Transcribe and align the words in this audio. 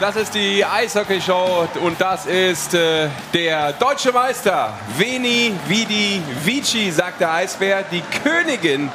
Das 0.00 0.16
ist 0.16 0.34
die 0.34 0.64
Eishockey-Show 0.64 1.68
und 1.82 2.00
das 2.00 2.26
ist 2.26 2.72
äh, 2.72 3.08
der 3.34 3.72
deutsche 3.74 4.10
Meister. 4.10 4.72
Veni, 4.96 5.52
Vidi, 5.66 6.22
Vici, 6.44 6.90
sagt 6.90 7.20
der 7.20 7.32
Eisbär. 7.32 7.84
Die 7.90 8.02
Königin 8.22 8.90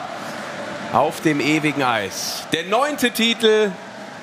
auf 0.94 1.22
dem 1.22 1.40
ewigen 1.40 1.84
Eis. 1.84 2.48
Der 2.52 2.66
neunte 2.66 3.12
Titel. 3.12 3.72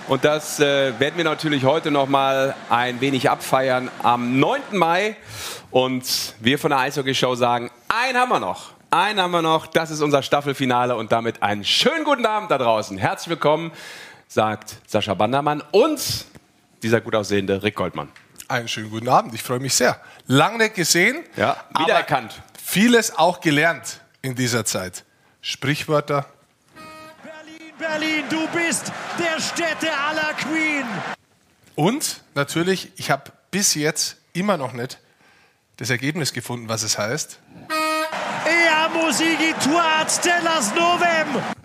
Und 0.08 0.24
das 0.24 0.58
äh, 0.58 0.98
werden 0.98 1.16
wir 1.16 1.24
natürlich 1.24 1.64
heute 1.64 1.90
noch 1.90 2.08
mal 2.08 2.54
ein 2.68 3.00
wenig 3.00 3.30
abfeiern 3.30 3.90
am 4.02 4.40
9. 4.40 4.60
Mai. 4.72 5.16
Und 5.70 6.34
wir 6.40 6.58
von 6.58 6.70
der 6.70 6.80
Eishockey-Show 6.80 7.36
sagen, 7.36 7.70
einen 7.88 8.18
haben 8.18 8.30
wir 8.30 8.40
noch. 8.40 8.72
Einen 8.90 9.20
haben 9.20 9.30
wir 9.30 9.42
noch. 9.42 9.66
Das 9.66 9.90
ist 9.90 10.00
unser 10.00 10.22
Staffelfinale 10.22 10.96
und 10.96 11.12
damit 11.12 11.42
einen 11.42 11.64
schönen 11.64 12.04
guten 12.04 12.26
Abend 12.26 12.50
da 12.50 12.58
draußen. 12.58 12.98
Herzlich 12.98 13.30
willkommen 13.30 13.70
sagt 14.34 14.76
Sascha 14.86 15.14
Bandermann 15.14 15.62
und 15.70 16.26
dieser 16.84 17.00
gut 17.00 17.14
aussehende 17.16 17.62
Rick 17.62 17.76
Goldmann. 17.76 18.10
Einen 18.46 18.68
schönen 18.68 18.90
guten 18.90 19.08
Abend, 19.08 19.34
ich 19.34 19.42
freue 19.42 19.58
mich 19.58 19.74
sehr. 19.74 19.98
Lang 20.26 20.58
nicht 20.58 20.74
gesehen, 20.74 21.24
ja, 21.34 21.56
wiedererkannt. 21.78 22.40
Vieles 22.62 23.16
auch 23.16 23.40
gelernt 23.40 24.00
in 24.20 24.34
dieser 24.34 24.64
Zeit. 24.66 25.04
Sprichwörter. 25.40 26.26
Berlin, 26.76 27.72
Berlin, 27.78 28.24
du 28.28 28.46
bist 28.48 28.92
der 29.18 29.40
Städte 29.40 29.90
aller 29.92 30.34
Queen. 30.34 30.84
Und 31.74 32.22
natürlich, 32.34 32.92
ich 32.96 33.10
habe 33.10 33.32
bis 33.50 33.74
jetzt 33.74 34.18
immer 34.34 34.58
noch 34.58 34.74
nicht 34.74 34.98
das 35.78 35.88
Ergebnis 35.88 36.32
gefunden, 36.34 36.68
was 36.68 36.82
es 36.82 36.98
heißt. 36.98 37.40
Ea 38.46 38.88
musigi 38.90 39.54
tuat 39.64 40.10
stellas 40.10 40.74
novem. 40.74 41.63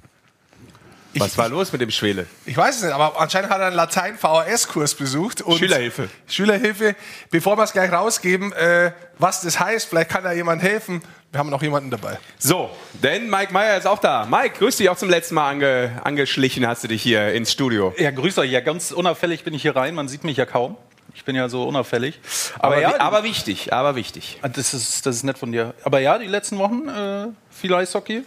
Was 1.16 1.38
war 1.38 1.50
los 1.50 1.72
mit 1.72 1.82
dem 1.82 1.90
Schwele? 1.90 2.28
Ich 2.46 2.56
weiß 2.56 2.78
es 2.78 2.84
nicht, 2.84 2.94
aber 2.94 3.20
anscheinend 3.20 3.50
hat 3.50 3.60
er 3.60 3.68
einen 3.68 3.76
Latein-VHS-Kurs 3.76 4.96
besucht. 4.96 5.42
Und 5.42 5.58
Schülerhilfe. 5.58 6.10
Schülerhilfe. 6.28 6.96
Bevor 7.32 7.58
wir 7.58 7.64
es 7.64 7.74
gleich 7.74 7.92
rausgeben, 7.92 8.54
äh, 8.54 8.92
was 9.18 9.42
das 9.42 9.60
heißt, 9.60 9.90
vielleicht 9.90 10.10
kann 10.10 10.24
da 10.24 10.32
jemand 10.32 10.62
helfen. 10.62 11.02
Wir 11.32 11.40
haben 11.40 11.50
noch 11.50 11.62
jemanden 11.62 11.90
dabei. 11.90 12.20
So, 12.38 12.70
denn 12.94 13.30
Mike 13.30 13.54
Meyer 13.54 13.78
ist 13.78 13.86
auch 13.86 14.00
da. 14.00 14.26
Mike, 14.26 14.60
grüß 14.60 14.78
dich 14.78 14.90
auch 14.90 14.98
zum 14.98 15.10
letzten 15.10 15.36
Mal 15.36 15.50
ange, 15.50 16.02
angeschlichen, 16.04 16.68
hast 16.68 16.84
du 16.84 16.88
dich 16.88 17.02
hier 17.04 17.34
ins 17.34 17.52
Studio. 17.52 17.94
Ja, 17.98 18.12
grüß 18.12 18.38
euch. 18.40 18.52
Ja, 18.52 18.62
ganz 18.62 18.92
unauffällig 18.92 19.44
bin 19.44 19.54
ich 19.54 19.62
hier 19.62 19.76
rein. 19.76 19.96
Man 19.96 20.08
sieht 20.08 20.24
mich 20.24 20.38
ja 20.38 20.46
kaum. 20.46 20.78
Ich 21.16 21.26
bin 21.26 21.36
ja 21.36 21.50
so 21.50 21.68
unauffällig. 21.68 22.20
Aber, 22.56 22.76
aber 22.76 22.82
ja, 22.82 23.00
aber 23.00 23.24
wichtig, 23.24 23.74
aber 23.74 23.96
wichtig. 23.96 24.38
Ah, 24.42 24.48
das 24.48 24.74
ist, 24.74 25.06
das 25.06 25.18
ist 25.18 25.24
nett 25.24 25.38
von 25.38 25.52
dir. 25.52 25.74
Aber 25.84 26.00
ja, 26.00 26.18
die 26.18 26.28
letzten 26.28 26.58
Wochen 26.60 26.88
äh, 26.88 27.28
viel 27.50 27.74
Eishockey, 27.74 28.24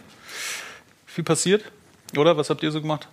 viel 1.05 1.23
passiert. 1.23 1.63
Oder? 2.17 2.37
Was 2.37 2.49
habt 2.49 2.63
ihr 2.63 2.71
so 2.71 2.81
gemacht? 2.81 3.07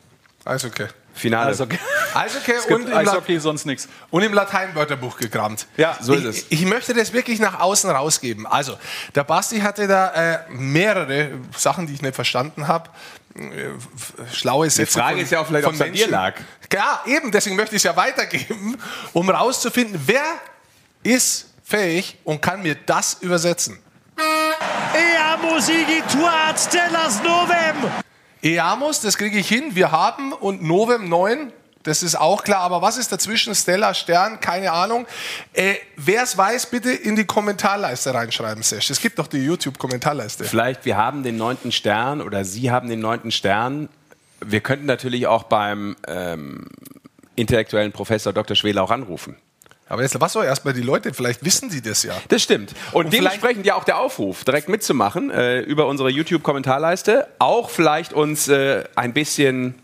Eishockey. 0.44 0.86
Finale. 1.12 1.50
Eishockey. 1.50 1.78
Eishockey 2.14 2.74
und 2.74 2.88
im 2.88 2.96
Eishockey 2.96 3.38
sonst 3.38 3.66
nichts. 3.66 3.88
Und 4.10 4.22
im 4.22 4.32
Lateinwörterbuch 4.32 5.16
gekramt. 5.18 5.66
Ja, 5.76 5.98
so 6.00 6.14
ist 6.14 6.24
es. 6.24 6.46
Ich, 6.48 6.64
möchte 6.64 6.94
das 6.94 7.12
wirklich 7.12 7.40
nach 7.40 7.60
außen 7.60 7.90
rausgeben. 7.90 8.46
Also, 8.46 8.78
der 9.14 9.24
Basti 9.24 9.60
hatte 9.60 9.86
da 9.86 10.12
äh, 10.12 10.38
mehrere 10.50 11.32
Sachen, 11.56 11.86
die 11.86 11.94
ich 11.94 12.02
nicht 12.02 12.14
verstanden 12.14 12.68
habe. 12.68 12.88
Äh, 13.34 13.42
schlaue 14.32 14.70
Sätze. 14.70 14.94
Die 14.94 14.98
Frage 14.98 15.16
von, 15.16 15.24
ist 15.24 15.30
ja 15.30 15.40
auch 15.40 15.46
vielleicht, 15.46 15.66
ob 15.66 15.74
es 15.74 15.80
an 15.80 15.92
dir 15.92 16.08
lag. 16.08 16.34
Ja, 16.72 17.02
eben, 17.06 17.30
deswegen 17.30 17.56
möchte 17.56 17.76
ich 17.76 17.80
es 17.80 17.84
ja 17.84 17.96
weitergeben, 17.96 18.78
um 19.12 19.28
rauszufinden, 19.28 20.00
wer 20.06 20.24
ist 21.02 21.50
fähig 21.62 22.18
und 22.24 22.40
kann 22.40 22.62
mir 22.62 22.76
das 22.86 23.18
übersetzen. 23.20 23.78
Ea 24.94 25.36
musigi 25.36 26.02
tuat 26.10 26.58
stellas 26.58 27.22
novem. 27.22 28.09
Eamos, 28.42 29.00
das 29.00 29.18
kriege 29.18 29.38
ich 29.38 29.48
hin. 29.48 29.74
Wir 29.74 29.92
haben 29.92 30.32
und 30.32 30.62
Novem 30.62 31.08
9, 31.08 31.52
das 31.82 32.02
ist 32.02 32.14
auch 32.14 32.42
klar. 32.42 32.60
Aber 32.60 32.82
was 32.82 32.96
ist 32.96 33.12
dazwischen? 33.12 33.54
Stella, 33.54 33.94
Stern, 33.94 34.40
keine 34.40 34.72
Ahnung. 34.72 35.06
Äh, 35.52 35.74
Wer 35.96 36.22
es 36.22 36.36
weiß, 36.36 36.66
bitte 36.66 36.90
in 36.90 37.16
die 37.16 37.24
Kommentarleiste 37.24 38.14
reinschreiben, 38.14 38.62
Sesh. 38.62 38.90
Es 38.90 39.00
gibt 39.00 39.18
doch 39.18 39.26
die 39.26 39.44
YouTube-Kommentarleiste. 39.44 40.44
Vielleicht, 40.44 40.84
wir 40.84 40.96
haben 40.96 41.22
den 41.22 41.36
neunten 41.36 41.72
Stern 41.72 42.22
oder 42.22 42.44
Sie 42.44 42.70
haben 42.70 42.88
den 42.88 43.00
neunten 43.00 43.30
Stern. 43.30 43.88
Wir 44.42 44.60
könnten 44.60 44.86
natürlich 44.86 45.26
auch 45.26 45.44
beim 45.44 45.96
ähm, 46.06 46.66
intellektuellen 47.36 47.92
Professor 47.92 48.32
Dr. 48.32 48.56
Schwele 48.56 48.82
auch 48.82 48.90
anrufen. 48.90 49.36
Aber 49.90 50.02
jetzt, 50.02 50.18
was 50.20 50.32
soll 50.32 50.44
erstmal 50.44 50.72
die 50.72 50.82
Leute, 50.82 51.12
vielleicht 51.12 51.44
wissen 51.44 51.68
sie 51.68 51.82
das 51.82 52.04
ja. 52.04 52.14
Das 52.28 52.42
stimmt. 52.42 52.74
Und, 52.92 53.06
und 53.06 53.12
dementsprechend 53.12 53.66
ja 53.66 53.74
auch 53.74 53.82
der 53.82 53.98
Aufruf, 53.98 54.44
direkt 54.44 54.68
mitzumachen 54.68 55.30
äh, 55.30 55.60
über 55.62 55.86
unsere 55.88 56.10
YouTube-Kommentarleiste. 56.10 57.26
Auch 57.40 57.70
vielleicht 57.70 58.12
uns 58.12 58.46
äh, 58.46 58.84
ein 58.94 59.12
bisschen 59.12 59.74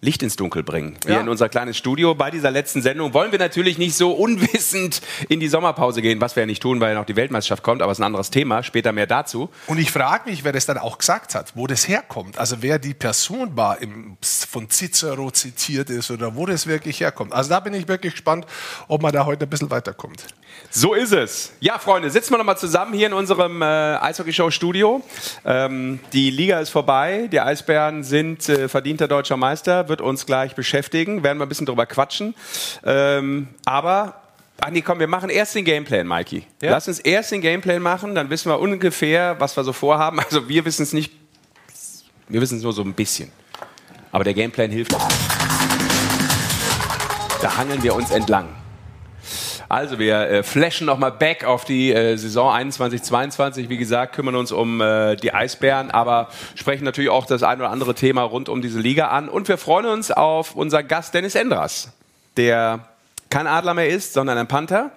Licht 0.00 0.22
ins 0.22 0.36
Dunkel 0.36 0.62
bringen. 0.62 0.96
Hier 1.04 1.14
ja. 1.14 1.20
in 1.20 1.28
unser 1.28 1.48
kleines 1.48 1.76
Studio. 1.76 2.14
Bei 2.14 2.30
dieser 2.30 2.52
letzten 2.52 2.82
Sendung 2.82 3.14
wollen 3.14 3.32
wir 3.32 3.38
natürlich 3.40 3.78
nicht 3.78 3.96
so 3.96 4.12
unwissend 4.12 5.02
in 5.28 5.40
die 5.40 5.48
Sommerpause 5.48 6.02
gehen, 6.02 6.20
was 6.20 6.36
wir 6.36 6.44
ja 6.44 6.46
nicht 6.46 6.62
tun, 6.62 6.80
weil 6.80 6.92
ja 6.92 6.98
noch 6.98 7.04
die 7.04 7.16
Weltmeisterschaft 7.16 7.64
kommt, 7.64 7.82
aber 7.82 7.90
es 7.90 7.98
ist 7.98 8.02
ein 8.02 8.06
anderes 8.06 8.30
Thema. 8.30 8.62
Später 8.62 8.92
mehr 8.92 9.08
dazu. 9.08 9.50
Und 9.66 9.78
ich 9.78 9.90
frage 9.90 10.30
mich, 10.30 10.44
wer 10.44 10.52
das 10.52 10.66
dann 10.66 10.78
auch 10.78 10.98
gesagt 10.98 11.34
hat, 11.34 11.52
wo 11.56 11.66
das 11.66 11.88
herkommt. 11.88 12.38
Also 12.38 12.58
wer 12.60 12.78
die 12.78 12.94
Person 12.94 13.56
war, 13.56 13.82
im, 13.82 14.16
von 14.22 14.70
Cicero 14.70 15.32
zitiert 15.32 15.90
ist 15.90 16.12
oder 16.12 16.36
wo 16.36 16.46
das 16.46 16.68
wirklich 16.68 17.00
herkommt. 17.00 17.32
Also 17.32 17.50
da 17.50 17.58
bin 17.58 17.74
ich 17.74 17.88
wirklich 17.88 18.12
gespannt, 18.12 18.46
ob 18.86 19.02
man 19.02 19.12
da 19.12 19.26
heute 19.26 19.46
ein 19.46 19.50
bisschen 19.50 19.70
weiterkommt. 19.70 20.22
So 20.70 20.94
ist 20.94 21.12
es. 21.12 21.52
Ja, 21.60 21.78
Freunde, 21.78 22.10
sitzen 22.10 22.32
wir 22.32 22.38
nochmal 22.38 22.58
zusammen 22.58 22.92
hier 22.92 23.06
in 23.06 23.12
unserem 23.12 23.62
äh, 23.62 23.64
Eishockey-Show-Studio. 23.64 25.02
Ähm, 25.44 25.98
die 26.12 26.30
Liga 26.30 26.60
ist 26.60 26.70
vorbei. 26.70 27.28
Die 27.32 27.40
Eisbären 27.40 28.04
sind 28.04 28.48
äh, 28.48 28.68
verdienter 28.68 29.08
deutscher 29.08 29.36
Meister. 29.36 29.87
Wird 29.88 30.00
uns 30.00 30.26
gleich 30.26 30.54
beschäftigen. 30.54 31.22
Werden 31.22 31.38
wir 31.38 31.46
ein 31.46 31.48
bisschen 31.48 31.66
drüber 31.66 31.86
quatschen. 31.86 32.34
Ähm, 32.84 33.48
aber 33.64 34.22
Andi, 34.60 34.82
komm, 34.82 34.98
wir 34.98 35.06
machen 35.06 35.30
erst 35.30 35.54
den 35.54 35.64
Gameplan, 35.64 36.06
Mikey. 36.06 36.44
Ja? 36.60 36.72
Lass 36.72 36.88
uns 36.88 36.98
erst 36.98 37.30
den 37.30 37.40
Gameplan 37.40 37.80
machen, 37.80 38.16
dann 38.16 38.28
wissen 38.28 38.50
wir 38.50 38.58
ungefähr, 38.58 39.38
was 39.38 39.56
wir 39.56 39.62
so 39.62 39.72
vorhaben. 39.72 40.18
Also 40.18 40.48
wir 40.48 40.64
wissen 40.64 40.82
es 40.82 40.92
nicht, 40.92 41.12
wir 42.28 42.40
wissen 42.40 42.58
es 42.58 42.64
nur 42.64 42.72
so 42.72 42.82
ein 42.82 42.92
bisschen. 42.92 43.30
Aber 44.10 44.24
der 44.24 44.34
Gameplan 44.34 44.70
hilft 44.70 44.92
uns. 44.94 45.04
Da 47.40 47.56
hangeln 47.56 47.82
wir 47.82 47.94
uns 47.94 48.10
entlang. 48.10 48.48
Also 49.68 49.98
wir 49.98 50.20
äh, 50.20 50.42
flashen 50.42 50.86
nochmal 50.86 51.12
back 51.12 51.44
auf 51.44 51.64
die 51.64 51.92
äh, 51.92 52.16
Saison 52.16 52.50
21, 52.50 53.02
22. 53.02 53.68
Wie 53.68 53.76
gesagt, 53.76 54.14
kümmern 54.14 54.34
uns 54.34 54.50
um 54.50 54.80
äh, 54.80 55.16
die 55.16 55.34
Eisbären, 55.34 55.90
aber 55.90 56.28
sprechen 56.54 56.84
natürlich 56.84 57.10
auch 57.10 57.26
das 57.26 57.42
ein 57.42 57.58
oder 57.58 57.70
andere 57.70 57.94
Thema 57.94 58.22
rund 58.22 58.48
um 58.48 58.62
diese 58.62 58.80
Liga 58.80 59.08
an. 59.08 59.28
Und 59.28 59.46
wir 59.48 59.58
freuen 59.58 59.86
uns 59.86 60.10
auf 60.10 60.54
unseren 60.54 60.88
Gast 60.88 61.12
Dennis 61.12 61.34
Endras, 61.34 61.92
der 62.38 62.80
kein 63.28 63.46
Adler 63.46 63.74
mehr 63.74 63.88
ist, 63.88 64.14
sondern 64.14 64.38
ein 64.38 64.48
Panther 64.48 64.90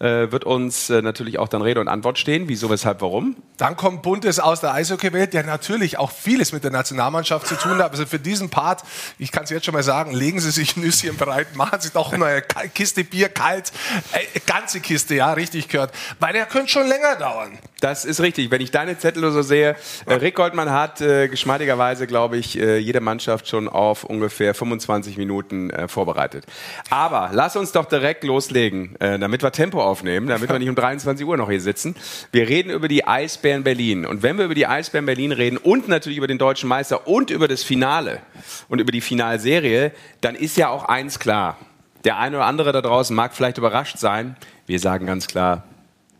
äh, 0.00 0.32
wird 0.32 0.44
uns 0.44 0.88
äh, 0.88 1.02
natürlich 1.02 1.38
auch 1.38 1.48
dann 1.48 1.60
Rede 1.60 1.78
und 1.78 1.86
Antwort 1.86 2.18
stehen. 2.18 2.48
Wieso, 2.48 2.70
weshalb, 2.70 3.02
warum? 3.02 3.36
Dann 3.58 3.76
kommt 3.76 4.00
Buntes 4.00 4.40
aus 4.40 4.60
der 4.60 4.72
Eishockeywelt, 4.72 5.34
der 5.34 5.44
natürlich 5.44 5.98
auch 5.98 6.10
vieles 6.10 6.52
mit 6.52 6.64
der 6.64 6.70
Nationalmannschaft 6.70 7.46
zu 7.46 7.54
tun 7.54 7.76
hat. 7.82 7.90
Also 7.90 8.06
für 8.06 8.18
diesen 8.18 8.48
Part, 8.48 8.82
ich 9.18 9.30
kann 9.30 9.44
es 9.44 9.50
jetzt 9.50 9.66
schon 9.66 9.74
mal 9.74 9.82
sagen, 9.82 10.12
legen 10.12 10.40
Sie 10.40 10.52
sich 10.52 10.78
Nüsschen 10.78 11.18
bereit, 11.18 11.54
machen 11.54 11.80
Sie 11.80 11.90
doch 11.90 12.14
eine 12.14 12.42
Kiste 12.74 13.04
Bier 13.04 13.28
kalt, 13.28 13.72
äh, 14.12 14.40
ganze 14.46 14.80
Kiste, 14.80 15.16
ja, 15.16 15.34
richtig 15.34 15.68
gehört. 15.68 15.92
Weil 16.18 16.32
der 16.32 16.46
könnte 16.46 16.68
schon 16.68 16.88
länger 16.88 17.16
dauern. 17.16 17.58
Das 17.80 18.06
ist 18.06 18.20
richtig. 18.20 18.50
Wenn 18.50 18.62
ich 18.62 18.70
deine 18.70 18.96
Zettel 18.96 19.30
so 19.30 19.42
sehe, 19.42 19.76
äh, 20.06 20.14
Rick 20.14 20.36
Goldmann 20.36 20.70
hat 20.70 21.02
äh, 21.02 21.28
geschmeidigerweise, 21.28 22.06
glaube 22.06 22.38
ich, 22.38 22.54
jede 22.54 23.00
Mannschaft 23.00 23.48
schon 23.48 23.68
auf 23.68 24.04
ungefähr 24.04 24.54
25 24.54 25.18
Minuten 25.18 25.70
vorbereitet. 25.88 26.44
Aber 26.88 27.30
lass 27.32 27.56
uns 27.56 27.72
doch 27.72 27.84
direkt 27.84 28.24
loslegen, 28.24 28.96
damit 28.98 29.42
wir 29.42 29.52
Tempo 29.52 29.89
aufnehmen, 29.90 30.28
damit 30.28 30.48
wir 30.48 30.58
nicht 30.58 30.68
um 30.68 30.74
23 30.74 31.26
Uhr 31.26 31.36
noch 31.36 31.50
hier 31.50 31.60
sitzen. 31.60 31.96
Wir 32.32 32.48
reden 32.48 32.70
über 32.70 32.86
die 32.86 33.06
Eisbären 33.06 33.64
Berlin. 33.64 34.06
Und 34.06 34.22
wenn 34.22 34.38
wir 34.38 34.44
über 34.44 34.54
die 34.54 34.66
Eisbären 34.66 35.06
Berlin 35.06 35.32
reden 35.32 35.56
und 35.56 35.88
natürlich 35.88 36.18
über 36.18 36.28
den 36.28 36.38
deutschen 36.38 36.68
Meister 36.68 37.08
und 37.08 37.30
über 37.30 37.48
das 37.48 37.62
Finale 37.62 38.20
und 38.68 38.80
über 38.80 38.92
die 38.92 39.00
Finalserie, 39.00 39.92
dann 40.20 40.34
ist 40.34 40.56
ja 40.56 40.68
auch 40.68 40.84
eins 40.84 41.18
klar. 41.18 41.58
Der 42.04 42.18
eine 42.18 42.36
oder 42.36 42.46
andere 42.46 42.72
da 42.72 42.80
draußen 42.80 43.14
mag 43.14 43.34
vielleicht 43.34 43.58
überrascht 43.58 43.98
sein. 43.98 44.36
Wir 44.66 44.78
sagen 44.78 45.06
ganz 45.06 45.26
klar, 45.26 45.64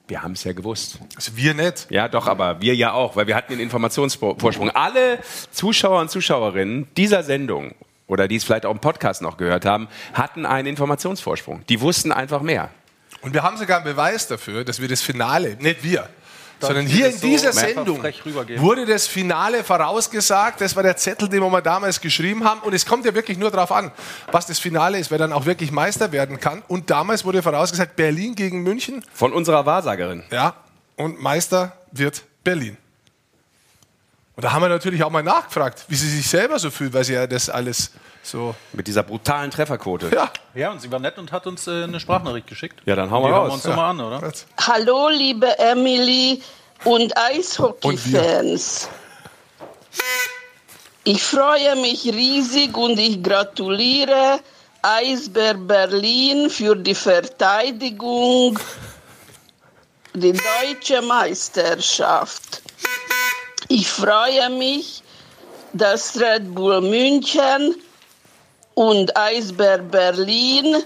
wir 0.08 0.23
haben 0.23 0.32
es 0.32 0.43
ja 0.43 0.52
gewusst. 0.52 0.99
Also 1.14 1.37
wir 1.37 1.55
nicht. 1.55 1.87
Ja, 1.88 2.08
doch, 2.08 2.26
aber 2.26 2.61
wir 2.61 2.75
ja 2.75 2.93
auch, 2.93 3.14
weil 3.14 3.28
wir 3.28 3.37
hatten 3.37 3.52
den 3.52 3.61
Informationsvorsprung. 3.61 4.70
Alle 4.70 5.20
Zuschauer 5.52 6.00
und 6.00 6.11
Zuschauerinnen 6.11 6.88
dieser 6.96 7.23
Sendung 7.23 7.75
oder 8.11 8.26
die 8.26 8.37
es 8.37 8.44
vielleicht 8.44 8.66
auch 8.66 8.73
im 8.73 8.81
Podcast 8.81 9.23
noch 9.23 9.37
gehört 9.37 9.64
haben, 9.64 9.88
hatten 10.12 10.44
einen 10.44 10.66
Informationsvorsprung. 10.66 11.64
Die 11.69 11.81
wussten 11.81 12.11
einfach 12.11 12.43
mehr. 12.43 12.70
Und 13.22 13.34
wir 13.34 13.43
haben 13.43 13.56
sogar 13.56 13.78
einen 13.78 13.84
Beweis 13.84 14.26
dafür, 14.26 14.64
dass 14.64 14.81
wir 14.81 14.88
das 14.88 15.02
Finale, 15.02 15.56
nicht 15.61 15.82
wir, 15.82 16.08
sondern 16.61 16.87
hier 16.87 17.08
in 17.08 17.20
dieser 17.20 17.52
so 17.52 17.61
Sendung 17.61 18.02
wurde 18.56 18.87
das 18.87 19.06
Finale 19.06 19.64
vorausgesagt. 19.64 20.61
Das 20.61 20.76
war 20.76 20.82
der 20.82 20.96
Zettel, 20.96 21.28
den 21.28 21.40
wir 21.40 21.62
damals 21.62 22.00
geschrieben 22.00 22.44
haben. 22.44 22.61
Und 22.61 22.75
es 22.75 22.84
kommt 22.84 23.05
ja 23.05 23.14
wirklich 23.14 23.38
nur 23.38 23.50
darauf 23.50 23.72
an, 23.72 23.90
was 24.31 24.46
das 24.46 24.58
Finale 24.58 24.99
ist, 24.99 25.11
wer 25.11 25.19
dann 25.19 25.32
auch 25.32 25.46
wirklich 25.46 25.72
Meister 25.72 26.12
werden 26.12 26.38
kann. 26.38 26.62
Und 26.69 26.90
damals 26.90 27.25
wurde 27.25 27.43
vorausgesagt, 27.43 27.96
Berlin 27.96 28.34
gegen 28.34 28.62
München. 28.62 29.05
Von 29.12 29.32
unserer 29.32 29.64
Wahrsagerin. 29.66 30.23
Ja, 30.31 30.55
und 30.96 31.20
Meister 31.20 31.73
wird 31.93 32.25
Berlin. 32.44 32.76
Und 34.40 34.44
da 34.44 34.52
haben 34.52 34.62
wir 34.62 34.70
natürlich 34.70 35.04
auch 35.04 35.10
mal 35.10 35.22
nachgefragt, 35.22 35.84
wie 35.88 35.94
sie 35.96 36.08
sich 36.08 36.26
selber 36.26 36.58
so 36.58 36.70
fühlt, 36.70 36.94
weil 36.94 37.04
sie 37.04 37.12
ja 37.12 37.26
das 37.26 37.50
alles 37.50 37.90
so. 38.22 38.54
Mit 38.72 38.87
dieser 38.87 39.02
brutalen 39.02 39.50
Trefferquote. 39.50 40.08
Ja. 40.14 40.31
Ja, 40.54 40.70
und 40.70 40.81
sie 40.81 40.90
war 40.90 40.98
nett 40.98 41.19
und 41.19 41.31
hat 41.31 41.46
uns 41.46 41.66
äh, 41.66 41.84
eine 41.84 42.00
Sprachnachricht 42.00 42.46
geschickt. 42.46 42.81
Ja, 42.87 42.96
dann 42.96 43.10
hauen 43.10 43.22
wir 43.25 43.37
raus. 43.37 43.52
uns 43.52 43.64
Ja. 43.64 43.69
nochmal 43.69 43.90
an, 43.90 44.00
oder? 44.00 44.32
Hallo, 44.66 45.10
liebe 45.10 45.58
Emily 45.58 46.40
und 46.84 47.14
Eishockey-Fans. 47.19 48.88
Ich 51.04 51.22
freue 51.22 51.76
mich 51.76 52.06
riesig 52.06 52.75
und 52.78 52.98
ich 52.98 53.22
gratuliere 53.22 54.40
Eisbär 54.81 55.52
Berlin 55.52 56.48
für 56.48 56.75
die 56.76 56.94
Verteidigung 56.94 58.58
die 60.14 60.32
deutsche 60.32 61.02
Meisterschaft. 61.02 62.62
Ich 63.72 63.88
freue 63.88 64.50
mich, 64.50 65.00
dass 65.72 66.19
Red 66.20 66.52
Bull 66.56 66.81
München 66.81 67.76
und 68.75 69.17
Eisbär 69.17 69.78
Berlin 69.78 70.82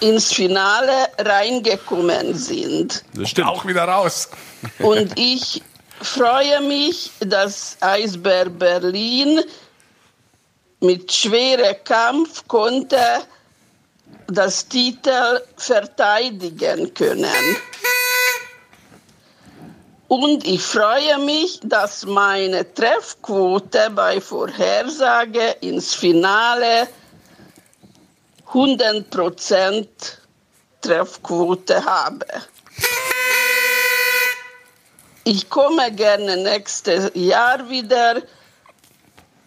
ins 0.00 0.30
Finale 0.30 1.08
reingekommen 1.16 2.34
sind. 2.34 3.02
Das 3.14 3.30
stimmt. 3.30 3.48
Auch 3.48 3.64
wieder 3.64 3.84
raus. 3.84 4.28
Und 4.80 5.18
ich 5.18 5.62
freue 6.02 6.60
mich, 6.60 7.10
dass 7.20 7.78
Eisbär 7.80 8.50
Berlin 8.50 9.40
mit 10.80 11.10
schwerem 11.10 11.76
Kampf 11.82 12.46
konnte 12.46 12.98
das 14.26 14.68
Titel 14.68 15.40
verteidigen 15.56 16.92
können. 16.92 17.56
Und 20.12 20.46
ich 20.46 20.60
freue 20.60 21.16
mich, 21.20 21.58
dass 21.62 22.04
meine 22.04 22.70
Treffquote 22.74 23.88
bei 23.94 24.20
Vorhersage 24.20 25.56
ins 25.62 25.94
Finale 25.94 26.86
100% 28.52 29.86
Treffquote 30.82 31.82
habe. 31.82 32.26
Ich 35.24 35.48
komme 35.48 35.90
gerne 35.92 36.36
nächstes 36.36 37.10
Jahr 37.14 37.70
wieder 37.70 38.20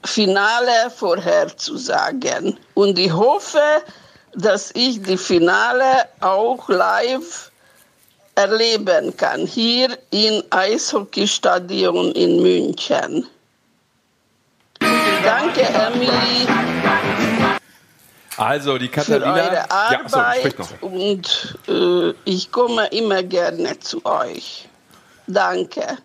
Finale 0.03 0.89
vorherzusagen. 0.89 2.59
Und 2.73 2.97
ich 2.97 3.13
hoffe, 3.13 3.83
dass 4.33 4.71
ich 4.73 4.99
die 5.03 5.19
Finale 5.19 6.09
auch 6.21 6.67
live 6.69 7.51
erleben 8.35 9.15
kann, 9.17 9.45
hier 9.47 9.97
im 10.11 10.43
Eishockeystadion 10.49 12.11
in 12.11 12.41
München. 12.41 13.27
Danke, 15.23 15.61
Emily, 15.61 16.47
Also, 18.37 18.77
die 18.77 18.87
für 18.87 18.91
Katharina. 18.91 19.33
eure 19.33 19.55
ja, 19.55 19.65
achso, 19.69 20.19
sprich 20.19 20.59
Arbeit 20.59 20.59
noch. 20.59 20.81
und 20.81 21.57
äh, 21.67 22.13
ich 22.25 22.51
komme 22.51 22.87
immer 22.87 23.23
gerne 23.23 23.79
zu 23.79 24.05
euch. 24.05 24.67
Danke. 25.27 25.97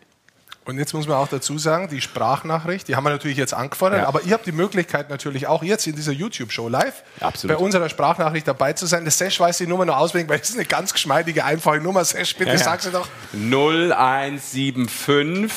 Und 0.71 0.79
jetzt 0.79 0.95
muss 0.95 1.09
man 1.09 1.17
auch 1.17 1.27
dazu 1.27 1.59
sagen, 1.59 1.89
die 1.89 2.01
Sprachnachricht, 2.01 2.87
die 2.87 2.95
haben 2.95 3.03
wir 3.03 3.11
natürlich 3.11 3.37
jetzt 3.37 3.53
angefordert, 3.55 4.03
Ja. 4.03 4.07
aber 4.09 4.23
ihr 4.23 4.33
habt 4.35 4.47
die 4.47 4.53
Möglichkeit 4.53 5.11
natürlich 5.11 5.49
auch 5.49 5.65
jetzt 5.65 5.85
in 5.89 5.97
dieser 5.97 6.13
YouTube-Show 6.13 6.69
live 6.69 7.03
Absolut. 7.19 7.57
bei 7.57 7.61
unserer 7.63 7.89
Sprachnachricht 7.89 8.47
dabei 8.47 8.73
zu 8.75 8.87
sein. 8.87 9.05
Das 9.05 9.19
Sesh 9.19 9.41
weiß 9.41 9.59
die 9.59 9.67
Nummer 9.67 9.85
nur 9.85 9.99
auswendig, 9.99 10.31
weil 10.31 10.39
das 10.39 10.51
ist 10.51 10.55
eine 10.57 10.67
ganz 10.67 10.93
geschmeidige, 10.93 11.45
einfache 11.45 11.81
Nummer. 11.81 12.05
Sesh, 12.05 12.37
bitte 12.37 12.53
Ja, 12.53 12.57
ja. 12.57 12.63
sag 12.63 12.83
sie 12.83 12.93
doch. 12.93 13.09
0175 13.33 15.51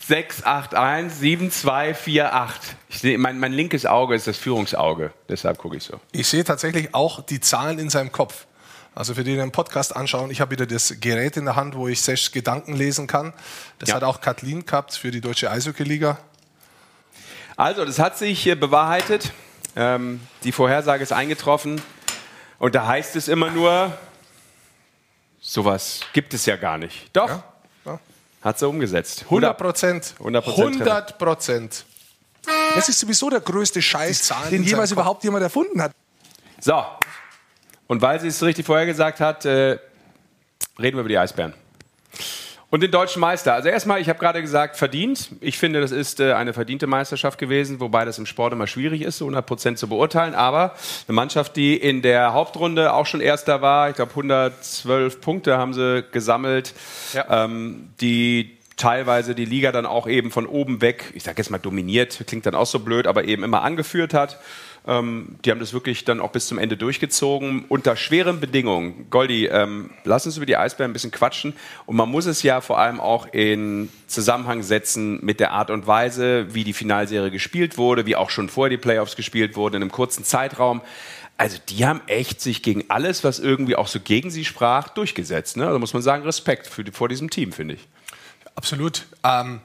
681 0.00 1.12
7248. 1.20 2.76
Ich 2.88 2.98
sehe, 2.98 3.18
mein, 3.18 3.38
mein 3.38 3.52
linkes 3.52 3.86
Auge 3.86 4.16
ist 4.16 4.26
das 4.26 4.36
Führungsauge. 4.36 5.12
Deshalb 5.28 5.58
gucke 5.58 5.76
ich 5.76 5.84
so. 5.84 6.00
Ich 6.10 6.26
sehe 6.26 6.42
tatsächlich 6.42 6.92
auch 6.92 7.20
die 7.24 7.38
Zahlen 7.40 7.78
in 7.78 7.88
seinem 7.88 8.10
Kopf. 8.10 8.46
Also 8.94 9.14
für 9.14 9.22
die, 9.24 9.32
die 9.32 9.36
den 9.36 9.52
Podcast 9.52 9.94
anschauen, 9.94 10.30
ich 10.30 10.40
habe 10.40 10.50
wieder 10.50 10.66
das 10.66 10.94
Gerät 11.00 11.36
in 11.36 11.44
der 11.44 11.56
Hand, 11.56 11.76
wo 11.76 11.86
ich 11.88 12.00
Sesh 12.02 12.32
Gedanken 12.32 12.74
lesen 12.74 13.06
kann. 13.06 13.32
Das 13.78 13.90
Ja. 13.90 13.94
hat 13.96 14.02
auch 14.04 14.20
Kathleen 14.20 14.66
gehabt 14.66 14.94
für 14.94 15.10
die 15.10 15.20
Deutsche 15.20 15.50
Eishockey-Liga. 15.50 16.18
Also, 17.56 17.84
das 17.84 17.98
hat 17.98 18.18
sich 18.18 18.46
äh, 18.46 18.54
bewahrheitet. 18.56 19.32
Ähm, 19.76 20.20
die 20.44 20.52
Vorhersage 20.52 21.02
ist 21.02 21.12
eingetroffen. 21.12 21.80
Und 22.58 22.74
da 22.74 22.86
heißt 22.86 23.16
es 23.16 23.28
immer 23.28 23.50
nur, 23.50 23.96
sowas 25.40 26.00
gibt 26.12 26.34
es 26.34 26.46
ja 26.46 26.56
gar 26.56 26.78
nicht. 26.78 27.08
Doch, 27.16 27.28
Ja, 27.28 27.44
ja. 27.84 28.00
hat 28.42 28.58
sie 28.58 28.66
umgesetzt. 28.66 29.22
100 29.24 29.56
Prozent. 29.56 30.14
100%. 30.18 30.46
100 30.58 31.18
Prozent. 31.18 31.84
Das 32.74 32.88
ist 32.88 32.98
sowieso 32.98 33.30
der 33.30 33.40
größte 33.40 33.80
Scheiß, 33.82 34.32
den 34.50 34.64
jemals 34.64 34.90
überhaupt 34.90 35.22
jemand 35.24 35.42
erfunden 35.42 35.80
hat. 35.82 35.92
So. 36.60 36.82
Und 37.90 38.02
weil 38.02 38.20
sie 38.20 38.28
es 38.28 38.40
richtig 38.40 38.66
vorhergesagt 38.66 39.18
hat, 39.18 39.44
äh, 39.44 39.76
reden 40.78 40.96
wir 40.96 41.00
über 41.00 41.08
die 41.08 41.18
Eisbären. 41.18 41.54
Und 42.70 42.84
den 42.84 42.92
deutschen 42.92 43.18
Meister. 43.18 43.52
Also 43.52 43.68
erstmal, 43.68 44.00
ich 44.00 44.08
habe 44.08 44.20
gerade 44.20 44.40
gesagt, 44.40 44.76
verdient. 44.76 45.30
Ich 45.40 45.58
finde, 45.58 45.80
das 45.80 45.90
ist 45.90 46.20
äh, 46.20 46.34
eine 46.34 46.52
verdiente 46.52 46.86
Meisterschaft 46.86 47.36
gewesen, 47.40 47.80
wobei 47.80 48.04
das 48.04 48.16
im 48.18 48.26
Sport 48.26 48.52
immer 48.52 48.68
schwierig 48.68 49.02
ist, 49.02 49.18
so 49.18 49.24
100 49.24 49.44
Prozent 49.44 49.78
zu 49.80 49.88
beurteilen. 49.88 50.36
Aber 50.36 50.76
eine 51.08 51.16
Mannschaft, 51.16 51.56
die 51.56 51.76
in 51.76 52.00
der 52.00 52.32
Hauptrunde 52.32 52.92
auch 52.92 53.06
schon 53.06 53.20
Erster 53.20 53.60
war, 53.60 53.90
ich 53.90 53.96
glaube 53.96 54.12
112 54.12 55.20
Punkte 55.20 55.58
haben 55.58 55.74
sie 55.74 56.04
gesammelt, 56.12 56.74
ähm, 57.28 57.88
die 58.00 58.56
teilweise 58.76 59.34
die 59.34 59.46
Liga 59.46 59.72
dann 59.72 59.84
auch 59.84 60.06
eben 60.06 60.30
von 60.30 60.46
oben 60.46 60.80
weg, 60.80 61.10
ich 61.14 61.24
sage 61.24 61.38
jetzt 61.38 61.50
mal 61.50 61.58
dominiert, 61.58 62.22
klingt 62.28 62.46
dann 62.46 62.54
auch 62.54 62.66
so 62.66 62.78
blöd, 62.78 63.08
aber 63.08 63.24
eben 63.24 63.42
immer 63.42 63.62
angeführt 63.62 64.14
hat. 64.14 64.38
Ähm, 64.86 65.36
die 65.44 65.50
haben 65.50 65.60
das 65.60 65.72
wirklich 65.72 66.04
dann 66.04 66.20
auch 66.20 66.30
bis 66.30 66.46
zum 66.46 66.58
Ende 66.58 66.76
durchgezogen, 66.76 67.64
unter 67.68 67.96
schweren 67.96 68.40
Bedingungen. 68.40 69.06
Goldi, 69.10 69.46
ähm, 69.46 69.90
lass 70.04 70.26
uns 70.26 70.36
über 70.36 70.46
die 70.46 70.56
Eisbären 70.56 70.90
ein 70.90 70.92
bisschen 70.92 71.10
quatschen. 71.10 71.54
Und 71.86 71.96
man 71.96 72.08
muss 72.08 72.26
es 72.26 72.42
ja 72.42 72.60
vor 72.60 72.78
allem 72.78 73.00
auch 73.00 73.28
in 73.32 73.90
Zusammenhang 74.06 74.62
setzen 74.62 75.24
mit 75.24 75.40
der 75.40 75.52
Art 75.52 75.70
und 75.70 75.86
Weise, 75.86 76.54
wie 76.54 76.64
die 76.64 76.72
Finalserie 76.72 77.30
gespielt 77.30 77.78
wurde, 77.78 78.06
wie 78.06 78.16
auch 78.16 78.30
schon 78.30 78.48
vorher 78.48 78.70
die 78.70 78.82
Playoffs 78.82 79.16
gespielt 79.16 79.56
wurden, 79.56 79.76
in 79.76 79.82
einem 79.82 79.92
kurzen 79.92 80.24
Zeitraum. 80.24 80.80
Also 81.36 81.56
die 81.68 81.86
haben 81.86 82.02
echt 82.06 82.40
sich 82.40 82.62
gegen 82.62 82.84
alles, 82.88 83.24
was 83.24 83.38
irgendwie 83.38 83.76
auch 83.76 83.88
so 83.88 83.98
gegen 84.00 84.30
sie 84.30 84.44
sprach, 84.44 84.88
durchgesetzt. 84.88 85.56
Ne? 85.56 85.66
Also 85.66 85.78
muss 85.78 85.94
man 85.94 86.02
sagen, 86.02 86.22
Respekt 86.24 86.66
für 86.66 86.84
vor 86.92 87.08
diesem 87.08 87.30
Team, 87.30 87.52
finde 87.52 87.74
ich. 87.74 87.88
Absolut. 88.54 89.06
Ähm, 89.24 89.60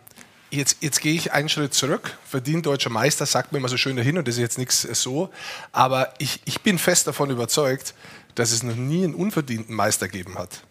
jetzt, 0.55 0.77
jetzt 0.81 1.01
gehe 1.01 1.13
ich 1.13 1.31
einen 1.31 1.49
Schritt 1.49 1.73
zurück. 1.73 2.17
Verdient 2.27 2.65
deutscher 2.65 2.89
Meister, 2.89 3.25
sagt 3.25 3.51
mir 3.51 3.59
immer 3.59 3.69
so 3.69 3.77
schön 3.77 3.95
dahin 3.95 4.17
und 4.17 4.27
das 4.27 4.35
ist 4.35 4.41
jetzt 4.41 4.57
nichts 4.57 4.81
so. 4.81 5.29
Aber 5.71 6.13
ich, 6.17 6.41
ich 6.45 6.61
bin 6.61 6.77
fest 6.77 7.07
davon 7.07 7.29
überzeugt, 7.29 7.93
dass 8.35 8.51
es 8.51 8.63
noch 8.63 8.75
nie 8.75 9.03
einen 9.03 9.15
unverdienten 9.15 9.75
Meister 9.75 10.07
gegeben 10.07 10.37
hat. 10.37 10.61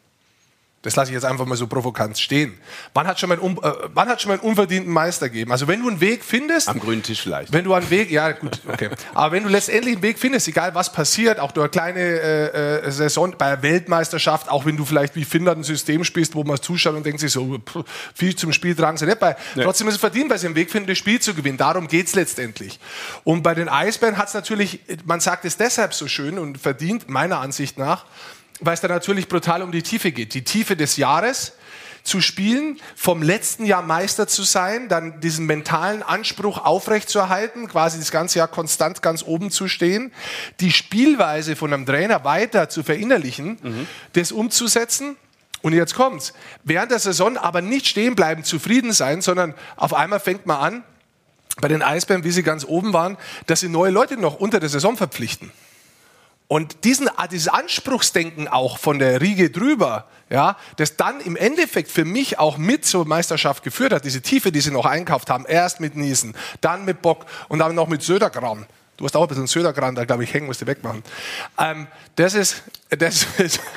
Das 0.84 0.96
lasse 0.96 1.10
ich 1.10 1.14
jetzt 1.14 1.24
einfach 1.24 1.46
mal 1.46 1.56
so 1.56 1.66
provokant 1.66 2.18
stehen. 2.18 2.58
Wann 2.92 3.06
hat 3.06 3.18
schon 3.18 3.30
mal 3.30 3.40
einen, 3.40 3.56
äh, 3.56 3.72
wann 3.94 4.06
hat 4.06 4.20
schon 4.20 4.28
mal 4.28 4.34
einen 4.34 4.42
unverdienten 4.48 4.92
Meister 4.92 5.30
gegeben? 5.30 5.50
Also 5.50 5.66
wenn 5.66 5.80
du 5.80 5.88
einen 5.88 6.00
Weg 6.00 6.22
findest, 6.22 6.68
Am 6.68 6.78
grünen 6.78 7.02
Tisch 7.02 7.22
vielleicht. 7.22 7.52
wenn 7.54 7.64
du 7.64 7.72
einen 7.72 7.88
Weg, 7.88 8.10
ja 8.10 8.32
gut, 8.32 8.60
okay. 8.68 8.90
Aber 9.14 9.32
wenn 9.32 9.44
du 9.44 9.48
letztendlich 9.48 9.94
einen 9.94 10.02
Weg 10.02 10.18
findest, 10.18 10.46
egal 10.46 10.74
was 10.74 10.92
passiert, 10.92 11.40
auch 11.40 11.52
durch 11.52 11.64
eine 11.64 11.70
kleine 11.70 12.00
äh, 12.00 12.86
äh, 12.86 12.90
Saison 12.90 13.34
bei 13.36 13.48
der 13.56 13.62
Weltmeisterschaft, 13.62 14.50
auch 14.50 14.66
wenn 14.66 14.76
du 14.76 14.84
vielleicht 14.84 15.16
wie 15.16 15.24
Finnland 15.24 15.60
ein 15.60 15.64
System 15.64 16.04
spielst, 16.04 16.34
wo 16.34 16.44
man 16.44 16.60
zuschaut 16.60 16.94
und 16.94 17.06
denkt 17.06 17.20
sich 17.20 17.32
so, 17.32 17.58
pff, 17.58 17.84
viel 18.14 18.36
zum 18.36 18.52
Spiel 18.52 18.74
tragen 18.74 18.98
sie 18.98 19.06
nicht 19.06 19.18
bei. 19.18 19.36
Trotzdem 19.54 19.88
ist 19.88 19.94
es 19.94 20.00
verdient, 20.00 20.28
weil 20.30 20.38
sie 20.38 20.46
einen 20.46 20.56
Weg 20.56 20.70
finden, 20.70 20.88
das 20.88 20.98
Spiel 20.98 21.18
zu 21.18 21.32
gewinnen. 21.32 21.56
Darum 21.56 21.88
geht's 21.88 22.14
letztendlich. 22.14 22.78
Und 23.24 23.42
bei 23.42 23.54
den 23.54 23.70
Eisbären 23.70 24.18
hat 24.18 24.28
es 24.28 24.34
natürlich, 24.34 24.80
man 25.06 25.20
sagt 25.20 25.46
es 25.46 25.56
deshalb 25.56 25.94
so 25.94 26.08
schön 26.08 26.38
und 26.38 26.58
verdient, 26.58 27.08
meiner 27.08 27.40
Ansicht 27.40 27.78
nach, 27.78 28.04
weil 28.60 28.74
es 28.74 28.80
da 28.80 28.88
natürlich 28.88 29.28
brutal 29.28 29.62
um 29.62 29.72
die 29.72 29.82
Tiefe 29.82 30.12
geht. 30.12 30.34
Die 30.34 30.44
Tiefe 30.44 30.76
des 30.76 30.96
Jahres 30.96 31.52
zu 32.04 32.20
spielen, 32.20 32.78
vom 32.94 33.22
letzten 33.22 33.64
Jahr 33.64 33.82
Meister 33.82 34.28
zu 34.28 34.42
sein, 34.42 34.88
dann 34.88 35.20
diesen 35.20 35.46
mentalen 35.46 36.02
Anspruch 36.02 36.58
aufrechtzuerhalten, 36.58 37.66
quasi 37.66 37.98
das 37.98 38.10
ganze 38.10 38.38
Jahr 38.38 38.48
konstant 38.48 39.00
ganz 39.00 39.22
oben 39.22 39.50
zu 39.50 39.68
stehen, 39.68 40.12
die 40.60 40.70
Spielweise 40.70 41.56
von 41.56 41.72
einem 41.72 41.86
Trainer 41.86 42.22
weiter 42.24 42.68
zu 42.68 42.82
verinnerlichen, 42.82 43.58
das 44.12 44.32
umzusetzen. 44.32 45.16
Und 45.62 45.72
jetzt 45.72 45.94
kommt's. 45.94 46.34
Während 46.62 46.90
der 46.90 46.98
Saison 46.98 47.38
aber 47.38 47.62
nicht 47.62 47.86
stehen 47.86 48.14
bleiben, 48.14 48.44
zufrieden 48.44 48.92
sein, 48.92 49.22
sondern 49.22 49.54
auf 49.76 49.94
einmal 49.94 50.20
fängt 50.20 50.44
man 50.44 50.58
an, 50.58 50.84
bei 51.58 51.68
den 51.68 51.82
Eisbären, 51.82 52.22
wie 52.22 52.32
sie 52.32 52.42
ganz 52.42 52.66
oben 52.66 52.92
waren, 52.92 53.16
dass 53.46 53.60
sie 53.60 53.68
neue 53.70 53.90
Leute 53.90 54.18
noch 54.18 54.34
unter 54.34 54.60
der 54.60 54.68
Saison 54.68 54.96
verpflichten. 54.96 55.52
Und 56.46 56.84
diesen, 56.84 57.08
ah, 57.16 57.26
dieses 57.26 57.48
Anspruchsdenken 57.48 58.48
auch 58.48 58.78
von 58.78 58.98
der 58.98 59.20
Riege 59.20 59.50
drüber, 59.50 60.06
ja, 60.30 60.56
das 60.76 60.96
dann 60.96 61.20
im 61.20 61.36
Endeffekt 61.36 61.90
für 61.90 62.04
mich 62.04 62.38
auch 62.38 62.58
mit 62.58 62.84
zur 62.84 63.06
Meisterschaft 63.06 63.62
geführt 63.62 63.92
hat, 63.92 64.04
diese 64.04 64.20
Tiefe, 64.20 64.52
die 64.52 64.60
sie 64.60 64.70
noch 64.70 64.86
einkauft 64.86 65.30
haben, 65.30 65.46
erst 65.46 65.80
mit 65.80 65.96
Niesen, 65.96 66.34
dann 66.60 66.84
mit 66.84 67.02
Bock 67.02 67.26
und 67.48 67.60
dann 67.60 67.74
noch 67.74 67.88
mit 67.88 68.02
Södergram. 68.02 68.66
Du 68.96 69.04
hast 69.04 69.16
auch 69.16 69.22
ein 69.22 69.28
bisschen 69.28 69.46
Södergram, 69.46 69.94
da 69.94 70.04
glaube 70.04 70.24
ich 70.24 70.32
hängen, 70.32 70.46
musst 70.46 70.60
du 70.60 70.66
wegmachen. 70.66 71.02
Ähm, 71.58 71.86
das 72.16 72.34
ist, 72.34 72.62
das 72.90 73.26
ist, 73.38 73.60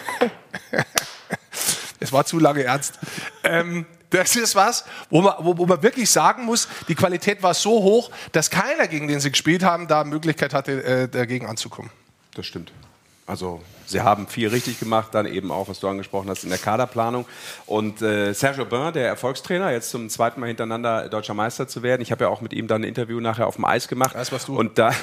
Es 2.00 2.14
war 2.14 2.26
zu 2.26 2.40
lange 2.40 2.64
ernst. 2.64 3.00
ähm, 3.44 3.86
das 4.10 4.36
ist 4.38 4.56
was, 4.56 4.86
wo 5.10 5.22
man, 5.22 5.34
wo, 5.40 5.58
wo 5.58 5.66
man 5.66 5.84
wirklich 5.84 6.10
sagen 6.10 6.46
muss, 6.46 6.70
die 6.88 6.96
Qualität 6.96 7.44
war 7.44 7.54
so 7.54 7.72
hoch, 7.84 8.10
dass 8.32 8.50
keiner, 8.50 8.88
gegen 8.88 9.08
den 9.08 9.20
sie 9.20 9.32
gespielt 9.32 9.64
haben, 9.64 9.88
da 9.88 10.06
Möglichkeit 10.06 10.54
hatte, 10.54 10.84
äh, 10.84 11.08
dagegen 11.10 11.46
anzukommen. 11.46 11.92
Das 12.38 12.46
stimmt. 12.46 12.72
Also 13.26 13.62
sie 13.86 14.00
haben 14.00 14.26
viel 14.28 14.48
richtig 14.48 14.80
gemacht, 14.80 15.14
dann 15.14 15.26
eben 15.26 15.52
auch, 15.52 15.68
was 15.68 15.82
du 15.82 15.90
angesprochen 15.90 16.30
hast, 16.30 16.46
in 16.46 16.50
der 16.50 16.60
Kaderplanung. 16.60 17.26
Und 17.66 18.02
äh, 18.02 18.32
Serge 18.34 18.62
Aubin, 18.62 18.94
der 18.94 19.08
Erfolgstrainer, 19.08 19.72
jetzt 19.72 19.90
zum 19.90 20.08
zweiten 20.10 20.40
Mal 20.40 20.48
hintereinander 20.48 21.10
deutscher 21.10 21.34
Meister 21.34 21.68
zu 21.68 21.84
werden. 21.84 22.02
Ich 22.02 22.12
habe 22.12 22.24
ja 22.24 22.30
auch 22.30 22.40
mit 22.40 22.54
ihm 22.54 22.68
dann 22.68 22.82
ein 22.82 22.88
Interview 22.88 23.20
nachher 23.20 23.48
auf 23.48 23.56
dem 23.56 23.66
Eis 23.66 23.90
gemacht. 23.90 24.16
Das 24.16 24.32
warst 24.32 24.48
du. 24.48 24.58
Und 24.58 24.78
da, 24.78 24.94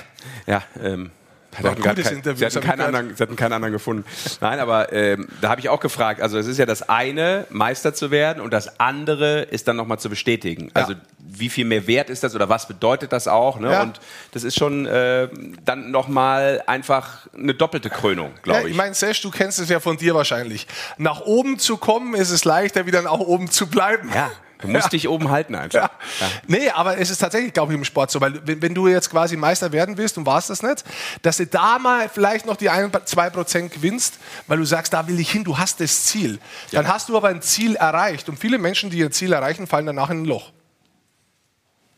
ja, 0.47 0.62
ähm, 0.81 1.11
Ein 1.56 1.75
gutes 1.76 2.04
kein, 2.08 2.37
Sie 2.37 2.44
hatten, 2.44 2.61
keinen 2.61 2.80
anderen, 2.80 3.16
sie 3.16 3.23
hatten 3.23 3.37
keinen 3.37 3.52
anderen 3.52 3.73
gefunden. 3.73 4.04
Nein, 4.40 4.58
aber 4.58 4.92
ähm, 4.92 5.28
da 5.40 5.49
habe 5.50 5.61
ich 5.61 5.68
auch 5.68 5.80
gefragt, 5.80 6.20
also 6.20 6.38
es 6.38 6.46
ist 6.46 6.58
ja 6.58 6.66
das 6.66 6.88
eine, 6.88 7.46
Meister 7.50 7.94
zu 7.94 8.11
werden 8.11 8.42
und 8.42 8.52
das 8.52 8.80
andere 8.80 9.42
ist 9.42 9.68
dann 9.68 9.76
nochmal 9.76 9.99
zu 9.99 10.08
bestätigen. 10.11 10.66
Ja. 10.75 10.82
Also 10.82 10.94
wie 11.18 11.49
viel 11.49 11.64
mehr 11.64 11.87
wert 11.87 12.11
ist 12.11 12.23
das 12.23 12.34
oder 12.34 12.49
was 12.49 12.68
bedeutet 12.68 13.12
das 13.12 13.26
auch? 13.28 13.58
Ne? 13.58 13.70
Ja. 13.73 13.82
Und 13.82 14.00
das 14.32 14.44
ist 14.44 14.56
schon 14.58 14.87
äh, 14.87 15.28
dann 15.64 15.90
nochmal 15.90 16.62
einfach 16.66 17.26
eine 17.37 17.54
doppelte 17.54 17.90
Krönung, 17.90 18.30
Ja, 18.37 18.42
glaube 18.42 18.61
ich 18.62 18.70
ich. 18.70 18.76
meine, 18.76 18.94
Sesh, 18.94 19.20
du 19.23 19.30
kennst 19.30 19.58
es 19.58 19.68
ja 19.68 19.80
von 19.80 19.96
dir 19.96 20.14
wahrscheinlich. 20.14 20.66
Nach 20.99 21.20
oben 21.23 21.58
zu 21.58 21.76
kommen, 21.76 22.14
ist 22.14 22.30
es 22.30 22.44
leichter, 22.44 22.87
wieder 22.87 23.02
nach 23.02 23.12
oben 23.12 23.50
zu 23.50 23.66
bleiben. 23.66 24.11
ja, 24.14 24.30
du 24.64 24.71
musst 24.73 24.85
Ja. 24.85 24.88
dich 24.90 25.09
oben 25.09 25.30
halten 25.30 25.54
einfach. 25.54 25.88
Ja. 26.21 26.26
Nee, 26.47 26.71
aber 26.71 26.99
es 26.99 27.11
ist 27.11 27.18
tatsächlich, 27.18 27.52
glaube 27.52 27.73
ich, 27.73 27.78
im 27.78 27.85
Sport 27.85 28.11
so, 28.11 28.21
weil 28.21 28.47
wenn, 28.47 28.61
wenn 28.62 28.75
du 28.75 28.88
jetzt 28.88 29.11
quasi 29.11 29.37
Meister 29.37 29.73
werden 29.73 29.97
willst 29.97 30.18
und 30.18 30.26
warst 30.26 30.50
das 30.50 30.62
nicht, 30.62 30.85
dass 31.23 31.37
du 31.37 31.47
da 31.47 31.78
mal 31.78 32.09
vielleicht 32.09 32.47
noch 32.47 32.56
die 32.56 32.71
ein, 32.71 32.90
zwei 33.04 33.30
Prozent 33.30 33.73
gewinnst, 33.73 34.18
weil 34.47 34.59
du 34.59 34.64
sagst, 34.64 34.92
da 34.92 35.06
will 35.06 35.18
ich 35.21 35.30
hin, 35.30 35.44
du 35.44 35.56
hast 35.59 35.80
das 35.80 36.04
Ziel. 36.06 36.38
Dann 36.73 36.88
hast 36.88 37.09
du 37.09 37.16
aber 37.16 37.28
ein 37.28 37.42
Ziel 37.42 37.76
erreicht 37.76 38.28
und 38.28 38.38
viele 38.38 38.59
Menschen, 38.59 38.90
die 38.90 38.99
ihr 38.99 39.11
Ziel 39.11 39.33
erreichen, 39.33 39.66
fallen 39.66 39.87
danach 39.87 40.11
in 40.11 40.23
ein 40.23 40.25
Loch. 40.25 40.52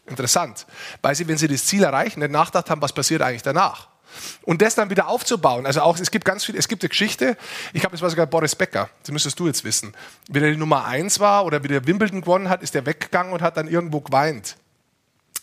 Interessant, 0.07 0.67
weil 1.03 1.15
sie, 1.17 1.27
wenn 1.27 1.37
sie 1.37 1.49
das 1.49 1.65
Ziel 1.67 1.83
erreichen, 1.83 2.21
nicht 2.21 2.31
nachgedacht 2.31 2.71
haben, 2.71 2.81
was 2.81 2.93
passiert 2.93 3.23
eigentlich 3.23 3.43
danach. 3.43 3.89
Und 4.43 4.63
das 4.63 4.75
dann 4.75 4.91
wieder 4.91 5.09
aufzubauen. 5.09 5.67
Also 5.67 5.81
auch, 5.81 5.99
es 5.99 6.11
gibt 6.11 6.25
ganz 6.25 6.45
viel, 6.45 6.57
es 6.57 6.69
gibt 6.69 6.83
eine 6.83 6.89
Geschichte, 6.89 7.37
ich 7.73 7.81
glaube, 7.81 7.97
es 7.97 8.03
war 8.03 8.11
sogar 8.11 8.27
Boris 8.27 8.55
Becker, 8.55 8.89
das 9.03 9.11
müsstest 9.13 9.39
du 9.39 9.47
jetzt 9.47 9.65
wissen. 9.65 9.95
Wie 10.29 10.41
der 10.41 10.51
die 10.51 10.57
Nummer 10.57 10.85
eins 10.85 11.21
war 11.21 11.45
oder 11.45 11.63
wie 11.63 11.69
der 11.69 11.87
Wimbledon 11.87 12.21
gewonnen 12.21 12.49
hat, 12.49 12.63
ist 12.63 12.75
der 12.75 12.87
weggegangen 12.87 13.33
und 13.33 13.43
hat 13.43 13.57
dann 13.57 13.69
irgendwo 13.69 14.01
geweint. 14.01 14.57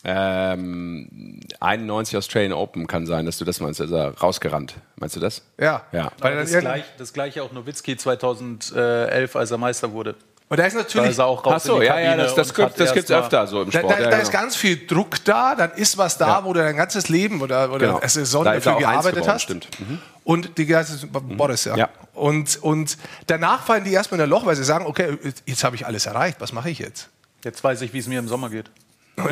Ähm, 0.06 1.40
91 1.60 2.18
Australian 2.18 2.52
Open 2.52 2.86
kann 2.86 3.06
sein, 3.06 3.24
dass 3.24 3.38
du 3.38 3.46
das 3.46 3.60
meinst, 3.60 3.80
also 3.80 3.96
rausgerannt. 3.96 4.74
Meinst 4.96 5.16
du 5.16 5.20
das? 5.20 5.42
Ja. 5.58 5.84
Ja. 5.92 6.12
Weil 6.18 6.34
er 6.34 6.40
Das, 6.40 6.58
gleich, 6.58 6.84
das 6.98 7.12
gleiche 7.14 7.42
auch 7.42 7.52
Nowitzki 7.52 7.96
2011, 7.96 9.34
als 9.34 9.50
er 9.50 9.56
Meister 9.56 9.92
wurde. 9.92 10.14
Und 10.54 10.58
da 10.60 10.66
ist 10.66 10.74
Da 10.74 10.78
natürlich, 10.80 11.10
ist 11.10 11.18
er 11.18 11.26
auch 11.26 11.44
raus 11.44 11.64
so, 11.64 11.74
in 11.74 11.80
die 11.80 11.86
ja, 11.86 11.98
ja, 11.98 12.04
Kabine 12.10 12.22
das, 12.24 12.34
das, 12.36 12.54
gibt, 12.54 12.78
das 12.78 12.92
gibt's 12.92 13.10
mal- 13.10 13.18
öfter 13.20 13.46
so 13.48 13.62
im 13.62 13.70
da, 13.70 13.78
Sport. 13.80 13.92
da, 13.92 13.96
ja, 13.98 14.04
da 14.04 14.10
genau. 14.10 14.22
ist 14.22 14.30
ganz 14.32 14.54
viel 14.56 14.86
Druck 14.86 15.24
da, 15.24 15.54
dann 15.56 15.72
ist 15.72 15.98
was 15.98 16.16
da, 16.16 16.44
wo 16.44 16.52
du 16.52 16.60
dein 16.60 16.76
ganzes 16.76 17.08
Leben 17.08 17.42
oder, 17.42 17.68
oder 17.70 17.86
Genau. 17.86 17.98
eine 17.98 18.08
Saison 18.08 18.44
Da 18.44 18.52
ist 18.54 18.64
dafür 18.66 18.72
auch 18.76 18.76
eins 18.78 18.90
gearbeitet 18.92 19.14
geworden, 19.22 19.34
hast. 19.34 19.42
stimmt. 19.42 19.68
Mhm. 19.80 19.98
Und 20.22 20.56
die 20.58 20.66
ganze 20.66 21.06
Boris, 21.08 21.64
ja. 21.64 21.76
Ja. 21.76 21.88
Und, 22.14 22.62
und 22.62 22.96
danach 23.26 23.64
fallen 23.66 23.84
die 23.84 23.92
erstmal 23.92 24.20
in 24.20 24.24
ein 24.24 24.30
Loch, 24.30 24.46
weil 24.46 24.54
sie 24.56 24.64
sagen, 24.64 24.86
okay, 24.86 25.18
jetzt 25.46 25.64
habe 25.64 25.74
ich 25.76 25.84
alles 25.86 26.06
erreicht, 26.06 26.40
was 26.40 26.52
mache 26.52 26.70
ich 26.70 26.78
jetzt? 26.78 27.08
Jetzt 27.42 27.62
weiß 27.64 27.82
ich, 27.82 27.92
wie 27.92 27.98
es 27.98 28.06
mir 28.06 28.20
im 28.20 28.28
Sommer 28.28 28.48
geht. 28.48 28.70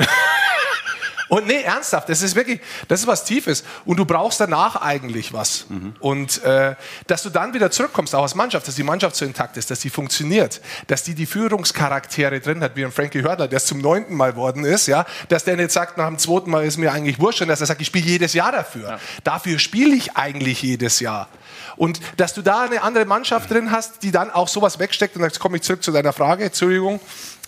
Und 1.32 1.46
nee, 1.46 1.62
ernsthaft, 1.62 2.10
das 2.10 2.20
ist 2.20 2.36
wirklich, 2.36 2.60
das 2.88 3.00
ist 3.00 3.06
was 3.06 3.24
Tiefes. 3.24 3.64
Und 3.86 3.96
du 3.96 4.04
brauchst 4.04 4.38
danach 4.38 4.76
eigentlich 4.76 5.32
was. 5.32 5.64
Und 5.98 6.44
äh, 6.44 6.74
dass 7.06 7.22
du 7.22 7.30
dann 7.30 7.54
wieder 7.54 7.70
zurückkommst, 7.70 8.14
auch 8.14 8.24
als 8.24 8.34
Mannschaft, 8.34 8.68
dass 8.68 8.74
die 8.74 8.82
Mannschaft 8.82 9.16
so 9.16 9.24
intakt 9.24 9.56
ist, 9.56 9.70
dass 9.70 9.80
die 9.80 9.88
funktioniert, 9.88 10.60
dass 10.88 11.04
die 11.04 11.14
die 11.14 11.24
Führungscharaktere 11.24 12.40
drin 12.40 12.62
hat, 12.62 12.76
wie 12.76 12.84
ein 12.84 12.92
Frankie 12.92 13.22
Hördler, 13.22 13.48
der 13.48 13.56
es 13.56 13.64
zum 13.64 13.78
neunten 13.78 14.14
Mal 14.14 14.36
worden 14.36 14.66
ist, 14.66 14.88
ja, 14.88 15.06
dass 15.30 15.44
der 15.44 15.56
nicht 15.56 15.70
sagt, 15.70 15.96
nach 15.96 16.08
dem 16.08 16.18
zweiten 16.18 16.50
Mal 16.50 16.66
ist 16.66 16.76
mir 16.76 16.92
eigentlich 16.92 17.18
wurscht, 17.18 17.38
sondern 17.38 17.54
dass 17.54 17.62
er 17.62 17.66
sagt, 17.68 17.80
ich 17.80 17.86
spiele 17.86 18.04
jedes 18.04 18.34
Jahr 18.34 18.52
dafür. 18.52 19.00
Dafür 19.24 19.58
spiele 19.58 19.96
ich 19.96 20.14
eigentlich 20.18 20.60
jedes 20.60 21.00
Jahr. 21.00 21.30
Und 21.76 21.98
dass 22.18 22.34
du 22.34 22.42
da 22.42 22.64
eine 22.64 22.82
andere 22.82 23.06
Mannschaft 23.06 23.50
drin 23.50 23.70
hast, 23.70 24.02
die 24.02 24.10
dann 24.10 24.30
auch 24.30 24.48
sowas 24.48 24.78
wegsteckt, 24.78 25.16
und 25.16 25.22
jetzt 25.22 25.40
komme 25.40 25.56
ich 25.56 25.62
zurück 25.62 25.82
zu 25.82 25.92
deiner 25.92 26.12
Frage, 26.12 26.44
Entschuldigung, 26.44 27.00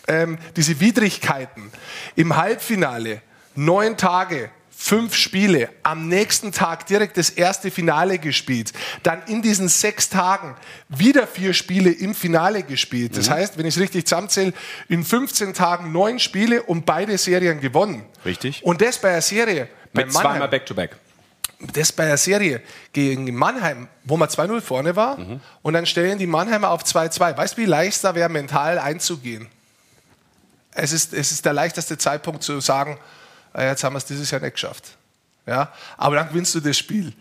ähm, 0.08 0.38
diese 0.56 0.80
Widrigkeiten 0.80 1.70
im 2.16 2.36
Halbfinale, 2.36 3.22
neun 3.54 3.96
Tage, 3.96 4.50
fünf 4.76 5.14
Spiele, 5.14 5.70
am 5.82 6.08
nächsten 6.08 6.52
Tag 6.52 6.86
direkt 6.86 7.16
das 7.16 7.30
erste 7.30 7.70
Finale 7.70 8.18
gespielt, 8.18 8.72
dann 9.02 9.22
in 9.28 9.40
diesen 9.40 9.68
sechs 9.68 10.10
Tagen 10.10 10.56
wieder 10.88 11.26
vier 11.26 11.54
Spiele 11.54 11.90
im 11.90 12.14
Finale 12.14 12.62
gespielt. 12.64 13.16
Das 13.16 13.30
heißt, 13.30 13.56
wenn 13.56 13.66
ich 13.66 13.76
es 13.76 13.80
richtig 13.80 14.06
zusammenzähle, 14.06 14.52
in 14.88 15.04
15 15.04 15.54
Tagen 15.54 15.92
neun 15.92 16.18
Spiele 16.18 16.62
und 16.64 16.84
beide 16.84 17.16
Serien 17.16 17.60
gewonnen. 17.60 18.04
Richtig. 18.26 18.62
Und 18.64 18.82
das 18.82 18.98
bei 18.98 19.10
einer 19.10 19.22
Serie, 19.22 19.68
Mit 19.92 20.12
zweimal 20.12 20.48
Back-to-Back. 20.48 20.96
das 21.72 21.92
bei 21.92 22.04
einer 22.04 22.16
Serie 22.18 22.60
gegen 22.92 23.32
Mannheim, 23.34 23.88
wo 24.02 24.16
man 24.16 24.28
2-0 24.28 24.60
vorne 24.60 24.96
war, 24.96 25.16
und 25.62 25.72
dann 25.72 25.86
stellen 25.86 26.18
die 26.18 26.26
Mannheimer 26.26 26.70
auf 26.70 26.82
2-2. 26.82 27.36
Weißt 27.38 27.56
du, 27.56 27.62
wie 27.62 27.66
leicht 27.66 28.02
da 28.04 28.14
wäre, 28.14 28.28
mental 28.28 28.78
einzugehen? 28.78 29.48
Es 30.74 30.92
ist, 30.92 31.12
es 31.12 31.32
ist 31.32 31.44
der 31.44 31.52
leichteste 31.52 31.96
Zeitpunkt 31.96 32.42
zu 32.42 32.60
sagen, 32.60 32.98
ah, 33.52 33.62
jetzt 33.62 33.84
haben 33.84 33.94
wir 33.94 33.98
es 33.98 34.04
dieses 34.04 34.30
Jahr 34.30 34.40
nicht 34.40 34.54
geschafft. 34.54 34.96
Ja? 35.46 35.72
Aber 35.96 36.16
dann 36.16 36.28
gewinnst 36.28 36.54
du 36.54 36.60
das 36.60 36.76
Spiel. 36.76 37.12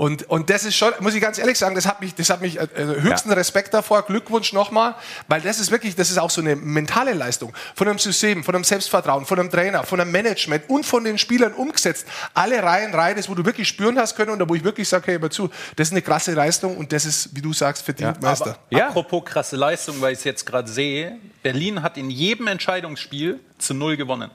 Und, 0.00 0.30
und 0.30 0.48
das 0.48 0.64
ist 0.64 0.76
schon, 0.76 0.94
muss 1.00 1.14
ich 1.14 1.20
ganz 1.20 1.36
ehrlich 1.36 1.58
sagen, 1.58 1.74
das 1.74 1.86
hat 1.86 2.00
mich, 2.00 2.14
das 2.14 2.30
hat 2.30 2.40
mich 2.40 2.58
äh, 2.58 2.62
äh, 2.74 3.02
höchsten 3.02 3.28
Ja. 3.28 3.34
Respekt 3.34 3.74
davor, 3.74 4.00
Glückwunsch 4.00 4.54
nochmal, 4.54 4.94
weil 5.28 5.42
das 5.42 5.60
ist 5.60 5.70
wirklich, 5.70 5.94
das 5.94 6.10
ist 6.10 6.16
auch 6.16 6.30
so 6.30 6.40
eine 6.40 6.56
mentale 6.56 7.12
Leistung 7.12 7.52
von 7.74 7.86
einem 7.86 7.98
System, 7.98 8.42
von 8.42 8.54
einem 8.54 8.64
Selbstvertrauen, 8.64 9.26
von 9.26 9.38
einem 9.38 9.50
Trainer, 9.50 9.84
von 9.84 10.00
einem 10.00 10.10
Management 10.10 10.70
und 10.70 10.86
von 10.86 11.04
den 11.04 11.18
Spielern 11.18 11.52
umgesetzt. 11.52 12.06
Alle 12.32 12.62
Reihen 12.62 12.94
rein 12.94 13.18
ist, 13.18 13.28
wo 13.28 13.34
du 13.34 13.44
wirklich 13.44 13.68
spüren 13.68 13.98
hast 13.98 14.16
können 14.16 14.30
und 14.30 14.38
da 14.38 14.48
wo 14.48 14.54
ich 14.54 14.64
wirklich 14.64 14.88
sage, 14.88 15.04
hey, 15.08 15.20
hör 15.20 15.30
zu, 15.30 15.50
das 15.76 15.88
ist 15.88 15.92
eine 15.92 16.00
krasse 16.00 16.32
Leistung 16.32 16.78
und 16.78 16.92
das 16.92 17.04
ist, 17.04 17.36
wie 17.36 17.42
du 17.42 17.52
sagst, 17.52 17.84
verdient 17.84 18.22
Meister. 18.22 18.56
Ja. 18.70 18.88
Apropos 18.88 19.22
krasse 19.26 19.56
Leistung, 19.56 20.00
weil 20.00 20.14
ich 20.14 20.20
es 20.20 20.24
jetzt 20.24 20.46
gerade 20.46 20.70
sehe. 20.70 21.18
Berlin 21.42 21.82
hat 21.82 21.98
in 21.98 22.08
jedem 22.08 22.46
Entscheidungsspiel 22.46 23.38
zu 23.58 23.74
null 23.74 23.98
gewonnen. 23.98 24.30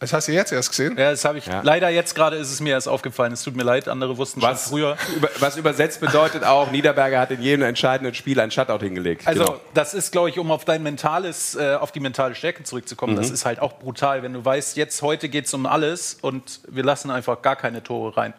Das 0.00 0.12
hast 0.12 0.28
du 0.28 0.32
jetzt 0.32 0.52
erst 0.52 0.70
gesehen. 0.70 0.96
Ja, 0.98 1.10
das 1.10 1.24
habe 1.24 1.38
ich. 1.38 1.46
Ja. 1.46 1.60
Leider 1.62 1.88
jetzt 1.88 2.14
gerade 2.14 2.36
ist 2.36 2.50
es 2.50 2.60
mir 2.60 2.70
erst 2.70 2.88
aufgefallen. 2.88 3.32
Es 3.32 3.42
tut 3.42 3.56
mir 3.56 3.62
leid, 3.62 3.88
andere 3.88 4.16
wussten 4.16 4.40
schon 4.40 4.50
Was, 4.50 4.68
früher. 4.68 4.96
über, 5.16 5.28
was 5.40 5.56
übersetzt 5.56 6.00
bedeutet 6.00 6.44
auch, 6.44 6.70
Niederberger 6.70 7.20
hat 7.20 7.30
in 7.30 7.40
jedem 7.42 7.62
entscheidenden 7.64 8.14
Spiel 8.14 8.38
ein 8.40 8.50
Shutout 8.50 8.78
hingelegt. 8.80 9.26
Also 9.26 9.44
Genau. 9.44 9.60
das 9.74 9.94
ist, 9.94 10.12
glaube 10.12 10.28
ich, 10.30 10.38
um 10.38 10.50
auf 10.50 10.64
dein 10.64 10.82
mentales, 10.82 11.54
äh, 11.56 11.74
auf 11.74 11.92
die 11.92 12.00
mentale 12.00 12.34
Stärke 12.34 12.62
zurückzukommen. 12.64 13.16
Das 13.16 13.30
ist 13.30 13.44
halt 13.44 13.60
auch 13.60 13.78
brutal, 13.78 14.22
wenn 14.22 14.32
du 14.32 14.44
weißt, 14.44 14.76
jetzt 14.76 15.02
heute 15.02 15.28
geht 15.28 15.46
es 15.46 15.54
um 15.54 15.66
alles 15.66 16.18
und 16.20 16.60
wir 16.68 16.82
lassen 16.84 17.10
einfach 17.10 17.42
gar 17.42 17.56
keine 17.56 17.82
Tore 17.82 18.16
rein. 18.16 18.34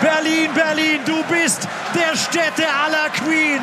Berlin, 0.00 0.50
Berlin, 0.54 1.00
du 1.04 1.22
bist 1.24 1.66
der 1.94 2.16
Städte 2.16 2.64
aller 2.68 3.10
Queen. 3.10 3.60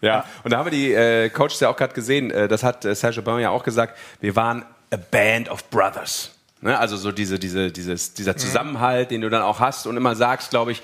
Ja, 0.00 0.24
und 0.44 0.52
da 0.52 0.58
haben 0.58 0.66
wir 0.66 0.70
die 0.72 0.92
äh, 0.92 1.28
Coaches 1.30 1.60
ja 1.60 1.68
auch 1.68 1.76
gerade 1.76 1.94
gesehen, 1.94 2.30
äh, 2.30 2.48
das 2.48 2.62
hat 2.62 2.84
äh, 2.84 2.94
Serge 2.94 3.20
Aubin 3.20 3.38
ja 3.38 3.50
auch 3.50 3.62
gesagt, 3.62 3.96
wir 4.20 4.34
waren 4.36 4.64
a 4.92 4.96
band 4.96 5.48
of 5.48 5.68
brothers. 5.70 6.30
Ne? 6.60 6.78
Also 6.78 6.96
so 6.96 7.10
diese, 7.12 7.38
diese, 7.38 7.72
dieses, 7.72 8.14
dieser 8.14 8.36
Zusammenhalt, 8.36 9.10
den 9.10 9.20
du 9.20 9.30
dann 9.30 9.42
auch 9.42 9.60
hast 9.60 9.86
und 9.86 9.96
immer 9.96 10.14
sagst, 10.14 10.50
glaube 10.50 10.72
ich, 10.72 10.82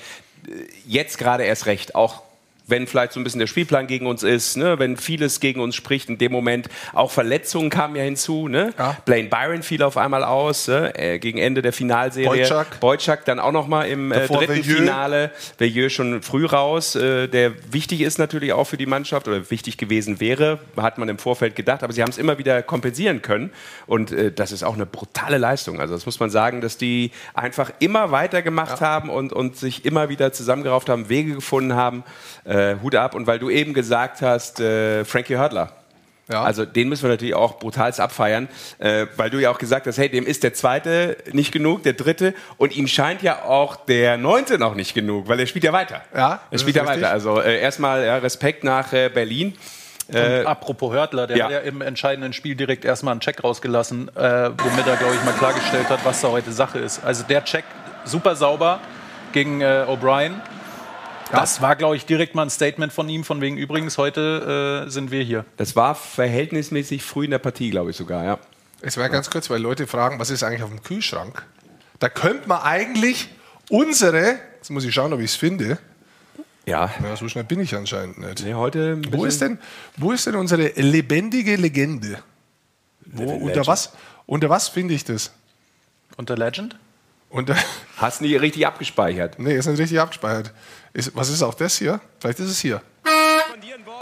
äh, 0.49 0.67
jetzt 0.87 1.19
gerade 1.19 1.45
erst 1.45 1.67
recht, 1.67 1.95
auch 1.95 2.23
wenn 2.69 2.87
vielleicht 2.87 3.13
so 3.13 3.21
ein 3.21 3.25
bisschen 3.25 3.41
der 3.41 3.47
Spielplan 3.47 3.87
gegen 3.87 4.07
uns 4.07 4.23
ist, 4.23 4.57
ne? 4.57 4.79
wenn 4.79 4.97
vieles 4.97 5.41
gegen 5.41 5.61
uns 5.61 5.75
spricht, 5.75 6.09
in 6.09 6.19
dem 6.19 6.31
Moment 6.33 6.69
auch 6.93 7.11
Verletzungen 7.11 7.71
kamen 7.71 7.97
ja 7.97 8.03
hinzu. 8.03 8.49
Ne? 8.49 8.73
Ja. 8.79 8.97
Blaine 9.05 9.29
Byron 9.29 9.63
fiel 9.63 9.83
auf 9.83 9.97
einmal 9.97 10.23
aus 10.23 10.69
ne? 10.69 10.93
äh, 10.95 11.19
gegen 11.19 11.39
Ende 11.39 11.63
der 11.63 11.73
Finalserie. 11.73 12.29
Boyczak. 12.29 12.81
Boyczak 12.81 13.25
dann 13.25 13.41
auch 13.41 13.53
noch 13.53 13.67
mal 13.67 13.85
im 13.85 14.13
äh, 14.13 14.27
dritten 14.27 14.49
Veilleux. 14.49 14.77
Finale. 14.77 15.31
Veilleux 15.59 15.93
schon 15.93 16.23
früh 16.23 16.45
raus, 16.45 16.95
äh, 16.95 17.27
der 17.27 17.53
wichtig 17.73 18.03
ist 18.03 18.19
natürlich 18.19 18.53
auch 18.53 18.65
für 18.65 18.77
die 18.77 18.87
Mannschaft 18.87 19.27
oder 19.29 19.51
wichtig 19.51 19.79
gewesen 19.79 20.21
wäre, 20.21 20.59
hat 20.77 20.99
man 20.99 21.09
im 21.09 21.19
Vorfeld 21.19 21.57
gedacht, 21.57 21.83
aber 21.83 21.93
sie 21.93 22.03
haben 22.03 22.11
es 22.11 22.19
immer 22.19 22.39
wieder 22.39 22.63
kompensieren 22.63 23.23
können 23.23 23.51
und 23.87 24.13
äh, 24.13 24.31
das 24.31 24.53
ist 24.53 24.63
auch 24.63 24.75
eine 24.75 24.87
brutale 24.87 25.39
Leistung. 25.39 25.81
Also 25.81 25.95
das 25.95 26.05
muss 26.05 26.21
man 26.21 26.31
sagen, 26.31 26.61
dass 26.61 26.77
die 26.77 27.13
einfach 27.33 27.73
immer 27.79 28.11
weitergemacht 28.11 28.81
haben 28.81 29.09
und, 29.09 29.33
und 29.33 29.57
sich 29.57 29.85
immer 29.85 30.09
wieder 30.11 30.33
zusammengerauft 30.33 30.89
haben, 30.89 31.09
Wege 31.09 31.35
gefunden 31.35 31.75
haben. 31.75 32.05
Äh, 32.45 32.58
Hut 32.83 32.95
ab 32.95 33.15
und 33.15 33.27
weil 33.27 33.38
du 33.38 33.50
eben 33.50 33.75
gesagt 33.75 34.23
hast, 34.23 34.61
äh, 34.61 35.05
Frankie 35.05 35.37
Hördler. 35.37 35.73
Ja. 36.31 36.43
Also 36.43 36.67
den 36.67 36.88
müssen 36.88 37.05
wir 37.05 37.11
natürlich 37.11 37.35
auch 37.35 37.59
brutalst 37.59 38.00
abfeiern, 38.00 38.49
äh, 38.79 39.07
weil 39.17 39.31
du 39.31 39.38
ja 39.38 39.50
auch 39.50 39.59
gesagt 39.59 39.87
hast, 39.87 39.97
hey, 39.97 40.11
dem 40.11 40.27
ist 40.27 40.43
der 40.43 40.53
zweite 40.53 41.17
nicht 41.33 41.53
genug, 41.53 41.83
der 41.85 41.95
dritte 41.95 42.35
und 42.59 42.77
ihm 42.77 42.87
scheint 42.87 43.23
ja 43.23 43.45
auch 43.45 43.77
der 43.77 44.19
neunte 44.19 44.59
noch 44.59 44.75
nicht 44.75 44.93
genug, 44.95 45.29
weil 45.29 45.41
er 45.41 45.47
spielt 45.47 45.65
ja 45.65 45.73
weiter. 45.73 46.03
Ja, 46.15 46.41
er 46.50 46.59
spielt 46.59 46.77
ja 46.77 46.83
richtig. 46.83 47.03
weiter. 47.03 47.12
Also 47.12 47.41
äh, 47.41 47.59
erstmal 47.61 48.05
ja, 48.05 48.19
Respekt 48.19 48.62
nach 48.62 48.93
äh, 48.93 49.09
Berlin. 49.09 49.55
Und 50.11 50.47
apropos 50.47 50.91
Hörtler, 50.91 51.27
der 51.27 51.37
ja. 51.37 51.45
hat 51.45 51.53
ja 51.53 51.59
im 51.59 51.83
entscheidenden 51.83 52.33
Spiel 52.33 52.55
direkt 52.55 52.87
erstmal 52.87 53.12
einen 53.12 53.21
Check 53.21 53.45
rausgelassen, 53.45 54.09
äh, 54.17 54.50
womit 54.57 54.87
er, 54.87 54.97
glaube 54.97 55.15
ich, 55.15 55.23
mal 55.23 55.35
klargestellt 55.35 55.91
hat, 55.91 56.03
was 56.03 56.23
da 56.23 56.29
heute 56.29 56.50
Sache 56.50 56.79
ist. 56.79 57.05
Also 57.05 57.25
der 57.25 57.45
Check 57.45 57.65
super 58.07 58.35
sauber 58.35 58.81
gegen 59.33 59.61
äh, 59.61 59.85
O'Brien. 59.87 60.41
Das 61.32 61.61
war, 61.61 61.76
glaube 61.76 61.97
ich, 61.97 62.06
direkt 62.06 62.35
mal 62.35 62.42
ein 62.42 62.50
Statement 62.50 62.92
von 62.92 63.08
ihm, 63.08 63.25
von 63.25 63.40
wegen 63.40 63.56
übrigens, 63.56 63.99
heute 63.99 64.85
äh, 64.87 64.90
sind 64.90 65.11
wir 65.11 65.23
hier. 65.23 65.44
Das 65.56 65.76
war 65.76 65.94
verhältnismäßig 65.94 67.02
früh 67.02 67.25
in 67.26 67.30
der 67.30 67.38
Partie, 67.38 67.70
glaube 67.70 67.90
ich 67.90 67.97
sogar, 67.97 68.25
ja. 68.25 68.38
Es 68.80 68.97
war 68.97 69.08
ganz 69.08 69.28
kurz, 69.28 69.50
weil 69.50 69.61
Leute 69.61 69.87
fragen, 69.87 70.18
was 70.18 70.30
ist 70.30 70.42
eigentlich 70.42 70.62
auf 70.62 70.70
dem 70.70 70.82
Kühlschrank? 70.82 71.44
Da 71.99 72.08
könnte 72.08 72.49
man 72.49 72.62
eigentlich 72.62 73.28
unsere, 73.68 74.38
jetzt 74.56 74.70
muss 74.70 74.85
ich 74.85 74.94
schauen, 74.94 75.12
ob 75.12 75.18
ich 75.18 75.26
es 75.26 75.37
finde. 75.37 75.78
Ja. 76.64 76.90
Ja, 77.02 77.16
so 77.16 77.28
schnell 77.28 77.44
bin 77.44 77.61
ich 77.61 77.75
anscheinend 77.75 78.18
nicht. 78.18 78.44
Nee, 78.44 78.54
heute 78.54 79.00
Wo 79.11 79.25
ist 79.25 79.40
denn, 79.40 79.58
wo 79.97 80.12
ist 80.12 80.26
denn 80.26 80.37
unsere 80.37 80.68
lebendige 80.76 81.56
Legende? 81.56 82.18
Wo, 83.06 83.32
unter 83.32 83.66
was, 83.66 83.92
unter 84.26 84.50
was 84.50 84.68
finde 84.68 84.94
ich 84.94 85.04
das? 85.04 85.32
Unter 86.16 86.37
Legend? 86.37 86.76
Unter, 87.30 87.56
Hast 87.97 88.20
nie 88.20 88.37
richtig 88.37 88.66
abgespeichert. 88.66 89.38
nee, 89.38 89.54
ist 89.54 89.66
nicht 89.66 89.78
richtig 89.80 90.00
abgespeichert. 90.00 90.52
Ist, 90.92 91.14
was 91.14 91.28
ist 91.28 91.42
auch 91.42 91.54
das 91.54 91.76
hier? 91.76 92.00
Vielleicht 92.20 92.38
ist 92.40 92.50
es 92.50 92.58
hier. 92.61 92.80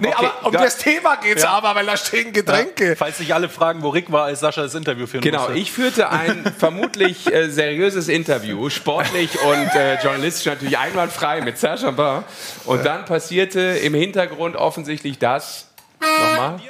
Nee, 0.00 0.08
Okay, 0.08 0.14
aber 0.16 0.46
um 0.46 0.52
da- 0.52 0.62
das 0.62 0.76
Thema 0.78 1.16
geht 1.16 1.38
es 1.38 1.44
aber, 1.44 1.74
weil 1.74 1.84
da 1.86 1.96
stehen 1.96 2.32
Getränke. 2.32 2.94
Falls 2.96 3.18
sich 3.18 3.34
alle 3.34 3.48
fragen, 3.48 3.82
wo 3.82 3.88
Rick 3.90 4.10
war, 4.12 4.24
als 4.26 4.40
Sascha 4.40 4.62
das 4.62 4.74
Interview 4.74 5.06
führen 5.06 5.22
Genau, 5.22 5.40
musste. 5.42 5.54
ich 5.58 5.72
führte 5.72 6.10
ein 6.10 6.44
vermutlich 6.58 7.32
äh, 7.32 7.48
seriöses 7.50 8.08
Interview, 8.08 8.70
sportlich 8.70 9.40
und 9.42 9.74
äh, 9.74 10.00
journalistisch 10.02 10.46
natürlich 10.46 10.78
einwandfrei 10.78 11.40
mit 11.40 11.58
Serge 11.58 11.82
Chambin. 11.82 12.24
Und 12.66 12.84
dann 12.86 13.04
passierte 13.04 13.60
im 13.60 13.94
Hintergrund 13.94 14.56
offensichtlich 14.56 15.18
das. 15.18 15.68
Nochmal. 16.00 16.60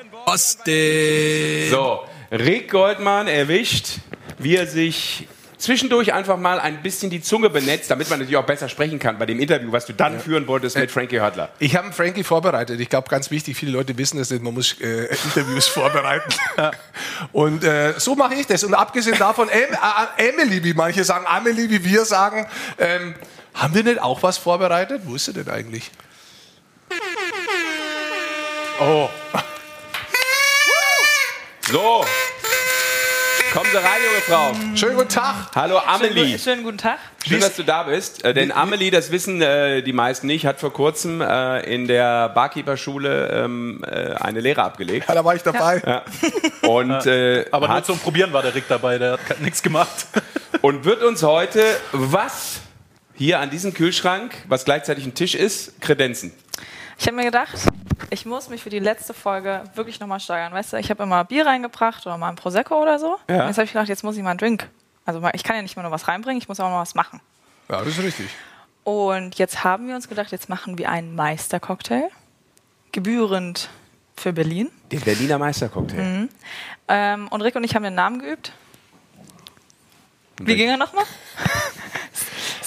So, 1.70 2.00
Rick 2.34 2.72
Goldmann 2.72 3.28
erwischt, 3.28 3.98
wie 4.38 4.56
er 4.56 4.66
sich 4.66 5.28
zwischendurch 5.56 6.12
einfach 6.12 6.36
mal 6.36 6.58
ein 6.58 6.82
bisschen 6.82 7.08
die 7.08 7.22
Zunge 7.22 7.48
benetzt, 7.48 7.92
damit 7.92 8.10
man 8.10 8.18
natürlich 8.18 8.36
auch 8.36 8.44
besser 8.44 8.68
sprechen 8.68 8.98
kann 8.98 9.18
bei 9.18 9.24
dem 9.24 9.38
Interview, 9.38 9.70
was 9.70 9.86
du 9.86 9.92
dann 9.92 10.18
führen 10.18 10.48
wolltest 10.48 10.76
mit 10.76 10.90
Frankie 10.90 11.20
Hörtler. 11.20 11.50
Ich 11.60 11.76
habe 11.76 11.84
einen 11.84 11.94
Frankie 11.94 12.24
vorbereitet. 12.24 12.80
Ich 12.80 12.88
glaube, 12.88 13.08
ganz 13.08 13.30
wichtig, 13.30 13.56
viele 13.56 13.70
Leute 13.70 13.96
wissen 13.96 14.18
das 14.18 14.30
nicht, 14.30 14.42
man 14.42 14.52
muss 14.52 14.78
äh, 14.80 15.14
Interviews 15.24 15.68
vorbereiten. 15.68 16.28
Und 17.30 17.62
äh, 17.62 17.94
so 17.98 18.16
mache 18.16 18.34
ich 18.34 18.48
das. 18.48 18.64
Und 18.64 18.74
abgesehen 18.74 19.16
davon, 19.16 19.48
em, 19.48 19.72
äh, 19.72 20.28
Emily, 20.28 20.64
wie 20.64 20.74
manche 20.74 21.04
sagen, 21.04 21.26
Amelie, 21.28 21.70
wie 21.70 21.84
wir 21.84 22.04
sagen, 22.04 22.48
ähm, 22.78 23.14
haben 23.54 23.74
wir 23.76 23.84
nicht 23.84 24.02
auch 24.02 24.24
was 24.24 24.38
vorbereitet? 24.38 25.02
Wo 25.04 25.14
ist 25.14 25.26
sie 25.26 25.32
denn 25.32 25.48
eigentlich? 25.48 25.88
Oh, 28.80 29.08
So, 31.70 32.04
kommen 33.74 33.84
Sie 33.84 33.88
rein, 33.88 34.00
junge 34.04 34.20
Frau. 34.20 34.76
schönen 34.76 34.96
guten 34.96 35.08
Tag. 35.08 35.34
Hallo 35.54 35.78
Amelie. 35.78 36.24
Schönen, 36.24 36.38
schönen 36.38 36.62
guten 36.64 36.78
Tag. 36.78 36.98
Schön, 37.26 37.40
dass 37.40 37.56
du 37.56 37.62
da 37.62 37.84
bist. 37.84 38.24
Äh, 38.24 38.34
denn 38.34 38.52
Amelie, 38.52 38.90
das 38.90 39.10
wissen 39.10 39.40
äh, 39.42 39.82
die 39.82 39.92
meisten 39.92 40.26
nicht, 40.26 40.46
hat 40.46 40.60
vor 40.60 40.72
kurzem 40.72 41.20
äh, 41.20 41.60
in 41.62 41.86
der 41.88 42.28
Barkeeper-Schule 42.28 43.30
ähm, 43.32 43.84
äh, 43.84 44.14
eine 44.14 44.40
Lehre 44.40 44.62
abgelegt. 44.62 45.08
Ja, 45.08 45.14
da 45.14 45.24
war 45.24 45.34
ich 45.34 45.42
dabei. 45.42 46.02
Und, 46.62 47.06
äh, 47.06 47.46
Aber 47.50 47.68
nur 47.68 47.82
zum 47.82 47.98
Probieren 47.98 48.32
war 48.32 48.42
der 48.42 48.54
Rick 48.54 48.64
dabei, 48.68 48.98
der 48.98 49.12
hat 49.12 49.40
nichts 49.40 49.62
gemacht. 49.62 50.06
und 50.60 50.84
wird 50.84 51.02
uns 51.02 51.22
heute 51.22 51.64
was 51.92 52.60
hier 53.14 53.40
an 53.40 53.50
diesem 53.50 53.74
Kühlschrank, 53.74 54.34
was 54.48 54.64
gleichzeitig 54.64 55.04
ein 55.04 55.14
Tisch 55.14 55.34
ist, 55.34 55.80
kredenzen. 55.80 56.32
Ich 56.98 57.06
habe 57.06 57.16
mir 57.16 57.24
gedacht, 57.24 57.58
ich 58.10 58.26
muss 58.26 58.48
mich 58.48 58.62
für 58.62 58.70
die 58.70 58.78
letzte 58.78 59.14
Folge 59.14 59.64
wirklich 59.74 60.00
nochmal 60.00 60.20
steigern. 60.20 60.52
Weißt 60.52 60.72
du, 60.72 60.76
ich 60.78 60.90
habe 60.90 61.02
immer 61.02 61.24
Bier 61.24 61.46
reingebracht 61.46 62.06
oder 62.06 62.16
mal 62.18 62.28
ein 62.28 62.36
Prosecco 62.36 62.80
oder 62.80 62.98
so. 62.98 63.16
Ja. 63.28 63.42
Und 63.42 63.46
jetzt 63.48 63.56
habe 63.58 63.64
ich 63.64 63.72
gedacht, 63.72 63.88
jetzt 63.88 64.04
muss 64.04 64.16
ich 64.16 64.22
mal 64.22 64.30
einen 64.30 64.38
Drink. 64.38 64.68
Also 65.04 65.20
mal- 65.20 65.32
ich 65.34 65.44
kann 65.44 65.56
ja 65.56 65.62
nicht 65.62 65.76
mehr 65.76 65.82
nur 65.82 65.92
was 65.92 66.08
reinbringen, 66.08 66.40
ich 66.40 66.48
muss 66.48 66.60
auch 66.60 66.70
noch 66.70 66.78
was 66.80 66.94
machen. 66.94 67.20
Ja, 67.68 67.78
das 67.80 67.88
ist 67.88 68.02
richtig. 68.02 68.28
Und 68.84 69.36
jetzt 69.38 69.64
haben 69.64 69.88
wir 69.88 69.94
uns 69.96 70.08
gedacht, 70.08 70.30
jetzt 70.32 70.48
machen 70.48 70.76
wir 70.78 70.90
einen 70.90 71.14
Meistercocktail. 71.14 72.08
Gebührend 72.92 73.68
für 74.16 74.32
Berlin. 74.32 74.70
Den 74.92 75.00
Berliner 75.00 75.38
Meistercocktail. 75.38 76.28
Ähm, 76.88 77.28
und 77.28 77.40
Rick 77.42 77.56
und 77.56 77.64
ich 77.64 77.74
haben 77.74 77.82
den 77.82 77.94
Namen 77.94 78.18
geübt. 78.20 78.52
Wie 80.40 80.56
ging 80.56 80.68
er 80.68 80.76
nochmal? 80.76 81.04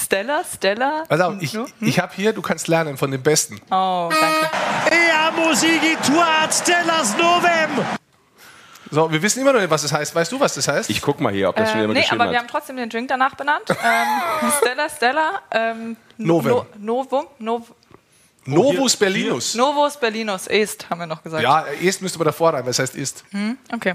Stella, 0.08 0.42
Stella. 0.42 1.04
Also 1.10 1.36
ich, 1.38 1.52
No? 1.52 1.66
ich 1.82 1.98
habe 2.00 2.14
hier, 2.14 2.32
du 2.32 2.40
kannst 2.40 2.66
lernen 2.66 2.96
von 2.96 3.10
den 3.10 3.22
Besten. 3.22 3.60
Oh, 3.70 4.08
danke. 4.10 4.50
Ea 4.90 5.30
Musigituat 5.32 6.54
Stellas 6.54 7.14
Novem. 7.18 7.84
So, 8.90 9.12
wir 9.12 9.20
wissen 9.20 9.42
immer 9.42 9.52
noch 9.52 9.60
nicht, 9.60 9.68
was 9.70 9.82
das 9.82 9.92
heißt. 9.92 10.14
Weißt 10.14 10.32
du, 10.32 10.40
was 10.40 10.54
das 10.54 10.66
heißt? 10.66 10.88
Ich 10.88 11.02
guck 11.02 11.20
mal 11.20 11.30
hier, 11.30 11.50
ob 11.50 11.56
das 11.56 11.68
schon 11.68 11.76
Ähm, 11.76 11.82
jemand 11.82 11.96
nee, 11.98 12.00
geschrieben 12.04 12.22
aber 12.22 12.30
wir 12.32 12.38
haben 12.38 12.48
trotzdem 12.48 12.78
den 12.78 12.88
Drink 12.88 13.08
danach 13.08 13.34
benannt. 13.34 13.64
ähm, 13.68 14.50
Stella, 14.62 14.88
Stella. 14.88 15.42
Ähm, 15.50 15.96
Novum. 16.16 16.50
No, 16.52 16.66
Novum, 16.78 17.26
Nov, 17.38 17.62
Novus 18.46 18.96
Berlinus. 18.96 19.54
Novus 19.56 19.98
Berlinus, 19.98 20.46
Est, 20.46 20.88
haben 20.88 21.00
wir 21.00 21.06
noch 21.06 21.22
gesagt. 21.22 21.42
Ja, 21.42 21.66
Est 21.82 22.00
müsste 22.00 22.18
man 22.18 22.24
davor 22.24 22.54
rein, 22.54 22.64
was 22.64 22.78
heißt 22.78 22.96
Ist. 22.96 23.24
Okay. 23.74 23.92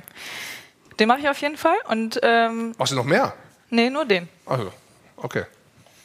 Den 0.99 1.07
mache 1.07 1.21
ich 1.21 1.27
auf 1.29 1.39
jeden 1.39 1.57
Fall. 1.57 1.77
Und, 1.87 2.19
ähm, 2.21 2.75
Machst 2.77 2.91
du 2.91 2.97
noch 2.97 3.03
mehr? 3.03 3.33
nee, 3.71 3.89
nur 3.89 4.05
den. 4.05 4.29
Also, 4.45 4.71
okay. 5.17 5.45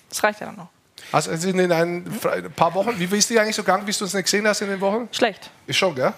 Das 0.08 0.22
reicht 0.22 0.40
ja 0.40 0.46
dann 0.46 0.56
noch. 0.56 0.68
Hast 1.12 1.28
du 1.28 1.48
in 1.50 1.72
ein 1.72 2.52
paar 2.54 2.74
Wochen, 2.74 2.98
wie 2.98 3.06
bist 3.06 3.30
du 3.30 3.38
eigentlich 3.40 3.56
so 3.56 3.62
gegangen, 3.62 3.86
bis 3.86 3.98
du 3.98 4.04
uns 4.04 4.14
nicht 4.14 4.24
gesehen 4.24 4.46
hast 4.46 4.60
in 4.60 4.68
den 4.68 4.80
Wochen? 4.80 5.08
Schlecht. 5.12 5.50
Ist 5.66 5.76
schon, 5.76 5.94
gell? 5.94 6.12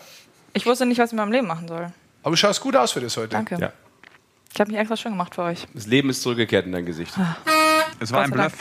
Ich 0.52 0.66
wusste 0.66 0.86
nicht, 0.86 0.98
was 0.98 1.10
ich 1.10 1.12
mit 1.12 1.20
meinem 1.20 1.32
Leben 1.32 1.46
machen 1.46 1.68
soll. 1.68 1.92
Aber 2.22 2.30
du 2.32 2.36
schaust 2.36 2.60
gut 2.60 2.74
aus 2.76 2.92
für 2.92 3.00
das 3.00 3.16
heute. 3.16 3.28
Danke. 3.28 3.56
Ja. 3.60 3.72
Ich 4.52 4.60
habe 4.60 4.70
mich 4.70 4.80
extra 4.80 4.96
schön 4.96 5.12
gemacht 5.12 5.34
für 5.34 5.42
euch. 5.42 5.66
Das 5.74 5.86
Leben 5.86 6.10
ist 6.10 6.22
zurückgekehrt 6.22 6.66
in 6.66 6.72
dein 6.72 6.86
Gesicht. 6.86 7.12
Es 8.00 8.10
war 8.12 8.22
ein 8.22 8.30
Bluff. 8.30 8.52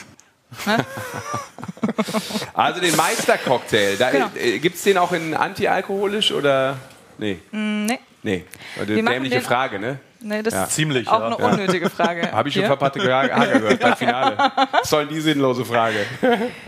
Also 2.53 2.81
den 2.81 2.95
Meistercocktail, 2.95 3.97
da, 3.97 4.11
Genau. 4.11 4.29
äh, 4.35 4.59
gibt 4.59 4.75
es 4.75 4.83
den 4.83 4.97
auch 4.97 5.11
in 5.11 5.33
antialkoholisch 5.33 6.31
oder? 6.31 6.77
Nee, 7.17 7.39
Nee, 7.51 7.99
nee. 8.23 8.45
Eine 8.79 9.03
dämliche 9.03 9.41
Frage, 9.41 9.79
ne? 9.79 9.99
Nee 10.21 10.41
das 10.43 10.53
Ja. 10.53 10.63
ist 10.63 10.71
Ziemlich, 10.73 11.07
auch 11.07 11.19
ja. 11.19 11.25
eine 11.27 11.37
unnötige 11.37 11.89
Frage. 11.89 12.31
Habe 12.31 12.49
ich 12.49 12.53
schon 12.55 12.61
Hier. 12.61 12.67
verpackte 12.67 13.01
Haare 13.13 13.59
gehört 13.59 13.79
beim 13.79 13.95
Finale. 13.95 14.37
Was 14.71 14.89
soll 14.89 15.07
die 15.07 15.19
sinnlose 15.21 15.65
Frage? 15.65 16.05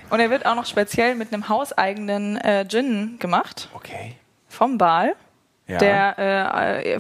Und 0.10 0.20
er 0.20 0.30
wird 0.30 0.46
auch 0.46 0.56
noch 0.56 0.66
speziell 0.66 1.16
mit 1.16 1.34
einem 1.34 1.50
hauseigenen 1.50 2.38
äh, 2.38 2.66
Gin 2.68 3.18
gemacht. 3.20 3.70
Okay. 3.74 4.16
Vom 4.50 4.78
Bal. 4.78 5.16
Ja. 5.68 5.78
Der, 5.78 6.20
äh, 6.86 7.00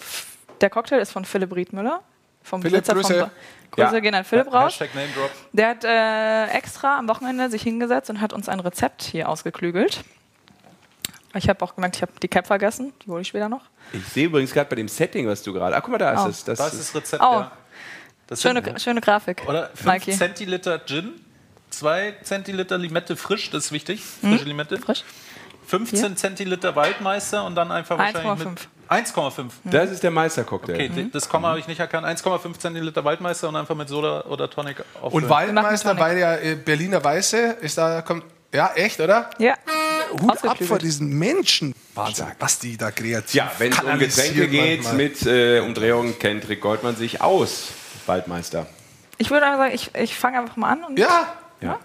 der 0.61 0.69
Cocktail 0.69 0.99
ist 0.99 1.11
von 1.11 1.25
Philipp 1.25 1.53
Riedmüller. 1.55 2.01
Vom 2.43 2.61
Philipp, 2.61 2.83
Besitzer 2.83 2.93
Grüße. 2.93 3.13
Vom 3.19 3.29
ba 3.29 3.31
Grüße 3.71 3.93
Ja. 3.95 3.99
gehen 3.99 4.15
an 4.15 4.23
Philipp 4.23 4.53
raus. 4.53 4.73
Hashtag 4.73 4.95
Name 4.95 5.07
Drop. 5.15 5.29
Der 5.53 5.67
hat 5.69 5.83
äh, 5.83 6.47
extra 6.57 6.97
am 6.97 7.07
Wochenende 7.07 7.49
sich 7.49 7.61
hingesetzt 7.63 8.09
und 8.09 8.19
hat 8.21 8.33
uns 8.33 8.49
ein 8.49 8.59
Rezept 8.59 9.03
hier 9.03 9.29
ausgeklügelt. 9.29 10.03
Ich 11.33 11.47
habe 11.49 11.63
auch 11.63 11.75
gemerkt, 11.75 11.95
ich 11.95 12.01
habe 12.01 12.11
die 12.21 12.27
Cap 12.27 12.45
vergessen. 12.47 12.93
Die 13.05 13.09
hole 13.09 13.21
ich 13.21 13.27
später 13.29 13.47
noch. 13.49 13.61
Ich 13.93 14.05
sehe 14.07 14.25
übrigens 14.25 14.51
gerade 14.53 14.69
bei 14.69 14.75
dem 14.75 14.87
Setting, 14.87 15.27
was 15.27 15.41
du 15.43 15.53
gerade. 15.53 15.75
Ach, 15.75 15.81
guck 15.81 15.91
mal, 15.91 15.97
da 15.97 16.13
ist 16.13 16.19
Oh. 16.21 16.27
es. 16.29 16.43
Das, 16.43 16.57
Das 16.57 16.73
ist 16.73 16.93
das 16.93 16.95
Rezept. 17.01 17.23
Oh. 17.23 17.31
ja. 17.33 17.51
Das 18.27 18.41
Schöne, 18.41 18.63
sind, 18.63 18.81
schöne 18.81 19.01
Grafik. 19.01 19.43
oder 19.47 19.69
5 19.73 19.85
Mikey. 19.85 20.11
Zentiliter 20.13 20.79
Gin, 20.85 21.11
2 21.69 22.15
Zentiliter 22.23 22.77
Limette 22.77 23.15
frisch, 23.17 23.49
das 23.49 23.65
ist 23.65 23.71
wichtig. 23.71 24.01
Frische 24.03 24.45
Limette. 24.45 24.75
Hm? 24.75 24.83
Frisch. 24.83 25.03
15 25.67 26.17
Zentiliter 26.17 26.75
Waldmeister 26.75 27.45
und 27.45 27.55
dann 27.55 27.71
einfach 27.71 27.97
wahrscheinlich 27.97 28.45
mit 28.45 28.67
1,5. 28.89 29.51
das 29.63 29.89
ist 29.91 30.03
der 30.03 30.11
Meistercocktail. 30.11 30.75
Okay, 30.75 30.89
Mhm. 30.89 31.11
das 31.11 31.29
Komma 31.29 31.49
habe 31.49 31.59
ich 31.59 31.67
nicht 31.67 31.79
erkannt. 31.79 32.05
1,5 32.05 32.57
Zentiliter 32.59 33.05
Waldmeister 33.05 33.47
und 33.47 33.55
einfach 33.55 33.75
mit 33.75 33.87
Soda 33.87 34.21
oder 34.25 34.49
Tonic 34.49 34.83
auffüllen. 35.01 35.23
Und 35.23 35.29
Waldmeister, 35.29 35.97
weil 35.97 36.17
ja 36.17 36.35
äh, 36.35 36.55
Berliner 36.55 37.01
Weiße 37.01 37.37
ist 37.61 37.77
da, 37.77 38.01
kommt, 38.01 38.25
ja, 38.53 38.71
echt, 38.75 38.99
oder? 38.99 39.29
Ja. 39.37 39.53
Hut 40.11 40.43
ab 40.45 40.57
vor 40.63 40.77
diesen 40.79 41.09
Menschen. 41.17 41.73
Wahnsinn, 41.95 42.27
was 42.39 42.59
die 42.59 42.77
da 42.77 42.91
kreativ 42.91 43.33
Ja, 43.35 43.51
wenn 43.57 43.71
es 43.71 43.79
um 43.79 43.99
Getränke 43.99 44.47
geht 44.47 44.83
manchmal. 44.83 44.95
mit 44.95 45.25
äh, 45.25 45.59
Umdrehungen, 45.59 46.17
kennt 46.19 46.47
Rick 46.49 46.61
Goldmann 46.61 46.95
sich 46.95 47.21
aus. 47.21 47.69
Waldmeister. 48.05 48.67
Ich 49.17 49.29
würde 49.29 49.45
aber 49.45 49.57
sagen, 49.57 49.75
ich, 49.75 49.93
ich 49.95 50.15
fange 50.15 50.39
einfach 50.39 50.55
mal 50.57 50.71
an. 50.71 50.83
Und 50.85 50.97
Ja, 50.99 51.33
Ja. 51.61 51.79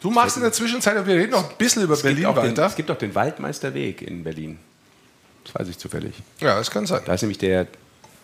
du 0.00 0.10
machst 0.10 0.36
in 0.36 0.42
der 0.42 0.52
Zwischenzeit, 0.52 0.96
und 0.96 1.06
wir 1.06 1.14
reden 1.16 1.30
noch 1.32 1.50
ein 1.50 1.56
bisschen 1.58 1.82
über 1.82 1.94
Es 1.94 2.02
Berlin 2.02 2.26
auch 2.26 2.34
den, 2.34 2.52
weiter. 2.52 2.66
es 2.66 2.74
gibt 2.76 2.90
auch 2.90 2.96
den 2.98 3.14
Waldmeisterweg 3.14 4.02
in 4.02 4.24
Berlin. 4.24 4.58
Das 5.44 5.54
weiß 5.54 5.68
ich 5.68 5.76
zufällig. 5.78 6.14
Ja, 6.40 6.56
das 6.56 6.70
kann 6.70 6.86
sein. 6.86 7.02
Da 7.04 7.14
ist 7.14 7.22
nämlich 7.22 7.38
der 7.38 7.66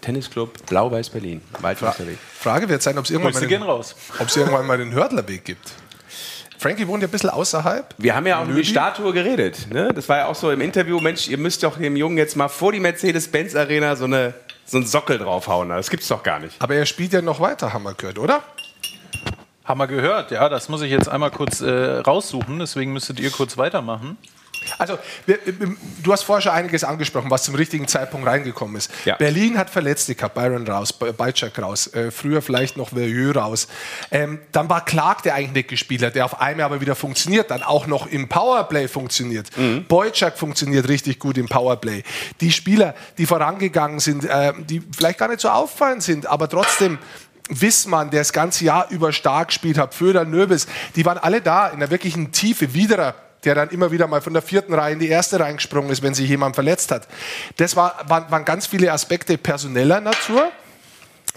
Tennisclub 0.01 0.64
Blau-Weiß 0.66 1.11
Berlin. 1.11 1.40
Waldmeisterweg. 1.61 2.16
Frage 2.38 2.68
wird 2.68 2.81
sein, 2.83 2.96
ob 2.96 3.05
es 3.05 3.11
irgendwann, 3.11 3.35
mal 3.35 3.46
den- 3.46 3.62
raus. 3.62 3.96
ob 4.20 4.29
es 4.29 4.37
irgendwann 4.37 4.66
mal 4.66 4.79
den 4.79 4.92
Hördlerweg 4.92 5.44
gibt. 5.44 5.72
Frankie 6.59 6.88
wohnt 6.88 7.03
ja 7.03 7.09
ein 7.09 7.12
bisschen 7.12 7.31
außerhalb. 7.31 7.94
Wir 7.99 8.16
haben 8.16 8.27
ja 8.27 8.42
auch 8.42 8.49
über 8.49 8.61
die? 8.61 8.64
Statue 8.64 9.12
geredet. 9.12 9.68
Ne? 9.73 9.90
Das 9.94 10.09
war 10.09 10.18
ja 10.18 10.27
auch 10.27 10.35
so 10.35 10.51
im 10.51 10.61
Interview, 10.61 10.99
Mensch, 10.99 11.29
ihr 11.29 11.38
müsst 11.38 11.62
doch 11.62 11.79
dem 11.79 11.94
Jungen 11.94 12.18
jetzt 12.18 12.35
mal 12.37 12.49
vor 12.49 12.73
die 12.73 12.81
Mercedes-Benz-Arena 12.81 13.94
so, 13.94 14.07
eine, 14.07 14.35
so 14.64 14.79
einen 14.79 14.87
Sockel 14.87 15.18
draufhauen. 15.18 15.68
Das 15.68 15.88
gibt's 15.88 16.09
doch 16.09 16.25
gar 16.25 16.40
nicht. 16.40 16.61
Aber 16.61 16.75
er 16.75 16.85
spielt 16.85 17.12
ja 17.12 17.23
noch 17.23 17.38
weiter, 17.38 17.73
haben 17.73 17.85
wir 17.85 17.94
gehört, 17.94 18.18
oder? 18.18 18.42
Haben 19.64 19.79
wir 19.79 19.87
gehört, 19.87 20.33
ja. 20.33 20.49
Das 20.49 20.68
muss 20.68 20.83
ich 20.83 20.90
jetzt 20.90 21.09
einmal 21.09 21.31
kurz 21.31 21.61
äh, 21.61 21.99
raussuchen, 21.99 22.59
deswegen 22.59 22.92
müsstet 22.92 23.21
ihr 23.21 23.31
kurz 23.31 23.57
weitermachen. 23.57 24.16
Also, 24.79 24.99
du 26.03 26.12
hast 26.12 26.23
vorher 26.23 26.42
schon 26.42 26.53
einiges 26.53 26.85
angesprochen, 26.85 27.31
was 27.31 27.44
zum 27.44 27.55
richtigen 27.55 27.88
Zeitpunkt 27.88 28.27
reingekommen 28.27 28.77
ist. 28.77 28.90
Ja. 29.05 29.16
Berlin 29.16 29.59
hat 29.59 29.71
Verletzte 29.71 30.14
gehabt, 30.14 30.35
Byron 30.35 30.66
raus, 30.66 30.92
Bajczak 30.92 31.59
raus, 31.61 31.92
äh, 31.94 32.11
früher 32.11 32.42
vielleicht 32.42 32.77
noch 32.77 32.90
Verjeux 32.90 33.35
raus. 33.35 33.68
Ähm, 34.11 34.40
dann 34.53 34.68
war 34.68 34.85
Clark 34.85 35.23
der 35.23 35.35
eigentlich 35.35 35.53
nicht 35.53 35.68
gespielt 35.68 36.03
hat, 36.03 36.14
der 36.14 36.25
auf 36.25 36.40
einmal 36.40 36.66
aber 36.66 36.81
wieder 36.81 36.94
funktioniert, 36.94 37.51
dann 37.51 37.62
auch 37.62 37.87
noch 37.87 38.07
im 38.07 38.29
Powerplay 38.29 38.88
funktioniert. 38.88 39.57
Mhm. 39.57 39.85
Bojczak 39.87 40.38
funktioniert 40.38 40.88
richtig 40.88 41.18
gut 41.18 41.38
im 41.38 41.47
Powerplay. 41.47 42.03
Die 42.40 42.53
Spieler, 42.53 42.94
die 43.16 43.27
vorangegangen 43.27 44.01
sind, 44.01 44.25
äh, 44.25 44.53
die 44.59 44.83
vielleicht 44.97 45.18
gar 45.18 45.29
nicht 45.29 45.40
so 45.40 45.49
auffallend 45.49 46.03
sind, 46.03 46.27
aber 46.27 46.49
trotzdem 46.49 46.99
Wissmann, 47.49 48.11
der 48.11 48.21
das 48.21 48.33
ganze 48.33 48.64
Jahr 48.64 48.90
über 48.90 49.12
stark 49.12 49.49
gespielt 49.49 49.79
hat, 49.79 49.94
Föder, 49.94 50.25
Nöbis, 50.25 50.66
die 50.97 51.05
waren 51.05 51.18
alle 51.18 51.40
da 51.40 51.68
in 51.68 51.81
der 51.81 51.90
wirklichen 51.90 52.33
Tiefe. 52.33 52.75
Widerer, 52.75 53.14
der 53.44 53.55
dann 53.55 53.70
immer 53.70 53.90
wieder 53.92 54.07
mal 54.07 54.20
von 54.20 54.33
der 54.33 54.42
vierten 54.42 54.74
Reihe 54.74 54.92
in 54.92 54.98
die 54.98 55.09
erste 55.09 55.40
reingesprungen 55.40 55.90
ist, 55.90 56.03
wenn 56.03 56.14
sich 56.14 56.29
jemand 56.29 56.55
verletzt 56.55 56.90
hat. 56.90 57.09
Das 57.57 57.77
war, 57.77 57.96
waren, 58.07 58.31
waren 58.31 58.44
ganz 58.44 58.66
viele 58.66 58.92
Aspekte 58.92 59.38
personeller 59.38 60.01
Natur. 60.01 60.51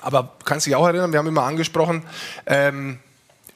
Aber 0.01 0.33
kannst 0.45 0.65
dich 0.65 0.75
auch 0.75 0.85
erinnern, 0.85 1.11
wir 1.11 1.19
haben 1.19 1.27
immer 1.27 1.43
angesprochen, 1.43 2.03
ähm, 2.47 2.99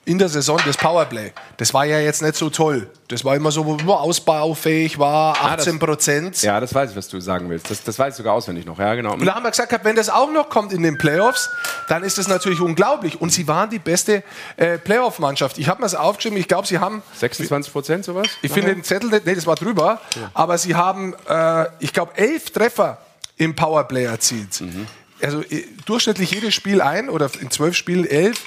in 0.05 0.19
der 0.19 0.29
Saison 0.29 0.59
das 0.65 0.77
Powerplay. 0.77 1.31
Das 1.57 1.73
war 1.73 1.85
ja 1.85 1.99
jetzt 1.99 2.21
nicht 2.21 2.35
so 2.35 2.49
toll. 2.51 2.89
Das 3.07 3.25
war 3.25 3.35
immer 3.35 3.51
so, 3.51 3.65
wo 3.65 3.75
man 3.75 3.89
ausbaufähig 3.89 4.99
war, 4.99 5.35
18 5.43 5.79
Prozent. 5.79 6.41
Ja, 6.43 6.59
das 6.59 6.73
weiß 6.73 6.91
ich, 6.91 6.95
was 6.95 7.07
du 7.07 7.19
sagen 7.19 7.49
willst. 7.49 7.69
Das, 7.69 7.83
das 7.83 7.97
weiß 7.97 8.13
ich 8.13 8.17
sogar 8.17 8.33
auswendig 8.33 8.65
noch. 8.65 8.77
Ja, 8.77 8.93
genau. 8.93 9.13
Und 9.13 9.25
da 9.25 9.35
haben 9.35 9.43
wir 9.43 9.49
gesagt, 9.49 9.73
wenn 9.83 9.95
das 9.95 10.09
auch 10.09 10.31
noch 10.31 10.49
kommt 10.49 10.73
in 10.73 10.83
den 10.83 10.97
Playoffs, 10.97 11.49
dann 11.89 12.03
ist 12.03 12.17
das 12.19 12.27
natürlich 12.27 12.61
unglaublich. 12.61 13.19
Und 13.19 13.31
sie 13.31 13.47
waren 13.47 13.69
die 13.69 13.79
beste 13.79 14.23
äh, 14.57 14.77
Playoff-Mannschaft. 14.77 15.57
Ich 15.57 15.67
habe 15.67 15.81
mir 15.81 15.85
das 15.85 15.95
aufgeschrieben. 15.95 16.37
Ich 16.37 16.47
glaube, 16.47 16.67
sie 16.67 16.77
haben 16.77 17.01
26 17.15 17.73
Prozent 17.73 18.05
sowas. 18.05 18.27
Ich 18.43 18.51
finde 18.51 18.75
den 18.75 18.83
Zettel, 18.83 19.09
nee, 19.09 19.35
das 19.35 19.47
war 19.47 19.55
drüber. 19.55 19.99
Ja. 20.15 20.31
Aber 20.35 20.57
sie 20.59 20.75
haben, 20.75 21.15
äh, 21.27 21.65
ich 21.79 21.93
glaube, 21.93 22.11
elf 22.15 22.51
Treffer 22.51 22.99
im 23.37 23.55
Powerplay 23.55 24.05
erzielt. 24.05 24.61
Mhm. 24.61 24.87
Also 25.21 25.41
äh, 25.41 25.65
durchschnittlich 25.85 26.31
jedes 26.31 26.53
Spiel 26.53 26.81
ein 26.81 27.09
oder 27.09 27.29
in 27.41 27.49
zwölf 27.49 27.75
Spielen 27.75 28.05
elf. 28.05 28.41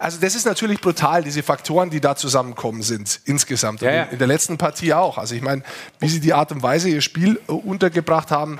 Also 0.00 0.18
das 0.18 0.34
ist 0.34 0.46
natürlich 0.46 0.80
brutal, 0.80 1.22
diese 1.22 1.42
Faktoren, 1.42 1.90
die 1.90 2.00
da 2.00 2.16
zusammenkommen 2.16 2.80
sind 2.80 3.20
insgesamt. 3.26 3.82
Ja, 3.82 3.92
ja. 3.92 4.02
In 4.04 4.16
der 4.16 4.26
letzten 4.26 4.56
Partie 4.56 4.94
auch. 4.94 5.18
Also 5.18 5.34
ich 5.34 5.42
meine, 5.42 5.62
wie 5.98 6.08
sie 6.08 6.20
die 6.20 6.32
Art 6.32 6.52
und 6.52 6.62
Weise 6.62 6.88
ihr 6.88 7.02
Spiel 7.02 7.38
äh, 7.48 7.52
untergebracht 7.52 8.30
haben, 8.30 8.58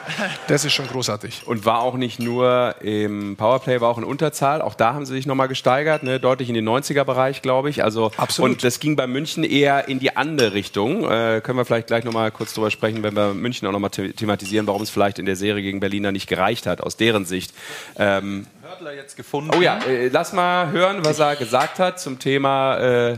das 0.48 0.66
ist 0.66 0.74
schon 0.74 0.86
großartig. 0.86 1.46
Und 1.46 1.64
war 1.64 1.80
auch 1.80 1.94
nicht 1.94 2.18
nur 2.20 2.74
im 2.82 3.36
Powerplay, 3.36 3.80
war 3.80 3.88
auch 3.88 3.96
in 3.96 4.04
Unterzahl. 4.04 4.60
Auch 4.60 4.74
da 4.74 4.92
haben 4.92 5.06
sie 5.06 5.14
sich 5.14 5.24
nochmal 5.24 5.48
gesteigert, 5.48 6.02
ne? 6.02 6.20
deutlich 6.20 6.50
in 6.50 6.54
den 6.54 6.68
90er-Bereich, 6.68 7.40
glaube 7.40 7.70
ich. 7.70 7.82
Also, 7.82 8.12
Absolut. 8.18 8.50
Und 8.50 8.62
das 8.62 8.78
ging 8.78 8.94
bei 8.94 9.06
München 9.06 9.42
eher 9.42 9.88
in 9.88 9.98
die 9.98 10.18
andere 10.18 10.52
Richtung. 10.52 11.10
Äh, 11.10 11.40
können 11.42 11.56
wir 11.56 11.64
vielleicht 11.64 11.86
gleich 11.86 12.04
nochmal 12.04 12.32
kurz 12.32 12.52
drüber 12.52 12.70
sprechen, 12.70 13.02
wenn 13.02 13.16
wir 13.16 13.32
München 13.32 13.66
auch 13.66 13.72
nochmal 13.72 13.88
thematisieren, 13.88 14.66
warum 14.66 14.82
es 14.82 14.90
vielleicht 14.90 15.18
in 15.18 15.24
der 15.24 15.36
Serie 15.36 15.62
gegen 15.62 15.80
Berliner 15.80 16.12
nicht 16.12 16.26
gereicht 16.26 16.66
hat, 16.66 16.82
aus 16.82 16.98
deren 16.98 17.24
Sicht. 17.24 17.54
Ähm, 17.96 18.44
Hörtler 18.70 18.92
jetzt 18.92 19.16
gefunden. 19.16 19.50
Oh 19.56 19.60
ja, 19.60 19.78
äh, 19.84 20.06
lass 20.08 20.32
mal 20.32 20.70
hören, 20.70 21.04
was 21.04 21.18
er 21.18 21.34
gesagt 21.34 21.80
hat 21.80 21.98
zum 21.98 22.20
Thema. 22.20 22.78
Äh, 22.78 23.16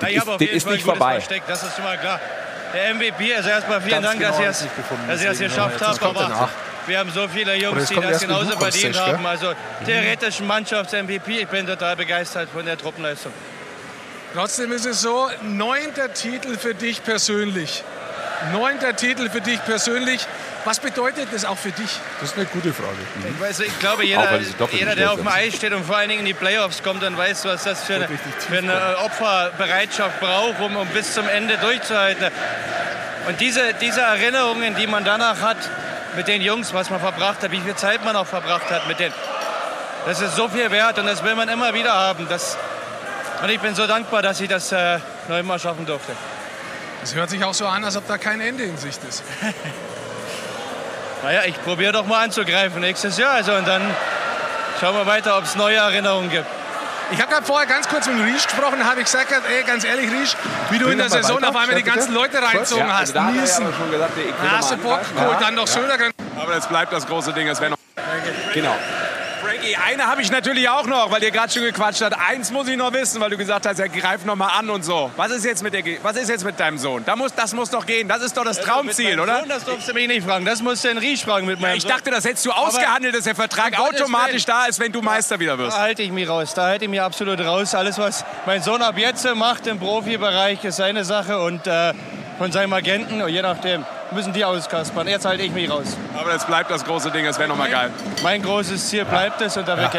Na, 0.00 0.08
ich 0.08 0.16
ist, 0.16 0.40
ist 0.40 0.70
nicht 0.70 0.84
vorbei. 0.84 1.14
Versteck, 1.14 1.42
das 1.48 1.64
ist 1.64 1.74
schon 1.74 1.82
mal 1.82 1.98
klar. 1.98 2.20
Der 2.72 2.94
MVP, 2.94 3.34
also 3.34 3.48
erstmal 3.48 3.80
vielen 3.80 4.02
Ganz 4.02 4.06
Dank, 4.06 4.20
genau 4.20 4.30
dass 5.08 5.24
ihr 5.24 5.30
es 5.30 5.38
geschafft 5.40 5.80
habt. 5.80 6.02
Aber 6.02 6.48
wir 6.86 6.98
haben 7.00 7.10
so 7.10 7.26
viele 7.26 7.56
Jungs, 7.56 7.88
die 7.88 7.96
das 7.96 8.20
genauso 8.20 8.56
verdient 8.56 8.96
haben. 8.96 9.26
Also 9.26 9.54
theoretisch 9.84 10.38
Mannschafts-MVP. 10.40 11.40
Ich 11.40 11.48
bin 11.48 11.66
total 11.66 11.96
begeistert 11.96 12.48
von 12.50 12.64
der 12.64 12.78
Truppenleistung. 12.78 13.32
Trotzdem 14.34 14.70
ist 14.70 14.86
es 14.86 15.00
so, 15.00 15.28
neunter 15.42 16.12
Titel 16.12 16.56
für 16.56 16.74
dich 16.74 17.02
persönlich. 17.02 17.82
Neunter 18.52 18.94
Titel 18.94 19.28
für 19.30 19.40
dich 19.40 19.62
persönlich. 19.64 20.26
Was 20.64 20.80
bedeutet 20.80 21.28
das 21.32 21.44
auch 21.44 21.58
für 21.58 21.70
dich? 21.70 22.00
Das 22.20 22.30
ist 22.30 22.36
eine 22.36 22.46
gute 22.46 22.72
Frage. 22.72 22.96
Mhm. 23.14 23.34
Ich, 23.34 23.40
weiß, 23.40 23.60
ich 23.60 23.78
glaube, 23.78 24.04
jeder, 24.04 24.40
jeder 24.72 24.96
der 24.96 25.12
auf 25.12 25.18
dem 25.18 25.28
Eis 25.28 25.54
steht 25.54 25.72
und 25.72 25.84
vor 25.84 25.96
allen 25.96 26.08
Dingen 26.08 26.20
in 26.20 26.26
die 26.26 26.34
Playoffs 26.34 26.82
kommt, 26.82 27.02
dann 27.02 27.16
weiß, 27.16 27.44
was 27.44 27.64
das 27.64 27.84
für 27.84 27.94
eine, 27.94 28.08
für 28.08 28.58
eine 28.58 28.98
Opferbereitschaft 29.04 30.18
braucht, 30.18 30.60
um, 30.60 30.76
um 30.76 30.88
bis 30.88 31.14
zum 31.14 31.28
Ende 31.28 31.56
durchzuhalten. 31.58 32.26
Und 33.28 33.40
diese, 33.40 33.74
diese 33.80 34.00
Erinnerungen, 34.00 34.74
die 34.74 34.86
man 34.86 35.04
danach 35.04 35.40
hat 35.40 35.56
mit 36.16 36.26
den 36.26 36.42
Jungs, 36.42 36.74
was 36.74 36.90
man 36.90 37.00
verbracht 37.00 37.42
hat, 37.42 37.52
wie 37.52 37.60
viel 37.60 37.74
Zeit 37.76 38.04
man 38.04 38.16
auch 38.16 38.26
verbracht 38.26 38.70
hat 38.70 38.88
mit 38.88 38.98
denen, 38.98 39.14
das 40.04 40.20
ist 40.20 40.36
so 40.36 40.48
viel 40.48 40.70
wert 40.70 40.98
und 40.98 41.06
das 41.06 41.22
will 41.24 41.34
man 41.34 41.48
immer 41.48 41.74
wieder 41.74 41.92
haben. 41.92 42.26
Das, 42.28 42.56
und 43.42 43.50
ich 43.50 43.60
bin 43.60 43.74
so 43.74 43.86
dankbar, 43.86 44.22
dass 44.22 44.40
ich 44.40 44.48
das 44.48 44.72
äh, 44.72 44.98
noch 45.28 45.38
immer 45.38 45.58
schaffen 45.58 45.86
durfte. 45.86 46.12
Das 47.00 47.14
hört 47.14 47.30
sich 47.30 47.44
auch 47.44 47.54
so 47.54 47.66
an, 47.66 47.84
als 47.84 47.96
ob 47.96 48.06
da 48.08 48.18
kein 48.18 48.40
Ende 48.40 48.64
in 48.64 48.76
Sicht 48.76 49.00
ist. 49.08 49.22
naja, 51.22 51.42
ich 51.46 51.62
probiere 51.62 51.92
doch 51.92 52.06
mal 52.06 52.24
anzugreifen 52.24 52.80
nächstes 52.80 53.18
Jahr. 53.18 53.32
Also, 53.32 53.54
und 53.54 53.66
dann 53.66 53.82
schauen 54.80 54.94
wir 54.94 55.06
weiter, 55.06 55.38
ob 55.38 55.44
es 55.44 55.54
neue 55.56 55.76
Erinnerungen 55.76 56.30
gibt. 56.30 56.46
Ich 57.12 57.20
habe 57.20 57.32
gerade 57.32 57.46
vorher 57.46 57.68
ganz 57.68 57.88
kurz 57.88 58.08
mit 58.08 58.16
Riesch 58.24 58.44
gesprochen, 58.44 58.80
da 58.80 58.86
habe 58.86 58.98
ich 58.98 59.04
gesagt, 59.04 59.30
ey, 59.30 59.62
ganz 59.62 59.84
ehrlich, 59.84 60.10
Riesch, 60.10 60.34
wie 60.70 60.78
du 60.78 60.88
in 60.88 60.98
der 60.98 61.08
Saison 61.08 61.36
weiter? 61.36 61.50
auf 61.50 61.56
einmal 61.56 61.76
die 61.76 61.84
ganzen 61.84 62.12
Leute 62.12 62.42
reinzogen 62.42 62.84
ja, 62.84 62.94
also 62.94 63.20
hast. 63.20 63.60
Ja 63.60 63.72
schon 63.72 63.90
gesagt, 63.92 64.12
ich 64.18 64.50
hast 64.50 64.70
du 64.72 64.76
Bock 64.78 65.00
geholt, 65.14 65.36
dann 65.40 65.54
noch 65.54 65.68
Söder. 65.68 65.94
Aber 66.36 66.52
das 66.52 66.66
bleibt 66.66 66.92
das 66.92 67.06
große 67.06 67.32
Ding, 67.32 67.46
es 67.46 67.60
wäre 67.60 67.70
noch... 67.70 67.78
Genau. 68.52 68.74
Eine 69.74 70.06
habe 70.06 70.22
ich 70.22 70.30
natürlich 70.30 70.68
auch 70.68 70.86
noch, 70.86 71.10
weil 71.10 71.22
ihr 71.22 71.30
gerade 71.30 71.52
schon 71.52 71.62
gequatscht 71.62 72.02
habt. 72.02 72.16
Eins 72.18 72.50
muss 72.50 72.68
ich 72.68 72.76
noch 72.76 72.92
wissen, 72.92 73.20
weil 73.20 73.30
du 73.30 73.36
gesagt 73.36 73.66
hast, 73.66 73.78
er 73.78 73.88
greift 73.88 74.26
noch 74.26 74.36
mal 74.36 74.48
an 74.48 74.70
und 74.70 74.84
so. 74.84 75.10
Was 75.16 75.30
ist 75.30 75.44
jetzt 75.44 75.62
mit, 75.62 75.74
der, 75.74 75.82
was 76.02 76.16
ist 76.16 76.28
jetzt 76.28 76.44
mit 76.44 76.58
deinem 76.60 76.78
Sohn? 76.78 77.04
Da 77.04 77.16
muss, 77.16 77.34
das 77.34 77.52
muss 77.54 77.70
doch 77.70 77.84
gehen. 77.84 78.08
Das 78.08 78.22
ist 78.22 78.36
doch 78.36 78.44
das 78.44 78.60
Traumziel, 78.60 79.18
oder? 79.18 79.40
Sohn, 79.40 79.48
das 79.48 79.64
durfst 79.64 79.88
du 79.88 79.94
mich 79.94 80.08
nicht 80.08 80.24
fragen. 80.24 80.44
Das 80.44 80.62
musst 80.62 80.84
du 80.84 80.88
den 80.88 80.98
Ries 80.98 81.22
fragen 81.22 81.46
mit 81.46 81.60
meinem 81.60 81.72
ja, 81.72 81.76
Ich 81.76 81.86
dachte, 81.86 82.10
das 82.10 82.24
hättest 82.24 82.46
du 82.46 82.52
ausgehandelt, 82.52 83.14
dass 83.14 83.24
der 83.24 83.34
Vertrag 83.34 83.78
automatisch 83.78 84.44
da 84.44 84.66
ist, 84.66 84.78
wenn 84.78 84.92
du 84.92 85.02
Meister 85.02 85.40
wieder 85.40 85.58
wirst. 85.58 85.76
Da 85.76 85.80
halte 85.80 86.02
ich 86.02 86.12
mich 86.12 86.28
raus. 86.28 86.54
Da 86.54 86.66
halte 86.66 86.84
ich 86.84 86.90
mich 86.90 87.00
absolut 87.00 87.40
raus. 87.40 87.74
Alles, 87.74 87.98
was 87.98 88.24
mein 88.46 88.62
Sohn 88.62 88.82
ab 88.82 88.96
jetzt 88.98 89.26
macht 89.34 89.66
im 89.66 89.78
Profibereich, 89.78 90.62
ist 90.64 90.76
seine 90.76 91.04
Sache 91.04 91.38
und 91.40 91.66
äh, 91.66 91.92
von 92.38 92.52
seinem 92.52 92.72
Agenten, 92.72 93.26
je 93.28 93.42
nachdem 93.42 93.84
müssen 94.12 94.32
die 94.32 94.44
auskaspern. 94.44 95.08
Jetzt 95.08 95.24
halte 95.24 95.42
ich 95.42 95.52
mich 95.52 95.70
raus. 95.70 95.96
Aber 96.14 96.30
das 96.30 96.46
bleibt 96.46 96.70
das 96.70 96.84
große 96.84 97.10
Ding, 97.10 97.24
das 97.24 97.38
wäre 97.38 97.48
nochmal 97.48 97.70
geil. 97.70 97.90
Mein 98.22 98.42
großes 98.42 98.88
Ziel 98.88 99.04
bleibt 99.04 99.40
es 99.40 99.55
dafür 99.62 99.84
ja. 99.84 99.90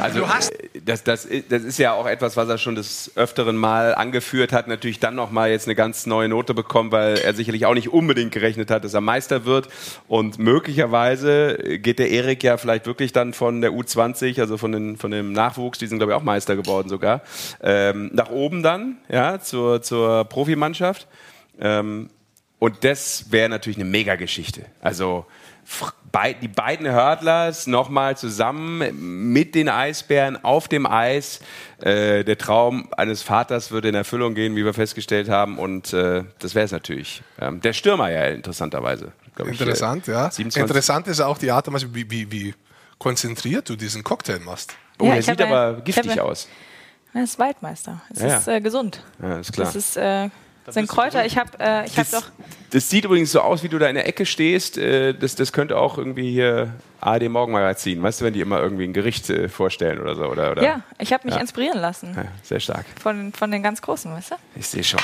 Also, 0.00 0.20
du 0.20 0.28
hast 0.28 0.52
das, 0.84 1.04
das, 1.04 1.28
das 1.48 1.62
ist 1.64 1.78
ja 1.78 1.92
auch 1.92 2.06
etwas, 2.06 2.36
was 2.36 2.48
er 2.48 2.58
schon 2.58 2.74
des 2.74 3.12
öfteren 3.14 3.56
Mal 3.56 3.94
angeführt 3.94 4.52
hat. 4.52 4.68
Natürlich 4.68 5.00
dann 5.00 5.14
nochmal 5.14 5.50
jetzt 5.50 5.66
eine 5.66 5.74
ganz 5.74 6.06
neue 6.06 6.28
Note 6.28 6.54
bekommen, 6.54 6.92
weil 6.92 7.18
er 7.18 7.34
sicherlich 7.34 7.66
auch 7.66 7.74
nicht 7.74 7.92
unbedingt 7.92 8.32
gerechnet 8.32 8.70
hat, 8.70 8.84
dass 8.84 8.94
er 8.94 9.00
Meister 9.00 9.44
wird. 9.44 9.68
Und 10.06 10.38
möglicherweise 10.38 11.56
geht 11.78 11.98
der 11.98 12.10
Erik 12.10 12.42
ja 12.42 12.56
vielleicht 12.56 12.86
wirklich 12.86 13.12
dann 13.12 13.34
von 13.34 13.60
der 13.60 13.72
U20, 13.72 14.40
also 14.40 14.56
von, 14.56 14.72
den, 14.72 14.96
von 14.96 15.10
dem 15.10 15.32
Nachwuchs, 15.32 15.78
die 15.78 15.86
sind 15.86 15.98
glaube 15.98 16.12
ich 16.12 16.16
auch 16.18 16.22
Meister 16.22 16.56
geworden 16.56 16.88
sogar, 16.88 17.22
ähm, 17.62 18.10
nach 18.12 18.30
oben 18.30 18.62
dann, 18.62 18.98
ja, 19.08 19.40
zur, 19.40 19.82
zur 19.82 20.24
Profimannschaft. 20.24 21.06
Ähm, 21.60 22.10
und 22.58 22.84
das 22.84 23.26
wäre 23.30 23.48
natürlich 23.48 23.76
eine 23.76 23.84
Mega-Geschichte. 23.84 24.64
Also 24.80 25.26
die 26.42 26.48
beiden 26.48 26.92
Hurdlers 26.92 27.66
nochmal 27.66 28.16
zusammen 28.16 29.32
mit 29.32 29.54
den 29.54 29.68
Eisbären 29.68 30.42
auf 30.42 30.68
dem 30.68 30.86
Eis. 30.86 31.40
Äh, 31.80 32.24
der 32.24 32.38
Traum 32.38 32.88
eines 32.96 33.22
Vaters 33.22 33.70
würde 33.70 33.88
in 33.88 33.94
Erfüllung 33.94 34.34
gehen, 34.34 34.56
wie 34.56 34.64
wir 34.64 34.74
festgestellt 34.74 35.28
haben. 35.28 35.58
Und 35.58 35.92
äh, 35.92 36.24
das 36.38 36.54
wäre 36.54 36.64
es 36.64 36.72
natürlich. 36.72 37.22
Ähm, 37.40 37.60
der 37.60 37.72
Stürmer 37.72 38.10
ja 38.10 38.24
interessanterweise. 38.26 39.12
Interessant, 39.38 40.08
ich, 40.08 40.08
äh, 40.08 40.16
ja. 40.16 40.30
27. 40.30 40.62
Interessant 40.62 41.06
ist 41.06 41.20
auch 41.20 41.38
die 41.38 41.50
Art 41.50 41.68
und 41.68 41.74
Weise, 41.74 41.94
wie, 41.94 42.10
wie, 42.10 42.30
wie 42.32 42.54
konzentriert 42.98 43.68
du 43.68 43.76
diesen 43.76 44.02
Cocktail 44.02 44.40
machst. 44.40 44.74
Oh, 44.98 45.06
ja, 45.06 45.14
der 45.14 45.22
sieht 45.22 45.40
aber 45.40 45.80
giftig 45.82 46.20
aus. 46.20 46.48
Er 47.14 47.24
ist 47.24 47.38
Waldmeister. 47.38 48.02
Es 48.10 48.20
ja, 48.20 48.36
ist 48.36 48.48
äh, 48.48 48.60
gesund. 48.60 49.02
Ja, 49.22 49.38
ist 49.38 49.52
klar. 49.52 49.66
Das 49.66 49.76
ist 49.76 49.96
äh, 50.68 50.72
sind 50.72 50.88
Kräuter. 50.88 51.24
Ich 51.26 51.38
habe 51.38 51.58
äh, 51.58 51.88
hab 51.88 52.10
doch. 52.10 52.30
Das 52.70 52.90
sieht 52.90 53.04
übrigens 53.04 53.32
so 53.32 53.40
aus, 53.40 53.62
wie 53.62 53.68
du 53.68 53.78
da 53.78 53.88
in 53.88 53.94
der 53.94 54.06
Ecke 54.06 54.26
stehst. 54.26 54.78
Äh, 54.78 55.14
das, 55.14 55.34
das 55.34 55.52
könnte 55.52 55.78
auch 55.78 55.98
irgendwie 55.98 56.30
hier 56.30 56.74
ARD 57.00 57.28
Morgenmagazin, 57.28 58.02
weißt 58.02 58.20
du, 58.20 58.24
wenn 58.24 58.34
die 58.34 58.40
immer 58.40 58.60
irgendwie 58.60 58.84
ein 58.84 58.92
Gericht 58.92 59.30
äh, 59.30 59.48
vorstellen 59.48 60.00
oder 60.00 60.16
so. 60.16 60.24
Oder, 60.24 60.52
oder? 60.52 60.62
Ja, 60.62 60.80
ich 60.98 61.12
habe 61.12 61.26
mich 61.26 61.34
ja. 61.34 61.40
inspirieren 61.40 61.78
lassen. 61.78 62.12
Ja, 62.16 62.24
sehr 62.42 62.58
stark. 62.58 62.84
Von, 63.00 63.32
von 63.32 63.50
den 63.50 63.62
ganz 63.62 63.80
Großen, 63.80 64.12
weißt 64.12 64.32
du? 64.32 64.34
Ich 64.56 64.66
sehe 64.66 64.82
schon. 64.82 65.00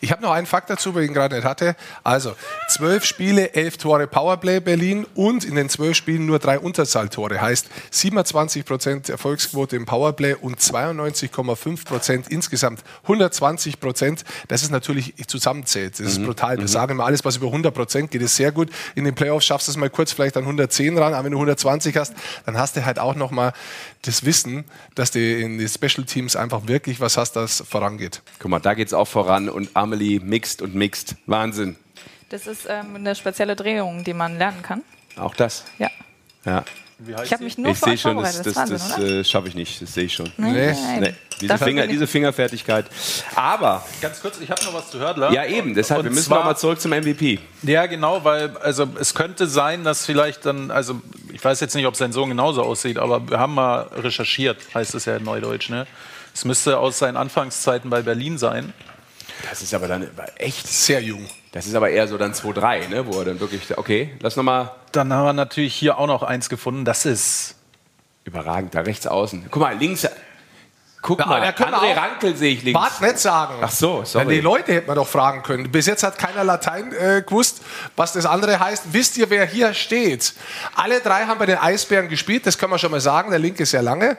Ich 0.00 0.12
habe 0.12 0.22
noch 0.22 0.30
einen 0.30 0.46
Fakt 0.46 0.70
dazu, 0.70 0.94
weil 0.94 1.02
ich 1.02 1.08
ihn 1.08 1.14
gerade 1.14 1.34
nicht 1.34 1.44
hatte. 1.44 1.74
Also, 2.04 2.34
zwölf 2.68 3.04
Spiele, 3.04 3.54
elf 3.54 3.76
Tore 3.76 4.06
Powerplay 4.06 4.60
Berlin 4.60 5.04
und 5.14 5.44
in 5.44 5.56
den 5.56 5.68
zwölf 5.68 5.96
Spielen 5.96 6.26
nur 6.26 6.38
drei 6.38 6.60
Unterzahltore. 6.60 7.40
Heißt 7.40 7.68
27 7.90 8.64
Prozent 8.64 9.08
Erfolgsquote 9.08 9.74
im 9.74 9.84
Powerplay 9.84 10.34
und 10.34 10.60
92,5 10.60 11.84
Prozent 11.84 12.28
insgesamt. 12.28 12.84
120 13.02 13.80
Prozent, 13.80 14.24
das 14.46 14.62
ist 14.62 14.70
natürlich 14.70 15.14
zusammenzählt. 15.26 15.98
Das 15.98 16.06
ist 16.06 16.20
mhm. 16.20 16.26
brutal. 16.26 16.56
Wir 16.58 16.62
mhm. 16.62 16.68
sagen 16.68 16.92
immer, 16.92 17.04
alles, 17.04 17.24
was 17.24 17.36
über 17.36 17.46
100 17.46 17.74
Prozent 17.74 18.10
geht, 18.12 18.22
ist 18.22 18.36
sehr 18.36 18.52
gut. 18.52 18.70
In 18.94 19.04
den 19.04 19.14
Playoffs 19.14 19.46
schaffst 19.46 19.66
du 19.66 19.72
es 19.72 19.76
mal 19.76 19.90
kurz 19.90 20.12
vielleicht 20.12 20.36
an 20.36 20.44
110 20.44 20.96
ran, 20.96 21.14
aber 21.14 21.31
wenn 21.32 21.46
du 21.46 21.52
120 21.52 21.96
hast, 21.96 22.14
dann 22.46 22.58
hast 22.58 22.76
du 22.76 22.84
halt 22.84 22.98
auch 22.98 23.14
noch 23.14 23.30
mal 23.30 23.52
das 24.02 24.24
Wissen, 24.24 24.64
dass 24.94 25.10
du 25.10 25.18
in 25.18 25.58
den 25.58 25.68
Special 25.68 26.04
Teams 26.04 26.36
einfach 26.36 26.66
wirklich 26.66 27.00
was 27.00 27.16
hast, 27.16 27.32
das 27.36 27.62
vorangeht. 27.68 28.22
Guck 28.38 28.50
mal, 28.50 28.60
da 28.60 28.74
geht 28.74 28.88
es 28.88 28.94
auch 28.94 29.08
voran 29.08 29.48
und 29.48 29.70
Amelie 29.74 30.20
mixt 30.20 30.62
und 30.62 30.74
mixt. 30.74 31.16
Wahnsinn. 31.26 31.76
Das 32.28 32.46
ist 32.46 32.66
ähm, 32.68 32.96
eine 32.96 33.14
spezielle 33.14 33.56
Drehung, 33.56 34.04
die 34.04 34.14
man 34.14 34.38
lernen 34.38 34.62
kann. 34.62 34.82
Auch 35.16 35.34
das? 35.34 35.64
Ja. 35.78 35.90
Ja. 36.44 36.64
Ich 37.24 37.32
habe 37.32 37.44
mich 37.44 37.58
nur 37.58 37.72
ich 37.72 37.82
euch 37.82 38.00
schon, 38.00 38.14
vorbereitet. 38.14 38.46
das, 38.46 38.54
Das, 38.54 38.68
das, 38.70 38.88
das 38.96 38.98
äh, 38.98 39.24
schaffe 39.24 39.48
ich 39.48 39.54
nicht. 39.54 39.82
Das 39.82 39.94
sehe 39.94 40.04
ich 40.04 40.14
schon. 40.14 40.26
oder? 40.38 40.48
Nee. 40.48 40.72
Nein. 40.72 41.00
Nee. 41.00 41.14
Diese, 41.42 41.58
Finger, 41.58 41.86
diese 41.86 42.06
Fingerfertigkeit. 42.06 42.86
Aber, 43.34 43.84
Ganz 44.00 44.20
kurz, 44.20 44.38
ich 44.40 44.50
habe 44.50 44.62
noch 44.64 44.74
was 44.74 44.90
zu 44.90 44.98
Hördler. 44.98 45.30
ja 45.32 45.44
eben, 45.44 45.74
deshalb, 45.74 45.98
Und 46.00 46.04
wir 46.06 46.10
müssen 46.12 46.26
zwar- 46.26 46.38
noch 46.38 46.44
mal 46.46 46.56
zurück 46.56 46.80
zum 46.80 46.92
MVP. 46.92 47.38
Ja, 47.62 47.86
genau, 47.86 48.24
weil 48.24 48.56
also 48.58 48.86
es 48.98 49.14
könnte 49.14 49.46
sein, 49.46 49.84
dass 49.84 50.06
vielleicht 50.06 50.46
dann, 50.46 50.70
also 50.70 51.00
ich 51.32 51.44
weiß 51.44 51.60
jetzt 51.60 51.74
nicht, 51.74 51.86
ob 51.86 51.96
sein 51.96 52.12
Sohn 52.12 52.28
genauso 52.28 52.62
aussieht, 52.62 52.98
aber 52.98 53.28
wir 53.28 53.38
haben 53.38 53.54
mal 53.54 53.82
recherchiert, 53.94 54.58
heißt 54.74 54.94
es 54.94 55.04
ja 55.04 55.16
in 55.16 55.24
Neudeutsch. 55.24 55.68
Ne? 55.70 55.86
Es 56.34 56.44
müsste 56.44 56.78
aus 56.78 56.98
seinen 56.98 57.16
Anfangszeiten 57.16 57.90
bei 57.90 58.02
Berlin 58.02 58.38
sein. 58.38 58.72
Das 59.50 59.60
ist 59.62 59.74
aber 59.74 59.88
dann 59.88 60.06
echt, 60.36 60.68
Sehr 60.68 61.00
jung. 61.02 61.26
das 61.52 61.66
ist 61.66 61.74
aber 61.74 61.90
eher 61.90 62.06
so 62.06 62.16
dann 62.16 62.32
2-3, 62.32 62.88
ne? 62.88 63.06
wo 63.06 63.18
er 63.18 63.24
dann 63.24 63.40
wirklich, 63.40 63.76
okay, 63.76 64.10
lass 64.20 64.36
noch 64.36 64.44
mal 64.44 64.70
Dann 64.92 65.12
haben 65.12 65.24
wir 65.26 65.32
natürlich 65.32 65.74
hier 65.74 65.98
auch 65.98 66.06
noch 66.06 66.22
eins 66.22 66.48
gefunden. 66.48 66.84
Das 66.84 67.04
ist 67.06 67.56
überragend, 68.24 68.74
da 68.74 68.80
rechts 68.82 69.06
außen. 69.06 69.46
Guck 69.50 69.60
mal, 69.62 69.76
links, 69.76 70.06
guck 71.02 71.18
Ja, 71.20 71.26
mal, 71.26 71.40
da 71.40 71.52
können 71.52 71.74
André 71.74 71.94
Rankel 71.96 72.34
sehe 72.36 72.54
ich 72.54 72.62
links. 72.62 72.80
Wart 72.80 73.00
nicht 73.02 73.18
sagen. 73.18 73.54
Ach 73.60 73.70
so, 73.70 73.98
Ja, 74.00 74.04
sorry. 74.06 74.34
die 74.36 74.40
Leute 74.40 74.72
hätten 74.72 74.88
wir 74.88 74.94
doch 74.94 75.06
fragen 75.08 75.42
können. 75.42 75.70
Bis 75.70 75.86
jetzt 75.86 76.02
hat 76.04 76.16
keiner 76.18 76.44
Latein 76.44 76.92
äh, 76.92 77.22
gewusst, 77.26 77.60
was 77.96 78.12
das 78.14 78.24
andere 78.24 78.58
heißt. 78.60 78.92
Wisst 78.92 79.18
ihr, 79.18 79.28
wer 79.28 79.44
hier 79.44 79.74
steht? 79.74 80.32
Alle 80.74 81.00
drei 81.00 81.24
haben 81.26 81.38
bei 81.38 81.46
den 81.46 81.58
Eisbären 81.58 82.08
gespielt, 82.08 82.46
das 82.46 82.56
können 82.56 82.72
wir 82.72 82.78
schon 82.78 82.92
mal 82.92 83.00
sagen. 83.00 83.30
Der 83.30 83.38
linke 83.40 83.66
sehr 83.66 83.82
lange. 83.82 84.16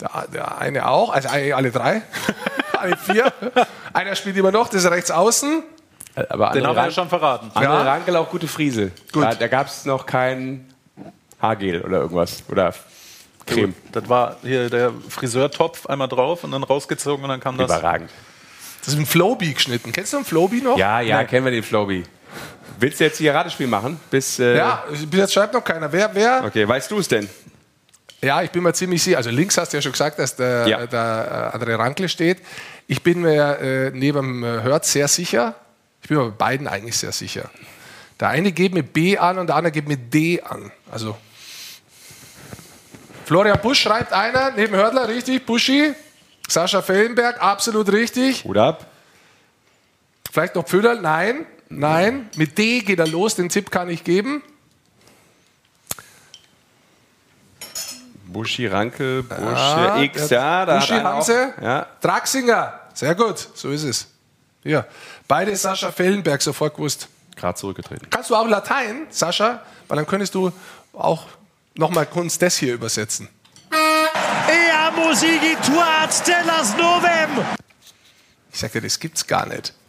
Der, 0.00 0.10
der 0.32 0.58
eine 0.58 0.88
auch, 0.88 1.10
also 1.12 1.28
äh, 1.28 1.52
alle 1.52 1.70
drei. 1.70 2.02
alle 2.78 2.96
vier. 2.96 3.32
Einer 3.92 4.14
spielt 4.16 4.36
immer 4.36 4.50
noch, 4.52 4.68
das 4.68 4.84
ist 4.84 4.90
rechts 4.90 5.10
außen. 5.10 5.62
aber 6.28 6.50
den 6.50 6.66
haben 6.66 6.76
wir 6.76 6.90
schon 6.90 7.08
verraten. 7.08 7.50
André 7.54 7.62
Ja. 7.64 7.82
Rankel 7.82 8.16
auch 8.16 8.28
gute 8.30 8.48
Friese. 8.48 8.90
Gut. 9.12 9.22
Da, 9.24 9.34
da 9.34 9.48
gab 9.48 9.66
es 9.66 9.84
noch 9.84 10.06
kein 10.06 10.72
Haargel 11.40 11.82
oder 11.82 11.98
irgendwas. 12.00 12.42
Oder 12.48 12.72
Creme. 13.46 13.74
Das 13.92 14.08
war 14.08 14.36
hier 14.42 14.70
der 14.70 14.92
Friseurtopf 15.08 15.86
einmal 15.86 16.08
drauf 16.08 16.44
und 16.44 16.52
dann 16.52 16.62
rausgezogen 16.64 17.24
und 17.24 17.28
dann 17.30 17.40
kam 17.40 17.56
das. 17.58 17.70
Überragend. 17.70 18.10
Das 18.84 18.94
ist 18.94 18.98
ein 19.00 19.06
Flowbee 19.06 19.52
geschnitten. 19.52 19.92
Kennst 19.92 20.12
du 20.12 20.16
einen 20.18 20.26
Flowbee 20.26 20.60
noch? 20.60 20.76
Ja, 20.76 21.00
ja, 21.00 21.18
Nein. 21.18 21.26
kennen 21.28 21.44
wir 21.44 21.52
den 21.52 21.62
Flowbee. 21.62 22.02
Willst 22.78 22.98
du 22.98 23.04
jetzt 23.04 23.18
hier 23.18 23.32
Ratespiel 23.34 23.68
machen? 23.68 24.00
Bis, 24.10 24.38
äh, 24.40 24.56
Ja, 24.56 24.84
bis 25.08 25.18
jetzt 25.20 25.32
schreibt 25.34 25.54
noch 25.54 25.62
keiner. 25.62 25.92
Wer, 25.92 26.12
wer? 26.14 26.42
Okay, 26.44 26.66
weißt 26.66 26.90
du 26.90 26.98
es 26.98 27.06
denn? 27.06 27.28
Ja, 28.20 28.42
ich 28.42 28.50
bin 28.50 28.62
mir 28.62 28.72
ziemlich 28.72 29.02
sicher. 29.02 29.18
Also 29.18 29.30
links 29.30 29.56
hast 29.56 29.72
du 29.72 29.76
ja 29.76 29.82
schon 29.82 29.92
gesagt, 29.92 30.18
dass 30.18 30.34
der, 30.36 30.66
Ja. 30.66 30.86
der 30.86 31.52
äh, 31.54 31.56
André 31.56 31.78
Rankle 31.78 32.08
steht. 32.08 32.38
Ich 32.88 33.02
bin 33.02 33.20
mir 33.20 33.58
äh, 33.60 33.90
neben 33.92 34.42
äh, 34.42 34.62
Hört 34.62 34.84
sehr 34.84 35.06
sicher. 35.08 35.54
Ich 36.02 36.08
bin 36.08 36.18
mir 36.18 36.24
bei 36.30 36.30
beiden 36.30 36.66
eigentlich 36.66 36.96
sehr 36.96 37.12
sicher. 37.12 37.50
Der 38.18 38.28
eine 38.28 38.52
geht 38.52 38.74
mit 38.74 38.92
B 38.92 39.16
an 39.18 39.38
und 39.38 39.46
der 39.48 39.56
andere 39.56 39.72
geht 39.72 39.86
mit 39.88 40.12
D 40.12 40.40
an. 40.42 40.72
Also 40.90 41.16
Florian 43.32 43.58
Busch 43.62 43.80
schreibt 43.80 44.12
einer, 44.12 44.50
neben 44.50 44.76
Hördler, 44.76 45.08
richtig, 45.08 45.46
Buschi. 45.46 45.94
Sascha 46.46 46.82
Fellenberg, 46.82 47.42
absolut 47.42 47.90
richtig. 47.90 48.44
Hut 48.44 48.58
ab. 48.58 48.84
Vielleicht 50.30 50.54
noch 50.54 50.66
Pföderl, 50.66 51.00
nein, 51.00 51.46
nein. 51.70 52.28
Mit 52.36 52.58
D 52.58 52.80
geht 52.80 52.98
er 52.98 53.06
los, 53.06 53.34
den 53.34 53.48
Tipp 53.48 53.70
kann 53.70 53.88
ich 53.88 54.04
geben. 54.04 54.42
Buschi, 58.26 58.66
Rankel, 58.66 59.22
Busch, 59.22 59.38
Ah, 59.40 60.02
X, 60.02 60.28
der 60.28 60.38
ja, 60.38 60.66
da 60.66 60.78
Buschi 60.78 61.00
auch, 61.00 61.28
ja. 61.62 61.86
Draxinger, 62.02 62.80
sehr 62.92 63.14
gut, 63.14 63.48
so 63.54 63.70
ist 63.70 63.84
es. 63.84 64.08
Ja, 64.62 64.84
beide 65.26 65.56
Sascha 65.56 65.90
Fellenberg 65.90 66.42
sofort 66.42 66.74
gewusst. 66.76 67.08
Gerade 67.36 67.58
zurückgetreten. 67.58 68.08
Kannst 68.10 68.28
du 68.28 68.36
auch 68.36 68.46
Latein, 68.46 69.06
Sascha? 69.08 69.62
Weil 69.88 69.96
dann 69.96 70.06
könntest 70.06 70.34
du 70.34 70.52
auch 70.92 71.28
nochmal 71.74 72.06
kurz 72.06 72.38
das 72.38 72.56
hier 72.56 72.74
übersetzen. 72.74 73.28
Ich 78.52 78.58
sag 78.60 78.72
dir, 78.72 78.80
das 78.82 78.98
gibt's 78.98 79.26
gar 79.26 79.46
nicht. 79.46 79.72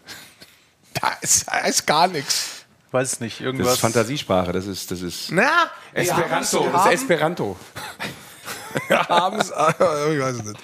Da 1.02 1.12
ist, 1.22 1.48
da 1.48 1.58
ist 1.62 1.88
gar 1.88 2.08
nichts. 2.08 2.66
Weiß 2.92 3.14
es 3.14 3.20
nicht, 3.20 3.40
Das 3.40 3.46
irgendwas. 3.46 3.74
ist 3.74 3.80
Fantasiesprache, 3.80 4.52
das 4.52 4.68
ist, 4.68 4.92
das 4.92 5.02
ist 5.02 5.32
Na, 5.32 5.72
Esperanto, 5.92 6.70
das 6.72 6.86
ist 6.86 6.92
Esperanto. 6.94 7.58
wir 8.88 9.00
haben's, 9.10 9.50
ich 9.50 9.56
weiß 10.22 10.36
es 10.36 10.44
nicht. 10.44 10.60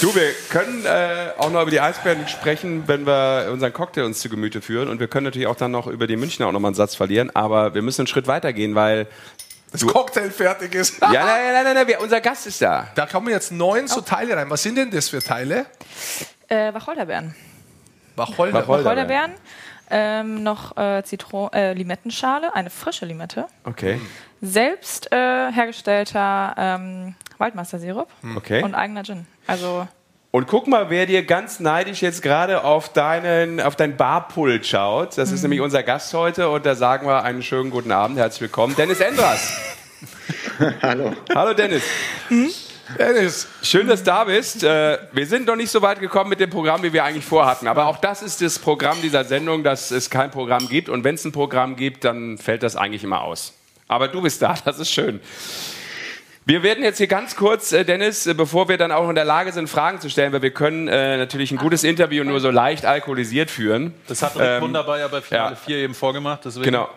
Du, 0.00 0.12
wir 0.16 0.32
können 0.48 0.84
äh, 0.84 1.30
auch 1.38 1.50
noch 1.50 1.62
über 1.62 1.70
die 1.70 1.80
Eisbären 1.80 2.26
sprechen, 2.26 2.88
wenn 2.88 3.06
wir 3.06 3.50
unseren 3.52 3.72
Cocktail 3.72 4.02
uns 4.04 4.18
zu 4.18 4.28
Gemüte 4.28 4.60
führen. 4.62 4.88
Und 4.88 4.98
wir 4.98 5.06
können 5.06 5.24
natürlich 5.26 5.46
auch 5.46 5.56
dann 5.56 5.70
noch 5.70 5.86
über 5.86 6.08
die 6.08 6.16
Münchner 6.16 6.48
auch 6.48 6.52
noch 6.52 6.58
mal 6.60 6.68
einen 6.68 6.74
Satz 6.74 6.96
verlieren. 6.96 7.30
Aber 7.36 7.74
wir 7.74 7.82
müssen 7.82 8.00
einen 8.02 8.06
Schritt 8.08 8.26
weiter 8.26 8.52
gehen, 8.52 8.74
weil. 8.74 9.06
Das 9.72 9.86
Cocktail 9.86 10.30
fertig 10.30 10.74
ist. 10.74 11.00
Ja, 11.00 11.10
nein, 11.12 11.52
nein, 11.52 11.74
nein, 11.74 11.86
nein, 11.86 11.96
unser 12.00 12.20
Gast 12.20 12.46
ist 12.46 12.60
da. 12.60 12.88
Da 12.94 13.06
kommen 13.06 13.28
jetzt 13.28 13.52
neun 13.52 13.86
so 13.86 14.00
Teile 14.00 14.36
rein. 14.36 14.50
Was 14.50 14.62
sind 14.62 14.76
denn 14.76 14.90
das 14.90 15.08
für 15.08 15.22
Teile? 15.22 15.66
Äh, 16.48 16.74
Wacholderbeeren. 16.74 17.34
Wacholder. 18.16 18.54
Wacholder. 18.54 18.84
Wacholderbeeren, 18.84 19.32
ähm, 19.90 20.42
noch 20.42 20.76
äh, 20.76 21.02
Zitron 21.04 21.52
äh, 21.52 21.72
Limettenschale, 21.72 22.54
eine 22.54 22.70
frische 22.70 23.06
Limette, 23.06 23.46
Okay, 23.64 24.00
selbst 24.40 25.12
äh, 25.12 25.52
hergestellter 25.52 26.54
ähm, 26.56 27.14
Waldmeister-Sirup 27.38 28.08
okay. 28.36 28.62
und 28.62 28.74
eigener 28.74 29.02
Gin. 29.04 29.26
Also 29.46 29.86
Und 30.32 30.46
guck 30.46 30.68
mal, 30.68 30.90
wer 30.90 31.06
dir 31.06 31.24
ganz 31.24 31.58
neidisch 31.58 32.02
jetzt 32.02 32.22
gerade 32.22 32.62
auf 32.62 32.92
deinen, 32.92 33.60
auf 33.60 33.74
dein 33.74 33.96
Barpult 33.96 34.64
schaut. 34.64 35.18
Das 35.18 35.32
ist 35.32 35.42
nämlich 35.42 35.60
unser 35.60 35.82
Gast 35.82 36.14
heute 36.14 36.48
und 36.50 36.64
da 36.64 36.76
sagen 36.76 37.08
wir 37.08 37.24
einen 37.24 37.42
schönen 37.42 37.70
guten 37.70 37.90
Abend, 37.90 38.16
herzlich 38.16 38.42
willkommen, 38.42 38.76
Dennis 38.76 39.00
Endras. 39.00 39.52
Hallo. 40.82 41.14
Hallo 41.34 41.52
Dennis. 41.52 41.82
Dennis. 42.96 43.48
Schön, 43.62 43.88
dass 43.88 44.04
du 44.04 44.06
da 44.06 44.22
bist. 44.22 44.62
Äh, 44.62 44.98
Wir 45.10 45.26
sind 45.26 45.48
noch 45.48 45.56
nicht 45.56 45.70
so 45.70 45.82
weit 45.82 45.98
gekommen 45.98 46.30
mit 46.30 46.38
dem 46.38 46.50
Programm, 46.50 46.84
wie 46.84 46.92
wir 46.92 47.02
eigentlich 47.02 47.24
vorhatten. 47.24 47.66
Aber 47.66 47.86
auch 47.86 47.98
das 47.98 48.22
ist 48.22 48.40
das 48.40 48.60
Programm 48.60 49.02
dieser 49.02 49.24
Sendung, 49.24 49.64
dass 49.64 49.90
es 49.90 50.10
kein 50.10 50.30
Programm 50.30 50.68
gibt. 50.68 50.88
Und 50.88 51.02
wenn 51.02 51.16
es 51.16 51.24
ein 51.24 51.32
Programm 51.32 51.74
gibt, 51.74 52.04
dann 52.04 52.38
fällt 52.38 52.62
das 52.62 52.76
eigentlich 52.76 53.02
immer 53.02 53.22
aus. 53.22 53.52
Aber 53.88 54.06
du 54.06 54.22
bist 54.22 54.40
da, 54.42 54.54
das 54.64 54.78
ist 54.78 54.92
schön. 54.92 55.20
Wir 56.50 56.64
werden 56.64 56.82
jetzt 56.82 56.98
hier 56.98 57.06
ganz 57.06 57.36
kurz, 57.36 57.70
äh, 57.70 57.84
Dennis, 57.84 58.26
äh, 58.26 58.34
bevor 58.34 58.68
wir 58.68 58.76
dann 58.76 58.90
auch 58.90 59.08
in 59.08 59.14
der 59.14 59.24
Lage 59.24 59.52
sind, 59.52 59.68
Fragen 59.70 60.00
zu 60.00 60.10
stellen, 60.10 60.32
weil 60.32 60.42
wir 60.42 60.50
können 60.50 60.88
äh, 60.88 61.16
natürlich 61.16 61.52
ein 61.52 61.58
gutes 61.58 61.84
Interview 61.84 62.24
nur 62.24 62.40
so 62.40 62.50
leicht 62.50 62.84
alkoholisiert 62.84 63.52
führen. 63.52 63.94
Das 64.08 64.20
hat 64.20 64.34
Rick 64.34 64.42
Ähm, 64.42 64.62
wunderbar 64.62 64.98
ja 64.98 65.06
bei 65.06 65.20
Finale 65.22 65.50
ja. 65.50 65.54
4 65.54 65.76
eben 65.76 65.94
vorgemacht. 65.94 66.44
Deswegen 66.44 66.64
Genau. 66.64 66.88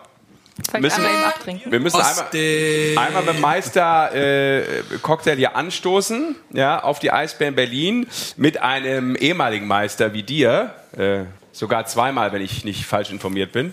Müssen- 0.80 0.96
einmal 0.96 1.12
eben 1.12 1.24
abtrinken. 1.24 1.70
Wir 1.70 1.78
müssen 1.78 2.00
einmal, 2.00 3.06
einmal 3.06 3.22
beim 3.22 3.40
Meister 3.40 4.12
äh, 4.12 4.64
Cocktail 5.02 5.36
hier 5.36 5.54
anstoßen, 5.54 6.34
ja, 6.52 6.82
auf 6.82 6.98
die 6.98 7.12
Eisbären 7.12 7.54
Berlin 7.54 8.08
mit 8.36 8.60
einem 8.60 9.14
ehemaligen 9.14 9.68
Meister 9.68 10.12
wie 10.14 10.24
dir, 10.24 10.74
äh, 10.98 11.26
sogar 11.52 11.86
zweimal, 11.86 12.32
wenn 12.32 12.42
ich 12.42 12.64
nicht 12.64 12.86
falsch 12.86 13.12
informiert 13.12 13.52
bin. 13.52 13.72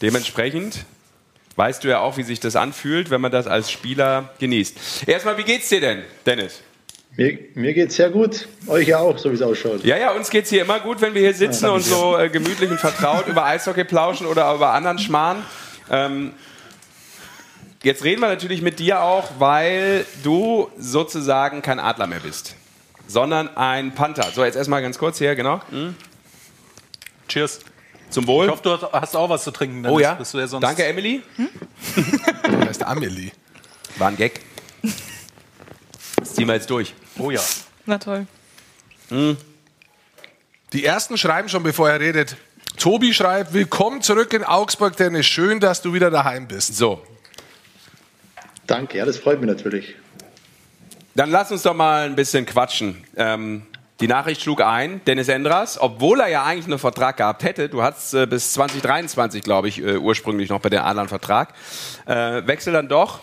Dementsprechend 0.00 0.84
weißt 1.58 1.82
du 1.82 1.88
ja 1.88 1.98
auch, 1.98 2.16
wie 2.16 2.22
sich 2.22 2.38
das 2.38 2.54
anfühlt, 2.54 3.10
wenn 3.10 3.20
man 3.20 3.32
das 3.32 3.48
als 3.48 3.70
Spieler 3.70 4.30
genießt. 4.38 5.08
Erstmal, 5.08 5.36
wie 5.38 5.42
geht's 5.42 5.68
dir 5.68 5.80
denn, 5.80 6.04
Dennis? 6.24 6.62
Mir, 7.16 7.36
mir 7.54 7.74
geht's 7.74 7.96
sehr 7.96 8.10
gut. 8.10 8.46
Euch 8.68 8.86
ja 8.86 8.98
auch, 9.00 9.18
so 9.18 9.28
wie 9.32 9.34
es 9.34 9.42
ausschaut. 9.42 9.82
Ja, 9.82 9.96
ja, 9.96 10.12
uns 10.12 10.30
geht's 10.30 10.50
hier 10.50 10.62
immer 10.62 10.78
gut, 10.78 11.00
wenn 11.00 11.14
wir 11.14 11.20
hier 11.20 11.34
sitzen 11.34 11.64
Ja, 11.64 11.70
und 11.72 11.80
so 11.80 12.16
äh, 12.16 12.28
gemütlich 12.28 12.70
und 12.70 12.78
vertraut 12.78 13.26
über 13.26 13.44
Eishockey 13.44 13.82
plauschen 13.82 14.28
oder 14.28 14.54
über 14.54 14.72
anderen 14.72 15.00
Schmarrn. 15.00 15.44
Ähm, 15.90 16.32
jetzt 17.82 18.04
reden 18.04 18.20
wir 18.20 18.28
natürlich 18.28 18.62
mit 18.62 18.78
dir 18.78 19.02
auch, 19.02 19.28
weil 19.40 20.06
du 20.22 20.70
sozusagen 20.78 21.60
kein 21.60 21.80
Adler 21.80 22.06
mehr 22.06 22.20
bist, 22.20 22.54
sondern 23.08 23.56
ein 23.56 23.96
Panther. 23.96 24.30
So, 24.32 24.44
jetzt 24.44 24.54
erstmal 24.54 24.80
ganz 24.80 24.96
kurz 24.96 25.18
hier, 25.18 25.34
genau. 25.34 25.60
Cheers. 27.26 27.62
Zum 28.10 28.26
Wohl. 28.26 28.46
Ich 28.46 28.50
hoffe, 28.50 28.62
du 28.62 28.92
hast- 28.92 29.14
auch 29.16 29.28
was 29.28 29.44
zu 29.44 29.50
trinken. 29.50 29.86
Oh 29.86 29.98
ja, 29.98 30.18
sonst 30.24 30.52
danke 30.62 30.84
Emily. 30.84 31.22
Das 32.42 32.68
heißt 32.68 32.84
Amelie. 32.84 33.30
War 33.96 34.08
ein 34.08 34.16
Gag. 34.16 34.40
Das 36.16 36.34
ziehen 36.34 36.46
wir 36.46 36.54
jetzt 36.54 36.70
durch. 36.70 36.94
Oh 37.18 37.30
ja. 37.30 37.40
Na 37.86 37.98
toll. 37.98 38.26
Die 40.72 40.84
ersten 40.84 41.16
schreiben 41.18 41.48
schon, 41.48 41.62
bevor 41.62 41.88
er 41.90 42.00
redet. 42.00 42.36
Tobi 42.76 43.12
schreibt, 43.14 43.52
willkommen 43.54 44.02
zurück 44.02 44.32
in 44.34 44.44
Augsburg, 44.44 44.96
Dennis. 44.96 45.26
Schön, 45.26 45.60
dass 45.60 45.82
du 45.82 45.92
wieder 45.94 46.10
daheim 46.10 46.46
bist. 46.46 46.76
So, 46.76 47.02
Danke, 48.66 48.98
ja, 48.98 49.06
das 49.06 49.16
freut 49.16 49.40
mich 49.40 49.48
natürlich. 49.48 49.94
Dann 51.14 51.30
lass 51.30 51.50
uns 51.50 51.62
doch 51.62 51.74
mal 51.74 52.04
ein 52.06 52.14
bisschen 52.14 52.44
quatschen. 52.46 53.02
Ähm, 53.16 53.62
die 54.00 54.06
Nachricht 54.06 54.42
schlug 54.42 54.62
ein, 54.62 55.00
Dennis 55.06 55.28
Endras, 55.28 55.80
obwohl 55.80 56.20
er 56.20 56.28
ja 56.28 56.44
eigentlich 56.44 56.66
einen 56.66 56.78
Vertrag 56.78 57.16
gehabt 57.16 57.42
hätte, 57.42 57.68
du 57.68 57.82
hattest 57.82 58.14
äh, 58.14 58.26
bis 58.26 58.52
2023, 58.52 59.42
glaube 59.42 59.68
ich, 59.68 59.82
äh, 59.82 59.96
ursprünglich 59.96 60.50
noch 60.50 60.60
bei 60.60 60.68
den 60.68 60.80
Adlern 60.80 61.08
Vertrag, 61.08 61.52
äh, 62.06 62.46
wechsel 62.46 62.72
dann 62.72 62.88
doch 62.88 63.20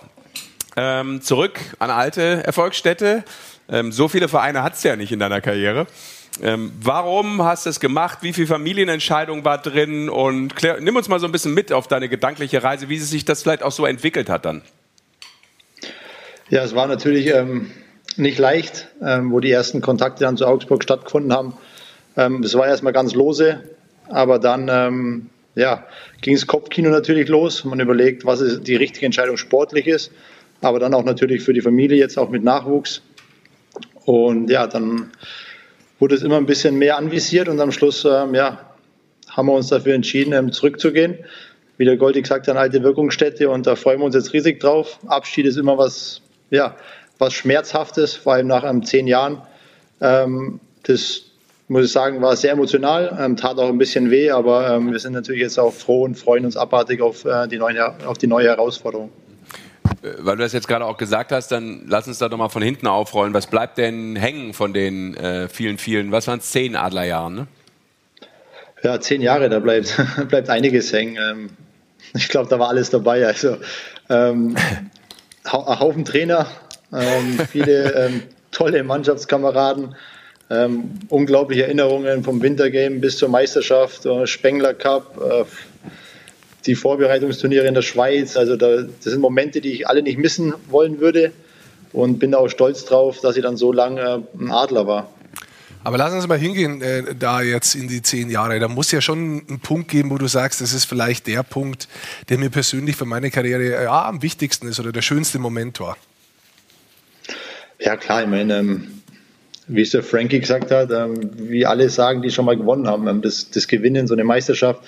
ähm, 0.76 1.22
zurück 1.22 1.60
an 1.80 1.90
alte 1.90 2.44
Erfolgsstätte. 2.46 3.24
Ähm, 3.70 3.92
so 3.92 4.10
viele 4.10 4.28
Vereine 4.28 4.64
hattest 4.64 4.84
du 4.84 4.90
ja 4.90 4.96
nicht 4.98 5.12
in 5.14 5.20
deiner 5.20 5.40
Karriere. 5.40 5.88
Ähm, 6.42 6.74
warum 6.82 7.42
hast 7.44 7.66
du 7.66 7.70
es 7.70 7.80
gemacht? 7.80 8.18
Wie 8.22 8.34
viel 8.34 8.46
Familienentscheidung 8.46 9.46
war 9.46 9.58
drin? 9.58 10.10
Und 10.10 10.56
klär, 10.58 10.82
nimm 10.82 10.98
uns 10.98 11.08
mal 11.08 11.22
so 11.22 11.26
ein 11.26 11.32
bisschen 11.32 11.54
mit 11.54 11.72
auf 11.72 11.88
deine 11.88 12.10
gedankliche 12.10 12.62
Reise, 12.62 12.90
wie 12.90 12.98
sich 12.98 13.24
das 13.24 13.44
vielleicht 13.44 13.64
auch 13.64 13.72
so 13.72 13.86
entwickelt 13.86 14.30
hat 14.30 14.44
dann. 14.44 14.62
Ja, 16.50 16.64
es 16.64 16.76
war 16.76 16.88
natürlich 16.88 17.28
ähm, 17.28 17.72
nicht 18.17 18.38
leicht, 18.38 18.88
ähm, 19.01 19.32
wo 19.32 19.39
die 19.39 19.51
ersten 19.51 19.82
Kontakte 19.82 20.23
dann 20.23 20.38
zu 20.38 20.45
Augsburg 20.45 20.84
stattgefunden 20.84 21.34
haben. 21.34 21.58
Ähm, 22.17 22.43
es 22.43 22.56
war 22.56 22.67
erstmal 22.67 22.93
ganz 22.93 23.13
lose, 23.13 23.63
aber 24.08 24.39
dann 24.39 24.69
ähm, 24.69 25.30
ja, 25.56 25.86
ging 26.21 26.36
das 26.36 26.47
Kopfkino 26.47 26.89
natürlich 26.89 27.30
los. 27.30 27.63
Man 27.65 27.80
überlegt, 27.80 28.25
was 28.25 28.41
ist 28.41 28.67
die 28.67 28.75
richtige 28.75 29.06
Entscheidung 29.06 29.38
sportlich 29.38 29.88
ist, 29.88 30.12
aber 30.62 30.80
dann 30.80 30.93
auch 30.93 31.04
natürlich 31.04 31.43
für 31.43 31.54
die 31.54 31.62
Familie 31.62 31.97
jetzt 31.97 32.17
auch 32.17 32.30
mit 32.30 32.43
Nachwuchs. 32.43 33.01
Und 34.06 34.49
ja, 34.49 34.67
dann 34.67 35.12
wurde 35.99 36.15
es 36.15 36.21
immer 36.21 36.38
ein 36.38 36.45
bisschen 36.45 36.75
mehr 36.75 36.97
anvisiert 36.97 37.47
und 37.47 37.60
am 37.60 37.71
Schluss 37.71 38.06
ähm, 38.06 38.36
ja, 38.36 38.60
haben 39.30 39.47
wir 39.47 39.54
uns 39.54 39.67
dafür 39.67 39.93
entschieden, 39.93 40.34
ähm, 40.34 40.51
zurückzugehen. 40.51 41.19
Wie 41.78 41.86
der 41.86 41.97
Goldi 41.97 42.21
gesagt 42.21 42.47
hat, 42.47 42.51
eine 42.51 42.62
alte 42.62 42.84
Wirkungsstätte 42.84 43.49
und 43.49 43.67
da 43.67 43.75
freuen 43.75 43.99
wir 43.99 44.06
uns 44.06 44.15
jetzt 44.15 44.32
riesig 44.32 44.62
drauf. 44.62 44.99
Abschied 45.08 45.45
ist 45.45 45.58
immer 45.58 45.78
was, 45.78 46.21
ja, 46.49 46.75
was 47.17 47.34
Schmerzhaftes, 47.34 48.15
vor 48.15 48.34
allem 48.34 48.47
nach 48.47 48.63
ähm, 48.63 48.84
zehn 48.84 49.08
Jahren. 49.08 49.41
Ähm, 50.01 50.60
das 50.84 51.23
muss 51.67 51.86
ich 51.86 51.91
sagen, 51.91 52.21
war 52.21 52.36
sehr 52.36 52.51
emotional, 52.51 53.17
ähm, 53.19 53.38
tat 53.38 53.58
auch 53.58 53.69
ein 53.69 53.78
bisschen 53.78 54.12
weh, 54.12 54.30
aber 54.30 54.69
ähm, 54.69 54.91
wir 54.91 54.99
sind 54.99 55.13
natürlich 55.13 55.41
jetzt 55.41 55.60
auch 55.60 55.73
froh 55.73 56.04
und 56.04 56.15
freuen 56.15 56.45
uns 56.45 56.58
abartig 56.58 57.01
auf, 57.01 57.25
äh, 57.25 57.47
die, 57.47 57.58
neue, 57.58 57.95
auf 58.06 58.17
die 58.17 58.28
neue 58.28 58.47
Herausforderung. 58.47 59.12
Äh, 60.04 60.10
weil 60.19 60.38
du 60.38 60.43
das 60.43 60.54
jetzt 60.54 60.67
gerade 60.67 60.86
auch 60.86 60.97
gesagt 60.97 61.32
hast, 61.32 61.51
dann 61.51 61.86
lass 61.88 62.08
uns 62.08 62.19
da 62.19 62.30
doch 62.30 62.38
mal 62.38 62.49
von 62.49 62.62
hinten 62.62 62.88
aufrollen. 62.88 63.34
Was 63.34 63.47
bleibt 63.47 63.78
denn 63.78 64.15
hängen 64.15 64.54
von 64.54 64.73
den 64.73 65.15
äh, 65.15 65.49
vielen, 65.49 65.78
vielen, 65.78 66.12
was 66.12 66.28
waren 66.28 66.39
es, 66.39 66.51
zehn 66.51 66.75
Adlerjahren, 66.75 67.36
ne? 67.36 67.47
Ja, 68.84 68.99
zehn 68.99 69.21
Jahre, 69.21 69.49
da 69.49 69.60
bleibt, 69.60 69.99
bleibt 70.30 70.49
einiges 70.49 70.93
hängen. 70.93 71.17
Ähm, 71.17 71.49
ich 72.13 72.30
glaube, 72.30 72.49
da 72.49 72.60
war 72.60 72.69
alles 72.69 72.91
dabei. 72.91 73.25
Also 73.25 73.58
ähm, 74.10 74.56
Haufen 75.51 76.06
Trainer, 76.06 76.47
ähm, 76.93 77.39
viele 77.52 77.93
ähm, 77.93 78.24
tolle 78.52 78.84
Mannschaftskameraden, 78.84 79.95
ähm, 80.50 80.91
unglaubliche 81.10 81.63
Erinnerungen 81.63 82.24
vom 82.24 82.41
Wintergame 82.41 83.00
bis 83.00 83.17
zur 83.17 83.30
Meisterschaft, 83.30 84.06
äh, 84.06 84.28
Spengler 84.28 84.74
Cup, 84.74 85.19
äh, 85.21 85.45
die 86.65 86.76
Vorbereitungsturniere 86.76 87.67
in 87.67 87.74
der 87.74 87.82
Schweiz. 87.82 88.38
Also 88.38 88.56
da, 88.56 88.84
das 88.84 89.04
sind 89.04 89.21
Momente, 89.21 89.62
die 89.62 89.71
ich 89.71 89.88
alle 89.88 90.02
nicht 90.02 90.17
missen 90.17 90.54
wollen 90.69 91.00
würde 91.00 91.32
und 91.93 92.19
bin 92.19 92.36
auch 92.36 92.50
stolz 92.50 92.86
drauf, 92.86 93.19
dass 93.21 93.38
ich 93.38 93.43
dann 93.43 93.58
so 93.58 93.71
lange 93.71 94.02
äh, 94.02 94.43
ein 94.43 94.52
Adler 94.52 94.88
war. 94.88 95.10
Aber 95.84 96.00
lass 96.00 96.13
uns 96.13 96.28
mal 96.28 96.39
hingehen, 96.39 96.82
äh, 96.82 97.13
da 97.13 97.43
jetzt 97.43 97.76
in 97.76 97.88
die 97.88 98.02
zehn 98.02 98.32
Jahre. 98.32 98.60
Da 98.60 98.67
muss 98.67 98.91
ja 98.91 99.02
schon 99.02 99.43
einen 99.48 99.60
Punkt 99.60 99.89
geben, 99.89 100.10
wo 100.10 100.17
du 100.17 100.28
sagst, 100.28 100.60
das 100.60 100.74
ist 100.74 100.86
vielleicht 100.86 101.28
der 101.28 101.43
Punkt, 101.43 101.88
der 102.30 102.39
mir 102.39 102.50
persönlich 102.50 102.95
für 102.95 103.06
meine 103.06 103.30
Karriere 103.30 103.63
äh, 103.63 103.84
ja, 103.84 104.06
am 104.08 104.24
wichtigsten 104.24 104.67
ist 104.67 104.80
oder 104.80 104.91
der 104.91 105.04
schönste 105.04 105.38
Moment 105.38 105.80
war. 105.80 105.95
Ja, 107.80 107.98
klar, 107.98 108.24
ich 108.24 108.30
meine, 108.30 108.58
ähm, 108.58 108.88
wie 109.68 109.82
es 109.82 109.92
der 109.92 110.04
Frankie 110.04 110.40
gesagt 110.40 110.72
hat, 110.72 110.92
ähm, 110.92 111.32
wie 111.36 111.66
alle 111.66 111.90
sagen, 111.90 112.22
die 112.22 112.32
schon 112.32 112.46
mal 112.46 112.56
gewonnen 112.56 112.88
haben, 112.88 113.08
ähm, 113.08 113.22
das, 113.22 113.50
das 113.50 113.68
Gewinnen, 113.68 114.08
so 114.08 114.14
eine 114.14 114.24
Meisterschaft, 114.24 114.82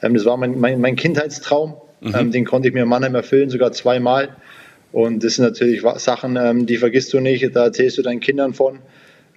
das 0.00 0.24
war 0.24 0.36
mein, 0.36 0.58
mein, 0.58 0.80
mein 0.80 0.96
Kindheitstraum. 0.96 1.74
Mhm. 2.00 2.32
Den 2.32 2.44
konnte 2.44 2.66
ich 2.66 2.74
mir 2.74 2.82
in 2.82 2.88
Mannheim 2.88 3.14
erfüllen, 3.14 3.48
sogar 3.48 3.70
zweimal. 3.70 4.36
Und 4.90 5.22
das 5.22 5.36
sind 5.36 5.44
natürlich 5.44 5.82
Sachen, 5.98 6.66
die 6.66 6.76
vergisst 6.76 7.12
du 7.12 7.20
nicht, 7.20 7.54
da 7.54 7.64
erzählst 7.64 7.96
du 7.96 8.02
deinen 8.02 8.18
Kindern 8.18 8.54
von. 8.54 8.80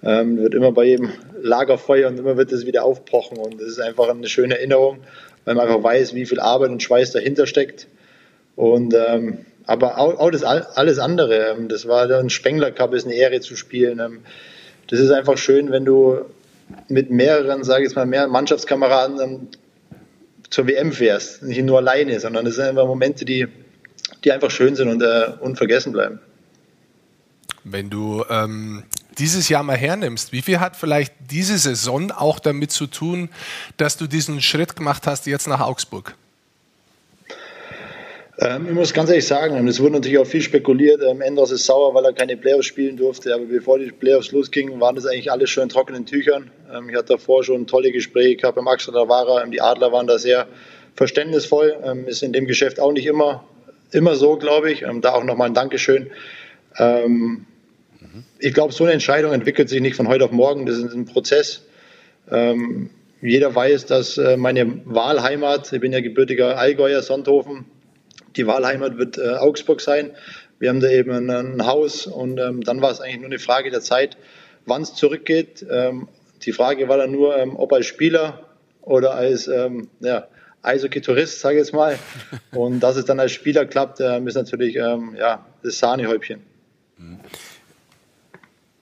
Ähm, 0.04 0.38
wird 0.38 0.56
immer 0.56 0.72
bei 0.72 0.86
jedem 0.86 1.10
Lagerfeuer 1.42 2.10
und 2.10 2.20
immer 2.20 2.38
wird 2.38 2.52
das 2.52 2.66
wieder 2.66 2.84
aufpochen 2.84 3.38
und 3.38 3.62
das 3.62 3.70
ist 3.70 3.80
einfach 3.80 4.10
eine 4.10 4.28
schöne 4.28 4.58
Erinnerung, 4.58 5.00
weil 5.46 5.56
man 5.56 5.68
einfach 5.68 5.84
weiß, 5.84 6.14
wie 6.14 6.26
viel 6.26 6.40
Arbeit 6.40 6.72
und 6.72 6.84
Schweiß 6.84 7.12
dahinter 7.12 7.48
steckt. 7.48 7.88
Und 8.56 8.94
ähm, 8.94 9.46
aber 9.68 9.98
auch, 9.98 10.20
auch, 10.20 10.32
das 10.32 10.44
alles 10.44 11.00
andere, 11.00 11.52
ähm, 11.52 11.68
das 11.68 11.88
war 11.88 12.10
ein 12.10 12.30
Spengler 12.30 12.72
Cup, 12.72 12.94
ist 12.94 13.06
eine 13.06 13.16
Ehre 13.16 13.40
zu 13.42 13.56
spielen. 13.56 14.00
Ähm, 14.00 14.20
das 14.88 15.00
ist 15.00 15.12
einfach 15.12 15.38
schön, 15.38 15.72
wenn 15.72 15.86
du 15.86 16.26
mit 16.88 17.10
mehreren, 17.10 17.64
sage 17.64 17.84
ich 17.84 17.90
jetzt 17.90 17.96
mal, 17.96 18.06
mehr 18.06 18.28
Mannschaftskameraden 18.28 19.20
ähm, 19.20 19.48
zur 20.50 20.68
WM 20.68 20.92
fährst, 20.92 21.44
nicht 21.44 21.64
nur 21.64 21.78
alleine, 21.78 22.20
sondern 22.20 22.46
es 22.46 22.56
sind 22.56 22.66
einfach 22.66 22.86
Momente, 22.86 23.26
die, 23.26 23.48
die 24.24 24.32
einfach 24.32 24.52
schön 24.52 24.76
sind 24.76 24.90
und 24.90 25.02
äh, 25.02 25.32
unvergessen 25.40 25.92
bleiben. 25.92 26.20
Wenn 27.64 27.90
du 27.90 28.24
ähm, 28.30 28.84
dieses 29.18 29.50
Jahr 29.50 29.64
mal 29.64 29.78
hernimmst, 29.78 30.32
wie 30.32 30.44
viel 30.44 30.60
hat 30.60 30.76
vielleicht 30.76 31.14
diese 31.32 31.58
Saison 31.58 32.12
auch 32.12 32.40
damit 32.40 32.72
zu 32.72 32.86
tun, 32.86 33.30
dass 33.78 33.98
du 33.98 34.06
diesen 34.06 34.42
Schritt 34.42 34.76
gemacht 34.76 35.08
hast 35.08 35.26
jetzt 35.26 35.48
nach 35.48 35.62
Augsburg? 35.62 36.16
Ähm, 38.38 38.68
ich 38.68 38.74
muss 38.74 38.94
ganz 38.94 39.10
ehrlich 39.10 39.26
sagen, 39.26 39.66
es 39.68 39.80
wurde 39.80 39.94
natürlich 39.94 40.18
auch 40.18 40.28
viel 40.28 40.42
spekuliert. 40.42 41.02
Ähm, 41.02 41.22
Enders 41.22 41.52
ist 41.52 41.66
sauer, 41.66 41.94
weil 41.94 42.04
er 42.04 42.14
keine 42.14 42.36
Playoffs 42.36 42.66
spielen 42.66 42.98
durfte. 42.98 43.34
Aber 43.34 43.46
bevor 43.46 43.80
die 43.80 43.92
Playoffs 43.92 44.32
losgingen, 44.32 44.80
waren 44.82 44.96
das 44.96 45.06
eigentlich 45.06 45.32
alles 45.32 45.50
schon 45.50 45.64
in 45.64 45.70
trockenen 45.70 46.06
Tüchern. 46.06 46.52
Ähm, 46.74 46.90
ich 46.90 46.96
hatte 46.96 47.14
davor 47.14 47.44
schon 47.44 47.66
tolle 47.66 47.92
Gespräche 47.92 48.36
gehabt 48.36 48.56
beim 48.56 48.68
Axel 48.68 48.94
Davara. 48.94 49.44
Ähm, 49.44 49.52
die 49.52 49.62
Adler 49.62 49.92
waren 49.94 50.08
da 50.08 50.20
sehr 50.20 50.48
verständnisvoll. 50.96 51.78
Ähm, 51.84 52.08
ist 52.08 52.24
in 52.24 52.34
dem 52.34 52.46
Geschäft 52.46 52.80
auch 52.80 52.92
nicht 52.92 53.06
immer, 53.06 53.46
immer 53.92 54.16
so, 54.16 54.36
glaube 54.36 54.70
ich. 54.70 54.82
Ähm, 54.82 55.00
da 55.00 55.14
auch 55.14 55.24
nochmal 55.24 55.48
ein 55.48 55.54
Dankeschön. 55.54 56.12
Ähm, 56.78 57.46
ich 58.40 58.54
glaube, 58.54 58.74
so 58.74 58.84
eine 58.84 58.94
Entscheidung 58.94 59.32
entwickelt 59.32 59.70
sich 59.70 59.80
nicht 59.80 59.96
von 59.96 60.10
heute 60.10 60.26
auf 60.26 60.32
morgen. 60.32 60.66
Das 60.66 60.78
ist 60.78 60.94
ein 60.94 61.06
Prozess. 61.06 61.64
Ähm, 62.30 62.90
jeder 63.22 63.56
weiß, 63.56 63.86
dass 63.86 64.18
äh, 64.18 64.36
meine 64.36 64.82
Wahlheimat, 64.86 65.72
ich 65.72 65.80
bin 65.80 65.94
ja 65.94 66.02
gebürtiger 66.02 66.58
Allgäuer, 66.58 67.02
Sonthofen, 67.02 67.66
die 68.36 68.48
Wahlheimat 68.48 68.98
wird 68.98 69.18
äh, 69.18 69.36
Augsburg 69.36 69.82
sein. 69.82 70.12
Wir 70.60 70.70
haben 70.70 70.80
da 70.80 70.90
eben 70.90 71.12
ein, 71.12 71.30
ein 71.30 71.66
Haus 71.66 72.08
und 72.08 72.40
ähm, 72.40 72.62
dann 72.62 72.82
war 72.82 72.92
es 72.92 73.02
eigentlich 73.02 73.18
nur 73.18 73.26
eine 73.26 73.40
Frage 73.40 73.72
der 73.72 73.82
Zeit, 73.82 74.18
wann 74.66 74.82
es 74.82 74.94
zurückgeht. 74.94 75.66
Ähm, 75.70 76.08
die 76.44 76.54
Frage 76.54 76.88
war 76.88 76.98
dann 76.98 77.12
nur, 77.12 77.38
ähm, 77.38 77.56
ob 77.56 77.74
als 77.74 77.86
Spieler 77.86 78.44
oder 78.82 79.16
als 79.16 79.48
ähm, 79.48 79.90
ja, 80.00 80.28
Eishockey-Tourist, 80.62 81.40
sage 81.40 81.56
ich 81.56 81.66
jetzt 81.66 81.74
mal. 81.74 81.98
Und 82.52 82.80
dass 82.80 82.96
es 82.96 83.06
dann 83.06 83.20
als 83.20 83.32
Spieler 83.32 83.66
klappt, 83.66 84.00
äh, 84.00 84.20
ist 84.22 84.36
natürlich 84.36 84.76
ähm, 84.76 85.16
ja, 85.18 85.46
das 85.64 85.80
Sahnehäubchen. 85.80 86.42
Mhm 86.98 87.20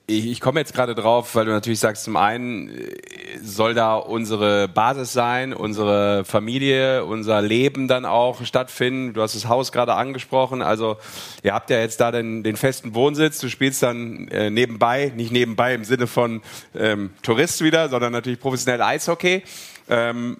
ich, 0.06 0.26
ich 0.26 0.40
komme 0.40 0.60
jetzt 0.60 0.74
gerade 0.74 0.94
drauf, 0.94 1.34
weil 1.34 1.46
du 1.46 1.52
natürlich 1.52 1.80
sagst, 1.80 2.04
zum 2.04 2.16
einen 2.16 2.68
äh, 2.68 2.98
soll 3.42 3.74
da 3.74 3.96
unsere 3.96 4.68
Basis 4.68 5.12
sein, 5.12 5.54
unsere 5.54 6.24
Familie, 6.24 7.04
unser 7.04 7.40
Leben 7.40 7.88
dann 7.88 8.04
auch 8.04 8.44
stattfinden. 8.44 9.14
Du 9.14 9.22
hast 9.22 9.34
das 9.34 9.48
Haus 9.48 9.72
gerade 9.72 9.94
angesprochen. 9.94 10.60
Also 10.60 10.98
ihr 11.42 11.54
habt 11.54 11.70
ja 11.70 11.78
jetzt 11.78 12.00
da 12.00 12.12
den, 12.12 12.42
den 12.42 12.56
festen 12.56 12.94
Wohnsitz. 12.94 13.38
Du 13.38 13.48
spielst 13.48 13.82
dann 13.82 14.28
äh, 14.28 14.50
nebenbei, 14.50 15.12
nicht 15.16 15.32
nebenbei 15.32 15.74
im 15.74 15.84
Sinne 15.84 16.06
von 16.06 16.42
ähm, 16.74 17.10
Tourist 17.22 17.62
wieder, 17.62 17.88
sondern 17.88 18.12
natürlich 18.12 18.40
professionell 18.40 18.82
Eishockey. 18.82 19.42
Ähm, 19.88 20.38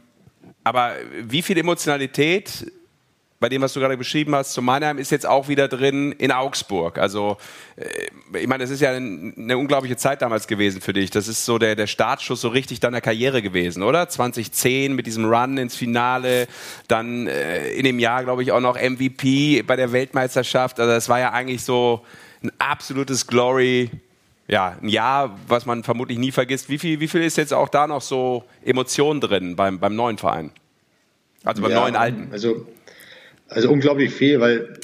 aber 0.63 0.93
wie 1.23 1.43
viel 1.43 1.57
Emotionalität 1.57 2.71
bei 3.45 3.51
dem, 3.51 3.61
was 3.61 3.75
du 3.75 3.81
gerade 3.81 3.99
beschrieben 3.99 4.35
hast, 4.35 4.55
zu 4.55 4.63
Mannheim 4.63 4.97
ist 4.97 5.11
jetzt 5.11 5.27
auch 5.27 5.49
wieder 5.49 5.69
drin 5.69 6.13
in 6.13 6.33
Augsburg. 6.33 6.97
Also, 6.97 7.37
äh, 7.77 8.39
ich 8.41 8.47
meine, 8.47 8.65
das 8.65 8.71
ist 8.71 8.81
ja 8.81 8.93
eine 8.93 9.59
unglaubliche 9.59 9.99
Zeit 9.99 10.23
damals 10.23 10.47
gewesen 10.47 10.81
für 10.81 10.95
dich. 10.95 11.11
Das 11.11 11.29
ist 11.29 11.45
so 11.45 11.59
der, 11.59 11.77
der 11.77 11.87
Startschuss 11.87 12.41
so 12.41 12.49
richtig 12.49 12.81
deiner 12.81 13.03
Karriere 13.03 13.43
gewesen, 13.43 13.83
oder? 13.83 14.09
2010 14.09 14.95
mit 14.95 15.05
diesem 15.05 15.27
Run 15.27 15.59
ins 15.59 15.77
Finale, 15.77 16.47
dann 16.89 17.27
äh, 17.27 17.69
in 17.73 17.85
dem 17.85 17.99
Jahr, 17.99 18.25
glaube 18.25 18.43
ich, 18.43 18.51
auch 18.51 18.61
noch 18.61 18.81
MVP 18.81 19.61
bei 19.61 19.77
der 19.77 19.93
Weltmeisterschaft. 19.93 20.81
Also, 20.81 20.95
das 20.95 21.11
war 21.11 21.21
ja 21.21 21.33
eigentlich 21.33 21.63
so 21.63 22.03
ein 22.43 22.51
absolutes 22.57 23.27
Glory. 23.27 23.91
Ja, 24.49 24.79
ein 24.81 24.89
Jahr, 24.89 25.39
was 25.49 25.67
man 25.67 25.85
vermutlich 25.85 26.17
nie 26.17 26.33
vergisst. 26.33 26.71
Wie 26.71 26.79
viel, 26.79 26.99
wie 26.99 27.09
viel 27.09 27.23
ist 27.23 27.37
jetzt 27.37 27.53
auch 27.53 27.69
da 27.69 27.87
noch 27.87 28.01
so 28.01 28.45
Emotion 28.65 29.21
drin 29.21 29.55
beim, 29.55 29.79
beim 29.79 29.95
neuen 29.95 30.17
Verein? 30.17 30.51
Also 31.45 31.61
beim 31.61 31.73
ja, 31.73 31.81
neuen 31.81 31.97
Alten? 31.97 32.29
Also, 32.33 32.67
also 33.49 33.71
unglaublich 33.71 34.13
viel, 34.13 34.41
weil 34.41 34.79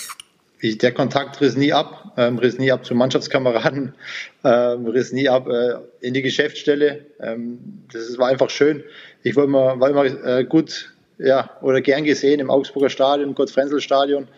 ich, 0.61 0.79
der 0.79 0.93
Kontakt 0.93 1.41
riss 1.41 1.57
nie 1.57 1.73
ab, 1.73 2.13
ähm, 2.17 2.39
riss 2.39 2.59
nie 2.59 2.71
ab 2.71 2.85
zu 2.85 2.95
Mannschaftskameraden, 2.95 3.95
ähm, 4.45 4.87
riss 4.87 5.13
nie 5.13 5.29
ab 5.29 5.49
äh, 5.49 5.77
in 6.01 6.15
die 6.15 6.23
Geschäftsstelle. 6.23 7.07
Ähm, 7.21 7.85
das 7.93 8.17
war 8.19 8.29
einfach 8.29 8.51
schön. 8.51 8.85
Ich 9.23 9.37
war 9.37 9.45
immer, 9.45 9.81
war 9.81 9.91
immer 9.91 10.05
äh, 10.05 10.45
gut 10.45 10.93
ja, 11.19 11.51
oder 11.63 11.81
gern 11.81 12.05
gesehen 12.05 12.41
im 12.41 12.51
Augsburger 12.51 12.91
Stadion, 12.91 13.31
im 13.31 13.35
Gott-Frenzel-Stadion. 13.35 14.29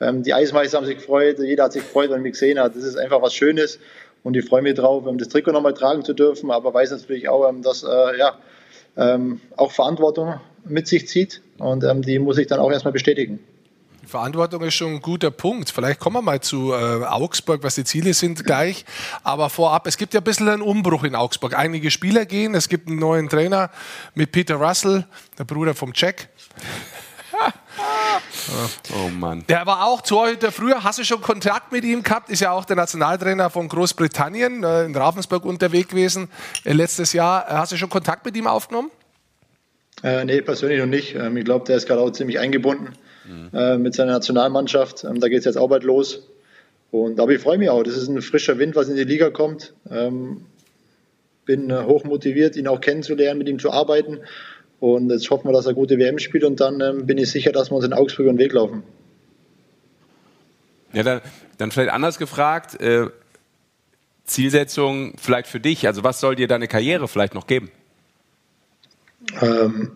Ähm, 0.00 0.22
die 0.22 0.34
Eismeister 0.34 0.78
haben 0.78 0.86
sich 0.86 0.96
gefreut, 0.96 1.38
jeder 1.40 1.64
hat 1.64 1.72
sich 1.72 1.82
gefreut, 1.82 2.10
wenn 2.10 2.22
mich 2.22 2.32
gesehen 2.32 2.58
hat. 2.58 2.76
Das 2.76 2.84
ist 2.84 2.96
einfach 2.96 3.22
was 3.22 3.34
Schönes 3.34 3.78
und 4.22 4.36
ich 4.36 4.44
freue 4.44 4.62
mich 4.62 4.74
drauf, 4.74 5.06
ähm, 5.08 5.18
das 5.18 5.28
Trikot 5.28 5.52
nochmal 5.52 5.74
tragen 5.74 6.04
zu 6.04 6.12
dürfen, 6.12 6.50
aber 6.50 6.72
weiß 6.74 6.90
natürlich 6.92 7.28
auch, 7.28 7.48
ähm, 7.48 7.62
dass 7.62 7.82
äh, 7.82 8.18
ja, 8.18 8.38
auch 9.54 9.70
Verantwortung 9.70 10.40
mit 10.64 10.88
sich 10.88 11.06
zieht 11.06 11.40
und 11.58 11.84
die 12.04 12.18
muss 12.18 12.36
ich 12.36 12.48
dann 12.48 12.58
auch 12.58 12.72
erstmal 12.72 12.90
bestätigen. 12.90 13.38
Verantwortung 14.08 14.62
ist 14.62 14.74
schon 14.74 14.94
ein 14.94 15.02
guter 15.02 15.30
Punkt. 15.30 15.70
Vielleicht 15.70 16.00
kommen 16.00 16.16
wir 16.16 16.22
mal 16.22 16.40
zu 16.40 16.72
äh, 16.72 17.04
Augsburg, 17.04 17.62
was 17.62 17.74
die 17.74 17.84
Ziele 17.84 18.14
sind 18.14 18.44
gleich. 18.46 18.84
Aber 19.22 19.50
vorab, 19.50 19.86
es 19.86 19.96
gibt 19.96 20.14
ja 20.14 20.20
ein 20.20 20.24
bisschen 20.24 20.48
einen 20.48 20.62
Umbruch 20.62 21.04
in 21.04 21.14
Augsburg. 21.14 21.56
Einige 21.56 21.90
Spieler 21.90 22.26
gehen, 22.26 22.54
es 22.54 22.68
gibt 22.68 22.88
einen 22.88 22.98
neuen 22.98 23.28
Trainer 23.28 23.70
mit 24.14 24.32
Peter 24.32 24.56
Russell, 24.56 25.06
der 25.38 25.44
Bruder 25.44 25.74
vom 25.74 25.92
Jack. 25.94 26.28
oh 28.94 29.08
Mann. 29.10 29.44
Der 29.48 29.66
war 29.66 29.84
auch 29.84 30.00
Torhüter 30.00 30.50
früher. 30.50 30.82
Hast 30.82 30.98
du 30.98 31.04
schon 31.04 31.20
Kontakt 31.20 31.70
mit 31.70 31.84
ihm 31.84 32.02
gehabt? 32.02 32.30
Ist 32.30 32.40
ja 32.40 32.52
auch 32.52 32.64
der 32.64 32.76
Nationaltrainer 32.76 33.50
von 33.50 33.68
Großbritannien 33.68 34.64
äh, 34.64 34.84
in 34.84 34.96
Ravensburg 34.96 35.44
unterwegs 35.44 35.88
gewesen 35.88 36.28
äh, 36.64 36.72
letztes 36.72 37.12
Jahr. 37.12 37.48
Äh, 37.48 37.54
hast 37.54 37.72
du 37.72 37.76
schon 37.76 37.90
Kontakt 37.90 38.24
mit 38.24 38.36
ihm 38.36 38.46
aufgenommen? 38.46 38.90
Äh, 40.02 40.24
nee, 40.24 40.40
persönlich 40.40 40.78
noch 40.80 40.86
nicht. 40.86 41.14
Ähm, 41.14 41.36
ich 41.36 41.44
glaube, 41.44 41.66
der 41.66 41.76
ist 41.76 41.86
gerade 41.86 42.00
auch 42.00 42.10
ziemlich 42.10 42.38
eingebunden 42.38 42.96
mhm. 43.28 43.50
äh, 43.52 43.78
mit 43.78 43.94
seiner 43.94 44.12
Nationalmannschaft. 44.12 45.04
Ähm, 45.04 45.20
da 45.20 45.28
geht 45.28 45.40
es 45.40 45.44
jetzt 45.44 45.58
auch 45.58 45.68
bald 45.68 45.84
los. 45.84 46.22
Und, 46.90 47.20
aber 47.20 47.32
ich 47.32 47.40
freue 47.40 47.58
mich 47.58 47.70
auch. 47.70 47.82
Das 47.82 47.96
ist 47.96 48.08
ein 48.08 48.22
frischer 48.22 48.58
Wind, 48.58 48.74
was 48.74 48.88
in 48.88 48.96
die 48.96 49.04
Liga 49.04 49.30
kommt. 49.30 49.74
Ähm, 49.90 50.46
bin 51.44 51.70
äh, 51.70 51.82
hoch 51.84 52.04
motiviert, 52.04 52.56
ihn 52.56 52.68
auch 52.68 52.80
kennenzulernen, 52.80 53.38
mit 53.38 53.48
ihm 53.48 53.58
zu 53.58 53.70
arbeiten. 53.70 54.18
Und 54.80 55.10
jetzt 55.10 55.28
hoffen 55.30 55.48
wir, 55.48 55.52
dass 55.52 55.66
er 55.66 55.74
gute 55.74 55.98
WM 55.98 56.18
spielt 56.18 56.44
und 56.44 56.60
dann 56.60 56.80
ähm, 56.80 57.06
bin 57.06 57.18
ich 57.18 57.30
sicher, 57.30 57.52
dass 57.52 57.70
wir 57.70 57.76
uns 57.76 57.84
in 57.84 57.92
Augsburg 57.92 58.26
den 58.26 58.38
Weg 58.38 58.52
laufen. 58.52 58.82
Ja, 60.92 61.02
dann, 61.02 61.20
dann 61.58 61.70
vielleicht 61.70 61.90
anders 61.90 62.18
gefragt. 62.18 62.80
Äh, 62.80 63.06
Zielsetzung 64.24 65.14
vielleicht 65.18 65.48
für 65.48 65.60
dich. 65.60 65.86
Also 65.86 66.04
was 66.04 66.20
soll 66.20 66.36
dir 66.36 66.48
deine 66.48 66.68
Karriere 66.68 67.08
vielleicht 67.08 67.34
noch 67.34 67.46
geben? 67.46 67.70
Ähm, 69.40 69.90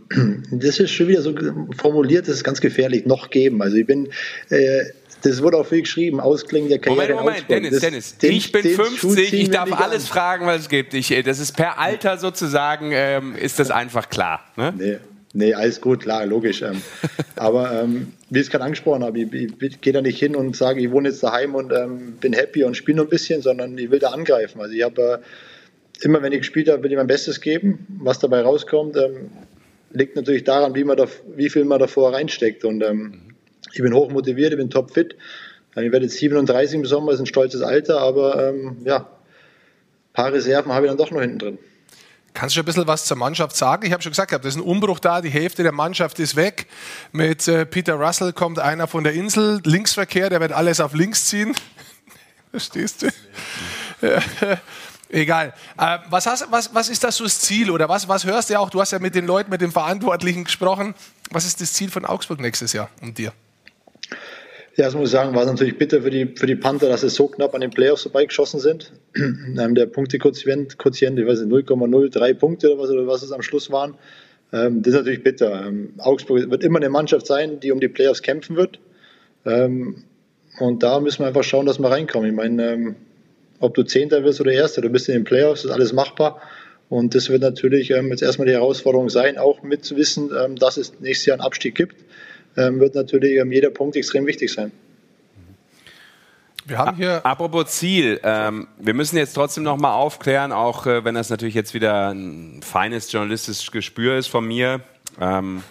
das 0.51 0.79
ist 0.79 0.91
schon 0.91 1.09
wieder 1.09 1.23
so 1.23 1.35
formuliert, 1.77 2.29
das 2.29 2.37
ist 2.37 2.45
ganz 2.45 2.61
gefährlich, 2.61 3.07
noch 3.07 3.31
geben. 3.31 3.63
Also 3.63 3.77
ich 3.77 3.87
bin, 3.87 4.09
äh, 4.51 4.85
das 5.23 5.43
wurde 5.43 5.57
auch 5.57 5.67
viel 5.67 5.83
geschrieben, 5.83 6.21
Ausklingen 6.21 6.69
der 6.69 6.79
Karriere. 6.79 7.15
Moment, 7.15 7.49
Moment, 7.49 7.51
Dennis, 7.51 7.71
das, 7.71 7.81
Dennis, 7.81 8.19
den, 8.19 8.33
ich 8.33 8.53
bin 8.53 8.63
50, 8.63 9.33
ich 9.33 9.51
darf 9.51 9.73
alles 9.73 10.05
an. 10.05 10.09
fragen, 10.09 10.47
was 10.47 10.63
es 10.63 10.69
gibt. 10.69 10.95
Ich, 10.95 11.11
äh, 11.13 11.23
das 11.23 11.39
ist 11.39 11.57
per 11.57 11.79
Alter 11.79 12.19
sozusagen, 12.19 12.91
ähm, 12.93 13.35
ist 13.37 13.59
das 13.59 13.71
einfach 13.71 14.09
klar. 14.09 14.45
Ne? 14.57 14.75
Nee. 14.77 14.97
Nee, 15.35 15.55
alles 15.55 15.81
gut, 15.81 16.03
klar, 16.03 16.27
logisch. 16.27 16.61
Ähm, 16.61 16.83
aber 17.37 17.83
ähm, 17.83 18.13
wie 18.29 18.41
ich 18.41 18.47
es 18.47 18.51
gerade 18.51 18.65
angesprochen 18.65 19.03
habe, 19.03 19.19
ich, 19.19 19.33
ich, 19.33 19.63
ich 19.63 19.81
gehe 19.81 19.95
da 19.95 20.03
nicht 20.03 20.19
hin 20.19 20.37
und 20.37 20.55
sage, 20.57 20.81
ich 20.81 20.91
wohne 20.91 21.09
jetzt 21.09 21.23
daheim 21.23 21.55
und 21.55 21.73
ähm, 21.73 22.19
bin 22.21 22.35
happy 22.35 22.65
und 22.65 22.77
spiele 22.77 22.97
nur 22.97 23.07
ein 23.07 23.11
bisschen, 23.11 23.41
sondern 23.41 23.79
ich 23.79 23.91
will 23.91 23.99
da 23.99 24.11
angreifen. 24.11 24.61
Also 24.61 24.75
ich 24.75 24.83
habe 24.83 25.01
äh, 25.01 25.19
immer 26.05 26.23
wenn 26.23 26.33
ich 26.33 26.39
gespielt 26.39 26.69
habe, 26.69 26.83
will 26.83 26.91
ich 26.91 26.97
mein 26.97 27.07
Bestes 27.07 27.41
geben. 27.41 27.87
Was 28.01 28.19
dabei 28.19 28.43
rauskommt, 28.43 28.97
ähm, 28.97 29.31
liegt 29.93 30.17
natürlich 30.17 30.45
daran, 30.45 30.75
wie, 30.75 30.85
man 30.85 30.97
da, 30.97 31.07
wie 31.37 31.51
viel 31.51 31.65
man 31.65 31.79
davor 31.79 32.13
reinsteckt. 32.13 32.65
Und 32.65 32.83
ähm, 32.83 33.23
ich 33.73 33.83
bin 33.83 33.95
hoch 33.95 34.11
motiviert, 34.11 34.53
ich 34.53 34.59
bin 34.59 34.71
topfit. 34.71 35.17
Ich 35.75 35.93
werde 35.93 36.05
jetzt 36.05 36.19
37 36.19 36.77
im 36.77 36.85
Sommer, 36.85 37.13
ist 37.13 37.21
ein 37.21 37.27
stolzes 37.27 37.63
Alter, 37.63 38.01
aber 38.01 38.49
ähm, 38.49 38.79
ja, 38.85 38.99
ein 38.99 40.13
paar 40.13 40.33
Reserven 40.33 40.73
habe 40.73 40.87
ich 40.87 40.91
dann 40.91 40.99
doch 40.99 41.11
noch 41.11 41.21
hinten 41.21 41.39
drin. 41.39 41.59
Kannst 42.35 42.57
du 42.57 42.61
ein 42.61 42.65
bisschen 42.65 42.87
was 42.87 43.05
zur 43.05 43.17
Mannschaft 43.17 43.57
sagen? 43.57 43.87
Ich 43.87 43.93
habe 43.93 44.03
schon 44.03 44.13
gesagt, 44.13 44.33
da 44.33 44.37
ist 44.39 44.57
ein 44.57 44.63
Umbruch 44.63 44.99
da, 44.99 45.21
die 45.21 45.29
Hälfte 45.29 45.63
der 45.63 45.73
Mannschaft 45.73 46.19
ist 46.19 46.37
weg. 46.37 46.67
Mit 47.13 47.47
äh, 47.47 47.67
Peter 47.67 47.95
Russell 47.95 48.33
kommt 48.33 48.59
einer 48.59 48.87
von 48.87 49.05
der 49.05 49.13
Insel, 49.13 49.61
Linksverkehr, 49.65 50.31
der 50.31 50.41
wird 50.41 50.53
alles 50.53 50.81
auf 50.81 50.95
links 50.95 51.27
ziehen. 51.27 51.55
Verstehst 52.51 53.03
du? 53.03 53.09
Ja. 54.07 54.21
Egal. 55.13 55.53
Äh, 55.79 55.99
was, 56.09 56.27
hast, 56.27 56.51
was, 56.51 56.75
was 56.75 56.89
ist 56.89 57.05
das 57.05 57.17
so 57.17 57.25
das 57.25 57.39
Ziel 57.39 57.71
oder 57.71 57.87
was, 57.89 58.09
was 58.09 58.25
hörst 58.25 58.49
du 58.49 58.59
auch? 58.59 58.71
Du 58.71 58.81
hast 58.81 58.93
ja 58.93 58.99
mit 58.99 59.15
den 59.15 59.27
Leuten, 59.27 59.51
mit 59.51 59.61
den 59.61 59.71
Verantwortlichen 59.71 60.45
gesprochen. 60.45 60.95
Was 61.31 61.45
ist 61.45 61.61
das 61.61 61.75
Ziel 61.75 61.91
von 61.91 62.07
Augsburg 62.07 62.41
nächstes 62.41 62.73
Jahr 62.73 62.89
und 63.03 63.19
dir? 63.19 63.33
Ja, 64.75 64.87
das 64.87 64.95
muss 64.95 65.09
ich 65.09 65.13
sagen, 65.13 65.35
war 65.35 65.43
es 65.43 65.51
natürlich 65.51 65.77
bitter 65.77 66.01
für 66.01 66.09
die, 66.09 66.35
für 66.35 66.47
die 66.47 66.57
Panther, 66.57 66.89
dass 66.89 67.03
sie 67.03 67.11
so 67.11 67.29
knapp 67.29 67.55
an 67.55 67.61
den 67.61 67.71
Playoffs 67.71 68.05
vorbeigeschossen 68.05 68.59
sind. 68.59 68.93
Der 69.15 69.85
Punktequotient, 69.85 70.79
Quotient, 70.79 71.19
ich 71.19 71.27
weiß 71.27 71.41
nicht, 71.43 71.69
0,03 71.69 72.35
Punkte 72.35 72.73
oder 72.73 72.83
was, 72.83 72.91
oder 72.91 73.07
was 73.07 73.23
es 73.23 73.33
am 73.33 73.43
Schluss 73.43 73.71
waren. 73.71 73.95
Ähm, 74.51 74.81
das 74.81 74.95
ist 74.95 75.01
natürlich 75.01 75.23
bitter. 75.23 75.67
Ähm, 75.67 75.93
Augsburg 75.99 76.51
wird 76.51 76.65
immer 76.65 76.79
eine 76.79 76.89
Mannschaft 76.89 77.27
sein, 77.27 77.61
die 77.61 77.71
um 77.71 77.81
die 77.81 77.89
Playoffs 77.89 78.23
kämpfen 78.23 78.57
wird. 78.57 78.81
Ähm, 79.45 80.05
und 80.59 80.83
da 80.83 81.01
müssen 81.01 81.19
wir 81.19 81.27
einfach 81.27 81.45
schauen, 81.45 81.67
dass 81.67 81.79
wir 81.79 81.91
reinkommen. 81.91 82.31
Ich 82.31 82.37
meine, 82.37 82.95
ob 83.63 83.75
du 83.75 83.85
Zehnter 83.85 84.25
wirst 84.25 84.41
oder 84.41 84.53
Erster, 84.53 84.83
du 84.83 84.91
bist 84.91 85.09
in 85.09 85.15
den 85.15 85.25
Playoffs, 85.25 85.65
ist 85.65 85.71
alles 85.71 85.93
machbar. 85.93 86.41
Und 86.89 87.15
das 87.15 87.31
wird 87.31 87.41
natürlich 87.41 87.91
ähm, 87.91 88.11
jetzt 88.11 88.23
erstmal 88.23 88.47
die 88.47 88.53
Herausforderung 88.53 89.09
sein, 89.09 89.39
auch 89.39 89.63
mit 89.63 89.85
zu 89.85 89.97
wissen, 89.97 90.31
ähm, 90.39 90.57
dass 90.57 90.77
es 90.77 91.01
nächstes 91.01 91.27
Jahr 91.27 91.37
einen 91.37 91.47
Abstieg 91.47 91.75
gibt, 91.75 91.97
ähm, 92.57 92.81
wird 92.81 92.95
natürlich 92.95 93.39
ähm, 93.39 93.51
jeder 93.51 93.71
Punkt 93.71 93.97
extrem 93.97 94.27
wichtig 94.27 94.53
sein. 94.53 94.73
Wir 96.67 96.79
haben 96.79 96.97
hier 96.97 97.25
Apropos 97.25 97.67
Ziel, 97.73 98.21
ähm, 98.23 98.69
wir 98.79 98.95
müssen 98.95 99.17
jetzt 99.17 99.33
trotzdem 99.33 99.65
noch 99.65 99.79
mal 99.79 99.95
aufklären, 99.95 100.53
auch 100.53 100.87
äh, 100.87 101.05
wenn 101.05 101.15
das 101.15 101.31
natürlich 101.31 101.55
jetzt 101.55 101.75
wieder 101.75 102.13
ein 102.13 102.61
feines 102.63 103.11
journalistisches 103.11 103.73
Gespür 103.73 104.17
ist 104.17 104.29
von 104.29 104.47
mir. 104.47 104.81
Ähm, 105.21 105.63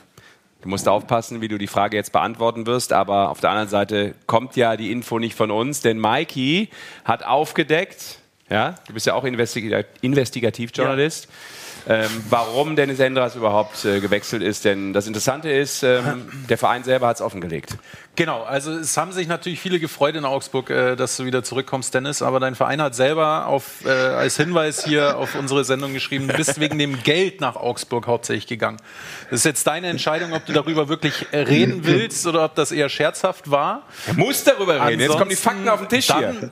Du 0.62 0.70
musst 0.70 0.88
aufpassen, 0.88 1.42
wie 1.42 1.48
du 1.48 1.58
die 1.58 1.68
Frage 1.68 1.98
jetzt 1.98 2.12
beantworten 2.12 2.68
wirst, 2.68 2.94
aber 2.94 3.30
auf 3.30 3.40
der 3.40 3.50
anderen 3.50 3.70
Seite 3.70 4.14
kommt 4.28 4.56
ja 4.56 4.78
die 4.78 4.92
Info 4.92 5.18
nicht 5.18 5.36
von 5.36 5.50
uns, 5.50 5.82
denn 5.82 6.00
Mikey 6.00 6.70
hat 7.04 7.26
aufgedeckt, 7.26 8.20
ja, 8.50 8.76
du 8.88 8.94
bist 8.94 9.08
ja 9.08 9.16
auch 9.16 9.24
Investigativjournalist. 9.24 11.26
Ja 11.26 11.32
ähm, 11.88 12.10
warum 12.30 12.76
Dennis 12.76 13.00
Endras 13.00 13.36
überhaupt 13.36 13.86
äh, 13.86 14.00
gewechselt 14.00 14.44
ist. 14.44 14.66
Denn 14.66 14.94
das 14.94 15.08
Interessante 15.08 15.50
ist, 15.50 15.84
ähm, 15.84 16.30
der 16.50 16.58
Verein 16.58 16.84
selber 16.84 17.08
hat 17.08 17.18
es 17.18 17.22
offengelegt. 17.22 17.78
Genau, 18.16 18.44
also 18.44 18.72
es 18.74 18.98
haben 18.98 19.12
sich 19.14 19.28
natürlich 19.28 19.60
viele 19.60 19.80
gefreut 19.80 20.16
in 20.16 20.26
Augsburg, 20.26 20.70
äh, 20.70 20.96
dass 20.96 21.18
du 21.18 21.26
wieder 21.26 21.44
zurückkommst, 21.44 21.94
Dennis. 21.94 22.22
Aber 22.22 22.40
dein 22.40 22.56
Verein 22.56 22.82
hat 22.82 22.94
selber 22.94 23.48
auf, 23.48 23.86
äh, 23.86 23.90
als 23.90 24.38
Hinweis 24.38 24.84
hier 24.84 25.18
auf 25.20 25.36
unsere 25.36 25.64
Sendung 25.64 25.94
geschrieben, 25.94 26.28
du 26.28 26.36
bist 26.36 26.60
wegen 26.60 26.78
dem 26.78 27.02
Geld 27.04 27.42
nach 27.42 27.56
Augsburg 27.56 28.08
hauptsächlich 28.08 28.48
gegangen. 28.48 28.78
Das 29.30 29.40
ist 29.40 29.46
jetzt 29.46 29.66
deine 29.66 29.88
Entscheidung, 29.88 30.34
ob 30.34 30.46
du 30.46 30.54
darüber 30.54 30.90
wirklich 30.90 31.28
reden 31.34 31.80
willst 31.84 32.28
oder 32.28 32.46
ob 32.46 32.56
das 32.56 32.72
eher 32.72 32.90
scherzhaft 32.90 33.50
war. 33.50 33.84
Er 34.08 34.14
muss 34.16 34.44
darüber 34.44 34.74
reden. 34.74 34.82
Ansonsten, 34.82 35.02
jetzt 35.02 35.18
kommen 35.18 35.30
die 35.30 35.36
Fakten 35.36 35.70
auf 35.70 35.80
den 35.80 35.90
Tisch 35.90 36.08
hier. 36.08 36.52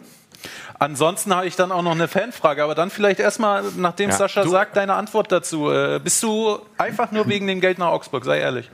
Ansonsten 0.79 1.35
habe 1.35 1.45
ich 1.45 1.57
dann 1.57 1.73
auch 1.73 1.81
noch 1.81 1.91
eine 1.91 2.07
Fanfrage, 2.07 2.63
aber 2.63 2.73
dann 2.73 2.89
vielleicht 2.89 3.19
erstmal, 3.19 3.63
nachdem 3.77 4.11
ja, 4.11 4.15
Sascha 4.15 4.47
sagt, 4.47 4.77
deine 4.77 4.93
Antwort 4.93 5.29
dazu. 5.29 5.69
Äh, 5.69 5.99
bist 6.01 6.23
du 6.23 6.57
einfach 6.77 7.11
nur 7.11 7.27
wegen 7.27 7.47
dem 7.47 7.59
Geld 7.59 7.79
nach 7.79 7.89
Augsburg? 7.89 8.23
Sei 8.23 8.39
ehrlich. 8.39 8.71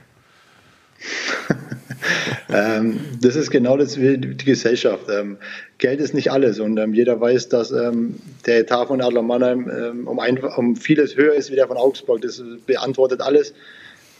ähm, 2.54 3.00
das 3.22 3.36
ist 3.36 3.50
genau 3.50 3.76
das 3.76 4.00
wie 4.00 4.20
die 4.20 4.46
Gesellschaft. 4.46 5.06
Ähm, 5.10 5.38
Geld 5.80 6.00
ist 6.00 6.14
nicht 6.14 6.32
alles 6.32 6.60
und 6.60 6.78
ähm, 6.78 6.94
jeder 6.94 7.20
weiß, 7.20 7.50
dass 7.50 7.72
ähm, 7.72 8.20
der 8.46 8.60
Etat 8.60 8.86
von 8.86 9.02
Adler 9.02 9.24
Mannheim 9.24 9.70
ähm, 9.70 10.08
um, 10.08 10.20
ein, 10.20 10.38
um, 10.38 10.76
vieles 10.76 11.16
höher 11.16 11.34
ist 11.34 11.52
wie 11.52 11.56
der 11.56 11.68
von 11.68 11.78
Augsburg. 11.78 12.22
Das 12.22 12.42
beantwortet 12.68 13.22
alles. 13.22 13.56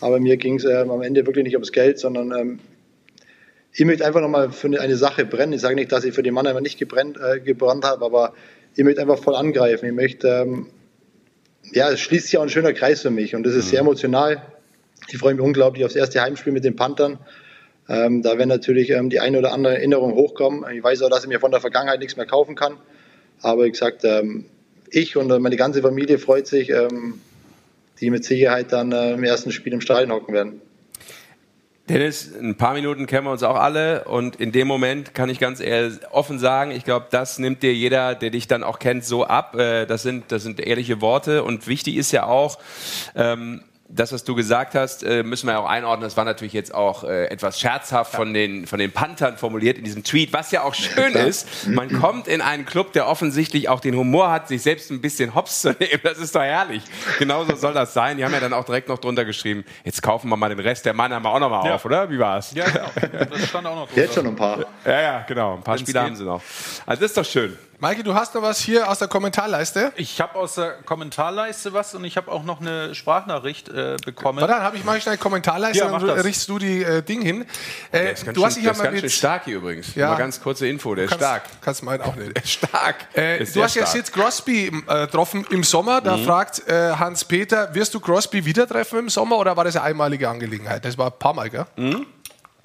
Aber 0.02 0.20
mir 0.20 0.38
ging 0.38 0.56
es 0.56 0.66
ähm, 0.66 0.90
am 0.90 1.04
Ende 1.04 1.26
wirklich 1.26 1.46
nicht 1.46 1.56
ums 1.56 1.72
Geld, 1.72 2.00
sondern 2.00 2.60
ich 3.78 3.84
möchte 3.84 4.06
einfach 4.06 4.22
nochmal 4.22 4.52
für 4.52 4.68
eine 4.80 4.96
Sache 4.96 5.26
brennen. 5.26 5.52
Ich 5.52 5.62
sage 5.62 5.76
nicht, 5.76 5.92
dass 5.92 6.06
ich 6.06 6.14
für 6.14 6.24
die 6.24 6.32
Mannheimer 6.32 6.62
nicht 6.62 6.80
gebrannt, 6.80 7.18
äh, 7.22 7.42
gebrannt 7.42 7.84
habe, 7.84 8.06
aber 8.06 8.34
ich 8.74 8.84
möchte 8.86 9.02
einfach 9.02 9.20
voll 9.20 9.36
angreifen. 9.36 9.86
Ich 9.86 9.94
möchte, 9.94 10.30
ähm, 10.30 10.68
ja, 11.74 11.92
es 11.92 12.00
schließt 12.00 12.28
sich 12.28 12.38
auch 12.38 12.44
ein 12.44 12.50
schöner 12.50 12.72
Kreis 12.72 13.02
für 13.02 13.10
mich 13.10 13.36
und 13.36 13.46
das 13.46 13.54
ist 13.54 13.66
mhm. 13.66 13.70
sehr 13.70 13.80
emotional. 13.82 14.42
Ich 15.10 15.18
freue 15.18 15.34
mich 15.34 15.44
unglaublich 15.44 15.84
aufs 15.84 15.96
erste 15.96 16.22
Heimspiel 16.22 16.54
mit 16.54 16.64
den 16.64 16.78
Panthern. 16.78 17.20
Ähm, 17.90 18.22
da 18.22 18.38
werden 18.38 18.48
natürlich 18.48 18.92
ähm, 18.92 19.10
die 19.10 19.20
eine 19.20 19.40
oder 19.40 19.52
andere 19.52 19.76
Erinnerung 19.76 20.14
hochkommen. 20.14 20.64
Ich 20.74 20.82
weiß 20.82 21.02
auch, 21.02 21.10
dass 21.10 21.24
ich 21.24 21.30
mir 21.30 21.42
von 21.42 21.52
der 21.52 21.60
Vergangenheit 21.60 22.00
nichts 22.00 22.16
mehr 22.16 22.26
kaufen 22.26 22.56
kann. 22.56 22.78
Aber 23.42 23.66
wie 23.66 23.72
gesagt, 23.72 24.06
ähm, 24.06 24.46
ich 24.90 25.18
und 25.18 25.28
meine 25.42 25.58
ganze 25.58 25.82
Familie 25.82 26.18
freut 26.18 26.48
sich, 26.48 26.70
ähm, 26.70 27.20
die 28.00 28.10
mit 28.10 28.24
Sicherheit 28.24 28.72
dann 28.72 28.94
äh, 28.94 29.14
im 29.14 29.24
ersten 29.26 29.52
Spiel 29.52 29.74
im 29.74 29.82
Stadion 29.82 30.14
hocken 30.14 30.34
werden. 30.34 30.62
Dennis, 31.88 32.32
ein 32.34 32.56
paar 32.56 32.74
Minuten 32.74 33.06
kennen 33.06 33.28
wir 33.28 33.32
uns 33.32 33.44
auch 33.44 33.58
alle 33.58 34.06
und 34.06 34.38
in 34.38 34.52
dem 34.52 34.68
Moment 34.68 35.14
kann 35.14 35.30
ich 35.30 35.38
ganz 35.40 35.62
offen 36.10 36.40
sagen, 36.40 36.72
ich 36.72 36.84
glaube, 36.84 37.08
das 37.12 37.38
nimmt 37.38 37.62
dir 37.62 37.76
jeder, 37.76 38.16
der 38.16 38.32
dich 38.32 38.48
dann 38.48 38.64
auch 38.64 38.80
kennt, 38.80 39.06
so 39.06 39.26
ab. 39.26 39.56
Äh, 39.56 39.86
das 39.86 40.02
sind, 40.02 40.32
das 40.32 40.42
sind 40.42 40.60
ehrliche 40.60 41.00
Worte 41.02 41.44
und 41.44 41.68
wichtig 41.68 41.98
ist 41.98 42.12
ja 42.12 42.26
auch, 42.26 42.58
ähm, 43.16 43.62
das, 43.88 44.12
was 44.12 44.24
du 44.24 44.34
gesagt 44.34 44.74
hast, 44.74 45.04
äh, 45.04 45.22
müssen 45.22 45.48
wir 45.48 45.60
auch 45.60 45.68
einordnen. 45.68 46.02
Das 46.02 46.18
war 46.18 46.26
natürlich 46.26 46.54
jetzt 46.54 46.74
auch 46.74 47.04
äh, 47.04 47.26
etwas 47.28 47.60
scherzhaft 47.60 48.16
von 48.16 48.34
den, 48.34 48.66
von 48.66 48.80
den 48.80 48.92
Panthern 48.92 49.38
formuliert 49.38 49.78
in 49.78 49.84
diesem 49.84 50.04
Tweet, 50.04 50.34
was 50.34 50.52
ja 50.52 50.64
auch 50.64 50.74
schön 50.74 51.14
ist. 51.14 51.68
Man 51.68 51.92
kommt 52.00 52.28
in 52.28 52.42
einen 52.42 52.66
Club, 52.66 52.94
der 52.94 53.08
offensichtlich 53.08 53.70
auch 53.70 53.80
den 53.80 53.96
Humor 53.96 54.32
hat, 54.32 54.48
sich 54.48 54.64
selbst 54.64 54.90
ein 54.90 55.02
bisschen 55.02 55.36
hops 55.36 55.62
zu 55.62 55.70
nehmen. 55.80 56.00
Das 56.04 56.18
ist 56.18 56.36
doch 56.36 56.42
herrlich. 56.42 56.84
Genauso 57.20 57.56
soll 57.56 57.74
das 57.74 57.94
sein. 57.94 58.18
Die 58.18 58.26
haben 58.26 58.34
ja 58.34 58.40
dann 58.40 58.54
auch 58.54 58.66
direkt 58.66 58.90
noch 58.90 58.98
drunter 58.98 59.24
geschrieben, 59.24 59.64
jetzt 59.84 60.02
kaufen 60.02 60.30
wir 60.30 60.38
mal 60.38 60.50
den 60.50 60.60
Rest 60.60 60.86
der 60.86 60.94
Mann 60.94 61.14
haben 61.14 61.24
wir 61.24 61.30
auch 61.30 61.40
noch 61.40 61.50
mal 61.50 61.66
ja. 61.66 61.76
auf, 61.76 61.86
oder? 61.86 62.10
Wie 62.10 62.18
war's? 62.18 62.54
Ja, 62.54 62.66
genau. 62.66 63.26
Das 63.26 63.48
stand 63.48 63.68
auch 63.68 63.76
noch 63.76 63.88
drunter. 63.88 64.02
Jetzt 64.02 64.16
schon 64.16 64.28
ein 64.28 64.36
paar. 64.36 64.66
Ja, 64.84 65.02
ja, 65.02 65.26
genau. 65.28 65.56
Ein 65.56 65.64
paar 65.64 65.76
Wenn's 65.76 65.82
Spiele 65.82 66.02
haben 66.02 66.16
sie 66.16 66.24
noch. 66.24 66.42
Also 66.86 67.02
das 67.02 67.12
ist 67.12 67.18
doch 67.18 67.26
schön. 67.26 67.58
Maike, 67.78 68.04
du 68.04 68.14
hast 68.16 68.34
noch 68.34 68.42
was 68.42 68.60
hier 68.60 68.90
aus 68.90 69.00
der 69.00 69.10
Kommentarleiste? 69.10 69.92
Ich 69.98 70.22
habe 70.22 70.36
aus 70.36 70.56
der 70.56 70.72
Kommentarleiste 70.86 71.74
was 71.74 71.94
und 71.94 72.06
ich 72.06 72.16
habe 72.16 72.32
auch 72.32 72.44
noch 72.44 72.62
eine 72.62 72.96
Sprachnachricht 72.96 73.68
äh, 73.68 73.98
bekommen. 74.06 74.40
Warte, 74.40 74.54
dann 74.54 74.64
habe 74.64 74.78
ich 74.78 74.86
ich 74.86 75.04
schnell 75.04 75.18
Kommentarleiste 75.18 75.84
Ja, 75.84 75.92
dann 75.92 76.08
das. 76.08 76.24
richtest 76.24 76.48
du 76.48 76.58
die 76.58 76.82
äh, 76.84 77.02
Ding 77.02 77.22
hin. 77.22 77.46
Äh, 77.92 78.14
ist 78.14 78.26
ganz 78.26 78.36
du 78.38 78.46
hast 78.46 78.54
schön, 78.54 78.64
dich 78.64 78.68
ja 78.68 78.72
der 78.72 78.72
ist 78.72 78.78
mal 78.78 78.84
ganz 78.86 78.94
mit 78.94 79.02
schön 79.02 79.10
stark 79.10 79.44
hier 79.44 79.58
übrigens. 79.58 79.94
Ja. 79.94 80.10
Mal 80.12 80.16
ganz 80.18 80.42
kurze 80.42 80.68
Info, 80.68 80.96
der 80.96 81.04
ist 81.04 81.10
kannst, 81.10 81.26
stark. 81.26 81.44
Kannst 81.62 81.84
meinen 81.84 82.02
auch 82.04 82.16
nicht. 82.16 82.34
Der 82.34 82.44
ist 82.44 82.52
stark. 82.52 82.96
Äh, 83.14 83.44
Ist 83.44 83.56
du 83.58 83.62
hast 83.62 83.76
ja. 83.76 83.86
Sid 83.86 84.14
Crosby 84.14 84.68
äh, 84.88 85.02
getroffen 85.06 85.46
im 85.50 85.64
Sommer. 85.64 86.00
Da 86.00 86.16
Mhm. 86.16 86.24
fragt 86.24 86.66
äh, 86.70 86.92
Hans-Peter, 86.94 87.76
wirst 87.76 87.94
du 87.94 88.00
Crosby 88.00 88.46
wieder 88.46 88.68
treffen 88.68 89.00
im 89.00 89.10
Sommer 89.10 89.38
oder 89.38 89.58
war 89.58 89.66
das 89.66 89.76
eine 89.76 89.84
einmalige 89.84 90.30
Angelegenheit? 90.30 90.86
Das 90.86 90.98
war 90.98 91.08
ein 91.08 91.20
paar 91.20 91.34
Mal, 91.34 91.50
gell? 91.50 91.66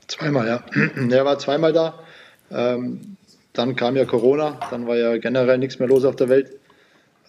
Zweimal, 0.06 0.46
ja. 0.46 0.62
Er 1.10 1.24
war 1.24 1.36
zweimal 1.40 1.72
da. 1.72 1.94
Ähm, 2.52 3.16
dann 3.52 3.76
kam 3.76 3.96
ja 3.96 4.04
Corona, 4.04 4.58
dann 4.70 4.86
war 4.86 4.96
ja 4.96 5.16
generell 5.18 5.58
nichts 5.58 5.78
mehr 5.78 5.88
los 5.88 6.04
auf 6.04 6.16
der 6.16 6.28
Welt. 6.28 6.56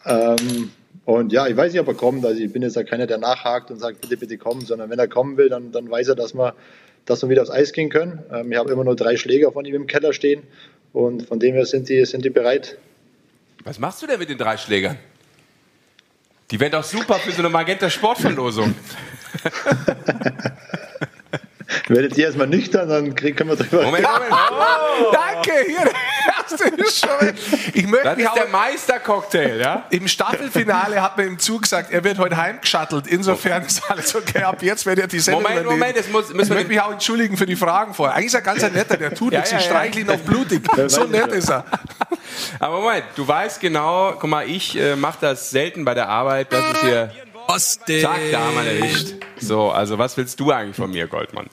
Ähm, 0.05 0.71
und 1.05 1.33
ja, 1.33 1.47
ich 1.47 1.57
weiß 1.57 1.71
nicht, 1.71 1.81
ob 1.81 1.87
er 1.87 1.93
kommt. 1.93 2.25
Also 2.25 2.41
ich 2.41 2.53
bin 2.53 2.61
jetzt 2.61 2.75
ja 2.75 2.83
keiner, 2.83 3.07
der 3.07 3.17
nachhakt 3.17 3.71
und 3.71 3.79
sagt, 3.79 4.01
bitte, 4.01 4.17
bitte 4.17 4.37
komm, 4.37 4.61
sondern 4.61 4.89
wenn 4.89 4.99
er 4.99 5.07
kommen 5.07 5.37
will, 5.37 5.49
dann, 5.49 5.71
dann 5.71 5.89
weiß 5.89 6.09
er, 6.09 6.15
dass 6.15 6.33
wir, 6.33 6.53
dass 7.05 7.21
wir 7.23 7.29
wieder 7.29 7.41
aufs 7.41 7.51
Eis 7.51 7.73
gehen 7.73 7.89
können. 7.89 8.23
Ähm, 8.31 8.51
ich 8.51 8.57
habe 8.57 8.71
immer 8.71 8.83
nur 8.83 8.95
drei 8.95 9.17
Schläger 9.17 9.51
von 9.51 9.65
ihm 9.65 9.75
im 9.75 9.87
Keller 9.87 10.13
stehen 10.13 10.43
und 10.93 11.27
von 11.27 11.39
dem 11.39 11.55
her 11.55 11.65
sind 11.65 11.89
die, 11.89 12.05
sind 12.05 12.23
die 12.23 12.29
bereit. 12.29 12.77
Was 13.63 13.79
machst 13.79 14.01
du 14.01 14.07
denn 14.07 14.19
mit 14.19 14.29
den 14.29 14.37
drei 14.37 14.57
Schlägern? 14.57 14.97
Die 16.51 16.59
wären 16.59 16.71
doch 16.71 16.83
super 16.83 17.15
für 17.15 17.31
so 17.31 17.39
eine 17.39 17.49
Magenta 17.49 17.89
Sportverlosung. 17.89 18.75
Werdet 21.87 22.17
ihr 22.17 22.25
erstmal 22.25 22.47
nüchtern, 22.47 22.89
dann 22.89 23.15
können 23.15 23.49
wir 23.49 23.55
drüber 23.55 23.83
Moment, 23.83 24.03
Moment. 24.07 24.31
Oh, 24.31 25.11
Danke, 25.11 25.51
hier 25.67 25.91
erste 26.37 26.65
ist 26.81 26.99
schon. 27.05 27.33
Ich 27.73 27.87
möchte 27.87 28.03
das 28.05 28.17
mich 28.17 28.25
ist 28.25 28.35
der 28.35 28.45
auch, 28.45 28.49
Meistercocktail, 28.49 29.59
ja? 29.59 29.85
Im 29.89 30.07
Staffelfinale 30.07 31.01
hat 31.01 31.17
man 31.17 31.27
ihm 31.27 31.39
zugesagt, 31.39 31.91
er 31.91 32.03
wird 32.03 32.17
heute 32.19 32.37
heimgeschattelt. 32.37 33.07
Insofern 33.07 33.63
ist 33.65 33.81
alles 33.89 34.15
okay. 34.15 34.43
Ab 34.43 34.61
jetzt 34.61 34.85
werdet 34.85 35.05
ihr 35.05 35.07
die 35.07 35.19
Sendung 35.19 35.43
Moment, 35.43 35.61
übernehmen. 35.61 35.79
Moment, 35.79 35.97
jetzt 35.97 36.11
muss- 36.11 36.29
müssen 36.29 36.41
ich 36.41 36.49
wir 36.49 36.55
möchte 36.55 36.69
mich 36.69 36.81
auch 36.81 36.91
entschuldigen 36.91 37.37
für 37.37 37.45
die 37.45 37.55
Fragen 37.55 37.93
vorher. 37.93 38.15
Eigentlich 38.15 38.27
ist 38.27 38.33
er 38.35 38.41
ganz 38.41 38.63
ein 38.63 38.73
netter, 38.73 38.97
der 38.97 39.13
tut 39.13 39.33
Ja, 39.33 39.39
nichts, 39.39 39.51
ja, 39.51 39.57
ich 39.59 39.65
ja. 39.65 39.69
streichle 39.71 40.01
ihn 40.01 40.09
auf 40.09 40.21
blutig. 40.23 40.61
So 40.87 41.05
nett 41.05 41.27
ist 41.31 41.49
er. 41.49 41.65
Aber 42.59 42.81
Moment, 42.81 43.05
du 43.15 43.27
weißt 43.27 43.59
genau, 43.59 44.13
guck 44.19 44.29
mal, 44.29 44.47
ich 44.49 44.77
äh, 44.77 44.95
mache 44.95 45.17
das 45.21 45.49
selten 45.51 45.85
bei 45.85 45.93
der 45.93 46.09
Arbeit, 46.09 46.47
das 46.51 46.73
ist 46.73 46.81
hier. 46.81 47.11
Oste. 47.47 48.01
Zack, 48.01 48.19
da 48.31 48.39
haben 48.39 48.55
wir 48.55 48.71
erwischt. 48.71 49.15
So, 49.41 49.71
also 49.71 49.97
was 49.97 50.15
willst 50.17 50.39
du 50.39 50.51
eigentlich 50.51 50.75
von 50.75 50.91
mir, 50.91 51.07
Goldmann? 51.07 51.47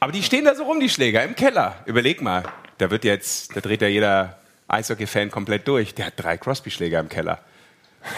Aber 0.00 0.12
die 0.12 0.22
stehen 0.22 0.44
da 0.44 0.54
so 0.54 0.64
rum, 0.64 0.80
die 0.80 0.88
Schläger, 0.90 1.22
im 1.24 1.34
Keller. 1.34 1.76
Überleg 1.86 2.20
mal, 2.20 2.44
da 2.78 2.90
wird 2.90 3.04
jetzt, 3.04 3.56
da 3.56 3.60
dreht 3.60 3.80
ja 3.82 3.88
jeder 3.88 4.36
Eishockey-Fan 4.68 5.30
komplett 5.30 5.66
durch. 5.66 5.94
Der 5.94 6.06
hat 6.06 6.14
drei 6.16 6.36
Crosby-Schläger 6.36 7.00
im 7.00 7.08
Keller. 7.08 7.38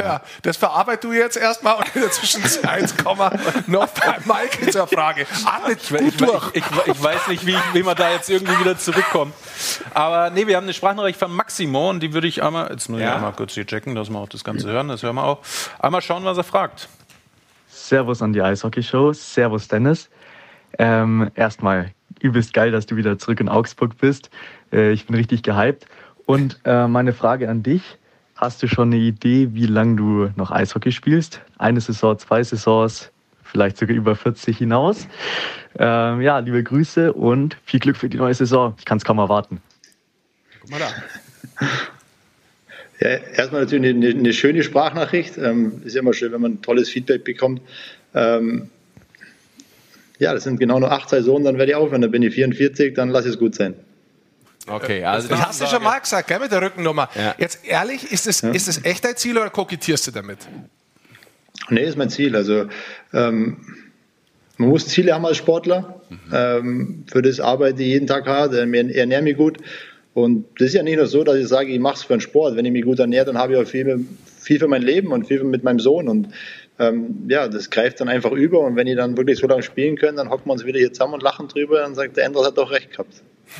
Ja, 0.00 0.20
das 0.42 0.57
verarbeit 0.57 1.04
du 1.04 1.12
jetzt 1.12 1.36
erstmal 1.36 1.76
und 1.76 1.94
in 1.94 2.00
der 2.00 2.11
Zwischenzeit 2.11 2.98
kommen 3.04 3.20
wir 3.20 3.30
noch 3.68 3.86
bei 3.86 4.16
Mike 4.24 4.68
zur 4.72 4.88
Frage. 4.88 5.28
Atmet 5.44 5.78
Ich, 5.80 5.88
gut 5.90 6.00
ich, 6.00 6.16
durch. 6.16 6.50
ich, 6.54 6.64
ich 6.86 7.02
weiß 7.04 7.28
nicht, 7.28 7.46
wie, 7.46 7.57
wie 7.72 7.84
man 7.84 7.94
da 7.94 8.11
jetzt 8.11 8.28
irgendwie 8.28 8.59
wieder 8.59 8.76
zurückkommt. 8.76 9.32
Aber 9.94 10.30
nee, 10.30 10.48
wir 10.48 10.57
haben 10.57 10.64
eine 10.64 10.74
Sprachnachricht 10.74 11.20
von 11.20 11.30
Maximo 11.30 11.88
und 11.90 12.00
die 12.00 12.12
würde 12.12 12.26
ich 12.26 12.42
einmal, 12.42 12.68
jetzt 12.72 12.88
muss 12.88 12.98
ich 12.98 13.07
Ja. 13.07 13.14
einmal 13.14 13.32
kurz 13.34 13.54
hier 13.54 13.64
checken, 13.64 13.94
dass 13.94 14.11
wir 14.11 14.18
auch 14.18 14.28
das 14.28 14.42
Ganze 14.42 14.66
hören, 14.68 14.88
das 14.88 15.04
hören 15.04 15.14
wir 15.14 15.22
auch. 15.22 15.38
Einmal 15.78 16.02
schauen, 16.02 16.24
was 16.24 16.36
er 16.36 16.42
fragt. 16.44 16.88
Servus 17.76 18.22
an 18.22 18.32
die 18.32 18.42
Eishockey-Show. 18.42 19.12
Servus, 19.12 19.68
Dennis. 19.68 20.08
Ähm, 20.78 21.30
erstmal 21.34 21.92
übelst 22.20 22.54
geil, 22.54 22.70
dass 22.70 22.86
du 22.86 22.96
wieder 22.96 23.18
zurück 23.18 23.40
in 23.40 23.48
Augsburg 23.48 23.98
bist. 23.98 24.30
Äh, 24.72 24.92
ich 24.92 25.06
bin 25.06 25.16
richtig 25.16 25.42
gehypt. 25.42 25.86
Und 26.24 26.58
äh, 26.64 26.88
meine 26.88 27.12
Frage 27.12 27.48
an 27.48 27.62
dich. 27.62 27.98
Hast 28.34 28.62
du 28.62 28.68
schon 28.68 28.92
eine 28.92 29.00
Idee, 29.00 29.54
wie 29.54 29.64
lange 29.64 29.96
du 29.96 30.30
noch 30.36 30.50
Eishockey 30.50 30.92
spielst? 30.92 31.40
Eine 31.56 31.80
Saison, 31.80 32.18
zwei 32.18 32.42
Saisons, 32.42 33.10
vielleicht 33.42 33.78
sogar 33.78 33.96
über 33.96 34.14
40 34.14 34.58
hinaus. 34.58 35.08
Ähm, 35.78 36.20
ja, 36.20 36.38
liebe 36.40 36.62
Grüße 36.62 37.14
und 37.14 37.56
viel 37.64 37.80
Glück 37.80 37.96
für 37.96 38.10
die 38.10 38.18
neue 38.18 38.34
Saison. 38.34 38.74
Ich 38.78 38.84
kann 38.84 38.98
es 38.98 39.04
kaum 39.04 39.18
erwarten. 39.18 39.62
Guck 40.60 40.70
mal 40.70 40.80
da. 40.80 41.86
Ja, 43.01 43.09
erstmal 43.09 43.62
natürlich 43.62 43.94
eine, 43.94 44.09
eine 44.09 44.32
schöne 44.32 44.62
Sprachnachricht. 44.62 45.36
Ähm, 45.38 45.82
ist 45.84 45.94
ja 45.94 46.01
immer 46.01 46.14
schön, 46.14 46.32
wenn 46.32 46.40
man 46.40 46.62
tolles 46.62 46.88
Feedback 46.88 47.24
bekommt. 47.24 47.61
Ähm, 48.14 48.70
ja, 50.18 50.32
das 50.32 50.44
sind 50.44 50.59
genau 50.59 50.80
nur 50.80 50.90
acht 50.90 51.11
Saisonen, 51.11 51.44
dann 51.44 51.59
werde 51.59 51.72
ich 51.72 51.76
aufhören. 51.76 52.01
Dann 52.01 52.11
bin 52.11 52.22
ich 52.22 52.34
44, 52.34 52.94
dann 52.94 53.11
lass 53.11 53.26
es 53.26 53.38
gut 53.38 53.55
sein. 53.55 53.74
Okay, 54.66 55.05
also 55.05 55.28
Das 55.28 55.47
hast 55.47 55.61
du 55.61 55.66
schon 55.66 55.82
mal 55.82 55.99
gesagt, 55.99 56.26
gell, 56.26 56.40
mit 56.40 56.51
der 56.51 56.61
Rückennummer. 56.61 57.09
Ja. 57.14 57.34
Jetzt 57.38 57.61
ehrlich, 57.64 58.11
ist 58.11 58.26
es, 58.26 58.42
ist 58.42 58.66
es 58.66 58.84
echt 58.84 59.05
dein 59.05 59.16
Ziel 59.16 59.38
oder 59.38 59.51
kokettierst 59.51 60.09
du 60.09 60.11
damit? 60.11 60.38
Nee, 61.68 61.84
ist 61.84 61.97
mein 61.97 62.11
Ziel. 62.11 62.34
Also 62.34 62.66
ähm, 63.12 63.59
man 64.57 64.70
muss 64.70 64.88
Ziele 64.88 65.14
haben 65.14 65.24
als 65.26 65.36
Sportler. 65.36 66.01
Ähm, 66.32 67.05
für 67.07 67.22
das 67.22 67.40
arbeite 67.40 67.82
ich 67.82 67.88
jeden 67.88 68.07
Tag 68.07 68.26
hart, 68.26 68.55
ähm, 68.55 68.74
ich 68.74 68.97
ernähre 68.97 69.22
mich 69.22 69.36
gut. 69.36 69.59
Und 70.16 70.46
das 70.58 70.68
ist 70.68 70.74
ja 70.74 70.82
nicht 70.82 70.96
nur 70.96 71.06
so, 71.06 71.24
dass 71.24 71.36
ich 71.36 71.46
sage, 71.46 71.70
ich 71.70 71.78
mache 71.78 71.96
es 71.96 72.02
für 72.04 72.14
den 72.14 72.22
Sport. 72.22 72.56
Wenn 72.56 72.64
ich 72.64 72.72
mich 72.72 72.84
gut 72.84 72.98
ernähre, 72.98 73.26
dann 73.26 73.36
habe 73.36 73.52
ich 73.52 73.58
auch 73.58 73.66
viel, 73.66 74.06
viel 74.40 74.58
für 74.58 74.66
mein 74.66 74.80
Leben 74.80 75.12
und 75.12 75.26
viel 75.26 75.44
mit 75.44 75.62
meinem 75.62 75.78
Sohn. 75.78 76.08
Und 76.08 76.28
ähm, 76.78 77.26
ja, 77.28 77.48
das 77.48 77.68
greift 77.68 78.00
dann 78.00 78.08
einfach 78.08 78.32
über. 78.32 78.60
Und 78.60 78.76
wenn 78.76 78.86
ich 78.86 78.96
dann 78.96 79.14
wirklich 79.18 79.38
so 79.38 79.46
lange 79.46 79.62
spielen 79.62 79.96
können, 79.96 80.16
dann 80.16 80.30
hocken 80.30 80.46
wir 80.46 80.54
uns 80.54 80.64
wieder 80.64 80.78
hier 80.78 80.90
zusammen 80.90 81.12
und 81.12 81.22
lachen 81.22 81.48
drüber 81.48 81.84
und 81.84 81.96
sagt, 81.96 82.16
der 82.16 82.24
Enders 82.24 82.46
hat 82.46 82.56
doch 82.56 82.70
recht 82.70 82.92
gehabt. 82.92 83.12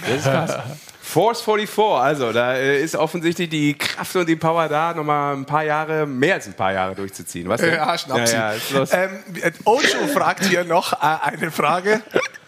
Das 0.07 0.17
ist 0.17 0.25
krass. 0.25 0.57
Force 1.03 1.43
44, 1.43 1.79
also 1.79 2.33
da 2.33 2.55
äh, 2.55 2.83
ist 2.83 2.97
offensichtlich 2.97 3.51
die 3.51 3.75
Kraft 3.75 4.17
und 4.17 4.27
die 4.27 4.35
Power 4.35 4.67
da, 4.69 4.95
nochmal 4.95 5.37
ein 5.37 5.45
paar 5.45 5.63
Jahre, 5.63 6.07
mehr 6.07 6.35
als 6.35 6.47
ein 6.47 6.55
paar 6.55 6.73
Jahre 6.73 6.95
durchzuziehen. 6.95 7.51
Was 7.51 7.61
denn? 7.61 7.75
Ja, 7.75 7.97
Schnapsi. 7.99 8.35
Ja, 8.35 8.55
ja, 8.55 8.87
ähm, 8.93 9.53
Ocho 9.67 10.07
fragt 10.13 10.47
hier 10.47 10.65
noch 10.65 10.95
äh, 10.95 11.37
eine 11.37 11.51
Frage. 11.51 12.01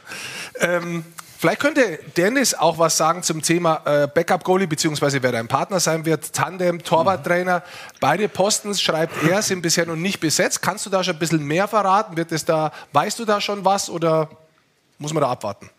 ähm, 0.61 1.05
vielleicht 1.39 1.61
könnte 1.61 1.99
Dennis 2.17 2.55
auch 2.55 2.79
was 2.79 2.97
sagen 2.97 3.23
zum 3.23 3.43
Thema 3.43 3.83
äh, 3.85 4.09
Backup-Goalie, 4.13 4.67
beziehungsweise 4.67 5.23
wer 5.23 5.33
dein 5.33 5.49
Partner 5.49 5.81
sein 5.81 6.05
wird, 6.05 6.33
Tandem, 6.33 6.83
Torwarttrainer. 6.83 7.63
Beide 8.01 8.29
Posten, 8.29 8.75
schreibt 8.75 9.15
er, 9.29 9.41
sind 9.43 9.63
bisher 9.63 9.87
noch 9.87 9.97
nicht 9.97 10.21
besetzt. 10.21 10.61
Kannst 10.63 10.85
du 10.85 10.91
da 10.91 11.03
schon 11.03 11.15
ein 11.15 11.19
bisschen 11.19 11.45
mehr 11.45 11.69
verraten? 11.69 12.17
Wird 12.17 12.33
es 12.33 12.45
da, 12.45 12.73
weißt 12.93 13.19
du 13.19 13.25
da 13.25 13.41
schon 13.41 13.65
was 13.65 13.89
oder 13.89 14.29
muss 14.99 15.15
man 15.15 15.23
da 15.23 15.31
abwarten? 15.31 15.71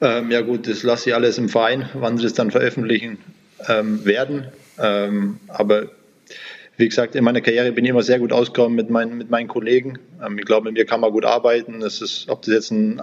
Ähm, 0.00 0.30
ja 0.30 0.40
gut, 0.40 0.66
das 0.66 0.82
lasse 0.82 1.10
ich 1.10 1.14
alles 1.14 1.38
im 1.38 1.48
Verein, 1.48 1.88
wann 1.94 2.16
sie 2.16 2.24
das 2.24 2.32
dann 2.32 2.50
veröffentlichen 2.50 3.18
ähm, 3.68 4.04
werden. 4.04 4.48
Ähm, 4.78 5.38
aber 5.48 5.84
wie 6.76 6.88
gesagt, 6.88 7.14
in 7.14 7.22
meiner 7.22 7.40
Karriere 7.40 7.70
bin 7.72 7.84
ich 7.84 7.90
immer 7.90 8.02
sehr 8.02 8.18
gut 8.18 8.32
ausgekommen 8.32 8.74
mit 8.74 8.90
meinen, 8.90 9.16
mit 9.16 9.30
meinen 9.30 9.46
Kollegen. 9.46 9.98
Ähm, 10.24 10.38
ich 10.38 10.44
glaube, 10.44 10.64
mit 10.66 10.74
mir 10.74 10.86
kann 10.86 11.00
man 11.00 11.12
gut 11.12 11.24
arbeiten. 11.24 11.82
Es 11.82 12.02
ist, 12.02 12.28
ob 12.28 12.42
das 12.42 12.54
jetzt 12.54 12.70
ein, 12.72 13.00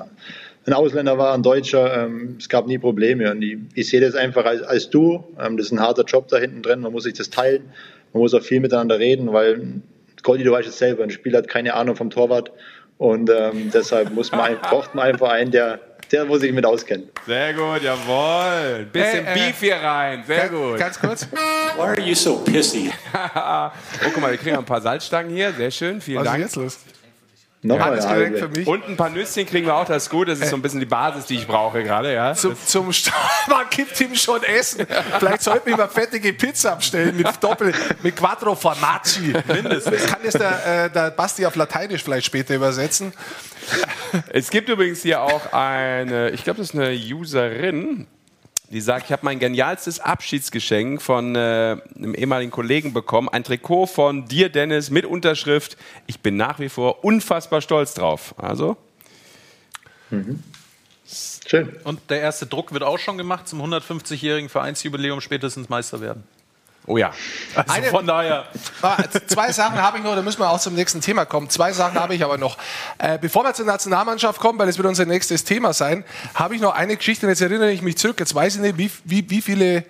ein 0.66 0.74
Ausländer 0.74 1.18
war, 1.18 1.34
ein 1.34 1.42
Deutscher, 1.44 2.06
ähm, 2.06 2.36
es 2.40 2.48
gab 2.50 2.68
nie 2.68 2.78
Probleme. 2.78 3.32
Und 3.32 3.42
ich, 3.42 3.58
ich 3.74 3.90
sehe 3.90 4.00
das 4.02 4.16
einfach 4.16 4.46
als, 4.46 4.62
als 4.62 4.90
du. 4.90 5.24
Ähm, 5.40 5.58
das 5.58 5.68
ist 5.68 5.72
ein 5.72 5.80
harter 5.80 6.04
Job 6.04 6.28
da 6.28 6.38
hinten 6.38 6.62
drin. 6.62 6.82
Man 6.82 6.92
muss 6.92 7.04
sich 7.04 7.14
das 7.14 7.30
teilen. 7.30 7.64
Man 8.14 8.22
muss 8.22 8.34
auch 8.34 8.44
viel 8.44 8.60
miteinander 8.60 9.00
reden, 9.00 9.32
weil 9.34 9.82
Goldi, 10.24 10.44
du 10.44 10.52
weißt 10.52 10.68
es 10.68 10.78
selber, 10.78 11.04
ein 11.04 11.10
Spieler 11.10 11.40
hat 11.40 11.48
keine 11.48 11.74
Ahnung 11.74 11.96
vom 11.96 12.10
Torwart. 12.12 12.52
Und 12.98 13.32
ähm, 13.32 13.72
deshalb 13.74 14.12
muss 14.12 14.32
man, 14.32 14.42
ein- 14.42 14.58
braucht 14.62 14.94
man 14.94 15.06
einfach 15.08 15.30
einen, 15.30 15.50
der, 15.50 15.80
der 16.12 16.26
muss 16.26 16.42
sich 16.42 16.52
mit 16.52 16.66
auskennen. 16.66 17.10
Sehr 17.26 17.54
gut, 17.56 17.82
jawohl. 17.82 18.86
Bisschen 18.92 19.26
Hey, 19.26 19.40
äh, 19.40 19.48
Beef 19.48 19.60
hier 19.60 19.76
rein, 19.78 20.24
sehr 20.28 20.38
Ganz- 20.38 20.52
gut. 20.52 20.78
Ganz 20.78 21.00
kurz. 21.00 21.28
Why 21.78 21.82
are 21.82 22.00
you 22.02 22.14
so 22.14 22.36
pissy? 22.44 22.92
oh, 23.36 23.70
guck 24.04 24.22
mal, 24.22 24.30
wir 24.32 24.38
kriegen 24.38 24.58
ein 24.58 24.66
paar 24.66 24.82
Salzstangen 24.82 25.34
hier, 25.34 25.52
sehr 25.54 25.72
schön, 25.72 26.00
vielen 26.02 26.20
Was 26.20 26.26
ist 26.26 26.32
Dank. 26.32 26.44
jetzt 26.44 26.56
los? 26.58 26.80
Nochmal 27.64 27.92
Alles 27.92 28.08
direkt 28.08 28.34
halbe. 28.34 28.38
für 28.40 28.60
mich. 28.60 28.68
Und 28.68 28.88
ein 28.88 28.98
paar 28.98 29.10
Nüsschen 29.10 29.46
kriegen 29.46 29.68
wir 29.68 29.76
auch, 29.76 29.86
das 29.86 30.04
ist 30.04 30.10
gut, 30.10 30.28
das 30.28 30.40
ist 30.40 30.50
so 30.50 30.56
ein 30.56 30.64
bisschen 30.64 30.80
die 30.80 30.88
Basis, 30.88 31.26
die 31.26 31.36
ich 31.36 31.46
brauche 31.46 31.84
gerade, 31.84 32.12
ja. 32.12 32.34
Zum, 32.34 32.56
zum 32.66 32.92
Start, 32.92 33.16
man 33.48 33.66
gibt 33.70 34.00
ihm 34.02 34.16
schon 34.16 34.42
Essen. 34.42 34.88
Vielleicht 35.20 35.44
sollten 35.44 35.68
wir 35.68 35.78
mal 35.78 35.88
fettige 35.88 36.34
Pizza 36.34 36.74
abstellen 36.74 37.16
mit 37.16 37.28
Doppel, 37.40 37.72
mit 38.02 38.16
Quattro 38.16 38.56
Formaggi. 38.56 39.34
Mindestens. 39.48 40.08
Kann 40.08 40.20
jetzt 40.24 40.40
der, 40.40 40.86
äh, 40.86 40.90
der 40.90 41.12
Basti 41.12 41.46
auf 41.46 41.56
Lateinisch 41.56 42.04
vielleicht 42.04 42.26
später 42.26 42.56
übersetzen? 42.56 43.14
Es 44.30 44.50
gibt 44.50 44.68
übrigens 44.68 45.04
hier 45.04 45.22
auch 45.22 45.54
eine, 45.54 46.32
ich 46.32 46.44
glaube, 46.44 46.60
das 46.60 46.74
ist 46.74 46.76
eine 46.76 46.92
Userin, 46.92 48.08
die 48.72 48.82
sagt, 48.82 49.06
ich 49.06 49.12
habe 49.12 49.26
mein 49.26 49.40
genialstes 49.40 50.00
Abschiedsgeschenk 50.00 51.02
von 51.02 51.36
äh, 51.36 51.78
einem 51.96 52.16
ehemaligen 52.16 52.52
Kollegen 52.52 52.94
bekommen. 52.94 53.30
Ein 53.30 53.44
Trikot 53.44 53.88
von 53.88 54.26
dir, 54.26 54.50
Dennis, 54.50 54.90
mit 54.90 55.06
Unterschrift. 55.06 55.78
Ich 56.08 56.22
bin 56.22 56.38
nach 56.38 56.60
wie 56.60 56.70
vor 56.70 57.04
unfassbar 57.04 57.62
stolz 57.62 57.94
drauf. 57.94 58.34
Also, 58.38 58.78
Schön. 61.46 61.76
Und 61.84 62.00
der 62.10 62.22
erste 62.22 62.46
Druck 62.46 62.72
wird 62.72 62.84
auch 62.84 62.98
schon 62.98 63.18
gemacht 63.18 63.48
zum 63.48 63.62
150-jährigen 63.62 64.50
Vereinsjubiläum 64.50 65.20
spätestens 65.20 65.68
Meister 65.68 66.00
werden. 66.00 66.24
Oh 66.92 66.98
ja. 66.98 67.14
Also 67.56 67.74
Eine, 67.74 67.88
von 67.88 68.06
daher. 68.06 68.48
Zwei 69.28 69.54
Sachen 69.54 69.82
habe 69.82 70.00
ich 70.00 70.04
noch, 70.04 70.14
da 70.14 70.22
müssen 70.22 70.42
wir 70.42 70.50
auch 70.50 70.60
zum 70.60 70.74
nächsten 70.74 71.00
Thema 71.00 71.24
kommen. 71.24 71.50
Zwei 71.50 71.72
Sachen 71.72 71.98
habe 71.98 72.16
ich 72.16 72.22
aber 72.22 72.38
noch. 72.38 72.58
Äh, 72.98 73.18
bevor 73.18 73.46
wir 73.46 73.54
zur 73.54 73.66
Nationalmannschaft 73.66 74.42
kommen, 74.42 74.60
weil 74.60 74.68
das 74.68 74.78
wird 74.78 74.86
unser 74.86 75.06
nächstes 75.06 75.46
Thema 75.46 75.72
sein, 75.72 76.04
habe 76.34 76.54
ich 76.56 76.60
noch 76.60 76.74
eine 76.74 76.98
Geschichte, 76.98 77.26
und 77.26 77.30
jetzt 77.30 77.40
erinnere 77.40 77.72
ich 77.72 77.82
mich 77.82 77.98
zurück. 77.98 78.20
Jetzt 78.20 78.36
weiß 78.36 78.56
ich 78.56 78.62
nicht, 78.62 78.78
wie, 78.78 78.92
wie, 79.06 79.30
wie 79.30 79.42
viele 79.42 79.86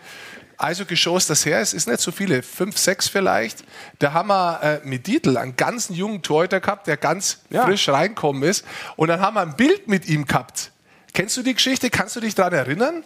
Eishockey-Shows 0.60 1.26
das 1.26 1.44
her 1.44 1.60
ist. 1.60 1.74
Ist 1.74 1.88
nicht 1.88 2.02
so 2.02 2.12
viele, 2.12 2.44
fünf, 2.44 2.78
sechs 2.78 3.08
vielleicht. 3.08 3.64
Da 3.98 4.14
haben 4.14 4.28
wir 4.28 4.60
äh, 4.62 4.88
mit 4.88 5.08
Dietl 5.08 5.38
einen 5.38 5.56
ganz 5.56 5.90
jungen 5.90 6.22
Torhüter 6.22 6.60
gehabt, 6.60 6.86
der 6.86 6.98
ganz 6.98 7.40
ja. 7.50 7.66
frisch 7.66 7.90
reinkommen 7.90 8.44
ist. 8.44 8.64
Und 8.96 9.08
dann 9.08 9.22
haben 9.22 9.34
wir 9.34 9.42
ein 9.42 9.56
Bild 9.56 9.88
mit 9.88 10.08
ihm 10.08 10.28
gehabt. 10.28 10.72
Kennst 11.16 11.36
du 11.36 11.42
die 11.42 11.56
Geschichte? 11.56 11.90
Kannst 11.90 12.16
du 12.16 12.20
dich 12.20 12.36
daran 12.36 12.54
erinnern? 12.54 13.04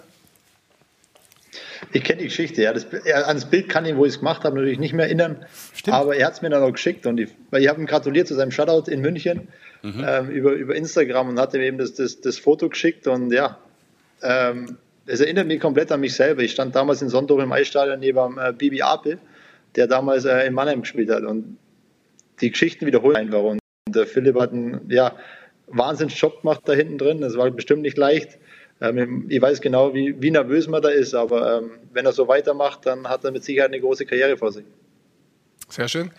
Ich 1.91 2.03
kenne 2.03 2.19
die 2.19 2.25
Geschichte, 2.25 2.61
ja. 2.61 2.73
Das, 2.73 2.85
er, 2.85 3.27
an 3.27 3.37
das 3.37 3.49
Bild 3.49 3.69
kann 3.69 3.85
ich, 3.85 3.95
wo 3.95 4.05
ich 4.05 4.13
es 4.13 4.19
gemacht 4.19 4.43
habe, 4.43 4.55
natürlich 4.55 4.79
nicht 4.79 4.93
mehr 4.93 5.05
erinnern. 5.05 5.45
Stimmt. 5.73 5.95
Aber 5.95 6.15
er 6.15 6.27
hat 6.27 6.33
es 6.33 6.41
mir 6.41 6.49
dann 6.49 6.63
auch 6.63 6.71
geschickt. 6.71 7.05
Und 7.05 7.19
ich, 7.19 7.29
weil 7.51 7.61
ich 7.61 7.67
habe 7.67 7.79
ihm 7.79 7.85
gratuliert 7.85 8.27
zu 8.27 8.35
seinem 8.35 8.51
Shutout 8.51 8.89
in 8.89 9.01
München 9.01 9.47
mhm. 9.81 10.05
ähm, 10.07 10.29
über, 10.29 10.51
über 10.53 10.75
Instagram 10.75 11.29
und 11.29 11.39
hatte 11.39 11.57
ihm 11.57 11.63
eben 11.63 11.77
das, 11.77 11.93
das, 11.93 12.21
das 12.21 12.37
Foto 12.37 12.69
geschickt. 12.69 13.07
Und 13.07 13.31
ja, 13.31 13.57
ähm, 14.21 14.77
es 15.05 15.19
erinnert 15.19 15.47
mich 15.47 15.59
komplett 15.59 15.91
an 15.91 15.99
mich 15.99 16.15
selber. 16.15 16.41
Ich 16.41 16.51
stand 16.51 16.75
damals 16.75 17.01
in 17.01 17.09
Sonntag 17.09 17.39
im 17.39 17.51
Eisstadion 17.51 17.99
neben 17.99 18.37
äh, 18.37 18.53
Bibi 18.57 18.81
Apel, 18.81 19.19
der 19.75 19.87
damals 19.87 20.25
äh, 20.25 20.45
in 20.45 20.53
Mannheim 20.53 20.81
gespielt 20.81 21.09
hat. 21.09 21.23
Und 21.23 21.57
die 22.41 22.51
Geschichten 22.51 22.85
wiederholen 22.85 23.17
einfach. 23.17 23.41
Und 23.41 23.59
der 23.87 24.07
Philipp 24.07 24.39
hat 24.39 24.51
einen 24.51 24.89
ja, 24.89 25.15
Wahnsinnsjob 25.67 26.41
gemacht 26.41 26.61
da 26.65 26.73
hinten 26.73 26.97
drin. 26.97 27.21
Das 27.21 27.37
war 27.37 27.49
bestimmt 27.51 27.83
nicht 27.83 27.97
leicht. 27.97 28.37
Ähm, 28.81 29.25
ich 29.29 29.41
weiß 29.41 29.61
genau, 29.61 29.93
wie, 29.93 30.21
wie 30.21 30.31
nervös 30.31 30.67
man 30.67 30.81
da 30.81 30.89
ist, 30.89 31.13
aber 31.13 31.59
ähm, 31.59 31.71
wenn 31.93 32.05
er 32.05 32.11
so 32.11 32.27
weitermacht, 32.27 32.85
dann 32.85 33.07
hat 33.07 33.23
er 33.23 33.31
mit 33.31 33.43
Sicherheit 33.43 33.71
eine 33.71 33.79
große 33.79 34.05
Karriere 34.05 34.37
vor 34.37 34.51
sich. 34.51 34.65
Sehr 35.69 35.87
schön. 35.87 36.11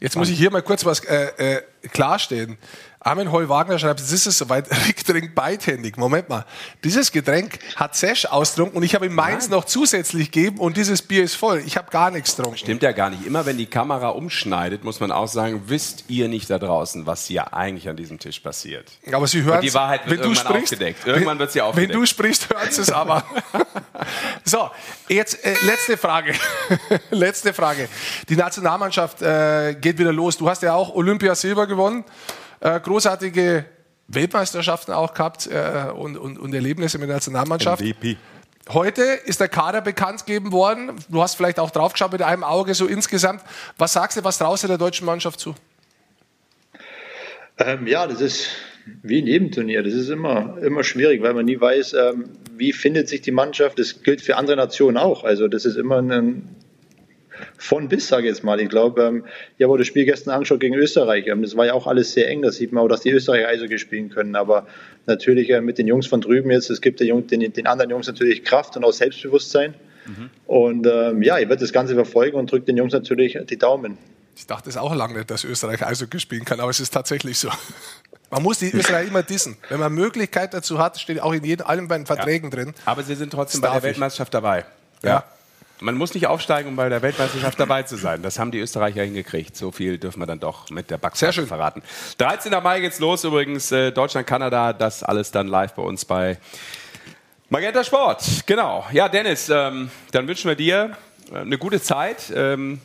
Jetzt 0.00 0.16
muss 0.16 0.30
ich 0.30 0.38
hier 0.38 0.50
mal 0.50 0.62
kurz 0.62 0.84
was 0.84 1.00
äh, 1.04 1.56
äh, 1.56 1.62
klarstellen. 1.92 2.58
Armin 3.04 3.30
Holl 3.30 3.50
Wagner 3.50 3.78
schreibt, 3.78 4.00
es 4.00 4.10
ist 4.10 4.24
soweit, 4.24 4.66
Rick 4.86 5.04
trinkt 5.04 5.34
beidhändig. 5.34 5.98
Moment 5.98 6.30
mal. 6.30 6.46
Dieses 6.82 7.12
Getränk 7.12 7.58
hat 7.76 7.94
Sesh 7.94 8.24
austrunken 8.24 8.78
und 8.78 8.82
ich 8.82 8.94
habe 8.94 9.04
ihm 9.04 9.14
meins 9.14 9.50
noch 9.50 9.66
zusätzlich 9.66 10.30
gegeben 10.30 10.58
und 10.58 10.78
dieses 10.78 11.02
Bier 11.02 11.22
ist 11.22 11.34
voll. 11.34 11.62
Ich 11.66 11.76
habe 11.76 11.90
gar 11.90 12.10
nichts 12.10 12.34
getrunken. 12.34 12.56
Stimmt 12.56 12.82
ja 12.82 12.92
gar 12.92 13.10
nicht. 13.10 13.26
Immer 13.26 13.44
wenn 13.44 13.58
die 13.58 13.66
Kamera 13.66 14.08
umschneidet, 14.08 14.84
muss 14.84 15.00
man 15.00 15.12
auch 15.12 15.28
sagen, 15.28 15.64
wisst 15.66 16.04
ihr 16.08 16.28
nicht 16.28 16.48
da 16.48 16.58
draußen, 16.58 17.04
was 17.04 17.26
hier 17.26 17.52
eigentlich 17.52 17.90
an 17.90 17.96
diesem 17.96 18.18
Tisch 18.18 18.40
passiert. 18.40 18.90
Aber 19.12 19.26
Sie 19.26 19.42
hören 19.42 19.60
Die 19.60 19.74
Wahrheit 19.74 20.08
wird 20.08 20.20
wenn 20.20 20.30
irgendwann 20.30 20.46
sprichst, 20.46 20.72
aufgedeckt. 20.72 21.06
Irgendwann 21.06 21.38
wird 21.38 21.52
sie 21.52 21.60
aufgedeckt. 21.60 21.92
Wenn 21.92 22.00
du 22.00 22.06
sprichst, 22.06 22.48
hört 22.48 22.70
es 22.70 22.90
aber. 22.90 23.22
so, 24.44 24.70
jetzt 25.08 25.44
äh, 25.44 25.54
letzte 25.66 25.98
Frage. 25.98 26.32
letzte 27.10 27.52
Frage. 27.52 27.90
Die 28.30 28.36
Nationalmannschaft 28.36 29.20
äh, 29.20 29.74
geht 29.78 29.98
wieder 29.98 30.12
los. 30.12 30.38
Du 30.38 30.48
hast 30.48 30.62
ja 30.62 30.72
auch 30.72 30.94
Olympia 30.94 31.34
Silber 31.34 31.66
gewonnen 31.66 31.73
äh, 32.60 32.80
großartige 32.80 33.64
Weltmeisterschaften 34.08 34.92
auch 34.92 35.14
gehabt 35.14 35.46
äh, 35.46 35.90
und, 35.94 36.16
und, 36.16 36.38
und, 36.38 36.54
Erlebnisse 36.54 36.98
mit 36.98 37.08
der 37.08 37.16
Nationalmannschaft. 37.16 37.82
MVP. 37.82 38.16
Heute 38.70 39.02
ist 39.02 39.40
der 39.40 39.48
Kader 39.48 39.82
bekannt 39.82 40.24
gegeben 40.24 40.52
worden. 40.52 40.92
Du 41.08 41.22
hast 41.22 41.34
vielleicht 41.34 41.58
auch 41.58 41.70
draufgeschaut 41.70 42.12
mit 42.12 42.22
einem 42.22 42.44
Auge 42.44 42.74
so 42.74 42.86
insgesamt. 42.86 43.42
Was 43.76 43.92
sagst 43.92 44.16
du, 44.16 44.24
was 44.24 44.38
traust 44.38 44.64
du 44.64 44.68
der 44.68 44.78
deutschen 44.78 45.04
Mannschaft 45.04 45.38
zu? 45.40 45.54
Ähm, 47.58 47.86
ja, 47.86 48.06
das 48.06 48.20
ist 48.20 48.48
wie 49.02 49.20
ein 49.20 49.24
Nebenturnier. 49.24 49.82
Das 49.82 49.94
ist 49.94 50.08
immer, 50.08 50.58
immer 50.62 50.82
schwierig, 50.82 51.22
weil 51.22 51.34
man 51.34 51.44
nie 51.44 51.60
weiß, 51.60 51.94
ähm, 51.94 52.30
wie 52.56 52.72
findet 52.72 53.08
sich 53.08 53.20
die 53.22 53.32
Mannschaft. 53.32 53.78
Das 53.78 54.02
gilt 54.02 54.20
für 54.20 54.36
andere 54.36 54.56
Nationen 54.56 54.96
auch. 54.96 55.24
Also 55.24 55.48
das 55.48 55.64
ist 55.64 55.76
immer 55.76 55.98
ein, 55.98 56.56
von 57.56 57.88
bis, 57.88 58.08
sage 58.08 58.24
ich 58.24 58.28
jetzt 58.28 58.44
mal. 58.44 58.60
Ich 58.60 58.68
glaube, 58.68 59.02
ähm, 59.02 59.24
ich 59.58 59.66
habe 59.66 59.78
das 59.78 59.86
Spiel 59.86 60.04
gestern 60.04 60.30
angeschaut 60.32 60.60
gegen 60.60 60.74
Österreich. 60.74 61.26
Ähm, 61.26 61.42
das 61.42 61.56
war 61.56 61.66
ja 61.66 61.74
auch 61.74 61.86
alles 61.86 62.12
sehr 62.12 62.28
eng. 62.28 62.42
Da 62.42 62.52
sieht 62.52 62.72
man 62.72 62.84
auch, 62.84 62.88
dass 62.88 63.00
die 63.00 63.10
Österreicher 63.10 63.48
Eishockey 63.48 63.78
spielen 63.78 64.10
können. 64.10 64.36
Aber 64.36 64.66
natürlich 65.06 65.50
äh, 65.50 65.60
mit 65.60 65.78
den 65.78 65.86
Jungs 65.86 66.06
von 66.06 66.20
drüben 66.20 66.50
jetzt, 66.50 66.70
es 66.70 66.80
gibt 66.80 67.00
den, 67.00 67.26
den, 67.26 67.52
den 67.52 67.66
anderen 67.66 67.90
Jungs 67.90 68.06
natürlich 68.06 68.44
Kraft 68.44 68.76
und 68.76 68.84
auch 68.84 68.92
Selbstbewusstsein. 68.92 69.74
Mhm. 70.06 70.30
Und 70.46 70.86
ähm, 70.86 71.22
ja, 71.22 71.38
ich 71.38 71.48
werde 71.48 71.60
das 71.60 71.72
Ganze 71.72 71.94
verfolgen 71.94 72.36
und 72.36 72.50
drücke 72.50 72.66
den 72.66 72.76
Jungs 72.76 72.92
natürlich 72.92 73.38
die 73.48 73.58
Daumen. 73.58 73.98
Ich 74.36 74.46
dachte 74.46 74.68
es 74.68 74.76
auch 74.76 74.94
lange 74.94 75.14
nicht, 75.14 75.30
dass 75.30 75.44
Österreich 75.44 75.84
Eishockey 75.84 76.18
spielen 76.18 76.44
kann, 76.44 76.60
aber 76.60 76.70
es 76.70 76.80
ist 76.80 76.92
tatsächlich 76.92 77.38
so. 77.38 77.48
Man 78.30 78.42
muss 78.42 78.58
die 78.58 78.70
Österreicher 78.70 79.08
immer 79.08 79.22
dissen. 79.22 79.56
Wenn 79.68 79.78
man 79.78 79.92
Möglichkeit 79.92 80.54
dazu 80.54 80.80
hat, 80.80 80.98
steht 80.98 81.20
auch 81.20 81.32
in 81.32 81.44
jedem, 81.44 81.66
allen 81.66 81.86
beiden 81.86 82.04
Verträgen 82.04 82.50
ja. 82.50 82.56
drin. 82.56 82.74
Aber 82.84 83.04
sie 83.04 83.14
sind 83.14 83.30
trotzdem 83.30 83.60
bei 83.60 83.70
der 83.70 83.82
Weltmeisterschaft 83.84 84.34
dabei. 84.34 84.64
ja. 85.02 85.08
ja. 85.08 85.24
Man 85.80 85.96
muss 85.96 86.14
nicht 86.14 86.28
aufsteigen, 86.28 86.68
um 86.68 86.76
bei 86.76 86.88
der 86.88 87.02
Weltmeisterschaft 87.02 87.58
dabei 87.58 87.82
zu 87.82 87.96
sein. 87.96 88.22
Das 88.22 88.38
haben 88.38 88.52
die 88.52 88.60
Österreicher 88.60 89.02
hingekriegt. 89.02 89.56
So 89.56 89.72
viel 89.72 89.98
dürfen 89.98 90.20
wir 90.20 90.26
dann 90.26 90.38
doch 90.38 90.70
mit 90.70 90.88
der 90.88 90.98
Backpfeife 90.98 91.46
verraten. 91.46 91.82
13. 92.18 92.52
Mai 92.62 92.80
geht's 92.80 93.00
los 93.00 93.24
übrigens. 93.24 93.72
Äh, 93.72 93.90
Deutschland, 93.90 94.26
Kanada. 94.26 94.72
Das 94.72 95.02
alles 95.02 95.32
dann 95.32 95.48
live 95.48 95.74
bei 95.74 95.82
uns 95.82 96.04
bei 96.04 96.38
Magenta 97.50 97.82
Sport. 97.82 98.44
Genau. 98.46 98.86
Ja, 98.92 99.08
Dennis, 99.08 99.48
ähm, 99.48 99.90
dann 100.12 100.28
wünschen 100.28 100.48
wir 100.48 100.54
dir 100.54 100.96
äh, 101.32 101.38
eine 101.38 101.58
gute 101.58 101.82
Zeit. 101.82 102.32
Ähm, 102.34 102.80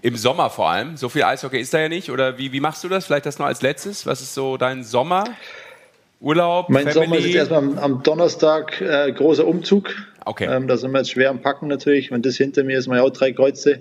Im 0.00 0.16
Sommer 0.16 0.50
vor 0.50 0.70
allem. 0.70 0.96
So 0.96 1.08
viel 1.08 1.24
Eishockey 1.24 1.58
ist 1.58 1.74
da 1.74 1.80
ja 1.80 1.88
nicht. 1.88 2.12
Oder 2.12 2.38
wie, 2.38 2.52
wie 2.52 2.60
machst 2.60 2.84
du 2.84 2.88
das? 2.88 3.06
Vielleicht 3.06 3.26
das 3.26 3.40
noch 3.40 3.46
als 3.46 3.60
letztes. 3.60 4.06
Was 4.06 4.20
ist 4.20 4.34
so 4.34 4.56
dein 4.56 4.84
Sommer? 4.84 5.24
Urlaub? 6.20 6.68
Mein 6.68 6.88
Family? 6.88 7.06
Sommer 7.06 7.18
ist 7.18 7.34
erstmal 7.34 7.58
am, 7.60 7.78
am 7.78 8.02
Donnerstag 8.02 8.80
äh, 8.80 9.12
großer 9.12 9.46
Umzug. 9.46 9.94
Okay. 10.24 10.48
Ähm, 10.50 10.66
da 10.66 10.76
sind 10.76 10.90
wir 10.90 10.98
jetzt 10.98 11.10
schwer 11.10 11.30
am 11.30 11.40
Packen 11.40 11.68
natürlich. 11.68 12.10
Wenn 12.10 12.22
das 12.22 12.36
hinter 12.36 12.64
mir 12.64 12.78
ist, 12.78 12.88
mal 12.88 13.00
auch 13.00 13.10
drei 13.10 13.32
Kreuze. 13.32 13.80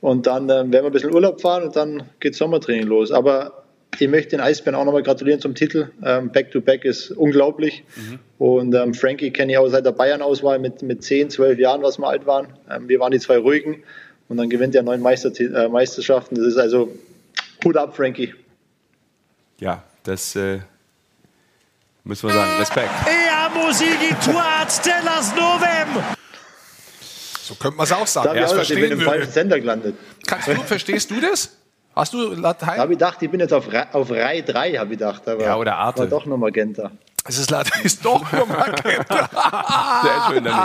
Und 0.00 0.26
dann 0.26 0.44
ähm, 0.44 0.72
werden 0.72 0.72
wir 0.72 0.84
ein 0.86 0.92
bisschen 0.92 1.14
Urlaub 1.14 1.40
fahren 1.40 1.64
und 1.64 1.76
dann 1.76 2.04
geht 2.20 2.34
Sommertraining 2.34 2.86
los. 2.86 3.12
Aber 3.12 3.64
ich 3.98 4.08
möchte 4.08 4.30
den 4.30 4.40
Eisbären 4.40 4.74
auch 4.74 4.84
nochmal 4.84 5.02
gratulieren 5.02 5.40
zum 5.40 5.54
Titel. 5.54 5.90
Ähm, 6.04 6.30
back 6.30 6.50
to 6.50 6.60
Back 6.60 6.84
ist 6.84 7.10
unglaublich. 7.10 7.84
Mhm. 7.96 8.18
Und 8.38 8.74
ähm, 8.74 8.94
Frankie 8.94 9.30
kenne 9.30 9.52
ich 9.52 9.58
auch 9.58 9.68
seit 9.68 9.86
der 9.86 9.92
Bayern-Auswahl 9.92 10.58
mit, 10.58 10.82
mit 10.82 11.02
10, 11.02 11.30
12 11.30 11.58
Jahren, 11.58 11.82
was 11.82 11.98
wir 11.98 12.08
alt 12.08 12.26
waren. 12.26 12.48
Ähm, 12.70 12.88
wir 12.88 13.00
waren 13.00 13.12
die 13.12 13.20
zwei 13.20 13.38
ruhigen. 13.38 13.82
Und 14.28 14.38
dann 14.38 14.50
gewinnt 14.50 14.74
er 14.74 14.82
neun 14.82 15.00
Meister, 15.00 15.30
äh, 15.38 15.68
Meisterschaften. 15.68 16.34
Das 16.34 16.46
ist 16.46 16.56
also 16.56 16.90
Hut 17.64 17.76
ab, 17.76 17.96
Frankie. 17.96 18.34
Ja, 19.58 19.84
das 20.02 20.36
äh, 20.36 20.58
müssen 22.06 22.28
wir 22.28 22.34
sagen. 22.34 22.58
Respekt. 22.58 22.90
So 27.42 27.54
könnte 27.54 27.76
man 27.76 27.84
es 27.84 27.92
auch 27.92 28.06
sagen. 28.06 28.28
Da 28.28 28.34
ja, 28.34 28.62
ich 28.62 28.68
bin 28.74 28.92
im 28.92 29.00
falschen 29.00 29.30
Sender 29.30 29.60
gelandet. 29.60 29.96
Kannst 30.26 30.48
du, 30.48 30.54
verstehst 30.62 31.10
du 31.10 31.20
das? 31.20 31.56
Hast 31.94 32.12
du 32.12 32.34
Latein? 32.34 32.76
Da 32.76 32.82
habe 32.82 32.92
ich 32.92 32.98
gedacht, 32.98 33.22
ich 33.22 33.30
bin 33.30 33.40
jetzt 33.40 33.52
auf, 33.52 33.66
auf 33.92 34.10
Reihe 34.10 34.42
3, 34.42 34.74
habe 34.74 34.92
ich 34.92 34.98
gedacht. 34.98 35.26
Aber 35.28 35.42
ja, 35.42 35.56
oder 35.56 35.76
Arte. 35.76 36.00
War 36.00 36.06
doch 36.06 36.26
noch 36.26 36.36
Magenta. 36.36 36.90
Es 37.28 37.38
ist 37.38 37.50
Latein, 37.50 37.82
ist 37.84 38.04
doch 38.04 38.30
nur 38.32 38.46
Magenta. 38.46 39.30
Sehr 40.02 40.22
schön, 40.28 40.44
Dennis. 40.44 40.60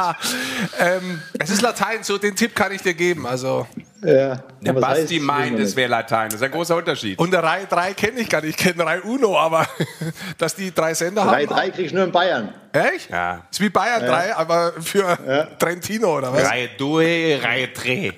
ähm, 0.79 1.21
es 1.39 1.49
ist 1.49 1.61
Latein, 1.61 2.03
so 2.03 2.17
den 2.17 2.35
Tipp 2.35 2.55
kann 2.55 2.71
ich 2.71 2.81
dir 2.81 2.93
geben. 2.93 3.25
Also 3.25 3.67
ja, 4.03 4.43
der 4.61 4.73
Basti 4.73 5.17
heißt, 5.17 5.25
meint, 5.25 5.59
es 5.59 5.75
wäre 5.75 5.89
Latein. 5.89 6.29
Das 6.29 6.35
ist 6.35 6.43
ein 6.43 6.51
großer 6.51 6.75
Unterschied. 6.75 7.19
Und 7.19 7.31
der 7.31 7.43
Reihe 7.43 7.67
3 7.67 7.93
kenne 7.93 8.19
ich 8.19 8.29
gar 8.29 8.41
nicht. 8.41 8.51
Ich 8.51 8.57
kenne 8.57 8.85
Reihe 8.85 9.01
Uno, 9.01 9.37
aber 9.37 9.67
dass 10.37 10.55
die 10.55 10.73
drei 10.73 10.93
Sender 10.93 11.21
Reihe 11.21 11.47
haben. 11.47 11.53
Reihe 11.53 11.69
3 11.69 11.69
kriegst 11.71 11.91
du 11.91 11.95
nur 11.97 12.05
in 12.05 12.11
Bayern. 12.11 12.53
Echt? 12.73 13.09
Ja. 13.09 13.45
Ist 13.49 13.59
wie 13.59 13.69
Bayern 13.69 14.03
ja. 14.03 14.09
3, 14.09 14.35
aber 14.35 14.73
für 14.81 15.17
ja. 15.27 15.43
Trentino 15.57 16.17
oder 16.17 16.33
was? 16.33 16.49
Reihe 16.49 16.69
2, 16.77 17.39
Reihe 17.43 17.67
3. 17.67 18.13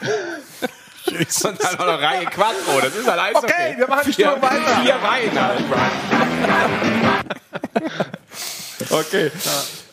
Jesus. 1.10 1.44
Und 1.44 1.62
dann 1.62 1.76
noch 1.76 2.00
Reihe 2.00 2.24
Quattro. 2.26 2.80
Das 2.80 2.94
ist 2.94 3.08
halt 3.08 3.20
Eishockey. 3.20 3.52
Okay, 3.52 3.74
wir 3.76 3.88
machen 3.88 4.04
die 4.06 4.12
Sturm 4.12 4.42
weiter. 4.42 4.80
Vier 4.82 4.94
Reihen 4.94 5.40
halt, 5.40 5.60
Okay. 8.90 9.30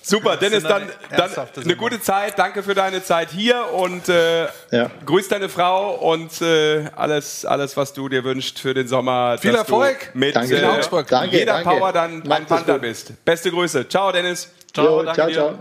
Super, 0.08 0.38
Dennis, 0.38 0.64
dann, 0.64 0.90
dann 1.10 1.32
eine 1.62 1.76
gute 1.76 2.00
Zeit. 2.00 2.40
Danke 2.40 2.64
für 2.64 2.74
deine 2.74 3.04
Zeit 3.04 3.32
hier 3.32 3.74
und 3.74 4.08
äh, 4.08 4.46
ja. 4.72 4.90
grüß 5.06 5.28
deine 5.28 5.50
Frau 5.50 5.96
und 5.96 6.42
äh, 6.42 6.86
alles, 6.96 7.44
alles, 7.44 7.76
was 7.76 7.92
du 7.92 8.08
dir 8.08 8.24
wünschst 8.24 8.58
für 8.58 8.74
den 8.74 8.88
Sommer. 8.88 9.38
Viel 9.38 9.54
Erfolg 9.54 10.12
mit 10.14 10.34
danke. 10.34 10.62
Äh, 10.62 10.64
Augsburg. 10.64 11.08
Danke, 11.08 11.38
jeder 11.38 11.62
danke. 11.62 11.70
Power 11.70 11.92
dann 11.92 12.32
ein 12.32 12.46
Panther 12.46 12.80
bist. 12.80 13.12
Beste 13.26 13.52
Grüße. 13.52 13.90
Ciao, 13.90 14.14
Dennis. 14.14 14.50
Ciao, 14.74 14.86
jo, 14.86 15.04
danke 15.04 15.16
ciao, 15.16 15.28
dir. 15.28 15.34
ciao. 15.34 15.60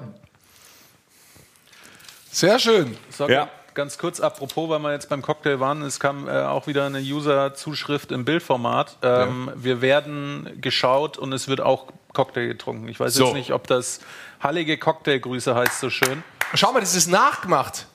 Sehr 2.31 2.59
schön. 2.61 2.97
So, 3.11 3.29
ja. 3.29 3.49
Ganz 3.77 3.99
kurz, 3.99 4.21
apropos, 4.21 4.71
weil 4.71 4.79
wir 4.79 4.93
jetzt 4.93 5.11
beim 5.11 5.21
Cocktail 5.21 5.61
waren, 5.61 5.83
es 5.83 6.01
kam 6.01 6.29
äh, 6.29 6.31
auch 6.31 6.67
wieder 6.67 6.87
eine 6.87 7.01
User-Zuschrift 7.01 8.11
im 8.11 8.25
Bildformat. 8.25 8.97
Ähm, 9.03 9.49
ja. 9.49 9.53
Wir 9.55 9.83
werden 9.83 10.57
geschaut 10.63 11.19
und 11.19 11.31
es 11.35 11.47
wird 11.47 11.61
auch 11.61 11.85
Cocktail 12.15 12.47
getrunken. 12.47 12.89
Ich 12.89 12.99
weiß 12.99 13.13
so. 13.13 13.27
jetzt 13.27 13.35
nicht, 13.35 13.53
ob 13.53 13.67
das 13.67 14.01
Hallige 14.41 14.79
Cocktailgrüße 14.79 15.55
heißt 15.55 15.79
so 15.79 15.91
schön. 15.91 16.25
Schau 16.55 16.73
mal, 16.73 16.81
das 16.81 16.95
ist 16.95 17.09
nachgemacht. 17.09 17.87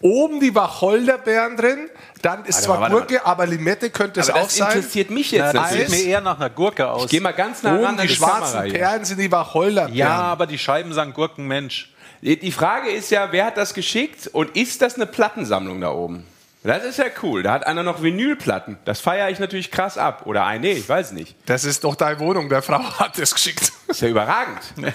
Oben 0.00 0.40
die 0.40 0.54
Wacholderbeeren 0.54 1.58
drin, 1.58 1.90
dann 2.22 2.46
ist 2.46 2.62
zwar 2.62 2.88
Gurke, 2.88 3.26
aber 3.26 3.44
Limette 3.44 3.90
könnte 3.90 4.20
es 4.20 4.30
aber 4.30 4.40
auch 4.40 4.48
sein. 4.48 4.68
Das 4.68 4.74
interessiert 4.76 5.10
mich 5.10 5.32
jetzt. 5.32 5.52
Na, 5.52 5.64
das 5.64 5.72
sieht 5.72 5.90
mir 5.90 6.02
eher 6.02 6.22
nach 6.22 6.40
einer 6.40 6.48
Gurke 6.48 6.90
aus. 6.90 7.04
Ich 7.04 7.10
gehe 7.10 7.20
mal 7.20 7.32
ganz 7.32 7.62
nah 7.62 7.74
Oben 7.74 7.84
ran 7.84 7.98
die 7.98 8.08
schwarzen 8.08 8.72
Perlen 8.72 9.04
sind 9.04 9.20
die 9.20 9.30
Wacholderbeeren. 9.30 9.94
Ja, 9.94 10.22
aber 10.22 10.46
die 10.46 10.56
Scheiben 10.56 10.94
sagen 10.94 11.12
Gurkenmensch. 11.12 11.92
Die 12.22 12.52
Frage 12.52 12.90
ist 12.90 13.10
ja, 13.10 13.32
wer 13.32 13.46
hat 13.46 13.56
das 13.56 13.72
geschickt 13.72 14.26
und 14.26 14.54
ist 14.56 14.82
das 14.82 14.96
eine 14.96 15.06
Plattensammlung 15.06 15.80
da 15.80 15.90
oben? 15.90 16.26
Das 16.62 16.84
ist 16.84 16.98
ja 16.98 17.06
cool. 17.22 17.42
Da 17.42 17.52
hat 17.52 17.66
einer 17.66 17.82
noch 17.82 18.02
Vinylplatten. 18.02 18.76
Das 18.84 19.00
feiere 19.00 19.30
ich 19.30 19.38
natürlich 19.38 19.70
krass 19.70 19.96
ab. 19.96 20.26
Oder 20.26 20.44
ein, 20.44 20.60
nee, 20.60 20.72
ich 20.72 20.86
weiß 20.86 21.12
nicht. 21.12 21.34
Das 21.46 21.64
ist 21.64 21.84
doch 21.84 21.94
deine 21.94 22.20
Wohnung. 22.20 22.50
Der 22.50 22.60
Frau 22.60 22.82
hat 22.98 23.18
das 23.18 23.32
geschickt. 23.32 23.72
Ist 23.88 24.02
ja 24.02 24.08
überragend. 24.08 24.60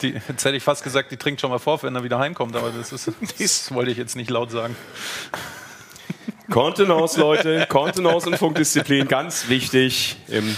Die, 0.00 0.18
jetzt 0.28 0.44
hätte 0.46 0.56
ich 0.56 0.62
fast 0.62 0.82
gesagt, 0.82 1.12
die 1.12 1.18
trinkt 1.18 1.42
schon 1.42 1.50
mal 1.50 1.58
vor, 1.58 1.82
wenn 1.82 1.94
er 1.94 2.02
wieder 2.02 2.18
heimkommt, 2.18 2.56
aber 2.56 2.70
das, 2.70 2.90
ist, 2.90 3.12
das 3.38 3.74
wollte 3.74 3.90
ich 3.90 3.98
jetzt 3.98 4.16
nicht 4.16 4.30
laut 4.30 4.50
sagen. 4.50 4.74
Kontenance, 6.50 7.20
Leute, 7.20 7.66
Kontenance 7.68 8.26
und 8.26 8.38
Funkdisziplin, 8.38 9.06
ganz 9.08 9.48
wichtig 9.48 10.16
im 10.28 10.56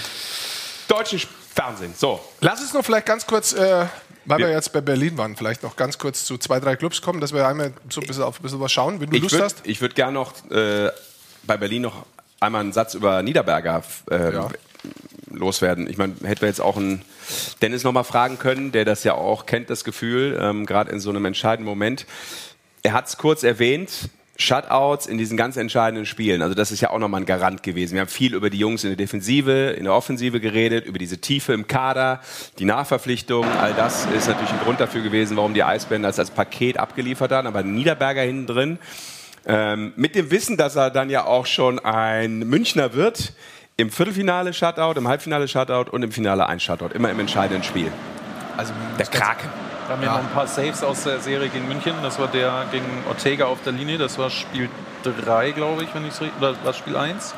deutschen 0.86 1.20
Fernsehen. 1.52 1.92
So. 1.96 2.20
Lass 2.40 2.60
uns 2.60 2.72
noch 2.72 2.84
vielleicht 2.84 3.06
ganz 3.06 3.26
kurz, 3.26 3.52
äh, 3.52 3.86
weil 4.24 4.38
wir 4.38 4.50
jetzt 4.50 4.72
bei 4.72 4.80
Berlin 4.80 5.16
waren, 5.18 5.36
vielleicht 5.36 5.62
noch 5.62 5.76
ganz 5.76 5.98
kurz 5.98 6.24
zu 6.24 6.38
zwei, 6.38 6.60
drei 6.60 6.76
Clubs 6.76 7.02
kommen, 7.02 7.20
dass 7.20 7.32
wir 7.32 7.46
einmal 7.46 7.72
so 7.88 8.00
ein 8.00 8.06
bisschen 8.06 8.22
auf 8.22 8.40
ein 8.40 8.42
bisschen 8.42 8.60
was 8.60 8.72
schauen, 8.72 9.00
wenn 9.00 9.10
du 9.10 9.16
ich 9.16 9.22
Lust 9.22 9.34
würd, 9.34 9.44
hast. 9.44 9.66
Ich 9.66 9.80
würde 9.80 9.94
gerne 9.94 10.12
noch 10.12 10.32
äh, 10.50 10.90
bei 11.44 11.56
Berlin 11.56 11.82
noch 11.82 12.06
einmal 12.40 12.60
einen 12.60 12.72
Satz 12.72 12.94
über 12.94 13.22
Niederberger 13.22 13.82
äh, 14.10 14.32
ja. 14.32 14.48
loswerden. 15.30 15.88
Ich 15.88 15.96
meine, 15.96 16.14
hätten 16.24 16.42
wir 16.42 16.48
jetzt 16.48 16.60
auch 16.60 16.76
einen 16.76 17.04
Dennis 17.60 17.84
noch 17.84 17.92
mal 17.92 18.04
fragen 18.04 18.38
können, 18.38 18.72
der 18.72 18.84
das 18.84 19.04
ja 19.04 19.14
auch 19.14 19.46
kennt, 19.46 19.70
das 19.70 19.84
Gefühl, 19.84 20.38
ähm, 20.40 20.66
gerade 20.66 20.90
in 20.90 21.00
so 21.00 21.10
einem 21.10 21.24
entscheidenden 21.24 21.68
Moment. 21.68 22.06
Er 22.82 22.92
hat 22.92 23.08
es 23.08 23.16
kurz 23.16 23.42
erwähnt, 23.44 23.90
Shutouts 24.42 25.06
in 25.06 25.18
diesen 25.18 25.36
ganz 25.36 25.56
entscheidenden 25.56 26.06
Spielen. 26.06 26.42
Also 26.42 26.54
das 26.54 26.70
ist 26.70 26.80
ja 26.80 26.90
auch 26.90 26.98
nochmal 26.98 27.22
ein 27.22 27.26
Garant 27.26 27.62
gewesen. 27.62 27.94
Wir 27.94 28.02
haben 28.02 28.08
viel 28.08 28.34
über 28.34 28.50
die 28.50 28.58
Jungs 28.58 28.84
in 28.84 28.90
der 28.90 28.96
Defensive, 28.96 29.70
in 29.70 29.84
der 29.84 29.94
Offensive 29.94 30.40
geredet, 30.40 30.84
über 30.84 30.98
diese 30.98 31.18
Tiefe 31.18 31.52
im 31.52 31.66
Kader, 31.66 32.20
die 32.58 32.64
Nachverpflichtung. 32.64 33.46
All 33.60 33.72
das 33.74 34.06
ist 34.06 34.28
natürlich 34.28 34.50
ein 34.50 34.60
Grund 34.60 34.80
dafür 34.80 35.02
gewesen, 35.02 35.36
warum 35.36 35.54
die 35.54 35.62
Eisbären 35.62 36.02
das 36.02 36.18
als 36.18 36.30
Paket 36.30 36.78
abgeliefert 36.78 37.32
haben. 37.32 37.46
Aber 37.46 37.62
Niederberger 37.62 38.22
hinten 38.22 38.46
drin, 38.46 38.78
ähm, 39.46 39.92
mit 39.96 40.14
dem 40.14 40.30
Wissen, 40.30 40.56
dass 40.56 40.76
er 40.76 40.90
dann 40.90 41.10
ja 41.10 41.24
auch 41.24 41.46
schon 41.46 41.78
ein 41.78 42.40
Münchner 42.40 42.94
wird, 42.94 43.32
im 43.76 43.90
Viertelfinale 43.90 44.52
Shutout, 44.52 44.98
im 44.98 45.08
Halbfinale 45.08 45.48
Shutout 45.48 45.90
und 45.90 46.02
im 46.02 46.12
Finale 46.12 46.46
ein 46.46 46.60
Shutout. 46.60 46.94
Immer 46.94 47.10
im 47.10 47.20
entscheidenden 47.20 47.62
Spiel. 47.62 47.90
Also 48.56 48.72
der 48.98 49.06
Kraken. 49.06 49.48
Wir 49.92 49.96
haben 49.96 50.16
ja 50.16 50.22
noch 50.22 50.28
ein 50.28 50.34
paar 50.34 50.46
Saves 50.46 50.82
aus 50.82 51.02
der 51.04 51.20
Serie 51.20 51.50
gegen 51.50 51.68
München. 51.68 51.92
Das 52.02 52.18
war 52.18 52.26
der 52.26 52.64
gegen 52.72 52.86
Ortega 53.06 53.44
auf 53.44 53.58
der 53.62 53.74
Linie. 53.74 53.98
Das 53.98 54.16
war 54.16 54.30
Spiel 54.30 54.70
3, 55.04 55.50
glaube 55.50 55.84
ich, 55.84 55.94
wenn 55.94 56.06
ich 56.06 56.14
es 56.14 56.20
richtig. 56.22 56.38
Oder 56.40 56.54
war 56.64 56.72
Spiel 56.72 56.96
1? 56.96 57.34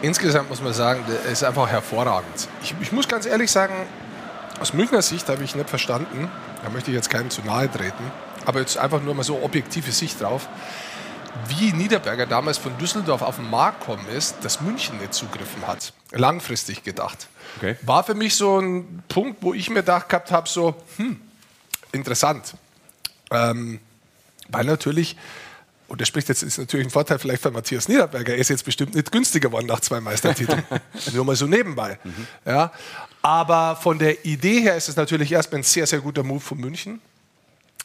Insgesamt 0.00 0.48
muss 0.48 0.62
man 0.62 0.72
sagen, 0.72 1.04
der 1.06 1.30
ist 1.30 1.44
einfach 1.44 1.68
hervorragend. 1.68 2.48
Ich, 2.62 2.74
ich 2.80 2.92
muss 2.92 3.06
ganz 3.06 3.26
ehrlich 3.26 3.50
sagen, 3.50 3.74
aus 4.58 4.72
Münchner 4.72 5.02
Sicht 5.02 5.28
habe 5.28 5.44
ich 5.44 5.54
nicht 5.54 5.68
verstanden, 5.68 6.30
da 6.64 6.70
möchte 6.70 6.90
ich 6.90 6.94
jetzt 6.94 7.10
keinem 7.10 7.28
zu 7.28 7.42
nahe 7.42 7.70
treten, 7.70 8.10
aber 8.46 8.60
jetzt 8.60 8.78
einfach 8.78 9.02
nur 9.02 9.14
mal 9.14 9.22
so 9.22 9.42
objektive 9.42 9.92
Sicht 9.92 10.22
drauf, 10.22 10.48
wie 11.48 11.74
Niederberger 11.74 12.24
damals 12.24 12.56
von 12.56 12.76
Düsseldorf 12.78 13.20
auf 13.20 13.36
den 13.36 13.50
Markt 13.50 13.80
gekommen 13.80 14.06
ist, 14.16 14.36
dass 14.42 14.62
München 14.62 14.96
nicht 14.98 15.12
zugriffen 15.12 15.66
hat. 15.66 15.92
Langfristig 16.12 16.84
gedacht. 16.84 17.28
Okay. 17.58 17.76
War 17.82 18.02
für 18.02 18.14
mich 18.14 18.34
so 18.34 18.60
ein 18.60 19.02
Punkt, 19.08 19.42
wo 19.42 19.52
ich 19.52 19.68
mir 19.68 19.80
gedacht 19.80 20.08
gehabt 20.08 20.32
habe, 20.32 20.48
so, 20.48 20.74
hm, 20.96 21.20
interessant. 21.92 22.54
Ähm, 23.30 23.80
weil 24.48 24.64
natürlich, 24.64 25.16
und 25.88 26.00
das 26.00 26.08
spricht 26.08 26.28
jetzt, 26.28 26.42
ist 26.42 26.58
natürlich 26.58 26.86
ein 26.86 26.90
Vorteil 26.90 27.18
vielleicht 27.18 27.42
für 27.42 27.50
Matthias 27.50 27.88
Niederberger, 27.88 28.34
er 28.34 28.38
ist 28.38 28.50
jetzt 28.50 28.64
bestimmt 28.64 28.94
nicht 28.94 29.10
günstiger 29.10 29.48
geworden 29.48 29.66
nach 29.66 29.80
zwei 29.80 30.00
Meistertiteln. 30.00 30.62
Nur 31.12 31.24
mal 31.24 31.36
so 31.36 31.46
nebenbei. 31.46 31.98
Mhm. 32.02 32.26
Ja, 32.44 32.72
aber 33.22 33.76
von 33.76 33.98
der 33.98 34.24
Idee 34.24 34.60
her 34.60 34.76
ist 34.76 34.88
es 34.88 34.96
natürlich 34.96 35.32
erstmal 35.32 35.60
ein 35.60 35.64
sehr, 35.64 35.86
sehr 35.86 36.00
guter 36.00 36.22
Move 36.22 36.40
von 36.40 36.58
München. 36.58 37.00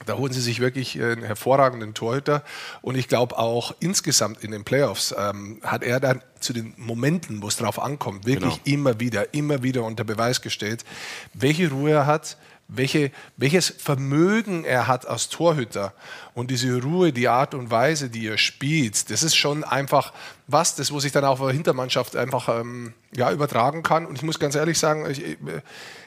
Da 0.06 0.16
holen 0.16 0.32
sie 0.32 0.42
sich 0.42 0.60
wirklich 0.60 1.02
einen 1.02 1.24
hervorragenden 1.24 1.94
Torhüter. 1.94 2.44
Und 2.82 2.96
ich 2.96 3.08
glaube 3.08 3.38
auch 3.38 3.74
insgesamt 3.80 4.44
in 4.44 4.52
den 4.52 4.64
Playoffs 4.64 5.14
ähm, 5.18 5.60
hat 5.64 5.84
er 5.84 6.00
dann 6.00 6.22
zu 6.40 6.54
den 6.54 6.74
Momenten, 6.78 7.42
wo 7.42 7.48
es 7.48 7.58
darauf 7.58 7.80
ankommt, 7.82 8.26
wirklich 8.26 8.64
genau. 8.64 8.78
immer 8.78 9.00
wieder, 9.00 9.34
immer 9.34 9.64
wieder 9.64 9.84
unter 9.84 10.04
Beweis 10.04 10.42
gestellt, 10.42 10.86
welche 11.34 11.70
Ruhe 11.72 11.92
er 11.92 12.06
hat, 12.06 12.38
welche, 12.68 13.12
welches 13.38 13.70
Vermögen 13.70 14.66
er 14.66 14.88
hat 14.88 15.08
als 15.08 15.30
Torhüter 15.30 15.94
und 16.34 16.52
diese 16.52 16.82
Ruhe, 16.82 17.14
die 17.14 17.30
Art 17.30 17.54
und 17.54 17.72
Weise, 17.72 18.10
die 18.10 18.28
er 18.28 18.38
spielt, 18.38 19.10
das 19.10 19.24
ist 19.24 19.36
schon 19.36 19.64
einfach 19.64 20.14
was, 20.48 20.76
das 20.76 20.92
wo 20.92 21.00
sich 21.00 21.12
dann 21.12 21.26
auch 21.26 21.40
Hintermannschaft 21.50 22.16
einfach 22.16 22.50
ähm, 22.50 22.94
ja, 23.16 23.32
übertragen 23.32 23.84
kann. 23.84 24.06
Und 24.06 24.16
ich 24.16 24.24
muss 24.24 24.40
ganz 24.40 24.56
ehrlich 24.56 24.80
sagen, 24.80 25.10
ich, 25.10 25.24
äh, 25.24 25.38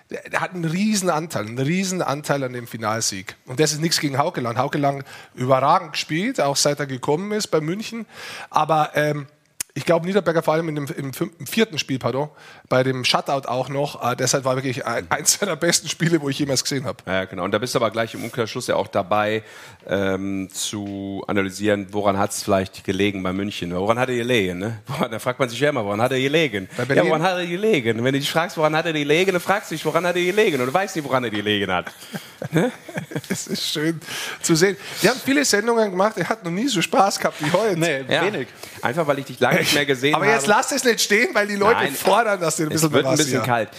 er 0.08 0.40
hat 0.40 0.54
einen 0.54 0.64
riesen 0.64 1.08
Anteil, 1.08 1.46
einen 1.46 1.58
riesen 1.58 2.02
Anteil 2.02 2.42
an 2.42 2.52
dem 2.52 2.66
Finalsieg. 2.66 3.36
Und 3.46 3.60
das 3.60 3.72
ist 3.72 3.80
nichts 3.80 4.00
gegen 4.00 4.18
Haukeland. 4.18 4.58
Haukeland 4.58 5.04
überragend 5.34 5.92
gespielt, 5.92 6.40
auch 6.40 6.56
seit 6.56 6.80
er 6.80 6.86
gekommen 6.86 7.32
ist 7.32 7.48
bei 7.48 7.60
München. 7.60 8.06
Aber 8.50 8.90
ähm, 8.94 9.26
ich 9.74 9.84
glaube, 9.84 10.06
Niederberger 10.06 10.42
vor 10.42 10.54
allem 10.54 10.68
im, 10.68 10.86
im, 10.86 11.46
vierten 11.46 11.78
Spiel, 11.78 11.98
pardon, 11.98 12.28
bei 12.70 12.84
dem 12.84 13.04
Shutout 13.04 13.48
auch 13.48 13.68
noch. 13.68 14.10
Äh, 14.12 14.16
deshalb 14.16 14.44
war 14.44 14.54
wirklich 14.54 14.86
ein, 14.86 15.04
eins 15.10 15.38
seiner 15.40 15.56
besten 15.56 15.88
Spiele, 15.88 16.22
wo 16.22 16.30
ich 16.30 16.38
jemals 16.38 16.62
gesehen 16.62 16.86
habe. 16.86 16.98
Ja, 17.04 17.24
genau. 17.24 17.44
Und 17.44 17.50
da 17.50 17.58
bist 17.58 17.74
du 17.74 17.78
aber 17.80 17.90
gleich 17.90 18.14
im 18.14 18.24
Umkehrschluss 18.24 18.68
ja 18.68 18.76
auch 18.76 18.86
dabei, 18.86 19.42
ähm, 19.88 20.48
zu 20.52 21.24
analysieren, 21.26 21.88
woran 21.90 22.16
hat 22.16 22.30
es 22.30 22.42
vielleicht 22.44 22.84
gelegen 22.84 23.22
bei 23.22 23.32
München. 23.32 23.74
Woran 23.74 23.98
hat 23.98 24.08
er 24.08 24.16
gelegen? 24.16 24.58
Ne? 24.58 24.78
Da 25.10 25.18
fragt 25.18 25.40
man 25.40 25.48
sich 25.48 25.58
ja 25.58 25.70
immer, 25.70 25.84
woran 25.84 26.00
hat 26.00 26.12
er 26.12 26.20
gelegen? 26.20 26.68
Ja, 26.88 27.04
woran 27.04 27.22
hat 27.22 27.38
er 27.38 27.46
gelegen? 27.46 27.98
Und 27.98 28.04
wenn 28.04 28.12
du 28.12 28.20
dich 28.20 28.30
fragst, 28.30 28.56
woran 28.56 28.76
hat 28.76 28.86
er 28.86 28.92
gelegen, 28.92 29.32
dann 29.32 29.40
fragst 29.40 29.70
du 29.70 29.74
dich, 29.74 29.84
woran 29.84 30.06
hat 30.06 30.14
er 30.14 30.22
gelegen? 30.22 30.60
Und 30.60 30.66
du 30.68 30.72
weißt 30.72 30.94
nicht, 30.94 31.04
woran 31.04 31.24
er 31.24 31.30
gelegen 31.30 31.72
hat. 31.72 31.86
ne? 32.52 32.70
Es 33.28 33.48
ist 33.48 33.66
schön 33.66 34.00
zu 34.40 34.54
sehen. 34.54 34.76
Wir 35.00 35.10
haben 35.10 35.20
viele 35.24 35.44
Sendungen 35.44 35.90
gemacht, 35.90 36.16
er 36.16 36.28
hat 36.28 36.44
noch 36.44 36.52
nie 36.52 36.68
so 36.68 36.80
Spaß 36.80 37.18
gehabt 37.18 37.42
wie 37.42 37.50
heute. 37.50 37.80
Nee, 37.80 38.04
ja. 38.08 38.22
wenig. 38.22 38.46
Einfach, 38.80 39.06
weil 39.06 39.18
ich 39.18 39.26
dich 39.26 39.40
lange 39.40 39.58
nicht 39.60 39.74
mehr 39.74 39.86
gesehen 39.86 40.14
habe. 40.14 40.24
Aber 40.24 40.32
jetzt 40.32 40.46
lass 40.46 40.70
es 40.70 40.84
nicht 40.84 41.00
stehen, 41.00 41.34
weil 41.34 41.48
die 41.48 41.56
Leute 41.56 41.80
Nein, 41.80 41.94
fordern, 41.94 42.40
dass 42.40 42.59
du 42.60 42.70
ein 42.70 42.72
bisschen 42.72 42.92
wird 42.92 43.06
ein 43.06 43.16
bisschen 43.16 43.42
kalt. 43.42 43.70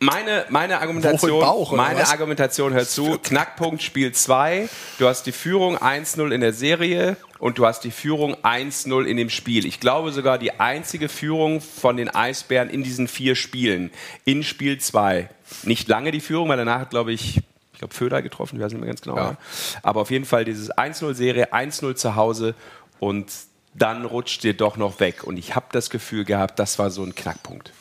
Meine, 0.00 0.44
meine 0.48 0.80
Argumentation, 0.80 1.40
Bauch, 1.40 1.72
meine 1.72 2.00
was? 2.00 2.12
Argumentation 2.12 2.72
hört 2.72 2.88
zu. 2.88 3.18
Knackpunkt 3.18 3.82
Spiel 3.82 4.12
2. 4.12 4.68
Du 4.98 5.08
hast 5.08 5.24
die 5.24 5.32
Führung 5.32 5.76
1-0 5.76 6.30
in 6.30 6.40
der 6.40 6.52
Serie 6.52 7.16
und 7.40 7.58
du 7.58 7.66
hast 7.66 7.80
die 7.80 7.90
Führung 7.90 8.36
1-0 8.36 9.04
in 9.04 9.16
dem 9.16 9.28
Spiel. 9.28 9.66
Ich 9.66 9.80
glaube 9.80 10.12
sogar 10.12 10.38
die 10.38 10.60
einzige 10.60 11.08
Führung 11.08 11.60
von 11.60 11.96
den 11.96 12.08
Eisbären 12.08 12.70
in 12.70 12.84
diesen 12.84 13.08
vier 13.08 13.34
Spielen. 13.34 13.90
In 14.24 14.44
Spiel 14.44 14.78
2. 14.78 15.28
Nicht 15.64 15.88
lange 15.88 16.12
die 16.12 16.20
Führung, 16.20 16.48
weil 16.48 16.58
danach 16.58 16.80
hat, 16.80 16.90
glaube 16.90 17.12
ich, 17.12 17.38
ich 17.72 17.78
glaube, 17.80 17.94
Föder 17.94 18.22
getroffen, 18.22 18.56
ich 18.56 18.62
weiß 18.62 18.70
nicht 18.72 18.80
mehr 18.80 18.88
ganz 18.88 19.02
genau. 19.02 19.16
Ja. 19.16 19.36
Aber 19.82 20.00
auf 20.02 20.12
jeden 20.12 20.26
Fall 20.26 20.44
dieses 20.44 20.70
1-0-Serie, 20.70 21.52
1-0 21.52 21.96
zu 21.96 22.14
Hause 22.14 22.54
und 23.00 23.26
dann 23.74 24.04
rutscht 24.04 24.44
dir 24.44 24.54
doch 24.54 24.76
noch 24.76 25.00
weg. 25.00 25.24
Und 25.24 25.38
ich 25.38 25.56
habe 25.56 25.66
das 25.72 25.90
Gefühl 25.90 26.24
gehabt, 26.24 26.60
das 26.60 26.78
war 26.78 26.90
so 26.90 27.02
ein 27.02 27.16
Knackpunkt. 27.16 27.72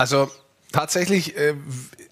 Also 0.00 0.30
tatsächlich, 0.72 1.36
äh, 1.36 1.54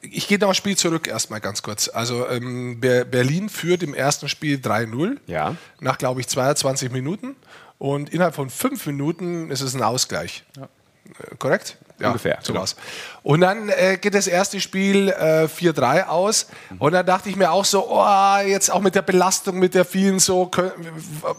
ich 0.03 0.29
gehe 0.29 0.39
noch 0.39 0.49
ein 0.49 0.55
Spiel 0.55 0.77
zurück 0.77 1.09
erstmal 1.09 1.41
ganz 1.41 1.63
kurz. 1.63 1.89
Also 1.89 2.29
ähm, 2.29 2.81
Berlin 2.81 3.49
führt 3.49 3.83
im 3.83 3.95
ersten 3.95 4.29
Spiel 4.29 4.59
3-0 4.59 5.17
ja. 5.27 5.57
nach, 5.81 5.97
glaube 5.97 6.21
ich, 6.21 6.29
22 6.29 6.93
Minuten. 6.93 7.35
Und 7.79 8.11
innerhalb 8.11 8.35
von 8.35 8.51
fünf 8.51 8.85
Minuten 8.85 9.51
ist 9.51 9.63
es 9.63 9.75
ein 9.75 9.83
Ausgleich. 9.83 10.45
Ja. 10.59 10.65
Äh, 10.65 11.37
korrekt? 11.39 11.79
Ja, 11.99 12.09
ungefähr. 12.09 12.41
Sowas. 12.43 12.77
Und 13.23 13.41
dann 13.41 13.71
äh, 13.71 13.97
geht 13.97 14.13
das 14.13 14.27
erste 14.27 14.61
Spiel 14.61 15.09
äh, 15.09 15.47
4-3 15.47 16.09
aus. 16.09 16.49
Mhm. 16.69 16.79
Und 16.79 16.93
dann 16.93 17.07
dachte 17.07 17.31
ich 17.31 17.37
mir 17.37 17.51
auch 17.51 17.65
so, 17.65 17.91
oh, 17.91 18.37
jetzt 18.47 18.71
auch 18.71 18.81
mit 18.81 18.97
der 18.97 19.03
Belastung, 19.03 19.59
mit 19.59 19.73
der 19.73 19.87
vielen 19.87 20.19
so, 20.19 20.45
können, 20.45 20.73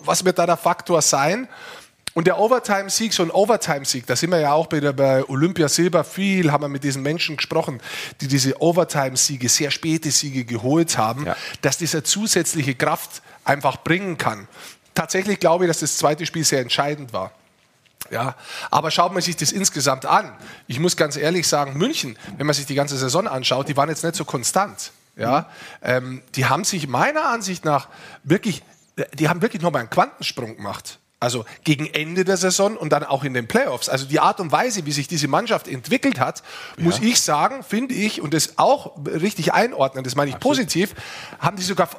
was 0.04 0.26
wird 0.26 0.40
da 0.40 0.48
der 0.48 0.58
Faktor 0.58 1.04
sein? 1.04 1.48
Und 2.14 2.28
der 2.28 2.40
Overtime-Sieg, 2.40 3.14
so 3.14 3.24
ein 3.24 3.32
Overtime-Sieg, 3.32 4.06
da 4.08 4.16
sind 4.16 4.32
wir 4.32 4.40
ja 4.40 4.54
auch 4.54 4.68
bei, 4.68 4.80
der, 4.80 4.94
bei 4.94 5.24
Olympia 5.28 5.70
Silber 5.70 6.04
viel, 6.04 6.52
haben 6.52 6.64
wir 6.64 6.68
mit 6.68 6.84
diesen 6.84 7.04
Menschen 7.04 7.38
gesprochen, 7.38 7.82
die 8.20 8.28
diese 8.28 8.62
Overtime-Siege, 8.62 9.48
sehr 9.48 9.72
späte 9.72 10.12
Siege 10.12 10.44
geholt 10.46 10.98
haben, 10.98 11.26
ja. 11.26 11.36
dass 11.62 11.78
dieser 11.78 12.04
zusätzliche 12.04 12.76
Kraft 12.76 13.22
einfach 13.44 13.78
bringen 13.78 14.18
kann. 14.18 14.48
Tatsächlich 14.96 15.40
glaube 15.40 15.66
ich, 15.66 15.70
dass 15.70 15.80
das 15.80 15.98
zweite 15.98 16.26
Spiel 16.26 16.44
sehr 16.44 16.62
entscheidend 16.62 17.14
war. 17.14 17.32
Ja, 18.12 18.36
aber 18.72 18.90
schaut 18.90 19.14
man 19.14 19.22
sich 19.22 19.36
das 19.36 19.52
insgesamt 19.52 20.06
an. 20.06 20.34
Ich 20.68 20.80
muss 20.80 20.98
ganz 20.98 21.16
ehrlich 21.16 21.48
sagen, 21.48 21.78
München, 21.78 22.18
wenn 22.38 22.48
man 22.48 22.56
sich 22.56 22.66
die 22.66 22.74
ganze 22.74 22.98
Saison 22.98 23.28
anschaut, 23.28 23.68
die 23.68 23.78
waren 23.78 23.90
jetzt 23.90 24.04
nicht 24.04 24.16
so 24.16 24.26
konstant. 24.26 24.92
Ja, 25.16 25.42
mhm. 25.42 25.46
ähm, 25.84 26.22
die 26.36 26.46
haben 26.46 26.64
sich 26.64 26.88
meiner 26.88 27.26
Ansicht 27.26 27.66
nach 27.66 27.88
wirklich, 28.24 28.64
die 29.14 29.30
haben 29.30 29.42
wirklich 29.42 29.62
nochmal 29.62 29.82
einen 29.82 29.90
Quantensprung 29.90 30.56
gemacht. 30.56 30.98
Also 31.22 31.44
gegen 31.66 31.86
Ende 31.86 32.24
der 32.24 32.38
Saison 32.38 32.78
und 32.78 32.92
dann 32.92 33.04
auch 33.04 33.26
in 33.26 33.34
den 33.34 33.48
Playoffs. 33.48 33.90
Also 33.90 34.06
die 34.06 34.22
Art 34.22 34.40
und 34.40 34.54
Weise, 34.54 34.86
wie 34.86 34.92
sich 34.94 35.10
diese 35.10 35.28
Mannschaft 35.28 35.68
entwickelt 35.68 36.20
hat, 36.20 36.44
ja. 36.78 36.84
muss 36.84 37.00
ich 37.00 37.20
sagen, 37.20 37.62
finde 37.64 37.94
ich, 37.94 38.22
und 38.22 38.34
das 38.34 38.58
auch 38.58 38.96
richtig 39.06 39.54
einordnen, 39.54 40.06
das 40.06 40.16
meine 40.16 40.30
ich 40.30 40.36
Absolut. 40.36 40.58
positiv, 40.58 40.96
haben 41.40 41.58
die 41.58 41.64
sogar 41.64 41.90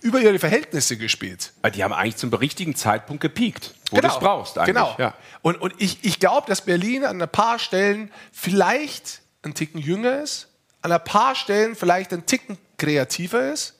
über 0.00 0.20
ihre 0.20 0.38
Verhältnisse 0.38 0.96
gespielt. 0.96 1.52
Die 1.74 1.84
haben 1.84 1.92
eigentlich 1.92 2.16
zum 2.16 2.32
richtigen 2.32 2.74
Zeitpunkt 2.74 3.20
gepiekt, 3.20 3.74
wo 3.90 3.96
genau. 3.96 4.08
du 4.08 4.14
es 4.14 4.20
brauchst. 4.20 4.58
Eigentlich. 4.58 4.74
Genau. 4.74 4.94
Ja. 4.98 5.14
Und, 5.42 5.60
und 5.60 5.74
ich, 5.78 5.98
ich 6.02 6.18
glaube, 6.18 6.46
dass 6.46 6.62
Berlin 6.62 7.04
an 7.04 7.20
ein 7.20 7.28
paar 7.28 7.58
Stellen 7.58 8.10
vielleicht 8.32 9.20
ein 9.42 9.54
Ticken 9.54 9.80
jünger 9.80 10.22
ist, 10.22 10.48
an 10.82 10.92
ein 10.92 11.04
paar 11.04 11.34
Stellen 11.34 11.76
vielleicht 11.76 12.12
ein 12.12 12.24
Ticken 12.26 12.56
kreativer 12.78 13.52
ist 13.52 13.78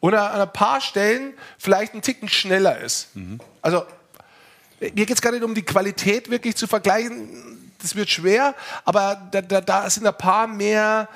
und 0.00 0.14
an 0.14 0.40
ein 0.40 0.52
paar 0.52 0.80
Stellen 0.80 1.34
vielleicht 1.58 1.94
ein 1.94 2.02
Ticken 2.02 2.28
schneller 2.28 2.78
ist. 2.78 3.14
Mhm. 3.14 3.40
Also 3.60 3.84
mir 4.80 5.06
geht 5.06 5.10
es 5.10 5.22
gar 5.22 5.32
nicht 5.32 5.42
um 5.42 5.54
die 5.54 5.62
Qualität 5.62 6.30
wirklich 6.30 6.56
zu 6.56 6.66
vergleichen. 6.66 7.28
Das 7.80 7.94
wird 7.94 8.10
schwer, 8.10 8.54
aber 8.84 9.28
da, 9.30 9.40
da, 9.40 9.60
da 9.60 9.88
sind 9.88 10.06
ein 10.06 10.16
paar 10.16 10.46
mehr, 10.46 11.08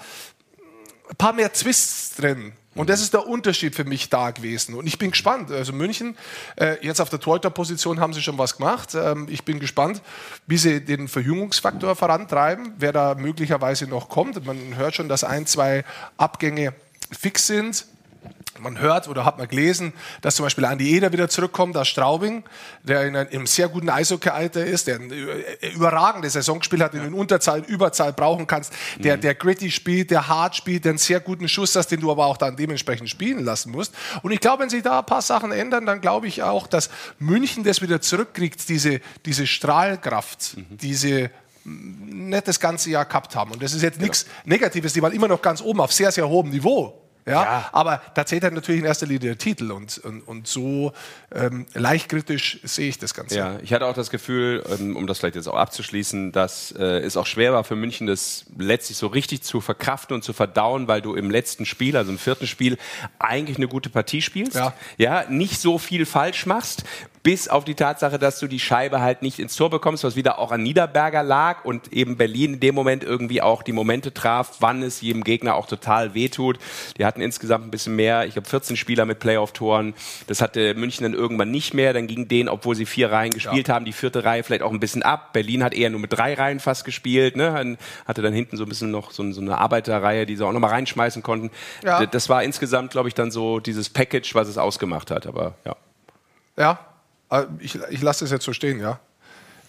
ein 1.11 1.17
paar 1.17 1.33
mehr 1.33 1.53
Twists 1.53 2.17
drin. 2.17 2.53
Und 2.75 2.89
das 2.89 3.03
ist 3.03 3.13
der 3.13 3.27
Unterschied 3.27 3.75
für 3.75 3.85
mich 3.85 4.09
da 4.09 4.31
gewesen. 4.31 4.75
Und 4.75 4.87
ich 4.87 4.97
bin 4.97 5.11
gespannt. 5.11 5.51
Also 5.51 5.75
München, 5.75 6.17
äh, 6.57 6.77
jetzt 6.81 7.01
auf 7.01 7.11
der 7.11 7.21
Torhüter-Position 7.21 8.01
haben 8.01 8.15
sie 8.15 8.23
schon 8.23 8.39
was 8.39 8.57
gemacht. 8.57 8.95
Ähm, 8.95 9.27
ich 9.31 9.45
bin 9.45 9.61
gespannt, 9.61 10.01
wie 10.47 10.57
sie 10.57 10.83
den 10.83 11.09
Verjüngungsfaktor 11.09 11.95
vorantreiben, 11.97 12.73
wer 12.79 12.93
da 12.93 13.15
möglicherweise 13.15 13.87
noch 13.87 14.09
kommt. 14.09 14.47
Man 14.47 14.77
hört 14.77 14.95
schon, 14.95 15.09
dass 15.11 15.23
ein, 15.23 15.47
zwei 15.47 15.85
Abgänge 16.17 16.73
fix 17.11 17.47
sind 17.47 17.85
man 18.61 18.79
hört 18.79 19.09
oder 19.09 19.25
hat 19.25 19.39
man 19.39 19.49
gelesen, 19.49 19.93
dass 20.21 20.37
zum 20.37 20.45
Beispiel 20.45 20.65
Andi 20.65 20.95
Eder 20.95 21.13
wieder 21.13 21.29
zurückkommt 21.29 21.77
aus 21.77 21.89
Straubing, 21.89 22.45
der 22.83 23.07
in 23.07 23.17
einem 23.17 23.47
sehr 23.47 23.69
guten 23.69 23.89
Eishockey-Alter 23.89 24.65
ist, 24.65 24.87
der 24.87 24.97
ein 24.97 25.11
überragende 25.75 26.29
Saison 26.29 26.59
gespielt 26.59 26.83
hat, 26.83 26.93
den 26.93 27.01
du 27.01 27.07
in 27.07 27.15
Unterzahl, 27.15 27.61
Überzahl 27.61 28.13
brauchen 28.13 28.47
kannst, 28.47 28.73
der, 28.99 29.17
mhm. 29.17 29.23
der 29.23 29.35
gritty 29.35 29.71
spielt, 29.71 30.11
der 30.11 30.29
hart 30.29 30.57
spielt, 30.57 30.85
der 30.85 30.91
einen 30.91 30.99
sehr 30.99 31.21
guten 31.21 31.49
Schuss 31.49 31.75
hast, 31.77 31.89
den 31.89 32.01
du 32.01 32.11
aber 32.11 32.27
auch 32.27 32.37
dann 32.37 32.57
dementsprechend 32.57 33.09
spielen 33.09 33.45
lassen 33.45 33.73
musst. 33.73 33.95
Und 34.23 34.33
ich 34.33 34.41
glaube, 34.41 34.63
wenn 34.63 34.71
sich 34.71 34.83
da 34.83 35.01
ein 35.01 35.07
paar 35.07 35.23
Sachen 35.23 35.53
ändern, 35.53 35.87
dann 35.87 36.01
glaube 36.01 36.27
ich 36.27 36.43
auch, 36.43 36.67
dass 36.67 36.91
München 37.19 37.65
das 37.65 37.81
wieder 37.81 38.01
zurückkriegt, 38.01 38.69
diese, 38.69 39.01
diese 39.25 39.47
Strahlkraft, 39.47 40.57
mhm. 40.57 40.67
diese 40.77 41.31
nicht 41.65 42.49
das 42.49 42.59
ganze 42.59 42.91
Jahr 42.91 43.05
gehabt 43.05 43.37
haben. 43.37 43.53
Und 43.53 43.63
das 43.63 43.73
ist 43.73 43.83
jetzt 43.83 43.95
genau. 43.95 44.07
nichts 44.07 44.27
Negatives, 44.45 44.93
die 44.93 45.03
waren 45.03 45.13
immer 45.13 45.29
noch 45.29 45.41
ganz 45.41 45.61
oben 45.61 45.81
auf 45.81 45.93
sehr, 45.93 46.11
sehr 46.11 46.29
hohem 46.29 46.51
Niveau. 46.51 47.02
Ja, 47.25 47.33
ja, 47.43 47.69
aber 47.73 48.03
da 48.15 48.27
zählt 48.27 48.43
halt 48.43 48.55
natürlich 48.55 48.81
in 48.81 48.87
erster 48.87 49.07
Linie 49.07 49.21
der 49.21 49.39
Titel 49.39 49.71
und, 49.71 49.99
und, 49.99 50.23
und 50.23 50.49
so 50.49 50.93
ähm, 51.33 51.67
leicht 51.73 52.09
kritisch 52.09 52.59
sehe 52.65 52.89
ich 52.89 52.99
das 52.99 53.15
Ganze. 53.15 53.37
Ja, 53.37 53.59
ich 53.63 53.73
hatte 53.73 53.87
auch 53.87 53.95
das 53.95 54.11
Gefühl, 54.11 54.65
ähm, 54.69 54.97
um 54.97 55.07
das 55.07 55.21
vielleicht 55.21 55.37
jetzt 55.37 55.47
auch 55.47 55.57
abzuschließen, 55.57 56.33
dass 56.33 56.73
äh, 56.73 56.99
es 56.99 57.17
auch 57.17 57.27
schwer 57.27 57.53
war 57.53 57.63
für 57.63 57.77
München, 57.77 58.09
das 58.09 58.47
letztlich 58.59 58.99
so 58.99 59.07
richtig 59.07 59.43
zu 59.43 59.61
verkraften 59.61 60.15
und 60.15 60.25
zu 60.25 60.33
verdauen, 60.33 60.89
weil 60.89 61.01
du 61.01 61.15
im 61.15 61.31
letzten 61.31 61.65
Spiel, 61.65 61.97
also 61.97 62.11
im 62.11 62.19
vierten 62.19 62.49
Spiel, 62.49 62.77
eigentlich 63.21 63.57
eine 63.57 63.69
gute 63.69 63.89
Partie 63.89 64.21
spielst. 64.21 64.57
Ja, 64.57 64.75
ja 64.97 65.25
nicht 65.29 65.61
so 65.61 65.79
viel 65.79 66.07
falsch 66.07 66.47
machst 66.47 66.85
bis 67.23 67.47
auf 67.47 67.65
die 67.65 67.75
Tatsache, 67.75 68.19
dass 68.19 68.41
du 68.41 68.49
die 68.49 68.59
Scheibe 68.59 69.01
halt 69.01 69.23
nicht 69.23 69.39
ins 69.39 69.55
Tor 69.55 69.71
bekommst, 69.71 70.03
was 70.03 70.17
wieder 70.17 70.39
auch 70.39 70.51
an 70.51 70.63
Niederberger 70.63 71.23
lag 71.23 71.65
und 71.65 71.93
eben 71.93 72.17
Berlin 72.17 72.55
in 72.55 72.61
dem 72.61 72.75
Moment 72.75 73.05
irgendwie 73.05 73.41
auch 73.41 73.63
die 73.63 73.73
Momente 73.73 74.13
traf, 74.13 74.57
wann 74.59 74.83
es 74.83 75.01
jedem 75.01 75.23
Gegner 75.23 75.55
auch 75.55 75.67
total 75.67 76.15
wehtut. 76.15 76.59
Die 76.99 77.05
hatten 77.05 77.21
insgesamt 77.21 77.65
ein 77.65 77.71
bisschen 77.71 77.95
mehr, 77.95 78.27
ich 78.27 78.37
habe 78.37 78.49
14 78.49 78.77
Spieler 78.77 79.05
mit 79.05 79.21
Playoff-Toren. 79.21 79.95
Das 80.27 80.41
hatte 80.41 80.75
München 80.75 81.05
dann 81.05 81.15
irgendwann 81.15 81.51
nicht 81.51 81.75
mehr. 81.75 81.93
Dann 81.93 82.09
ging 82.09 82.27
denen, 82.27 82.49
obwohl 82.49 82.75
sie 82.75 82.87
vier 82.87 83.13
Reihen 83.13 83.31
gespielt 83.31 83.69
ja. 83.69 83.75
haben, 83.75 83.85
die 83.85 83.93
vierte 83.93 84.25
Reihe 84.25 84.43
vielleicht 84.43 84.63
auch 84.63 84.73
ein 84.73 84.81
bisschen 84.81 85.05
ab. 85.05 85.33
Berlin 85.33 85.63
hat 85.63 85.75
eher 85.75 85.91
nur 85.91 86.01
mit 86.01 86.13
drei 86.13 86.35
Reihen 86.35 86.59
fast 86.59 86.85
gespielt, 86.85 87.37
ne? 87.37 87.77
hatte 88.07 88.23
dann 88.23 88.33
hinten 88.33 88.57
so 88.57 88.65
ein 88.65 88.69
bisschen 88.69 88.91
noch 88.91 89.13
so, 89.13 89.23
eine 89.23 89.59
Arbeiterreihe, 89.59 90.27
die 90.27 90.37
sie 90.37 90.45
auch 90.45 90.53
nochmal 90.53 90.71
reinschmeißen 90.71 91.23
konnten. 91.23 91.51
Ja. 91.85 92.05
Das 92.07 92.29
war 92.29 92.43
insgesamt, 92.43 92.91
glaube 92.91 93.09
ich, 93.09 93.15
dann 93.15 93.31
so 93.31 93.61
dieses 93.61 93.89
Package, 93.91 94.35
was 94.35 94.49
es 94.49 94.59
ausgemacht 94.59 95.11
hat. 95.11 95.27
Aber 95.27 95.55
ja. 95.65 95.77
Ja, 96.57 96.79
ich, 97.59 97.75
ich 97.91 98.03
lasse 98.03 98.25
das 98.25 98.31
jetzt 98.31 98.45
so 98.45 98.53
stehen, 98.53 98.81
ja. 98.81 98.99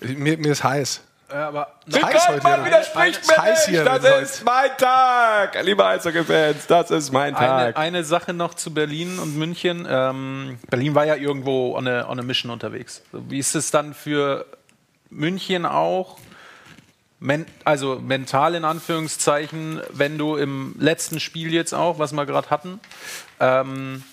Mir, 0.01 0.38
mir 0.38 0.51
ist 0.51 0.64
heiß. 0.64 1.01
Ja, 1.32 1.47
aber 1.47 1.68
heiß 1.91 2.28
heute. 2.28 2.43
Man 2.43 2.66
widerspricht 2.66 3.28
mir 3.28 3.38
heiß 3.38 3.66
hier 3.66 3.84
Das 3.84 4.03
heute. 4.03 4.22
ist 4.22 4.43
mein 4.45 4.70
Tag, 4.78 5.57
liebe 5.64 5.84
Eishockey-Fans. 5.84 6.68
Das 6.68 6.91
ist 6.91 7.11
mein 7.11 7.34
Tag. 7.34 7.76
Eine, 7.76 7.78
eine, 7.78 8.03
Sache 8.03 8.34
noch 8.34 8.53
zu 8.53 8.74
Berlin 8.74 9.18
und 9.18 9.36
München. 9.36 9.88
Ähm, 9.89 10.59
Berlin 10.70 10.93
war 10.93 11.05
ja 11.05 11.16
irgendwo 11.16 11.76
on 11.76 11.88
a, 11.88 12.07
on 12.07 12.20
a 12.20 12.24
Mission 12.24 12.51
unterwegs. 12.51 13.01
Wie 13.11 13.39
ist 13.39 13.55
es 13.55 13.72
dann 13.72 13.95
für 13.95 14.45
München 15.09 15.66
auch? 15.66 16.20
Men 17.20 17.45
also 17.64 17.99
mental 17.99 18.53
in 18.53 18.66
Anführungszeichen, 18.66 19.82
wenn 19.91 20.18
du 20.18 20.36
im 20.36 20.76
letzten 20.78 21.22
Spiel 21.22 21.53
jetzt 21.53 21.74
auch, 21.74 21.97
was 21.97 22.11
wir 22.11 22.26
gerade 22.26 22.49
hatten, 22.49 22.80
ähm, 23.39 24.03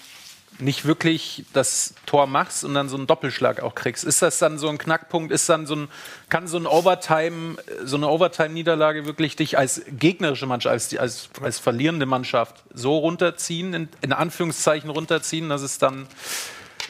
nicht 0.61 0.85
wirklich 0.85 1.45
das 1.53 1.95
Tor 2.07 2.27
machst 2.27 2.65
und 2.65 2.75
dann 2.75 2.89
so 2.89 2.97
einen 2.97 3.07
Doppelschlag 3.07 3.61
auch 3.61 3.75
kriegst. 3.75 4.05
Ist 4.05 4.23
das 4.23 4.39
dann 4.39 4.59
so 4.59 4.69
ein 4.69 4.79
Knackpunkt? 4.79 5.33
Ist 5.33 5.49
dann 5.49 5.67
so 5.67 5.77
ein, 5.77 5.89
kann 6.29 6.47
so 6.47 6.57
ein 6.57 6.67
Overtime, 6.67 7.57
so 7.85 7.97
eine 7.97 8.09
Overtime-Niederlage 8.09 9.07
wirklich 9.07 9.37
dich 9.37 9.59
als 9.59 9.83
gegnerische 9.89 10.47
Mannschaft, 10.47 10.73
als, 10.73 10.97
als, 10.97 11.31
als 11.43 11.59
verlierende 11.59 12.07
Mannschaft 12.07 12.63
so 12.73 12.99
runterziehen, 12.99 13.75
in, 13.75 13.89
in 14.01 14.13
Anführungszeichen 14.13 14.91
runterziehen, 14.91 15.49
dass 15.49 15.63
es 15.63 15.79
dann 15.79 16.07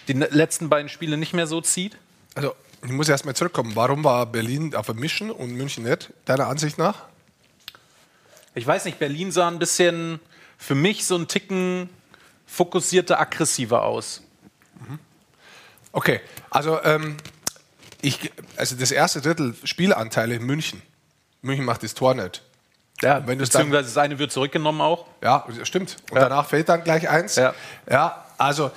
die 0.08 0.14
letzten 0.14 0.68
beiden 0.68 0.88
Spiele 0.88 1.16
nicht 1.16 1.34
mehr 1.34 1.46
so 1.46 1.60
zieht? 1.60 1.96
Also, 2.34 2.54
ich 2.82 2.90
muss 2.90 3.08
erst 3.08 3.26
mal 3.26 3.34
zurückkommen. 3.34 3.72
Warum 3.74 4.04
war 4.04 4.26
Berlin 4.26 4.74
auf 4.74 4.86
der 4.86 4.94
Mission 4.94 5.30
und 5.30 5.52
München 5.52 5.84
nicht, 5.84 6.12
deiner 6.24 6.46
Ansicht 6.46 6.78
nach? 6.78 7.04
Ich 8.54 8.66
weiß 8.66 8.84
nicht, 8.86 8.98
Berlin 8.98 9.30
sah 9.30 9.48
ein 9.48 9.58
bisschen 9.58 10.18
für 10.58 10.74
mich 10.74 11.06
so 11.06 11.16
ein 11.16 11.28
Ticken 11.28 11.88
fokussierter, 12.50 13.20
aggressiver 13.20 13.82
aus. 13.82 14.22
Mhm. 14.80 14.98
Okay, 15.92 16.20
also, 16.50 16.82
ähm, 16.82 17.16
ich, 18.02 18.32
also 18.56 18.76
das 18.76 18.90
erste 18.90 19.20
Drittel 19.20 19.54
Spielanteile 19.64 20.34
in 20.34 20.44
München. 20.44 20.82
München 21.42 21.64
macht 21.64 21.82
das 21.82 21.94
Tor 21.94 22.14
nicht. 22.14 22.42
Ja, 23.02 23.26
wenn 23.26 23.38
beziehungsweise 23.38 23.72
dann, 23.72 23.84
das 23.84 23.96
eine 23.96 24.18
wird 24.18 24.32
zurückgenommen 24.32 24.80
auch. 24.80 25.06
Ja, 25.22 25.46
stimmt. 25.62 25.96
Und 26.10 26.16
ja. 26.16 26.28
danach 26.28 26.46
fällt 26.46 26.68
dann 26.68 26.84
gleich 26.84 27.08
eins. 27.08 27.36
Ja, 27.36 27.54
ja 27.88 28.24
also 28.36 28.70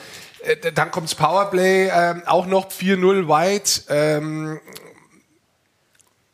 äh, 0.44 0.72
dann 0.72 0.92
kommt 0.92 1.08
das 1.08 1.16
Powerplay, 1.16 1.88
äh, 1.88 2.22
auch 2.26 2.46
noch 2.46 2.70
4-0 2.70 3.28
White. 3.28 3.82
Ähm, 3.90 4.60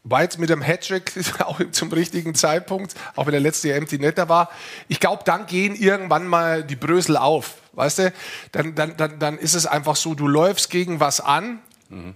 White 0.03 0.39
mit 0.39 0.49
dem 0.49 0.61
Hattrick 0.61 1.13
auch 1.39 1.59
zum 1.71 1.91
richtigen 1.91 2.35
Zeitpunkt, 2.35 2.95
auch 3.15 3.25
wenn 3.25 3.33
der 3.33 3.41
letzte 3.41 3.73
Empty 3.73 3.99
netter 3.99 4.29
war. 4.29 4.49
Ich 4.87 4.99
glaube, 4.99 5.23
dann 5.25 5.45
gehen 5.45 5.75
irgendwann 5.75 6.27
mal 6.27 6.63
die 6.63 6.75
Brösel 6.75 7.17
auf. 7.17 7.55
Weißt 7.73 7.99
du, 7.99 8.13
dann, 8.51 8.75
dann, 8.75 8.97
dann, 8.97 9.19
dann 9.19 9.37
ist 9.37 9.53
es 9.53 9.65
einfach 9.65 9.95
so, 9.95 10.13
du 10.15 10.27
läufst 10.27 10.69
gegen 10.69 10.99
was 10.99 11.21
an. 11.21 11.59
Mhm. 11.89 12.15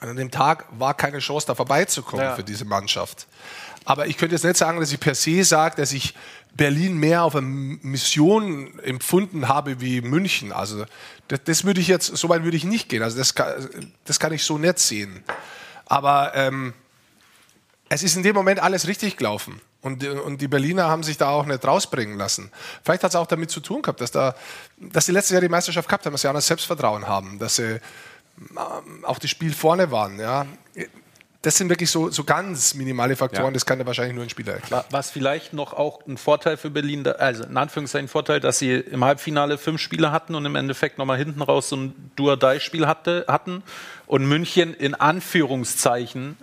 Und 0.00 0.08
an 0.08 0.16
dem 0.16 0.30
Tag 0.30 0.66
war 0.78 0.94
keine 0.94 1.18
Chance, 1.18 1.46
da 1.46 1.54
vorbeizukommen 1.54 2.24
ja. 2.24 2.34
für 2.34 2.42
diese 2.42 2.64
Mannschaft. 2.64 3.26
Aber 3.84 4.06
ich 4.06 4.16
könnte 4.16 4.34
jetzt 4.34 4.44
nicht 4.44 4.56
sagen, 4.56 4.80
dass 4.80 4.92
ich 4.92 5.00
per 5.00 5.14
se 5.14 5.44
sage, 5.44 5.76
dass 5.76 5.92
ich 5.92 6.14
Berlin 6.54 6.98
mehr 6.98 7.22
auf 7.22 7.36
eine 7.36 7.46
Mission 7.46 8.78
empfunden 8.80 9.48
habe 9.48 9.80
wie 9.80 10.00
München. 10.00 10.52
Also 10.52 10.84
das, 11.28 11.40
das 11.44 11.64
würde 11.64 11.80
ich 11.80 11.88
jetzt, 11.88 12.06
so 12.06 12.28
weit 12.28 12.44
würde 12.44 12.56
ich 12.56 12.64
nicht 12.64 12.88
gehen. 12.88 13.02
Also 13.02 13.18
das, 13.18 13.34
das 14.04 14.20
kann 14.20 14.32
ich 14.32 14.44
so 14.44 14.58
nicht 14.58 14.78
sehen. 14.78 15.22
Aber 15.86 16.32
ähm, 16.34 16.74
es 17.90 18.04
ist 18.04 18.16
in 18.16 18.22
dem 18.22 18.34
Moment 18.34 18.62
alles 18.62 18.86
richtig 18.86 19.16
gelaufen. 19.16 19.60
Und, 19.82 20.06
und 20.06 20.40
die 20.40 20.48
Berliner 20.48 20.88
haben 20.88 21.02
sich 21.02 21.18
da 21.18 21.30
auch 21.30 21.44
nicht 21.44 21.64
rausbringen 21.64 22.16
lassen. 22.16 22.50
Vielleicht 22.84 23.02
hat 23.02 23.10
es 23.10 23.16
auch 23.16 23.26
damit 23.26 23.50
zu 23.50 23.60
tun 23.60 23.82
gehabt, 23.82 24.00
dass, 24.00 24.12
da, 24.12 24.34
dass 24.78 25.06
sie 25.06 25.12
letztes 25.12 25.32
Jahr 25.32 25.40
die 25.40 25.48
Meisterschaft 25.48 25.88
gehabt 25.88 26.06
haben, 26.06 26.12
dass 26.12 26.22
sie 26.22 26.28
auch 26.28 26.34
das 26.34 26.46
Selbstvertrauen 26.46 27.08
haben, 27.08 27.38
dass 27.38 27.56
sie 27.56 27.80
ähm, 28.38 29.04
auch 29.04 29.18
das 29.18 29.28
Spiel 29.28 29.52
vorne 29.52 29.90
waren. 29.90 30.20
Ja. 30.20 30.46
Das 31.42 31.56
sind 31.56 31.68
wirklich 31.68 31.90
so, 31.90 32.10
so 32.10 32.22
ganz 32.22 32.74
minimale 32.74 33.16
Faktoren, 33.16 33.46
ja. 33.46 33.52
das 33.52 33.66
kann 33.66 33.80
ja 33.80 33.86
wahrscheinlich 33.86 34.14
nur 34.14 34.22
ein 34.22 34.30
Spieler 34.30 34.52
erklären. 34.54 34.84
Was 34.90 35.10
vielleicht 35.10 35.52
noch 35.52 35.72
auch 35.72 36.06
ein 36.06 36.18
Vorteil 36.18 36.58
für 36.58 36.70
Berlin, 36.70 37.04
also 37.08 37.44
in 37.44 37.56
Anführungszeichen 37.56 38.08
Vorteil, 38.08 38.38
dass 38.38 38.58
sie 38.58 38.74
im 38.74 39.02
Halbfinale 39.04 39.58
fünf 39.58 39.80
Spieler 39.80 40.12
hatten 40.12 40.34
und 40.36 40.44
im 40.46 40.54
Endeffekt 40.54 40.98
nochmal 40.98 41.16
hinten 41.16 41.42
raus 41.42 41.70
so 41.70 41.76
ein 41.76 42.12
Duodai-Spiel 42.16 42.86
hatte, 42.86 43.24
hatten 43.26 43.64
und 44.06 44.28
München 44.28 44.74
in 44.74 44.94
Anführungszeichen 44.94 46.36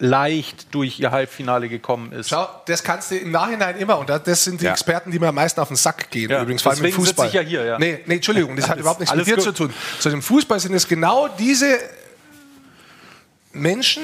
leicht 0.00 0.74
durch 0.74 0.98
ihr 0.98 1.10
Halbfinale 1.10 1.68
gekommen 1.68 2.12
ist. 2.12 2.30
Schau, 2.30 2.48
das 2.66 2.82
kannst 2.82 3.10
du 3.10 3.16
im 3.16 3.30
Nachhinein 3.30 3.76
immer 3.76 3.98
und 3.98 4.08
das 4.08 4.44
sind 4.44 4.60
die 4.60 4.64
ja. 4.64 4.72
Experten, 4.72 5.10
die 5.10 5.18
mir 5.18 5.28
am 5.28 5.34
meisten 5.34 5.60
auf 5.60 5.68
den 5.68 5.76
Sack 5.76 6.10
gehen. 6.10 6.30
Ja. 6.30 6.42
Übrigens, 6.42 6.62
vor 6.62 6.72
allem 6.72 6.84
im 6.84 6.92
Fußball. 6.92 7.28
Ich 7.28 7.34
ja 7.34 7.42
hier, 7.42 7.64
ja. 7.64 7.78
Nee, 7.78 8.00
nee, 8.06 8.14
Entschuldigung, 8.14 8.56
das 8.56 8.68
hat 8.68 8.78
überhaupt 8.80 9.00
nichts 9.00 9.14
mit 9.14 9.26
dir 9.26 9.36
gut. 9.36 9.44
zu 9.44 9.52
tun. 9.52 9.72
Zu 9.98 10.08
dem 10.08 10.22
Fußball 10.22 10.58
sind 10.58 10.74
es 10.74 10.88
genau 10.88 11.28
diese 11.28 11.78
Menschen, 13.52 14.02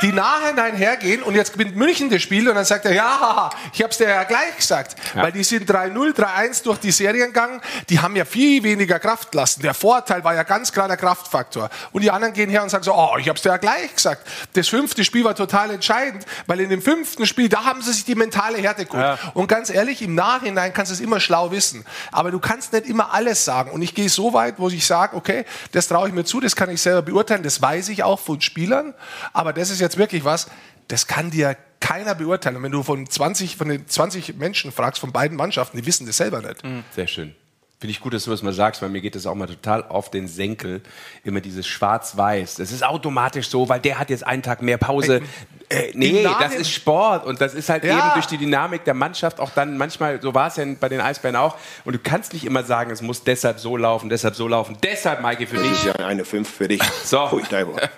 die 0.00 0.12
nachhinein 0.12 0.74
hergehen 0.74 1.22
und 1.22 1.34
jetzt 1.34 1.52
gewinnt 1.52 1.76
München 1.76 2.08
das 2.10 2.22
Spiel 2.22 2.48
und 2.48 2.54
dann 2.54 2.64
sagt 2.64 2.86
er, 2.86 2.94
ja, 2.94 3.50
ich 3.72 3.82
habe 3.82 3.90
es 3.90 3.98
dir 3.98 4.08
ja 4.08 4.24
gleich 4.24 4.56
gesagt, 4.56 4.96
ja. 5.14 5.22
weil 5.22 5.32
die 5.32 5.44
sind 5.44 5.70
3-0, 5.70 6.14
3-1 6.14 6.64
durch 6.64 6.78
die 6.78 6.90
Serien 6.90 7.28
gegangen, 7.28 7.60
die 7.90 8.00
haben 8.00 8.16
ja 8.16 8.24
viel 8.24 8.62
weniger 8.62 8.98
Kraft 8.98 9.34
lassen. 9.34 9.62
Der 9.62 9.74
Vorteil 9.74 10.24
war 10.24 10.34
ja 10.34 10.42
ganz 10.42 10.72
klar 10.72 10.88
der 10.88 10.96
Kraftfaktor. 10.96 11.70
Und 11.92 12.02
die 12.02 12.10
anderen 12.10 12.32
gehen 12.32 12.48
her 12.48 12.62
und 12.62 12.70
sagen 12.70 12.82
so, 12.82 12.94
oh, 12.94 13.16
ich 13.18 13.28
habe 13.28 13.36
es 13.36 13.42
dir 13.42 13.50
ja 13.50 13.58
gleich 13.58 13.94
gesagt. 13.94 14.26
Das 14.54 14.68
fünfte 14.68 15.04
Spiel 15.04 15.24
war 15.24 15.34
total 15.34 15.70
entscheidend, 15.70 16.24
weil 16.46 16.60
in 16.60 16.70
dem 16.70 16.82
fünften 16.82 17.26
Spiel, 17.26 17.48
da 17.48 17.64
haben 17.64 17.82
sie 17.82 17.92
sich 17.92 18.04
die 18.04 18.14
mentale 18.14 18.58
Härte 18.58 18.86
geholt. 18.86 19.02
Ja. 19.02 19.18
Und 19.34 19.48
ganz 19.48 19.70
ehrlich, 19.70 20.02
im 20.02 20.14
Nachhinein 20.14 20.72
kannst 20.72 20.90
du 20.90 20.94
es 20.94 21.00
immer 21.00 21.20
schlau 21.20 21.52
wissen. 21.52 21.84
Aber 22.10 22.30
du 22.30 22.40
kannst 22.40 22.72
nicht 22.72 22.86
immer 22.86 23.12
alles 23.12 23.44
sagen. 23.44 23.70
Und 23.70 23.82
ich 23.82 23.94
gehe 23.94 24.08
so 24.08 24.32
weit, 24.32 24.54
wo 24.58 24.68
ich 24.68 24.86
sage, 24.86 25.14
okay, 25.14 25.44
das 25.72 25.88
traue 25.88 26.08
ich 26.08 26.14
mir 26.14 26.24
zu, 26.24 26.40
das 26.40 26.56
kann 26.56 26.70
ich 26.70 26.80
selber 26.80 27.02
beurteilen, 27.02 27.42
das 27.42 27.60
weiß 27.60 27.90
ich 27.90 28.02
auch 28.02 28.18
von 28.18 28.40
Spielern. 28.62 28.94
Aber 29.32 29.52
das 29.52 29.70
ist 29.70 29.80
jetzt 29.80 29.98
wirklich 29.98 30.24
was, 30.24 30.48
das 30.88 31.06
kann 31.06 31.30
dir 31.30 31.56
keiner 31.80 32.14
beurteilen. 32.14 32.56
Und 32.56 32.62
wenn 32.62 32.72
du 32.72 32.82
von 32.82 33.08
20, 33.08 33.56
von 33.56 33.68
den 33.68 33.88
20 33.88 34.36
Menschen 34.36 34.70
fragst, 34.70 35.00
von 35.00 35.12
beiden 35.12 35.36
Mannschaften, 35.36 35.76
die 35.76 35.86
wissen 35.86 36.06
das 36.06 36.16
selber 36.16 36.40
nicht. 36.40 36.62
Mhm. 36.64 36.84
Sehr 36.94 37.08
schön. 37.08 37.34
Finde 37.82 37.90
ich 37.94 38.00
gut, 38.00 38.14
dass 38.14 38.22
du 38.22 38.30
das 38.30 38.44
mal 38.44 38.52
sagst, 38.52 38.80
weil 38.80 38.90
mir 38.90 39.00
geht 39.00 39.16
das 39.16 39.26
auch 39.26 39.34
mal 39.34 39.48
total 39.48 39.82
auf 39.82 40.08
den 40.08 40.28
Senkel. 40.28 40.82
Immer 41.24 41.40
dieses 41.40 41.66
Schwarz-Weiß. 41.66 42.54
Das 42.54 42.70
ist 42.70 42.84
automatisch 42.84 43.48
so, 43.48 43.68
weil 43.68 43.80
der 43.80 43.98
hat 43.98 44.08
jetzt 44.08 44.24
einen 44.24 44.40
Tag 44.40 44.62
mehr 44.62 44.78
Pause. 44.78 45.20
Äh, 45.68 45.90
nee, 45.94 46.22
das 46.38 46.54
ist 46.54 46.70
Sport 46.70 47.26
und 47.26 47.40
das 47.40 47.54
ist 47.54 47.68
halt 47.68 47.82
ja. 47.82 47.98
eben 47.98 48.14
durch 48.14 48.26
die 48.26 48.38
Dynamik 48.38 48.84
der 48.84 48.94
Mannschaft 48.94 49.40
auch 49.40 49.50
dann 49.50 49.78
manchmal, 49.78 50.22
so 50.22 50.32
war 50.32 50.46
es 50.46 50.56
ja 50.56 50.64
bei 50.78 50.88
den 50.88 51.00
Eisbären 51.00 51.34
auch. 51.34 51.56
Und 51.84 51.94
du 51.94 51.98
kannst 51.98 52.34
nicht 52.34 52.44
immer 52.44 52.62
sagen, 52.62 52.92
es 52.92 53.02
muss 53.02 53.24
deshalb 53.24 53.58
so 53.58 53.76
laufen, 53.76 54.08
deshalb 54.08 54.36
so 54.36 54.46
laufen. 54.46 54.76
Deshalb, 54.80 55.20
Maike, 55.20 55.48
für 55.48 55.56
dich. 55.56 55.82
Ja, 55.82 55.94
eine 55.94 56.24
5 56.24 56.48
für 56.48 56.68
dich. 56.68 56.82
So. 57.04 57.16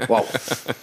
Wow. 0.08 0.26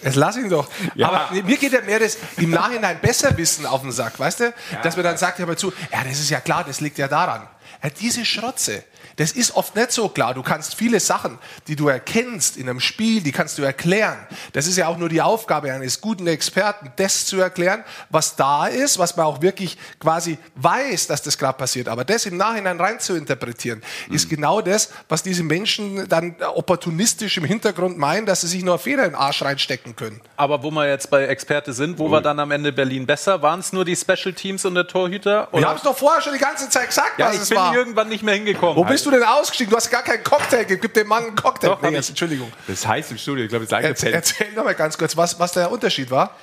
Jetzt 0.04 0.14
lass 0.14 0.36
ihn 0.36 0.48
doch. 0.48 0.68
Ja. 0.94 1.08
Aber 1.08 1.42
mir 1.42 1.56
geht 1.56 1.72
ja 1.72 1.80
mehr 1.80 1.98
das 1.98 2.18
im 2.36 2.50
Nachhinein 2.50 3.00
besser 3.00 3.36
wissen 3.36 3.66
auf 3.66 3.80
den 3.80 3.90
Sack, 3.90 4.20
weißt 4.20 4.40
du? 4.40 4.54
Dass 4.84 4.94
man 4.94 5.04
dann 5.04 5.16
sagt, 5.16 5.40
ja, 5.40 5.46
mal 5.46 5.58
zu, 5.58 5.72
ja, 5.90 6.04
das 6.04 6.20
ist 6.20 6.30
ja 6.30 6.38
klar, 6.38 6.62
das 6.64 6.80
liegt 6.80 6.98
ja 6.98 7.08
daran. 7.08 7.48
Ja, 7.82 7.90
diese 7.90 8.24
Schrotze, 8.24 8.84
das 9.16 9.32
ist 9.32 9.54
oft 9.56 9.76
nicht 9.76 9.92
so 9.92 10.08
klar. 10.08 10.34
Du 10.34 10.42
kannst 10.42 10.74
viele 10.74 11.00
Sachen, 11.00 11.38
die 11.66 11.76
du 11.76 11.88
erkennst 11.88 12.56
in 12.56 12.68
einem 12.68 12.80
Spiel, 12.80 13.22
die 13.22 13.32
kannst 13.32 13.58
du 13.58 13.62
erklären. 13.62 14.18
Das 14.52 14.66
ist 14.66 14.76
ja 14.76 14.88
auch 14.88 14.98
nur 14.98 15.08
die 15.08 15.22
Aufgabe 15.22 15.72
eines 15.72 16.00
guten 16.00 16.26
Experten, 16.26 16.92
das 16.96 17.26
zu 17.26 17.40
erklären, 17.40 17.84
was 18.10 18.36
da 18.36 18.66
ist, 18.66 18.98
was 18.98 19.16
man 19.16 19.26
auch 19.26 19.42
wirklich 19.42 19.78
quasi 19.98 20.38
weiß, 20.56 21.06
dass 21.06 21.22
das 21.22 21.38
gerade 21.38 21.58
passiert. 21.58 21.88
Aber 21.88 22.04
das 22.04 22.26
im 22.26 22.36
Nachhinein 22.36 22.80
rein 22.80 23.00
zu 23.00 23.14
interpretieren, 23.14 23.82
mhm. 24.08 24.14
ist 24.14 24.28
genau 24.28 24.60
das, 24.60 24.90
was 25.08 25.22
diese 25.22 25.42
Menschen 25.42 26.08
dann 26.08 26.36
opportunistisch 26.54 27.36
im 27.36 27.44
Hintergrund 27.44 27.98
meinen, 27.98 28.26
dass 28.26 28.42
sie 28.42 28.48
sich 28.48 28.64
nur 28.64 28.78
Fehler 28.78 29.04
in 29.04 29.10
den 29.10 29.16
Arsch 29.16 29.42
reinstecken 29.42 29.96
können. 29.96 30.20
Aber 30.36 30.62
wo 30.62 30.70
wir 30.70 30.88
jetzt 30.88 31.10
bei 31.10 31.24
Experte 31.24 31.72
sind, 31.72 31.98
wo 31.98 32.06
oh. 32.06 32.10
war 32.10 32.20
dann 32.20 32.38
am 32.38 32.50
Ende 32.50 32.72
Berlin 32.72 33.06
besser? 33.06 33.42
Waren 33.42 33.60
es 33.60 33.72
nur 33.72 33.84
die 33.84 33.96
Special 33.96 34.32
Teams 34.32 34.64
und 34.64 34.74
der 34.74 34.86
Torhüter? 34.86 35.48
Oder? 35.52 35.62
Wir 35.62 35.68
haben 35.68 35.76
es 35.76 35.82
doch 35.82 35.96
vorher 35.96 36.20
schon 36.22 36.32
die 36.32 36.38
ganze 36.38 36.68
Zeit 36.68 36.88
gesagt, 36.88 37.18
ja, 37.18 37.28
was 37.28 37.38
es 37.38 37.54
war. 37.54 37.66
Ich 37.66 37.70
bin 37.72 37.78
irgendwann 37.80 38.08
nicht 38.08 38.22
mehr 38.22 38.34
hingekommen. 38.34 38.76
Wo 38.76 38.84
bist 38.84 39.01
du 39.06 39.10
denn 39.10 39.22
ausgestiegen? 39.22 39.70
Du 39.70 39.76
hast 39.76 39.90
gar 39.90 40.02
keinen 40.02 40.24
Cocktail 40.24 40.58
gegeben. 40.58 40.80
Gib 40.82 40.94
dem 40.94 41.08
Mann 41.08 41.24
einen 41.24 41.36
Cocktail. 41.36 41.68
Doch, 41.68 41.82
nee, 41.82 41.96
Entschuldigung. 41.96 42.52
Das 42.66 42.86
heißt 42.86 43.10
im 43.10 43.18
Studio, 43.18 43.44
ich 43.44 43.50
glaube, 43.50 43.64
es 43.64 43.72
ist 43.72 43.78
Erzähl, 43.78 44.12
erzähl 44.12 44.52
noch 44.52 44.64
mal 44.64 44.74
ganz 44.74 44.96
kurz, 44.98 45.16
was, 45.16 45.38
was 45.38 45.52
der 45.52 45.70
Unterschied 45.70 46.10
war. 46.10 46.36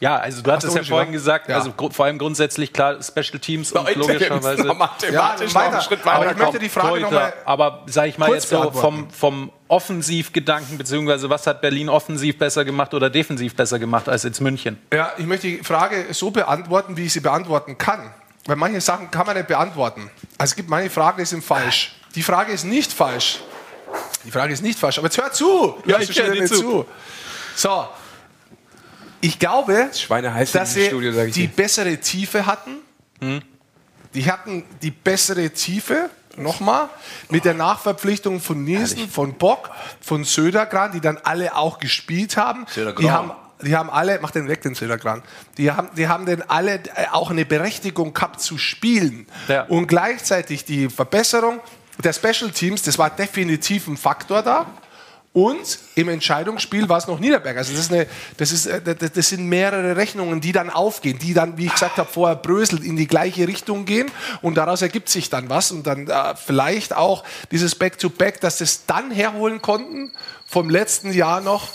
Ja, 0.00 0.16
also 0.16 0.42
du 0.42 0.52
hattest 0.52 0.76
ja 0.76 0.82
vorhin 0.84 1.12
gesagt, 1.12 1.48
ja. 1.48 1.56
also 1.56 1.72
vor 1.90 2.04
allem 2.04 2.18
grundsätzlich 2.18 2.72
klar 2.72 3.02
Special 3.02 3.38
Teams 3.40 3.72
und 3.72 3.94
logischerweise 3.96 4.64
noch 4.64 4.76
mathematisch 4.76 5.52
ja, 5.52 5.60
weiter. 5.60 5.80
Schritt 5.80 6.04
weiter. 6.06 6.16
Aber 6.16 6.30
ich 6.30 6.36
möchte 6.36 6.58
die 6.58 6.68
Frage 6.68 7.00
noch 7.00 7.10
mal 7.10 7.32
Aber 7.44 7.84
sage 7.86 8.08
ich 8.08 8.18
mal 8.18 8.30
jetzt 8.30 8.48
so 8.48 8.70
vom, 8.70 9.10
vom 9.10 9.50
Offensivgedanken 9.66 10.78
beziehungsweise 10.78 11.28
was 11.30 11.46
hat 11.46 11.60
Berlin 11.60 11.88
offensiv 11.88 12.38
besser 12.38 12.64
gemacht 12.64 12.94
oder 12.94 13.10
defensiv 13.10 13.56
besser 13.56 13.78
gemacht 13.78 14.08
als 14.08 14.22
jetzt 14.22 14.40
München? 14.40 14.78
Ja, 14.92 15.12
ich 15.18 15.26
möchte 15.26 15.48
die 15.48 15.64
Frage 15.64 16.06
so 16.12 16.30
beantworten, 16.30 16.96
wie 16.96 17.06
ich 17.06 17.12
sie 17.12 17.20
beantworten 17.20 17.76
kann. 17.76 18.10
Weil 18.48 18.56
manche 18.56 18.80
Sachen 18.80 19.10
kann 19.10 19.26
man 19.26 19.36
nicht 19.36 19.46
beantworten. 19.46 20.10
Also 20.38 20.52
es 20.52 20.56
gibt 20.56 20.70
manche 20.70 20.88
Fragen, 20.88 21.18
die 21.18 21.26
sind 21.26 21.44
falsch. 21.44 21.94
Die 22.14 22.22
Frage 22.22 22.50
ist 22.50 22.64
nicht 22.64 22.90
falsch. 22.90 23.40
Die 24.24 24.30
Frage 24.30 24.54
ist 24.54 24.62
nicht 24.62 24.78
falsch. 24.78 24.96
Aber 24.96 25.08
jetzt 25.08 25.18
hör 25.18 25.30
zu. 25.30 25.76
Ja, 25.84 26.00
ich 26.00 26.18
höre 26.18 26.32
dir 26.32 26.46
zu. 26.46 26.54
zu. 26.54 26.86
So. 27.54 27.88
Ich 29.20 29.38
glaube, 29.38 29.90
dass 29.90 30.72
sie 30.72 30.86
Studio, 30.86 31.26
die 31.26 31.46
bessere 31.46 31.98
Tiefe 31.98 32.46
hatten. 32.46 32.76
Hm? 33.20 33.42
Die 34.14 34.32
hatten 34.32 34.64
die 34.80 34.92
bessere 34.92 35.50
Tiefe 35.50 36.08
nochmal 36.38 36.88
mit 37.28 37.44
der 37.44 37.52
Nachverpflichtung 37.52 38.40
von 38.40 38.64
Nielsen, 38.64 39.10
von 39.10 39.34
Bock, 39.34 39.68
von 40.00 40.24
Södergran, 40.24 40.92
die 40.92 41.02
dann 41.02 41.18
alle 41.18 41.54
auch 41.54 41.78
gespielt 41.80 42.38
haben. 42.38 42.64
Die 42.98 43.10
haben 43.10 43.32
die 43.62 43.76
haben 43.76 43.90
alle, 43.90 44.18
mach 44.20 44.30
den 44.30 44.48
weg, 44.48 44.62
den 44.62 44.74
Södergran, 44.74 45.22
die 45.56 45.70
haben, 45.70 45.88
die 45.96 46.08
haben 46.08 46.26
denn 46.26 46.42
alle 46.42 46.74
äh, 46.74 47.06
auch 47.12 47.30
eine 47.30 47.44
Berechtigung 47.44 48.14
gehabt 48.14 48.40
zu 48.40 48.58
spielen. 48.58 49.26
Ja. 49.48 49.62
Und 49.64 49.86
gleichzeitig 49.86 50.64
die 50.64 50.88
Verbesserung 50.88 51.60
der 52.02 52.12
Special 52.12 52.50
Teams, 52.50 52.82
das 52.82 52.98
war 52.98 53.10
definitiv 53.10 53.88
ein 53.88 53.96
Faktor 53.96 54.42
da. 54.42 54.66
Und 55.34 55.78
im 55.94 56.08
Entscheidungsspiel 56.08 56.88
war 56.88 56.98
es 56.98 57.06
noch 57.06 57.20
Niederberg. 57.20 57.56
Also 57.58 57.72
das, 57.72 57.82
ist 57.82 57.92
eine, 57.92 58.06
das, 58.38 58.50
ist, 58.50 58.66
äh, 58.66 58.80
das 58.82 59.28
sind 59.28 59.46
mehrere 59.46 59.96
Rechnungen, 59.96 60.40
die 60.40 60.52
dann 60.52 60.70
aufgehen, 60.70 61.18
die 61.18 61.34
dann, 61.34 61.58
wie 61.58 61.66
ich 61.66 61.72
gesagt 61.72 61.98
habe, 61.98 62.10
vorher 62.10 62.34
bröselt, 62.34 62.82
in 62.82 62.96
die 62.96 63.06
gleiche 63.06 63.46
Richtung 63.46 63.84
gehen. 63.84 64.10
Und 64.42 64.56
daraus 64.56 64.82
ergibt 64.82 65.08
sich 65.08 65.30
dann 65.30 65.48
was. 65.48 65.70
Und 65.70 65.86
dann 65.86 66.08
äh, 66.08 66.34
vielleicht 66.34 66.96
auch 66.96 67.24
dieses 67.50 67.74
Back-to-Back, 67.74 68.36
-Back, 68.36 68.40
dass 68.40 68.58
sie 68.58 68.64
es 68.64 68.86
dann 68.86 69.10
herholen 69.10 69.60
konnten 69.60 70.12
vom 70.46 70.70
letzten 70.70 71.12
Jahr 71.12 71.40
noch 71.40 71.68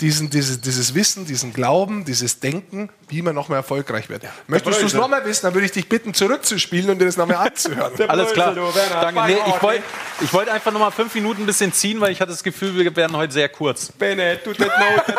diesen, 0.00 0.30
dieses, 0.30 0.60
dieses 0.60 0.94
Wissen, 0.94 1.24
diesen 1.24 1.52
Glauben, 1.52 2.04
dieses 2.04 2.40
Denken, 2.40 2.90
wie 3.08 3.22
man 3.22 3.34
noch 3.34 3.48
mehr 3.48 3.58
erfolgreich 3.58 4.08
wird. 4.08 4.24
Ja. 4.24 4.30
Möchtest 4.46 4.82
du 4.82 4.86
es 4.86 4.94
noch 4.94 5.08
mal 5.08 5.24
wissen, 5.24 5.46
dann 5.46 5.54
würde 5.54 5.66
ich 5.66 5.72
dich 5.72 5.88
bitten, 5.88 6.12
zurückzuspielen 6.12 6.90
und 6.90 6.98
dir 6.98 7.06
das 7.06 7.16
noch 7.16 7.26
mal 7.26 7.36
anzuhören. 7.36 7.92
Alles 8.08 8.32
klar. 8.32 8.54
Danke. 8.54 9.22
Nee, 9.26 9.38
ich 9.46 9.62
wollte 9.62 9.82
ich 10.20 10.32
wollt 10.32 10.48
einfach 10.48 10.72
noch 10.72 10.80
mal 10.80 10.90
fünf 10.90 11.14
Minuten 11.14 11.42
ein 11.42 11.46
bisschen 11.46 11.72
ziehen, 11.72 12.00
weil 12.00 12.12
ich 12.12 12.20
hatte 12.20 12.32
das 12.32 12.42
Gefühl, 12.42 12.74
wir 12.76 12.94
werden 12.94 13.16
heute 13.16 13.32
sehr 13.32 13.48
kurz. 13.48 13.90
Bennett, 13.92 14.44
tut 14.44 14.60
das 14.60 14.68
not, 14.68 15.16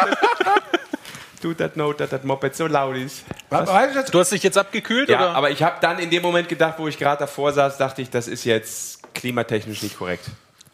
tut 1.41 1.59
das 1.59 1.71
not, 1.75 1.99
dass 1.99 2.09
das 2.09 2.23
Moped 2.23 2.55
so 2.55 2.67
laut 2.67 2.95
ist. 2.97 3.23
Was? 3.49 4.11
Du 4.11 4.19
hast 4.19 4.31
dich 4.31 4.43
jetzt 4.43 4.57
abgekühlt? 4.57 5.09
Ja, 5.09 5.17
oder? 5.17 5.35
aber 5.35 5.51
ich 5.51 5.63
habe 5.63 5.77
dann 5.81 5.99
in 5.99 6.09
dem 6.09 6.21
Moment 6.21 6.49
gedacht, 6.49 6.75
wo 6.77 6.87
ich 6.87 6.97
gerade 6.97 7.19
davor 7.19 7.53
saß, 7.53 7.77
dachte 7.77 8.01
ich, 8.01 8.09
das 8.09 8.27
ist 8.27 8.43
jetzt 8.43 9.13
klimatechnisch 9.13 9.81
nicht 9.81 9.97
korrekt. 9.97 10.25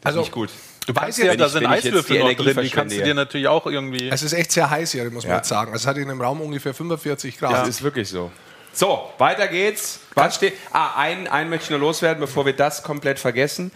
Das 0.02 0.08
also, 0.08 0.20
nicht 0.20 0.32
gut. 0.32 0.50
Du 0.86 0.96
weißt 0.96 1.20
ja, 1.20 1.36
da 1.36 1.50
sind 1.50 1.66
Eiswürfel 1.66 2.20
noch 2.20 2.34
drin, 2.34 2.58
die 2.62 2.70
kannst 2.70 2.98
du 2.98 3.04
dir 3.04 3.14
natürlich 3.14 3.48
auch 3.48 3.66
irgendwie... 3.66 4.10
Es 4.10 4.24
ist 4.24 4.34
echt 4.34 4.52
sehr 4.52 4.70
heiß 4.70 4.92
hier, 4.92 5.04
muss 5.12 5.24
man 5.24 5.32
ja. 5.32 5.38
jetzt 5.38 5.50
sagen. 5.50 5.72
Also 5.72 5.84
es 5.84 5.88
hat 5.88 5.98
in 5.98 6.08
dem 6.08 6.22
Raum 6.22 6.42
ungefähr 6.42 6.74
45 6.74 7.38
Grad. 7.38 7.52
Ja, 7.52 7.60
das 7.60 7.70
ist 7.70 7.84
wirklich 7.84 8.10
so. 8.10 8.32
So, 8.76 9.08
weiter 9.20 9.48
geht's. 9.48 10.00
Was 10.16 10.36
steht? 10.36 10.54
Ah, 10.72 10.98
einen, 10.98 11.28
einen 11.28 11.52
möchte 11.52 11.66
ich 11.66 11.70
nur 11.70 11.80
loswerden, 11.80 12.20
bevor 12.20 12.48
wir 12.48 12.54
das 12.54 12.82
komplett 12.82 13.20
vergessen, 13.20 13.72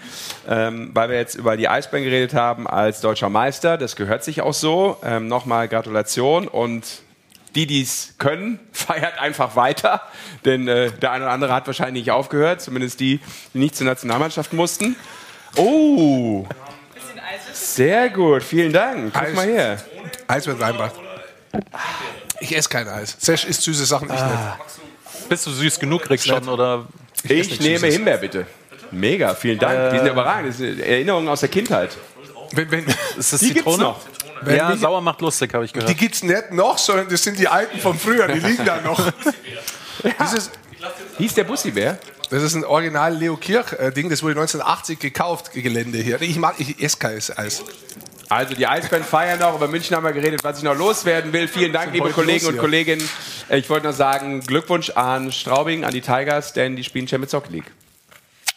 ähm, 0.48 0.90
weil 0.94 1.10
wir 1.10 1.18
jetzt 1.18 1.36
über 1.36 1.56
die 1.56 1.70
Eisbären 1.70 2.04
geredet 2.04 2.34
haben 2.34 2.66
als 2.66 3.00
deutscher 3.00 3.30
Meister. 3.30 3.78
Das 3.78 3.96
gehört 3.96 4.24
sich 4.24 4.42
auch 4.42 4.56
so. 4.56 4.98
Ähm, 5.04 5.28
Nochmal 5.28 5.68
Gratulation 5.68 6.48
und 6.48 6.84
die, 7.54 7.68
die 7.68 7.84
es 7.84 8.16
können, 8.18 8.60
feiert 8.72 9.20
einfach 9.20 9.56
weiter, 9.56 10.02
denn 10.46 10.68
äh, 10.68 10.92
der 10.92 11.12
eine 11.12 11.26
oder 11.26 11.34
andere 11.34 11.54
hat 11.54 11.68
wahrscheinlich 11.68 12.06
nicht 12.06 12.12
aufgehört, 12.12 12.62
zumindest 12.62 13.00
die, 13.00 13.20
die 13.54 13.60
nicht 13.60 13.76
zur 13.76 13.86
Nationalmannschaft 13.86 14.54
mussten. 14.54 14.96
Oh, 15.58 16.48
sehr 17.54 18.10
gut, 18.10 18.44
vielen 18.44 18.74
Dank. 18.74 19.14
Guck 19.14 19.24
Eis. 19.24 19.36
mal 19.36 19.48
her. 19.48 19.78
Eis 20.28 20.48
wird 20.48 20.60
reinbracht. 20.60 20.96
Ich 22.40 22.56
esse 22.56 22.70
kein 22.70 22.88
Eis. 22.88 23.16
Sesh 23.20 23.46
isst 23.46 23.62
süße 23.64 23.86
Sachen, 23.86 24.10
ich 24.10 24.20
ah. 24.20 24.58
nicht. 24.60 25.30
Bist 25.30 25.46
du 25.48 25.52
süß 25.52 25.80
genug, 25.80 26.04
kriegst 26.04 26.28
schon, 26.28 26.48
oder? 26.48 26.86
Ich, 27.24 27.52
ich 27.52 27.60
nehme 27.60 27.88
Himbeer, 27.88 28.18
bitte. 28.18 28.48
Mega, 28.92 29.36
vielen 29.36 29.60
Dank. 29.60 29.78
Äh. 29.78 29.92
Die 29.92 29.98
sind 29.98 30.08
überragend. 30.08 30.50
Das 30.50 30.58
sind 30.58 30.80
Erinnerungen 30.80 31.28
aus 31.28 31.42
der 31.42 31.50
Kindheit. 31.50 31.98
Wenn, 32.52 32.72
wenn, 32.72 32.86
ist 33.18 33.34
das 33.34 33.40
die 33.42 33.54
Zitrone? 33.54 33.84
noch. 33.84 34.00
Wenn 34.42 34.56
ja, 34.56 34.72
die, 34.72 34.78
sauer 34.78 35.02
macht 35.02 35.20
lustig, 35.22 35.54
habe 35.54 35.66
ich 35.66 35.74
gehört. 35.74 35.90
Die 35.90 35.96
gibt 35.96 36.16
es 36.16 36.24
nicht 36.24 36.52
noch, 36.52 36.78
sondern 36.78 37.10
das 37.10 37.24
sind 37.24 37.40
die 37.40 37.48
alten 37.48 37.80
von 37.80 37.98
früher, 37.98 38.28
die 38.28 38.40
liegen 38.40 38.64
da 38.64 38.80
noch. 38.82 39.00
ja. 40.04 40.12
Dieses, 40.22 40.52
Hieß 41.18 41.34
der 41.34 41.44
Bussi-Bär? 41.44 41.98
Das 42.30 42.44
ist 42.44 42.56
ein 42.56 42.66
Original 42.66 43.16
Leo 43.16 43.38
Kirch-Ding, 43.38 44.10
das 44.10 44.22
wurde 44.22 44.34
1980 44.34 45.00
gekauft, 45.00 45.54
Gelände 45.54 46.00
hier. 46.00 46.22
Ich 46.22 46.38
mag, 46.38 46.56
ich 46.58 46.82
esse 46.84 46.98
kein 46.98 47.16
Eis. 47.16 47.64
Also 48.30 48.54
die 48.54 48.68
Eisbären 48.68 49.06
feiern 49.06 49.40
noch, 49.40 49.56
über 49.56 49.70
München 49.70 49.96
haben 49.96 50.04
wir 50.04 50.12
geredet, 50.12 50.44
was 50.44 50.58
ich 50.58 50.64
noch 50.64 50.78
loswerden 50.78 51.32
will. 51.32 51.48
Vielen 51.48 51.72
Dank, 51.72 51.94
liebe 51.94 52.10
Kollegen 52.10 52.48
und 52.48 52.58
Kolleginnen. 52.58 53.08
Ich 53.50 53.70
wollte 53.70 53.88
noch 53.88 53.94
sagen, 53.94 54.42
Glückwunsch 54.42 54.90
an 54.90 55.32
Straubing, 55.32 55.86
an 55.86 55.94
die 55.94 56.02
Tigers, 56.02 56.52
denn 56.52 56.76
die 56.76 56.84
spielen 56.84 57.08
Champions 57.08 57.34
Hockey 57.34 57.54
League. 57.54 57.72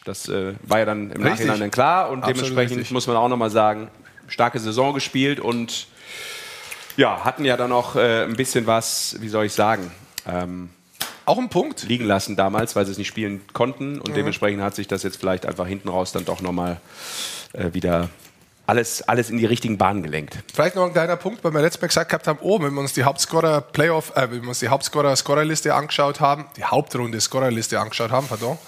Das 0.05 0.29
äh, 0.29 0.55
war 0.63 0.81
ja 0.81 0.87
dann 0.87 1.13
im 1.13 1.23
richtig. 1.23 1.47
Nachhinein 1.47 1.61
dann 1.61 1.71
klar 1.71 2.11
und 2.11 2.25
Absolut 2.25 2.39
dementsprechend 2.39 2.79
richtig. 2.79 2.93
muss 2.93 3.07
man 3.07 3.17
auch 3.17 3.29
noch 3.29 3.37
mal 3.37 3.51
sagen, 3.51 3.89
starke 4.27 4.59
Saison 4.59 4.95
gespielt 4.95 5.39
und 5.39 5.87
ja, 6.97 7.25
hatten 7.25 7.45
ja 7.45 7.57
dann 7.57 7.71
noch 7.71 7.95
äh, 7.95 8.25
ein 8.25 8.35
bisschen 8.35 8.67
was, 8.67 9.17
wie 9.21 9.29
soll 9.29 9.47
ich 9.47 9.53
sagen, 9.53 9.93
ähm, 10.27 10.71
auch 11.31 11.39
ein 11.39 11.49
Punkt. 11.49 11.85
Liegen 11.85 12.05
lassen 12.05 12.37
damals, 12.37 12.77
weil 12.77 12.85
sie 12.85 12.93
es 12.93 12.99
nicht 12.99 13.09
spielen 13.09 13.41
konnten. 13.53 14.01
Und 14.01 14.11
mhm. 14.11 14.15
dementsprechend 14.15 14.63
hat 14.63 14.75
sich 14.75 14.89
das 14.89 15.03
jetzt 15.03 15.17
vielleicht 15.17 15.47
einfach 15.47 15.67
hinten 15.67 15.89
raus 15.89 16.13
dann 16.13 16.25
doch 16.25 16.41
nochmal 16.41 16.81
äh, 17.53 17.73
wieder 17.73 18.11
alles, 18.71 19.03
alles 19.03 19.31
in 19.31 19.39
die 19.39 19.47
richtigen 19.47 19.79
Bahnen 19.79 20.03
gelenkt. 20.03 20.39
Vielleicht 20.55 20.77
noch 20.77 20.87
ein 20.87 20.93
kleiner 20.93 21.17
Punkt, 21.17 21.43
weil 21.43 21.53
wir 21.53 21.61
letztes 21.61 21.83
Mal 21.83 21.89
gesagt 21.89 22.09
gehabt 22.09 22.29
haben, 22.29 22.39
oh, 22.41 22.63
wenn 22.63 22.73
wir 22.73 22.81
uns 22.81 22.93
die 22.93 23.03
Hauptscorer 23.03 23.61
Playoff, 23.61 24.13
äh, 24.15 24.31
wenn 24.31 24.43
wir 24.43 24.49
uns 24.49 24.61
die 24.61 24.69
Hauptscorer 24.69 25.15
Scorerliste 25.17 25.75
angeschaut 25.75 26.21
haben, 26.21 26.47
die 26.57 26.65
Hauptrunde 26.65 27.21
Scorerliste 27.21 27.81
angeschaut 27.81 28.13
haben, 28.13 28.29
pardon, 28.29 28.59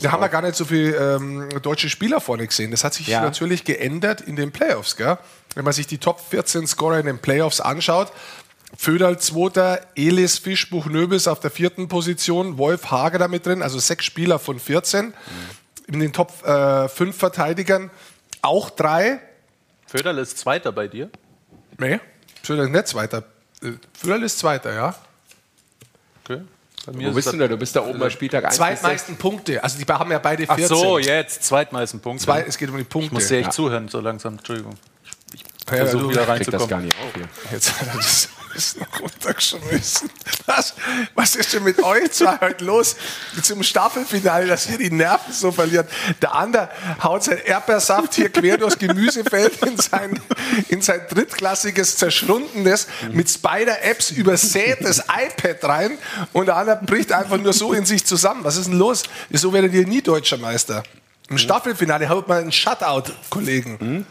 da 0.00 0.12
haben 0.12 0.20
wir 0.20 0.28
gar 0.28 0.42
nicht 0.42 0.54
so 0.54 0.64
viele 0.64 1.16
ähm, 1.16 1.48
deutsche 1.60 1.88
Spieler 1.88 2.20
vorne 2.20 2.46
gesehen. 2.46 2.70
Das 2.70 2.84
hat 2.84 2.94
sich 2.94 3.08
ja. 3.08 3.20
natürlich 3.20 3.64
geändert 3.64 4.20
in 4.20 4.36
den 4.36 4.52
Playoffs, 4.52 4.96
gell? 4.96 5.18
Wenn 5.54 5.64
man 5.64 5.74
sich 5.74 5.86
die 5.86 5.98
Top 5.98 6.20
14 6.30 6.66
Scorer 6.66 7.00
in 7.00 7.06
den 7.06 7.18
Playoffs 7.18 7.60
anschaut, 7.60 8.12
Föderl 8.76 9.18
zweiter, 9.18 9.80
Elis 9.94 10.38
Fischbuch 10.38 10.86
Nöbels 10.86 11.28
auf 11.28 11.40
der 11.40 11.50
vierten 11.50 11.88
Position, 11.88 12.58
Wolf 12.58 12.90
Hager 12.90 13.18
damit 13.18 13.46
drin, 13.46 13.62
also 13.62 13.78
sechs 13.78 14.04
Spieler 14.04 14.38
von 14.38 14.58
14. 14.58 15.06
Mhm. 15.06 15.14
In 15.86 16.00
den 16.00 16.12
Top 16.12 16.44
äh, 16.46 16.88
fünf 16.88 17.16
Verteidigern 17.16 17.90
auch 18.40 18.70
drei. 18.70 19.20
Föderl 19.86 20.18
ist 20.18 20.38
Zweiter 20.38 20.72
bei 20.72 20.88
dir? 20.88 21.10
Nee, 21.78 22.00
Föderl 22.42 22.66
ist 22.66 22.72
nicht 22.72 22.88
Zweiter. 22.88 23.24
Äh, 23.62 23.72
Föderl 23.92 24.22
ist 24.22 24.38
Zweiter, 24.38 24.72
ja. 24.72 24.94
Okay. 26.24 26.42
Wo 26.86 27.12
bist 27.12 27.32
du 27.32 27.36
denn? 27.36 27.48
Du 27.48 27.56
bist 27.56 27.76
da 27.76 27.86
oben 27.86 27.98
bei 27.98 28.10
Spieltag 28.10 28.44
1. 28.44 28.56
Zweitmeisten 28.56 29.16
Punkte. 29.16 29.62
Also 29.62 29.78
die 29.78 29.84
haben 29.84 30.10
ja 30.10 30.18
beide 30.18 30.46
14. 30.46 30.64
Ach 30.64 30.68
so, 30.68 30.98
jetzt. 30.98 31.44
Zweitmeisten 31.44 32.00
Punkte. 32.00 32.24
Zwei, 32.24 32.42
es 32.42 32.58
geht 32.58 32.70
um 32.70 32.76
die 32.76 32.84
Punkte. 32.84 33.06
Ich 33.06 33.12
muss 33.12 33.28
dir 33.28 33.36
echt 33.36 33.46
ja. 33.46 33.52
zuhören, 33.52 33.88
so 33.88 34.00
langsam. 34.00 34.34
Entschuldigung. 34.34 34.74
Ich, 35.32 35.44
ich 35.44 35.70
ja, 35.70 35.76
versuche 35.76 36.10
wieder 36.10 36.26
reinzukommen. 36.26 36.60
das 36.60 36.68
gar 36.68 36.80
nicht 36.80 36.96
auf 37.00 37.14
hier. 37.14 37.28
Jetzt 37.52 37.80
hat 37.80 37.88
er 37.92 37.94
das 37.94 38.28
noch 38.76 39.00
runtergeschmissen. 39.00 40.10
Was, 40.46 40.74
was 41.14 41.36
ist 41.36 41.52
denn 41.52 41.64
mit 41.64 41.82
euch 41.82 42.12
zwei 42.12 42.38
heute 42.40 42.64
los? 42.64 42.96
Zum 43.42 43.62
Staffelfinale, 43.62 44.46
dass 44.46 44.68
ihr 44.68 44.78
die 44.78 44.90
Nerven 44.90 45.32
so 45.32 45.52
verliert. 45.52 45.88
Der 46.20 46.34
andere 46.34 46.68
haut 47.02 47.24
sein 47.24 47.38
Erdbeersaft 47.38 48.14
hier 48.14 48.28
quer 48.28 48.58
durchs 48.58 48.78
Gemüsefeld 48.78 49.62
in 49.62 49.76
sein, 49.76 50.20
in 50.68 50.82
sein 50.82 51.00
drittklassiges, 51.08 51.96
zerschrundenes, 51.96 52.86
mit 53.12 53.30
Spider-Apps 53.30 54.10
übersätes 54.10 54.98
iPad 55.08 55.64
rein 55.64 55.98
und 56.32 56.46
der 56.46 56.56
andere 56.56 56.80
bricht 56.84 57.12
einfach 57.12 57.38
nur 57.38 57.52
so 57.52 57.72
in 57.72 57.86
sich 57.86 58.04
zusammen. 58.04 58.44
Was 58.44 58.56
ist 58.56 58.68
denn 58.68 58.78
los? 58.78 59.04
So 59.30 59.52
werdet 59.52 59.72
ihr 59.72 59.86
nie 59.86 60.02
deutscher 60.02 60.38
Meister. 60.38 60.82
Im 61.28 61.38
Staffelfinale 61.38 62.08
haut 62.08 62.28
man 62.28 62.38
einen 62.38 62.52
Shutout, 62.52 63.12
Kollegen. 63.30 63.78
Mhm. 63.80 64.06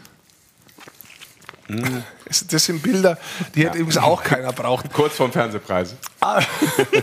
Mhm. 1.72 2.02
Das 2.50 2.64
sind 2.64 2.82
Bilder, 2.82 3.18
die 3.54 3.64
hätte 3.64 3.78
übrigens 3.78 3.98
auch 3.98 4.22
keiner 4.22 4.52
braucht. 4.52 4.92
Kurz 4.92 5.14
vorm 5.14 5.32
Fernsehpreis. 5.32 5.94
Ah. 6.20 6.40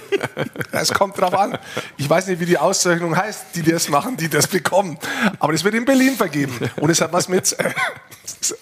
es 0.71 0.91
kommt 0.91 1.19
drauf 1.19 1.33
an. 1.33 1.57
Ich 1.97 2.09
weiß 2.09 2.27
nicht, 2.27 2.39
wie 2.39 2.45
die 2.45 2.57
Auszeichnung 2.57 3.15
heißt, 3.15 3.55
die 3.55 3.63
das 3.63 3.89
machen, 3.89 4.17
die 4.17 4.27
das 4.27 4.47
bekommen. 4.47 4.97
Aber 5.39 5.53
das 5.53 5.63
wird 5.63 5.75
in 5.75 5.85
Berlin 5.85 6.15
vergeben. 6.15 6.57
Und 6.77 6.89
es 6.89 6.99
hat 6.99 7.13
was 7.13 7.29
mit. 7.29 7.57
Äh, 7.59 7.73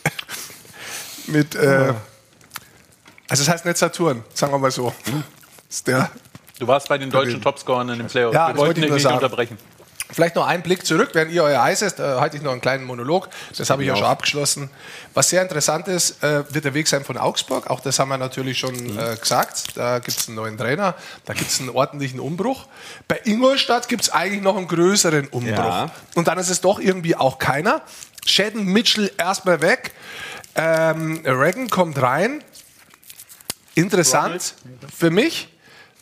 mit 1.27 1.55
äh, 1.55 1.93
also, 3.29 3.43
es 3.43 3.49
heißt 3.49 3.65
nicht 3.65 3.77
Saturn, 3.77 4.23
sagen 4.33 4.53
wir 4.53 4.59
mal 4.59 4.71
so. 4.71 4.93
du 6.59 6.67
warst 6.67 6.87
bei 6.89 6.97
den 6.97 7.09
deutschen 7.09 7.41
Topscorern 7.41 7.89
in 7.89 7.99
den 7.99 8.07
Playoffs. 8.07 8.35
Ja, 8.35 8.49
Wir 8.49 8.57
wollten 8.57 8.81
dich 8.81 8.91
nicht 8.91 9.03
sagen. 9.03 9.15
unterbrechen. 9.15 9.57
Vielleicht 10.09 10.35
noch 10.35 10.47
ein 10.47 10.63
Blick 10.63 10.85
zurück, 10.85 11.09
während 11.13 11.31
ihr 11.31 11.43
euer 11.43 11.61
Eis 11.61 11.81
esst, 11.81 11.99
äh, 11.99 12.03
halte 12.03 12.37
ich 12.37 12.43
noch 12.43 12.53
einen 12.53 12.61
kleinen 12.61 12.85
Monolog. 12.85 13.27
Das 13.57 13.69
habe 13.69 13.83
ich 13.83 13.89
ja 13.89 13.95
schon 13.95 14.05
abgeschlossen. 14.05 14.69
Was 15.13 15.29
sehr 15.29 15.41
interessant 15.41 15.87
ist, 15.89 16.23
äh, 16.23 16.43
wird 16.53 16.63
der 16.63 16.73
Weg 16.73 16.87
sein 16.87 17.03
von 17.03 17.17
Augsburg. 17.17 17.69
Auch 17.69 17.81
das 17.81 17.99
haben 17.99 18.09
wir 18.09 18.17
natürlich 18.17 18.57
schon 18.57 18.73
mhm. 18.73 18.97
äh, 18.97 19.17
gesagt. 19.17 19.75
Da 19.75 19.99
gibt 19.99 20.17
es 20.17 20.27
einen 20.27 20.37
neuen 20.37 20.57
Trainer, 20.57 20.95
da 21.25 21.33
gibt 21.33 21.49
es 21.49 21.59
einen 21.59 21.69
ordentlichen 21.69 22.19
Umbruch. 22.19 22.67
Bei 23.07 23.19
Ingolstadt 23.25 23.89
gibt 23.89 24.03
es 24.03 24.09
eigentlich 24.09 24.41
noch 24.41 24.55
einen 24.55 24.67
größeren 24.67 25.27
Umbruch. 25.27 25.57
Ja. 25.57 25.91
Und 26.15 26.27
dann 26.29 26.37
ist 26.37 26.49
es 26.49 26.61
doch 26.61 26.79
irgendwie 26.79 27.15
auch 27.15 27.37
keiner. 27.37 27.81
Shadden 28.25 28.63
Mitchell 28.63 29.11
erstmal 29.17 29.61
weg. 29.61 29.91
Ähm, 30.55 31.21
Reagan 31.25 31.69
kommt 31.69 32.01
rein. 32.01 32.43
Interessant 33.75 34.55
für 34.95 35.11
mich 35.11 35.49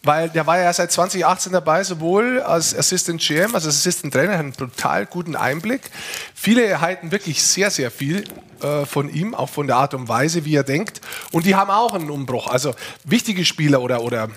weil 0.06 0.30
der 0.30 0.46
war 0.48 0.60
ja 0.60 0.72
seit 0.72 0.92
2018 0.92 1.52
dabei, 1.52 1.84
sowohl 1.84 2.42
als 2.42 2.78
Assistant 2.78 3.22
GM, 3.22 3.56
als 3.56 3.66
Assistant 3.68 4.14
Trainer, 4.14 4.34
hat 4.34 4.40
einen 4.40 4.54
total 4.54 5.06
guten 5.06 5.36
Einblick. 5.36 5.82
Viele 6.34 6.82
halten 6.82 7.12
wirklich 7.12 7.44
sehr, 7.44 7.72
sehr 7.72 7.92
viel 7.92 8.24
äh, 8.62 8.86
von 8.86 9.10
ihm, 9.10 9.34
auch 9.34 9.50
von 9.50 9.68
der 9.68 9.78
Art 9.78 9.94
und 9.94 10.08
Weise, 10.08 10.46
wie 10.46 10.56
er 10.56 10.64
denkt. 10.64 11.02
Und 11.32 11.46
die 11.46 11.56
haben 11.56 11.72
auch 11.72 11.94
einen 11.94 12.10
Umbruch. 12.10 12.48
Also 12.48 12.74
wichtige 13.04 13.46
Spieler 13.46 13.82
oder, 13.82 14.02
oder 14.02 14.30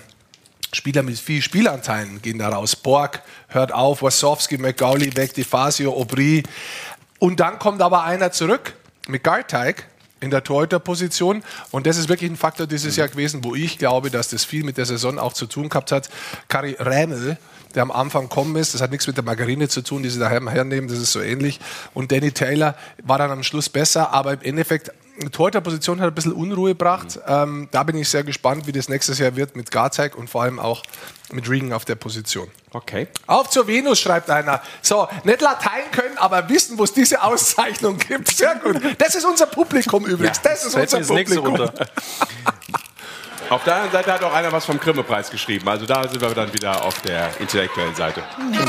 Spieler 0.73 1.03
mit 1.03 1.17
viel 1.19 1.41
Spielanteilen 1.41 2.21
gehen 2.21 2.39
da 2.39 2.49
raus. 2.49 2.75
Borg 2.75 3.21
hört 3.47 3.71
auf, 3.71 4.01
Wasowski, 4.01 4.57
McGauli 4.57 5.15
weg, 5.15 5.33
DeFazio, 5.33 5.93
Aubry. 5.93 6.43
Und 7.19 7.39
dann 7.39 7.59
kommt 7.59 7.81
aber 7.81 8.03
einer 8.03 8.31
zurück 8.31 8.75
mit 9.07 9.23
Garteig, 9.23 9.88
in 10.19 10.31
der 10.31 10.43
Torhüterposition. 10.43 11.43
Und 11.71 11.87
das 11.87 11.97
ist 11.97 12.09
wirklich 12.09 12.31
ein 12.31 12.37
Faktor 12.37 12.67
dieses 12.67 12.95
Jahr 12.95 13.07
gewesen, 13.07 13.43
wo 13.43 13.55
ich 13.55 13.77
glaube, 13.77 14.09
dass 14.09 14.29
das 14.29 14.45
viel 14.45 14.63
mit 14.63 14.77
der 14.77 14.85
Saison 14.85 15.19
auch 15.19 15.33
zu 15.33 15.45
tun 15.45 15.69
gehabt 15.69 15.91
hat. 15.91 16.09
Kari 16.47 16.75
Rämel, 16.79 17.37
der 17.75 17.83
am 17.83 17.91
Anfang 17.91 18.29
kommen 18.29 18.55
ist, 18.55 18.73
das 18.73 18.81
hat 18.81 18.91
nichts 18.91 19.07
mit 19.07 19.17
der 19.17 19.23
Margarine 19.23 19.67
zu 19.67 19.81
tun, 19.81 20.03
die 20.03 20.09
sie 20.09 20.19
daheim 20.19 20.47
hernehmen, 20.47 20.89
das 20.89 20.99
ist 20.99 21.11
so 21.11 21.21
ähnlich. 21.21 21.59
Und 21.93 22.11
Danny 22.11 22.31
Taylor 22.31 22.75
war 23.03 23.17
dann 23.17 23.31
am 23.31 23.43
Schluss 23.43 23.69
besser, 23.69 24.11
aber 24.11 24.33
im 24.33 24.41
Endeffekt 24.41 24.91
Torhüterposition 25.31 25.99
hat 25.99 26.07
ein 26.07 26.15
bisschen 26.15 26.33
Unruhe 26.33 26.71
gebracht. 26.71 27.17
Mhm. 27.17 27.21
Ähm, 27.27 27.67
da 27.71 27.83
bin 27.83 27.97
ich 27.97 28.09
sehr 28.09 28.23
gespannt, 28.23 28.67
wie 28.67 28.71
das 28.71 28.89
nächstes 28.89 29.19
Jahr 29.19 29.35
wird 29.35 29.55
mit 29.55 29.71
Garzek 29.71 30.17
und 30.17 30.29
vor 30.29 30.43
allem 30.43 30.59
auch 30.59 30.83
mit 31.31 31.49
Regan 31.49 31.73
auf 31.73 31.85
der 31.85 31.95
Position. 31.95 32.49
Okay. 32.71 33.07
Auf 33.27 33.49
zur 33.49 33.67
Venus, 33.67 33.99
schreibt 33.99 34.29
einer. 34.29 34.61
So, 34.81 35.07
nicht 35.23 35.41
Latein 35.41 35.91
können, 35.91 36.17
aber 36.17 36.47
wissen, 36.49 36.77
wo 36.77 36.83
es 36.83 36.93
diese 36.93 37.21
Auszeichnung 37.21 37.97
gibt. 37.97 38.29
Sehr 38.29 38.55
gut. 38.55 38.79
Das 38.97 39.15
ist 39.15 39.25
unser 39.25 39.47
Publikum 39.47 40.05
übrigens. 40.05 40.37
Ja, 40.43 40.51
das 40.51 40.65
ist 40.65 40.75
unser 40.75 40.99
Publikum. 41.01 41.69
Auf 43.49 43.63
der 43.63 43.75
anderen 43.75 43.91
Seite 43.91 44.13
hat 44.13 44.23
auch 44.23 44.33
einer 44.33 44.51
was 44.51 44.65
vom 44.65 44.79
Grimme-Preis 44.79 45.31
geschrieben. 45.31 45.67
Also 45.67 45.87
da 45.87 46.07
sind 46.07 46.21
wir 46.21 46.29
dann 46.35 46.53
wieder 46.53 46.83
auf 46.85 47.01
der 47.01 47.31
intellektuellen 47.39 47.95
Seite. 47.95 48.21
Ja, 48.53 48.65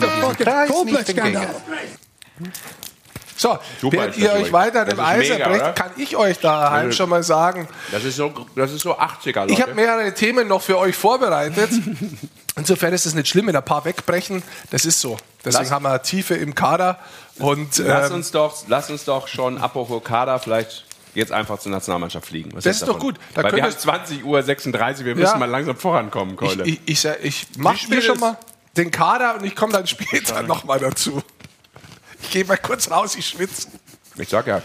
so, 3.40 3.58
Super 3.80 3.96
während 3.96 4.18
ihr 4.18 4.32
euch 4.34 4.52
weiter 4.52 4.84
dem 4.84 5.00
Eis 5.00 5.30
erbrecht, 5.30 5.74
kann 5.74 5.92
ich 5.96 6.14
euch 6.14 6.38
daheim 6.40 6.92
schon 6.92 7.08
mal 7.08 7.22
sagen. 7.22 7.66
Das 7.90 8.04
ist 8.04 8.16
so, 8.16 8.30
das 8.54 8.70
ist 8.70 8.82
so 8.82 8.98
80er, 8.98 9.40
Leute. 9.40 9.52
Ich 9.54 9.62
habe 9.62 9.72
mehrere 9.72 10.12
Themen 10.12 10.46
noch 10.46 10.60
für 10.60 10.78
euch 10.78 10.94
vorbereitet. 10.94 11.70
Insofern 12.56 12.92
ist 12.92 13.06
es 13.06 13.14
nicht 13.14 13.28
schlimm, 13.28 13.46
wenn 13.46 13.56
ein 13.56 13.64
paar 13.64 13.86
wegbrechen. 13.86 14.42
Das 14.70 14.84
ist 14.84 15.00
so. 15.00 15.16
Deswegen 15.42 15.64
lass, 15.64 15.72
haben 15.72 15.84
wir 15.84 16.02
Tiefe 16.02 16.34
im 16.34 16.54
Kader. 16.54 16.98
Und, 17.38 17.78
lass, 17.78 18.10
ähm, 18.10 18.16
uns 18.16 18.30
doch, 18.30 18.54
lass 18.68 18.90
uns 18.90 19.06
doch 19.06 19.26
schon, 19.26 19.56
apropos 19.56 20.04
Kader, 20.04 20.38
vielleicht 20.38 20.84
jetzt 21.14 21.32
einfach 21.32 21.58
zur 21.58 21.72
Nationalmannschaft 21.72 22.26
fliegen. 22.26 22.50
Was 22.52 22.64
das 22.64 22.82
ist, 22.82 22.88
doch 22.88 22.98
gut. 22.98 23.16
Da 23.32 23.42
Weil 23.42 23.56
wir 23.56 23.62
haben 23.62 23.72
20 23.72 24.22
Uhr 24.22 24.42
36, 24.42 25.06
wir 25.06 25.14
müssen 25.14 25.32
ja, 25.32 25.38
mal 25.38 25.48
langsam 25.48 25.76
vorankommen, 25.76 26.36
Keule. 26.36 26.64
Ich, 26.64 26.80
ich, 26.84 27.04
ich, 27.06 27.16
ich 27.22 27.58
mache 27.58 27.88
mir 27.88 28.02
schon 28.02 28.20
mal 28.20 28.36
den 28.76 28.90
Kader 28.90 29.36
und 29.36 29.44
ich 29.44 29.56
komme 29.56 29.72
dann 29.72 29.86
später 29.86 30.42
nochmal 30.46 30.78
dazu. 30.78 31.22
Ich 32.22 32.30
gehe 32.30 32.44
mal 32.44 32.56
kurz 32.56 32.90
raus, 32.90 33.16
ich 33.16 33.26
schwitze. 33.26 33.68
Ich 34.16 34.28
sag 34.28 34.46
ja. 34.46 34.62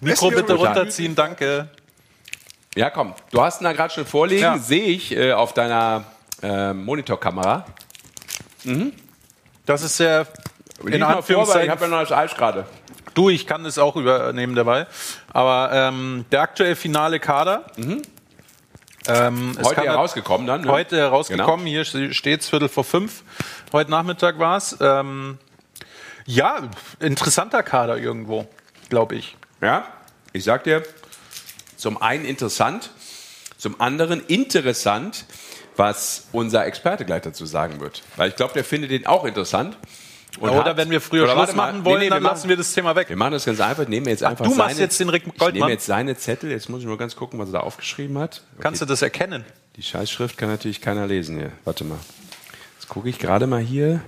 Mikro 0.00 0.30
bitte 0.30 0.54
runterziehen, 0.54 1.14
danke. 1.14 1.68
Ja, 2.74 2.90
komm. 2.90 3.14
Du 3.30 3.40
hast 3.40 3.60
ihn 3.60 3.64
da 3.64 3.72
gerade 3.72 3.92
schon 3.92 4.06
vorliegen, 4.06 4.42
ja. 4.42 4.58
sehe 4.58 4.86
ich 4.86 5.12
äh, 5.12 5.32
auf 5.32 5.54
deiner 5.54 6.04
äh, 6.42 6.72
Monitorkamera. 6.72 7.66
Mhm. 8.64 8.92
Das 9.66 9.82
ist 9.82 9.96
sehr. 9.96 10.26
In 10.84 11.02
Anführungszeichen. 11.02 11.66
Ich 11.66 11.70
habe 11.70 11.84
ja 11.84 11.88
noch 11.88 12.00
das 12.00 12.12
Eis 12.12 12.34
gerade. 12.34 12.66
Du, 13.14 13.30
ich 13.30 13.46
kann 13.46 13.64
es 13.64 13.78
auch 13.78 13.94
übernehmen 13.94 14.56
dabei. 14.56 14.86
Aber 15.32 15.70
ähm, 15.72 16.24
der 16.32 16.42
aktuell 16.42 16.74
finale 16.74 17.20
Kader. 17.20 17.64
Mhm. 17.76 18.02
Ähm, 19.06 19.56
heute 19.62 19.82
herausgekommen 19.82 20.46
dann? 20.46 20.62
Ne? 20.62 20.68
Heute 20.70 20.96
herausgekommen. 20.96 21.66
Genau. 21.66 21.84
Hier 21.84 22.12
steht 22.12 22.40
es 22.40 22.48
Viertel 22.48 22.68
vor 22.68 22.84
fünf. 22.84 23.22
Heute 23.72 23.90
Nachmittag 23.90 24.38
war 24.38 24.56
es. 24.56 24.76
Ähm, 24.80 25.38
ja, 26.26 26.68
interessanter 27.00 27.62
Kader 27.62 27.98
irgendwo, 27.98 28.46
glaube 28.88 29.16
ich. 29.16 29.36
Ja, 29.60 29.86
ich 30.32 30.44
sag 30.44 30.64
dir, 30.64 30.82
zum 31.76 32.00
einen 32.00 32.24
interessant, 32.24 32.90
zum 33.58 33.80
anderen 33.80 34.20
interessant, 34.26 35.26
was 35.76 36.28
unser 36.32 36.66
Experte 36.66 37.04
gleich 37.04 37.22
dazu 37.22 37.46
sagen 37.46 37.80
wird. 37.80 38.02
Weil 38.16 38.30
ich 38.30 38.36
glaube, 38.36 38.54
der 38.54 38.64
findet 38.64 38.90
den 38.90 39.06
auch 39.06 39.24
interessant. 39.24 39.76
oder 40.40 40.64
hat, 40.64 40.76
wenn 40.76 40.90
wir 40.90 41.00
früher 41.00 41.28
Schluss 41.28 41.54
machen 41.54 41.84
wollen, 41.84 41.98
nee, 41.98 42.04
nee, 42.04 42.10
dann 42.10 42.22
lassen 42.22 42.48
wir 42.48 42.56
das 42.56 42.72
Thema 42.72 42.94
weg. 42.96 43.08
Wir 43.08 43.16
machen 43.16 43.32
das 43.32 43.44
ganz 43.44 43.60
einfach. 43.60 43.86
Nehmen 43.86 44.06
wir 44.06 44.12
jetzt 44.12 44.22
einfach 44.22 44.44
Ach, 44.44 44.50
du 44.50 44.56
machst 44.56 44.78
jetzt 44.78 44.98
den 45.00 45.08
Rick 45.08 45.24
Goldmann. 45.24 45.48
Ich 45.48 45.54
nehme 45.54 45.70
jetzt 45.70 45.86
seine 45.86 46.16
Zettel. 46.16 46.50
Jetzt 46.50 46.68
muss 46.68 46.80
ich 46.80 46.86
nur 46.86 46.98
ganz 46.98 47.16
gucken, 47.16 47.38
was 47.38 47.48
er 47.48 47.54
da 47.54 47.60
aufgeschrieben 47.60 48.18
hat. 48.18 48.42
Okay. 48.54 48.62
Kannst 48.62 48.82
du 48.82 48.86
das 48.86 49.02
erkennen? 49.02 49.44
Die 49.76 49.82
Scheißschrift 49.82 50.36
kann 50.36 50.48
natürlich 50.48 50.80
keiner 50.80 51.06
lesen 51.06 51.38
hier. 51.38 51.52
Warte 51.64 51.84
mal. 51.84 51.98
Jetzt 52.78 52.88
gucke 52.88 53.08
ich 53.08 53.18
gerade 53.18 53.46
mal 53.46 53.60
hier. 53.60 54.00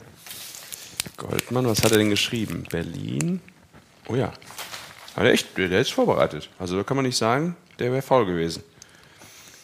Goldmann, 1.17 1.67
was 1.67 1.83
hat 1.83 1.93
er 1.93 1.99
denn 1.99 2.11
geschrieben? 2.11 2.65
Berlin. 2.71 3.41
Oh 4.09 4.15
ja. 4.15 4.33
Hat 5.17 5.25
er 5.25 5.33
echt, 5.33 5.57
der 5.57 5.81
ist 5.81 5.93
vorbereitet. 5.93 6.49
Also 6.59 6.77
da 6.77 6.83
kann 6.83 6.97
man 6.97 7.07
nicht 7.07 7.17
sagen, 7.17 7.57
der 7.79 7.93
wäre 7.93 8.03
faul 8.03 8.27
gewesen. 8.27 8.63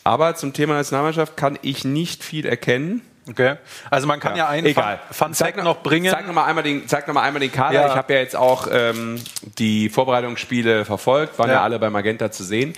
Aber 0.05 0.35
zum 0.35 0.53
Thema 0.53 0.75
Nationalmannschaft 0.75 1.37
kann 1.37 1.59
ich 1.63 1.85
nicht 1.85 2.25
viel 2.25 2.47
erkennen. 2.47 3.03
Okay. 3.29 3.57
Also 3.89 4.09
man 4.09 4.19
kann 4.19 4.33
ja, 4.33 4.45
ja 4.45 4.49
einen 4.49 4.67
Egal. 4.67 4.99
Fun, 5.13 5.33
Fun 5.33 5.53
noch, 5.57 5.65
noch 5.65 5.83
bringen. 5.83 6.11
Zeig 6.11 6.27
nochmal 6.27 6.49
einmal 6.49 6.65
den, 6.65 6.89
zeig 6.89 7.07
noch 7.07 7.15
mal 7.15 7.23
einmal 7.23 7.41
den 7.41 7.53
Kader. 7.53 7.75
Ja. 7.75 7.87
Ich 7.87 7.95
habe 7.95 8.13
ja 8.15 8.19
jetzt 8.19 8.35
auch 8.35 8.67
ähm, 8.71 9.21
die 9.59 9.89
Vorbereitungsspiele 9.91 10.85
verfolgt, 10.85 11.39
waren 11.39 11.49
ja. 11.49 11.57
ja 11.57 11.63
alle 11.63 11.79
bei 11.79 11.89
Magenta 11.89 12.33
zu 12.33 12.43
sehen. 12.43 12.73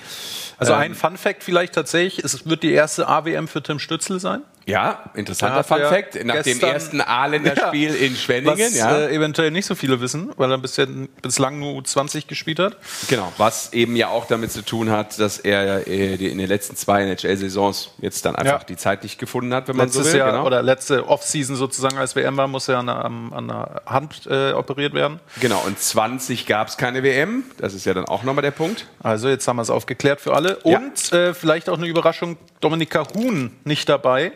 Also 0.58 0.74
ähm, 0.74 0.80
ein 0.80 0.94
Fun 0.94 1.16
Fact 1.16 1.42
vielleicht 1.42 1.74
tatsächlich, 1.74 2.24
es 2.24 2.46
wird 2.46 2.62
die 2.62 2.72
erste 2.72 3.08
AWM 3.08 3.48
für 3.48 3.62
Tim 3.62 3.78
Stützl 3.78 4.20
sein. 4.20 4.42
Ja, 4.66 5.10
interessanter 5.14 5.62
Fun 5.62 5.78
Fact. 5.78 6.24
Nach 6.24 6.42
dem 6.42 6.60
ersten 6.60 7.00
A-Länderspiel 7.00 7.94
ja, 7.94 8.06
in 8.06 8.16
Schwenningen. 8.16 8.58
Was 8.58 8.74
ja. 8.74 8.98
äh, 8.98 9.14
eventuell 9.14 9.50
nicht 9.50 9.66
so 9.66 9.74
viele 9.74 10.00
wissen, 10.00 10.32
weil 10.36 10.50
er 10.50 10.58
bisher, 10.58 10.86
bislang 11.20 11.58
nur 11.58 11.78
U20 11.80 12.26
gespielt 12.26 12.58
hat. 12.58 12.76
Genau, 13.08 13.32
was 13.36 13.72
eben 13.72 13.96
ja 13.96 14.08
auch 14.08 14.26
damit 14.26 14.52
zu 14.52 14.62
tun 14.62 14.90
hat, 14.90 15.18
dass 15.18 15.38
er 15.38 15.86
äh, 15.86 16.14
in 16.14 16.38
den 16.38 16.48
letzten 16.48 16.76
zwei 16.76 17.02
NHL-Saisons 17.02 17.90
jetzt 17.98 18.24
dann 18.24 18.36
einfach 18.36 18.60
ja. 18.60 18.66
die 18.66 18.76
Zeit 18.76 19.02
nicht 19.02 19.18
gefunden 19.18 19.52
hat, 19.52 19.68
wenn 19.68 19.76
man 19.76 19.86
Letztes 19.86 20.06
so 20.06 20.12
will. 20.12 20.18
Jahr 20.18 20.32
genau. 20.32 20.46
oder 20.46 20.62
letzte 20.62 21.06
Offseason 21.06 21.56
sozusagen 21.56 21.98
als 21.98 22.16
WM 22.16 22.36
war, 22.36 22.48
muss 22.48 22.68
er 22.68 22.78
an 22.78 22.86
der, 22.86 23.04
an 23.04 23.48
der 23.48 23.82
Hand 23.86 24.26
äh, 24.26 24.52
operiert 24.52 24.94
werden. 24.94 25.20
Genau, 25.40 25.62
und 25.66 25.78
20 25.78 26.46
gab 26.46 26.68
es 26.68 26.76
keine 26.76 27.02
WM. 27.02 27.44
Das 27.58 27.74
ist 27.74 27.84
ja 27.84 27.92
dann 27.92 28.06
auch 28.06 28.22
nochmal 28.22 28.42
der 28.42 28.50
Punkt. 28.50 28.86
Also 29.02 29.28
jetzt 29.28 29.46
haben 29.46 29.56
wir 29.56 29.62
es 29.62 29.70
aufgeklärt 29.70 30.20
für 30.20 30.34
alle. 30.34 30.56
Und 30.60 31.12
äh, 31.12 31.34
vielleicht 31.34 31.68
auch 31.68 31.76
eine 31.76 31.86
Überraschung, 31.86 32.38
Dominika 32.60 33.06
Huhn 33.14 33.54
nicht 33.64 33.88
dabei 33.88 34.32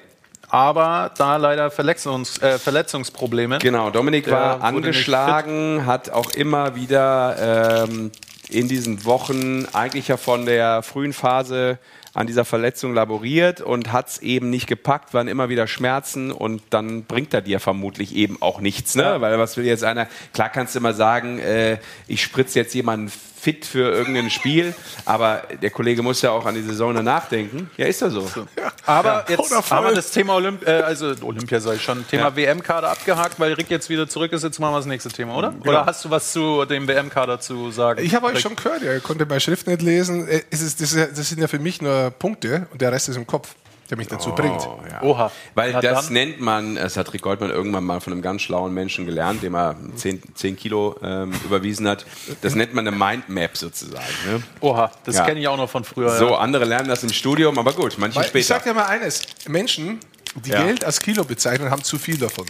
aber 0.48 1.10
da 1.16 1.36
leider 1.36 1.70
Verletzungs, 1.70 2.38
äh, 2.38 2.58
Verletzungsprobleme. 2.58 3.58
Genau, 3.58 3.90
Dominik 3.90 4.30
war 4.30 4.62
angeschlagen, 4.62 5.86
hat 5.86 6.10
auch 6.10 6.30
immer 6.30 6.74
wieder 6.74 7.84
ähm, 7.86 8.10
in 8.48 8.68
diesen 8.68 9.04
Wochen 9.04 9.66
eigentlich 9.72 10.08
ja 10.08 10.16
von 10.16 10.46
der 10.46 10.82
frühen 10.82 11.12
Phase 11.12 11.78
an 12.14 12.26
dieser 12.26 12.44
Verletzung 12.44 12.94
laboriert 12.94 13.60
und 13.60 13.92
hat 13.92 14.08
es 14.08 14.18
eben 14.18 14.50
nicht 14.50 14.66
gepackt, 14.66 15.14
waren 15.14 15.28
immer 15.28 15.48
wieder 15.48 15.66
Schmerzen 15.66 16.32
und 16.32 16.62
dann 16.70 17.04
bringt 17.04 17.34
er 17.34 17.42
dir 17.42 17.60
vermutlich 17.60 18.14
eben 18.14 18.40
auch 18.40 18.60
nichts, 18.60 18.94
ne? 18.94 19.02
Ja. 19.02 19.20
Weil 19.20 19.38
was 19.38 19.56
will 19.56 19.64
jetzt 19.64 19.84
einer, 19.84 20.08
klar 20.32 20.48
kannst 20.48 20.74
du 20.74 20.80
immer 20.80 20.94
sagen, 20.94 21.38
äh, 21.38 21.78
ich 22.06 22.22
spritze 22.22 22.58
jetzt 22.58 22.74
jemanden 22.74 23.10
fit 23.38 23.64
für 23.64 23.92
irgendein 23.92 24.30
Spiel, 24.30 24.74
aber 25.04 25.42
der 25.62 25.70
Kollege 25.70 26.02
muss 26.02 26.22
ja 26.22 26.32
auch 26.32 26.44
an 26.44 26.54
die 26.54 26.62
Saison 26.62 26.94
danach 26.94 27.28
denken. 27.28 27.70
Ja, 27.76 27.86
ist 27.86 28.00
ja 28.00 28.10
so. 28.10 28.28
Ja. 28.56 28.72
Aber 28.84 29.24
ja, 29.28 29.36
jetzt 29.36 29.70
haben 29.70 29.86
wir 29.86 29.94
das 29.94 30.10
Thema 30.10 30.34
Olymp 30.34 30.66
äh, 30.66 30.80
also 30.80 31.14
Olympia 31.22 31.60
soll 31.60 31.76
ich 31.76 31.82
schon, 31.82 32.06
Thema 32.08 32.24
ja. 32.24 32.36
WM-Kader 32.36 32.90
abgehakt, 32.90 33.38
weil 33.38 33.52
Rick 33.52 33.70
jetzt 33.70 33.88
wieder 33.88 34.08
zurück 34.08 34.32
ist. 34.32 34.42
Jetzt 34.42 34.58
machen 34.58 34.72
wir 34.72 34.78
das 34.78 34.86
nächste 34.86 35.10
Thema, 35.10 35.36
oder? 35.36 35.50
Genau. 35.50 35.70
Oder 35.70 35.86
hast 35.86 36.04
du 36.04 36.10
was 36.10 36.32
zu 36.32 36.64
dem 36.64 36.88
WM-Kader 36.88 37.40
zu 37.40 37.70
sagen? 37.70 38.02
Ich 38.02 38.14
habe 38.14 38.26
euch 38.26 38.40
schon 38.40 38.56
gehört, 38.56 38.82
ihr 38.82 38.98
konntet 39.00 39.28
meine 39.28 39.40
Schrift 39.40 39.66
nicht 39.66 39.82
lesen. 39.82 40.26
Äh, 40.26 40.42
es 40.50 40.60
ist, 40.60 40.80
das, 40.80 40.92
das 40.92 41.28
sind 41.28 41.40
ja 41.40 41.46
für 41.46 41.58
mich 41.58 41.80
nur 41.80 41.97
Punkte 42.18 42.66
und 42.72 42.80
der 42.80 42.92
Rest 42.92 43.08
ist 43.08 43.16
im 43.16 43.26
Kopf 43.26 43.54
der 43.90 43.96
mich 43.96 44.08
dazu 44.08 44.30
oh, 44.30 44.34
bringt. 44.34 44.62
Ja. 44.90 45.02
Oha. 45.02 45.32
Weil 45.54 45.72
Na 45.72 45.80
das 45.80 46.06
dann? 46.06 46.12
nennt 46.12 46.40
man, 46.40 46.74
das 46.74 46.96
hat 46.96 47.12
Rick 47.12 47.22
Goldmann 47.22 47.50
irgendwann 47.50 47.84
mal 47.84 48.00
von 48.00 48.12
einem 48.12 48.22
ganz 48.22 48.42
schlauen 48.42 48.74
Menschen 48.74 49.06
gelernt, 49.06 49.42
dem 49.42 49.54
er 49.54 49.76
10, 49.96 50.22
10 50.34 50.56
Kilo 50.56 50.96
ähm, 51.02 51.32
überwiesen 51.44 51.88
hat. 51.88 52.04
Das 52.42 52.54
nennt 52.54 52.74
man 52.74 52.86
eine 52.86 52.96
Mindmap 52.96 53.56
sozusagen. 53.56 54.04
Ne? 54.26 54.42
Oha, 54.60 54.90
das 55.04 55.16
ja. 55.16 55.24
kenne 55.24 55.40
ich 55.40 55.48
auch 55.48 55.56
noch 55.56 55.70
von 55.70 55.84
früher. 55.84 56.10
So, 56.10 56.30
ja. 56.30 56.38
andere 56.38 56.64
lernen 56.64 56.88
das 56.88 57.02
im 57.02 57.12
Studium, 57.12 57.58
aber 57.58 57.72
gut, 57.72 57.96
manche 57.98 58.16
Weil, 58.16 58.24
später. 58.24 58.38
Ich 58.38 58.46
sag 58.46 58.64
dir 58.64 58.74
mal 58.74 58.86
eines, 58.86 59.22
Menschen, 59.46 60.00
die 60.44 60.50
Geld 60.50 60.84
als 60.84 61.00
Kilo 61.00 61.24
bezeichnen, 61.24 61.70
haben 61.70 61.82
zu 61.82 61.98
viel 61.98 62.18
davon. 62.18 62.46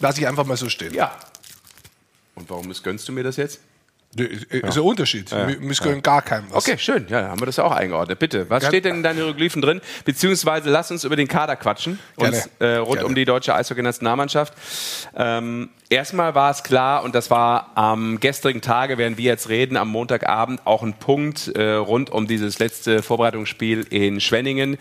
Lass 0.00 0.16
ich 0.16 0.26
einfach 0.26 0.46
mal 0.46 0.56
so 0.56 0.68
stehen. 0.70 0.94
Ja. 0.94 1.14
Und 2.34 2.48
warum 2.48 2.72
gönnst 2.82 3.06
du 3.06 3.12
mir 3.12 3.22
das 3.22 3.36
jetzt? 3.36 3.60
Ist 4.16 4.52
ja. 4.52 4.68
ein 4.68 4.78
Unterschied. 4.78 5.30
Ja. 5.30 5.48
Wir 5.48 5.74
können 5.76 6.02
gar 6.02 6.22
keinem 6.22 6.46
was. 6.50 6.66
Okay, 6.66 6.78
schön. 6.78 7.06
Ja, 7.08 7.28
haben 7.28 7.40
wir 7.40 7.46
das 7.46 7.56
ja 7.56 7.64
auch 7.64 7.72
eingeordnet. 7.72 8.18
Bitte, 8.18 8.48
was 8.48 8.60
Gerne. 8.60 8.72
steht 8.72 8.84
denn 8.84 8.96
in 8.96 9.02
deinen 9.02 9.16
Hieroglyphen 9.16 9.60
drin? 9.60 9.80
Beziehungsweise 10.04 10.70
lass 10.70 10.90
uns 10.90 11.04
über 11.04 11.16
den 11.16 11.28
Kader 11.28 11.56
quatschen. 11.56 11.98
Uns, 12.16 12.48
äh, 12.58 12.76
rund 12.76 12.94
Gerne. 12.94 13.06
um 13.06 13.14
die 13.14 13.24
deutsche 13.24 13.54
Eishockey-Nationalmannschaft. 13.54 14.54
Ähm, 15.16 15.70
erstmal 15.94 16.34
war 16.34 16.50
es 16.50 16.62
klar, 16.62 17.04
und 17.04 17.14
das 17.14 17.30
war 17.30 17.70
am 17.74 18.18
gestrigen 18.20 18.60
Tage, 18.60 18.98
während 18.98 19.16
wir 19.16 19.24
jetzt 19.24 19.48
reden, 19.48 19.76
am 19.76 19.88
Montagabend 19.88 20.66
auch 20.66 20.82
ein 20.82 20.94
Punkt 20.94 21.48
äh, 21.48 21.74
rund 21.74 22.10
um 22.10 22.26
dieses 22.26 22.58
letzte 22.58 23.02
Vorbereitungsspiel 23.02 23.86
in 23.90 24.20
Schwenningen. 24.20 24.76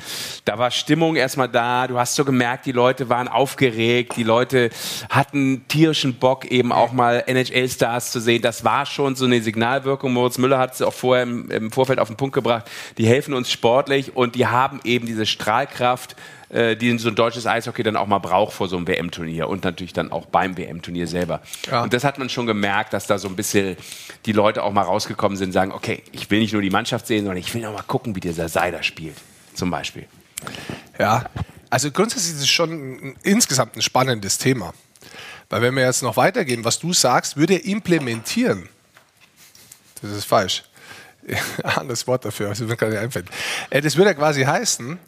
Da 0.45 0.57
war 0.57 0.71
Stimmung 0.71 1.15
erstmal 1.15 1.49
da. 1.49 1.87
Du 1.87 1.99
hast 1.99 2.15
so 2.15 2.25
gemerkt, 2.25 2.65
die 2.65 2.71
Leute 2.71 3.09
waren 3.09 3.27
aufgeregt. 3.27 4.13
Die 4.17 4.23
Leute 4.23 4.71
hatten 5.09 5.67
tierischen 5.67 6.15
Bock, 6.15 6.45
eben 6.45 6.71
auch 6.71 6.91
mal 6.91 7.23
NHL-Stars 7.27 8.11
zu 8.11 8.19
sehen. 8.19 8.41
Das 8.41 8.63
war 8.63 8.85
schon 8.85 9.15
so 9.15 9.25
eine 9.25 9.41
Signalwirkung. 9.41 10.13
Moritz 10.13 10.37
Müller 10.37 10.57
hat 10.57 10.73
es 10.73 10.81
auch 10.81 10.93
vorher 10.93 11.23
im, 11.23 11.49
im 11.51 11.71
Vorfeld 11.71 11.99
auf 11.99 12.07
den 12.07 12.17
Punkt 12.17 12.33
gebracht. 12.33 12.69
Die 12.97 13.05
helfen 13.05 13.33
uns 13.33 13.51
sportlich 13.51 14.15
und 14.15 14.35
die 14.35 14.47
haben 14.47 14.79
eben 14.83 15.05
diese 15.05 15.25
Strahlkraft, 15.25 16.15
äh, 16.53 16.75
die 16.75 16.95
so 16.99 17.09
ein 17.09 17.15
deutsches 17.15 17.47
Eishockey 17.47 17.81
dann 17.81 17.95
auch 17.95 18.05
mal 18.05 18.19
braucht 18.19 18.53
vor 18.53 18.67
so 18.67 18.77
einem 18.77 18.87
WM-Turnier 18.87 19.49
und 19.49 19.63
natürlich 19.63 19.91
dann 19.91 20.11
auch 20.11 20.27
beim 20.27 20.55
WM-Turnier 20.55 21.07
selber. 21.07 21.41
Ja. 21.69 21.81
Und 21.81 21.93
das 21.93 22.03
hat 22.03 22.19
man 22.19 22.29
schon 22.29 22.45
gemerkt, 22.45 22.93
dass 22.93 23.07
da 23.07 23.17
so 23.17 23.27
ein 23.27 23.35
bisschen 23.35 23.75
die 24.27 24.33
Leute 24.33 24.61
auch 24.61 24.71
mal 24.71 24.83
rausgekommen 24.83 25.35
sind 25.35 25.47
und 25.47 25.53
sagen, 25.53 25.71
okay, 25.71 26.03
ich 26.11 26.29
will 26.29 26.39
nicht 26.39 26.53
nur 26.53 26.61
die 26.61 26.69
Mannschaft 26.69 27.07
sehen, 27.07 27.25
sondern 27.25 27.37
ich 27.37 27.51
will 27.55 27.65
auch 27.65 27.73
mal 27.73 27.81
gucken, 27.81 28.15
wie 28.15 28.19
dieser 28.19 28.49
Seider 28.49 28.83
spielt, 28.83 29.15
zum 29.55 29.71
Beispiel. 29.71 30.05
Ja, 30.99 31.25
also 31.71 31.89
grundsätzlich 31.89 32.35
ist 32.35 32.41
es 32.41 32.49
schon 32.49 32.71
ein, 32.71 33.15
insgesamt 33.23 33.75
ein 33.75 33.81
spannendes 33.81 34.37
Thema. 34.37 34.75
Weil 35.49 35.63
wenn 35.63 35.75
wir 35.75 35.83
jetzt 35.83 36.03
noch 36.03 36.17
weitergehen, 36.17 36.63
was 36.63 36.77
du 36.77 36.93
sagst, 36.93 37.35
würde 37.35 37.55
er 37.55 37.65
implementieren. 37.65 38.69
Das 40.03 40.11
ist 40.11 40.25
falsch. 40.25 40.63
Anderes 41.63 42.05
Wort 42.07 42.25
dafür, 42.25 42.49
also 42.49 42.65
mir 42.65 42.75
gerade 42.75 42.99
einfällt. 42.99 43.27
Äh, 43.69 43.81
das 43.81 43.95
würde 43.95 44.11
ja 44.11 44.13
quasi 44.13 44.43
heißen, 44.43 44.99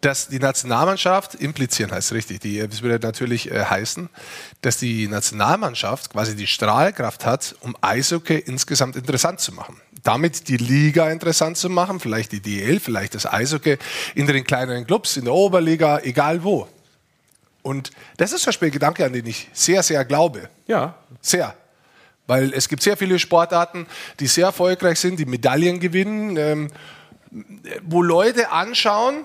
dass 0.00 0.28
die 0.28 0.38
Nationalmannschaft, 0.38 1.34
implizieren 1.34 1.90
heißt 1.90 2.12
richtig, 2.12 2.40
die, 2.40 2.66
das 2.66 2.82
würde 2.82 3.04
natürlich 3.04 3.50
äh, 3.50 3.64
heißen, 3.64 4.08
dass 4.60 4.76
die 4.76 5.08
Nationalmannschaft 5.08 6.10
quasi 6.10 6.36
die 6.36 6.46
Strahlkraft 6.46 7.26
hat, 7.26 7.56
um 7.60 7.76
Eishockey 7.80 8.38
insgesamt 8.38 8.96
interessant 8.96 9.40
zu 9.40 9.52
machen. 9.52 9.80
Damit 10.02 10.48
die 10.48 10.56
Liga 10.56 11.10
interessant 11.10 11.56
zu 11.56 11.68
machen, 11.68 11.98
vielleicht 12.00 12.32
die 12.32 12.40
DL, 12.40 12.78
vielleicht 12.78 13.14
das 13.14 13.26
Eishockey 13.26 13.78
in 14.14 14.26
den 14.26 14.44
kleineren 14.44 14.86
Clubs, 14.86 15.16
in 15.16 15.24
der 15.24 15.34
Oberliga, 15.34 15.98
egal 16.00 16.44
wo. 16.44 16.68
Und 17.62 17.90
das 18.16 18.32
ist 18.32 18.42
zum 18.42 18.50
Beispiel 18.50 18.68
ein 18.68 18.72
Gedanke, 18.72 19.04
an 19.04 19.12
den 19.12 19.26
ich 19.26 19.48
sehr, 19.52 19.82
sehr 19.82 20.04
glaube. 20.04 20.48
Ja. 20.66 20.94
Sehr. 21.20 21.54
Weil 22.26 22.52
es 22.52 22.68
gibt 22.68 22.82
sehr 22.82 22.96
viele 22.96 23.18
Sportarten, 23.18 23.86
die 24.20 24.26
sehr 24.26 24.46
erfolgreich 24.46 25.00
sind, 25.00 25.18
die 25.18 25.26
Medaillen 25.26 25.80
gewinnen, 25.80 26.36
ähm, 26.36 26.68
wo 27.82 28.02
Leute 28.02 28.52
anschauen, 28.52 29.24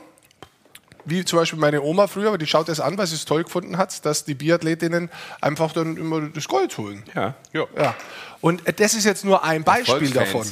wie 1.05 1.25
zum 1.25 1.39
Beispiel 1.39 1.59
meine 1.59 1.81
Oma 1.81 2.07
früher, 2.07 2.38
die 2.38 2.47
schaut 2.47 2.69
das 2.69 2.80
an, 2.80 2.97
weil 2.97 3.07
sie 3.07 3.15
es 3.15 3.25
toll 3.25 3.43
gefunden 3.43 3.77
hat, 3.77 4.05
dass 4.05 4.25
die 4.25 4.35
Biathletinnen 4.35 5.09
einfach 5.41 5.73
dann 5.73 5.97
immer 5.97 6.21
das 6.21 6.47
Gold 6.47 6.77
holen. 6.77 7.03
Ja. 7.15 7.35
ja. 7.51 7.65
ja. 7.77 7.95
Und 8.41 8.61
das 8.80 8.93
ist 8.93 9.05
jetzt 9.05 9.23
nur 9.25 9.43
ein 9.43 9.63
Beispiel 9.63 10.09
davon. 10.09 10.45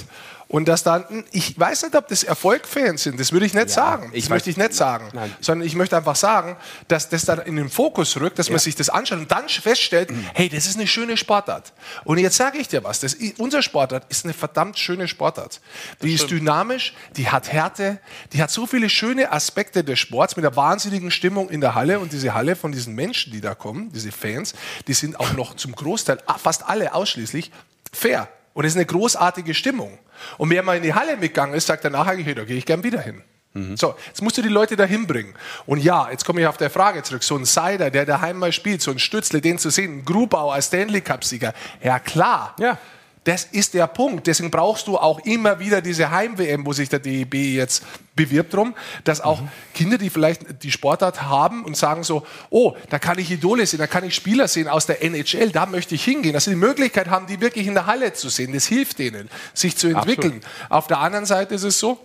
Und 0.51 0.67
dass 0.67 0.83
dann, 0.83 1.05
ich 1.31 1.57
weiß 1.57 1.83
nicht, 1.83 1.95
ob 1.95 2.09
das 2.09 2.23
Erfolgfans 2.23 3.03
sind, 3.03 3.17
das 3.17 3.31
würde 3.31 3.45
ich 3.45 3.53
nicht 3.53 3.69
ja, 3.69 3.73
sagen. 3.73 4.11
Das 4.13 4.27
möchte 4.27 4.49
ich 4.49 4.57
nicht 4.57 4.73
sagen. 4.73 5.07
Nein. 5.13 5.33
Sondern 5.39 5.65
ich 5.65 5.75
möchte 5.75 5.95
einfach 5.95 6.17
sagen, 6.17 6.57
dass 6.89 7.07
das 7.07 7.23
dann 7.23 7.39
in 7.39 7.55
den 7.55 7.69
Fokus 7.69 8.19
rückt, 8.19 8.37
dass 8.37 8.47
ja. 8.47 8.51
man 8.51 8.59
sich 8.59 8.75
das 8.75 8.89
anschaut 8.89 9.19
und 9.19 9.31
dann 9.31 9.47
feststellt, 9.47 10.11
mhm. 10.11 10.25
hey, 10.33 10.49
das 10.49 10.65
ist 10.65 10.75
eine 10.75 10.87
schöne 10.87 11.15
Sportart. 11.15 11.71
Und 12.03 12.17
jetzt 12.17 12.35
sage 12.35 12.57
ich 12.57 12.67
dir 12.67 12.83
was, 12.83 12.99
das, 12.99 13.15
unser 13.37 13.61
Sportart 13.61 14.03
ist 14.09 14.25
eine 14.25 14.33
verdammt 14.33 14.77
schöne 14.77 15.07
Sportart. 15.07 15.61
Die 16.01 16.13
ist 16.13 16.29
dynamisch, 16.29 16.95
die 17.15 17.29
hat 17.29 17.49
Härte, 17.49 17.99
die 18.33 18.43
hat 18.43 18.51
so 18.51 18.67
viele 18.67 18.89
schöne 18.89 19.31
Aspekte 19.31 19.85
des 19.85 19.99
Sports 19.99 20.35
mit 20.35 20.43
der 20.43 20.57
wahnsinnigen 20.57 21.11
Stimmung 21.11 21.49
in 21.49 21.61
der 21.61 21.75
Halle 21.75 22.01
und 22.01 22.11
diese 22.11 22.33
Halle 22.33 22.57
von 22.57 22.73
diesen 22.73 22.93
Menschen, 22.93 23.31
die 23.31 23.39
da 23.39 23.55
kommen, 23.55 23.89
diese 23.93 24.11
Fans, 24.11 24.53
die 24.89 24.93
sind 24.95 25.17
auch 25.17 25.31
noch 25.31 25.55
zum 25.55 25.73
Großteil, 25.73 26.17
fast 26.37 26.67
alle 26.67 26.93
ausschließlich, 26.93 27.53
fair. 27.93 28.27
Und 28.53 28.65
es 28.65 28.73
ist 28.73 28.77
eine 28.77 28.85
großartige 28.85 29.53
Stimmung. 29.53 29.97
Und 30.37 30.49
wer 30.49 30.63
mal 30.63 30.77
in 30.77 30.83
die 30.83 30.93
Halle 30.93 31.17
mitgegangen 31.17 31.55
ist, 31.55 31.67
sagt 31.67 31.85
danach 31.85 32.07
eigentlich, 32.07 32.35
da 32.35 32.43
gehe 32.43 32.57
ich 32.57 32.65
gern 32.65 32.83
wieder 32.83 33.01
hin. 33.01 33.21
Mhm. 33.53 33.75
So, 33.75 33.95
jetzt 34.07 34.21
musst 34.21 34.37
du 34.37 34.41
die 34.41 34.49
Leute 34.49 34.75
dahin 34.75 35.07
bringen. 35.07 35.33
Und 35.65 35.83
ja, 35.83 36.09
jetzt 36.09 36.25
komme 36.25 36.41
ich 36.41 36.47
auf 36.47 36.57
der 36.57 36.69
Frage 36.69 37.03
zurück. 37.03 37.23
So 37.23 37.35
ein 37.35 37.45
Seider, 37.45 37.91
der 37.91 38.05
daheim 38.05 38.39
mal 38.39 38.51
spielt, 38.51 38.81
so 38.81 38.91
ein 38.91 38.99
Stützle, 38.99 39.41
den 39.41 39.57
zu 39.57 39.69
sehen, 39.69 39.99
ein 39.99 40.05
Grubau 40.05 40.51
als 40.51 40.67
Stanley 40.67 41.01
Cup-Sieger. 41.01 41.53
Ja, 41.83 41.99
klar. 41.99 42.55
Ja. 42.59 42.77
Das 43.23 43.43
ist 43.43 43.75
der 43.75 43.85
Punkt. 43.85 44.25
Deswegen 44.25 44.49
brauchst 44.49 44.87
du 44.87 44.97
auch 44.97 45.19
immer 45.19 45.59
wieder 45.59 45.81
diese 45.81 46.09
Heim-WM, 46.09 46.65
wo 46.65 46.73
sich 46.73 46.89
der 46.89 46.97
DEB 46.97 47.35
jetzt 47.35 47.83
bewirbt 48.15 48.53
drum, 48.53 48.73
dass 49.03 49.21
auch 49.21 49.41
mhm. 49.41 49.49
Kinder, 49.75 49.97
die 49.99 50.09
vielleicht 50.09 50.63
die 50.63 50.71
Sportart 50.71 51.21
haben 51.21 51.63
und 51.63 51.77
sagen 51.77 52.03
so, 52.03 52.25
oh, 52.49 52.75
da 52.89 52.97
kann 52.97 53.19
ich 53.19 53.29
Idole 53.29 53.67
sehen, 53.67 53.77
da 53.77 53.85
kann 53.85 54.03
ich 54.03 54.15
Spieler 54.15 54.47
sehen 54.47 54.67
aus 54.67 54.87
der 54.87 55.03
NHL, 55.03 55.51
da 55.51 55.67
möchte 55.67 55.93
ich 55.93 56.03
hingehen, 56.03 56.33
dass 56.33 56.45
sie 56.45 56.51
die 56.51 56.55
Möglichkeit 56.55 57.09
haben, 57.09 57.27
die 57.27 57.39
wirklich 57.41 57.67
in 57.67 57.75
der 57.75 57.85
Halle 57.85 58.13
zu 58.13 58.29
sehen. 58.29 58.53
Das 58.53 58.65
hilft 58.65 58.97
denen, 58.97 59.29
sich 59.53 59.77
zu 59.77 59.87
entwickeln. 59.87 60.37
Absolut. 60.37 60.71
Auf 60.71 60.87
der 60.87 60.99
anderen 60.99 61.25
Seite 61.27 61.53
ist 61.53 61.63
es 61.63 61.77
so, 61.77 61.99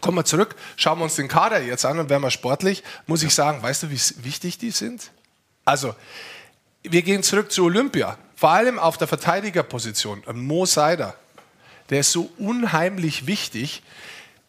kommen 0.00 0.16
wir 0.16 0.24
zurück, 0.24 0.54
schauen 0.76 0.98
wir 0.98 1.04
uns 1.04 1.16
den 1.16 1.26
Kader 1.26 1.60
jetzt 1.60 1.84
an 1.84 1.98
und 1.98 2.08
werden 2.08 2.22
wir 2.22 2.30
sportlich, 2.30 2.84
muss 3.08 3.24
ich 3.24 3.34
sagen, 3.34 3.62
weißt 3.62 3.82
du, 3.82 3.90
wie 3.90 4.00
wichtig 4.24 4.58
die 4.58 4.70
sind? 4.70 5.10
Also, 5.64 5.96
wir 6.84 7.02
gehen 7.02 7.24
zurück 7.24 7.50
zu 7.50 7.64
Olympia. 7.64 8.16
Vor 8.36 8.50
allem 8.50 8.78
auf 8.78 8.98
der 8.98 9.08
Verteidigerposition. 9.08 10.22
Mo 10.34 10.66
Seider, 10.66 11.16
der 11.88 12.00
ist 12.00 12.12
so 12.12 12.30
unheimlich 12.38 13.26
wichtig 13.26 13.82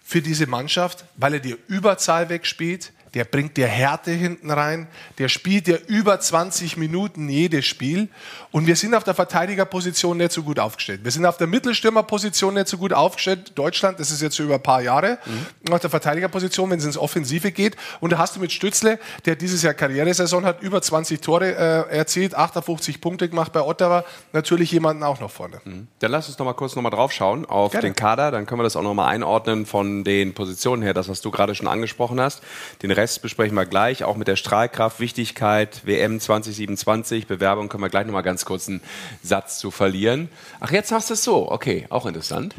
für 0.03 0.21
diese 0.21 0.45
Mannschaft, 0.45 1.05
weil 1.15 1.35
er 1.35 1.39
die 1.39 1.57
Überzahl 1.67 2.27
wegspielt, 2.27 2.91
der 3.13 3.25
bringt 3.25 3.57
dir 3.57 3.67
Härte 3.67 4.11
hinten 4.11 4.51
rein, 4.51 4.87
der 5.17 5.29
spielt 5.29 5.67
dir 5.67 5.79
über 5.87 6.19
20 6.19 6.77
Minuten 6.77 7.29
jedes 7.29 7.65
Spiel 7.65 8.09
und 8.51 8.67
wir 8.67 8.75
sind 8.75 8.93
auf 8.95 9.03
der 9.03 9.13
Verteidigerposition 9.13 10.17
nicht 10.17 10.31
so 10.31 10.43
gut 10.43 10.59
aufgestellt. 10.59 11.01
Wir 11.03 11.11
sind 11.11 11.25
auf 11.25 11.37
der 11.37 11.47
Mittelstürmerposition 11.47 12.53
nicht 12.53 12.67
so 12.67 12.77
gut 12.77 12.93
aufgestellt. 12.93 13.51
Deutschland, 13.55 13.99
das 13.99 14.11
ist 14.11 14.21
jetzt 14.21 14.39
über 14.39 14.55
ein 14.55 14.63
paar 14.63 14.81
Jahre, 14.81 15.19
mhm. 15.25 15.73
auf 15.73 15.79
der 15.79 15.89
Verteidigerposition, 15.89 16.69
wenn 16.69 16.79
es 16.79 16.85
ins 16.85 16.97
Offensive 16.97 17.51
geht. 17.51 17.75
Und 17.99 18.11
da 18.11 18.17
hast 18.17 18.35
du 18.35 18.39
mit 18.39 18.51
Stützle, 18.51 18.99
der 19.25 19.35
dieses 19.35 19.61
Jahr 19.61 19.73
Karrieresaison 19.73 20.45
hat, 20.45 20.61
über 20.61 20.81
20 20.81 21.21
Tore 21.21 21.55
äh, 21.55 21.95
erzielt, 21.95 22.35
58 22.35 23.01
Punkte 23.01 23.29
gemacht 23.29 23.51
bei 23.51 23.61
Ottawa, 23.61 24.03
natürlich 24.33 24.71
jemanden 24.71 25.03
auch 25.03 25.19
noch 25.19 25.31
vorne. 25.31 25.59
Mhm. 25.63 25.87
Dann 25.99 26.11
lass 26.11 26.27
uns 26.27 26.37
noch 26.37 26.45
mal 26.45 26.53
kurz 26.53 26.75
noch 26.75 26.83
mal 26.83 26.89
drauf 26.89 27.11
schauen 27.11 27.45
auf 27.45 27.71
Gerne. 27.71 27.87
den 27.87 27.95
Kader, 27.95 28.31
dann 28.31 28.45
können 28.45 28.59
wir 28.59 28.63
das 28.63 28.75
auch 28.75 28.83
noch 28.83 28.93
mal 28.93 29.07
einordnen 29.07 29.65
von 29.65 30.03
den 30.03 30.33
Positionen 30.33 30.81
her, 30.81 30.93
das 30.93 31.09
was 31.09 31.21
du 31.21 31.31
gerade 31.31 31.55
schon 31.55 31.67
angesprochen 31.67 32.19
hast. 32.19 32.41
Den 32.81 32.91
Rest 32.97 33.21
besprechen 33.21 33.55
wir 33.55 33.65
gleich, 33.65 34.03
auch 34.03 34.17
mit 34.17 34.27
der 34.27 34.35
Strahlkraft, 34.35 34.99
Wichtigkeit, 34.99 35.85
WM 35.85 36.19
2027, 36.19 37.27
Bewerbung 37.27 37.69
können 37.69 37.83
wir 37.83 37.89
gleich 37.89 38.05
noch 38.05 38.13
mal 38.13 38.21
ganz 38.23 38.43
kurz 38.43 38.67
einen 38.67 38.81
Satz 39.23 39.59
zu 39.59 39.71
verlieren. 39.71 40.29
Ach, 40.59 40.71
jetzt 40.71 40.91
hast 40.91 41.09
du 41.09 41.13
es 41.13 41.23
so. 41.23 41.51
Okay, 41.51 41.85
auch 41.89 42.05
interessant. 42.05 42.55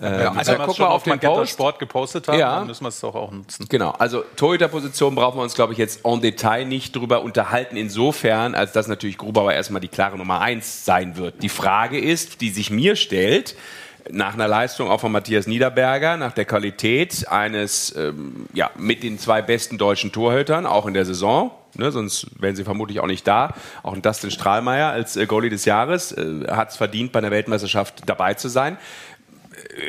Ja, 0.00 0.32
also 0.32 0.54
guck 0.64 0.78
mal 0.80 0.86
auf 0.86 1.04
den 1.04 1.20
Post. 1.20 1.52
Sport 1.52 1.78
gepostet 1.78 2.26
haben, 2.26 2.38
ja. 2.38 2.56
dann 2.56 2.66
müssen 2.66 2.82
wir 2.82 2.88
es 2.88 2.98
doch 2.98 3.14
auch 3.14 3.30
nutzen. 3.30 3.66
Genau, 3.68 3.90
also 3.90 4.24
Torhüterposition 4.34 5.14
brauchen 5.14 5.38
wir 5.38 5.42
uns, 5.44 5.54
glaube 5.54 5.74
ich, 5.74 5.78
jetzt 5.78 6.04
en 6.04 6.20
Detail 6.20 6.64
nicht 6.64 6.96
drüber 6.96 7.22
unterhalten, 7.22 7.76
insofern, 7.76 8.56
als 8.56 8.72
dass 8.72 8.88
natürlich 8.88 9.16
Grubauer 9.16 9.52
erstmal 9.52 9.80
die 9.80 9.88
klare 9.88 10.18
Nummer 10.18 10.40
eins 10.40 10.84
sein 10.84 11.16
wird. 11.16 11.42
Die 11.42 11.48
Frage 11.48 12.00
ist, 12.00 12.40
die 12.40 12.50
sich 12.50 12.70
mir 12.70 12.96
stellt, 12.96 13.54
nach 14.10 14.34
einer 14.34 14.48
Leistung 14.48 14.90
auch 14.90 15.00
von 15.00 15.12
Matthias 15.12 15.46
Niederberger, 15.46 16.16
nach 16.16 16.32
der 16.32 16.44
Qualität 16.44 17.28
eines, 17.28 17.94
ähm, 17.96 18.46
ja, 18.52 18.70
mit 18.76 19.02
den 19.02 19.18
zwei 19.18 19.42
besten 19.42 19.78
deutschen 19.78 20.12
Torhütern, 20.12 20.66
auch 20.66 20.86
in 20.86 20.94
der 20.94 21.04
Saison, 21.04 21.50
ne, 21.74 21.90
sonst 21.90 22.26
wären 22.40 22.56
sie 22.56 22.64
vermutlich 22.64 23.00
auch 23.00 23.06
nicht 23.06 23.26
da. 23.26 23.54
Auch 23.82 23.94
ein 23.94 24.02
Dustin 24.02 24.30
Strahlmeier 24.30 24.90
als 24.90 25.16
äh, 25.16 25.26
Goalie 25.26 25.50
des 25.50 25.64
Jahres 25.64 26.12
äh, 26.12 26.46
hat 26.48 26.70
es 26.70 26.76
verdient, 26.76 27.12
bei 27.12 27.18
einer 27.18 27.30
Weltmeisterschaft 27.30 28.02
dabei 28.06 28.34
zu 28.34 28.48
sein 28.48 28.76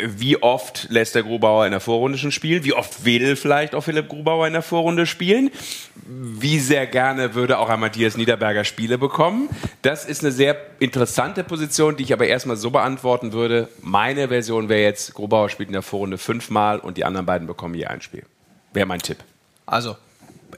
wie 0.05 0.41
oft 0.41 0.87
lässt 0.89 1.15
der 1.15 1.23
Grubauer 1.23 1.65
in 1.65 1.71
der 1.71 1.81
Vorrunde 1.81 2.17
schon 2.17 2.31
spielen? 2.31 2.63
Wie 2.63 2.73
oft 2.73 3.03
will 3.03 3.35
vielleicht 3.35 3.75
auch 3.75 3.81
Philipp 3.81 4.07
Grubauer 4.07 4.47
in 4.47 4.53
der 4.53 4.61
Vorrunde 4.61 5.05
spielen? 5.05 5.51
Wie 6.05 6.59
sehr 6.59 6.87
gerne 6.87 7.35
würde 7.35 7.57
auch 7.57 7.69
ein 7.69 7.79
Matthias 7.79 8.15
Niederberger 8.15 8.63
Spiele 8.63 8.97
bekommen? 8.97 9.49
Das 9.81 10.05
ist 10.05 10.23
eine 10.23 10.31
sehr 10.31 10.55
interessante 10.79 11.43
Position, 11.43 11.97
die 11.97 12.03
ich 12.03 12.13
aber 12.13 12.27
erstmal 12.27 12.55
so 12.55 12.71
beantworten 12.71 13.33
würde. 13.33 13.67
Meine 13.81 14.29
Version 14.29 14.69
wäre 14.69 14.81
jetzt, 14.81 15.13
Grubauer 15.15 15.49
spielt 15.49 15.67
in 15.69 15.73
der 15.73 15.81
Vorrunde 15.81 16.17
fünfmal 16.17 16.79
und 16.79 16.97
die 16.97 17.03
anderen 17.03 17.25
beiden 17.25 17.45
bekommen 17.45 17.75
je 17.75 17.85
ein 17.85 18.01
Spiel. 18.01 18.23
Wäre 18.71 18.85
mein 18.85 19.01
Tipp. 19.01 19.17
Also. 19.65 19.97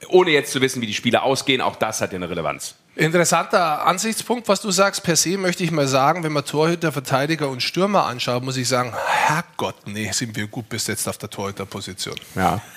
Ohne 0.09 0.31
jetzt 0.31 0.51
zu 0.51 0.61
wissen, 0.61 0.81
wie 0.81 0.87
die 0.87 0.93
Spiele 0.93 1.23
ausgehen, 1.23 1.61
auch 1.61 1.77
das 1.77 2.01
hat 2.01 2.11
ja 2.11 2.17
eine 2.17 2.29
Relevanz. 2.29 2.75
Interessanter 2.95 3.85
Ansichtspunkt, 3.85 4.47
was 4.47 4.61
du 4.61 4.71
sagst. 4.71 5.03
Per 5.03 5.17
se 5.17 5.37
möchte 5.37 5.63
ich 5.63 5.71
mal 5.71 5.87
sagen, 5.87 6.23
wenn 6.23 6.31
man 6.31 6.45
Torhüter, 6.45 6.93
Verteidiger 6.93 7.49
und 7.49 7.61
Stürmer 7.61 8.05
anschaut, 8.05 8.43
muss 8.43 8.55
ich 8.55 8.69
sagen, 8.69 8.93
Herrgott, 8.93 9.75
nee, 9.85 10.09
sind 10.13 10.35
wir 10.35 10.47
gut 10.47 10.69
besetzt 10.69 11.07
auf 11.09 11.17
der 11.17 11.29
Torhüterposition. 11.29 12.15
Ja. 12.35 12.61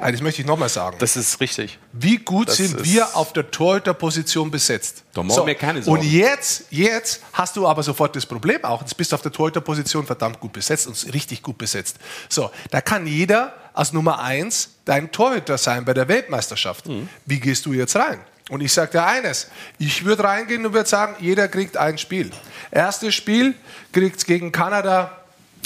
Also 0.00 0.12
das 0.12 0.20
möchte 0.20 0.42
ich 0.42 0.48
nochmal 0.48 0.68
sagen. 0.68 0.96
Das 0.98 1.16
ist 1.16 1.40
richtig. 1.40 1.78
Wie 1.92 2.18
gut 2.18 2.48
das 2.48 2.56
sind 2.56 2.84
wir 2.84 3.16
auf 3.16 3.32
der 3.32 3.50
Torhüterposition 3.52 4.50
besetzt? 4.50 5.04
Da 5.14 5.22
machen 5.22 5.36
so. 5.36 5.44
mir 5.44 5.54
keine 5.54 5.80
Sorgen. 5.80 6.00
Und 6.00 6.10
jetzt, 6.10 6.64
jetzt 6.70 7.22
hast 7.32 7.56
du 7.56 7.68
aber 7.68 7.84
sofort 7.84 8.16
das 8.16 8.26
Problem 8.26 8.64
auch. 8.64 8.80
Jetzt 8.80 8.96
bist 8.96 9.12
du 9.12 9.14
auf 9.14 9.22
der 9.22 9.30
Torhüterposition 9.30 10.04
verdammt 10.04 10.40
gut 10.40 10.52
besetzt 10.52 10.88
und 10.88 11.14
richtig 11.14 11.40
gut 11.40 11.56
besetzt. 11.56 11.98
So, 12.28 12.50
da 12.72 12.80
kann 12.80 13.06
jeder 13.06 13.54
als 13.74 13.92
Nummer 13.92 14.18
eins 14.18 14.70
dein 14.84 15.12
Torhüter 15.12 15.56
sein 15.56 15.84
bei 15.84 15.94
der 15.94 16.08
Weltmeisterschaft. 16.08 16.88
Mhm. 16.88 17.08
Wie 17.24 17.38
gehst 17.38 17.64
du 17.64 17.72
jetzt 17.72 17.94
rein? 17.94 18.18
Und 18.48 18.60
ich 18.60 18.72
sage 18.72 18.92
dir 18.92 19.04
eines, 19.04 19.48
ich 19.78 20.04
würde 20.04 20.24
reingehen 20.24 20.64
und 20.64 20.72
würde 20.72 20.88
sagen, 20.88 21.16
jeder 21.18 21.48
kriegt 21.48 21.76
ein 21.76 21.98
Spiel. 21.98 22.30
Erstes 22.70 23.14
Spiel 23.14 23.54
kriegt 23.92 24.24
gegen 24.24 24.52
Kanada, 24.52 25.20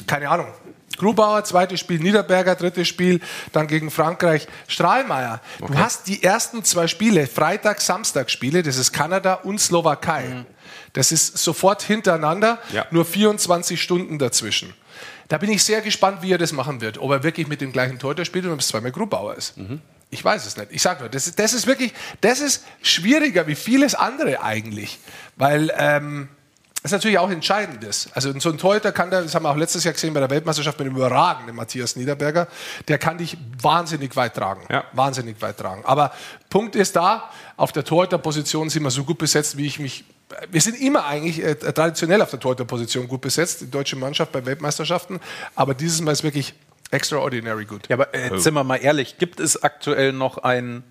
keine 0.07 0.31
Ahnung, 0.31 0.47
Grubauer, 0.97 1.45
zweites 1.45 1.81
Spiel 1.81 1.99
Niederberger, 1.99 2.55
drittes 2.55 2.87
Spiel 2.87 3.21
dann 3.53 3.67
gegen 3.67 3.91
Frankreich 3.91 4.47
Strahlmeier. 4.69 5.41
Okay. 5.59 5.73
Du 5.73 5.79
hast 5.79 6.09
die 6.09 6.23
ersten 6.23 6.63
zwei 6.63 6.89
Spiele, 6.89 7.27
Freitag, 7.27 7.81
Samstag 7.81 8.31
Spiele, 8.31 8.63
das 8.63 8.77
ist 8.77 8.93
Kanada 8.93 9.35
und 9.35 9.61
Slowakei. 9.61 10.29
Mhm. 10.29 10.47
Das 10.93 11.11
ist 11.11 11.39
sofort 11.39 11.83
hintereinander, 11.83 12.59
ja. 12.73 12.87
nur 12.91 13.05
24 13.05 13.81
Stunden 13.81 14.19
dazwischen. 14.19 14.75
Da 15.29 15.39
bin 15.39 15.51
ich 15.51 15.65
sehr 15.65 15.81
gespannt, 15.81 16.23
wie 16.23 16.33
er 16.33 16.39
das 16.39 16.53
machen 16.53 16.81
wird. 16.81 16.99
Ob 16.99 17.11
er 17.13 17.23
wirklich 17.23 17.47
mit 17.47 17.61
dem 17.61 17.73
gleichen 17.73 17.99
Torhüter 17.99 18.25
spielt 18.25 18.45
oder 18.45 18.55
ob 18.55 18.61
es 18.61 18.69
zweimal 18.69 18.91
Grubauer 18.91 19.37
ist. 19.37 19.57
Mhm. 19.57 19.81
Ich 20.11 20.25
weiß 20.25 20.45
es 20.47 20.57
nicht. 20.57 20.69
Ich 20.73 20.83
sage 20.83 21.01
nur, 21.01 21.09
das, 21.09 21.35
das, 21.35 21.53
ist 21.53 21.67
wirklich, 21.67 21.93
das 22.21 22.41
ist 22.41 22.65
schwieriger 22.83 23.47
wie 23.47 23.55
vieles 23.55 23.95
andere 23.95 24.43
eigentlich. 24.43 24.99
Weil 25.37 25.73
ähm, 25.77 26.29
das 26.83 26.93
ist 26.93 26.97
natürlich 26.97 27.19
auch 27.19 27.31
Entscheidendes. 27.31 28.09
Also 28.15 28.33
so 28.41 28.51
ein 28.51 28.57
Torhüter 28.57 28.91
kann 28.91 29.11
der, 29.11 29.23
das 29.23 29.35
haben 29.35 29.45
wir 29.45 29.51
auch 29.51 29.57
letztes 29.57 29.85
Jahr 29.85 29.93
gesehen 29.93 30.15
bei 30.15 30.21
der 30.21 30.31
Weltmeisterschaft 30.31 30.79
mit 30.79 30.89
dem 30.89 30.97
überragenden 30.97 31.55
Matthias 31.55 31.95
Niederberger, 31.95 32.49
der 32.89 32.99
kann 32.99 33.19
dich 33.19 33.37
wahnsinnig 33.61 34.17
weit 34.17 34.35
tragen. 34.35 34.63
Ja. 34.71 34.85
Wahnsinnig 34.93 35.41
weit 35.43 35.59
tragen. 35.59 35.85
Aber 35.85 36.13
Punkt 36.49 36.75
ist 36.77 36.97
da, 36.97 37.31
auf 37.59 37.73
der 37.73 37.85
Torhüterposition 37.85 38.71
sind 38.71 38.83
wir 38.83 38.91
so 38.91 39.05
gut 39.05 39.19
besetzt, 39.19 39.59
wie 39.59 39.67
ich 39.67 39.79
mich 39.79 40.05
wir 40.51 40.61
sind 40.61 40.81
immer 40.81 41.07
eigentlich 41.07 41.43
äh, 41.43 41.57
traditionell 41.57 42.23
auf 42.23 42.31
der 42.31 42.39
Torhüterposition 42.39 43.09
gut 43.09 43.21
besetzt, 43.21 43.63
die 43.63 43.71
deutsche 43.71 43.97
Mannschaft 43.97 44.31
bei 44.31 44.47
Weltmeisterschaften. 44.47 45.19
Aber 45.57 45.75
dieses 45.75 46.01
Mal 46.01 46.13
ist 46.13 46.23
wirklich 46.23 46.55
Extraordinary 46.91 47.65
good. 47.65 47.89
Ja, 47.89 47.97
aber 47.97 48.15
äh, 48.15 48.39
sind 48.39 48.55
wir 48.55 48.65
mal 48.65 48.77
ehrlich, 48.77 49.19
gibt 49.19 49.41
es 49.41 49.63
aktuell 49.63 50.13
noch 50.13 50.39
einen 50.39 50.83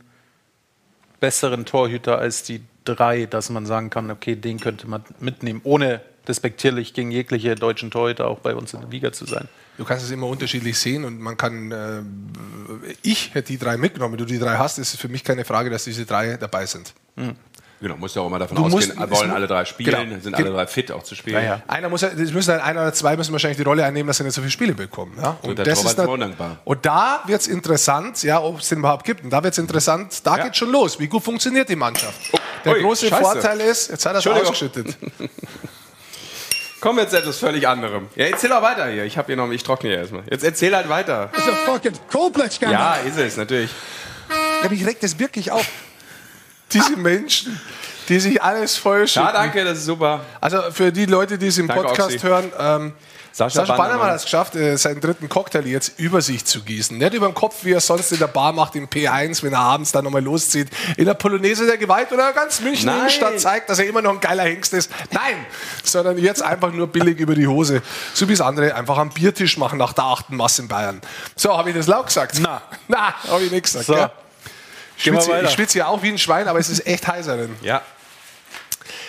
besseren 1.19 1.65
Torhüter 1.65 2.17
als 2.17 2.43
die 2.43 2.61
drei, 2.85 3.25
dass 3.25 3.49
man 3.49 3.65
sagen 3.65 3.89
kann, 3.89 4.09
okay, 4.09 4.35
den 4.35 4.59
könnte 4.59 4.87
man 4.87 5.03
mitnehmen, 5.19 5.61
ohne 5.63 6.01
despektierlich 6.27 6.93
gegen 6.93 7.11
jegliche 7.11 7.55
deutschen 7.55 7.91
Torhüter 7.91 8.27
auch 8.27 8.39
bei 8.39 8.55
uns 8.55 8.73
in 8.73 8.81
der 8.81 8.89
Liga 8.89 9.11
zu 9.11 9.25
sein? 9.25 9.47
Du 9.77 9.85
kannst 9.85 10.05
es 10.05 10.11
immer 10.11 10.27
unterschiedlich 10.27 10.77
sehen 10.77 11.05
und 11.05 11.19
man 11.19 11.37
kann, 11.37 11.71
äh, 11.71 12.01
ich 13.01 13.33
hätte 13.33 13.47
die 13.47 13.57
drei 13.57 13.77
mitgenommen, 13.77 14.13
wenn 14.13 14.19
du 14.19 14.25
die 14.25 14.39
drei 14.39 14.57
hast, 14.57 14.77
ist 14.77 14.93
es 14.93 14.99
für 14.99 15.07
mich 15.07 15.23
keine 15.23 15.45
Frage, 15.45 15.69
dass 15.69 15.85
diese 15.85 16.05
drei 16.05 16.37
dabei 16.37 16.65
sind. 16.65 16.93
Mhm. 17.15 17.35
Genau, 17.81 17.95
muss 17.95 18.13
ja 18.13 18.21
auch 18.21 18.27
immer 18.27 18.39
davon 18.39 18.57
du 18.57 18.65
ausgehen, 18.65 18.97
musst, 18.97 19.11
wollen 19.11 19.31
alle 19.31 19.47
drei 19.47 19.63
spielen, 19.63 20.09
genau, 20.09 20.21
sind 20.21 20.35
alle 20.35 20.51
drei 20.51 20.67
fit 20.67 20.91
auch 20.91 21.03
zu 21.03 21.15
spielen. 21.15 21.37
Ja, 21.37 21.43
ja. 21.43 21.61
Einer 21.67 21.87
muss, 21.87 22.03
es 22.03 22.33
müssen 22.33 22.51
halt 22.51 22.61
einer 22.61 22.81
oder 22.81 22.93
zwei 22.93 23.15
müssen 23.15 23.31
wahrscheinlich 23.31 23.57
die 23.57 23.63
Rolle 23.63 23.85
einnehmen, 23.85 24.07
dass 24.07 24.17
sie 24.17 24.23
nicht 24.23 24.33
so 24.33 24.41
viele 24.41 24.51
Spiele 24.51 24.73
bekommen. 24.73 25.13
Ja? 25.17 25.37
Und, 25.41 25.51
und 25.57 25.67
das 25.67 25.83
ist 25.85 25.95
dann, 25.95 26.07
undankbar. 26.09 26.57
Und 26.65 26.85
da 26.85 27.23
wird 27.25 27.39
es 27.39 27.47
interessant, 27.47 28.21
ja, 28.23 28.41
ob 28.41 28.59
es 28.59 28.67
den 28.67 28.79
überhaupt 28.79 29.05
gibt. 29.05 29.23
Und 29.23 29.29
da 29.29 29.41
wird 29.41 29.53
es 29.53 29.57
interessant, 29.57 30.25
da 30.25 30.37
ja. 30.37 30.43
geht 30.43 30.57
schon 30.57 30.71
los. 30.71 30.99
Wie 30.99 31.07
gut 31.07 31.23
funktioniert 31.23 31.69
die 31.69 31.77
Mannschaft? 31.77 32.19
Oh, 32.33 32.37
Der 32.65 32.73
ui, 32.73 32.81
große 32.81 33.07
Scheiße. 33.07 33.23
Vorteil 33.23 33.61
ist, 33.61 33.91
jetzt 33.91 34.05
hat 34.05 34.13
er 34.13 34.19
es 34.19 34.27
ausgeschüttet. 34.27 34.97
Kommen 36.81 36.97
wir 36.97 37.03
jetzt 37.03 37.13
etwas 37.13 37.37
völlig 37.37 37.67
anderem. 37.67 38.07
Ja, 38.15 38.25
erzähl 38.25 38.51
auch 38.53 38.61
weiter 38.61 38.87
hier. 38.87 39.03
Ich 39.03 39.17
habe 39.17 39.27
hier 39.27 39.35
noch, 39.35 39.49
ich 39.51 39.63
trockne 39.63 39.89
hier 39.89 39.99
erstmal. 39.99 40.23
Jetzt 40.29 40.43
erzähl 40.43 40.75
halt 40.75 40.87
weiter. 40.87 41.29
Das 41.33 41.45
ist 41.45 41.49
ein 41.49 41.57
fucking 41.65 41.93
Coldplatch 42.09 42.59
Ja, 42.61 42.95
ist 42.95 43.17
es, 43.17 43.37
natürlich. 43.37 43.69
Ja, 44.63 44.69
mich 44.69 44.85
regt 44.85 45.03
das 45.03 45.17
wirklich 45.19 45.51
auf. 45.51 45.65
Diese 46.71 46.97
Menschen 46.97 47.59
die 48.09 48.19
sich 48.19 48.41
alles 48.41 48.75
voll 48.75 49.05
Ja, 49.05 49.31
danke, 49.31 49.63
das 49.63 49.77
ist 49.77 49.85
super. 49.85 50.21
Also 50.41 50.71
für 50.71 50.91
die 50.91 51.05
Leute, 51.05 51.37
die 51.37 51.47
es 51.47 51.57
im 51.57 51.67
danke, 51.67 51.83
Podcast 51.83 52.15
Oxy. 52.15 52.27
hören, 52.27 52.51
ähm, 52.59 52.93
Sascha, 53.31 53.61
Sascha 53.61 53.77
Bannermann 53.77 54.07
hat 54.07 54.15
es 54.15 54.23
geschafft, 54.23 54.55
äh, 54.55 54.75
seinen 54.75 54.99
dritten 54.99 55.29
Cocktail 55.29 55.65
jetzt 55.65 55.99
über 55.99 56.19
sich 56.21 56.43
zu 56.43 56.61
gießen. 56.61 56.97
Nicht 56.97 57.13
über 57.13 57.27
den 57.27 57.35
Kopf, 57.35 57.63
wie 57.63 57.71
er 57.71 57.79
sonst 57.79 58.11
in 58.11 58.17
der 58.17 58.27
Bar 58.27 58.51
macht, 58.51 58.75
im 58.75 58.87
P1, 58.87 59.43
wenn 59.43 59.53
er 59.53 59.59
abends 59.59 59.91
dann 59.91 60.03
nochmal 60.03 60.23
loszieht, 60.23 60.67
in 60.97 61.05
der 61.05 61.13
Polonaise 61.13 61.67
der 61.67 61.77
Gewalt 61.77 62.11
oder 62.11 62.33
ganz 62.33 62.59
München 62.59 62.87
Nein. 62.87 62.97
Innenstadt 62.97 63.39
zeigt, 63.39 63.69
dass 63.69 63.77
er 63.77 63.87
immer 63.87 64.01
noch 64.01 64.13
ein 64.13 64.19
geiler 64.19 64.43
Hengst 64.43 64.73
ist. 64.73 64.91
Nein, 65.11 65.45
sondern 65.83 66.17
jetzt 66.17 66.41
einfach 66.41 66.73
nur 66.73 66.87
billig 66.87 67.19
über 67.19 67.35
die 67.35 67.47
Hose. 67.47 67.83
So 68.13 68.27
wie 68.27 68.33
es 68.33 68.41
andere 68.41 68.73
einfach 68.73 68.97
am 68.97 69.09
Biertisch 69.09 69.57
machen 69.57 69.77
nach 69.77 69.93
der 69.93 70.05
achten 70.05 70.35
Masse 70.35 70.63
in 70.63 70.67
Bayern. 70.67 70.99
So, 71.35 71.55
habe 71.55 71.69
ich 71.69 71.75
das 71.75 71.87
laut 71.87 72.07
gesagt? 72.07 72.39
Na, 72.41 72.61
na 72.87 73.13
habe 73.29 73.43
ich 73.43 73.51
nicht 73.51 73.63
gesagt. 73.63 73.85
So. 73.85 74.09
Ich 74.99 75.05
schwitze, 75.05 75.41
ich 75.43 75.49
schwitze 75.51 75.77
ja 75.79 75.87
auch 75.87 76.03
wie 76.03 76.09
ein 76.09 76.17
Schwein, 76.17 76.47
aber 76.47 76.59
es 76.59 76.69
ist 76.69 76.85
echt 76.85 77.07
heißer. 77.07 77.37
Denn. 77.37 77.55
Ja. 77.61 77.81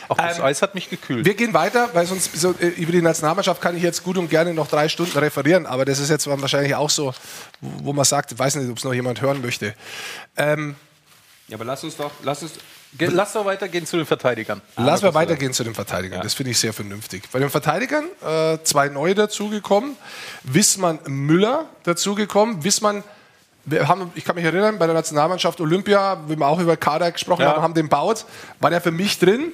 Auch 0.09 0.17
das 0.17 0.39
ähm, 0.39 0.45
Eis 0.45 0.63
hat 0.63 0.75
mich 0.75 0.89
gekühlt. 0.89 1.25
Wir 1.25 1.35
gehen 1.35 1.53
weiter, 1.53 1.91
weil 1.93 2.07
sonst 2.07 2.37
so, 2.37 2.55
äh, 2.61 2.69
über 2.69 2.93
die 2.93 3.03
Nationalmannschaft 3.03 3.61
kann 3.61 3.77
ich 3.77 3.83
jetzt 3.83 4.05
gut 4.05 4.17
und 4.17 4.31
gerne 4.31 4.55
noch 4.55 4.69
drei 4.69 4.89
Stunden 4.89 5.19
referieren, 5.19 5.67
aber 5.67 5.85
das 5.85 5.99
ist 5.99 6.11
jetzt 6.11 6.27
wahrscheinlich 6.27 6.75
auch 6.75 6.91
so, 6.91 7.13
wo 7.61 7.93
man 7.93 8.05
sagt, 8.05 8.33
ich 8.33 8.39
weiß 8.39 8.57
nicht, 8.57 8.71
ob 8.71 8.79
es 8.79 8.85
noch 8.85 8.95
jemand 8.95 9.21
hören 9.21 9.41
möchte. 9.41 9.75
Ähm, 10.37 10.77
ja, 11.49 11.57
aber 11.57 11.65
lass 11.65 11.83
uns 11.83 11.97
doch, 11.97 12.13
lass 12.23 12.43
uns, 12.43 12.53
Lass 12.99 13.35
doch 13.35 13.45
weitergehen 13.45 13.87
zu 13.87 13.97
den 13.99 14.07
Verteidigern. 14.07 14.61
Lass 14.77 15.03
mal 15.03 15.15
weitergehen 15.15 15.53
zu 15.53 15.63
den 15.63 15.75
Verteidigern. 15.75 16.19
Ja. 16.19 16.23
Das 16.25 16.35
finde 16.35 16.51
ich 16.51 16.59
sehr 16.59 16.73
vernünftig. 16.73 17.23
Bei 17.31 17.39
den 17.39 17.49
Verteidigern 17.49 18.05
äh, 18.21 18.59
zwei 18.65 18.89
neue 18.89 19.15
dazugekommen. 19.15 19.97
Wissmann 20.43 20.99
Müller 21.07 21.67
dazugekommen. 21.85 22.65
Wissmann, 22.65 23.05
wir 23.65 23.89
haben, 23.89 24.11
ich 24.15 24.25
kann 24.25 24.37
mich 24.37 24.45
erinnern, 24.45 24.79
bei 24.79 24.87
der 24.87 24.95
Nationalmannschaft 24.95 25.61
Olympia, 25.61 26.19
wie 26.29 26.37
wir 26.37 26.47
auch 26.47 26.59
über 26.59 26.77
Kader 26.77 27.11
gesprochen 27.13 27.43
ja. 27.43 27.53
haben, 27.53 27.63
haben 27.63 27.75
den 27.75 27.89
baut, 27.89 28.25
war 28.61 28.71
der 28.71 28.81
für 28.81 28.91
mich 28.91 29.19
drin. 29.19 29.53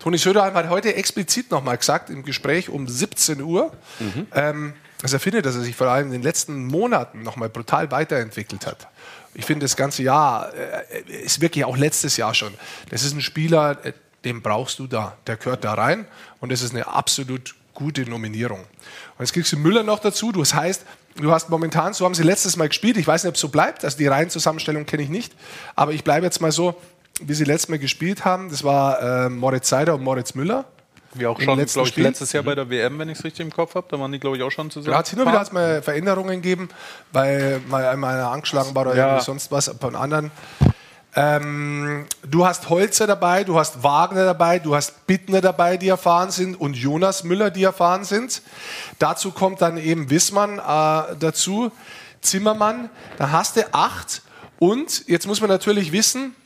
Toni 0.00 0.18
Söderheim 0.18 0.54
hat 0.54 0.68
heute 0.68 0.94
explizit 0.94 1.50
nochmal 1.50 1.76
gesagt 1.76 2.10
im 2.10 2.22
Gespräch 2.22 2.68
um 2.68 2.86
17 2.86 3.40
Uhr, 3.42 3.72
mhm. 3.98 4.26
ähm, 4.32 4.74
dass 5.00 5.12
er 5.12 5.20
findet, 5.20 5.46
dass 5.46 5.56
er 5.56 5.62
sich 5.62 5.76
vor 5.76 5.88
allem 5.88 6.06
in 6.06 6.12
den 6.12 6.22
letzten 6.22 6.66
Monaten 6.66 7.22
nochmal 7.22 7.48
brutal 7.48 7.90
weiterentwickelt 7.90 8.66
hat. 8.66 8.88
Ich 9.34 9.44
finde, 9.44 9.64
das 9.64 9.76
ganze 9.76 10.02
Jahr 10.02 10.52
äh, 10.54 11.24
ist 11.24 11.40
wirklich 11.40 11.64
auch 11.64 11.76
letztes 11.76 12.16
Jahr 12.16 12.34
schon. 12.34 12.54
Das 12.90 13.02
ist 13.02 13.12
ein 13.12 13.20
Spieler, 13.20 13.84
äh, 13.84 13.92
den 14.24 14.42
brauchst 14.42 14.78
du 14.78 14.86
da. 14.86 15.16
Der 15.26 15.36
gehört 15.36 15.64
da 15.64 15.74
rein 15.74 16.06
und 16.40 16.50
das 16.50 16.62
ist 16.62 16.74
eine 16.74 16.86
absolut 16.88 17.54
gute 17.74 18.02
Nominierung. 18.02 18.60
Und 18.60 19.20
jetzt 19.20 19.32
kriegst 19.32 19.52
du 19.52 19.56
Müller 19.56 19.82
noch 19.82 20.00
dazu. 20.00 20.32
Das 20.32 20.54
heißt, 20.54 20.84
du 21.18 21.32
hast 21.32 21.50
momentan, 21.50 21.92
so 21.92 22.04
haben 22.04 22.14
sie 22.14 22.22
letztes 22.22 22.56
Mal 22.56 22.68
gespielt. 22.68 22.96
Ich 22.96 23.06
weiß 23.06 23.24
nicht, 23.24 23.28
ob 23.28 23.34
es 23.34 23.40
so 23.40 23.48
bleibt. 23.48 23.84
Also 23.84 23.98
die 23.98 24.06
Reihenzusammenstellung 24.06 24.86
kenne 24.86 25.02
ich 25.02 25.08
nicht. 25.08 25.34
Aber 25.74 25.92
ich 25.92 26.04
bleibe 26.04 26.24
jetzt 26.24 26.40
mal 26.40 26.52
so 26.52 26.74
wie 27.20 27.34
sie 27.34 27.44
letztes 27.44 27.68
Mal 27.68 27.78
gespielt 27.78 28.24
haben. 28.24 28.50
Das 28.50 28.64
war 28.64 29.26
äh, 29.26 29.28
Moritz 29.28 29.68
Seider 29.68 29.94
und 29.94 30.02
Moritz 30.02 30.34
Müller. 30.34 30.64
Wie 31.14 31.26
auch 31.26 31.40
schon, 31.40 31.64
glaube 31.64 31.88
ich, 31.88 31.96
letztes 31.96 32.32
Jahr 32.32 32.42
bei 32.42 32.54
der 32.54 32.68
WM, 32.68 32.98
wenn 32.98 33.08
ich 33.08 33.18
es 33.18 33.24
richtig 33.24 33.44
im 33.44 33.52
Kopf 33.52 33.74
habe. 33.74 33.86
Da 33.90 33.98
waren 33.98 34.12
die, 34.12 34.20
glaube 34.20 34.36
ich, 34.36 34.42
auch 34.42 34.50
schon 34.50 34.70
zusammen. 34.70 34.92
Da 34.92 34.98
hat 34.98 35.06
es 35.06 35.10
hin 35.10 35.20
und 35.20 35.26
wieder 35.26 35.52
mal 35.52 35.82
Veränderungen 35.82 36.42
gegeben, 36.42 36.68
weil 37.12 37.60
mal 37.68 37.86
einmal 37.86 38.14
einer 38.14 38.30
angeschlagen 38.30 38.74
war 38.74 38.86
oder 38.86 38.94
ja. 38.94 39.20
sonst 39.20 39.50
was 39.50 39.74
von 39.80 39.96
anderen. 39.96 40.30
Ähm, 41.20 42.06
du 42.22 42.46
hast 42.46 42.68
Holzer 42.68 43.08
dabei, 43.08 43.42
du 43.42 43.58
hast 43.58 43.82
Wagner 43.82 44.24
dabei, 44.24 44.60
du 44.60 44.76
hast 44.76 45.04
Bittner 45.08 45.40
dabei, 45.40 45.76
die 45.76 45.88
erfahren 45.88 46.30
sind 46.30 46.54
und 46.54 46.74
Jonas 46.76 47.24
Müller, 47.24 47.50
die 47.50 47.64
erfahren 47.64 48.04
sind. 48.04 48.40
Dazu 49.00 49.32
kommt 49.32 49.60
dann 49.60 49.78
eben 49.78 50.10
Wissmann 50.10 50.60
äh, 50.60 51.16
dazu, 51.18 51.72
Zimmermann. 52.20 52.88
Da 53.16 53.32
hast 53.32 53.56
du 53.56 53.62
acht. 53.74 54.22
Und 54.60 55.08
jetzt 55.08 55.26
muss 55.26 55.40
man 55.40 55.50
natürlich 55.50 55.90
wissen, 55.90 56.36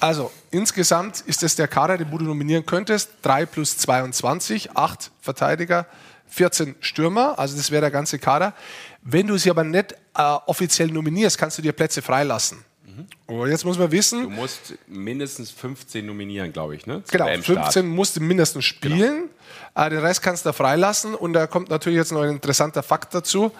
also 0.00 0.32
insgesamt 0.50 1.20
ist 1.20 1.44
das 1.44 1.54
der 1.54 1.68
Kader, 1.68 1.96
den 1.96 2.10
du 2.10 2.18
nominieren 2.18 2.66
könntest. 2.66 3.10
3 3.22 3.46
plus 3.46 3.78
22, 3.78 4.76
8 4.76 5.12
Verteidiger, 5.20 5.86
14 6.26 6.74
Stürmer, 6.80 7.38
also 7.38 7.56
das 7.56 7.70
wäre 7.70 7.82
der 7.82 7.92
ganze 7.92 8.18
Kader. 8.18 8.52
Wenn 9.00 9.28
du 9.28 9.38
sie 9.38 9.50
aber 9.50 9.62
nicht 9.62 9.92
äh, 9.92 10.22
offiziell 10.46 10.88
nominierst, 10.88 11.38
kannst 11.38 11.56
du 11.58 11.62
dir 11.62 11.72
Plätze 11.72 12.02
freilassen. 12.02 12.64
Mhm. 12.98 13.34
Und 13.34 13.50
jetzt 13.50 13.64
muss 13.64 13.78
man 13.78 13.90
wissen. 13.90 14.22
Du 14.22 14.30
musst 14.30 14.74
mindestens 14.86 15.50
15 15.50 16.04
nominieren, 16.04 16.52
glaube 16.52 16.76
ich. 16.76 16.86
Ne? 16.86 17.02
Genau, 17.10 17.26
15 17.26 17.86
musst 17.86 18.16
du 18.16 18.20
mindestens 18.20 18.64
spielen. 18.64 19.28
Genau. 19.74 19.88
Den 19.88 19.98
Rest 20.00 20.22
kannst 20.22 20.46
du 20.46 20.52
freilassen. 20.52 21.14
Und 21.14 21.32
da 21.32 21.46
kommt 21.46 21.70
natürlich 21.70 21.98
jetzt 21.98 22.12
noch 22.12 22.22
ein 22.22 22.30
interessanter 22.30 22.82
Fakt 22.82 23.14
dazu. 23.14 23.52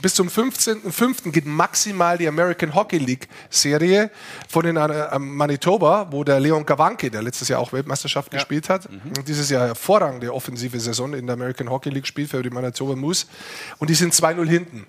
Bis 0.00 0.14
zum 0.14 0.28
15.05. 0.28 1.30
geht 1.30 1.46
maximal 1.46 2.18
die 2.18 2.26
American 2.26 2.74
Hockey 2.74 2.98
League 2.98 3.28
Serie 3.50 4.10
von 4.48 4.64
den 4.64 4.76
äh, 4.76 5.18
Manitoba, 5.18 6.08
wo 6.10 6.24
der 6.24 6.40
Leon 6.40 6.66
Gawanke, 6.66 7.08
der 7.08 7.22
letztes 7.22 7.48
Jahr 7.48 7.60
auch 7.60 7.72
Weltmeisterschaft 7.72 8.32
ja. 8.32 8.38
gespielt 8.38 8.68
hat, 8.68 8.90
mhm. 8.90 9.12
und 9.16 9.28
dieses 9.28 9.48
Jahr 9.48 9.68
hervorragende 9.68 10.34
offensive 10.34 10.80
Saison 10.80 11.14
in 11.14 11.26
der 11.26 11.34
American 11.34 11.70
Hockey 11.70 11.90
League 11.90 12.06
spielt 12.06 12.30
für 12.30 12.42
die 12.42 12.50
Manitoba 12.50 12.96
Moose. 12.96 13.26
Und 13.78 13.90
die 13.90 13.94
sind 13.94 14.12
2-0 14.12 14.48
hinten. 14.48 14.86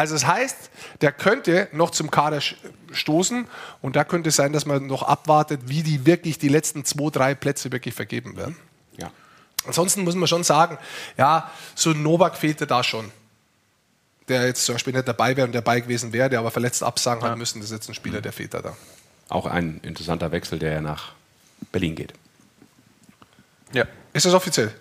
Also 0.00 0.14
das 0.14 0.26
heißt, 0.26 0.70
der 1.02 1.12
könnte 1.12 1.68
noch 1.72 1.90
zum 1.90 2.10
Kader 2.10 2.40
stoßen 2.90 3.46
und 3.82 3.96
da 3.96 4.04
könnte 4.04 4.30
es 4.30 4.36
sein, 4.36 4.54
dass 4.54 4.64
man 4.64 4.86
noch 4.86 5.02
abwartet, 5.02 5.60
wie 5.66 5.82
die 5.82 6.06
wirklich 6.06 6.38
die 6.38 6.48
letzten 6.48 6.86
zwei, 6.86 7.10
drei 7.10 7.34
Plätze 7.34 7.70
wirklich 7.70 7.94
vergeben 7.94 8.34
werden. 8.38 8.56
Ja. 8.96 9.10
Ansonsten 9.66 10.04
muss 10.04 10.14
man 10.14 10.26
schon 10.26 10.42
sagen, 10.42 10.78
ja, 11.18 11.50
so 11.74 11.90
ein 11.90 12.02
Novak 12.02 12.38
fehlte 12.38 12.66
da 12.66 12.82
schon 12.82 13.12
der 14.28 14.46
jetzt 14.46 14.64
zum 14.64 14.76
Beispiel 14.76 14.92
nicht 14.92 15.08
dabei 15.08 15.36
wäre 15.36 15.46
und 15.46 15.52
dabei 15.52 15.80
gewesen 15.80 16.12
wäre, 16.12 16.30
der 16.30 16.38
aber 16.38 16.52
verletzt 16.52 16.84
absagen 16.84 17.22
ja. 17.22 17.30
hat 17.30 17.36
müssen, 17.36 17.58
das 17.58 17.70
ist 17.70 17.74
jetzt 17.74 17.88
ein 17.88 17.94
Spieler, 17.94 18.20
der 18.20 18.32
fehlt 18.32 18.54
da. 18.54 18.76
Auch 19.28 19.44
ein 19.44 19.80
interessanter 19.82 20.30
Wechsel, 20.30 20.60
der 20.60 20.74
ja 20.74 20.80
nach 20.80 21.12
Berlin 21.72 21.96
geht. 21.96 22.12
Ja. 23.72 23.86
Ist 24.12 24.24
das 24.24 24.32
offiziell? 24.32 24.72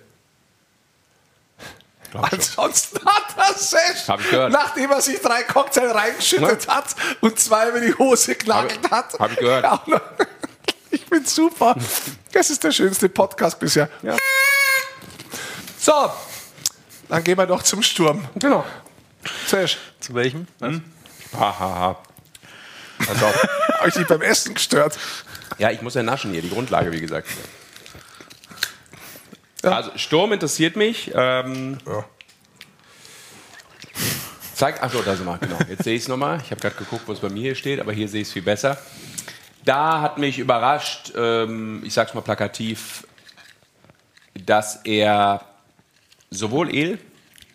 Ansonsten 2.13 2.99
hat 3.05 3.35
er 3.37 3.53
sich, 3.53 4.07
nachdem 4.49 4.91
er 4.91 5.01
sich 5.01 5.21
drei 5.21 5.43
Cocktails 5.43 5.93
reingeschüttet 5.93 6.67
hat 6.67 6.95
und 7.21 7.39
zwei 7.39 7.69
über 7.69 7.79
die 7.79 7.93
Hose 7.93 8.35
geknackt 8.35 8.89
hat. 8.89 9.19
Hab 9.19 9.31
ich 9.31 9.37
gehört. 9.37 9.81
ich 10.91 11.05
bin 11.05 11.25
super. 11.25 11.75
Das 12.31 12.49
ist 12.49 12.63
der 12.63 12.71
schönste 12.71 13.09
Podcast 13.09 13.59
bisher. 13.59 13.89
Ja. 14.01 14.17
So, 15.79 16.11
dann 17.07 17.23
gehen 17.23 17.37
wir 17.37 17.45
doch 17.45 17.63
zum 17.63 17.81
Sturm. 17.81 18.27
Genau. 18.35 18.65
Zuerst. 19.47 19.77
Zu 19.99 20.13
welchem? 20.13 20.47
Hm? 20.61 20.83
Hahaha. 21.37 21.97
Also, 23.07 23.25
habe 23.79 23.87
ich 23.87 23.93
dich 23.93 24.07
beim 24.07 24.21
Essen 24.21 24.53
gestört? 24.53 24.97
Ja, 25.57 25.71
ich 25.71 25.81
muss 25.81 25.95
ja 25.95 26.03
naschen 26.03 26.31
hier, 26.31 26.41
die 26.41 26.49
Grundlage, 26.49 26.91
wie 26.91 27.01
gesagt. 27.01 27.27
Ja. 29.63 29.71
Also, 29.71 29.91
Sturm 29.97 30.31
interessiert 30.31 30.75
mich. 30.75 31.11
Ähm, 31.13 31.77
ja. 31.85 32.05
Zeigt, 34.53 34.83
achso, 34.83 35.01
da 35.01 35.15
sind 35.15 35.25
wir, 35.25 35.37
genau. 35.37 35.57
Jetzt 35.69 35.83
sehe 35.83 35.95
ich 35.95 36.01
es 36.01 36.07
nochmal. 36.07 36.41
Ich 36.43 36.51
habe 36.51 36.59
gerade 36.59 36.75
geguckt, 36.75 37.03
wo 37.07 37.13
es 37.13 37.19
bei 37.19 37.29
mir 37.29 37.41
hier 37.41 37.55
steht, 37.55 37.79
aber 37.79 37.93
hier 37.93 38.09
sehe 38.09 38.21
ich 38.21 38.27
es 38.27 38.33
viel 38.33 38.41
besser. 38.41 38.77
Da 39.63 40.01
hat 40.01 40.17
mich 40.17 40.39
überrascht, 40.39 41.13
ähm, 41.15 41.81
ich 41.85 41.93
sag's 41.93 42.13
mal 42.13 42.21
plakativ, 42.21 43.05
dass 44.33 44.77
er 44.83 45.45
sowohl 46.29 46.73
El 46.75 46.99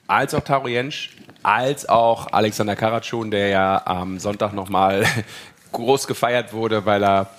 als 0.06 0.34
auch 0.34 0.44
Taro 0.44 0.68
Jensch 0.68 1.16
als 1.42 1.88
auch 1.88 2.32
Alexander 2.32 2.74
Karatschun, 2.74 3.30
der 3.30 3.48
ja 3.48 3.82
am 3.84 4.18
Sonntag 4.18 4.52
nochmal 4.54 5.04
groß 5.72 6.06
gefeiert 6.06 6.52
wurde, 6.52 6.86
weil 6.86 7.04
er 7.04 7.30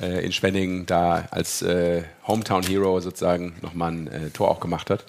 äh, 0.00 0.24
in 0.24 0.32
Schwenningen 0.32 0.86
da 0.86 1.28
als 1.30 1.62
äh, 1.62 2.02
Hometown 2.26 2.62
Hero 2.62 3.00
sozusagen 3.00 3.54
nochmal 3.62 3.92
ein 3.92 4.06
äh, 4.08 4.30
Tor 4.30 4.50
auch 4.50 4.60
gemacht 4.60 4.90
hat. 4.90 5.04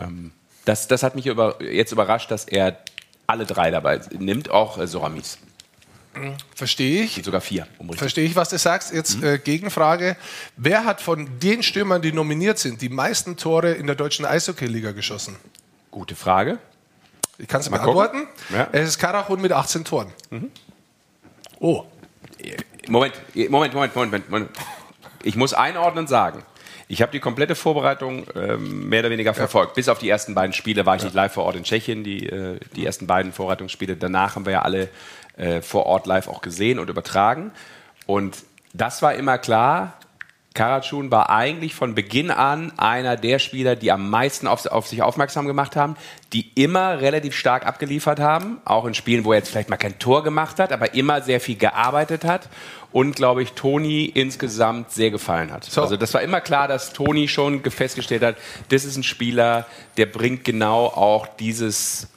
Ähm, 0.00 0.32
das, 0.64 0.88
das 0.88 1.02
hat 1.02 1.14
mich 1.14 1.26
über, 1.26 1.62
jetzt 1.62 1.92
überrascht, 1.92 2.30
dass 2.30 2.44
er 2.44 2.78
alle 3.26 3.46
drei 3.46 3.70
dabei 3.70 4.00
nimmt, 4.18 4.50
auch 4.50 4.78
äh, 4.78 4.86
Soramis. 4.86 5.38
Verstehe 6.54 7.04
ich. 7.04 7.22
Sogar 7.24 7.40
vier. 7.40 7.66
Um 7.78 7.90
Verstehe 7.94 8.24
ich, 8.24 8.36
was 8.36 8.50
du 8.50 8.58
sagst. 8.58 8.92
Jetzt 8.92 9.18
mhm. 9.18 9.24
äh, 9.24 9.38
Gegenfrage. 9.38 10.16
Wer 10.56 10.84
hat 10.84 11.00
von 11.00 11.38
den 11.38 11.62
Stürmern, 11.62 12.02
die 12.02 12.12
nominiert 12.12 12.58
sind, 12.58 12.82
die 12.82 12.90
meisten 12.90 13.36
Tore 13.36 13.72
in 13.72 13.86
der 13.86 13.96
deutschen 13.96 14.26
Eishockey-Liga 14.26 14.92
geschossen? 14.92 15.36
Gute 15.90 16.14
Frage. 16.14 16.58
Ich 17.38 17.48
kann 17.48 17.62
es 17.62 17.68
beantworten. 17.70 18.28
Ja. 18.50 18.68
Es 18.72 18.90
ist 18.90 18.98
Karachun 18.98 19.40
mit 19.40 19.52
18 19.52 19.84
Toren. 19.84 20.12
Mhm. 20.30 20.50
Oh. 21.60 21.84
Moment, 22.88 23.14
Moment, 23.34 23.74
Moment, 23.74 23.94
Moment, 23.94 24.30
Moment. 24.30 24.50
Ich 25.22 25.36
muss 25.36 25.54
einordnen 25.54 26.06
sagen. 26.06 26.42
Ich 26.88 27.00
habe 27.00 27.12
die 27.12 27.20
komplette 27.20 27.54
Vorbereitung 27.54 28.26
ähm, 28.34 28.88
mehr 28.88 29.00
oder 29.00 29.10
weniger 29.10 29.30
ja. 29.30 29.34
verfolgt. 29.34 29.74
Bis 29.74 29.88
auf 29.88 29.98
die 29.98 30.08
ersten 30.08 30.34
beiden 30.34 30.52
Spiele 30.52 30.84
war 30.84 30.96
ich 30.96 31.02
ja. 31.02 31.06
nicht 31.06 31.14
live 31.14 31.32
vor 31.32 31.44
Ort 31.44 31.56
in 31.56 31.64
Tschechien, 31.64 32.04
die, 32.04 32.28
äh, 32.28 32.58
die 32.76 32.84
ersten 32.84 33.06
beiden 33.06 33.32
Vorbereitungsspiele. 33.32 33.96
Danach 33.96 34.36
haben 34.36 34.44
wir 34.44 34.52
ja 34.52 34.62
alle 34.62 34.88
äh, 35.36 35.62
vor 35.62 35.86
Ort 35.86 36.06
live 36.06 36.28
auch 36.28 36.42
gesehen 36.42 36.78
und 36.78 36.90
übertragen. 36.90 37.52
Und 38.06 38.44
das 38.74 39.00
war 39.00 39.14
immer 39.14 39.38
klar, 39.38 39.94
Karatschun 40.54 41.10
war 41.10 41.30
eigentlich 41.30 41.74
von 41.74 41.94
Beginn 41.94 42.30
an 42.30 42.72
einer 42.78 43.16
der 43.16 43.38
Spieler, 43.38 43.76
die 43.76 43.92
am 43.92 44.10
meisten 44.10 44.46
auf, 44.46 44.66
auf, 44.66 44.86
sich 44.86 45.02
aufmerksam 45.02 45.46
gemacht 45.46 45.76
haben, 45.76 45.96
die 46.32 46.50
immer 46.54 47.00
relativ 47.00 47.34
stark 47.34 47.66
abgeliefert 47.66 48.20
haben, 48.20 48.58
auch 48.64 48.84
in 48.84 48.94
Spielen, 48.94 49.24
wo 49.24 49.32
er 49.32 49.38
jetzt 49.38 49.50
vielleicht 49.50 49.70
mal 49.70 49.76
kein 49.76 49.98
Tor 49.98 50.22
gemacht 50.24 50.58
hat, 50.58 50.72
aber 50.72 50.94
immer 50.94 51.22
sehr 51.22 51.40
viel 51.40 51.56
gearbeitet 51.56 52.24
hat 52.24 52.48
und, 52.92 53.16
glaube 53.16 53.42
ich, 53.42 53.52
Toni 53.52 54.04
insgesamt 54.04 54.90
sehr 54.92 55.10
gefallen 55.10 55.52
hat. 55.52 55.64
So. 55.64 55.82
Also 55.82 55.96
das 55.96 56.12
war 56.14 56.22
immer 56.22 56.40
klar, 56.40 56.68
dass 56.68 56.92
Toni 56.92 57.28
schon 57.28 57.62
festgestellt 57.62 58.22
hat, 58.22 58.36
das 58.68 58.84
ist 58.84 58.96
ein 58.96 59.02
Spieler, 59.02 59.66
der 59.96 60.06
bringt 60.06 60.44
genau 60.44 60.86
auch 60.86 61.26
dieses 61.26 62.08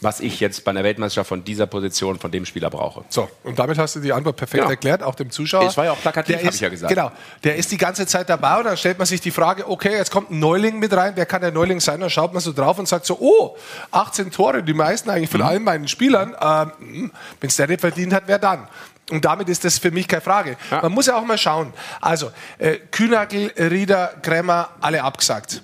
was 0.00 0.20
ich 0.20 0.40
jetzt 0.40 0.64
bei 0.64 0.70
einer 0.70 0.82
Weltmeisterschaft 0.84 1.28
von 1.28 1.44
dieser 1.44 1.66
Position, 1.66 2.18
von 2.18 2.30
dem 2.30 2.46
Spieler 2.46 2.70
brauche. 2.70 3.04
So, 3.08 3.28
und 3.44 3.58
damit 3.58 3.78
hast 3.78 3.96
du 3.96 4.00
die 4.00 4.12
Antwort 4.12 4.36
perfekt 4.36 4.62
genau. 4.62 4.70
erklärt, 4.70 5.02
auch 5.02 5.14
dem 5.14 5.30
Zuschauer. 5.30 5.66
Es 5.66 5.76
war 5.76 5.84
ja 5.84 5.92
auch 5.92 6.00
plakativ, 6.00 6.36
habe 6.36 6.48
ich 6.48 6.60
ja 6.60 6.68
gesagt. 6.68 6.94
Genau, 6.94 7.12
der 7.44 7.56
ist 7.56 7.70
die 7.70 7.76
ganze 7.76 8.06
Zeit 8.06 8.28
dabei 8.28 8.58
und 8.58 8.64
dann 8.64 8.76
stellt 8.76 8.98
man 8.98 9.06
sich 9.06 9.20
die 9.20 9.30
Frage, 9.30 9.68
okay, 9.68 9.92
jetzt 9.92 10.10
kommt 10.10 10.30
ein 10.30 10.38
Neuling 10.38 10.78
mit 10.78 10.92
rein, 10.92 11.12
wer 11.16 11.26
kann 11.26 11.42
der 11.42 11.52
Neuling 11.52 11.80
sein? 11.80 12.00
Dann 12.00 12.10
schaut 12.10 12.32
man 12.32 12.40
so 12.40 12.52
drauf 12.52 12.78
und 12.78 12.88
sagt 12.88 13.06
so, 13.06 13.18
oh, 13.20 13.56
18 13.90 14.30
Tore, 14.30 14.62
die 14.62 14.74
meisten 14.74 15.10
eigentlich 15.10 15.30
von 15.30 15.40
mhm. 15.40 15.46
allen 15.46 15.64
meinen 15.64 15.88
Spielern. 15.88 16.34
Ähm, 16.40 16.72
hm, 16.78 17.12
Wenn 17.40 17.48
es 17.48 17.56
der 17.56 17.68
nicht 17.68 17.80
verdient 17.80 18.12
hat, 18.12 18.24
wer 18.26 18.38
dann? 18.38 18.68
Und 19.10 19.24
damit 19.24 19.48
ist 19.48 19.64
das 19.64 19.78
für 19.78 19.90
mich 19.90 20.06
keine 20.06 20.22
Frage. 20.22 20.56
Ja. 20.70 20.82
Man 20.82 20.92
muss 20.92 21.06
ja 21.06 21.16
auch 21.16 21.24
mal 21.24 21.36
schauen. 21.36 21.72
Also, 22.00 22.30
äh, 22.58 22.76
Kühnagel, 22.90 23.52
Rieder, 23.58 24.14
Krämer, 24.22 24.70
alle 24.80 25.02
abgesagt. 25.02 25.62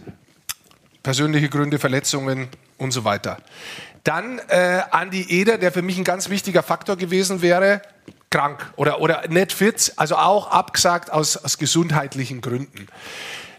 Persönliche 1.03 1.49
Gründe, 1.49 1.79
Verletzungen 1.79 2.49
und 2.79 2.91
so 2.91 3.05
weiter. 3.05 3.39
Dann 4.07 4.39
äh, 4.51 4.83
Andi 4.93 5.23
Eder, 5.29 5.59
der 5.59 5.73
für 5.73 5.83
mich 5.83 5.99
ein 5.99 6.05
ganz 6.05 6.31
wichtiger 6.31 6.63
Faktor 6.63 6.95
gewesen 6.95 7.43
wäre, 7.43 7.83
krank 8.31 8.73
oder, 8.77 9.01
oder 9.01 9.27
nicht 9.27 9.53
fit, 9.53 9.95
also 9.97 10.15
auch 10.15 10.47
abgesagt 10.47 11.11
aus, 11.11 11.37
aus 11.37 11.59
gesundheitlichen 11.59 12.41
Gründen. 12.41 12.87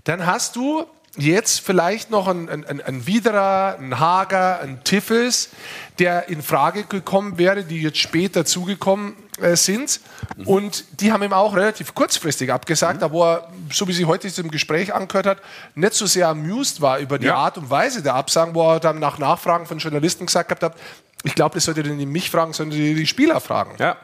Dann 0.06 0.26
hast 0.26 0.56
du 0.56 0.86
jetzt 1.18 1.62
vielleicht 1.62 2.12
noch 2.12 2.28
ein, 2.28 2.50
ein, 2.50 2.82
ein 2.82 3.08
Widerer, 3.08 3.78
ein 3.80 4.00
Hager, 4.00 4.60
ein 4.62 4.84
Tiffels, 4.84 5.50
der 6.00 6.30
in 6.30 6.42
Frage 6.42 6.84
gekommen 6.84 7.38
wäre, 7.38 7.64
die 7.64 7.82
jetzt 7.82 7.98
später 7.98 8.46
zugekommen 8.46 9.16
äh, 9.42 9.56
sind. 9.56 10.00
Mhm. 10.36 10.48
Und 10.48 11.02
die 11.02 11.12
haben 11.12 11.24
ihm 11.24 11.34
auch 11.34 11.56
relativ 11.56 11.96
kurzfristig 11.96 12.52
abgesagt, 12.52 13.02
mhm. 13.02 13.12
wo 13.12 13.24
er, 13.24 13.50
so 13.72 13.88
wie 13.88 13.94
sie 13.94 14.06
heute 14.06 14.30
im 14.40 14.52
Gespräch 14.52 14.94
angehört 14.94 15.26
hat, 15.26 15.42
nicht 15.76 15.94
so 15.94 16.06
sehr 16.06 16.28
amused 16.28 16.82
war 16.82 17.00
über 17.00 17.18
die 17.20 17.28
ja. 17.28 17.36
Art 17.36 17.58
und 17.58 17.70
Weise 17.70 18.04
der 18.04 18.16
Absagen, 18.16 18.54
wo 18.54 18.74
er 18.74 18.80
dann 18.80 19.00
nach 19.00 19.18
Nachfragen 19.18 19.66
von 19.66 19.80
Journalisten 19.80 20.26
gesagt 20.26 20.64
hat, 20.64 20.76
ich 21.24 21.36
glaube, 21.36 21.56
das 21.56 21.66
solltet 21.66 21.88
ihr 21.88 21.94
nicht 21.94 22.10
mich 22.10 22.30
fragen, 22.30 22.54
sondern 22.54 22.78
die 22.78 23.08
Spieler 23.08 23.42
fragen. 23.42 23.76
Ja. 23.80 23.98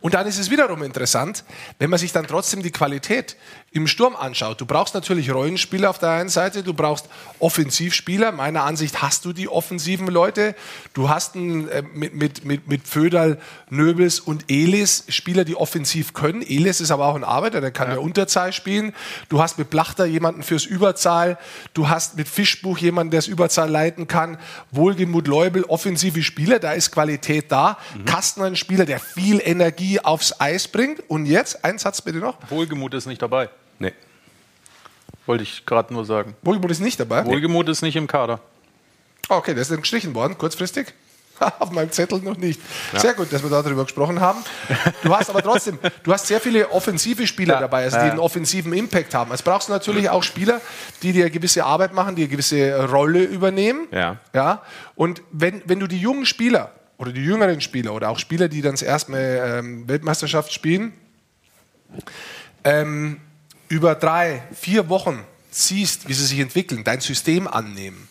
Und 0.00 0.14
dann 0.14 0.26
ist 0.26 0.38
es 0.38 0.50
wiederum 0.50 0.82
interessant, 0.82 1.44
wenn 1.78 1.90
man 1.90 1.98
sich 1.98 2.12
dann 2.12 2.26
trotzdem 2.26 2.62
die 2.62 2.70
Qualität 2.70 3.36
im 3.76 3.86
Sturm 3.86 4.16
anschaut. 4.16 4.60
Du 4.60 4.66
brauchst 4.66 4.94
natürlich 4.94 5.32
Rollenspieler 5.32 5.90
auf 5.90 5.98
der 5.98 6.10
einen 6.10 6.30
Seite, 6.30 6.62
du 6.62 6.72
brauchst 6.72 7.06
Offensivspieler. 7.40 8.32
Meiner 8.32 8.64
Ansicht 8.64 9.02
hast 9.02 9.24
du 9.26 9.34
die 9.34 9.48
offensiven 9.48 10.06
Leute. 10.06 10.54
Du 10.94 11.10
hast 11.10 11.36
einen, 11.36 11.68
äh, 11.68 11.82
mit, 11.92 12.14
mit, 12.14 12.44
mit, 12.44 12.68
mit 12.68 12.88
Föderl, 12.88 13.38
Nöbels 13.68 14.18
und 14.18 14.46
Elis 14.48 15.04
Spieler, 15.08 15.44
die 15.44 15.56
offensiv 15.56 16.14
können. 16.14 16.40
Elis 16.40 16.80
ist 16.80 16.90
aber 16.90 17.06
auch 17.06 17.16
ein 17.16 17.24
Arbeiter, 17.24 17.60
der 17.60 17.70
kann 17.70 17.88
ja, 17.88 17.94
ja 17.94 18.00
Unterzahl 18.00 18.52
spielen. 18.54 18.94
Du 19.28 19.42
hast 19.42 19.58
mit 19.58 19.68
Blachter 19.68 20.06
jemanden 20.06 20.42
fürs 20.42 20.64
Überzahl. 20.64 21.38
Du 21.74 21.88
hast 21.88 22.16
mit 22.16 22.28
Fischbuch 22.28 22.78
jemanden, 22.78 23.10
der 23.10 23.18
das 23.18 23.28
Überzahl 23.28 23.68
leiten 23.68 24.08
kann. 24.08 24.38
Wohlgemut 24.70 25.26
Leubel, 25.26 25.64
offensive 25.64 26.22
Spieler, 26.22 26.60
da 26.60 26.72
ist 26.72 26.92
Qualität 26.92 27.52
da. 27.52 27.76
Mhm. 27.94 28.04
Kastner 28.06 28.44
ein 28.44 28.56
Spieler, 28.56 28.86
der 28.86 29.00
viel 29.00 29.40
Energie 29.44 30.00
aufs 30.00 30.40
Eis 30.40 30.66
bringt. 30.66 31.02
Und 31.08 31.26
jetzt, 31.26 31.62
ein 31.62 31.76
Satz 31.76 32.00
bitte 32.00 32.18
noch. 32.18 32.38
Wohlgemut 32.48 32.94
ist 32.94 33.06
nicht 33.06 33.20
dabei. 33.20 33.50
Nee. 33.78 33.92
Wollte 35.26 35.42
ich 35.42 35.66
gerade 35.66 35.92
nur 35.92 36.04
sagen. 36.04 36.34
Wohlgemut 36.42 36.70
ist 36.70 36.80
nicht 36.80 37.00
dabei? 37.00 37.24
Wohlgemut 37.24 37.68
ist 37.68 37.82
nicht 37.82 37.96
im 37.96 38.06
Kader. 38.06 38.40
Okay, 39.28 39.54
der 39.54 39.62
ist 39.62 39.70
dann 39.70 39.80
gestrichen 39.80 40.14
worden, 40.14 40.38
kurzfristig. 40.38 40.94
Auf 41.58 41.70
meinem 41.70 41.90
Zettel 41.90 42.20
noch 42.20 42.36
nicht. 42.36 42.60
Ja. 42.92 43.00
Sehr 43.00 43.14
gut, 43.14 43.32
dass 43.32 43.42
wir 43.42 43.50
darüber 43.50 43.84
gesprochen 43.84 44.20
haben. 44.20 44.42
Du 45.02 45.14
hast 45.14 45.28
aber 45.28 45.42
trotzdem, 45.42 45.78
du 46.02 46.12
hast 46.12 46.26
sehr 46.26 46.40
viele 46.40 46.70
offensive 46.70 47.26
Spieler 47.26 47.54
ja. 47.54 47.60
dabei, 47.60 47.84
also 47.84 47.98
die 47.98 48.04
einen 48.04 48.18
offensiven 48.18 48.72
Impact 48.72 49.14
haben. 49.14 49.32
Es 49.32 49.42
brauchst 49.42 49.68
du 49.68 49.72
natürlich 49.72 50.08
auch 50.08 50.22
Spieler, 50.22 50.60
die 51.02 51.12
dir 51.12 51.28
gewisse 51.28 51.64
Arbeit 51.64 51.92
machen, 51.92 52.16
die 52.16 52.22
eine 52.22 52.30
gewisse 52.30 52.88
Rolle 52.88 53.22
übernehmen. 53.22 53.86
Ja. 53.90 54.16
Ja. 54.34 54.62
Und 54.94 55.22
wenn, 55.30 55.62
wenn 55.66 55.80
du 55.80 55.86
die 55.86 55.98
jungen 55.98 56.24
Spieler 56.24 56.72
oder 56.96 57.12
die 57.12 57.22
jüngeren 57.22 57.60
Spieler 57.60 57.92
oder 57.92 58.08
auch 58.08 58.18
Spieler, 58.18 58.48
die 58.48 58.62
dann 58.62 58.72
das 58.72 58.82
erste 58.82 59.10
Mal 59.10 59.58
ähm, 59.58 59.88
Weltmeisterschaft 59.88 60.52
spielen, 60.52 60.94
ähm, 62.64 63.20
über 63.68 63.94
drei, 63.94 64.42
vier 64.54 64.88
Wochen 64.88 65.24
siehst, 65.50 66.08
wie 66.08 66.14
sie 66.14 66.26
sich 66.26 66.38
entwickeln, 66.38 66.84
dein 66.84 67.00
System 67.00 67.48
annehmen, 67.48 68.08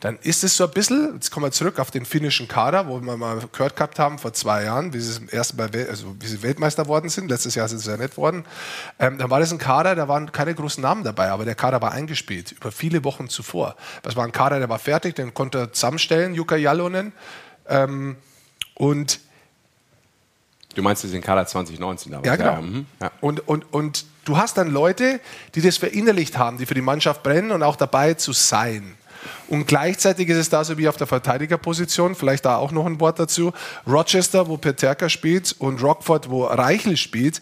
dann 0.00 0.16
ist 0.22 0.44
es 0.44 0.56
so 0.56 0.64
ein 0.64 0.70
bisschen, 0.70 1.14
jetzt 1.14 1.32
kommen 1.32 1.46
wir 1.46 1.50
zurück 1.50 1.80
auf 1.80 1.90
den 1.90 2.04
finnischen 2.04 2.46
Kader, 2.46 2.86
wo 2.86 3.00
wir 3.00 3.16
mal 3.16 3.40
gehört 3.52 3.74
gehabt 3.74 3.98
haben 3.98 4.18
vor 4.18 4.32
zwei 4.32 4.64
Jahren, 4.64 4.92
wie 4.92 5.00
sie, 5.00 5.26
erst 5.32 5.56
bei, 5.56 5.64
also 5.88 6.14
wie 6.20 6.26
sie 6.26 6.40
Weltmeister 6.42 6.86
worden 6.86 7.08
sind, 7.08 7.28
letztes 7.28 7.56
Jahr 7.56 7.68
sind 7.68 7.80
sie 7.80 7.90
ja 7.90 7.96
nicht 7.96 8.16
worden, 8.16 8.44
ähm, 9.00 9.18
dann 9.18 9.28
war 9.28 9.40
das 9.40 9.50
ein 9.50 9.58
Kader, 9.58 9.96
da 9.96 10.06
waren 10.06 10.30
keine 10.30 10.54
großen 10.54 10.80
Namen 10.80 11.02
dabei, 11.02 11.30
aber 11.30 11.44
der 11.44 11.56
Kader 11.56 11.82
war 11.82 11.90
eingespielt, 11.90 12.52
über 12.52 12.70
viele 12.70 13.02
Wochen 13.02 13.28
zuvor. 13.28 13.74
Das 14.02 14.14
war 14.14 14.24
ein 14.24 14.30
Kader, 14.30 14.60
der 14.60 14.68
war 14.68 14.78
fertig, 14.78 15.16
den 15.16 15.34
konnte 15.34 15.58
er 15.58 15.72
zusammenstellen, 15.72 16.34
Jukka 16.34 16.54
Jalonen, 16.54 17.12
ähm, 17.66 18.16
und 18.74 19.18
Du 20.78 20.84
meinst 20.84 21.02
den 21.02 21.20
Kader 21.20 21.44
2019 21.44 22.12
damals? 22.12 22.28
Ja, 22.28 22.36
genau. 22.36 22.52
Ja, 22.52 22.60
mhm. 22.60 22.86
ja. 23.02 23.10
Und, 23.20 23.48
und, 23.48 23.64
und 23.72 24.04
du 24.24 24.36
hast 24.36 24.58
dann 24.58 24.70
Leute, 24.70 25.18
die 25.56 25.60
das 25.60 25.76
verinnerlicht 25.76 26.38
haben, 26.38 26.56
die 26.56 26.66
für 26.66 26.74
die 26.74 26.82
Mannschaft 26.82 27.24
brennen 27.24 27.50
und 27.50 27.64
auch 27.64 27.74
dabei 27.74 28.14
zu 28.14 28.32
sein. 28.32 28.94
Und 29.48 29.66
gleichzeitig 29.66 30.28
ist 30.28 30.36
es 30.36 30.50
da 30.50 30.62
so 30.62 30.78
wie 30.78 30.86
auf 30.88 30.96
der 30.96 31.08
Verteidigerposition, 31.08 32.14
vielleicht 32.14 32.44
da 32.44 32.58
auch 32.58 32.70
noch 32.70 32.86
ein 32.86 33.00
Wort 33.00 33.18
dazu. 33.18 33.52
Rochester, 33.88 34.46
wo 34.46 34.56
Peterka 34.56 35.08
spielt, 35.08 35.56
und 35.58 35.82
Rockford, 35.82 36.30
wo 36.30 36.44
Reichel 36.44 36.96
spielt, 36.96 37.40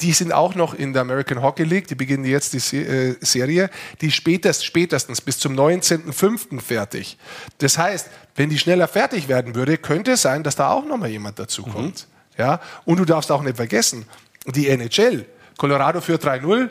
die 0.00 0.12
sind 0.12 0.32
auch 0.32 0.56
noch 0.56 0.74
in 0.74 0.92
der 0.92 1.02
American 1.02 1.40
Hockey 1.40 1.62
League, 1.62 1.86
die 1.86 1.94
beginnen 1.94 2.24
jetzt 2.24 2.52
die 2.52 2.78
äh, 2.78 3.14
Serie, 3.20 3.70
die 4.00 4.10
spätest, 4.10 4.66
spätestens 4.66 5.20
bis 5.20 5.38
zum 5.38 5.54
19.05. 5.54 6.60
fertig. 6.60 7.16
Das 7.58 7.78
heißt, 7.78 8.08
wenn 8.34 8.50
die 8.50 8.58
schneller 8.58 8.88
fertig 8.88 9.28
werden 9.28 9.54
würde, 9.54 9.78
könnte 9.78 10.12
es 10.12 10.22
sein, 10.22 10.42
dass 10.42 10.56
da 10.56 10.70
auch 10.70 10.84
noch 10.84 10.96
mal 10.96 11.08
jemand 11.08 11.38
dazukommt. 11.38 12.06
Mhm. 12.08 12.11
Ja? 12.36 12.60
Und 12.84 12.98
du 12.98 13.04
darfst 13.04 13.30
auch 13.30 13.42
nicht 13.42 13.56
vergessen, 13.56 14.06
die 14.46 14.68
NHL, 14.68 15.26
Colorado 15.56 16.00
führt 16.00 16.24
3-0, 16.24 16.68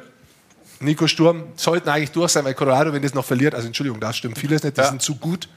Nico 0.81 1.07
Sturm 1.07 1.43
sollten 1.55 1.89
eigentlich 1.89 2.11
durch 2.11 2.31
sein, 2.31 2.43
weil 2.43 2.53
Colorado, 2.53 2.91
wenn 2.93 3.01
das 3.01 3.13
noch 3.13 3.25
verliert, 3.25 3.53
also 3.53 3.67
Entschuldigung, 3.67 3.99
da 3.99 4.11
stimmt 4.11 4.37
vieles 4.37 4.63
nicht, 4.63 4.77
die 4.77 4.81
ja. 4.81 4.87
sind 4.87 5.01
zu 5.01 5.15
gut. 5.15 5.47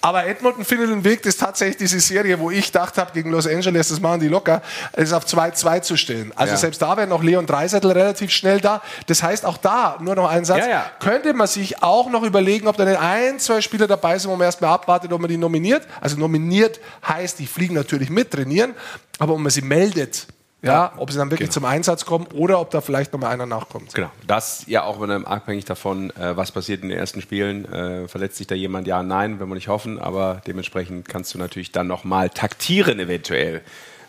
Aber 0.00 0.26
Edmonton 0.26 0.64
findet 0.64 0.90
einen 0.90 1.04
Weg, 1.04 1.22
das 1.22 1.34
ist 1.34 1.40
tatsächlich 1.40 1.78
diese 1.78 2.00
Serie, 2.00 2.38
wo 2.38 2.50
ich 2.50 2.66
gedacht 2.66 2.98
habe, 2.98 3.12
gegen 3.12 3.30
Los 3.30 3.46
Angeles, 3.46 3.88
das 3.88 4.00
machen 4.00 4.20
die 4.20 4.28
locker, 4.28 4.62
es 4.92 5.12
auf 5.12 5.24
2-2 5.24 5.82
zu 5.82 5.96
stellen. 5.96 6.32
Also 6.36 6.52
ja. 6.52 6.58
selbst 6.58 6.82
da 6.82 6.96
wäre 6.96 7.06
noch 7.06 7.22
Leon 7.22 7.46
Dreisettel 7.46 7.90
relativ 7.92 8.30
schnell 8.30 8.60
da. 8.60 8.82
Das 9.06 9.22
heißt, 9.22 9.44
auch 9.44 9.56
da, 9.56 9.98
nur 10.00 10.14
noch 10.14 10.28
ein 10.28 10.44
Satz, 10.44 10.66
ja, 10.66 10.84
könnte 11.00 11.32
man 11.34 11.46
sich 11.46 11.82
auch 11.82 12.10
noch 12.10 12.22
überlegen, 12.22 12.68
ob 12.68 12.76
da 12.76 12.84
nicht 12.84 13.00
ein, 13.00 13.38
zwei 13.38 13.60
Spieler 13.60 13.86
dabei 13.86 14.18
sind, 14.18 14.30
wo 14.30 14.36
man 14.36 14.44
erstmal 14.44 14.70
abwartet, 14.70 15.12
ob 15.12 15.20
man 15.20 15.30
die 15.30 15.36
nominiert. 15.36 15.86
Also 16.00 16.16
nominiert 16.16 16.78
heißt, 17.06 17.38
die 17.38 17.46
fliegen 17.46 17.74
natürlich 17.74 18.10
mit, 18.10 18.30
trainieren, 18.30 18.74
aber 19.18 19.34
ob 19.34 19.40
man 19.40 19.50
sie 19.50 19.62
meldet, 19.62 20.26
ja, 20.62 20.92
ob 20.96 21.12
sie 21.12 21.18
dann 21.18 21.30
wirklich 21.30 21.50
genau. 21.50 21.54
zum 21.54 21.64
Einsatz 21.64 22.04
kommen 22.04 22.26
oder 22.34 22.60
ob 22.60 22.70
da 22.70 22.80
vielleicht 22.80 23.12
noch 23.12 23.20
mal 23.20 23.28
einer 23.28 23.46
nachkommt. 23.46 23.94
Genau. 23.94 24.10
Das 24.26 24.64
ja 24.66 24.82
auch 24.82 25.00
abhängig 25.00 25.64
davon, 25.66 26.10
äh, 26.10 26.36
was 26.36 26.50
passiert 26.50 26.82
in 26.82 26.88
den 26.88 26.98
ersten 26.98 27.22
Spielen. 27.22 27.64
Äh, 27.72 28.08
verletzt 28.08 28.36
sich 28.36 28.48
da 28.48 28.54
jemand? 28.54 28.86
Ja, 28.86 29.02
nein, 29.02 29.38
wenn 29.38 29.48
wir 29.48 29.54
nicht 29.54 29.68
hoffen. 29.68 30.00
Aber 30.00 30.42
dementsprechend 30.46 31.08
kannst 31.08 31.32
du 31.34 31.38
natürlich 31.38 31.70
dann 31.70 31.86
noch 31.86 32.02
mal 32.04 32.28
taktieren 32.28 32.98
eventuell. 32.98 33.62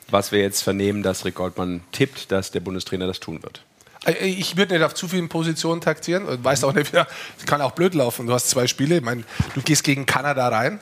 Was 0.10 0.32
wir 0.32 0.40
jetzt 0.40 0.64
vernehmen, 0.64 1.04
dass 1.04 1.24
Rick 1.24 1.36
Goldmann 1.36 1.82
tippt, 1.92 2.32
dass 2.32 2.50
der 2.50 2.62
Bundestrainer 2.62 3.06
das 3.06 3.20
tun 3.20 3.44
wird. 3.44 3.64
Äh, 4.06 4.26
ich 4.26 4.58
würde 4.58 4.74
nicht 4.74 4.84
auf 4.84 4.96
zu 4.96 5.08
vielen 5.08 5.30
Positionen 5.30 5.82
taktieren. 5.82 6.26
Du 6.26 6.44
weißt 6.44 6.66
auch 6.66 6.74
nicht, 6.74 6.94
es 6.94 7.46
kann 7.46 7.62
auch 7.62 7.72
blöd 7.72 7.94
laufen. 7.94 8.26
Du 8.26 8.34
hast 8.34 8.50
zwei 8.50 8.66
Spiele. 8.66 8.98
Ich 8.98 9.04
meine, 9.04 9.24
du 9.54 9.62
gehst 9.62 9.84
gegen 9.84 10.08
Kanada 10.08 10.48
rein. 10.48 10.80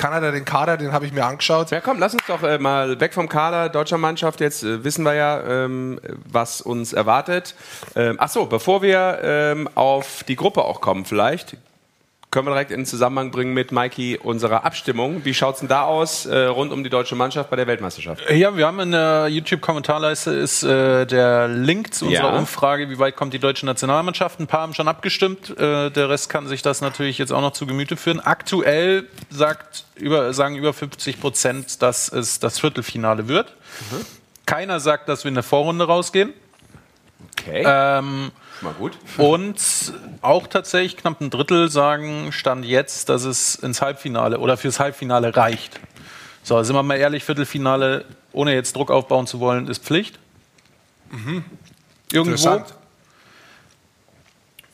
Kanada, 0.00 0.30
den 0.30 0.46
Kader, 0.46 0.78
den 0.78 0.92
habe 0.92 1.04
ich 1.04 1.12
mir 1.12 1.26
angeschaut. 1.26 1.70
Ja, 1.70 1.82
komm, 1.82 1.98
lass 1.98 2.14
uns 2.14 2.22
doch 2.26 2.42
äh, 2.42 2.56
mal 2.56 2.98
weg 3.00 3.12
vom 3.12 3.28
Kader 3.28 3.68
deutscher 3.68 3.98
Mannschaft. 3.98 4.40
Jetzt 4.40 4.62
äh, 4.62 4.82
wissen 4.82 5.04
wir 5.04 5.12
ja, 5.12 5.42
ähm, 5.42 6.00
was 6.24 6.62
uns 6.62 6.94
erwartet. 6.94 7.54
Ähm, 7.94 8.16
ach 8.18 8.30
so, 8.30 8.46
bevor 8.46 8.80
wir 8.80 9.18
ähm, 9.22 9.68
auf 9.74 10.24
die 10.26 10.36
Gruppe 10.36 10.64
auch 10.64 10.80
kommen, 10.80 11.04
vielleicht 11.04 11.58
können 12.30 12.46
wir 12.46 12.52
direkt 12.52 12.70
in 12.70 12.86
Zusammenhang 12.86 13.32
bringen 13.32 13.54
mit 13.54 13.72
Mikey 13.72 14.18
unserer 14.22 14.64
Abstimmung. 14.64 15.24
Wie 15.24 15.34
schaut 15.34 15.54
es 15.54 15.60
denn 15.60 15.68
da 15.68 15.82
aus 15.82 16.26
äh, 16.26 16.44
rund 16.44 16.72
um 16.72 16.84
die 16.84 16.90
deutsche 16.90 17.16
Mannschaft 17.16 17.50
bei 17.50 17.56
der 17.56 17.66
Weltmeisterschaft? 17.66 18.30
Ja, 18.30 18.56
wir 18.56 18.66
haben 18.66 18.78
in 18.78 18.92
der 18.92 19.26
YouTube-Kommentarleiste 19.28 20.30
ist 20.30 20.62
äh, 20.62 21.06
der 21.06 21.48
Link 21.48 21.92
zu 21.92 22.06
unserer 22.06 22.32
ja. 22.32 22.38
Umfrage, 22.38 22.88
wie 22.88 23.00
weit 23.00 23.16
kommt 23.16 23.34
die 23.34 23.40
deutsche 23.40 23.66
Nationalmannschaft. 23.66 24.38
Ein 24.38 24.46
paar 24.46 24.60
haben 24.60 24.74
schon 24.74 24.86
abgestimmt. 24.86 25.50
Äh, 25.58 25.90
der 25.90 26.08
Rest 26.08 26.28
kann 26.28 26.46
sich 26.46 26.62
das 26.62 26.80
natürlich 26.80 27.18
jetzt 27.18 27.32
auch 27.32 27.40
noch 27.40 27.52
zu 27.52 27.66
Gemüte 27.66 27.96
führen. 27.96 28.20
Aktuell 28.20 29.08
sagt 29.30 29.84
über, 29.96 30.32
sagen 30.32 30.54
über 30.54 30.72
50 30.72 31.20
Prozent, 31.20 31.82
dass 31.82 32.12
es 32.12 32.38
das 32.38 32.60
Viertelfinale 32.60 33.26
wird. 33.26 33.56
Mhm. 33.90 34.06
Keiner 34.46 34.78
sagt, 34.78 35.08
dass 35.08 35.24
wir 35.24 35.30
in 35.30 35.34
der 35.34 35.42
Vorrunde 35.42 35.84
rausgehen. 35.84 36.32
Okay. 37.32 37.64
Ähm, 37.66 38.30
Mal 38.60 38.74
gut. 38.74 38.98
Und 39.16 39.58
auch 40.20 40.46
tatsächlich 40.46 40.96
knapp 40.96 41.20
ein 41.20 41.30
Drittel 41.30 41.70
sagen, 41.70 42.30
stand 42.32 42.64
jetzt, 42.64 43.08
dass 43.08 43.24
es 43.24 43.54
ins 43.54 43.80
Halbfinale 43.80 44.38
oder 44.38 44.56
fürs 44.56 44.80
Halbfinale 44.80 45.36
reicht. 45.36 45.80
So, 46.42 46.62
sind 46.62 46.74
wir 46.74 46.82
mal 46.82 46.96
ehrlich, 46.96 47.24
Viertelfinale, 47.24 48.04
ohne 48.32 48.54
jetzt 48.54 48.76
Druck 48.76 48.90
aufbauen 48.90 49.26
zu 49.26 49.40
wollen, 49.40 49.68
ist 49.68 49.82
Pflicht. 49.82 50.18
Mhm. 51.10 51.44
Irgendwo. 52.12 52.62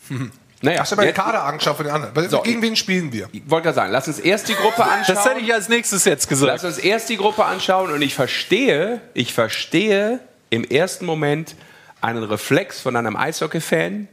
Mhm. 0.09 0.33
Naja, 0.63 0.81
Hast 0.81 0.93
du 0.93 0.97
mal 0.97 1.05
den 1.05 1.15
Kader 1.15 1.45
angeschaut 1.45 1.77
von 1.77 1.85
den 1.85 1.95
anderen? 1.95 2.31
So, 2.31 2.41
Gegen 2.41 2.63
wen 2.63 2.75
spielen 2.77 3.13
wir? 3.13 3.29
Ich 3.31 3.43
wollte 3.49 3.65
gerade 3.65 3.77
sagen, 3.77 3.93
lass 3.93 4.09
uns 4.09 4.19
erst 4.19 4.49
die 4.49 4.55
Gruppe 4.55 4.85
anschauen. 4.85 5.15
Das 5.15 5.25
hätte 5.27 5.41
ich 5.41 5.53
als 5.53 5.69
nächstes 5.69 6.07
jetzt 6.07 6.29
gesagt. 6.29 6.51
Lass 6.51 6.65
uns 6.65 6.79
erst 6.79 7.11
die 7.11 7.19
Gruppe 7.19 7.45
anschauen 7.45 7.91
und 7.93 8.01
ich 8.01 8.15
verstehe, 8.15 9.03
ich 9.13 9.35
verstehe 9.35 10.19
im 10.49 10.65
ersten 10.65 11.05
Moment, 11.05 11.55
einen 12.01 12.25
Reflex 12.25 12.81
von 12.81 12.97
einem 12.97 13.17
Eishockey-Fan, 13.17 14.09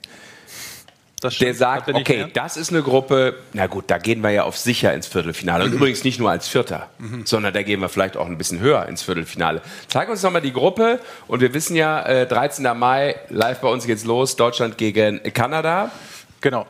der 1.39 1.53
sagt, 1.53 1.89
okay, 1.93 2.27
das 2.33 2.57
ist 2.57 2.71
eine 2.71 2.81
Gruppe, 2.81 3.35
na 3.53 3.67
gut, 3.67 3.85
da 3.87 3.97
gehen 3.97 4.21
wir 4.21 4.31
ja 4.31 4.43
auf 4.43 4.57
sicher 4.57 4.93
ins 4.93 5.07
Viertelfinale. 5.07 5.63
Und 5.63 5.71
mhm. 5.71 5.77
übrigens 5.77 6.03
nicht 6.03 6.19
nur 6.19 6.29
als 6.29 6.47
Vierter, 6.47 6.89
mhm. 6.97 7.25
sondern 7.25 7.53
da 7.53 7.63
gehen 7.63 7.79
wir 7.79 7.87
vielleicht 7.87 8.17
auch 8.17 8.25
ein 8.25 8.37
bisschen 8.37 8.59
höher 8.59 8.87
ins 8.87 9.03
Viertelfinale. 9.03 9.61
Zeig 9.87 10.09
uns 10.09 10.21
nochmal 10.21 10.41
die 10.41 10.51
Gruppe 10.51 10.99
und 11.27 11.39
wir 11.39 11.53
wissen 11.53 11.75
ja, 11.75 12.01
äh, 12.03 12.27
13. 12.27 12.77
Mai, 12.77 13.15
live 13.29 13.61
bei 13.61 13.69
uns 13.69 13.85
geht's 13.85 14.03
los, 14.03 14.35
Deutschland 14.35 14.77
gegen 14.77 15.21
Kanada. 15.33 15.91
Genau. 16.41 16.67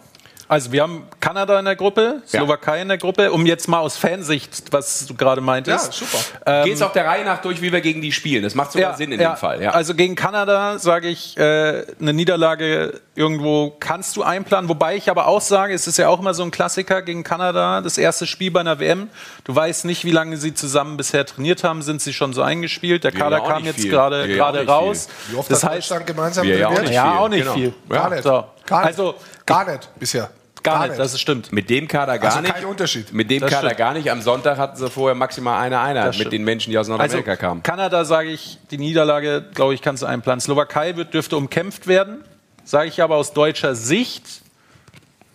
Also 0.48 0.72
wir 0.72 0.82
haben 0.82 1.08
Kanada 1.20 1.58
in 1.58 1.66
der 1.66 1.76
Gruppe, 1.76 2.22
Slowakei 2.28 2.78
ja. 2.78 2.82
in 2.82 2.88
der 2.90 2.98
Gruppe, 2.98 3.32
um 3.32 3.46
jetzt 3.46 3.68
mal 3.68 3.80
aus 3.80 3.98
Fansicht, 3.98 4.72
was 4.72 5.06
du 5.06 5.14
gerade 5.14 5.42
meintest. 5.42 6.00
Ja, 6.00 6.08
super. 6.08 6.24
Ähm, 6.46 6.66
Geht's 6.66 6.82
auch 6.82 6.92
der 6.92 7.06
Reihe 7.06 7.24
nach 7.24 7.42
durch, 7.42 7.62
wie 7.62 7.72
wir 7.72 7.82
gegen 7.82 8.02
die 8.02 8.12
spielen. 8.12 8.44
Das 8.44 8.54
macht 8.54 8.74
sogar 8.74 8.92
ja, 8.92 8.98
Sinn 8.98 9.12
in 9.12 9.20
ja. 9.20 9.34
dem 9.34 9.38
Fall. 9.38 9.62
Ja. 9.62 9.72
Also 9.72 9.96
gegen 9.96 10.16
Kanada 10.16 10.78
sage 10.80 11.08
ich, 11.08 11.38
äh, 11.38 11.86
eine 12.00 12.14
Niederlage 12.14 13.02
irgendwo 13.16 13.76
kannst 13.80 14.16
du 14.16 14.24
einplanen. 14.24 14.70
Wobei 14.70 14.96
ich 14.96 15.10
aber 15.10 15.28
auch 15.28 15.42
sage, 15.42 15.74
es 15.74 15.88
ist 15.88 15.98
ja 15.98 16.10
auch 16.10 16.20
immer 16.20 16.34
so 16.34 16.44
ein 16.44 16.52
Klassiker 16.52 17.02
gegen 17.02 17.24
Kanada, 17.24 17.82
das 17.82 17.98
erste 17.98 18.28
Spiel 18.28 18.52
bei 18.52 18.60
einer 18.60 18.80
WM. 18.80 19.10
Du 19.44 19.56
weißt 19.56 19.86
nicht, 19.86 20.04
wie 20.04 20.12
lange 20.12 20.38
sie 20.38 20.54
zusammen 20.54 20.98
bisher 20.98 21.26
trainiert 21.26 21.64
haben. 21.64 21.82
Sind 21.82 22.02
sie 22.02 22.14
schon 22.14 22.34
so 22.34 22.42
eingespielt? 22.42 23.04
Der 23.04 23.12
Kader 23.12 23.42
kam 23.42 23.64
jetzt 23.66 23.88
gerade 23.88 24.28
gerade 24.28 24.66
raus. 24.68 25.08
Viel. 25.08 25.36
Wie 25.36 25.40
oft 25.40 25.52
das 25.52 25.64
heißt, 25.64 25.92
dann 25.92 26.06
gemeinsam 26.06 26.48
ja, 26.48 26.68
auch 26.68 26.82
nicht 26.82 26.92
ja, 26.94 27.18
auch 27.18 27.30
nicht 27.30 27.42
genau. 27.42 27.54
viel. 27.54 27.74
Gar 27.90 28.10
nicht. 28.10 28.24
So. 28.24 28.46
Gar 28.66 28.80
nicht. 28.80 28.88
Also 28.88 29.16
gar 29.46 29.70
nicht 29.70 29.90
bisher. 30.00 30.30
Gar, 30.64 30.80
gar 30.80 30.88
nicht, 30.88 31.00
das 31.00 31.20
stimmt. 31.20 31.52
Mit 31.52 31.70
dem 31.70 31.90
Kader 31.90 32.18
gar 32.18 32.32
also 32.32 32.42
nicht. 32.42 32.54
kein 32.54 32.66
Unterschied. 32.66 33.12
Mit 33.12 33.30
dem 33.30 33.42
das 33.42 33.52
Kader 33.52 33.68
stimmt. 33.68 33.78
gar 33.80 33.94
nicht. 33.94 34.10
Am 34.10 34.22
Sonntag 34.22 34.58
hatten 34.58 34.78
sie 34.78 34.90
vorher 34.90 35.14
maximal 35.14 35.62
eine 35.62 35.80
Einheit 35.80 36.18
mit 36.18 36.32
den 36.32 36.46
Menschen, 36.46 36.72
die 36.72 36.78
aus 36.78 36.88
Nordamerika 36.88 37.32
also, 37.32 37.42
kamen. 37.42 37.64
Kanada, 37.64 38.06
sage 38.06 38.30
ich, 38.30 38.60
die 38.72 38.78
Niederlage, 38.78 39.44
glaube 39.54 39.74
ich, 39.74 39.82
kannst 39.82 40.04
du 40.04 40.08
einplanen. 40.08 40.40
Slowakei 40.40 40.96
wird, 40.96 41.14
dürfte 41.14 41.36
umkämpft 41.36 41.88
werden. 41.88 42.24
sage 42.64 42.88
ich 42.88 43.02
aber 43.02 43.18
aus 43.18 43.34
deutscher 43.34 43.76
Sicht, 43.76 44.24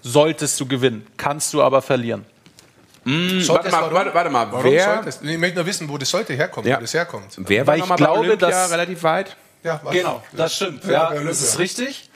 solltest 0.02 0.58
du 0.60 0.66
gewinnen, 0.66 1.06
kannst 1.18 1.52
du 1.52 1.62
aber 1.62 1.82
verlieren. 1.82 2.24
Mm, 3.04 3.46
warte, 3.48 3.70
mal, 3.70 3.92
warte, 3.92 4.14
warte, 4.14 4.30
mal, 4.30 4.50
warum 4.50 4.64
wer? 4.64 5.04
Ich 5.06 5.38
möchte 5.38 5.56
nur 5.56 5.66
wissen, 5.66 5.88
wo 5.88 5.98
das 5.98 6.10
sollte 6.10 6.34
herkommen, 6.34 6.68
ja. 6.68 6.76
wo 6.76 6.80
das 6.80 6.94
herkommt. 6.94 7.26
Wer 7.36 7.66
war 7.66 7.76
ich 7.76 7.96
glaube, 7.96 8.36
dass 8.36 8.70
relativ 8.70 9.02
weit. 9.02 9.36
Ja, 9.62 9.80
genau, 9.90 10.22
das 10.32 10.56
stimmt. 10.56 10.84
Ja, 10.84 11.12
das 11.12 11.42
ist 11.42 11.58
richtig. 11.58 12.10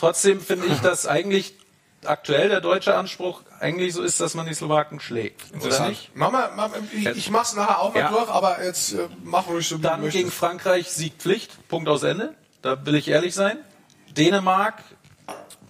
Trotzdem 0.00 0.40
finde 0.40 0.66
ich, 0.66 0.78
dass 0.80 1.06
eigentlich 1.06 1.52
aktuell 2.06 2.48
der 2.48 2.62
deutsche 2.62 2.96
Anspruch 2.96 3.42
eigentlich 3.60 3.92
so 3.92 4.02
ist, 4.02 4.18
dass 4.18 4.32
man 4.34 4.46
die 4.46 4.54
Slowaken 4.54 4.98
schlägt. 4.98 5.42
Oder 5.62 5.88
nicht? 5.88 6.16
Mama, 6.16 6.50
Mama, 6.56 6.74
ich, 6.90 7.06
ich 7.06 7.30
mach's 7.30 7.54
nachher 7.54 7.80
auch 7.80 7.92
mal 7.92 8.00
ja. 8.00 8.08
durch, 8.08 8.30
aber 8.30 8.64
jetzt 8.64 8.94
äh, 8.94 9.08
mach 9.24 9.46
ruhig 9.46 9.68
so. 9.68 9.76
Dann 9.76 10.08
gegen 10.08 10.30
Frankreich 10.30 10.90
siegt 10.90 11.20
Pflicht, 11.20 11.68
Punkt 11.68 11.86
aus 11.86 12.02
Ende. 12.02 12.34
Da 12.62 12.86
will 12.86 12.94
ich 12.94 13.08
ehrlich 13.08 13.34
sein. 13.34 13.58
Dänemark 14.16 14.82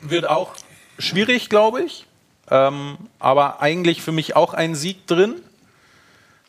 wird 0.00 0.28
auch 0.28 0.54
schwierig, 1.00 1.48
glaube 1.48 1.82
ich. 1.82 2.06
Ähm, 2.48 2.98
aber 3.18 3.60
eigentlich 3.60 4.00
für 4.00 4.12
mich 4.12 4.36
auch 4.36 4.54
ein 4.54 4.76
Sieg 4.76 5.08
drin. 5.08 5.42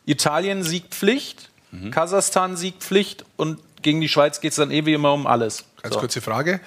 Italien 0.06 0.62
siegt 0.62 0.94
Pflicht, 0.94 1.50
mhm. 1.72 1.90
Kasachstan 1.90 2.56
siegt 2.56 2.84
Pflicht 2.84 3.24
und 3.36 3.58
gegen 3.82 4.00
die 4.00 4.08
Schweiz 4.08 4.40
geht 4.40 4.52
es 4.52 4.56
dann 4.56 4.70
eh 4.70 4.86
wie 4.86 4.94
immer 4.94 5.12
um 5.12 5.26
alles. 5.26 5.64
Ganz 5.82 5.94
so. 5.94 6.00
kurze 6.00 6.20
Frage. 6.20 6.60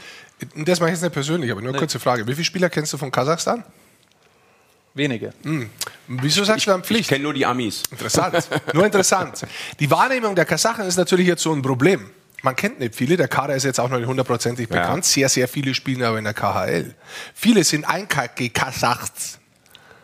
Das 0.56 0.80
mache 0.80 0.90
ich 0.90 0.96
jetzt 0.96 1.04
nicht 1.04 1.14
persönlich, 1.14 1.52
aber 1.52 1.62
nur 1.62 1.70
eine 1.70 1.78
nee. 1.78 1.80
kurze 1.80 2.00
Frage. 2.00 2.28
Wie 2.28 2.34
viele 2.34 2.46
Spieler 2.46 2.70
kennst 2.70 2.92
du 2.94 2.98
von 2.98 3.12
Kasachstan? 3.12 3.64
Wenige. 4.94 5.34
Hm. 5.44 5.70
Wieso 6.08 6.44
sagst 6.44 6.60
ich, 6.60 6.66
du 6.66 6.72
dann 6.72 6.84
Pflicht? 6.84 7.02
Ich 7.02 7.08
kenne 7.08 7.24
nur 7.24 7.34
die 7.34 7.46
Amis. 7.46 7.84
Interessant. 7.92 8.48
nur 8.74 8.86
interessant. 8.86 9.46
Die 9.80 9.92
Wahrnehmung 9.92 10.36
der 10.36 10.46
Kasachen 10.46 10.86
ist 10.86 10.96
natürlich 10.96 11.28
jetzt 11.28 11.44
so 11.44 11.54
ein 11.54 11.62
Problem. 11.62 12.10
Man 12.42 12.56
kennt 12.56 12.80
nicht 12.80 12.96
viele, 12.96 13.18
der 13.18 13.28
Kader 13.28 13.56
ist 13.56 13.64
jetzt 13.64 13.80
auch 13.80 13.90
noch 13.90 13.98
nicht 13.98 14.08
hundertprozentig 14.08 14.70
bekannt. 14.70 15.06
Ja. 15.06 15.12
Sehr, 15.12 15.30
sehr 15.30 15.48
viele 15.48 15.74
spielen 15.74 16.04
aber 16.04 16.18
in 16.18 16.24
der 16.24 16.34
KHL. 16.34 16.94
Viele 17.34 17.64
sind 17.64 17.86
eingekasachst. 17.86 19.40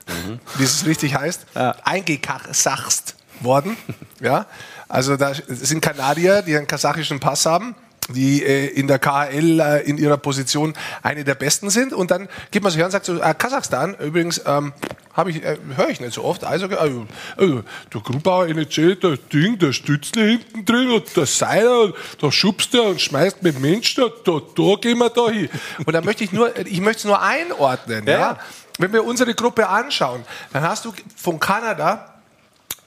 Mhm. 0.07 0.39
Wie 0.57 0.63
es 0.63 0.85
richtig 0.85 1.15
heißt. 1.15 1.45
Ja. 1.55 1.75
Eingekasachst 1.83 3.15
worden. 3.39 3.77
Ja. 4.19 4.45
Also 4.87 5.17
da 5.17 5.33
sind 5.33 5.81
Kanadier, 5.81 6.41
die 6.41 6.55
einen 6.55 6.67
kasachischen 6.67 7.19
Pass 7.19 7.45
haben 7.45 7.75
die 8.11 8.43
äh, 8.43 8.67
in 8.67 8.87
der 8.87 8.99
KHL 8.99 9.59
äh, 9.59 9.81
in 9.81 9.97
ihrer 9.97 10.17
Position 10.17 10.73
eine 11.03 11.23
der 11.23 11.35
besten 11.35 11.69
sind. 11.69 11.93
Und 11.93 12.11
dann 12.11 12.29
geht 12.51 12.63
man 12.63 12.71
sich 12.71 12.81
an 12.81 12.85
und 12.85 12.91
sagt 12.91 13.05
so, 13.05 13.19
äh, 13.19 13.33
Kasachstan, 13.33 13.95
übrigens, 13.95 14.41
ähm, 14.45 14.73
habe 15.13 15.31
ich, 15.31 15.43
äh, 15.43 15.57
höre 15.75 15.89
ich 15.89 15.99
nicht 15.99 16.13
so 16.13 16.23
oft. 16.23 16.43
Also, 16.43 16.67
also, 16.67 17.05
also 17.37 17.63
der 17.93 18.01
Grubauer 18.01 18.47
NHL, 18.47 18.95
das 18.95 19.19
Ding, 19.31 19.59
der 19.59 19.73
Stützle 19.73 20.23
hinten 20.23 20.65
drin 20.65 20.91
und 20.91 21.15
der 21.15 21.25
Seiler, 21.25 21.93
da 22.19 22.31
schubst 22.31 22.73
er 22.73 22.83
und 22.83 23.01
schmeißt 23.01 23.43
mit 23.43 23.59
Mensch, 23.59 23.95
da, 23.95 24.09
da, 24.25 24.75
gehen 24.79 24.97
wir 24.97 25.09
da 25.09 25.29
hin. 25.29 25.49
Und 25.85 25.93
da 25.93 26.01
möchte 26.01 26.23
ich 26.23 26.31
nur, 26.31 26.55
ich 26.57 26.81
möchte 26.81 26.99
es 26.99 27.05
nur 27.05 27.21
einordnen, 27.21 28.05
ja. 28.07 28.19
ja. 28.19 28.39
Wenn 28.77 28.93
wir 28.93 29.03
unsere 29.03 29.35
Gruppe 29.35 29.67
anschauen, 29.67 30.23
dann 30.53 30.63
hast 30.63 30.85
du 30.85 30.93
von 31.15 31.39
Kanada 31.39 32.11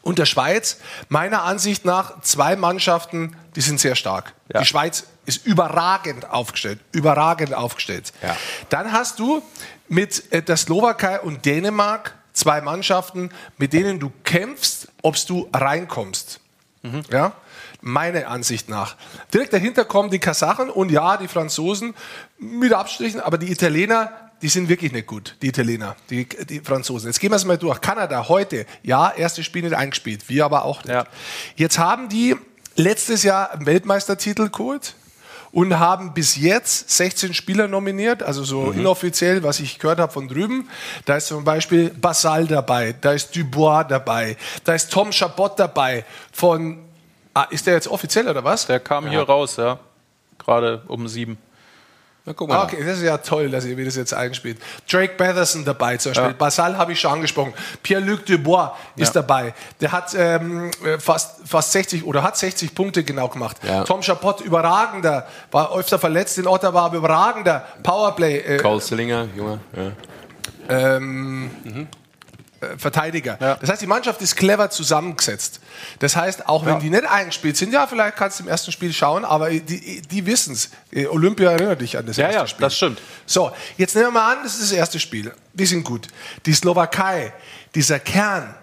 und 0.02 0.18
der 0.18 0.26
Schweiz 0.26 0.78
meiner 1.08 1.42
Ansicht 1.42 1.84
nach 1.84 2.20
zwei 2.20 2.56
Mannschaften, 2.56 3.36
die 3.56 3.60
sind 3.60 3.80
sehr 3.80 3.96
stark. 3.96 4.34
Ja. 4.52 4.60
Die 4.60 4.66
Schweiz 4.66 5.06
ist 5.26 5.46
überragend 5.46 6.30
aufgestellt, 6.30 6.80
überragend 6.92 7.54
aufgestellt. 7.54 8.12
Ja. 8.22 8.36
Dann 8.68 8.92
hast 8.92 9.18
du 9.18 9.42
mit 9.88 10.32
äh, 10.32 10.42
der 10.42 10.56
Slowakei 10.56 11.20
und 11.20 11.44
Dänemark 11.44 12.14
zwei 12.32 12.60
Mannschaften, 12.60 13.30
mit 13.58 13.72
denen 13.72 14.00
du 14.00 14.12
kämpfst, 14.24 14.88
ob 15.02 15.16
du 15.26 15.48
reinkommst. 15.52 16.40
Mhm. 16.82 17.02
Ja? 17.10 17.32
Meine 17.80 18.26
Ansicht 18.28 18.68
nach. 18.68 18.96
Direkt 19.32 19.52
dahinter 19.52 19.84
kommen 19.84 20.10
die 20.10 20.18
Kasachen 20.18 20.70
und 20.70 20.90
ja, 20.90 21.16
die 21.16 21.28
Franzosen 21.28 21.94
mit 22.38 22.72
Abstrichen, 22.72 23.20
aber 23.20 23.38
die 23.38 23.50
Italiener 23.50 24.12
die 24.42 24.48
sind 24.48 24.68
wirklich 24.68 24.92
nicht 24.92 25.06
gut, 25.06 25.36
die 25.40 25.46
Italiener, 25.46 25.96
die, 26.10 26.26
die 26.28 26.60
Franzosen. 26.60 27.08
Jetzt 27.08 27.18
gehen 27.18 27.30
wir 27.30 27.36
es 27.36 27.46
mal 27.46 27.56
durch. 27.56 27.80
Kanada 27.80 28.28
heute, 28.28 28.66
ja, 28.82 29.10
erstes 29.10 29.46
Spiel 29.46 29.62
nicht 29.62 29.74
eingespielt, 29.74 30.28
wir 30.28 30.44
aber 30.44 30.66
auch 30.66 30.84
nicht. 30.84 30.92
Ja. 30.92 31.06
Jetzt 31.56 31.78
haben 31.78 32.10
die 32.10 32.36
letztes 32.76 33.22
Jahr 33.22 33.50
Weltmeistertitel 33.64 34.50
geholt 34.50 34.96
und 35.54 35.78
haben 35.78 36.12
bis 36.14 36.36
jetzt 36.36 36.90
16 36.90 37.32
Spieler 37.32 37.68
nominiert, 37.68 38.24
also 38.24 38.42
so 38.42 38.62
mhm. 38.62 38.80
inoffiziell, 38.80 39.44
was 39.44 39.60
ich 39.60 39.78
gehört 39.78 40.00
habe 40.00 40.12
von 40.12 40.26
drüben. 40.26 40.68
Da 41.04 41.16
ist 41.16 41.28
zum 41.28 41.44
Beispiel 41.44 41.90
Basal 41.90 42.46
dabei, 42.48 42.92
da 43.00 43.12
ist 43.12 43.34
Dubois 43.36 43.84
dabei, 43.84 44.36
da 44.64 44.74
ist 44.74 44.92
Tom 44.92 45.12
Chabot 45.12 45.56
dabei 45.56 46.04
von, 46.32 46.78
ah, 47.34 47.44
ist 47.50 47.68
der 47.68 47.74
jetzt 47.74 47.86
offiziell 47.86 48.28
oder 48.28 48.42
was? 48.42 48.66
Der 48.66 48.80
kam 48.80 49.04
ja. 49.04 49.10
hier 49.12 49.22
raus, 49.22 49.56
ja, 49.56 49.78
gerade 50.38 50.82
um 50.88 51.06
sieben. 51.06 51.38
Na, 52.26 52.32
guck 52.32 52.48
mal. 52.48 52.56
Ah, 52.56 52.64
okay, 52.64 52.82
das 52.82 52.96
ist 52.96 53.02
ja 53.02 53.18
toll, 53.18 53.50
dass 53.50 53.66
ihr 53.66 53.76
mir 53.76 53.84
das 53.84 53.96
jetzt 53.96 54.14
einspielt. 54.14 54.58
Drake 54.90 55.14
Batherson 55.18 55.62
dabei 55.62 55.98
zum 55.98 56.12
Beispiel. 56.12 56.30
Ja. 56.30 56.36
Basal 56.36 56.78
habe 56.78 56.92
ich 56.92 57.00
schon 57.00 57.12
angesprochen. 57.12 57.52
Pierre-Luc 57.82 58.24
Dubois 58.24 58.70
ja. 58.96 59.02
ist 59.02 59.12
dabei. 59.12 59.52
Der 59.82 59.92
hat 59.92 60.14
ähm, 60.16 60.70
fast, 60.98 61.46
fast 61.46 61.72
60 61.72 62.04
oder 62.04 62.22
hat 62.22 62.38
60 62.38 62.74
Punkte 62.74 63.04
genau 63.04 63.28
gemacht. 63.28 63.58
Ja. 63.62 63.84
Tom 63.84 64.00
Chapot, 64.00 64.40
überragender, 64.40 65.26
war 65.50 65.76
öfter 65.76 65.98
verletzt 65.98 66.38
in 66.38 66.46
Ottawa, 66.46 66.86
aber 66.86 66.96
überragender 66.96 67.66
Powerplay. 67.82 68.38
Äh, 68.38 68.56
Cole 68.56 68.80
Sillinger, 68.80 69.28
Junge. 69.36 69.60
Ja. 69.76 70.96
Ähm, 70.96 71.50
mhm. 71.62 71.88
Äh, 72.64 72.78
Verteidiger. 72.78 73.38
Ja. 73.40 73.56
Das 73.56 73.70
heißt, 73.70 73.82
die 73.82 73.86
Mannschaft 73.86 74.20
ist 74.22 74.36
clever 74.36 74.70
zusammengesetzt. 74.70 75.60
Das 75.98 76.16
heißt, 76.16 76.48
auch 76.48 76.64
wenn 76.64 76.74
ja. 76.74 76.80
die 76.80 76.90
nicht 76.90 77.04
eingespielt 77.04 77.56
sind, 77.56 77.72
ja, 77.72 77.86
vielleicht 77.86 78.16
kannst 78.16 78.38
du 78.38 78.44
im 78.44 78.48
ersten 78.48 78.72
Spiel 78.72 78.92
schauen, 78.92 79.24
aber 79.24 79.50
die, 79.50 80.02
die 80.02 80.26
wissen 80.26 80.54
es. 80.54 80.70
Äh, 80.92 81.06
Olympia 81.06 81.52
erinnert 81.52 81.80
dich 81.80 81.96
an 81.96 82.06
das 82.06 82.16
ja, 82.16 82.26
erste 82.26 82.40
ja, 82.40 82.46
Spiel. 82.46 82.62
Ja, 82.62 82.66
das 82.66 82.76
stimmt. 82.76 83.00
So, 83.26 83.52
jetzt 83.76 83.94
nehmen 83.94 84.08
wir 84.08 84.12
mal 84.12 84.32
an, 84.32 84.38
das 84.42 84.54
ist 84.54 84.62
das 84.62 84.72
erste 84.72 85.00
Spiel. 85.00 85.32
Die 85.52 85.66
sind 85.66 85.84
gut. 85.84 86.08
Die 86.46 86.52
Slowakei, 86.52 87.32
dieser 87.74 87.98
Kern, 87.98 88.54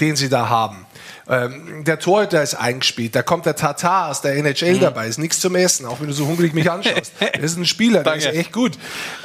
den 0.00 0.16
sie 0.16 0.28
da 0.28 0.48
haben, 0.48 0.86
ähm, 1.28 1.82
der 1.84 1.98
Torhüter 1.98 2.42
ist 2.42 2.54
eingespielt, 2.54 3.16
da 3.16 3.22
kommt 3.22 3.46
der 3.46 3.56
Tatar 3.56 4.10
aus 4.10 4.20
der 4.20 4.36
NHL 4.36 4.74
mhm. 4.74 4.80
dabei, 4.80 5.08
ist 5.08 5.18
nichts 5.18 5.40
zum 5.40 5.56
Essen, 5.56 5.84
auch 5.86 6.00
wenn 6.00 6.06
du 6.06 6.12
so 6.12 6.26
hungrig 6.26 6.54
mich 6.54 6.70
anschaust. 6.70 7.12
das 7.32 7.42
ist 7.42 7.56
ein 7.56 7.66
Spieler, 7.66 8.04
der 8.04 8.14
ist 8.14 8.26
echt 8.26 8.52
gut. 8.52 8.78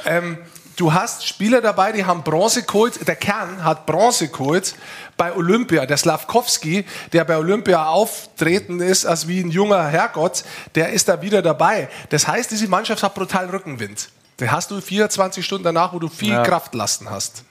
Ähm, 0.04 0.38
du 0.76 0.92
hast 0.92 1.26
Spieler 1.26 1.60
dabei, 1.60 1.92
die 1.92 2.04
haben 2.04 2.22
Bronze 2.22 2.62
geholt. 2.62 3.06
Der 3.06 3.16
Kern 3.16 3.64
hat 3.64 3.86
Bronze 3.86 4.28
geholt 4.28 4.74
bei 5.16 5.34
Olympia. 5.34 5.86
Der 5.86 5.96
Slavkovski, 5.96 6.84
der 7.12 7.24
bei 7.24 7.36
Olympia 7.36 7.86
auftreten 7.86 8.80
ist 8.80 9.06
als 9.06 9.28
wie 9.28 9.40
ein 9.40 9.50
junger 9.50 9.86
Herrgott, 9.86 10.44
der 10.74 10.90
ist 10.90 11.08
da 11.08 11.22
wieder 11.22 11.42
dabei. 11.42 11.88
Das 12.10 12.26
heißt, 12.26 12.50
diese 12.50 12.68
Mannschaft 12.68 13.02
hat 13.02 13.14
brutal 13.14 13.50
Rückenwind. 13.50 14.08
Den 14.40 14.50
hast 14.50 14.70
du 14.70 14.80
24 14.80 15.44
Stunden 15.44 15.64
danach, 15.64 15.92
wo 15.92 15.98
du 15.98 16.08
viel 16.08 16.30
ja. 16.30 16.42
Kraftlasten 16.42 17.10
hast 17.10 17.44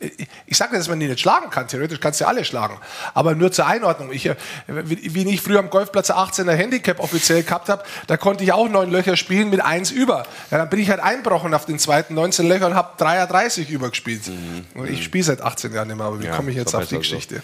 ich 0.00 0.56
sage 0.56 0.72
nicht, 0.72 0.80
dass 0.80 0.88
man 0.88 1.00
die 1.00 1.08
nicht 1.08 1.20
schlagen 1.20 1.50
kann. 1.50 1.66
Theoretisch 1.66 1.98
kannst 1.98 2.20
du 2.20 2.26
alle 2.26 2.44
schlagen. 2.44 2.78
Aber 3.14 3.34
nur 3.34 3.50
zur 3.50 3.66
Einordnung. 3.66 4.12
Ich, 4.12 4.26
äh, 4.26 4.36
wie 4.68 5.28
ich 5.28 5.40
früher 5.40 5.58
am 5.58 5.70
Golfplatz 5.70 6.10
18er 6.10 6.52
Handicap 6.52 7.00
offiziell 7.00 7.42
gehabt 7.42 7.68
habe, 7.68 7.82
da 8.06 8.16
konnte 8.16 8.44
ich 8.44 8.52
auch 8.52 8.68
neun 8.68 8.90
Löcher 8.90 9.16
spielen 9.16 9.50
mit 9.50 9.60
eins 9.60 9.90
über. 9.90 10.24
Ja, 10.50 10.58
dann 10.58 10.68
bin 10.68 10.78
ich 10.78 10.90
halt 10.90 11.00
einbrochen 11.00 11.52
auf 11.52 11.66
den 11.66 11.80
zweiten 11.80 12.14
19 12.14 12.46
Löcher 12.46 12.66
und 12.66 12.74
habe 12.74 12.92
33 12.98 13.70
übergespielt. 13.70 14.22
Mhm. 14.28 14.84
Ich 14.86 15.02
spiele 15.02 15.24
seit 15.24 15.42
18 15.42 15.72
Jahren 15.72 15.88
nicht 15.88 15.96
mehr. 15.96 16.06
Aber 16.06 16.20
wie 16.20 16.26
ja, 16.26 16.36
komme 16.36 16.50
ich 16.50 16.56
jetzt 16.56 16.74
auf 16.74 16.86
die 16.86 16.98
Geschichte? 16.98 17.36
So. 17.36 17.42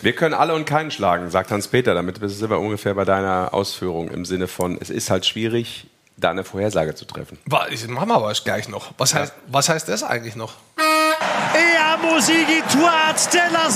Wir 0.00 0.12
können 0.12 0.34
alle 0.34 0.54
und 0.54 0.64
keinen 0.64 0.92
schlagen, 0.92 1.28
sagt 1.30 1.50
Hans-Peter. 1.50 1.94
Damit 1.94 2.20
sind 2.22 2.50
wir 2.50 2.60
ungefähr 2.60 2.94
bei 2.94 3.04
deiner 3.04 3.52
Ausführung 3.52 4.08
im 4.10 4.24
Sinne 4.24 4.46
von, 4.46 4.78
es 4.80 4.90
ist 4.90 5.10
halt 5.10 5.26
schwierig, 5.26 5.88
da 6.16 6.30
eine 6.30 6.44
Vorhersage 6.44 6.94
zu 6.94 7.04
treffen. 7.04 7.38
Machen 7.46 8.08
wir 8.08 8.14
aber 8.14 8.32
gleich 8.32 8.68
noch. 8.68 8.92
Was 8.98 9.14
heißt, 9.14 9.32
was 9.48 9.68
heißt 9.68 9.88
das 9.88 10.04
eigentlich 10.04 10.36
noch? 10.36 10.54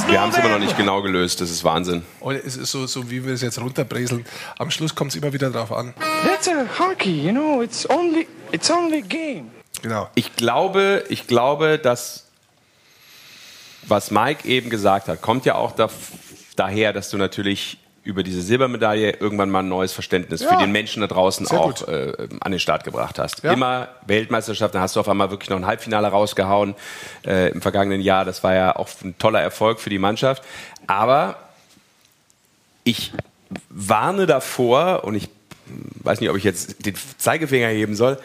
Wir 0.07 0.21
haben 0.21 0.31
es 0.31 0.39
immer 0.39 0.49
noch 0.49 0.59
nicht 0.59 0.77
genau 0.77 1.03
gelöst, 1.03 1.41
das 1.41 1.51
ist 1.51 1.65
Wahnsinn. 1.65 2.03
Und 2.21 2.37
es 2.37 2.57
ist 2.57 2.71
so, 2.71 2.87
so 2.87 3.11
wie 3.11 3.25
wir 3.25 3.35
es 3.35 3.43
jetzt 3.43 3.61
runterbreseln. 3.61 4.25
Am 4.59 4.71
Schluss 4.71 4.95
kommt 4.95 5.13
es 5.13 5.17
immer 5.17 5.33
wieder 5.33 5.51
drauf 5.51 5.73
an. 5.73 5.95
That's 6.25 6.49
a 6.49 6.67
hockey, 6.79 7.27
you 7.27 7.33
know, 7.33 7.63
it's 7.63 7.89
only, 7.89 8.27
it's 8.51 8.71
only 8.71 9.03
game. 9.03 9.51
Genau. 9.83 10.09
Ich 10.15 10.37
glaube, 10.37 11.05
ich 11.09 11.27
glaube, 11.27 11.79
dass 11.79 12.27
was 13.87 14.11
Mike 14.11 14.47
eben 14.49 14.71
gesagt 14.71 15.09
hat, 15.09 15.21
kommt 15.21 15.45
ja 15.45 15.57
auch 15.57 15.73
da, 15.73 15.89
daher, 16.57 16.93
dass 16.93 17.11
du 17.11 17.17
natürlich 17.17 17.79
über 18.05 18.23
diese 18.23 18.43
Silbermedaille 18.43 19.13
irgendwann 19.13 19.51
mal 19.51 19.61
ein 19.61 19.69
neues 19.69 19.93
Verständnis 19.93 20.43
ja. 20.43 20.49
für 20.49 20.57
den 20.57 20.73
Menschen 20.73 21.03
da 21.03 21.07
draußen 21.07 21.47
Sehr 21.47 21.61
auch 21.61 21.87
äh, 21.87 22.29
an 22.41 22.51
den 22.51 22.59
Start 22.59 22.83
gebracht 22.85 23.19
hast. 23.19 23.45
Ja. 23.45 23.53
Immer 23.53 23.89
Weltmeisterschaft, 24.07 24.75
dann 24.75 24.83
hast 24.83 24.97
du 24.97 25.01
auf 25.01 25.09
einmal 25.09 25.31
wirklich 25.31 25.51
noch 25.51 25.57
ein 25.57 25.67
Halbfinale 25.67 26.09
rausgehauen 26.09 26.75
äh, 27.25 27.51
im 27.51 27.63
vergangenen 27.63 28.01
Jahr. 28.01 28.25
Das 28.25 28.43
war 28.43 28.55
ja 28.55 28.75
auch 28.75 28.89
ein 29.05 29.17
toller 29.19 29.41
Erfolg 29.41 29.79
für 29.79 29.91
die 29.91 30.01
Mannschaft. 30.01 30.43
Aber 30.89 31.37
ich 32.83 33.13
warne 33.69 34.27
davor, 34.27 35.05
und 35.05 35.15
ich 35.15 35.29
weiß 36.03 36.21
nicht, 36.21 36.31
ob 36.31 36.37
ich 36.37 36.45
jetzt 36.45 36.85
den 36.85 36.95
Zeigefinger 37.19 37.69
heben 37.69 37.95
soll, 37.95 38.19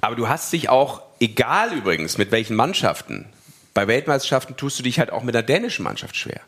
aber 0.00 0.14
du 0.14 0.28
hast 0.28 0.52
dich 0.52 0.68
auch, 0.68 1.02
egal 1.18 1.72
übrigens 1.72 2.18
mit 2.18 2.30
welchen 2.30 2.54
Mannschaften, 2.54 3.26
bei 3.74 3.88
Weltmeisterschaften 3.88 4.56
tust 4.56 4.78
du 4.78 4.82
dich 4.82 4.98
halt 4.98 5.10
auch 5.10 5.22
mit 5.22 5.34
der 5.34 5.42
dänischen 5.42 5.82
Mannschaft 5.82 6.16
schwer. 6.16 6.40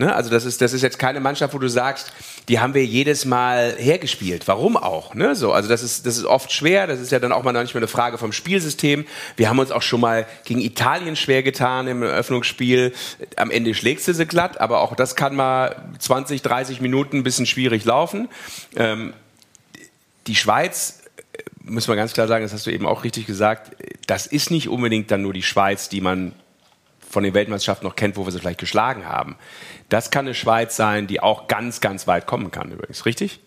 Ne? 0.00 0.14
Also 0.14 0.30
das 0.30 0.46
ist, 0.46 0.62
das 0.62 0.72
ist 0.72 0.80
jetzt 0.80 0.98
keine 0.98 1.20
Mannschaft, 1.20 1.52
wo 1.52 1.58
du 1.58 1.68
sagst, 1.68 2.14
die 2.48 2.58
haben 2.58 2.72
wir 2.72 2.82
jedes 2.82 3.26
Mal 3.26 3.74
hergespielt. 3.76 4.48
Warum 4.48 4.78
auch? 4.78 5.14
Ne? 5.14 5.36
So, 5.36 5.52
also 5.52 5.68
das 5.68 5.82
ist, 5.82 6.06
das 6.06 6.16
ist 6.16 6.24
oft 6.24 6.50
schwer. 6.50 6.86
Das 6.86 7.00
ist 7.00 7.12
ja 7.12 7.18
dann 7.18 7.32
auch 7.32 7.42
mal 7.42 7.52
manchmal 7.52 7.80
eine 7.80 7.88
Frage 7.88 8.16
vom 8.16 8.32
Spielsystem. 8.32 9.04
Wir 9.36 9.50
haben 9.50 9.58
uns 9.58 9.70
auch 9.70 9.82
schon 9.82 10.00
mal 10.00 10.26
gegen 10.46 10.62
Italien 10.62 11.16
schwer 11.16 11.42
getan 11.42 11.86
im 11.86 12.02
Eröffnungsspiel. 12.02 12.94
Am 13.36 13.50
Ende 13.50 13.74
schlägst 13.74 14.08
du 14.08 14.14
sie 14.14 14.24
glatt, 14.24 14.58
aber 14.58 14.80
auch 14.80 14.96
das 14.96 15.16
kann 15.16 15.36
mal 15.36 15.76
20, 15.98 16.40
30 16.40 16.80
Minuten 16.80 17.18
ein 17.18 17.22
bisschen 17.22 17.44
schwierig 17.44 17.84
laufen. 17.84 18.30
Ähm, 18.76 19.12
die 20.26 20.34
Schweiz 20.34 21.02
äh, 21.34 21.42
muss 21.62 21.88
man 21.88 21.98
ganz 21.98 22.14
klar 22.14 22.26
sagen, 22.26 22.42
das 22.42 22.54
hast 22.54 22.64
du 22.66 22.70
eben 22.70 22.86
auch 22.86 23.04
richtig 23.04 23.26
gesagt, 23.26 23.76
das 24.06 24.26
ist 24.26 24.50
nicht 24.50 24.70
unbedingt 24.70 25.10
dann 25.10 25.20
nur 25.20 25.34
die 25.34 25.42
Schweiz, 25.42 25.90
die 25.90 26.00
man 26.00 26.32
von 27.10 27.24
den 27.24 27.34
Weltmeisterschaften 27.34 27.86
noch 27.86 27.96
kennt, 27.96 28.16
wo 28.16 28.24
wir 28.24 28.32
sie 28.32 28.38
vielleicht 28.38 28.60
geschlagen 28.60 29.06
haben. 29.06 29.36
Das 29.88 30.10
kann 30.10 30.26
eine 30.26 30.34
Schweiz 30.34 30.76
sein, 30.76 31.06
die 31.08 31.20
auch 31.20 31.48
ganz, 31.48 31.80
ganz 31.80 32.06
weit 32.06 32.26
kommen 32.26 32.50
kann 32.50 32.70
übrigens, 32.70 33.04
richtig? 33.04 33.40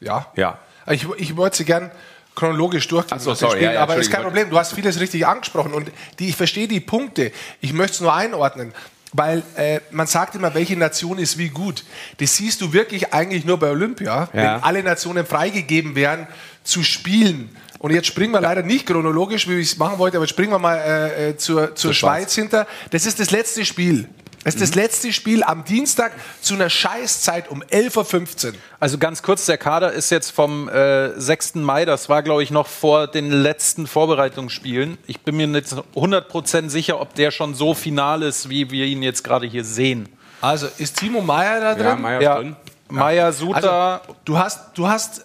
Ja. 0.00 0.26
Ja. 0.36 0.58
Ich, 0.90 1.06
ich 1.16 1.36
wollte 1.36 1.56
sie 1.56 1.64
gern 1.64 1.90
chronologisch 2.34 2.86
durchgehen. 2.88 3.18
So, 3.18 3.34
sorry, 3.34 3.62
ja, 3.64 3.72
ja, 3.72 3.82
aber 3.82 3.96
ist 3.96 4.10
kein 4.10 4.22
Problem. 4.22 4.50
Du 4.50 4.58
hast 4.58 4.74
vieles 4.74 5.00
richtig 5.00 5.26
angesprochen 5.26 5.72
und 5.72 5.90
die, 6.18 6.28
ich 6.28 6.36
verstehe 6.36 6.68
die 6.68 6.80
Punkte. 6.80 7.32
Ich 7.60 7.72
möchte 7.72 7.94
es 7.94 8.00
nur 8.00 8.14
einordnen. 8.14 8.72
Weil 9.14 9.42
äh, 9.56 9.80
man 9.90 10.06
sagt 10.06 10.34
immer, 10.34 10.54
welche 10.54 10.74
Nation 10.74 11.18
ist 11.18 11.36
wie 11.36 11.50
gut. 11.50 11.84
Das 12.16 12.36
siehst 12.36 12.62
du 12.62 12.72
wirklich 12.72 13.12
eigentlich 13.12 13.44
nur 13.44 13.58
bei 13.58 13.70
Olympia, 13.70 14.22
Ja. 14.22 14.28
wenn 14.32 14.46
alle 14.62 14.82
Nationen 14.82 15.26
freigegeben 15.26 15.94
werden 15.94 16.26
zu 16.64 16.82
spielen. 16.82 17.54
Und 17.82 17.90
jetzt 17.92 18.06
springen 18.06 18.32
wir 18.32 18.40
leider 18.40 18.62
nicht 18.62 18.86
chronologisch, 18.86 19.48
wie 19.48 19.58
ich 19.58 19.72
es 19.72 19.76
machen 19.76 19.98
wollte, 19.98 20.16
aber 20.16 20.28
springen 20.28 20.52
wir 20.52 20.60
mal 20.60 20.76
äh, 20.76 21.30
äh, 21.30 21.36
zur, 21.36 21.74
zur 21.74 21.92
Schweiz 21.92 22.32
hinter. 22.32 22.68
Das 22.90 23.06
ist 23.06 23.18
das 23.18 23.32
letzte 23.32 23.64
Spiel. 23.64 24.08
Das 24.44 24.54
ist 24.54 24.62
das 24.62 24.74
letzte 24.74 25.12
Spiel 25.12 25.42
am 25.42 25.64
Dienstag 25.64 26.12
zu 26.40 26.54
einer 26.54 26.70
Scheißzeit 26.70 27.48
um 27.48 27.62
11.15 27.62 28.46
Uhr. 28.46 28.52
Also 28.78 28.98
ganz 28.98 29.22
kurz, 29.22 29.46
der 29.46 29.58
Kader 29.58 29.92
ist 29.92 30.10
jetzt 30.10 30.30
vom 30.30 30.68
äh, 30.68 31.10
6. 31.20 31.56
Mai, 31.56 31.84
das 31.84 32.08
war 32.08 32.22
glaube 32.22 32.44
ich 32.44 32.52
noch 32.52 32.68
vor 32.68 33.08
den 33.08 33.30
letzten 33.30 33.88
Vorbereitungsspielen. 33.88 34.98
Ich 35.08 35.20
bin 35.20 35.36
mir 35.36 35.48
nicht 35.48 35.72
100% 35.94 36.70
sicher, 36.70 37.00
ob 37.00 37.14
der 37.14 37.32
schon 37.32 37.54
so 37.54 37.74
final 37.74 38.22
ist, 38.22 38.48
wie 38.48 38.70
wir 38.70 38.86
ihn 38.86 39.02
jetzt 39.02 39.24
gerade 39.24 39.46
hier 39.46 39.64
sehen. 39.64 40.08
Also 40.40 40.68
ist 40.78 40.98
Timo 40.98 41.20
Meyer 41.20 41.60
da 41.60 41.74
drin? 41.74 41.84
Ja, 41.84 41.96
Meier 41.96 42.18
ist 42.18 42.24
Ja, 42.24 42.38
drin. 42.38 42.56
Meier, 42.90 43.32
Suter, 43.32 44.02
Also, 44.02 44.16
du 44.24 44.38
hast, 44.38 44.60
du 44.74 44.88
hast 44.88 45.24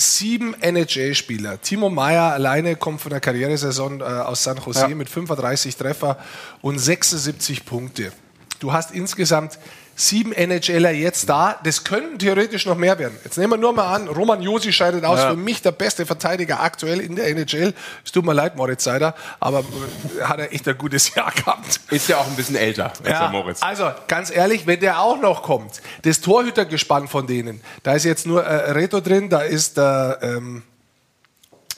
sieben 0.00 0.54
NHL-Spieler. 0.60 1.60
Timo 1.60 1.90
Meyer 1.90 2.32
alleine 2.32 2.76
kommt 2.76 3.00
von 3.00 3.10
der 3.10 3.20
Karrieresaison 3.20 4.00
äh, 4.00 4.04
aus 4.04 4.42
San 4.44 4.58
Jose 4.64 4.88
Ja. 4.88 4.94
mit 4.94 5.08
35 5.08 5.76
Treffer 5.76 6.18
und 6.62 6.78
76 6.78 7.64
Punkte. 7.64 8.12
Du 8.58 8.72
hast 8.72 8.90
insgesamt 8.92 9.58
sieben 10.00 10.32
NHLer 10.32 10.92
jetzt 10.92 11.28
da. 11.28 11.58
Das 11.62 11.84
könnten 11.84 12.18
theoretisch 12.18 12.66
noch 12.66 12.76
mehr 12.76 12.98
werden. 12.98 13.16
Jetzt 13.24 13.36
nehmen 13.36 13.52
wir 13.52 13.56
nur 13.58 13.72
mal 13.72 13.94
an, 13.94 14.08
Roman 14.08 14.40
Josi 14.40 14.72
scheidet 14.72 15.04
aus. 15.04 15.18
Ja. 15.18 15.30
Für 15.30 15.36
mich 15.36 15.62
der 15.62 15.72
beste 15.72 16.06
Verteidiger 16.06 16.60
aktuell 16.60 17.00
in 17.00 17.16
der 17.16 17.28
NHL. 17.28 17.74
Es 18.04 18.12
tut 18.12 18.24
mir 18.24 18.32
leid, 18.32 18.56
Moritz 18.56 18.84
Seider, 18.84 19.14
aber 19.38 19.60
äh, 19.60 20.22
hat 20.22 20.38
er 20.38 20.52
echt 20.52 20.66
ein 20.68 20.78
gutes 20.78 21.14
Jahr 21.14 21.30
gehabt. 21.30 21.80
Ist 21.90 22.08
ja 22.08 22.18
auch 22.18 22.26
ein 22.26 22.36
bisschen 22.36 22.56
älter 22.56 22.86
als 22.86 23.02
der 23.02 23.28
Moritz. 23.28 23.62
Also 23.62 23.90
ganz 24.08 24.30
ehrlich, 24.30 24.66
wenn 24.66 24.80
der 24.80 25.00
auch 25.00 25.20
noch 25.20 25.42
kommt, 25.42 25.82
das 26.02 26.20
Torhütergespann 26.20 27.08
von 27.08 27.26
denen, 27.26 27.60
da 27.82 27.94
ist 27.94 28.04
jetzt 28.04 28.26
nur 28.26 28.42
äh, 28.42 28.72
Reto 28.72 29.00
drin, 29.00 29.28
da 29.28 29.42
ist 29.42 29.76
der 29.76 30.18
ähm, 30.22 30.62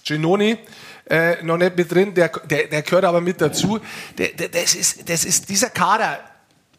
Genoni 0.04 0.58
äh, 1.10 1.42
noch 1.42 1.56
nicht 1.56 1.76
mit 1.76 1.92
drin, 1.92 2.14
der, 2.14 2.28
der, 2.28 2.68
der 2.68 2.82
gehört 2.82 3.04
aber 3.04 3.20
mit 3.20 3.40
dazu. 3.40 3.80
Der, 4.16 4.28
der, 4.28 4.48
das, 4.48 4.74
ist, 4.74 5.08
das 5.08 5.24
ist 5.24 5.48
dieser 5.48 5.70
Kader 5.70 6.20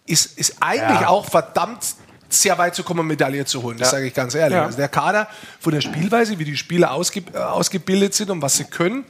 ist, 0.05 0.37
ist 0.37 0.55
eigentlich 0.59 1.01
Ja. 1.01 1.07
auch 1.07 1.25
verdammt 1.25 1.83
sehr 2.29 2.57
weit 2.57 2.73
zu 2.75 2.83
kommen, 2.83 3.05
Medaille 3.05 3.45
zu 3.45 3.61
holen. 3.61 3.77
Das 3.77 3.91
sage 3.91 4.07
ich 4.07 4.13
ganz 4.13 4.33
ehrlich. 4.33 4.55
Ja. 4.55 4.65
Also 4.65 4.77
der 4.77 4.89
Kader 4.89 5.27
von 5.59 5.71
der 5.73 5.81
Spielweise, 5.81 6.37
wie 6.39 6.45
die 6.45 6.57
Spieler 6.57 6.91
ausge, 6.91 7.23
ausgebildet 7.33 8.13
sind 8.15 8.31
und 8.31 8.41
was 8.41 8.57
sie 8.57 8.65
können, 8.65 9.05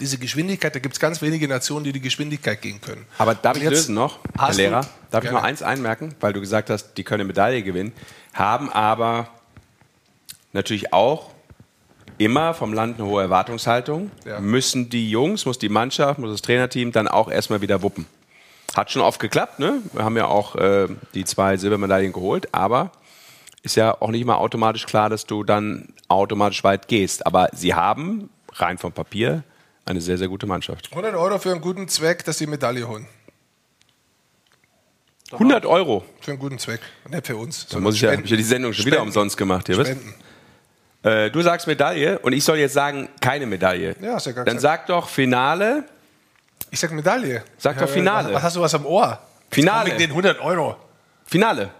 diese 0.00 0.18
Geschwindigkeit, 0.18 0.74
da 0.74 0.78
gibt 0.78 0.94
es 0.94 1.00
ganz 1.00 1.22
wenige 1.22 1.48
Nationen, 1.48 1.84
die 1.84 1.92
die 1.92 2.00
Geschwindigkeit 2.00 2.60
gehen 2.60 2.80
können. 2.80 3.04
Aber 3.18 3.34
darf 3.34 3.56
Und 3.56 3.62
ich 3.62 3.68
lösen 3.70 3.94
noch, 3.94 4.18
Herr 4.38 4.52
Lehrer? 4.54 4.80
Darf 5.10 5.24
ich 5.24 5.30
Gerne. 5.30 5.38
noch 5.38 5.42
eins 5.44 5.62
einmerken? 5.62 6.14
Weil 6.20 6.32
du 6.32 6.40
gesagt 6.40 6.70
hast, 6.70 6.94
die 6.94 7.04
können 7.04 7.22
eine 7.22 7.28
Medaille 7.28 7.62
gewinnen. 7.62 7.92
Haben 8.32 8.70
aber 8.70 9.28
natürlich 10.52 10.92
auch 10.92 11.30
immer 12.16 12.54
vom 12.54 12.72
Land 12.72 12.98
eine 12.98 13.08
hohe 13.08 13.22
Erwartungshaltung. 13.22 14.10
Ja. 14.24 14.40
Müssen 14.40 14.90
die 14.90 15.10
Jungs, 15.10 15.46
muss 15.46 15.58
die 15.58 15.68
Mannschaft, 15.68 16.18
muss 16.18 16.30
das 16.30 16.42
Trainerteam 16.42 16.92
dann 16.92 17.08
auch 17.08 17.28
erstmal 17.30 17.60
wieder 17.60 17.82
wuppen. 17.82 18.06
Hat 18.74 18.90
schon 18.90 19.02
oft 19.02 19.18
geklappt, 19.20 19.58
ne? 19.58 19.82
Wir 19.92 20.04
haben 20.04 20.16
ja 20.16 20.26
auch 20.26 20.54
äh, 20.56 20.88
die 21.14 21.24
zwei 21.24 21.56
Silbermedaillen 21.56 22.12
geholt, 22.12 22.48
aber 22.52 22.92
ist 23.62 23.76
ja 23.76 24.00
auch 24.00 24.10
nicht 24.10 24.24
mal 24.24 24.36
automatisch 24.36 24.86
klar, 24.86 25.10
dass 25.10 25.26
du 25.26 25.42
dann 25.42 25.92
automatisch 26.08 26.62
weit 26.64 26.88
gehst. 26.88 27.26
Aber 27.26 27.48
sie 27.52 27.74
haben 27.74 28.30
rein 28.52 28.78
vom 28.78 28.92
Papier 28.92 29.42
eine 29.84 30.00
sehr, 30.00 30.18
sehr 30.18 30.28
gute 30.28 30.46
Mannschaft. 30.46 30.88
100 30.90 31.14
Euro 31.14 31.38
für 31.38 31.50
einen 31.50 31.60
guten 31.60 31.88
Zweck, 31.88 32.24
dass 32.24 32.38
sie 32.38 32.46
Medaille 32.46 32.86
holen. 32.86 33.06
100 35.32 35.66
Euro. 35.66 36.04
Für 36.20 36.32
einen 36.32 36.40
guten 36.40 36.58
Zweck. 36.58 36.80
Nicht 37.10 37.26
für 37.26 37.36
uns. 37.36 37.66
Dann 37.66 37.82
muss 37.82 37.96
ich 37.96 38.00
ja, 38.00 38.12
ich 38.12 38.30
ja 38.30 38.36
die 38.36 38.42
Sendung 38.42 38.72
schon 38.72 38.86
wieder 38.86 38.96
Spenden. 38.96 39.08
umsonst 39.08 39.36
gemacht 39.36 39.66
hier. 39.66 39.76
Was? 39.76 39.90
Äh, 41.02 41.30
du 41.30 41.42
sagst 41.42 41.66
Medaille 41.66 42.18
und 42.20 42.32
ich 42.32 42.44
soll 42.44 42.58
jetzt 42.58 42.72
sagen, 42.72 43.08
keine 43.20 43.46
Medaille. 43.46 43.94
Ja, 44.00 44.14
hast 44.14 44.26
ja 44.26 44.32
gar 44.32 44.44
Dann 44.44 44.58
sag 44.58 44.86
doch 44.86 45.08
Finale. 45.08 45.84
Ich 46.70 46.80
sag 46.80 46.90
Medaille. 46.92 47.42
Sag 47.58 47.74
doch 47.76 47.82
Ja, 47.82 47.86
Finale. 47.86 48.32
Was, 48.34 48.42
hast 48.42 48.56
du 48.56 48.60
was 48.60 48.74
am 48.74 48.84
Ohr? 48.86 49.18
Finale. 49.50 49.90
Mit 49.90 50.00
den 50.00 50.10
100 50.10 50.40
Euro. 50.40 50.76
Finale. 51.26 51.70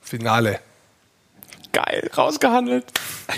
Finale. 0.00 0.60
Geil, 1.72 2.10
rausgehandelt. 2.16 2.84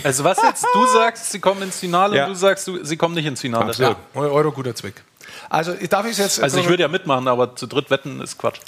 Also 0.05 0.25
was 0.25 0.41
jetzt? 0.43 0.65
Du 0.73 0.87
sagst, 0.87 1.31
sie 1.33 1.39
kommen 1.39 1.63
ins 1.63 1.79
Finale 1.79 2.17
Ja. 2.17 2.25
und 2.25 2.31
du 2.31 2.35
sagst, 2.37 2.67
du, 2.67 2.83
sie 2.83 2.97
kommen 2.97 3.15
nicht 3.15 3.27
ins 3.27 3.41
Finale. 3.43 3.67
Absolut. 3.67 3.97
100 4.15 4.33
Euro, 4.33 4.53
guter 4.53 4.75
Zweck. 4.75 5.03
Also, 5.53 5.75
ich 5.79 5.91
darf 5.91 6.07
ich 6.07 6.17
jetzt. 6.17 6.43
Also 6.43 6.61
ich 6.61 6.67
würde 6.67 6.83
ja 6.83 6.89
mitmachen, 6.89 7.29
aber 7.29 7.55
zu 7.55 7.67
dritt 7.67 7.91
wetten 7.91 8.23
ist 8.23 8.39
Quatsch. 8.39 8.59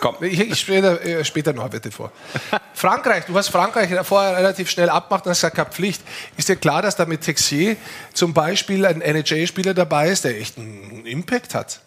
Komm. 0.00 0.16
Ich, 0.22 0.40
ich 0.40 0.58
später, 0.58 0.98
äh, 1.04 1.22
später 1.22 1.52
noch 1.52 1.64
eine 1.64 1.74
Wette 1.74 1.90
vor. 1.90 2.12
Frankreich, 2.72 3.26
du 3.26 3.36
hast 3.36 3.48
Frankreich 3.48 3.90
vorher 4.06 4.38
relativ 4.38 4.70
schnell 4.70 4.88
abgemacht 4.88 5.26
und 5.26 5.30
hast 5.32 5.40
gesagt, 5.40 5.56
keine 5.56 5.68
Pflicht. 5.68 6.00
Ist 6.38 6.48
dir 6.48 6.56
klar, 6.56 6.80
dass 6.80 6.96
da 6.96 7.04
mit 7.04 7.20
Texier 7.20 7.76
zum 8.14 8.32
Beispiel 8.32 8.86
ein 8.86 9.02
NHL-Spieler 9.02 9.74
dabei 9.74 10.08
ist, 10.08 10.24
der 10.24 10.40
echt 10.40 10.56
einen 10.56 11.04
Impact 11.04 11.54
hat? 11.54 11.80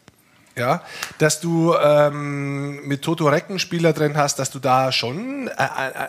Ja, 0.55 0.84
dass 1.17 1.41
du 1.41 1.73
ähm, 1.75 2.85
mit 2.88 3.01
Toto 3.01 3.27
Reck 3.27 3.49
einen 3.49 3.57
Spieler 3.57 3.91
drin 3.91 4.15
hast, 4.15 4.38
dass 4.38 4.51
du 4.51 4.59
da 4.59 4.91
schon 4.91 5.47
äh, 5.47 5.51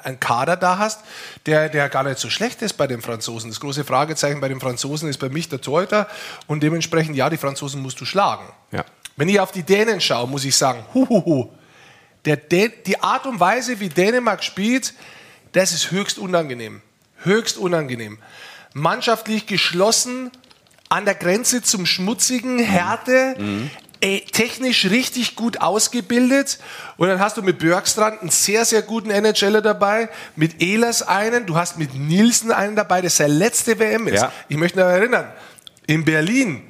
einen 0.03 0.21
Kader 0.21 0.57
da 0.57 0.77
hast, 0.77 1.01
der, 1.47 1.71
der 1.71 1.89
gar 1.89 2.03
nicht 2.03 2.19
so 2.19 2.29
schlecht 2.29 2.61
ist 2.61 2.75
bei 2.75 2.87
den 2.87 3.01
Franzosen. 3.01 3.49
Das 3.49 3.59
große 3.59 3.85
Fragezeichen 3.85 4.43
bei 4.43 4.49
den 4.49 4.61
Franzosen 4.61 5.09
ist 5.09 5.17
bei 5.17 5.31
mich 5.31 5.49
der 5.49 5.63
Torhüter 5.63 6.09
und 6.47 6.63
dementsprechend, 6.63 7.17
ja, 7.17 7.31
die 7.31 7.39
Franzosen 7.39 7.81
musst 7.81 7.99
du 8.03 8.05
schlagen. 8.05 8.45
Ja. 8.71 8.85
Wenn 9.17 9.31
ich 9.31 9.41
auf 9.41 9.51
die 9.51 9.63
Dänen 9.63 10.03
schaue, 10.03 10.29
muss 10.29 10.45
ich 10.45 10.57
sagen, 10.57 10.85
huhuhu, 10.93 11.49
der 12.27 12.37
Dän 12.37 12.71
die 12.85 13.03
Art 13.03 13.25
und 13.25 13.41
Weise, 13.41 13.81
wie 13.81 13.89
Dänemark 13.89 14.45
spielt, 14.45 14.93
das 15.53 15.73
ist 15.73 15.91
höchst 15.91 16.19
unangenehm. 16.19 16.83
Höchst 17.23 17.57
unangenehm. 17.57 18.19
Mannschaftlich 18.75 19.47
geschlossen, 19.47 20.31
an 20.91 21.07
der 21.07 21.15
Grenze 21.15 21.63
zum 21.63 21.87
schmutzigen, 21.87 22.59
Härte, 22.59 23.37
ey, 23.39 23.71
technisch 24.33 24.87
richtig 24.87 25.37
gut 25.37 25.61
ausgebildet. 25.61 26.59
Und 26.97 27.09
dann 27.09 27.21
hast 27.21 27.37
du 27.37 27.43
mit 27.43 27.59
Björkstrand 27.59 28.21
einen 28.21 28.31
sehr, 28.31 28.65
sehr 28.65 28.83
guten 28.83 29.11
NHLer 29.11 29.63
dabei, 29.63 30.09
mit 30.37 30.63
Ehlers 30.63 31.03
einen, 31.03 31.47
du 31.47 31.57
hast 31.57 31.79
mit 31.79 31.95
Nielsen 31.95 32.53
einen 32.53 32.77
dabei, 32.77 33.01
das 33.01 33.17
seine 33.17 33.35
letzte 33.35 33.79
WM 33.79 34.07
ist. 34.09 34.23
Ja. 34.23 34.33
Ich 34.49 34.57
möchte 34.57 34.79
noch 34.79 34.87
erinnern, 34.87 35.33
in 35.87 36.05
Berlin, 36.05 36.63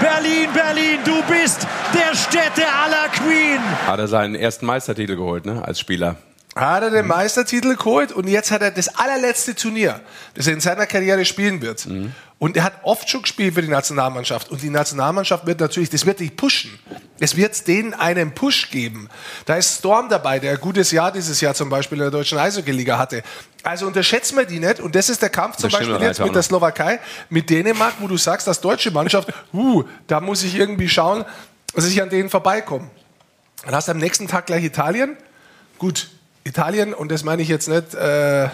Berlin, 0.00 0.48
Berlin, 0.52 0.98
du 1.04 1.22
bist 1.22 1.66
der 1.94 2.14
Städte 2.14 2.66
aller 2.68 3.08
Queen. 3.08 3.60
Hat 3.86 3.98
er 3.98 4.08
seinen 4.08 4.34
ersten 4.34 4.66
Meistertitel 4.66 5.16
geholt, 5.16 5.46
ne? 5.46 5.64
Als 5.64 5.80
Spieler. 5.80 6.16
Hat 6.60 6.82
er 6.82 6.90
den 6.90 7.06
Meistertitel 7.06 7.76
geholt 7.76 8.12
und 8.12 8.28
jetzt 8.28 8.50
hat 8.50 8.62
er 8.62 8.70
das 8.70 8.88
allerletzte 8.96 9.54
Turnier, 9.54 10.00
das 10.34 10.46
er 10.46 10.54
in 10.54 10.60
seiner 10.60 10.86
Karriere 10.86 11.24
spielen 11.24 11.62
wird. 11.62 11.86
Und 12.40 12.56
er 12.56 12.62
hat 12.62 12.84
oft 12.84 13.10
schon 13.10 13.22
gespielt 13.22 13.54
für 13.54 13.62
die 13.62 13.68
Nationalmannschaft. 13.68 14.50
Und 14.50 14.62
die 14.62 14.70
Nationalmannschaft 14.70 15.44
wird 15.44 15.58
natürlich, 15.58 15.90
das 15.90 16.06
wird 16.06 16.20
dich 16.20 16.36
pushen. 16.36 16.70
Es 17.18 17.36
wird 17.36 17.66
denen 17.66 17.94
einen 17.94 18.32
Push 18.32 18.70
geben. 18.70 19.08
Da 19.44 19.56
ist 19.56 19.78
Storm 19.78 20.08
dabei, 20.08 20.38
der 20.38 20.52
ein 20.52 20.60
gutes 20.60 20.92
Jahr 20.92 21.10
dieses 21.10 21.40
Jahr 21.40 21.54
zum 21.54 21.68
Beispiel 21.68 21.98
in 21.98 22.02
der 22.02 22.10
deutschen 22.12 22.38
Eishockey-Liga 22.38 22.96
hatte. 22.96 23.24
Also 23.64 23.88
unterschätzen 23.88 24.36
wir 24.36 24.44
die 24.44 24.60
nicht. 24.60 24.78
Und 24.78 24.94
das 24.94 25.08
ist 25.08 25.20
der 25.20 25.30
Kampf 25.30 25.56
zum 25.56 25.70
Beispiel 25.70 26.00
jetzt 26.00 26.20
mit 26.20 26.28
der 26.28 26.36
noch. 26.36 26.42
Slowakei, 26.42 27.00
mit 27.28 27.50
Dänemark, 27.50 27.94
wo 27.98 28.06
du 28.06 28.16
sagst, 28.16 28.46
dass 28.46 28.60
deutsche 28.60 28.92
Mannschaft, 28.92 29.32
uh, 29.52 29.82
da 30.06 30.20
muss 30.20 30.44
ich 30.44 30.54
irgendwie 30.54 30.88
schauen, 30.88 31.24
dass 31.74 31.86
ich 31.86 32.00
an 32.00 32.08
denen 32.08 32.30
vorbeikomme. 32.30 32.88
Dann 33.64 33.74
hast 33.74 33.88
du 33.88 33.92
am 33.92 33.98
nächsten 33.98 34.28
Tag 34.28 34.46
gleich 34.46 34.62
Italien. 34.62 35.16
Gut, 35.76 36.08
Italien, 36.48 36.94
und 36.94 37.10
das 37.10 37.24
meine 37.24 37.42
ich 37.42 37.48
jetzt 37.48 37.68
nicht 37.68 37.94
äh, 37.94 38.48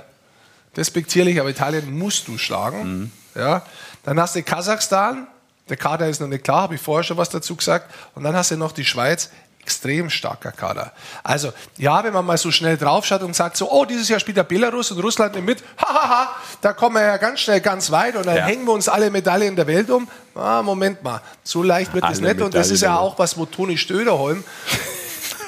despektierlich, 0.77 1.41
aber 1.41 1.51
Italien 1.51 1.97
musst 1.97 2.29
du 2.29 2.39
schlagen. 2.39 3.13
Ja. 3.35 3.63
Dann 4.05 4.21
hast 4.21 4.37
du 4.37 4.43
Kasachstan, 4.43 5.27
der 5.69 5.77
Kader 5.77 6.09
ist 6.09 6.21
noch 6.21 6.29
nicht 6.29 6.45
klar, 6.45 6.63
habe 6.63 6.75
ich 6.75 6.81
vorher 6.81 7.05
schon 7.05 7.17
was 7.17 7.31
dazu 7.31 7.57
gesagt. 7.57 7.91
Und 8.15 8.25
dann 8.25 8.37
hast 8.37 8.51
du 8.51 8.57
noch 8.57 8.73
die 8.73 8.85
Schweiz. 8.85 9.31
extrem 9.61 10.11
starker 10.11 10.53
Kader. 10.53 10.93
Also, 11.23 11.51
ja, 11.79 12.05
wenn 12.05 12.13
man 12.13 12.27
mal 12.27 12.37
so 12.37 12.51
schnell 12.51 12.77
draufschaut 12.77 13.23
und 13.23 13.35
sagt 13.35 13.57
so, 13.57 13.71
oh, 13.73 13.87
dieses 13.87 14.11
Jahr 14.11 14.21
spielt 14.21 14.37
der 14.37 14.45
Belarus 14.45 14.91
und 14.91 15.03
Russland 15.03 15.43
mit, 15.43 15.65
hahaha, 15.79 16.37
da 16.61 16.75
kommen 16.75 16.97
wir 16.97 17.03
ja 17.03 17.17
ganz 17.17 17.41
schnell 17.41 17.63
ganz 17.63 17.91
weit 17.91 18.15
und 18.17 18.27
dann 18.27 18.37
ja. 18.37 18.45
hängen 18.45 18.67
wir 18.67 18.73
uns 18.73 18.91
alle 18.91 19.11
Medaillen 19.11 19.57
der 19.57 19.67
Welt 19.67 19.89
um. 19.89 20.07
Ah, 20.35 20.61
Moment 20.63 21.03
mal, 21.03 21.23
so 21.43 21.63
leicht 21.63 21.95
wird 21.95 22.05
alle 22.05 22.13
das 22.13 22.21
nicht. 22.21 22.43
Und 22.43 22.53
das 22.53 22.71
ist 22.71 22.83
ja 22.83 22.99
auch 22.99 23.19
was, 23.19 23.39
wo 23.39 23.47
Toni 23.47 23.79
Stöderholm. 23.79 24.45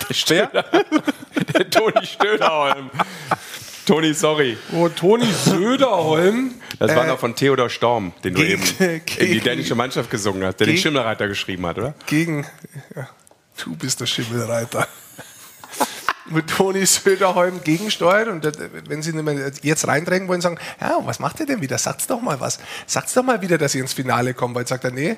Der 0.08 0.14
Stöder? 0.14 0.64
der 1.54 1.70
Toni 1.70 2.06
Stöderholm. 2.06 2.90
Toni, 3.86 4.14
sorry. 4.14 4.58
Oh, 4.72 4.88
Toni 4.88 5.26
Söderholm. 5.32 6.54
Das 6.80 6.94
war 6.96 7.04
äh, 7.04 7.08
noch 7.08 7.20
von 7.20 7.36
Theodor 7.36 7.70
Storm, 7.70 8.12
den 8.24 8.34
du 8.34 8.40
gegen, 8.40 8.60
eben 8.80 9.02
in 9.18 9.32
die 9.32 9.40
dänische 9.40 9.76
Mannschaft 9.76 10.10
gesungen 10.10 10.44
hast, 10.44 10.58
der 10.58 10.66
gegen, 10.66 10.76
den 10.76 10.82
Schimmelreiter 10.82 11.28
geschrieben 11.28 11.64
hat, 11.66 11.78
oder? 11.78 11.94
Gegen, 12.06 12.44
ja, 12.96 13.08
du 13.62 13.76
bist 13.76 14.00
der 14.00 14.06
Schimmelreiter. 14.06 14.88
mit 16.28 16.48
Toni 16.48 16.84
Söderholm 16.84 17.62
gegensteuert 17.62 18.26
und 18.26 18.44
wenn 18.88 19.02
Sie 19.02 19.12
jetzt 19.62 19.86
reindrängen 19.86 20.26
wollen, 20.26 20.40
sagen, 20.40 20.58
ja, 20.80 20.98
was 21.04 21.20
macht 21.20 21.38
ihr 21.38 21.46
denn 21.46 21.62
wieder? 21.62 21.78
Sagt's 21.78 22.08
doch 22.08 22.20
mal 22.20 22.40
was. 22.40 22.58
Sagt's 22.86 23.14
doch 23.14 23.22
mal 23.22 23.40
wieder, 23.40 23.56
dass 23.56 23.76
ihr 23.76 23.82
ins 23.82 23.92
Finale 23.92 24.34
kommt, 24.34 24.56
weil 24.56 24.66
sagt 24.66 24.82
er, 24.82 24.90
nee, 24.90 25.16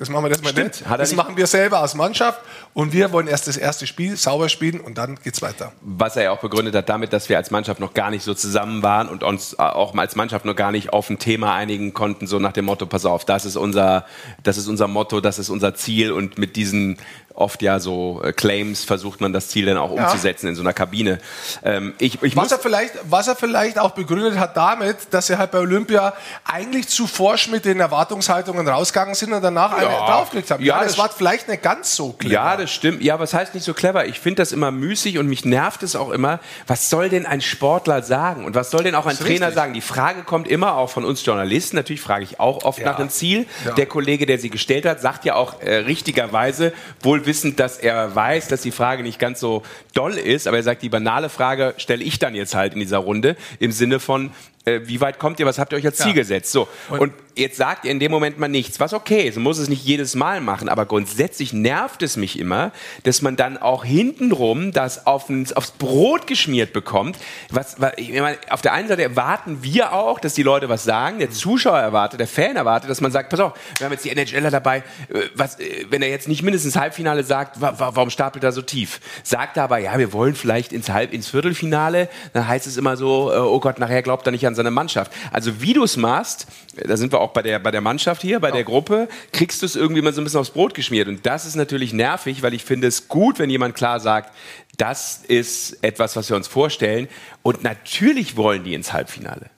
das 0.00 0.08
machen 0.08 0.24
wir 0.24 0.30
das 0.30 0.42
mal 0.42 0.54
nicht. 0.54 0.82
Das 0.88 1.14
machen 1.14 1.36
wir 1.36 1.46
selber 1.46 1.80
als 1.80 1.94
Mannschaft 1.94 2.40
und 2.72 2.94
wir 2.94 3.12
wollen 3.12 3.26
erst 3.26 3.48
das 3.48 3.58
erste 3.58 3.86
Spiel 3.86 4.16
sauber 4.16 4.48
spielen 4.48 4.80
und 4.80 4.96
dann 4.96 5.18
geht's 5.22 5.42
weiter. 5.42 5.72
Was 5.82 6.16
er 6.16 6.22
ja 6.22 6.30
auch 6.30 6.40
begründet 6.40 6.74
hat 6.74 6.88
damit, 6.88 7.12
dass 7.12 7.28
wir 7.28 7.36
als 7.36 7.50
Mannschaft 7.50 7.80
noch 7.80 7.92
gar 7.92 8.10
nicht 8.10 8.24
so 8.24 8.32
zusammen 8.32 8.82
waren 8.82 9.10
und 9.10 9.22
uns 9.22 9.58
auch 9.58 9.94
als 9.94 10.16
Mannschaft 10.16 10.46
noch 10.46 10.56
gar 10.56 10.72
nicht 10.72 10.94
auf 10.94 11.10
ein 11.10 11.18
Thema 11.18 11.54
einigen 11.54 11.92
konnten, 11.92 12.26
so 12.26 12.38
nach 12.38 12.52
dem 12.52 12.64
Motto, 12.64 12.86
pass 12.86 13.04
auf, 13.04 13.26
das 13.26 13.44
ist 13.44 13.56
unser, 13.56 14.06
das 14.42 14.56
ist 14.56 14.68
unser 14.68 14.88
Motto, 14.88 15.20
das 15.20 15.38
ist 15.38 15.50
unser 15.50 15.74
Ziel 15.74 16.12
und 16.12 16.38
mit 16.38 16.56
diesen 16.56 16.96
oft 17.34 17.62
ja 17.62 17.78
so 17.78 18.20
äh, 18.22 18.32
Claims 18.32 18.84
versucht 18.84 19.20
man 19.20 19.32
das 19.32 19.48
Ziel 19.48 19.66
dann 19.66 19.76
auch 19.76 19.90
umzusetzen 19.90 20.46
ja. 20.46 20.50
in 20.50 20.56
so 20.56 20.62
einer 20.62 20.72
Kabine. 20.72 21.18
Ähm, 21.62 21.94
ich, 21.98 22.22
ich 22.22 22.36
was, 22.36 22.52
er 22.52 22.58
vielleicht, 22.58 22.94
was 23.04 23.28
er 23.28 23.36
vielleicht 23.36 23.78
auch 23.78 23.92
begründet 23.92 24.38
hat 24.38 24.56
damit, 24.56 24.96
dass 25.10 25.28
sie 25.28 25.38
halt 25.38 25.50
bei 25.50 25.58
Olympia 25.58 26.12
eigentlich 26.44 26.88
zu 26.88 27.06
forsch 27.06 27.48
mit 27.48 27.64
den 27.64 27.80
Erwartungshaltungen 27.80 28.66
rausgegangen 28.66 29.14
sind 29.14 29.32
und 29.32 29.42
danach 29.42 29.72
ja. 29.72 29.88
eine 29.88 29.96
draufgelegt 29.96 30.50
haben. 30.50 30.64
Ja, 30.64 30.76
ja 30.76 30.82
das, 30.82 30.92
das, 30.92 30.98
war 30.98 31.10
vielleicht 31.10 31.48
nicht 31.48 31.62
ganz 31.62 31.94
so 31.94 32.12
clever. 32.12 32.34
Ja, 32.34 32.56
das 32.56 32.70
stimmt. 32.70 33.02
Ja, 33.02 33.18
was 33.18 33.32
heißt 33.32 33.54
nicht 33.54 33.64
so 33.64 33.74
clever? 33.74 34.06
Ich 34.06 34.20
finde 34.20 34.42
das 34.42 34.52
immer 34.52 34.70
müßig 34.70 35.18
und 35.18 35.26
mich 35.26 35.44
nervt 35.44 35.82
es 35.82 35.96
auch 35.96 36.10
immer. 36.10 36.40
Was 36.66 36.90
soll 36.90 37.08
denn 37.08 37.26
ein 37.26 37.40
Sportler 37.40 38.02
sagen? 38.02 38.44
Und 38.44 38.54
was 38.54 38.70
soll 38.70 38.82
denn 38.82 38.94
auch 38.94 39.06
ein 39.06 39.16
Trainer 39.16 39.46
richtig. 39.46 39.54
sagen? 39.54 39.74
Die 39.74 39.80
Frage 39.80 40.22
kommt 40.22 40.48
immer 40.48 40.76
auch 40.76 40.90
von 40.90 41.04
uns 41.04 41.24
Journalisten. 41.24 41.76
Natürlich 41.76 42.00
frage 42.00 42.24
ich 42.24 42.40
auch 42.40 42.64
oft 42.64 42.80
nach 42.84 42.96
dem 42.96 43.10
Ziel. 43.10 43.46
Der 43.76 43.86
Kollege, 43.86 44.26
der 44.26 44.38
sie 44.38 44.50
gestellt 44.50 44.86
hat, 44.86 45.00
sagt 45.00 45.24
ja 45.24 45.34
auch 45.34 45.60
äh, 45.60 45.76
richtigerweise, 45.76 46.72
wohl 47.02 47.19
wissend, 47.26 47.60
dass 47.60 47.78
er 47.78 48.14
weiß, 48.14 48.48
dass 48.48 48.62
die 48.62 48.70
Frage 48.70 49.02
nicht 49.02 49.18
ganz 49.18 49.40
so 49.40 49.62
doll 49.94 50.14
ist, 50.14 50.46
aber 50.46 50.56
er 50.56 50.62
sagt, 50.62 50.82
die 50.82 50.88
banale 50.88 51.28
Frage 51.28 51.74
stelle 51.76 52.04
ich 52.04 52.18
dann 52.18 52.34
jetzt 52.34 52.54
halt 52.54 52.74
in 52.74 52.80
dieser 52.80 52.98
Runde 52.98 53.36
im 53.58 53.72
Sinne 53.72 54.00
von, 54.00 54.30
äh, 54.70 54.88
wie 54.88 55.00
weit 55.00 55.18
kommt 55.18 55.40
ihr, 55.40 55.46
was 55.46 55.58
habt 55.58 55.72
ihr 55.72 55.78
euch 55.78 55.86
als 55.86 55.96
Ziel 55.96 56.08
ja. 56.08 56.14
gesetzt? 56.14 56.52
So. 56.52 56.68
Und, 56.88 57.00
und, 57.00 57.12
jetzt 57.36 57.56
sagt 57.56 57.84
ihr 57.84 57.90
in 57.90 58.00
dem 58.00 58.10
Moment 58.10 58.38
mal 58.38 58.48
nichts, 58.48 58.80
was 58.80 58.92
okay 58.92 59.26
ist, 59.26 59.36
man 59.36 59.44
muss 59.44 59.58
es 59.58 59.68
nicht 59.68 59.84
jedes 59.84 60.14
Mal 60.14 60.40
machen, 60.40 60.68
aber 60.68 60.84
grundsätzlich 60.84 61.52
nervt 61.52 62.02
es 62.02 62.16
mich 62.16 62.38
immer, 62.38 62.72
dass 63.04 63.22
man 63.22 63.36
dann 63.36 63.56
auch 63.56 63.84
hintenrum 63.84 64.72
das 64.72 65.06
aufs, 65.06 65.52
aufs 65.52 65.70
Brot 65.72 66.26
geschmiert 66.26 66.72
bekommt. 66.72 67.16
Was, 67.50 67.80
was, 67.80 67.92
ich 67.96 68.12
meine, 68.12 68.36
auf 68.50 68.62
der 68.62 68.72
einen 68.72 68.88
Seite 68.88 69.02
erwarten 69.02 69.62
wir 69.62 69.92
auch, 69.92 70.20
dass 70.20 70.34
die 70.34 70.42
Leute 70.42 70.68
was 70.68 70.84
sagen, 70.84 71.18
der 71.18 71.30
Zuschauer 71.30 71.78
erwartet, 71.78 72.20
der 72.20 72.26
Fan 72.26 72.56
erwartet, 72.56 72.90
dass 72.90 73.00
man 73.00 73.12
sagt, 73.12 73.30
pass 73.30 73.40
auf, 73.40 73.52
wir 73.78 73.86
haben 73.86 73.92
jetzt 73.92 74.04
die 74.04 74.10
NHLer 74.10 74.50
dabei, 74.50 74.78
äh, 75.08 75.22
was, 75.34 75.58
äh, 75.58 75.86
wenn 75.88 76.02
er 76.02 76.08
jetzt 76.08 76.28
nicht 76.28 76.42
mindestens 76.42 76.76
Halbfinale 76.76 77.24
sagt, 77.24 77.60
wa 77.60 77.74
warum 77.78 78.10
stapelt 78.10 78.44
er 78.44 78.52
so 78.52 78.62
tief? 78.62 79.00
Sagt 79.22 79.56
er 79.56 79.64
aber, 79.64 79.78
ja, 79.78 79.98
wir 79.98 80.12
wollen 80.12 80.34
vielleicht 80.34 80.72
ins 80.72 80.90
Halb, 80.90 81.12
ins 81.12 81.28
Viertelfinale, 81.28 82.08
dann 82.32 82.46
heißt 82.46 82.66
es 82.66 82.76
immer 82.76 82.96
so, 82.96 83.32
oh 83.32 83.60
Gott, 83.60 83.78
nachher 83.78 84.02
glaubt 84.02 84.26
er 84.26 84.32
nicht 84.32 84.46
an 84.46 84.54
seine 84.60 84.70
Mannschaft. 84.70 85.12
Also 85.32 85.60
wie 85.60 85.72
du 85.72 85.84
es 85.84 85.96
machst, 85.96 86.46
da 86.76 86.96
sind 86.96 87.12
wir 87.12 87.20
auch 87.20 87.32
bei 87.32 87.42
der, 87.42 87.58
bei 87.58 87.70
der 87.70 87.80
Mannschaft 87.80 88.22
hier, 88.22 88.40
bei 88.40 88.48
ja. 88.48 88.54
der 88.54 88.64
Gruppe, 88.64 89.08
kriegst 89.32 89.62
du 89.62 89.66
es 89.66 89.76
irgendwie 89.76 90.02
mal 90.02 90.12
so 90.12 90.20
ein 90.20 90.24
bisschen 90.24 90.40
aufs 90.40 90.50
Brot 90.50 90.74
geschmiert. 90.74 91.08
Und 91.08 91.26
das 91.26 91.46
ist 91.46 91.56
natürlich 91.56 91.92
nervig, 91.92 92.42
weil 92.42 92.54
ich 92.54 92.64
finde 92.64 92.86
es 92.86 93.08
gut, 93.08 93.38
wenn 93.38 93.50
jemand 93.50 93.74
klar 93.74 94.00
sagt, 94.00 94.34
das 94.76 95.22
ist 95.26 95.82
etwas, 95.82 96.16
was 96.16 96.28
wir 96.30 96.36
uns 96.36 96.48
vorstellen. 96.48 97.08
Und 97.42 97.62
natürlich 97.62 98.36
wollen 98.36 98.64
die 98.64 98.74
ins 98.74 98.92
Halbfinale. 98.92 99.50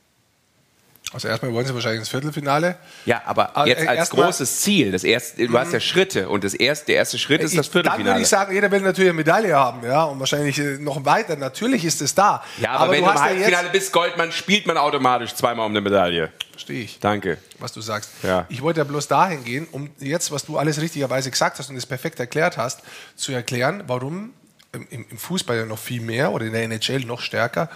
Also 1.12 1.28
erstmal 1.28 1.52
wollen 1.52 1.66
sie 1.66 1.74
wahrscheinlich 1.74 2.00
ins 2.00 2.08
Viertelfinale. 2.08 2.76
Ja, 3.04 3.22
aber 3.26 3.56
ah, 3.56 3.66
jetzt 3.66 3.86
als 3.86 4.10
großes 4.10 4.60
Ziel, 4.60 4.92
das 4.92 5.04
erste, 5.04 5.46
du 5.46 5.58
hast 5.58 5.72
ja 5.72 5.78
mhm. 5.78 5.82
Schritte 5.82 6.28
und 6.28 6.42
das 6.42 6.54
erste, 6.54 6.86
der 6.86 6.96
erste 6.96 7.18
Schritt 7.18 7.42
ist 7.42 7.56
das 7.56 7.68
Viertelfinale. 7.68 8.04
Dann 8.04 8.14
würde 8.14 8.22
ich 8.22 8.28
sagen, 8.28 8.54
jeder 8.54 8.70
will 8.70 8.80
natürlich 8.80 9.10
eine 9.10 9.16
Medaille 9.16 9.54
haben, 9.54 9.84
ja, 9.84 10.04
und 10.04 10.18
wahrscheinlich 10.20 10.58
äh, 10.58 10.78
noch 10.78 11.04
weiter. 11.04 11.36
Natürlich 11.36 11.84
ist 11.84 12.00
es 12.00 12.14
da. 12.14 12.42
Ja, 12.58 12.70
aber, 12.70 12.84
aber 12.84 12.92
wenn 12.92 13.04
du, 13.04 13.10
im 13.10 13.20
Halbfinale 13.20 13.66
ja 13.66 13.72
bist, 13.72 13.92
Goldmann, 13.92 14.32
spielt 14.32 14.66
man 14.66 14.78
automatisch 14.78 15.34
zweimal 15.34 15.66
um 15.66 15.72
eine 15.72 15.82
Medaille. 15.82 16.32
Verstehe 16.52 16.84
ich. 16.84 16.98
Danke. 16.98 17.38
Was 17.58 17.72
du 17.72 17.80
sagst. 17.80 18.10
Ja. 18.22 18.46
Ich 18.48 18.62
wollte 18.62 18.80
ja 18.80 18.84
bloß 18.84 19.08
dahin 19.08 19.44
gehen, 19.44 19.66
um 19.72 19.90
jetzt, 19.98 20.30
was 20.30 20.44
du 20.44 20.58
alles 20.58 20.80
richtigerweise 20.80 21.30
gesagt 21.30 21.58
hast 21.58 21.68
und 21.70 21.76
es 21.76 21.86
perfekt 21.86 22.20
erklärt 22.20 22.56
hast, 22.56 22.80
zu 23.16 23.32
erklären, 23.32 23.84
warum 23.86 24.32
im, 24.72 24.86
im, 24.90 25.18
Fußball 25.18 25.56
ja 25.56 25.66
noch 25.66 25.78
viel 25.78 26.00
mehr 26.00 26.32
oder 26.32 26.46
in 26.46 26.52
der 26.52 26.62
NHL 26.62 27.00
noch 27.00 27.20
stärker, 27.20 27.68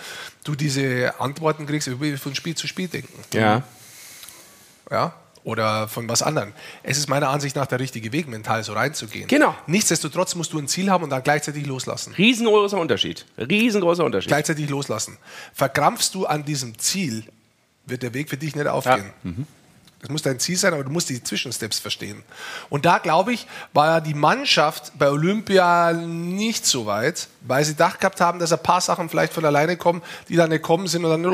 du 0.44 0.54
diese 0.54 1.20
Antworten 1.20 1.66
kriegst, 1.66 2.00
wie 2.00 2.16
von 2.16 2.34
Spiel 2.34 2.54
zu 2.54 2.66
Spiel 2.66 2.88
denken. 2.88 3.22
Ja. 3.32 3.62
Ja, 4.90 5.14
oder 5.46 5.86
von 5.86 6.08
was 6.08 6.22
anderem. 6.22 6.52
Es 6.82 6.98
ist 6.98 7.08
meiner 7.08 7.28
Ansicht 7.28 7.54
nach 7.54 7.66
der 7.66 7.78
richtige 7.78 8.12
Weg, 8.12 8.26
mental 8.28 8.64
so 8.64 8.72
reinzugehen. 8.72 9.28
Genau. 9.28 9.54
Nichtsdestotrotz 9.66 10.34
musst 10.34 10.52
du 10.52 10.58
ein 10.58 10.68
Ziel 10.68 10.90
haben 10.90 11.04
und 11.04 11.10
dann 11.10 11.22
gleichzeitig 11.22 11.66
loslassen. 11.66 12.14
Riesengroßer 12.14 12.78
Unterschied. 12.78 13.26
Riesengroßer 13.38 14.04
Unterschied. 14.04 14.28
Gleichzeitig 14.28 14.68
loslassen. 14.68 15.18
Verkrampfst 15.54 16.10
du 16.14 16.26
an 16.26 16.44
diesem 16.44 16.78
Ziel, 16.78 17.24
wird 17.84 18.02
der 18.02 18.12
Weg 18.12 18.28
für 18.28 18.36
dich 18.36 18.56
nicht 18.56 18.66
aufgehen. 18.66 19.12
Ja. 19.22 19.30
Mhm. 19.30 19.46
Das 20.06 20.12
muss 20.12 20.22
dein 20.22 20.38
Ziel 20.38 20.56
sein, 20.56 20.72
aber 20.72 20.84
du 20.84 20.90
musst 20.90 21.08
die 21.08 21.20
Zwischensteps 21.20 21.80
verstehen. 21.80 22.22
Und 22.70 22.86
da, 22.86 22.98
glaube 22.98 23.32
ich, 23.32 23.48
war 23.72 24.00
die 24.00 24.14
Mannschaft 24.14 24.92
bei 24.96 25.10
Olympia 25.10 25.92
nicht 25.92 26.64
so 26.64 26.86
weit, 26.86 27.26
weil 27.40 27.64
sie 27.64 27.72
gedacht 27.72 27.98
gehabt 27.98 28.20
haben, 28.20 28.38
dass 28.38 28.52
ein 28.52 28.62
paar 28.62 28.80
Sachen 28.80 29.08
vielleicht 29.08 29.32
von 29.32 29.44
alleine 29.44 29.76
kommen, 29.76 30.02
die 30.28 30.36
dann 30.36 30.50
nicht 30.50 30.62
kommen 30.62 30.86
sind 30.86 31.04
und 31.04 31.10
dann 31.10 31.24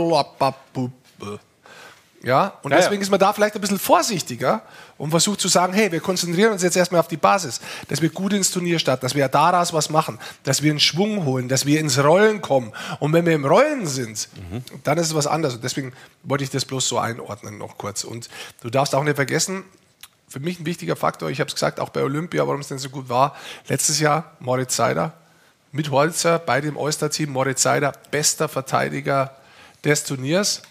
ja, 2.23 2.59
und 2.63 2.71
ja, 2.71 2.77
deswegen 2.77 2.97
ja. 2.97 3.03
ist 3.03 3.11
man 3.11 3.19
da 3.19 3.33
vielleicht 3.33 3.57
ein 3.57 3.61
bisschen 3.61 3.79
vorsichtiger 3.79 4.63
und 4.97 5.11
versucht 5.11 5.41
zu 5.41 5.49
sagen, 5.49 5.73
hey, 5.73 5.91
wir 5.91 6.01
konzentrieren 6.01 6.53
uns 6.53 6.63
jetzt 6.63 6.77
erstmal 6.77 7.01
auf 7.01 7.09
die 7.09 7.17
Basis, 7.17 7.61
dass 7.89 8.01
wir 8.01 8.11
gut 8.11 8.33
ins 8.33 8.53
Turnier 8.53 8.79
starten, 8.79 9.03
dass 9.03 9.17
wir 9.17 9.27
daraus 9.27 9.73
was 9.73 9.91
machen, 9.91 10.19
dass 10.45 10.63
wir 10.63 10.71
einen 10.71 10.79
Schwung 10.79 11.25
holen, 11.25 11.49
dass 11.49 11.67
wir 11.67 11.81
ins 11.81 11.99
Rollen 11.99 12.41
kommen. 12.41 12.73
Und 13.01 13.13
wenn 13.13 13.27
wir 13.27 13.35
im 13.35 13.45
Rollen 13.45 13.87
sind, 13.87 14.29
mhm. 14.37 14.63
dann 14.85 14.99
ist 14.99 15.09
es 15.09 15.15
was 15.15 15.27
anderes. 15.27 15.57
Und 15.57 15.65
deswegen 15.65 15.93
wollte 16.23 16.45
ich 16.45 16.51
das 16.51 16.65
bloß 16.65 16.89
so 16.89 16.99
einordnen 16.99 17.59
noch 17.59 17.77
kurz. 17.77 18.05
Und 18.05 18.29
du 18.61 18.71
darfst 18.71 18.95
auch 18.95 19.03
nicht 19.03 19.17
vergessen, 19.17 19.65
für 20.29 20.41
mich 20.41 20.61
ein 20.61 20.65
wichtiger 20.65 20.97
Faktor, 20.97 21.29
ich 21.29 21.41
habe 21.41 21.49
es 21.49 21.55
gesagt, 21.55 21.81
auch 21.81 21.91
bei 21.91 22.03
Olympia, 22.03 22.47
warum 22.47 22.61
es 22.61 22.69
denn 22.69 22.79
so 22.79 22.89
gut 22.89 23.09
war, 23.09 23.37
letztes 23.69 24.01
Jahr 24.01 24.37
Moritz 24.41 24.77
Seider 24.77 25.13
mit 25.73 25.91
Holzer 25.91 26.39
bei 26.39 26.61
dem 26.61 26.77
Oyster-Team, 26.77 27.31
Moritz 27.31 27.63
Seider, 27.63 27.93
bester 28.11 28.49
Verteidiger 28.49 29.35
des 29.85 30.05
Turniers. 30.05 30.63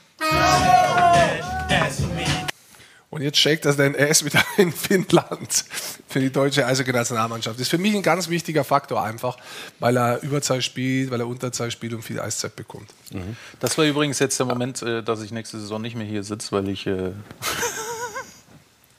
Und 3.12 3.22
jetzt 3.22 3.38
schickt 3.38 3.66
er 3.66 3.74
den 3.74 3.94
S 3.94 4.24
wieder 4.24 4.42
in 4.58 4.72
Finnland 4.72 5.66
für 6.08 6.20
die 6.20 6.32
deutsche 6.32 6.66
Eishockey-Nationalmannschaft. 6.66 7.58
Das 7.58 7.64
ist 7.64 7.70
für 7.70 7.78
mich 7.78 7.94
ein 7.94 8.02
ganz 8.02 8.30
wichtiger 8.30 8.64
Faktor 8.64 9.04
einfach, 9.04 9.38
weil 9.80 9.98
er 9.98 10.24
Überzahl 10.24 10.62
spielt, 10.62 11.12
weil 11.12 11.20
er 11.20 11.28
Unterzahl 11.28 11.72
spielt 11.72 11.94
und 11.94 12.04
viel 12.04 12.22
Eiszeit 12.22 12.56
bekommt. 12.56 12.90
Mhm. 13.12 13.36
Das 13.60 13.78
war 13.78 13.86
übrigens 13.86 14.20
jetzt 14.20 14.40
der 14.40 14.46
Moment, 14.46 14.82
äh, 14.82 15.04
dass 15.04 15.22
ich 15.22 15.32
nächste 15.32 15.60
Saison 15.60 15.82
nicht 15.82 15.96
mehr 15.96 16.08
hier 16.08 16.24
sitze, 16.24 16.54
weil 16.54 16.70
ich 16.70 16.88
äh, 16.88 17.12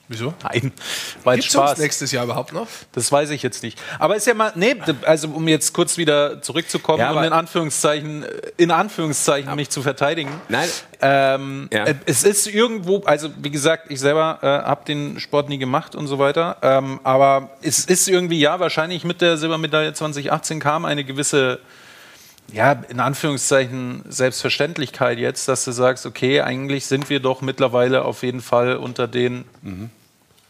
Wieso? 0.09 0.33
Nein, 0.43 0.73
weil 1.23 1.37
Gibt's 1.37 1.53
Spaß. 1.53 1.71
Uns 1.71 1.79
nächstes 1.79 2.11
Jahr 2.11 2.25
überhaupt 2.25 2.51
noch? 2.51 2.67
Das 2.91 3.09
weiß 3.09 3.29
ich 3.29 3.41
jetzt 3.41 3.63
nicht. 3.63 3.79
Aber 3.99 4.17
ist 4.17 4.27
ja 4.27 4.33
mal, 4.33 4.51
nee, 4.55 4.75
also 5.05 5.29
um 5.29 5.47
jetzt 5.47 5.73
kurz 5.73 5.97
wieder 5.97 6.41
zurückzukommen 6.41 6.99
ja, 6.99 7.11
und 7.11 7.23
in 7.23 7.31
Anführungszeichen, 7.31 8.25
in 8.57 8.71
Anführungszeichen 8.71 9.49
ja. 9.49 9.55
mich 9.55 9.69
zu 9.69 9.81
verteidigen. 9.81 10.29
Nein. 10.49 10.67
Ähm, 11.01 11.69
ja. 11.71 11.85
Äh, 11.85 11.95
es 12.05 12.23
ist 12.23 12.47
irgendwo, 12.47 12.99
also 13.05 13.29
wie 13.37 13.49
gesagt, 13.49 13.91
ich 13.91 14.01
selber 14.01 14.39
äh, 14.41 14.45
habe 14.45 14.83
den 14.85 15.21
Sport 15.21 15.47
nie 15.47 15.57
gemacht 15.57 15.95
und 15.95 16.07
so 16.07 16.19
weiter. 16.19 16.57
Ähm, 16.61 16.99
aber 17.03 17.51
es 17.61 17.85
ist 17.85 18.09
irgendwie, 18.09 18.39
ja, 18.39 18.59
wahrscheinlich 18.59 19.05
mit 19.05 19.21
der 19.21 19.37
Silbermedaille 19.37 19.93
2018 19.93 20.59
kam 20.59 20.83
eine 20.83 21.05
gewisse 21.05 21.59
ja, 22.51 22.73
in 22.89 22.99
Anführungszeichen 22.99 24.03
Selbstverständlichkeit 24.07 25.17
jetzt, 25.17 25.47
dass 25.47 25.65
du 25.65 25.71
sagst, 25.71 26.05
okay, 26.05 26.41
eigentlich 26.41 26.85
sind 26.85 27.09
wir 27.09 27.19
doch 27.19 27.41
mittlerweile 27.41 28.05
auf 28.05 28.23
jeden 28.23 28.41
Fall 28.41 28.75
unter 28.75 29.07
den 29.07 29.45
mhm. 29.61 29.89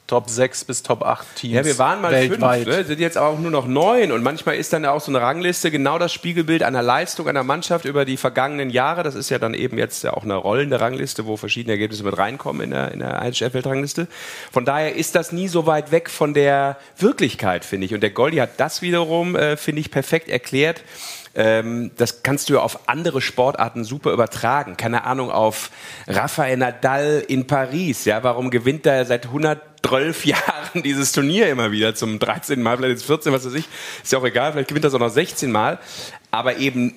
Top 0.06 0.30
6 0.30 0.66
bis 0.66 0.84
Top 0.84 1.02
8 1.02 1.26
Teams. 1.36 1.54
Ja, 1.56 1.66
wir 1.66 1.78
waren 1.78 2.02
mal 2.02 2.12
weltweit. 2.12 2.66
fünf, 2.66 2.78
ne? 2.78 2.84
sind 2.84 3.00
jetzt 3.00 3.18
auch 3.18 3.40
nur 3.40 3.50
noch 3.50 3.66
neun. 3.66 4.12
Und 4.12 4.22
manchmal 4.22 4.58
ist 4.58 4.74
dann 4.74 4.86
auch 4.86 5.00
so 5.00 5.12
eine 5.12 5.22
Rangliste 5.22 5.72
genau 5.72 5.98
das 5.98 6.12
Spiegelbild 6.12 6.62
einer 6.62 6.84
Leistung 6.84 7.30
einer 7.30 7.44
Mannschaft 7.44 7.86
über 7.86 8.04
die 8.04 8.18
vergangenen 8.18 8.70
Jahre. 8.70 9.04
Das 9.04 9.16
ist 9.16 9.30
ja 9.30 9.40
dann 9.40 9.54
eben 9.54 9.78
jetzt 9.78 10.04
ja 10.04 10.14
auch 10.14 10.24
eine 10.24 10.36
rollende 10.36 10.82
Rangliste, 10.82 11.26
wo 11.26 11.38
verschiedene 11.38 11.74
Ergebnisse 11.74 12.04
mit 12.04 12.18
reinkommen 12.18 12.62
in 12.64 12.72
der, 12.72 12.92
in 12.92 13.00
der 13.00 13.24
IHF-Weltrangliste. 13.24 14.08
Von 14.52 14.66
daher 14.66 14.94
ist 14.94 15.16
das 15.16 15.32
nie 15.32 15.48
so 15.48 15.66
weit 15.68 15.92
weg 15.92 16.10
von 16.10 16.34
der 16.34 16.78
Wirklichkeit, 16.98 17.64
finde 17.64 17.86
ich. 17.86 17.94
Und 17.94 18.02
der 18.02 18.12
Goldi 18.12 18.38
hat 18.38 18.52
das 18.58 18.82
wiederum, 18.82 19.38
äh, 19.38 19.56
finde 19.56 19.80
ich, 19.80 19.90
perfekt 19.90 20.28
erklärt 20.28 20.84
ähm, 21.36 21.92
das 21.98 22.24
kannst 22.24 22.50
du 22.50 22.54
ja 22.56 22.60
auf 22.60 22.88
andere 22.88 23.22
Sportarten 23.22 23.84
super 23.84 24.12
übertragen. 24.14 24.78
Keine 24.78 25.04
Ahnung, 25.04 25.32
auf 25.32 25.72
Rafael 26.08 26.58
Nadal 26.58 27.24
in 27.28 27.48
Paris. 27.48 28.06
Ja, 28.06 28.24
warum 28.24 28.52
gewinnt 28.52 28.86
er 28.86 29.06
seit 29.06 29.26
112 29.26 30.26
Jahren 30.26 30.84
dieses 30.84 31.12
Turnier 31.12 31.50
immer 31.50 31.72
wieder 31.72 31.96
zum 31.96 32.20
13. 32.20 32.62
Mal, 32.62 32.78
vielleicht 32.78 33.00
jetzt 33.00 33.06
14, 33.06 33.34
was 33.34 33.46
weiß 33.46 33.54
ich. 33.54 33.68
Ist 34.04 34.12
ja 34.12 34.20
auch 34.20 34.26
egal, 34.26 34.52
vielleicht 34.52 34.70
gewinnt 34.70 34.86
er 34.86 34.90
es 34.90 34.94
auch 34.94 35.00
noch 35.00 35.10
16 35.10 35.52
Mal. 35.52 35.80
Aber 36.32 36.58
eben 36.58 36.96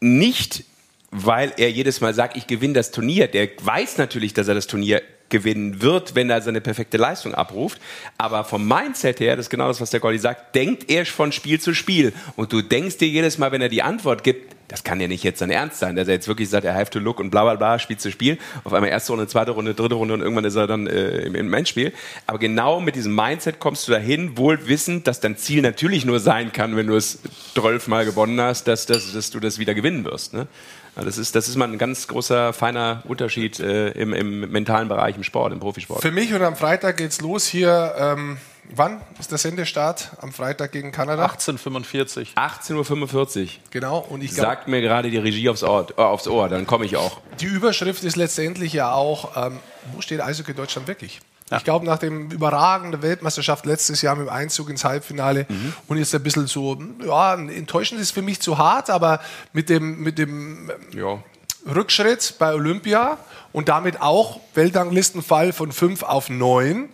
nicht 0.00 0.64
weil 1.12 1.52
er 1.58 1.70
jedes 1.70 2.00
Mal 2.00 2.14
sagt, 2.14 2.38
ich 2.38 2.46
gewinne 2.46 2.72
das 2.72 2.90
Turnier. 2.90 3.28
Der 3.28 3.46
weiß 3.60 3.98
natürlich, 3.98 4.32
dass 4.32 4.48
er 4.48 4.54
das 4.54 4.66
Turnier 4.66 5.02
gewinnen 5.32 5.82
wird, 5.82 6.14
wenn 6.14 6.30
er 6.30 6.40
seine 6.40 6.60
perfekte 6.60 6.98
Leistung 6.98 7.34
abruft. 7.34 7.80
Aber 8.18 8.44
vom 8.44 8.68
Mindset 8.68 9.18
her, 9.18 9.34
das 9.34 9.46
ist 9.46 9.50
genau 9.50 9.66
das, 9.66 9.80
was 9.80 9.90
der 9.90 9.98
Goldi 9.98 10.20
sagt, 10.20 10.54
denkt 10.54 10.88
er 10.88 11.04
von 11.04 11.32
Spiel 11.32 11.60
zu 11.60 11.74
Spiel. 11.74 12.12
Und 12.36 12.52
du 12.52 12.62
denkst 12.62 12.98
dir 12.98 13.08
jedes 13.08 13.38
Mal, 13.38 13.50
wenn 13.50 13.62
er 13.62 13.68
die 13.68 13.82
Antwort 13.82 14.22
gibt, 14.22 14.54
das 14.72 14.84
kann 14.84 15.00
ja 15.00 15.06
nicht 15.06 15.22
jetzt 15.22 15.40
sein 15.40 15.50
Ernst 15.50 15.80
sein, 15.80 15.96
dass 15.96 16.08
er 16.08 16.14
jetzt 16.14 16.28
wirklich 16.28 16.48
sagt, 16.48 16.64
er 16.64 16.74
have 16.74 16.90
to 16.90 16.98
look 16.98 17.20
und 17.20 17.28
bla 17.28 17.42
bla 17.42 17.56
bla, 17.56 17.78
Spiel 17.78 17.98
zu 17.98 18.10
Spiel. 18.10 18.38
Auf 18.64 18.72
einmal 18.72 18.90
erste 18.90 19.12
Runde, 19.12 19.26
zweite 19.26 19.50
Runde, 19.50 19.74
dritte 19.74 19.96
Runde 19.96 20.14
und 20.14 20.22
irgendwann 20.22 20.46
ist 20.46 20.54
er 20.54 20.66
dann 20.66 20.86
äh, 20.86 21.18
im, 21.24 21.52
Endspiel. 21.52 21.92
Aber 22.26 22.38
genau 22.38 22.80
mit 22.80 22.94
diesem 22.94 23.14
Mindset 23.14 23.60
kommst 23.60 23.86
du 23.86 23.92
dahin, 23.92 24.38
wohl 24.38 24.66
wissend, 24.68 25.06
dass 25.06 25.20
dein 25.20 25.36
Ziel 25.36 25.60
natürlich 25.60 26.06
nur 26.06 26.20
sein 26.20 26.52
kann, 26.52 26.74
wenn 26.74 26.86
du 26.86 26.96
es 26.96 27.18
zwölfmal 27.54 28.06
gewonnen 28.06 28.40
hast, 28.40 28.66
dass, 28.66 28.86
dass, 28.86 29.12
dass 29.12 29.30
du 29.30 29.40
das 29.40 29.58
wieder 29.58 29.74
gewinnen 29.74 30.06
wirst. 30.06 30.32
Ne? 30.32 30.46
Das 30.94 31.16
ist, 31.16 31.34
das 31.34 31.48
ist 31.48 31.56
mal 31.56 31.68
ein 31.68 31.78
ganz 31.78 32.06
großer, 32.06 32.52
feiner 32.52 33.02
Unterschied 33.06 33.58
äh, 33.60 33.90
im, 33.92 34.12
im, 34.12 34.50
mentalen 34.50 34.88
Bereich, 34.88 35.16
im 35.16 35.22
Sport, 35.22 35.52
im 35.52 35.60
Profisport. 35.60 36.02
Für 36.02 36.10
mich 36.10 36.34
und 36.34 36.42
am 36.42 36.54
Freitag 36.54 36.98
geht's 36.98 37.20
los 37.20 37.46
hier. 37.46 37.94
Ähm, 37.96 38.36
wann 38.74 39.00
ist 39.18 39.30
der 39.30 39.38
Sendestart? 39.38 40.10
Am 40.20 40.32
Freitag 40.32 40.72
gegen 40.72 40.92
Kanada? 40.92 41.24
18.45 41.24 42.34
18.45 42.34 43.42
Uhr. 43.42 43.48
Genau. 43.70 43.98
Und 44.00 44.22
ich 44.22 44.34
glaub, 44.34 44.46
Sagt 44.46 44.68
mir 44.68 44.82
gerade 44.82 45.10
die 45.10 45.18
Regie 45.18 45.48
aufs 45.48 45.62
Ohr, 45.62 45.86
äh, 45.96 46.00
aufs 46.00 46.28
Ohr 46.28 46.48
dann 46.50 46.66
komme 46.66 46.84
ich 46.84 46.96
auch. 46.96 47.20
Die 47.40 47.46
Überschrift 47.46 48.04
ist 48.04 48.16
letztendlich 48.16 48.74
ja 48.74 48.92
auch, 48.92 49.36
ähm, 49.36 49.60
wo 49.92 50.02
steht 50.02 50.20
Eishockey 50.20 50.52
Deutschland 50.52 50.88
wirklich? 50.88 51.20
Ja. 51.52 51.58
Ich 51.58 51.64
glaube, 51.64 51.84
nach 51.84 51.98
dem 51.98 52.30
überragenden 52.30 53.02
Weltmeisterschaft 53.02 53.66
letztes 53.66 54.00
Jahr 54.00 54.16
mit 54.16 54.26
dem 54.26 54.32
Einzug 54.32 54.70
ins 54.70 54.84
Halbfinale 54.84 55.44
mhm. 55.50 55.74
und 55.86 55.98
jetzt 55.98 56.14
ein 56.14 56.22
bisschen 56.22 56.46
so, 56.46 56.78
ja, 57.04 57.34
enttäuschend 57.34 58.00
ist 58.00 58.12
für 58.12 58.22
mich 58.22 58.40
zu 58.40 58.56
hart, 58.56 58.88
aber 58.88 59.20
mit 59.52 59.68
dem, 59.68 60.00
mit 60.00 60.16
dem 60.16 60.70
ja. 60.96 61.22
Rückschritt 61.66 62.36
bei 62.38 62.54
Olympia 62.54 63.18
und 63.52 63.68
damit 63.68 64.00
auch 64.00 64.40
Weltranglistenfall 64.54 65.52
von 65.52 65.72
5 65.72 66.04
auf 66.04 66.30
9, 66.30 66.88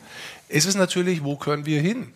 ist 0.48 0.66
es 0.66 0.74
natürlich, 0.74 1.22
wo 1.22 1.36
können 1.36 1.64
wir 1.64 1.80
hin? 1.80 2.12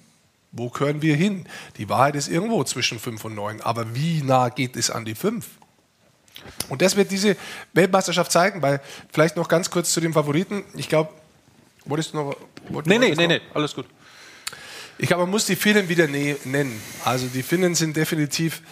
Wo 0.50 0.68
können 0.68 1.00
wir 1.00 1.14
hin? 1.14 1.46
Die 1.76 1.88
Wahrheit 1.88 2.16
ist 2.16 2.26
irgendwo 2.26 2.64
zwischen 2.64 2.98
5 2.98 3.24
und 3.24 3.36
9, 3.36 3.60
aber 3.60 3.94
wie 3.94 4.20
nah 4.24 4.48
geht 4.48 4.74
es 4.74 4.90
an 4.90 5.04
die 5.04 5.14
5? 5.14 5.46
Und 6.68 6.82
das 6.82 6.96
wird 6.96 7.12
diese 7.12 7.36
Weltmeisterschaft 7.72 8.32
zeigen, 8.32 8.62
weil 8.62 8.80
vielleicht 9.12 9.36
noch 9.36 9.46
ganz 9.46 9.70
kurz 9.70 9.92
zu 9.92 10.00
den 10.00 10.12
Favoriten. 10.12 10.64
Ich 10.74 10.88
glaube, 10.88 11.10
Wolltest 11.84 12.12
du 12.12 12.18
noch. 12.18 12.36
Wollt, 12.68 12.86
nee, 12.86 12.98
nee, 12.98 13.14
nee, 13.16 13.26
nee, 13.26 13.40
alles 13.54 13.74
gut. 13.74 13.86
Ich 14.98 15.08
glaube, 15.08 15.24
man 15.24 15.30
muss 15.30 15.46
die 15.46 15.56
Finnen 15.56 15.88
wieder 15.88 16.06
ne 16.06 16.36
nennen. 16.44 16.80
Also 17.04 17.26
die 17.26 17.42
Finnen 17.42 17.74
sind 17.74 17.96
definitiv 17.96 18.62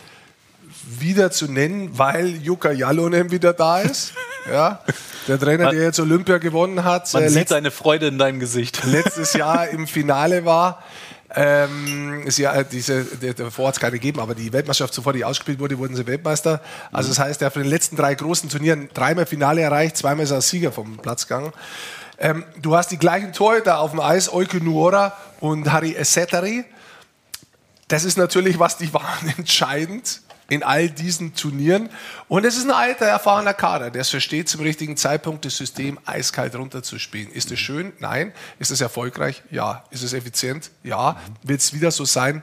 wieder 0.87 1.31
zu 1.31 1.51
nennen, 1.51 1.99
weil 1.99 2.37
Jukka 2.37 2.71
Jalonen 2.71 3.31
wieder 3.31 3.53
da 3.53 3.81
ist. 3.81 4.13
ja, 4.53 4.83
der 5.29 5.39
Trainer, 5.39 5.65
man, 5.65 5.75
der 5.75 5.85
jetzt 5.85 6.01
Olympia 6.01 6.39
gewonnen 6.39 6.85
hat. 6.85 7.13
Man 7.13 7.25
äh, 7.25 7.31
sieht 7.31 7.51
deine 7.51 7.71
Freude 7.71 8.09
in 8.09 8.19
deinem 8.19 8.41
Gesicht. 8.41 8.85
Letztes 8.85 9.33
Jahr 9.33 9.69
im 9.69 9.87
Finale 9.87 10.45
war. 10.45 10.83
Ähm, 11.33 12.25
ist 12.25 12.39
ja 12.39 12.65
diese, 12.65 13.05
davor 13.35 13.69
hat 13.69 13.75
es 13.75 13.81
keine 13.81 13.93
gegeben, 13.93 14.19
aber 14.19 14.35
die 14.35 14.53
Weltmeisterschaft 14.53 14.95
zuvor, 14.95 15.13
die 15.13 15.25
ausgespielt 15.25 15.61
wurde, 15.61 15.79
wurden 15.79 15.95
sie 15.95 16.07
Weltmeister. 16.07 16.61
Also 16.91 17.09
das 17.11 17.21
heißt, 17.21 17.41
er 17.43 17.47
hat 17.47 17.53
von 17.53 17.63
den 17.63 17.71
letzten 17.71 17.95
drei 17.95 18.17
großen 18.17 18.49
Turnieren 18.49 18.89
dreimal 18.95 19.27
Finale 19.27 19.61
erreicht, 19.61 19.97
zweimal 19.97 20.25
ist 20.25 20.33
er 20.33 20.37
als 20.37 20.49
Sieger 20.49 20.73
vom 20.73 20.97
Platz 20.97 21.29
gegangen. 21.29 21.53
Ähm, 22.21 22.45
du 22.61 22.77
hast 22.77 22.91
die 22.91 22.99
gleichen 22.99 23.33
Torhüter 23.33 23.79
auf 23.79 23.93
dem 23.93 24.01
Eis, 24.01 24.31
Oike 24.31 24.63
Nuora 24.63 25.17
und 25.41 25.73
Harry 25.73 25.95
Eseteri. 25.95 26.67
Das 27.89 28.05
ist 28.05 28.19
natürlich, 28.19 28.59
was 28.59 28.77
die 28.77 28.93
waren, 28.93 29.29
entscheidend 29.39 30.21
in 30.51 30.63
all 30.63 30.91
diesen 30.91 31.35
Turnieren. 31.35 31.89
Und 32.29 32.45
es 32.45 32.59
ist 32.59 32.65
ein 32.65 32.73
alter, 32.73 33.07
erfahrener 33.07 33.55
Kader, 33.55 33.91
der 33.91 34.03
es 34.03 34.11
versteht, 34.11 34.49
zum 34.49 34.61
richtigen 34.61 34.97
Zeitpunkt 34.99 35.45
das 35.45 35.57
System 35.57 35.99
eiskalt 36.05 36.55
runterzuspielen. 36.55 37.33
Ist 37.33 37.51
es 37.53 37.59
schön? 37.59 37.93
Nein. 38.01 38.33
Ist 38.59 38.71
es 38.71 38.81
erfolgreich? 38.81 39.43
Ja. 39.51 39.85
Ist 39.91 40.03
es 40.03 40.13
effizient? 40.13 40.71
Ja. 40.83 41.17
Wird 41.43 41.61
es 41.61 41.73
wieder 41.73 41.91
so 41.91 42.05
sein? 42.05 42.43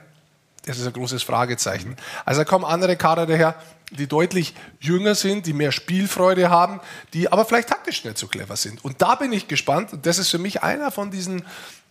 Das 0.66 0.80
ist 0.80 0.88
ein 0.88 0.94
großes 0.94 1.22
Fragezeichen. 1.22 1.96
Also 2.26 2.42
da 2.42 2.46
kommen 2.46 2.66
andere 2.66 2.96
Kader 2.96 3.26
daher, 3.26 3.56
die 3.92 4.08
deutlich 4.08 4.54
jünger 4.80 5.16
sind, 5.16 5.46
die 5.46 5.54
mehr 5.54 5.72
Spielfreude 5.72 6.50
haben, 6.50 6.80
die 7.14 7.32
aber 7.32 7.46
vielleicht 7.46 7.70
taktisch 7.70 8.04
nicht 8.04 8.18
so 8.18 8.28
clever 8.28 8.56
sind. 8.56 8.84
Und 8.84 9.02
da 9.02 9.16
bin 9.16 9.32
ich 9.32 9.48
gespannt. 9.48 9.94
Und 9.94 10.06
das 10.06 10.18
ist 10.18 10.30
für 10.30 10.40
mich 10.40 10.64
einer 10.64 10.92
von 10.92 11.12
diesen 11.12 11.44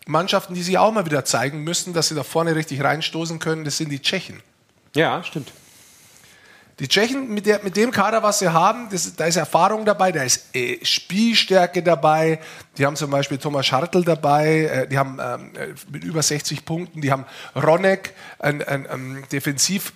Mannschaften, 0.07 0.55
die 0.55 0.63
sich 0.63 0.79
auch 0.79 0.93
mal 0.93 1.07
wieder 1.07 1.25
zeigen 1.25 1.65
müssen, 1.65 1.95
dass 1.95 2.09
sie 2.09 2.15
da 2.15 2.23
vorne 2.23 2.55
richtig 2.55 2.83
reinstoßen 2.83 3.39
können. 3.39 3.65
Das 3.65 3.79
sind 3.79 3.91
die 3.91 4.01
Tschechen. 4.01 4.43
Ja, 4.95 5.23
stimmt. 5.25 5.53
Die 6.79 6.89
Tschechen 6.89 7.33
mit, 7.33 7.47
der, 7.47 7.63
mit 7.63 7.75
dem 7.75 7.91
Kader, 7.91 8.23
was 8.23 8.39
sie 8.39 8.53
haben, 8.53 8.89
das, 8.91 9.17
da 9.17 9.25
ist 9.25 9.37
Erfahrung 9.37 9.87
dabei, 9.87 10.13
da 10.13 10.23
ist 10.23 10.55
äh, 10.55 10.85
Spielstärke 10.85 11.83
dabei. 11.83 12.39
Die 12.77 12.85
haben 12.85 12.97
zum 12.97 13.11
Beispiel 13.11 13.39
Thomas 13.39 13.67
Schartl 13.67 14.05
dabei, 14.05 14.65
äh, 14.65 14.87
die 14.87 14.99
haben 14.99 15.19
ähm, 15.19 15.53
äh, 15.57 15.75
mit 15.91 16.05
über 16.05 16.23
60 16.23 16.67
Punkten, 16.67 17.01
die 17.01 17.11
haben 17.11 17.25
Ronek, 17.55 18.13
ein, 18.39 18.63
ein, 18.63 18.87
ein 18.87 19.25
Defensiv- 19.33 19.93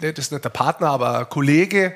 das 0.00 0.18
ist 0.18 0.32
nicht 0.32 0.44
der 0.44 0.50
Partner, 0.50 0.90
aber 0.90 1.24
Kollege 1.24 1.92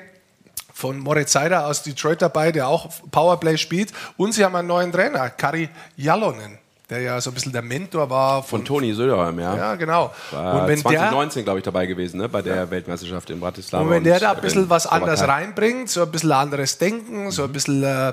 von 0.73 0.99
Moritz 0.99 1.31
Seider 1.31 1.67
aus 1.67 1.83
Detroit 1.83 2.21
dabei, 2.21 2.51
der 2.51 2.67
auch 2.67 2.89
Powerplay 3.11 3.57
spielt. 3.57 3.91
Und 4.17 4.33
sie 4.33 4.43
haben 4.43 4.55
einen 4.55 4.67
neuen 4.67 4.91
Trainer, 4.91 5.29
Kari 5.29 5.69
Jalonen 5.97 6.57
der 6.91 6.99
ja 6.99 7.21
so 7.21 7.31
ein 7.31 7.33
bisschen 7.33 7.53
der 7.53 7.61
Mentor 7.61 8.09
war 8.09 8.43
von, 8.43 8.59
von 8.59 8.65
Toni 8.65 8.93
Söderholm, 8.93 9.39
ja. 9.39 9.55
Ja, 9.55 9.75
genau. 9.75 10.13
War 10.31 10.61
und 10.61 10.67
wenn 10.67 10.77
2019, 10.77 11.45
glaube 11.45 11.59
ich, 11.59 11.63
dabei 11.63 11.85
gewesen, 11.85 12.17
ne, 12.19 12.27
bei 12.27 12.41
der 12.41 12.55
ja. 12.55 12.69
Weltmeisterschaft 12.69 13.29
in 13.29 13.39
Bratislava. 13.39 13.85
Und 13.85 13.89
wenn 13.89 14.03
der 14.03 14.19
da 14.19 14.33
ein 14.33 14.41
bisschen 14.41 14.69
was 14.69 14.85
anders 14.87 15.25
reinbringt, 15.25 15.89
so 15.89 16.01
ein 16.03 16.11
bisschen 16.11 16.33
anderes 16.33 16.77
Denken, 16.77 17.31
so 17.31 17.45
ein 17.45 17.53
bisschen 17.53 17.81
äh, 17.81 18.11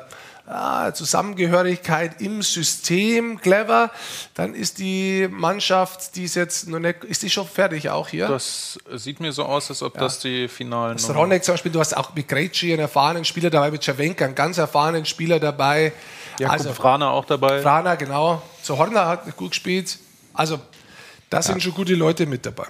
ah, 0.48 0.92
Zusammengehörigkeit 0.92 2.20
im 2.20 2.42
System, 2.42 3.40
clever, 3.40 3.90
dann 4.34 4.54
ist 4.54 4.78
die 4.78 5.28
Mannschaft, 5.30 6.16
die 6.16 6.24
ist 6.24 6.34
jetzt 6.34 6.68
noch 6.68 6.78
nicht, 6.78 7.04
ist 7.04 7.22
die 7.22 7.30
schon 7.30 7.46
fertig 7.46 7.90
auch 7.90 8.08
hier? 8.08 8.28
Das 8.28 8.78
sieht 8.94 9.20
mir 9.20 9.32
so 9.32 9.44
aus, 9.44 9.70
als 9.70 9.82
ob 9.82 9.94
ja. 9.94 10.00
das 10.00 10.20
die 10.20 10.48
finalen. 10.48 10.96
Das 10.96 11.14
Ronek 11.14 11.44
zum 11.44 11.54
Beispiel, 11.54 11.72
du 11.72 11.80
hast 11.80 11.96
auch 11.96 12.14
mit 12.14 12.28
Greci 12.28 12.72
einen 12.72 12.80
erfahrenen 12.80 13.24
Spieler 13.24 13.50
dabei, 13.50 13.70
mit 13.70 13.82
Cervenka 13.82 14.24
einen 14.24 14.34
ganz 14.34 14.58
erfahrenen 14.58 15.04
Spieler 15.04 15.38
dabei. 15.38 15.92
Ja, 16.38 16.50
also 16.50 16.72
Frana 16.72 17.10
auch 17.10 17.24
dabei. 17.24 17.62
Frana, 17.62 17.96
genau. 17.96 18.42
So 18.62 18.78
Horner 18.78 19.06
hat 19.06 19.36
gut 19.36 19.50
gespielt. 19.50 19.98
Also, 20.32 20.60
da 21.30 21.42
sind 21.42 21.62
schon 21.62 21.74
gute 21.74 21.94
Leute 21.94 22.26
mit 22.26 22.46
dabei. 22.46 22.66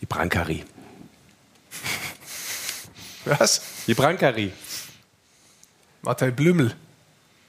Die 0.00 0.06
Brankari. 0.06 0.64
Was? 3.24 3.60
Die 3.86 3.94
Brankari. 3.94 4.52
Martin 6.02 6.34
Blümel. 6.34 6.74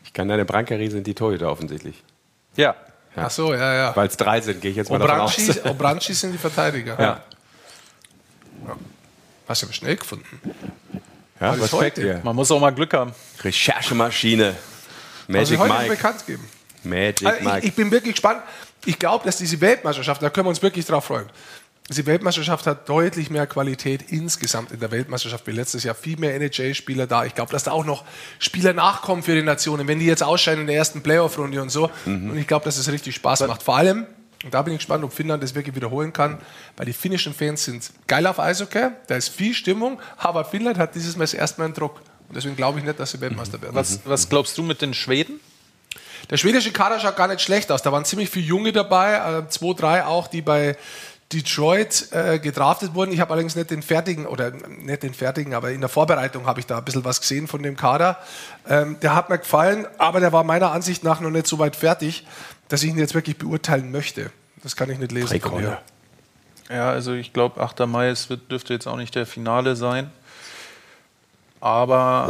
Ich 0.03 0.13
kann 0.13 0.27
deine 0.27 0.45
Brankari 0.45 0.89
sind 0.89 1.05
die 1.05 1.13
Torhüter 1.13 1.51
offensichtlich. 1.51 2.03
Ja. 2.55 2.75
ja. 3.15 3.23
Ach 3.25 3.31
so, 3.31 3.53
ja, 3.53 3.73
ja. 3.73 3.95
Weil 3.95 4.07
es 4.07 4.17
drei 4.17 4.41
sind, 4.41 4.61
gehe 4.61 4.71
ich 4.71 4.77
jetzt 4.77 4.89
mal 4.89 5.01
Obranchi, 5.01 5.47
davon 5.47 5.63
aus. 5.63 5.71
Obranchi 5.71 6.13
sind 6.13 6.31
die 6.31 6.37
Verteidiger. 6.37 6.93
Ja. 6.99 7.21
ja. 8.67 8.75
Hast 9.47 9.61
du 9.61 9.67
aber 9.67 9.73
schnell 9.73 9.95
gefunden. 9.95 10.25
Ja, 11.39 11.51
was 11.51 11.71
Respekt 11.73 11.97
dir. 11.97 12.21
Man 12.23 12.35
muss 12.35 12.51
auch 12.51 12.59
mal 12.59 12.71
Glück 12.71 12.93
haben. 12.93 13.13
Recherchemaschine. 13.41 14.55
Magic 15.27 15.59
also 15.59 15.73
Mike. 15.73 15.89
bekannt 15.89 16.25
geben. 16.25 16.47
Magic 16.83 17.27
also 17.27 17.43
Mike. 17.43 17.59
Ich, 17.59 17.65
ich, 17.65 17.75
bin 17.75 17.91
wirklich 17.91 18.15
gespannt. 18.15 18.41
Ich 18.85 18.97
glaube, 18.97 19.25
dass 19.25 19.37
diese 19.37 19.59
Weltmeisterschaft, 19.61 20.21
da 20.21 20.29
können 20.29 20.45
wir 20.45 20.49
uns 20.49 20.61
wirklich 20.61 20.85
drauf 20.85 21.05
freuen. 21.05 21.27
Die 21.89 22.05
Weltmeisterschaft 22.05 22.67
hat 22.67 22.89
deutlich 22.89 23.29
mehr 23.29 23.47
Qualität 23.47 24.11
insgesamt 24.11 24.71
in 24.71 24.79
der 24.81 24.91
Weltmeisterschaft 24.91 25.47
wie 25.47 25.51
letztes 25.51 25.83
Jahr. 25.83 25.95
Viel 25.95 26.17
mehr 26.17 26.35
NHL-Spieler 26.35 27.07
da. 27.07 27.23
Ich 27.23 27.33
glaube, 27.33 27.51
dass 27.51 27.63
da 27.63 27.71
auch 27.71 27.85
noch 27.85 28.03
Spieler 28.39 28.73
nachkommen 28.73 29.23
für 29.23 29.35
die 29.35 29.41
Nationen, 29.41 29.87
wenn 29.87 29.99
die 29.99 30.05
jetzt 30.05 30.21
ausscheiden 30.21 30.61
in 30.61 30.67
der 30.67 30.75
ersten 30.75 31.01
Playoff-Runde 31.01 31.61
und 31.61 31.69
so. 31.69 31.89
Mhm. 32.05 32.31
Und 32.31 32.37
ich 32.37 32.47
glaube, 32.47 32.65
dass 32.65 32.77
es 32.77 32.91
richtig 32.91 33.15
Spaß 33.15 33.47
macht. 33.47 33.63
Vor 33.63 33.77
allem, 33.77 34.05
und 34.43 34.53
da 34.53 34.61
bin 34.63 34.73
ich 34.73 34.79
gespannt, 34.79 35.03
ob 35.05 35.13
Finnland 35.13 35.41
das 35.41 35.55
wirklich 35.55 35.75
wiederholen 35.75 36.11
kann, 36.11 36.39
weil 36.75 36.85
die 36.85 36.93
finnischen 36.93 37.33
Fans 37.33 37.63
sind 37.63 37.89
geil 38.05 38.27
auf 38.27 38.39
Eishockey, 38.39 38.89
da 39.07 39.15
ist 39.15 39.29
viel 39.29 39.53
Stimmung, 39.53 39.99
aber 40.17 40.43
Finnland 40.43 40.77
hat 40.77 40.93
dieses 40.93 41.15
Mal 41.15 41.27
erstmal 41.33 41.65
einen 41.65 41.73
Druck. 41.73 42.01
Und 42.27 42.35
deswegen 42.35 42.57
glaube 42.57 42.79
ich 42.79 42.85
nicht, 42.85 42.99
dass 42.99 43.11
sie 43.11 43.21
Weltmeister 43.21 43.61
werden. 43.61 43.75
Was, 43.75 44.01
was 44.03 44.27
glaubst 44.27 44.57
du 44.57 44.63
mit 44.63 44.81
den 44.81 44.93
Schweden? 44.93 45.39
Der 46.29 46.35
schwedische 46.35 46.71
Kader 46.71 46.99
schaut 46.99 47.15
gar 47.15 47.29
nicht 47.29 47.41
schlecht 47.41 47.71
aus. 47.71 47.81
Da 47.81 47.91
waren 47.93 48.03
ziemlich 48.03 48.29
viele 48.29 48.45
Junge 48.45 48.73
dabei, 48.73 49.43
äh, 49.45 49.49
zwei, 49.49 49.73
drei 49.73 50.05
auch, 50.05 50.27
die 50.27 50.41
bei 50.41 50.75
Detroit 51.33 52.07
äh, 52.11 52.39
gedraftet 52.39 52.93
wurden. 52.93 53.11
Ich 53.11 53.19
habe 53.19 53.33
allerdings 53.33 53.55
nicht 53.55 53.69
den 53.69 53.81
fertigen, 53.81 54.25
oder 54.25 54.51
nicht 54.51 55.03
den 55.03 55.13
fertigen, 55.13 55.53
aber 55.53 55.71
in 55.71 55.81
der 55.81 55.89
Vorbereitung 55.89 56.45
habe 56.45 56.59
ich 56.59 56.65
da 56.65 56.77
ein 56.77 56.85
bisschen 56.85 57.03
was 57.03 57.19
gesehen 57.19 57.47
von 57.47 57.61
dem 57.61 57.75
Kader. 57.75 58.17
Ähm, 58.67 58.97
der 59.01 59.13
hat 59.13 59.29
mir 59.29 59.37
gefallen, 59.37 59.87
aber 59.97 60.21
der 60.21 60.31
war 60.31 60.43
meiner 60.43 60.71
Ansicht 60.71 61.03
nach 61.03 61.19
noch 61.19 61.29
nicht 61.29 61.47
so 61.47 61.59
weit 61.59 61.75
fertig, 61.75 62.25
dass 62.69 62.83
ich 62.83 62.89
ihn 62.89 62.97
jetzt 62.97 63.13
wirklich 63.13 63.37
beurteilen 63.37 63.91
möchte. 63.91 64.31
Das 64.63 64.75
kann 64.75 64.89
ich 64.89 64.99
nicht 64.99 65.11
lesen 65.11 65.39
von 65.41 65.61
mir. 65.61 65.79
Ja, 66.69 66.89
also 66.89 67.13
ich 67.13 67.33
glaube, 67.33 67.61
8. 67.61 67.79
Mai 67.87 68.07
es 68.07 68.29
wird, 68.29 68.51
dürfte 68.51 68.73
jetzt 68.73 68.87
auch 68.87 68.97
nicht 68.97 69.15
der 69.15 69.25
Finale 69.25 69.75
sein. 69.75 70.11
Aber 71.59 72.25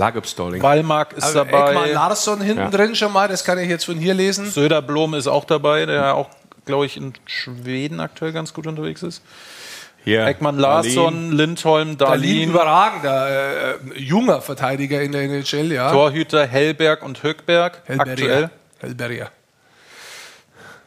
Wallmark 0.61 1.13
ist 1.13 1.23
also 1.23 1.43
dabei. 1.43 1.71
Ekman 1.71 1.93
Larsson 1.93 2.41
hinten 2.41 2.61
ja. 2.61 2.69
drin 2.69 2.95
schon 2.95 3.11
mal, 3.11 3.27
das 3.27 3.43
kann 3.43 3.57
ich 3.57 3.67
jetzt 3.67 3.85
von 3.85 3.97
hier 3.97 4.13
lesen. 4.13 4.49
Söderblom 4.49 5.15
ist 5.15 5.27
auch 5.27 5.43
dabei, 5.43 5.85
der 5.85 6.15
auch, 6.15 6.29
glaube 6.67 6.85
ich, 6.85 6.97
in 6.97 7.13
Schweden 7.25 7.99
aktuell 7.99 8.31
ganz 8.31 8.53
gut 8.53 8.67
unterwegs 8.67 9.01
ist. 9.01 9.23
Hier, 10.03 10.25
Ekman 10.25 10.57
Larsson, 10.57 11.33
Lindholm, 11.33 11.97
Dahlin. 11.97 12.49
überragender 12.49 13.73
äh, 13.73 13.99
junger 13.99 14.41
Verteidiger 14.41 15.01
in 15.01 15.11
der 15.11 15.23
NHL, 15.23 15.71
ja. 15.71 15.91
Torhüter 15.91 16.45
Hellberg 16.45 17.03
und 17.03 17.23
Höckberg 17.23 17.81
Hellberger. 17.85 18.11
aktuell. 18.11 18.49
Hellberger. 18.79 19.31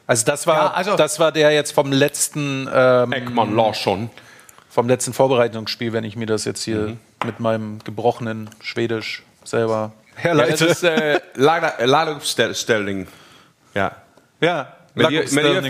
Also 0.07 0.25
das 0.25 0.47
war, 0.47 0.57
ja, 0.57 0.71
also 0.73 0.97
das 0.97 1.21
war 1.21 1.33
der 1.33 1.53
jetzt 1.53 1.73
vom 1.73 1.93
letzten 1.93 2.69
ähm, 2.73 3.13
Ekman 3.13 3.55
Larsson. 3.55 4.11
Vom 4.71 4.89
letzten 4.89 5.13
Vorbereitungsspiel, 5.13 5.93
wenn 5.93 6.05
ich 6.05 6.17
mir 6.17 6.27
das 6.27 6.45
jetzt 6.45 6.63
hier 6.63 6.79
mhm. 6.79 6.99
mit 7.25 7.41
meinem 7.41 7.81
gebrochenen 7.85 8.49
Schwedisch 8.63 9.23
selber 9.45 9.93
herleite. 10.15 10.65
Ja, 10.65 10.67
das 10.67 10.83
ist 10.83 10.85
äh, 10.85 11.21
Lagerstelling. 11.35 13.07
Ja. 13.75 13.93
Ja. 14.41 14.73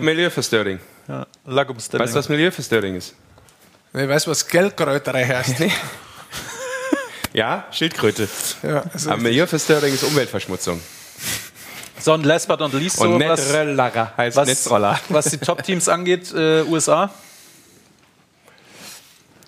Milieuverstörung. 0.00 0.78
Ja, 1.08 1.26
Weißt 1.46 2.14
du, 2.14 2.18
was 2.18 2.28
Milieuverstörung 2.28 2.94
ist? 2.96 3.14
Nee, 3.92 4.08
weißt 4.08 4.26
du, 4.26 4.30
was 4.30 4.46
Geldkröterei 4.46 5.24
heißt? 5.24 5.56
ja, 7.32 7.64
Schildkröte. 7.72 8.28
Ja, 8.62 8.84
also 8.92 9.10
Aber 9.10 9.20
Milieuverstörung 9.20 9.92
ist 9.92 10.04
Umweltverschmutzung. 10.04 10.80
So, 11.98 12.14
und 12.14 12.24
last 12.24 12.48
but 12.48 12.60
not 12.60 12.72
least, 12.72 12.96
so, 12.96 13.04
und 13.04 13.20
was, 13.28 13.52
heißt 13.52 14.36
was, 14.36 14.48
Netzroller. 14.48 14.98
was 15.08 15.26
die 15.26 15.38
Top-Teams 15.38 15.88
angeht, 15.88 16.32
äh, 16.32 16.62
USA? 16.62 17.10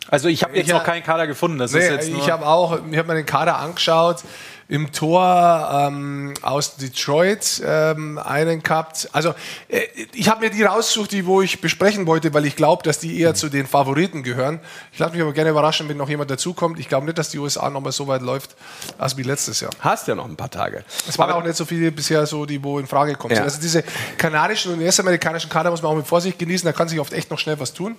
Also 0.09 0.29
ich 0.29 0.43
habe 0.43 0.55
jetzt 0.55 0.67
Ich 0.67 0.73
noch 0.75 0.85
keinen 0.85 1.03
Kader 1.03 1.27
gefunden. 1.27 1.57
Das 1.57 1.73
Nee, 1.73 1.79
ist 1.79 1.91
jetzt 1.91 2.11
nur 2.11 2.21
ich 2.21 2.31
habe 2.31 2.47
auch, 2.47 2.79
ich 2.91 2.99
habe 2.99 3.09
mir 3.09 3.15
den 3.15 3.25
Kader 3.25 3.57
angeschaut. 3.57 4.23
Im 4.69 4.93
Tor 4.93 5.69
ähm, 5.73 6.35
aus 6.43 6.77
Detroit 6.77 7.63
ähm, 7.65 8.19
einen 8.19 8.63
gehabt. 8.63 9.09
Also 9.13 9.35
äh, 9.69 9.83
ich 10.15 10.29
habe 10.29 10.41
mir 10.41 10.51
die 10.51 10.63
rausgesucht, 10.63 11.13
die 11.13 11.27
wo 11.27 11.43
ich 11.43 11.61
besprechen 11.61 12.07
wollte, 12.07 12.33
weil 12.35 12.47
ich 12.47 12.57
glaube, 12.57 12.83
dass 12.83 12.99
die 12.99 13.21
eher 13.21 13.35
zu 13.35 13.49
den 13.49 13.67
Favoriten 13.67 14.23
gehören. 14.23 14.61
Ich 14.93 14.99
lasse 14.99 15.13
mich 15.13 15.23
aber 15.23 15.33
gerne 15.33 15.51
überraschen, 15.51 15.89
wenn 15.89 15.97
noch 15.97 16.09
jemand 16.09 16.31
dazukommt. 16.31 16.79
Ich 16.79 16.89
glaube 16.89 17.07
nicht, 17.07 17.19
dass 17.19 17.31
die 17.31 17.39
USA 17.39 17.71
nochmal 17.71 17.93
so 17.93 18.07
weit 18.07 18.23
läuft 18.23 18.57
als 18.99 19.17
wie 19.17 19.23
letztes 19.23 19.61
Jahr. 19.61 19.71
Hast 19.81 20.09
ja 20.09 20.15
noch 20.15 20.27
ein 20.27 20.37
paar 20.37 20.51
Tage. 20.51 20.85
Es 21.09 21.19
waren 21.19 21.31
auch 21.33 21.45
nicht 21.45 21.57
so 21.57 21.65
viele 21.65 21.93
bisher 21.93 22.27
so, 22.27 22.47
die 22.47 22.63
wo 22.63 22.79
in 22.79 22.87
Frage 22.87 23.15
kommen. 23.15 23.35
Ja. 23.35 23.43
Also 23.43 23.61
diese 23.61 23.85
kanadischen 24.17 24.73
und 24.73 24.81
US-amerikanischen 24.81 25.51
Kader 25.51 25.71
muss 25.71 25.83
man 25.83 25.93
auch 25.93 25.97
mit 25.97 26.07
Vorsicht 26.07 26.39
genießen. 26.39 26.67
Da 26.67 26.73
kann 26.73 26.89
sich 26.89 27.01
oft 27.01 27.13
echt 27.13 27.31
noch 27.31 27.39
schnell 27.39 27.59
was 27.61 27.73
tun, 27.75 27.97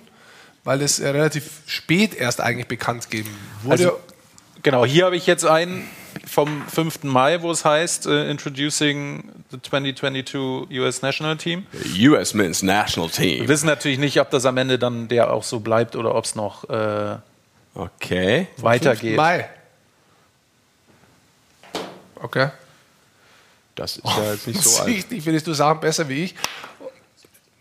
weil 0.64 0.82
es 0.82 1.00
äh, 1.00 1.08
relativ 1.08 1.44
spät 1.66 2.14
erst 2.14 2.40
eigentlich 2.40 2.66
bekannt 2.66 3.10
geben 3.10 3.30
wurde. 3.62 3.72
Also, 3.72 4.00
genau, 4.62 4.84
hier 4.84 5.06
habe 5.06 5.16
ich 5.16 5.26
jetzt 5.26 5.44
einen 5.44 5.88
vom 6.26 6.62
5. 6.68 7.04
Mai, 7.04 7.42
wo 7.42 7.50
es 7.50 7.64
heißt, 7.64 8.06
äh, 8.06 8.30
Introducing 8.30 9.30
the 9.50 9.60
2022 9.60 10.68
US 10.80 11.02
National 11.02 11.36
Team. 11.36 11.66
US 12.00 12.34
Men's 12.34 12.62
National 12.62 13.08
Wir 13.10 13.14
Team. 13.38 13.48
wissen 13.48 13.66
natürlich 13.66 13.98
nicht, 13.98 14.20
ob 14.20 14.30
das 14.30 14.44
am 14.46 14.56
Ende 14.56 14.78
dann 14.78 15.08
der 15.08 15.32
auch 15.32 15.42
so 15.44 15.60
bleibt 15.60 15.96
oder 15.96 16.14
ob 16.14 16.24
es 16.24 16.34
noch 16.34 16.68
äh, 16.70 17.16
Okay. 17.74 18.46
weitergeht. 18.58 19.16
Mai. 19.16 19.48
Okay. 22.22 22.48
Das 23.74 23.96
ist 23.96 24.04
ja 24.04 24.32
jetzt 24.32 24.46
nicht 24.46 24.62
so 24.62 24.78
alt. 24.80 24.88
Richtig, 24.88 25.22
findest 25.24 25.46
du 25.46 25.52
Sachen 25.52 25.80
besser 25.80 26.08
wie 26.08 26.24
ich. 26.24 26.34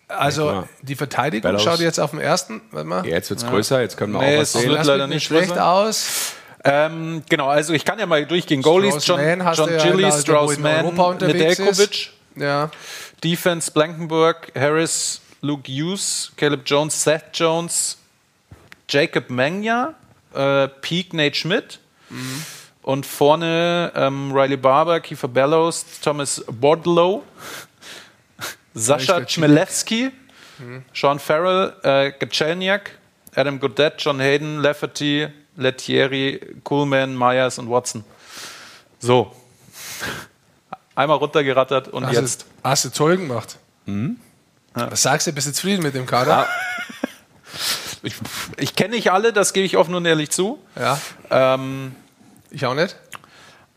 Also 0.07 0.47
Ja, 0.51 0.67
die 0.83 0.95
Verteidigung 0.95 1.41
Belarus. 1.49 1.63
schaut 1.63 1.79
jetzt 1.79 1.99
auf 1.99 2.11
den 2.11 2.19
ersten. 2.19 2.61
Warte 2.71 2.87
mal. 2.87 3.05
Ja, 3.05 3.15
jetzt 3.15 3.31
wird 3.31 3.39
es 3.41 3.47
größer, 3.47 3.81
jetzt 3.81 3.97
können 3.97 4.13
wir 4.13 4.19
Nee, 4.19 4.35
auch 4.37 4.41
was 4.41 4.53
es 4.53 4.61
sehen. 4.61 4.71
Das 4.71 4.85
leider 4.85 5.05
sieht 5.05 5.13
nicht 5.15 5.23
schlecht 5.23 5.57
aus. 5.57 6.33
Ähm, 6.63 7.23
genau, 7.27 7.49
also 7.49 7.73
ich 7.73 7.83
kann 7.83 7.99
ja 7.99 8.05
mal 8.05 8.25
durchgehen. 8.25 8.61
Goalies, 8.61 9.05
John, 9.05 9.19
John 9.19 9.73
ja, 9.73 9.83
Gilly, 9.83 10.05
unterwegs 10.05 11.19
Nedeljkovic. 11.19 12.11
Ja. 12.35 12.71
Defense 13.23 13.71
Blankenburg, 13.71 14.51
Harris, 14.55 15.21
Luke 15.41 15.69
Hughes, 15.69 16.31
Caleb 16.37 16.61
Jones, 16.65 17.03
Seth 17.03 17.25
Jones, 17.33 17.97
Jacob 18.87 19.29
Mengja, 19.29 19.93
äh, 20.33 20.67
Peak 20.67 21.13
Nate 21.13 21.35
Schmidt 21.35 21.79
und 22.81 23.05
vorne 23.05 23.91
ähm, 23.95 24.31
Riley 24.31 24.57
Barber, 24.57 24.99
Kiefer 24.99 25.27
Bellows, 25.27 25.85
Thomas 26.01 26.43
Bodlow, 26.47 27.23
Sascha. 28.73 29.25
Chmielewski, 29.25 30.11
Sean 30.93 31.19
Farrell, 31.19 31.73
äh, 31.83 32.11
Gaczelniak, 32.17 32.91
Adam 33.35 33.59
Godet, 33.59 33.95
John 33.97 34.19
Hayden, 34.19 34.59
Lafferty, 34.59 35.27
Lettieri, 35.55 36.39
Coolman, 36.63 37.17
Myers 37.17 37.59
und 37.59 37.69
Watson. 37.69 38.03
So. 38.99 39.31
Einmal 40.95 41.17
runtergerattert 41.17 41.87
und 41.87 42.05
Hast, 42.05 42.13
jetzt. 42.15 42.41
du, 42.43 42.45
hast 42.69 42.85
du 42.85 42.89
toll 42.89 43.17
gemacht. 43.17 43.57
Was 44.73 45.01
sagst 45.01 45.27
du, 45.27 45.31
bist 45.33 45.47
du 45.47 45.53
zufrieden 45.53 45.81
mit 45.83 45.95
dem 45.95 46.05
Kader? 46.05 46.47
Ich, 48.03 48.15
ich 48.57 48.75
kenne 48.75 48.95
nicht 48.95 49.11
alle, 49.11 49.33
das 49.33 49.53
gebe 49.53 49.65
ich 49.65 49.77
offen 49.77 49.95
und 49.95 50.05
ehrlich 50.05 50.29
zu. 50.29 50.59
Ja. 50.75 50.99
Ähm, 51.31 51.95
Ich 52.51 52.65
auch 52.65 52.75
nicht. 52.75 52.95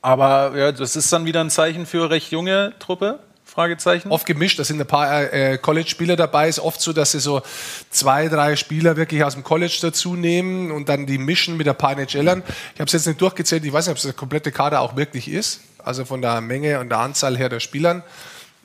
aber 0.02 0.56
ja, 0.56 0.72
das 0.72 0.94
ist 0.96 1.12
dann 1.12 1.24
wieder 1.24 1.40
ein 1.40 1.50
Zeichen 1.50 1.86
für 1.86 2.10
recht 2.10 2.30
junge 2.32 2.74
Truppe. 2.78 3.18
Fragezeichen. 3.56 4.10
Oft 4.10 4.26
gemischt, 4.26 4.58
da 4.58 4.64
sind 4.64 4.78
ein 4.78 4.86
paar 4.86 5.32
äh, 5.32 5.56
College-Spieler 5.56 6.14
dabei. 6.14 6.46
Ist 6.46 6.60
oft 6.60 6.78
so, 6.78 6.92
dass 6.92 7.12
sie 7.12 7.20
so 7.20 7.40
zwei, 7.88 8.28
drei 8.28 8.54
Spieler 8.54 8.96
wirklich 8.98 9.24
aus 9.24 9.32
dem 9.32 9.42
College 9.44 9.78
dazu 9.80 10.14
nehmen 10.14 10.70
und 10.70 10.90
dann 10.90 11.06
die 11.06 11.16
mischen 11.16 11.56
mit 11.56 11.66
ein 11.66 11.74
paar 11.76 11.92
NHLern. 11.92 12.42
Ich 12.74 12.80
habe 12.80 12.84
es 12.86 12.92
jetzt 12.92 13.06
nicht 13.06 13.18
durchgezählt, 13.18 13.64
ich 13.64 13.72
weiß 13.72 13.86
nicht, 13.86 13.92
ob 13.92 13.96
es 13.96 14.02
der 14.02 14.12
komplette 14.12 14.52
Kader 14.52 14.82
auch 14.82 14.94
wirklich 14.94 15.28
ist. 15.28 15.60
Also 15.82 16.04
von 16.04 16.20
der 16.20 16.42
Menge 16.42 16.80
und 16.80 16.90
der 16.90 16.98
Anzahl 16.98 17.34
her 17.38 17.48
der 17.48 17.60
Spielern. 17.60 18.02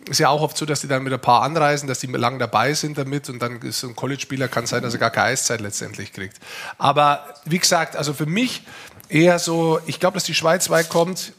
Ist 0.09 0.19
ja 0.19 0.27
auch 0.27 0.41
oft 0.41 0.57
so, 0.57 0.65
dass 0.65 0.81
die 0.81 0.89
dann 0.89 1.03
mit 1.03 1.13
ein 1.13 1.21
paar 1.21 1.41
anreisen, 1.43 1.87
dass 1.87 1.99
die 1.99 2.07
lang 2.07 2.37
dabei 2.37 2.73
sind 2.73 2.97
damit 2.97 3.29
und 3.29 3.39
dann 3.39 3.61
ist 3.61 3.79
so 3.79 3.87
ein 3.87 3.95
College-Spieler, 3.95 4.49
kann 4.49 4.65
sein, 4.65 4.81
dass 4.83 4.93
er 4.93 4.99
gar 4.99 5.11
keine 5.11 5.27
Eiszeit 5.27 5.61
letztendlich 5.61 6.11
kriegt. 6.11 6.37
Aber 6.77 7.23
wie 7.45 7.59
gesagt, 7.59 7.95
also 7.95 8.13
für 8.13 8.25
mich 8.25 8.63
eher 9.07 9.39
so, 9.39 9.79
ich 9.85 10.01
glaube, 10.01 10.15
dass 10.15 10.25
die 10.25 10.33
Schweiz 10.33 10.69
weit 10.69 10.89
kommt. 10.89 11.31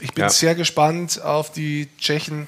Ich 0.00 0.12
bin 0.14 0.22
Ja. 0.22 0.30
sehr 0.30 0.54
gespannt 0.54 1.20
auf 1.20 1.52
die 1.52 1.88
Tschechen. 1.98 2.46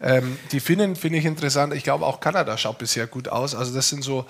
Ähm, 0.00 0.38
die 0.52 0.60
Finnen 0.60 0.96
finde 0.96 1.18
ich 1.18 1.24
interessant. 1.24 1.74
Ich 1.74 1.84
glaube, 1.84 2.06
auch 2.06 2.20
Kanada 2.20 2.56
schaut 2.56 2.78
bisher 2.78 3.06
gut 3.06 3.28
aus. 3.28 3.54
Also 3.54 3.74
das 3.74 3.88
sind 3.88 4.02
so 4.02 4.26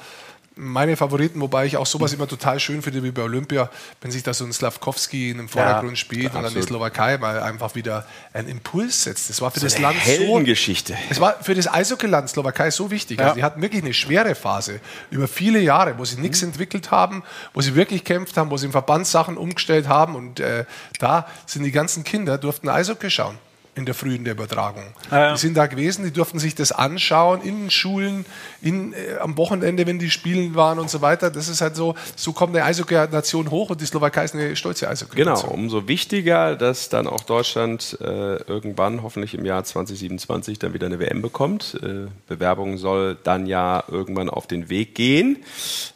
meine 0.58 0.96
Favoriten, 0.96 1.40
wobei 1.40 1.66
ich 1.66 1.76
auch 1.76 1.86
sowas 1.86 2.12
immer 2.12 2.26
total 2.26 2.58
schön 2.58 2.82
finde 2.82 3.02
wie 3.04 3.12
bei 3.12 3.22
Olympia, 3.22 3.70
wenn 4.00 4.10
sich 4.10 4.24
da 4.24 4.34
so 4.34 4.44
ein 4.44 4.52
Slavkovski 4.52 5.30
in 5.30 5.38
dem 5.38 5.48
Vordergrund 5.48 5.96
spielt 5.96 6.34
und 6.34 6.42
dann 6.42 6.52
die. 6.52 6.62
Slowakei 6.62 7.16
mal 7.16 7.40
einfach 7.40 7.76
wieder 7.76 8.04
einen 8.32 8.48
Impuls 8.48 9.04
setzt. 9.04 9.30
Das 9.30 9.40
war 9.40 9.50
für 9.52 9.60
So 9.60 9.66
das 9.66 9.78
Land 9.78 9.96
so 9.98 10.10
Heldengeschichte. 10.10 10.96
es 11.10 11.20
war 11.20 11.42
für 11.42 11.54
das 11.54 11.72
Eishockeyland 11.72 12.28
Slowakei 12.28 12.70
so 12.70 12.90
wichtig. 12.90 13.20
Also 13.20 13.36
die 13.36 13.44
hatten 13.44 13.62
wirklich 13.62 13.82
eine 13.82 13.94
schwere 13.94 14.34
Phase 14.34 14.80
über 15.10 15.28
viele 15.28 15.60
Jahre, 15.60 15.96
wo 15.98 16.04
sie 16.04 16.20
nichts 16.20 16.42
entwickelt 16.42 16.90
haben, 16.90 17.22
wo 17.54 17.60
sie 17.60 17.74
wirklich 17.76 18.04
kämpft 18.04 18.36
haben, 18.36 18.50
wo 18.50 18.56
sie 18.56 18.66
im 18.66 18.72
Verband 18.72 19.06
Sachen 19.06 19.36
umgestellt 19.36 19.86
haben. 19.86 20.16
Und 20.16 20.40
äh, 20.40 20.64
da 20.98 21.26
sind 21.46 21.62
die 21.62 21.72
ganzen 21.72 22.02
Kinder, 22.02 22.36
durften 22.36 22.68
Eishockey 22.68 23.10
schauen 23.10 23.38
in 23.78 23.86
der 23.86 23.94
frühen 23.94 24.24
der 24.24 24.34
Übertragung. 24.34 24.82
ja. 25.10 25.32
Die 25.32 25.38
sind 25.38 25.56
da 25.56 25.66
gewesen, 25.66 26.04
die 26.04 26.10
durften 26.10 26.38
sich 26.38 26.54
das 26.54 26.72
anschauen 26.72 27.40
in 27.42 27.62
den 27.62 27.70
Schulen, 27.70 28.26
in, 28.60 28.92
äh, 28.92 29.18
am 29.20 29.36
Wochenende, 29.36 29.86
wenn 29.86 29.98
die 29.98 30.10
spielen 30.10 30.54
waren 30.56 30.78
und 30.78 30.90
so 30.90 31.00
weiter. 31.00 31.30
Das 31.30 31.48
ist 31.48 31.60
halt 31.60 31.76
so, 31.76 31.94
so 32.16 32.32
kommt 32.32 32.54
eine 32.54 32.64
Eishockey-Nation 32.64 33.50
hoch 33.50 33.70
und 33.70 33.80
die 33.80 33.86
Slowakei 33.86 34.24
ist 34.24 34.34
eine 34.34 34.56
stolze 34.56 34.88
Eishockey-Nation. 34.88 35.50
Genau, 35.50 35.54
umso 35.54 35.86
wichtiger, 35.86 36.56
dass 36.56 36.88
dann 36.88 37.06
auch 37.06 37.22
Deutschland 37.22 37.96
äh, 38.00 38.42
irgendwann, 38.42 39.02
hoffentlich 39.02 39.34
im 39.34 39.44
Jahr 39.44 39.62
2027, 39.62 40.58
dann 40.58 40.74
wieder 40.74 40.86
eine 40.86 40.98
WM 40.98 41.22
bekommt. 41.22 41.78
Äh, 41.82 42.08
Bewerbung 42.26 42.78
soll 42.78 43.16
dann 43.22 43.46
ja 43.46 43.84
irgendwann 43.88 44.28
auf 44.28 44.48
den 44.48 44.68
Weg 44.68 44.96
gehen. 44.96 45.38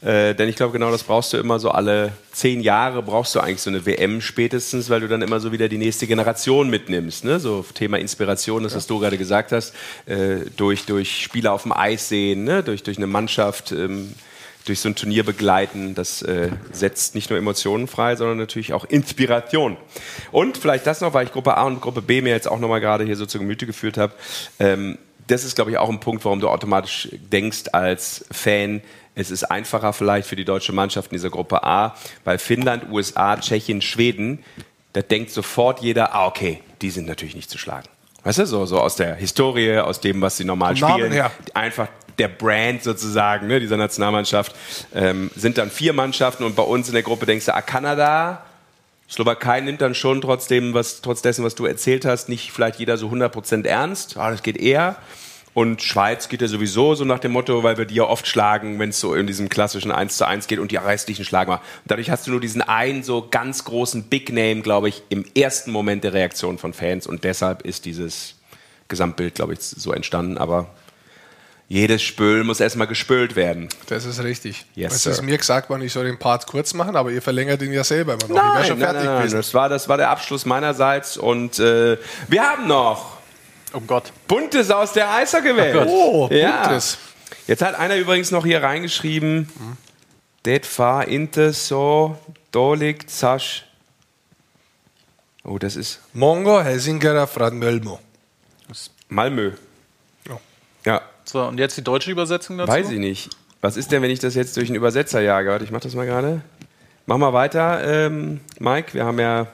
Äh, 0.00 0.34
denn 0.34 0.48
ich 0.48 0.56
glaube, 0.56 0.72
genau 0.72 0.92
das 0.92 1.02
brauchst 1.02 1.32
du 1.32 1.36
immer 1.36 1.59
so 1.59 1.70
alle 1.70 2.12
zehn 2.32 2.60
Jahre 2.60 3.02
brauchst 3.02 3.34
du 3.34 3.40
eigentlich 3.40 3.62
so 3.62 3.70
eine 3.70 3.86
WM 3.86 4.20
spätestens, 4.20 4.90
weil 4.90 5.00
du 5.00 5.09
dann 5.09 5.22
immer 5.22 5.40
so 5.40 5.52
wieder 5.52 5.68
die 5.68 5.78
nächste 5.78 6.06
Generation 6.06 6.70
mitnimmst. 6.70 7.24
Ne? 7.24 7.38
So 7.38 7.64
Thema 7.74 7.98
Inspiration, 7.98 8.62
das 8.62 8.74
was 8.74 8.86
du 8.86 8.98
gerade 8.98 9.18
gesagt 9.18 9.52
hast, 9.52 9.74
äh, 10.06 10.38
durch, 10.56 10.86
durch 10.86 11.22
Spieler 11.22 11.52
auf 11.52 11.62
dem 11.62 11.72
Eis 11.72 12.09
sehen, 12.09 12.44
ne? 12.44 12.62
durch, 12.62 12.82
durch 12.82 12.96
eine 12.96 13.06
Mannschaft. 13.06 13.72
Ähm, 13.72 14.14
durch 14.64 14.78
so 14.78 14.88
ein 14.88 14.94
Turnier 14.94 15.24
begleiten. 15.24 15.96
Das 15.96 16.22
äh, 16.22 16.50
setzt 16.70 17.16
nicht 17.16 17.30
nur 17.30 17.38
Emotionen 17.38 17.88
frei, 17.88 18.14
sondern 18.14 18.38
natürlich 18.38 18.72
auch 18.72 18.84
Inspiration. 18.84 19.76
Und 20.30 20.56
vielleicht 20.56 20.86
das 20.86 21.00
noch, 21.00 21.14
weil 21.14 21.26
ich 21.26 21.32
Gruppe 21.32 21.56
A 21.56 21.64
und 21.64 21.80
Gruppe 21.80 22.02
B 22.02 22.22
mir 22.22 22.30
jetzt 22.30 22.48
auch 22.48 22.60
nochmal 22.60 22.80
gerade 22.80 23.04
hier 23.04 23.16
so 23.16 23.26
zu 23.26 23.38
Gemüte 23.38 23.66
geführt 23.66 23.98
habe. 23.98 24.14
Ähm, 24.60 24.98
das 25.26 25.44
ist, 25.44 25.54
glaube 25.54 25.70
ich, 25.70 25.78
auch 25.78 25.88
ein 25.88 26.00
Punkt, 26.00 26.24
warum 26.24 26.40
du 26.40 26.48
automatisch 26.48 27.09
denkst 27.12 27.64
als 27.72 28.24
Fan, 28.30 28.82
es 29.14 29.30
ist 29.30 29.44
einfacher 29.44 29.93
vielleicht 29.93 30.26
für 30.26 30.36
die 30.36 30.44
deutsche 30.44 30.72
Mannschaft 30.72 31.10
in 31.12 31.16
dieser 31.16 31.30
Gruppe 31.30 31.62
A, 31.64 31.94
weil 32.24 32.39
Finnland, 32.39 32.90
USA, 32.90 33.36
Tschechien, 33.36 33.82
Schweden, 33.82 34.43
da 34.93 35.02
denkt 35.02 35.30
sofort 35.30 35.80
jeder, 35.80 36.14
ah, 36.14 36.26
okay, 36.26 36.60
die 36.80 36.90
sind 36.90 37.06
natürlich 37.06 37.34
nicht 37.34 37.51
zu 37.51 37.59
schlagen. 37.59 37.89
Weißt 38.24 38.39
du, 38.39 38.47
so, 38.47 38.66
so 38.66 38.80
aus 38.80 38.97
der 38.97 39.16
Historie, 39.16 39.78
aus 39.78 40.01
dem, 40.01 40.20
was 40.20 40.36
sie 40.36 40.44
normal 40.44 40.76
Vom 40.76 40.93
spielen. 40.93 41.12
her. 41.12 41.30
Einfach 41.55 41.89
der 42.18 42.28
Brand 42.28 42.82
sozusagen 42.82 43.47
ne, 43.47 43.59
dieser 43.59 43.76
Nationalmannschaft. 43.76 44.55
Ähm, 44.94 45.30
sind 45.34 45.59
dann 45.59 45.70
vier 45.70 45.93
Mannschaften 45.93 46.44
und 46.44 46.55
bei 46.55 46.62
uns 46.62 46.89
in 46.89 46.94
der 46.94 47.02
Gruppe 47.02 47.26
denkst 47.26 47.47
du, 47.47 47.55
ah, 47.55 47.62
Kanada, 47.62 48.44
Slowakei 49.10 49.60
nimmt 49.60 49.80
dann 49.80 49.94
schon 49.94 50.20
trotzdem, 50.20 50.72
was, 50.72 51.01
trotz 51.02 51.20
dessen, 51.20 51.44
was 51.44 51.55
du 51.55 51.66
erzählt 51.66 52.05
hast, 52.05 52.28
nicht 52.28 52.52
vielleicht 52.52 52.78
jeder 52.78 52.97
so 52.97 53.09
100% 53.09 53.66
ernst. 53.66 54.16
Ah, 54.16 54.30
das 54.30 54.43
geht 54.43 54.56
eher. 54.56 54.97
Und 55.55 55.83
Schweiz 55.83 56.29
geht 56.29 56.41
ja 56.41 56.49
sowieso 56.49 56.95
so 56.95 57.05
nach 57.05 57.19
dem 57.19 57.33
Motto, 57.33 57.62
weil 57.62 57.77
wir 57.77 57.85
die 57.85 57.97
ja 57.97 58.05
oft 58.05 58.27
schlagen, 58.27 58.79
wenn 58.79 58.89
es 58.89 59.01
so 59.01 59.15
in 59.15 59.27
diesem 59.27 59.51
klassischen 59.51 59.93
1 59.93 60.16
zu 60.16 60.27
1 60.27 60.47
geht 60.47 60.59
und 60.59 60.73
die 60.73 60.77
restlichen 60.77 61.27
schlagen 61.27 61.51
wir. 61.51 61.57
Und 61.57 61.62
dadurch 61.89 62.11
hast 62.11 62.27
du 62.27 62.31
nur 62.31 62.41
diesen 62.41 62.62
einen 62.62 63.03
so 63.03 63.29
ganz 63.31 63.65
großen 63.65 64.05
Big 64.05 64.33
Name, 64.33 64.62
glaube 64.62 64.89
ich, 64.89 65.03
im 65.11 65.27
ersten 65.35 65.70
Moment 65.70 66.05
der 66.05 66.15
Reaktion 66.15 66.57
von 66.57 66.73
Fans. 66.73 67.07
Und 67.07 67.24
deshalb 67.24 67.62
ist 67.62 67.85
dieses 67.85 68.37
Gesamtbild, 68.89 69.35
glaube 69.35 69.53
ich, 69.53 69.61
so 69.61 69.93
entstanden. 69.93 70.39
Aber 70.39 70.70
jedes 71.69 72.03
Spül 72.03 72.45
muss 72.45 72.61
erstmal 72.61 72.87
gespült 72.87 73.37
werden. 73.37 73.69
Das 73.89 74.07
ist 74.07 74.23
richtig. 74.23 74.65
Yes, 74.74 74.95
es 74.95 75.07
ist 75.07 75.23
mir 75.23 75.37
gesagt 75.37 75.69
worden, 75.69 75.83
ich 75.83 75.93
soll 75.93 76.05
den 76.05 76.19
Part 76.19 76.47
kurz 76.47 76.73
machen, 76.73 76.97
aber 76.97 77.11
ihr 77.11 77.23
verlängert 77.23 77.61
ihn 77.61 77.73
ja 77.73 77.85
selber 77.85 78.15
immer 78.15 78.29
noch. 78.29 78.37
ich 78.37 78.43
wäre 78.43 78.53
Nein, 78.55 78.65
schon 78.66 78.79
nein, 78.79 78.91
fertig 78.91 79.05
nein, 79.05 79.19
nein, 79.24 79.31
das 79.33 79.53
war, 79.53 79.69
das 79.69 79.89
war 79.89 79.99
der 79.99 80.09
Abschluss 80.09 80.47
meinerseits. 80.47 81.19
Und 81.19 81.59
äh, 81.59 81.99
wir 82.29 82.43
haben 82.43 82.66
noch 82.66 83.22
Oh 83.74 83.81
Gott. 83.86 84.12
Buntes 84.28 84.70
aus 84.70 84.93
der 84.93 85.11
Eishockey-Welt. 85.15 85.86
Oh, 85.89 86.28
ja. 86.31 86.62
Buntes. 86.62 86.99
Jetzt 87.47 87.62
hat 87.62 87.74
einer 87.74 87.97
übrigens 87.97 88.31
noch 88.31 88.44
hier 88.44 88.62
reingeschrieben, 88.62 89.49
det 90.44 90.65
far 90.66 91.09
inte 91.09 91.53
so 91.53 92.16
dåligt 92.53 93.11
Sasch. 93.11 93.65
Oh, 95.44 95.59
das 95.59 95.74
ist 95.77 96.01
Mongo 96.12 96.61
Helsingerer 96.62 97.27
Fran 97.27 97.59
Mölmo. 97.59 97.99
Malmö. 99.09 99.53
Ja. 100.28 100.40
Ja, 100.86 101.03
So, 101.24 101.43
und 101.43 101.59
jetzt 101.59 101.77
die 101.77 101.82
deutsche 101.85 102.11
Übersetzung 102.11 102.59
dazu? 102.59 102.70
weiß 102.73 102.90
ich 102.90 102.99
nicht. 102.99 103.31
Was 103.61 103.77
ist 103.77 103.93
denn, 103.93 104.03
wenn 104.03 104.11
ich 104.11 104.19
das 104.20 104.35
jetzt 104.35 104.57
durch 104.57 104.69
einen 104.69 104.77
Übersetzer 104.77 105.20
jage? 105.20 105.51
Warte, 105.51 105.65
ich 105.65 105.70
mach 105.70 105.81
das 105.81 105.94
mal 105.94 106.07
gerade. 106.07 106.43
Mach 107.07 107.19
mal 107.19 107.32
weiter, 107.32 107.82
ähm, 108.07 108.40
Mike. 108.59 108.94
Wir 108.94 109.05
haben 109.05 109.19
ja 109.19 109.47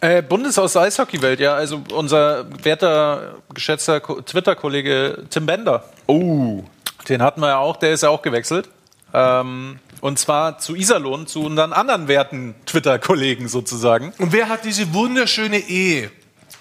Äh, 0.00 0.22
Bundes 0.22 0.58
aus 0.58 0.74
der 0.74 0.82
Eishockeywelt, 0.82 1.40
ja. 1.40 1.54
Also 1.54 1.82
unser 1.92 2.46
werter, 2.64 3.34
geschätzter 3.52 4.00
Ko- 4.00 4.20
Twitter-Kollege 4.20 5.24
Tim 5.28 5.46
Bender. 5.46 5.84
Oh. 6.06 6.62
Den 7.08 7.22
hatten 7.22 7.40
wir 7.40 7.48
ja 7.48 7.58
auch, 7.58 7.76
der 7.76 7.92
ist 7.92 8.02
ja 8.02 8.08
auch 8.10 8.22
gewechselt. 8.22 8.68
Ähm, 9.12 9.78
und 10.00 10.18
zwar 10.18 10.58
zu 10.58 10.76
Iserlohn, 10.76 11.26
zu 11.26 11.42
unseren 11.42 11.72
anderen 11.72 12.06
werten 12.06 12.54
Twitter-Kollegen 12.66 13.48
sozusagen. 13.48 14.12
Und 14.18 14.32
wer 14.32 14.48
hat 14.48 14.64
diese 14.64 14.92
wunderschöne 14.94 15.58
Ehe 15.58 16.10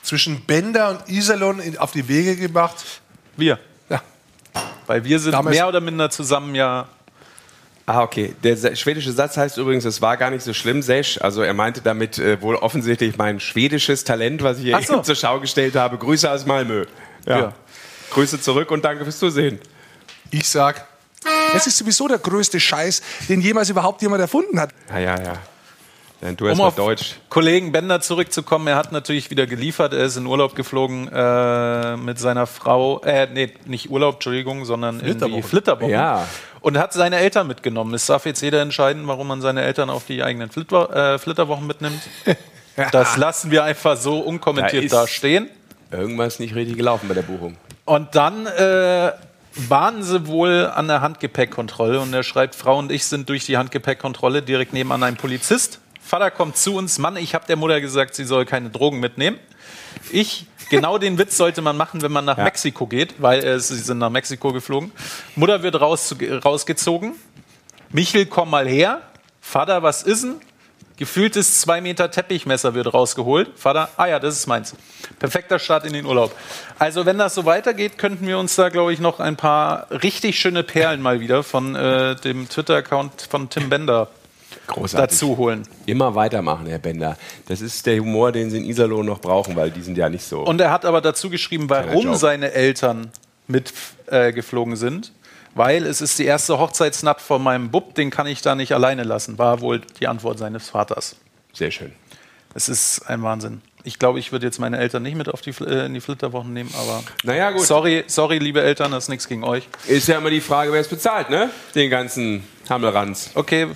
zwischen 0.02 0.42
Bender 0.46 0.90
und 0.90 1.10
Iserlohn 1.10 1.62
auf 1.78 1.92
die 1.92 2.08
Wege 2.08 2.36
gebracht? 2.38 3.02
Wir. 3.36 3.60
Ja. 3.90 4.02
Weil 4.88 5.04
wir 5.04 5.20
sind 5.20 5.34
Damals- 5.34 5.56
mehr 5.56 5.68
oder 5.68 5.82
minder 5.82 6.10
zusammen 6.10 6.56
ja. 6.56 6.88
Ah, 7.90 8.04
okay. 8.04 8.36
Der 8.44 8.76
schwedische 8.76 9.14
Satz 9.14 9.38
heißt 9.38 9.58
übrigens, 9.58 9.86
es 9.86 10.02
war 10.02 10.18
gar 10.18 10.30
nicht 10.30 10.44
so 10.44 10.54
schlimm, 10.54 10.82
Sesh. 10.82 11.22
Also 11.22 11.42
er 11.42 11.54
meinte 11.54 11.80
damit 11.80 12.20
äh, 12.20 12.42
wohl 12.42 12.56
offensichtlich 12.56 13.18
mein 13.18 13.40
schwedisches 13.40 14.04
Talent, 14.04 14.44
was 14.44 14.58
ich 14.58 14.66
hier 14.66 14.82
so. 14.82 14.96
eben 14.96 15.04
zur 15.06 15.16
Schau 15.16 15.40
gestellt 15.40 15.76
habe. 15.78 15.98
Grüße 15.98 16.30
aus 16.30 16.46
Malmö. 16.46 16.86
Ja. 17.26 17.40
Ja. 17.40 17.54
Grüße 18.12 18.42
zurück 18.42 18.72
und 18.72 18.84
danke 18.84 19.06
fürs 19.06 19.20
Zusehen. 19.20 19.60
Ich 20.32 20.50
sag, 20.50 20.86
das 21.54 21.66
ist 21.66 21.78
sowieso 21.78 22.10
der 22.10 22.18
größte 22.18 22.60
Scheiß, 22.60 23.02
den 23.30 23.40
jemals 23.40 23.70
überhaupt 23.70 24.02
jemand 24.02 24.20
erfunden 24.20 24.60
hat. 24.60 24.72
Ja, 24.90 25.00
ja, 25.00 25.24
ja. 25.24 25.34
Denn 26.22 26.36
du 26.36 26.50
hast 26.50 26.60
Um 26.60 26.66
auf 26.66 26.76
Deutsch. 26.76 27.16
Kollegen 27.30 27.72
Bender 27.72 28.02
zurückzukommen, 28.02 28.68
er 28.68 28.76
hat 28.76 28.92
natürlich 28.92 29.30
wieder 29.30 29.46
geliefert. 29.46 29.94
Er 29.94 30.06
ist 30.06 30.18
in 30.18 30.26
Urlaub 30.26 30.56
geflogen 30.56 31.08
äh, 31.14 31.96
mit 31.96 32.18
seiner 32.20 32.48
Frau. 32.48 33.02
Äh, 33.02 33.28
nee, 33.32 33.54
nicht 33.66 33.92
Urlaub, 33.92 34.16
Entschuldigung, 34.16 34.66
sondern 34.66 34.96
irgendwie 34.96 35.12
Flitterwochen. 35.12 35.44
Flitterwochen. 35.44 35.90
Ja. 35.92 36.28
Und 36.68 36.78
hat 36.78 36.92
seine 36.92 37.16
Eltern 37.16 37.48
mitgenommen. 37.48 37.94
Es 37.94 38.08
darf 38.08 38.26
jetzt 38.26 38.42
jeder 38.42 38.62
entscheiden, 38.62 39.08
warum 39.08 39.28
man 39.28 39.40
seine 39.40 39.62
Eltern 39.62 39.90
auf 39.90 40.06
die 40.06 40.22
eigenen 40.22 40.50
Flitter, 40.50 41.14
äh, 41.14 41.18
Flitterwochen 41.18 41.66
mitnimmt. 41.66 42.02
Das 42.92 43.16
lassen 43.16 43.50
wir 43.50 43.64
einfach 43.64 43.96
so 43.98 44.20
unkommentiert 44.20 44.92
Da 44.92 45.02
da, 45.02 45.08
stehen. 45.08 45.50
Irgendwas 45.90 46.40
nicht 46.40 46.54
richtig 46.54 46.76
gelaufen 46.76 47.08
bei 47.08 47.16
der 47.16 47.24
Buchung. 47.24 47.56
Und 47.86 48.14
dann 48.16 48.46
äh, 48.46 49.14
waren 49.56 50.04
sie 50.04 50.28
wohl 50.28 50.68
an 50.68 50.90
der 50.90 51.00
Handgepäckkontrolle 51.00 52.02
und 52.02 52.14
er 52.14 52.22
schreibt, 52.22 52.54
Frau 52.54 52.78
und 52.78 52.92
ich 52.92 53.06
sind 53.06 53.30
durch 53.30 53.46
die 53.46 53.58
Handgepäckkontrolle 53.58 54.44
direkt 54.44 54.74
nebenan 54.74 55.02
ein 55.04 55.16
Polizist. 55.16 55.80
Vater 56.02 56.30
kommt 56.30 56.58
zu 56.58 56.76
uns, 56.76 57.00
Mann, 57.00 57.16
ich 57.16 57.34
habe 57.34 57.48
der 57.48 57.56
Mutter 57.56 57.80
gesagt, 57.80 58.14
sie 58.14 58.26
soll 58.26 58.46
keine 58.46 58.70
Drogen 58.70 59.00
mitnehmen. 59.00 59.40
Ich, 60.12 60.46
genau 60.70 60.98
den 60.98 61.18
Witz 61.18 61.38
sollte 61.38 61.62
man 61.62 61.78
machen, 61.78 62.02
wenn 62.02 62.12
man 62.12 62.26
nach 62.26 62.38
Ja. 62.38 62.44
Mexiko 62.44 62.88
geht, 62.88 63.16
weil 63.22 63.44
äh, 63.44 63.60
sie 63.60 63.76
sind 63.76 63.98
nach 63.98 64.10
Mexiko 64.10 64.54
geflogen. 64.54 64.92
Mutter 65.36 65.64
wird 65.64 65.80
raus, 65.80 66.16
rausgezogen. 66.44 67.14
Michel, 67.90 68.26
komm 68.26 68.50
mal 68.50 68.68
her. 68.68 69.02
Vater, 69.42 69.82
was 69.84 70.04
ist 70.04 70.24
denn? 70.24 70.36
Gefühltes 70.98 71.62
2 71.62 71.82
Meter 71.82 72.10
Teppichmesser 72.10 72.74
wird 72.74 72.92
rausgeholt. 72.92 73.52
Vater, 73.56 73.90
ah 73.98 74.08
ja, 74.08 74.18
das 74.20 74.36
ist 74.36 74.48
meins. 74.48 74.76
Perfekter 75.20 75.60
Start 75.60 75.86
in 75.86 75.94
den 75.94 76.06
Urlaub. 76.06 76.36
Also 76.80 77.06
wenn 77.06 77.20
das 77.20 77.36
so 77.36 77.46
weitergeht, 77.46 78.00
könnten 78.00 78.26
wir 78.26 78.40
uns 78.40 78.56
da, 78.56 78.70
glaube 78.70 78.94
ich, 78.94 79.00
noch 79.00 79.20
ein 79.20 79.36
paar 79.36 79.88
richtig 79.92 80.40
schöne 80.40 80.64
Perlen 80.64 81.02
mal 81.04 81.20
wieder 81.20 81.44
von 81.44 81.76
äh, 81.76 82.16
dem 82.16 82.50
Twitter-Account 82.50 83.28
von 83.30 83.48
Tim 83.50 83.70
Bender 83.70 84.10
Großartig. 84.68 85.18
dazu 85.18 85.38
holen. 85.38 85.64
Immer 85.86 86.14
weitermachen, 86.16 86.68
Herr 86.68 86.80
Bender. 86.80 87.18
Das 87.48 87.62
ist 87.62 87.86
der 87.86 88.00
Humor, 88.00 88.32
den 88.32 88.50
Sie 88.50 88.58
in 88.58 88.66
Iserlohn 88.66 89.06
noch 89.06 89.20
brauchen, 89.20 89.56
weil 89.56 89.72
die 89.72 89.82
sind 89.82 89.98
ja 89.98 90.10
nicht 90.10 90.24
so. 90.24 90.42
Und 90.42 90.62
er 90.62 90.72
hat 90.72 90.86
aber 90.86 91.02
dazu 91.02 91.30
geschrieben, 91.30 91.70
warum 91.70 92.16
seine 92.16 92.52
Eltern 92.52 93.12
mitgeflogen 93.48 94.74
äh, 94.74 94.78
sind. 94.78 95.12
Weil 95.56 95.88
es 95.88 96.02
ist 96.02 96.20
die 96.20 96.26
erste 96.26 96.60
Hochzeitsnacht 96.60 97.20
von 97.20 97.42
meinem 97.42 97.72
Bub, 97.72 97.96
den 97.96 98.12
kann 98.12 98.28
ich 98.28 98.44
da 98.44 98.54
nicht 98.54 98.74
alleine 98.74 99.04
lassen, 99.04 99.40
war 99.40 99.60
wohl 99.60 99.82
die 100.00 100.08
Antwort 100.08 100.38
seines 100.38 100.70
Vaters. 100.70 101.16
Sehr 101.52 101.72
schön. 101.72 101.94
Es 102.54 102.70
ist 102.70 103.02
ein 103.10 103.24
Wahnsinn. 103.24 103.62
Ich 103.88 104.00
glaube, 104.00 104.20
ich 104.20 104.34
würde 104.34 104.46
jetzt 104.46 104.60
meine 104.60 104.78
Eltern 104.78 105.02
nicht 105.04 105.16
mit 105.16 105.30
auf 105.30 105.40
die, 105.40 105.52
äh, 105.64 105.86
in 105.86 105.94
die 105.94 106.02
Flitterwochen 106.02 106.52
nehmen, 106.52 106.74
aber 106.78 107.04
Naja, 107.24 107.52
gut. 107.52 107.66
sorry, 107.66 108.04
sorry, 108.08 108.38
liebe 108.38 108.62
Eltern, 108.62 108.92
das 108.92 109.06
ist 109.06 109.10
nichts 109.10 109.30
gegen 109.30 109.46
euch. 109.46 109.70
Ist 109.88 110.10
ja 110.10 110.18
immer 110.18 110.30
die 110.30 110.42
Frage, 110.42 110.74
wer 110.74 110.82
es 110.82 110.90
bezahlt, 110.90 111.30
ne? 111.30 111.50
Den 111.74 111.90
ganzen 111.90 112.46
Hammelranz. 112.70 113.32
Okay, 113.34 113.68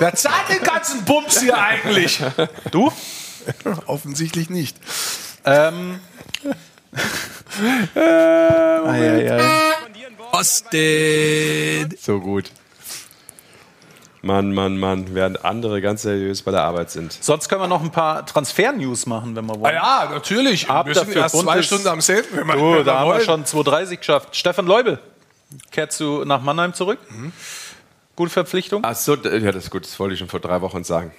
Wer 0.00 0.14
zahlt 0.14 0.48
den 0.48 0.62
ganzen 0.62 1.04
Bums 1.04 1.40
hier 1.40 1.56
eigentlich? 1.56 2.20
du? 2.72 2.92
Offensichtlich 3.86 4.50
nicht. 4.50 4.76
Ähm, 5.44 6.00
Osten. 10.32 11.94
So 12.00 12.20
gut. 12.20 12.50
Mann, 14.28 14.52
Mann, 14.52 14.76
Mann, 14.78 15.14
während 15.14 15.42
andere 15.42 15.80
ganz 15.80 16.02
seriös 16.02 16.42
bei 16.42 16.50
der 16.50 16.62
Arbeit 16.62 16.90
sind. 16.90 17.12
sonst 17.18 17.48
können 17.48 17.62
wir 17.62 17.66
noch 17.66 17.82
ein 17.82 17.90
paar 17.90 18.26
Transfer-News 18.26 19.06
machen, 19.06 19.34
wenn 19.34 19.46
wir 19.46 19.54
Ah 19.54 19.60
wollen. 19.60 19.74
ja, 19.74 20.08
natürlich. 20.12 20.68
Ab 20.68 20.86
wir 20.86 20.94
sind 20.94 21.08
dafür 21.08 21.22
erst 21.22 21.38
zwei 21.38 21.62
Stunden 21.62 21.88
am 21.88 22.00
Senden, 22.02 22.36
wenn 22.36 22.46
wir, 22.46 22.54
Du, 22.56 22.72
wenn 22.76 22.84
da 22.84 22.98
haben 22.98 23.10
wir 23.10 23.20
schon 23.22 23.44
2,30 23.44 23.96
geschafft. 23.96 24.36
Stefan 24.36 24.66
Leubel 24.66 24.98
kehrt 25.70 25.92
zu, 25.92 26.24
nach 26.26 26.42
Mannheim 26.42 26.74
zurück. 26.74 26.98
Mhm. 27.08 27.32
Gute 28.16 28.30
Verpflichtung. 28.30 28.82
Ach 28.84 28.94
so, 28.94 29.14
ja, 29.14 29.50
das 29.52 29.64
ist 29.64 29.70
gut, 29.70 29.84
das 29.84 29.98
wollte 29.98 30.12
ich 30.12 30.18
schon 30.18 30.28
vor 30.28 30.40
drei 30.40 30.60
Wochen 30.60 30.84
sagen. 30.84 31.10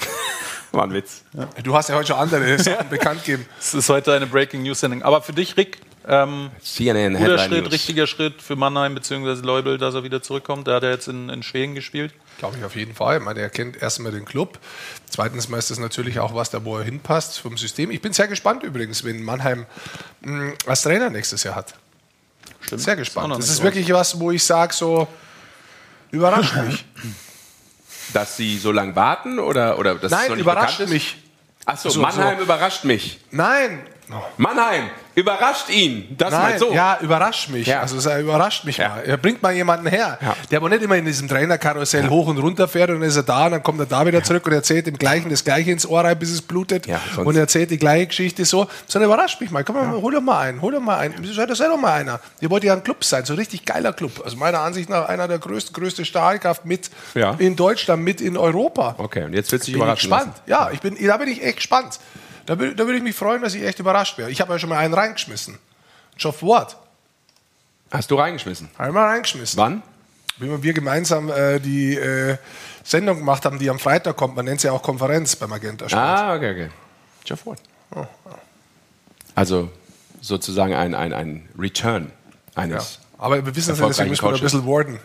War 0.72 0.84
ein 0.84 0.92
Witz. 0.94 1.22
Du 1.62 1.74
hast 1.74 1.88
ja 1.90 1.96
heute 1.96 2.06
schon 2.08 2.16
andere 2.16 2.58
Sachen 2.62 2.88
bekannt 2.88 3.24
gegeben. 3.24 3.46
Es 3.58 3.74
ist 3.74 3.88
heute 3.90 4.14
eine 4.14 4.26
Breaking 4.26 4.62
News 4.62 4.80
Sending. 4.80 5.02
Aber 5.02 5.20
für 5.20 5.32
dich, 5.32 5.56
Rick, 5.56 5.78
ähm, 6.08 6.50
CNN 6.62 7.12
guter 7.14 7.24
Headline 7.24 7.48
Schritt, 7.50 7.62
News. 7.64 7.72
richtiger 7.72 8.06
Schritt 8.06 8.40
für 8.40 8.56
Mannheim 8.56 8.94
bzw. 8.94 9.44
Leubel, 9.44 9.76
dass 9.78 9.94
er 9.94 10.04
wieder 10.04 10.22
zurückkommt. 10.22 10.66
Da 10.68 10.76
hat 10.76 10.84
er 10.84 10.90
jetzt 10.92 11.08
in, 11.08 11.28
in 11.28 11.42
Schweden 11.42 11.74
gespielt. 11.74 12.14
Glaube 12.40 12.56
ich 12.58 12.64
auf 12.64 12.74
jeden 12.74 12.94
Fall. 12.94 13.18
Ich 13.18 13.22
meine, 13.22 13.38
er 13.40 13.50
kennt 13.50 13.80
erstmal 13.82 14.12
den 14.12 14.24
Club. 14.24 14.58
Zweitens 15.10 15.50
mal 15.50 15.58
ist 15.58 15.70
das 15.70 15.78
natürlich 15.78 16.20
auch 16.20 16.34
was, 16.34 16.48
da 16.48 16.64
wo 16.64 16.78
er 16.78 16.84
hinpasst 16.84 17.38
vom 17.38 17.58
System. 17.58 17.90
Ich 17.90 18.00
bin 18.00 18.14
sehr 18.14 18.28
gespannt 18.28 18.62
übrigens, 18.62 19.04
wenn 19.04 19.22
Mannheim 19.22 19.66
mh, 20.22 20.54
als 20.66 20.80
Trainer 20.80 21.10
nächstes 21.10 21.42
Jahr 21.42 21.54
hat. 21.54 21.74
Stimmt. 22.62 22.80
Sehr 22.80 22.94
Ist 22.94 22.98
gespannt. 23.00 23.34
Das 23.36 23.50
ist 23.50 23.58
so. 23.58 23.62
wirklich 23.62 23.92
was, 23.92 24.18
wo 24.18 24.30
ich 24.30 24.42
sage, 24.42 24.72
so 24.72 25.06
überrascht 26.12 26.54
mich. 26.66 26.86
Dass 28.14 28.38
sie 28.38 28.56
so 28.58 28.72
lange 28.72 28.96
warten 28.96 29.38
oder, 29.38 29.78
oder 29.78 29.94
dass 29.96 30.04
es 30.04 30.10
noch 30.10 30.18
Nein, 30.18 30.30
nicht 30.32 30.40
überrascht 30.40 30.80
ist? 30.80 30.88
mich. 30.90 31.18
Ach 31.66 31.76
so, 31.76 31.90
So, 31.90 32.00
Mannheim 32.00 32.38
so. 32.38 32.44
überrascht 32.44 32.84
mich. 32.84 33.20
Nein, 33.30 33.86
Mannheim 34.36 34.90
überrascht 35.14 35.68
ihn. 35.70 36.14
Das 36.16 36.30
Nein, 36.32 36.58
so. 36.58 36.72
ja, 36.72 36.98
überrascht 37.00 37.50
mich. 37.50 37.66
Ja. 37.66 37.80
Also 37.80 38.08
er 38.08 38.20
überrascht 38.20 38.64
mich 38.64 38.78
mal. 38.78 39.02
Er 39.04 39.16
bringt 39.16 39.42
mal 39.42 39.52
jemanden 39.52 39.86
her, 39.86 40.18
der 40.50 40.58
aber 40.58 40.68
nicht 40.68 40.82
immer 40.82 40.96
in 40.96 41.04
diesem 41.04 41.28
Trainerkarussell 41.28 42.08
hoch 42.08 42.28
und 42.28 42.38
runter 42.38 42.68
fährt 42.68 42.90
und 42.90 43.00
dann 43.00 43.08
ist 43.08 43.16
er 43.16 43.22
da 43.24 43.46
und 43.46 43.52
dann 43.52 43.62
kommt 43.62 43.80
er 43.80 43.86
da 43.86 44.06
wieder 44.06 44.22
zurück 44.22 44.46
und 44.46 44.52
erzählt 44.52 44.86
dem 44.86 44.96
gleichen 44.96 45.28
das 45.30 45.44
gleiche 45.44 45.70
ins 45.72 45.86
Ohr 45.86 46.02
rein, 46.04 46.18
bis 46.18 46.30
es 46.30 46.40
blutet 46.42 46.86
und 47.18 47.36
erzählt 47.36 47.70
die 47.70 47.78
gleiche 47.78 48.06
Geschichte 48.06 48.44
so. 48.44 48.66
Sondern 48.86 49.10
überrascht 49.10 49.40
mich 49.40 49.50
mal. 49.50 49.62
Komm 49.64 49.76
mal, 49.76 49.90
hol 50.00 50.12
doch 50.14 50.20
mal 50.22 50.40
einen, 50.40 50.62
hol 50.62 50.72
doch 50.72 50.80
mal 50.80 50.98
einen. 50.98 51.22
Sei 51.32 51.44
doch, 51.46 51.56
sei 51.56 51.66
doch 51.66 51.76
mal 51.78 51.92
einer. 52.00 52.20
Ihr 52.40 52.50
wollt 52.50 52.64
ja 52.64 52.72
ein 52.72 52.82
Club 52.82 53.04
sein, 53.04 53.24
so 53.24 53.34
ein 53.34 53.38
richtig 53.38 53.64
geiler 53.64 53.92
Club. 53.92 54.22
Also 54.24 54.36
meiner 54.36 54.60
Ansicht 54.60 54.88
nach 54.88 55.08
einer 55.08 55.28
der 55.28 55.38
größten, 55.38 55.74
größte 55.74 56.04
Stahlkraft 56.04 56.64
mit 56.64 56.88
Ja. 57.14 57.34
in 57.38 57.56
Deutschland, 57.56 58.02
mit 58.02 58.20
in 58.20 58.36
Europa. 58.36 58.94
Okay, 58.98 59.24
und 59.24 59.34
jetzt 59.34 59.52
wird 59.52 59.62
sich 59.64 59.74
bin 59.74 59.80
ich 59.82 59.84
überraschen 59.84 60.08
gespannt. 60.10 60.32
lassen. 60.36 60.42
Ja, 60.46 60.70
ich 60.72 60.80
bin, 60.80 60.96
da 61.06 61.16
bin 61.16 61.28
ich 61.28 61.42
echt 61.44 61.56
gespannt. 61.56 61.98
Da, 62.46 62.58
würde 62.58 62.96
ich 62.96 63.02
mich 63.02 63.16
freuen, 63.16 63.42
dass 63.42 63.54
ich 63.54 63.62
echt 63.62 63.78
überrascht 63.78 64.18
wäre. 64.18 64.30
Ich 64.30 64.40
habe 64.40 64.52
ja 64.52 64.58
schon 64.58 64.68
mal 64.68 64.78
einen 64.78 64.94
reingeschmissen. 64.94 65.58
Geoff 66.18 66.42
Ward. 66.42 66.76
Hast 67.90 68.10
du 68.10 68.16
reingeschmissen? 68.16 68.70
Habe 68.78 68.88
ich 68.88 68.94
mal 68.94 69.06
reingeschmissen. 69.06 69.58
Wann? 69.58 69.82
Wie 70.38 70.62
wir 70.62 70.72
gemeinsam 70.72 71.28
äh, 71.28 71.58
die 71.60 71.96
äh, 71.96 72.38
Sendung 72.82 73.18
gemacht 73.18 73.44
haben, 73.44 73.58
die 73.58 73.68
am 73.68 73.78
Freitag 73.78 74.16
kommt. 74.16 74.36
Man 74.36 74.46
nennt 74.46 74.60
sie 74.60 74.68
ja 74.68 74.72
auch 74.72 74.82
Konferenz 74.82 75.36
beim 75.36 75.50
Magenta 75.50 75.88
Sport. 75.88 76.02
Ah, 76.02 76.34
okay, 76.34 76.50
okay. 76.52 76.70
Jeff 77.26 77.44
Ward. 77.44 77.60
Also 79.34 79.70
sozusagen 80.20 80.74
ein, 80.74 80.94
ein, 80.94 81.12
ein 81.12 81.48
Return 81.58 82.10
eines. 82.54 83.00
Aber 83.22 83.44
wir 83.44 83.54
wissen 83.54 83.72
es 83.74 83.78
ja, 83.78 83.86
deswegen 83.86 84.08
müssen 84.08 84.24
wir 84.24 84.34
ein 84.34 84.40
bisschen 84.40 84.66
warden. 84.66 84.98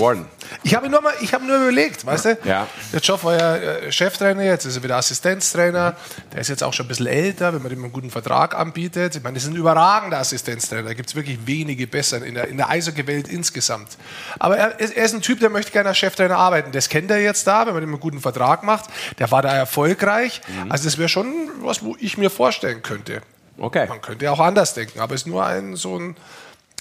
Warden. 0.00 0.26
Ich 0.64 0.74
habe 0.74 0.88
nur, 0.88 1.00
mal, 1.00 1.14
ich 1.20 1.32
habe 1.32 1.44
nur 1.46 1.56
überlegt, 1.56 2.04
weißt 2.04 2.24
du? 2.24 2.38
Ja. 2.42 2.66
Der 2.92 2.98
Joff 3.00 3.22
war 3.22 3.38
ja 3.38 3.92
Cheftrainer, 3.92 4.42
jetzt 4.42 4.64
ist 4.64 4.74
er 4.76 4.82
wieder 4.82 4.96
Assistenztrainer. 4.96 5.94
Der 6.32 6.40
ist 6.40 6.48
jetzt 6.48 6.64
auch 6.64 6.72
schon 6.72 6.86
ein 6.86 6.88
bisschen 6.88 7.06
älter, 7.06 7.54
wenn 7.54 7.62
man 7.62 7.70
ihm 7.70 7.84
einen 7.84 7.92
guten 7.92 8.10
Vertrag 8.10 8.56
anbietet. 8.58 9.14
Ich 9.14 9.22
meine, 9.22 9.34
das 9.34 9.44
ist 9.44 9.50
ein 9.50 9.54
überragender 9.56 10.18
Assistenztrainer. 10.18 10.82
Da 10.88 10.94
gibt 10.94 11.10
es 11.10 11.14
wirklich 11.14 11.38
wenige 11.46 11.86
besser 11.86 12.20
in 12.24 12.34
der, 12.34 12.48
in 12.48 12.56
der 12.56 12.70
Eishockey-Welt 12.70 13.28
insgesamt. 13.28 13.96
Aber 14.40 14.56
er, 14.56 14.80
ist- 14.80 14.96
er 14.96 15.04
ist 15.04 15.14
ein 15.14 15.22
Typ, 15.22 15.38
der 15.38 15.50
möchte 15.50 15.70
gerne 15.70 15.90
als 15.90 15.98
Cheftrainer 15.98 16.36
arbeiten. 16.36 16.72
Das 16.72 16.88
kennt 16.88 17.08
er 17.10 17.20
jetzt 17.20 17.46
da, 17.46 17.66
wenn 17.68 17.74
man 17.74 17.84
ihm 17.84 17.90
einen 17.90 18.00
guten 18.00 18.20
Vertrag 18.20 18.64
macht. 18.64 18.86
Der 19.20 19.30
war 19.30 19.42
da 19.42 19.54
erfolgreich. 19.54 20.40
Mhm. 20.64 20.72
Also 20.72 20.84
das 20.86 20.98
wäre 20.98 21.08
schon 21.08 21.32
was, 21.60 21.84
wo 21.84 21.94
ich 22.00 22.18
mir 22.18 22.30
vorstellen 22.30 22.82
könnte. 22.82 23.22
Okay. 23.58 23.86
Man 23.88 24.00
könnte 24.00 24.24
ja 24.24 24.32
auch 24.32 24.40
anders 24.40 24.74
denken, 24.74 24.98
aber 25.00 25.14
es 25.14 25.22
ist 25.22 25.26
nur 25.26 25.44
ein 25.44 25.76
so 25.76 25.98
ein 25.98 26.16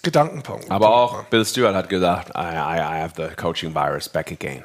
Gedankenpunkt. 0.07 0.71
Aber 0.71 0.89
auch 0.95 1.23
Bill 1.25 1.45
Stewart 1.45 1.75
hat 1.75 1.89
gesagt, 1.89 2.29
I, 2.29 2.41
I, 2.41 2.77
I 2.79 3.01
have 3.01 3.13
the 3.17 3.35
coaching 3.35 3.73
virus 3.73 4.07
back 4.09 4.31
again. 4.31 4.63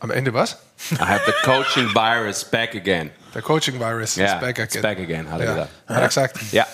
Am 0.00 0.10
Ende 0.10 0.32
was? 0.32 0.56
I 0.92 0.96
have 1.04 1.22
the 1.26 1.32
coaching 1.42 1.88
virus 1.94 2.44
back 2.44 2.74
again. 2.76 3.10
Der 3.34 3.42
Coaching 3.42 3.78
Virus 3.78 4.16
Ja, 4.16 4.34
ist 4.34 4.40
back 4.40 4.58
it's 4.58 4.76
again. 4.76 4.82
back 4.82 4.98
again, 4.98 5.30
hat 5.30 5.40
er 5.40 5.46
ja. 5.46 5.52
gesagt. 5.52 5.70
Hat 5.88 5.96
er 6.00 6.06
gesagt. 6.08 6.52
Ja. 6.52 6.66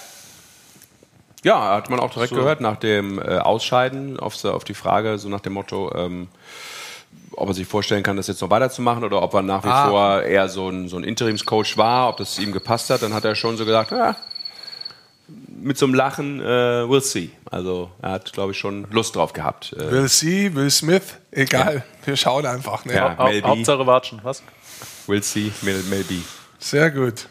Ja, 1.43 1.75
hat 1.77 1.91
man 1.91 2.01
auch 2.01 2.11
direkt 2.13 2.31
So. 2.31 2.37
gehört 2.37 2.61
nach 2.61 2.77
dem 2.77 3.19
äh, 3.19 3.39
Ausscheiden 3.39 4.19
auf, 4.21 4.43
auf 4.45 4.65
die 4.65 4.75
Frage, 4.75 5.19
so 5.19 5.29
nach 5.29 5.41
dem 5.41 5.53
Motto, 5.55 5.93
ähm, 5.95 6.29
ob 7.33 7.49
er 7.49 7.55
sich 7.55 7.67
vorstellen 7.67 8.03
kann, 8.03 8.17
das 8.17 8.29
jetzt 8.29 8.41
noch 8.41 8.51
weiterzumachen 8.51 9.05
oder 9.05 9.21
ob 9.23 9.35
er 9.35 9.43
nach 9.43 9.65
wie 9.65 9.69
Ah. 9.69 9.89
vor 9.89 10.23
eher 10.23 10.49
so 10.49 10.69
ein, 10.69 10.89
so 10.89 10.97
ein 10.97 11.05
Interimscoach 11.05 11.77
war, 11.77 12.09
ob 12.11 12.17
das 12.19 12.39
ihm 12.39 12.53
gepasst 12.53 12.89
hat. 12.91 13.03
Dann 13.03 13.13
hat 13.13 13.25
er 13.25 13.35
schon 13.35 13.57
so 13.57 13.65
gesagt, 13.65 13.91
ja, 13.91 14.17
mit 15.61 15.79
so 15.79 15.87
einem 15.87 15.95
Lachen, 15.95 16.41
äh, 16.41 16.45
we'll 16.45 17.01
see. 17.01 17.31
Also 17.51 17.91
er 18.03 18.13
hat, 18.13 18.33
glaube 18.33 18.53
ich, 18.53 18.59
schon 18.59 18.87
Lust 18.91 19.17
drauf 19.17 19.33
gehabt. 19.33 19.73
Äh, 19.75 19.91
Will 19.91 20.09
C, 20.09 20.55
Will 20.55 20.71
Smith, 20.71 21.17
egal. 21.31 21.85
Wir 22.05 22.17
schauen 22.17 22.47
einfach. 22.47 22.85
Ne? 22.85 22.95
Ja, 22.95 23.17
Hau- 23.19 23.29
Mel. 23.29 23.43
Hauptsache 23.43 23.87
Watschen, 23.87 24.21
was? 24.23 24.43
We'll 25.07 25.23
see, 25.23 25.53
Mel, 25.63 25.83
Mel 25.91 26.05
B. 26.05 26.17
Sehr 26.59 26.91
gut. 26.91 27.27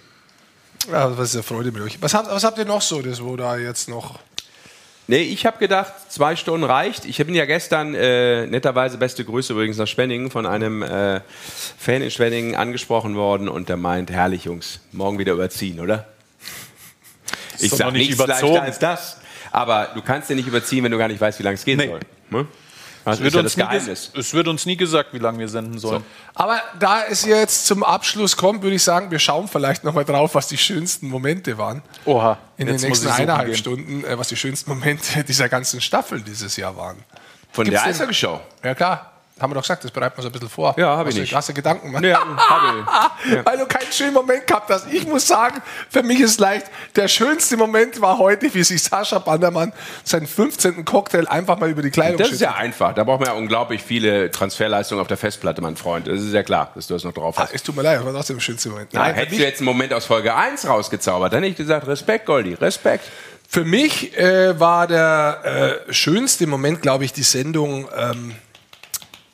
Ja, 0.92 1.18
was 1.18 1.28
ist 1.28 1.36
der 1.36 1.44
Freude 1.44 1.72
mit 1.72 1.82
euch? 1.82 2.02
Was 2.02 2.14
habt, 2.14 2.30
was 2.30 2.44
habt 2.44 2.58
ihr 2.58 2.66
noch 2.66 2.82
so, 2.82 3.02
das 3.02 3.24
wo 3.24 3.36
da 3.36 3.58
jetzt 3.58 3.88
noch? 3.90 4.20
Nee, 5.08 5.22
ich 5.22 5.46
habe 5.46 5.58
gedacht, 5.58 5.92
zwei 6.10 6.36
Stunden 6.38 6.64
reicht. 6.64 7.04
Ich 7.06 7.18
bin 7.18 7.36
ja 7.36 7.46
gestern, 7.46 7.94
äh, 7.94 8.48
netterweise 8.48 8.98
beste 8.98 9.26
Grüße 9.26 9.52
übrigens 9.52 9.78
nach 9.78 9.88
Spenningen, 9.88 10.32
von 10.32 10.46
einem 10.46 10.82
äh, 10.82 11.20
Fan 11.78 12.02
in 12.02 12.10
Spenningen 12.10 12.56
angesprochen 12.56 13.16
worden 13.16 13.50
und 13.50 13.68
der 13.68 13.76
meint, 13.76 14.12
herrlich 14.12 14.46
Jungs, 14.46 14.80
morgen 14.94 15.20
wieder 15.20 15.34
überziehen, 15.34 15.82
oder? 15.82 16.08
Ich 17.60 17.70
doch 17.72 17.78
sag 17.78 17.86
noch 17.88 17.94
nicht 17.94 18.08
nichts 18.10 18.24
überzogen. 18.24 18.54
leichter 18.54 18.64
als 18.66 18.80
das. 18.80 19.18
Aber 19.52 19.90
du 19.94 20.02
kannst 20.02 20.30
ja 20.30 20.36
nicht 20.36 20.48
überziehen, 20.48 20.84
wenn 20.84 20.92
du 20.92 20.98
gar 20.98 21.08
nicht 21.08 21.22
weißt, 21.22 21.38
wie 21.40 21.44
lange 21.44 21.56
es 21.56 21.66
gehen 21.66 21.80
soll. 21.80 22.00
Ne? 22.30 22.48
Das 23.06 23.18
Es 23.20 23.24
wird, 23.24 23.34
ja 23.34 23.40
uns 23.42 23.54
das 23.56 23.68
Geheimnis. 23.68 24.12
es 24.18 24.34
wird 24.34 24.48
uns 24.48 24.66
nie 24.66 24.78
gesagt, 24.78 25.14
wie 25.14 25.18
lange 25.20 25.38
wir 25.40 25.50
senden 25.50 25.78
sollen. 25.78 26.04
Aber 26.36 26.62
da 26.80 27.04
es 27.04 27.26
jetzt 27.26 27.66
zum 27.68 27.84
Abschluss 27.84 28.38
kommt, 28.38 28.64
würde 28.64 28.78
ich 28.78 28.84
sagen, 28.84 29.12
wir 29.12 29.20
schauen 29.20 29.50
vielleicht 29.50 29.84
noch 29.84 29.94
mal 29.94 30.06
drauf, 30.06 30.36
was 30.36 30.48
die 30.48 30.58
schönsten 30.58 31.10
Momente 31.10 31.58
waren. 31.58 31.82
Oha, 32.06 32.38
In 32.56 32.68
jetzt 32.68 32.82
den 32.82 32.90
nächsten 32.90 33.10
eineinhalb 33.10 33.48
gehen. 33.48 33.58
Stunden, 33.58 34.04
äh, 34.06 34.18
was 34.18 34.30
die 34.30 34.38
schönsten 34.38 34.70
Momente 34.70 35.24
dieser 35.28 35.50
ganzen 35.50 35.82
Staffel 35.82 36.22
dieses 36.22 36.56
Jahr 36.56 36.78
waren. 36.78 36.98
Von 37.52 37.66
Gibt's 37.66 37.84
der 37.84 37.90
Eishockey-Show. 37.92 38.40
Ja 38.64 38.74
klar, 38.74 39.13
haben 39.40 39.50
wir 39.52 39.56
doch 39.56 39.62
gesagt, 39.64 39.84
das 39.84 39.92
bereiten 39.92 40.16
wir 40.18 40.22
so 40.22 40.30
ein 40.30 40.32
bisschen 40.32 40.48
vor. 40.50 40.76
Ja, 40.78 40.96
hab 40.96 41.08
ich 41.08 41.16
nicht. 41.16 41.34
Hast 41.34 41.50
du 41.50 41.54
Gedanken 41.54 41.88
gemacht? 41.88 42.04
Ja, 42.04 42.20
ich. 43.26 43.36
Weil 43.46 43.58
du 43.58 43.66
keinen 43.66 43.92
schönen 43.92 44.14
Moment 44.14 44.46
gehabt 44.46 44.70
hast. 44.70 44.88
Ich 44.94 45.06
muss 45.08 45.28
sagen, 45.28 45.62
für 45.90 46.04
mich 46.04 46.20
ist 46.20 46.40
leicht, 46.40 46.68
der 46.96 47.08
schönste 47.08 47.58
Moment 47.58 48.00
war 48.00 48.20
heute, 48.20 48.54
wie 48.54 48.64
sich 48.64 48.84
Sascha 48.84 49.20
Bandermann 49.20 49.74
seinen 50.04 50.28
15. 50.28 50.86
Cocktail 50.86 51.26
einfach 51.28 51.58
mal 51.60 51.70
über 51.70 51.82
die 51.82 51.90
Kleidung 51.90 52.18
Das 52.20 52.32
ist 52.32 52.42
ja 52.42 52.54
einfach. 52.54 52.94
Da 52.94 53.04
braucht 53.04 53.22
man 53.22 53.30
ja 53.30 53.36
unglaublich 53.36 53.82
viele 53.82 54.30
Transferleistungen 54.32 55.02
auf 55.02 55.08
der 55.08 55.18
Festplatte, 55.18 55.62
mein 55.62 55.76
Freund. 55.78 56.08
Das 56.08 56.22
ist 56.22 56.32
ja 56.34 56.44
klar, 56.44 56.72
dass 56.76 56.88
du 56.88 56.94
das 56.94 57.04
noch 57.04 57.14
drauf 57.14 57.38
Ah, 57.38 57.44
hast. 57.44 57.54
es 57.56 57.64
tut 57.64 57.76
mir 57.76 57.82
leid, 57.82 57.98
das 57.98 58.06
war 58.06 58.14
trotzdem 58.14 58.38
der 58.38 58.42
schönste 58.42 58.70
Moment. 58.70 58.94
Nein, 58.94 59.04
Nein, 59.04 59.16
hättest 59.16 59.40
du 59.40 59.44
jetzt 59.44 59.60
einen 59.60 59.66
Moment 59.66 59.94
aus 59.94 60.06
Folge 60.06 60.36
1 60.36 60.68
rausgezaubert, 60.68 61.34
dann 61.34 61.40
hätte 61.42 61.52
ich 61.52 61.58
gesagt, 61.58 61.88
Respekt, 61.88 62.28
Goldi, 62.28 62.54
Respekt. 62.54 63.06
Für 63.50 63.66
mich 63.66 64.18
äh, 64.18 64.60
war 64.60 64.88
der 64.88 65.80
äh, 65.90 65.94
schönste 65.94 66.48
Moment, 66.48 66.82
glaube 66.82 67.06
ich, 67.06 67.14
die 67.14 67.24
Sendung 67.24 67.88
ähm, 67.96 68.34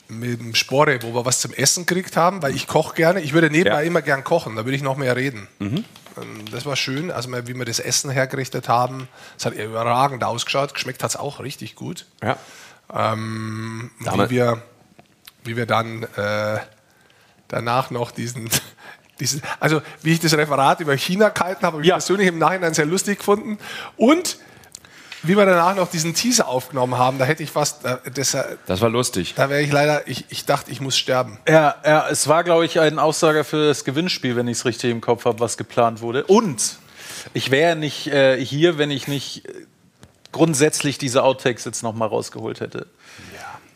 mit 0.09 0.39
dem 0.39 0.55
Spore, 0.55 0.99
wo 1.03 1.13
wir 1.13 1.25
was 1.25 1.39
zum 1.39 1.53
Essen 1.53 1.85
gekriegt 1.85 2.17
haben, 2.17 2.41
weil 2.41 2.55
ich 2.55 2.67
koche 2.67 2.95
gerne. 2.95 3.21
Ich 3.21 3.33
würde 3.33 3.49
nebenbei 3.49 3.81
Ja. 3.81 3.87
immer 3.87 4.01
gern 4.01 4.23
kochen, 4.23 4.55
da 4.55 4.65
würde 4.65 4.75
ich 4.75 4.81
noch 4.83 4.97
mehr 4.97 5.15
reden. 5.15 5.47
Mhm. 5.59 5.85
Ähm, 6.19 6.45
Das 6.51 6.65
war 6.65 6.75
schön, 6.75 7.11
also 7.11 7.31
wie 7.31 7.53
wir 7.55 7.65
das 7.65 7.79
Essen 7.79 8.09
hergerichtet 8.09 8.67
haben. 8.67 9.07
Es 9.37 9.45
hat 9.45 9.53
überragend 9.53 10.23
ausgeschaut, 10.23 10.73
geschmeckt 10.73 11.03
hat 11.03 11.11
es 11.11 11.15
auch 11.15 11.39
richtig 11.39 11.75
gut. 11.75 12.05
Ja. 12.23 12.37
Ähm, 12.93 13.91
wie, 13.99 14.29
wir, 14.31 14.63
wie 15.43 15.55
wir 15.55 15.65
dann 15.67 16.03
äh, 16.03 16.59
danach 17.47 17.91
noch 17.91 18.09
diesen, 18.11 18.49
also 19.59 19.81
wie 20.01 20.13
ich 20.13 20.19
das 20.19 20.33
Referat 20.33 20.79
über 20.79 20.95
China 20.97 21.29
gehalten 21.29 21.63
habe, 21.65 21.75
habe 21.77 21.83
ich 21.85 21.91
persönlich 21.91 22.27
im 22.27 22.39
Nachhinein 22.39 22.73
sehr 22.73 22.85
lustig 22.85 23.19
gefunden. 23.19 23.59
Und 23.97 24.39
wie 25.23 25.35
wir 25.37 25.45
danach 25.45 25.75
noch 25.75 25.89
diesen 25.89 26.13
Teaser 26.13 26.47
aufgenommen 26.47 26.97
haben, 26.97 27.19
da 27.19 27.25
hätte 27.25 27.43
ich 27.43 27.51
fast, 27.51 27.85
äh, 27.85 27.97
das, 28.13 28.33
äh, 28.33 28.57
Das 28.67 28.81
war 28.81 28.89
lustig. 28.89 29.33
da 29.35 29.49
wäre 29.49 29.61
ich 29.61 29.71
leider, 29.71 30.07
ich, 30.07 30.25
ich 30.29 30.45
dachte, 30.45 30.71
ich 30.71 30.81
muss 30.81 30.97
sterben. 30.97 31.39
Ja, 31.47 31.75
ja, 31.85 32.07
es 32.09 32.27
war, 32.27 32.43
glaube 32.43 32.65
ich, 32.65 32.79
ein 32.79 32.99
Aussager 32.99 33.43
für 33.43 33.67
das 33.67 33.83
Gewinnspiel, 33.83 34.35
wenn 34.35 34.47
ich 34.47 34.59
es 34.59 34.65
richtig 34.65 34.91
im 34.91 35.01
Kopf 35.01 35.25
habe, 35.25 35.39
was 35.39 35.57
geplant 35.57 36.01
wurde. 36.01 36.23
Und 36.25 36.77
ich 37.33 37.51
wäre 37.51 37.75
nicht 37.75 38.07
äh, 38.07 38.43
hier, 38.43 38.77
wenn 38.77 38.91
ich 38.91 39.07
nicht 39.07 39.45
äh, 39.47 39.53
grundsätzlich 40.31 40.97
diese 40.97 41.23
Outtakes 41.23 41.65
jetzt 41.65 41.83
noch 41.83 41.93
mal 41.93 42.05
rausgeholt 42.05 42.59
hätte. 42.61 42.87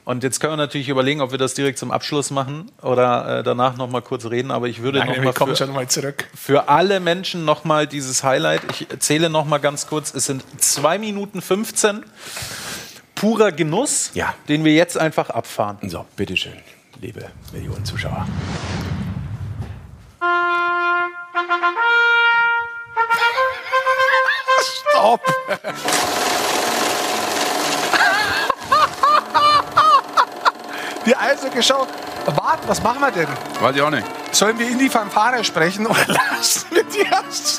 Und 0.06 0.24
jetzt 0.24 0.40
können 0.42 0.54
wir 0.54 0.58
natürlich 0.58 0.90
überlegen, 0.90 1.22
ob 1.22 1.32
wir 1.32 1.38
das 1.38 1.54
direkt 1.54 1.80
zum 1.80 1.92
Abschluss 1.92 2.30
machen 2.30 2.70
oder 2.82 3.40
äh, 3.40 3.44
danach 3.44 3.78
noch 3.78 3.90
mal 3.90 4.02
kurz 4.02 4.26
reden. 4.26 4.52
Aber 4.52 4.68
ich 4.68 4.82
würde 4.82 5.00
Nein, 5.00 5.08
noch 5.08 5.16
wir 5.16 5.24
mal 5.24 5.34
kommen 5.34 5.56
für, 5.56 6.14
für 6.36 6.68
alle 6.68 7.00
Menschen 7.00 7.46
noch 7.46 7.64
mal 7.64 7.88
dieses 7.88 8.22
Highlight. 8.24 8.62
Ich 8.72 8.90
erzähle 8.92 9.30
noch 9.30 9.46
mal 9.46 9.60
ganz 9.60 9.88
kurz. 9.88 10.14
Es 10.14 10.26
sind 10.26 10.44
2 10.62 10.98
Minuten 10.98 11.42
15 11.42 12.04
purer 13.16 13.54
Genuss, 13.54 14.12
Ja. 14.14 14.34
den 14.50 14.66
wir 14.66 14.74
jetzt 14.74 14.98
einfach 14.98 15.30
abfahren. 15.30 15.78
So, 15.90 16.06
bitteschön, 16.18 16.54
liebe 17.00 17.26
Millionen 17.54 17.86
Zuschauer. 17.86 18.28
Stopp! 24.92 25.22
Die 31.06 31.16
Eishockey-Show. 31.16 31.88
Warte, 32.26 32.68
was 32.68 32.82
machen 32.82 33.02
wir 33.02 33.12
denn? 33.12 33.28
Weiß 33.60 33.76
ich 33.76 33.82
auch 33.82 33.90
nicht. 33.90 34.06
Sollen 34.32 34.58
wir 34.58 34.68
in 34.68 34.80
die 34.80 34.90
Fanfare 34.90 35.44
sprechen 35.44 35.86
oder 35.86 36.00
lassen 36.08 36.68
wir 36.72 36.84
die 36.84 37.02
erst 37.02 37.53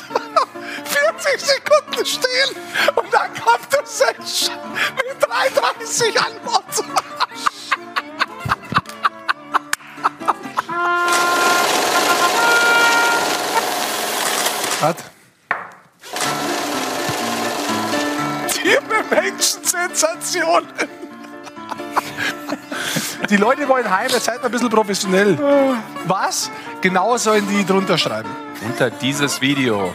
Die 23.29 23.37
Leute 23.37 23.67
wollen 23.67 23.89
heim, 23.89 24.09
jetzt 24.09 24.25
seid 24.25 24.39
mal 24.39 24.45
ein 24.47 24.51
bisschen 24.51 24.69
professionell. 24.69 25.37
Was 26.05 26.51
genau 26.81 27.17
sollen 27.17 27.47
die 27.47 27.65
drunter 27.65 27.97
schreiben? 27.97 28.29
Unter 28.63 28.89
dieses 28.91 29.41
Video 29.41 29.93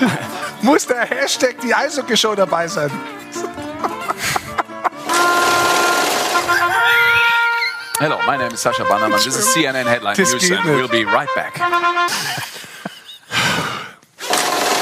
muss 0.62 0.86
der 0.86 1.02
Hashtag 1.06 1.56
die 1.60 1.74
Eishockey-Show 1.74 2.34
dabei 2.34 2.68
sein. 2.68 2.90
Hello, 7.98 8.18
my 8.26 8.36
name 8.38 8.52
is 8.52 8.62
Sasha 8.62 8.84
Bannerman. 8.84 9.20
This 9.20 9.36
is 9.36 9.52
CNN 9.52 9.86
Headline 9.86 10.16
Das 10.16 10.32
News 10.32 10.50
and 10.50 10.64
we'll 10.64 10.88
be 10.88 11.04
right 11.04 11.28
back. 11.34 11.60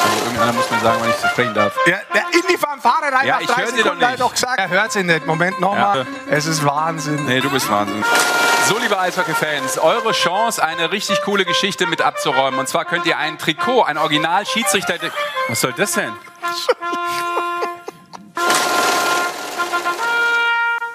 Also 0.01 0.25
irgendeiner 0.25 0.53
muss 0.53 0.71
mir 0.71 0.81
sagen, 0.81 0.99
wann 1.01 1.11
ich 1.11 1.17
sprechen 1.39 1.55
darf. 1.55 1.77
Ja, 1.87 1.99
der 2.13 2.23
in 2.33 2.47
die 2.51 2.57
Fanfare 2.57 3.13
rein, 3.13 3.27
Ja, 3.27 3.35
nach 3.35 3.41
ich 3.41 3.47
30 3.47 3.63
hör 3.63 3.71
sie 3.71 3.77
Sekunden 3.77 4.01
doch 4.01 4.11
er 4.11 4.17
doch 4.17 4.33
gesagt. 4.33 4.59
Er 4.59 4.69
hört 4.69 4.93
sie 4.93 5.05
nicht. 5.05 5.27
Moment 5.27 5.61
nochmal. 5.61 5.99
Ja. 5.99 6.07
Es 6.31 6.47
ist 6.47 6.65
Wahnsinn. 6.65 7.27
Nee, 7.27 7.41
du 7.41 7.51
bist 7.51 7.71
Wahnsinn. 7.71 8.05
So, 8.69 8.79
liebe 8.79 8.99
Eishockey-Fans, 8.99 9.79
eure 9.79 10.13
Chance, 10.13 10.63
eine 10.63 10.93
richtig 10.93 11.23
coole 11.23 11.45
Geschichte 11.45 11.87
mit 11.87 12.03
abzuräumen. 12.03 12.59
Und 12.59 12.69
zwar 12.69 12.85
könnt 12.85 13.07
ihr 13.07 13.17
ein 13.19 13.39
Trikot, 13.39 13.85
ein 13.85 13.99
Original-Schiedsrichter... 13.99 14.97
Was 15.49 15.61
soll 15.61 15.73
das 15.73 15.93
denn? 15.93 16.13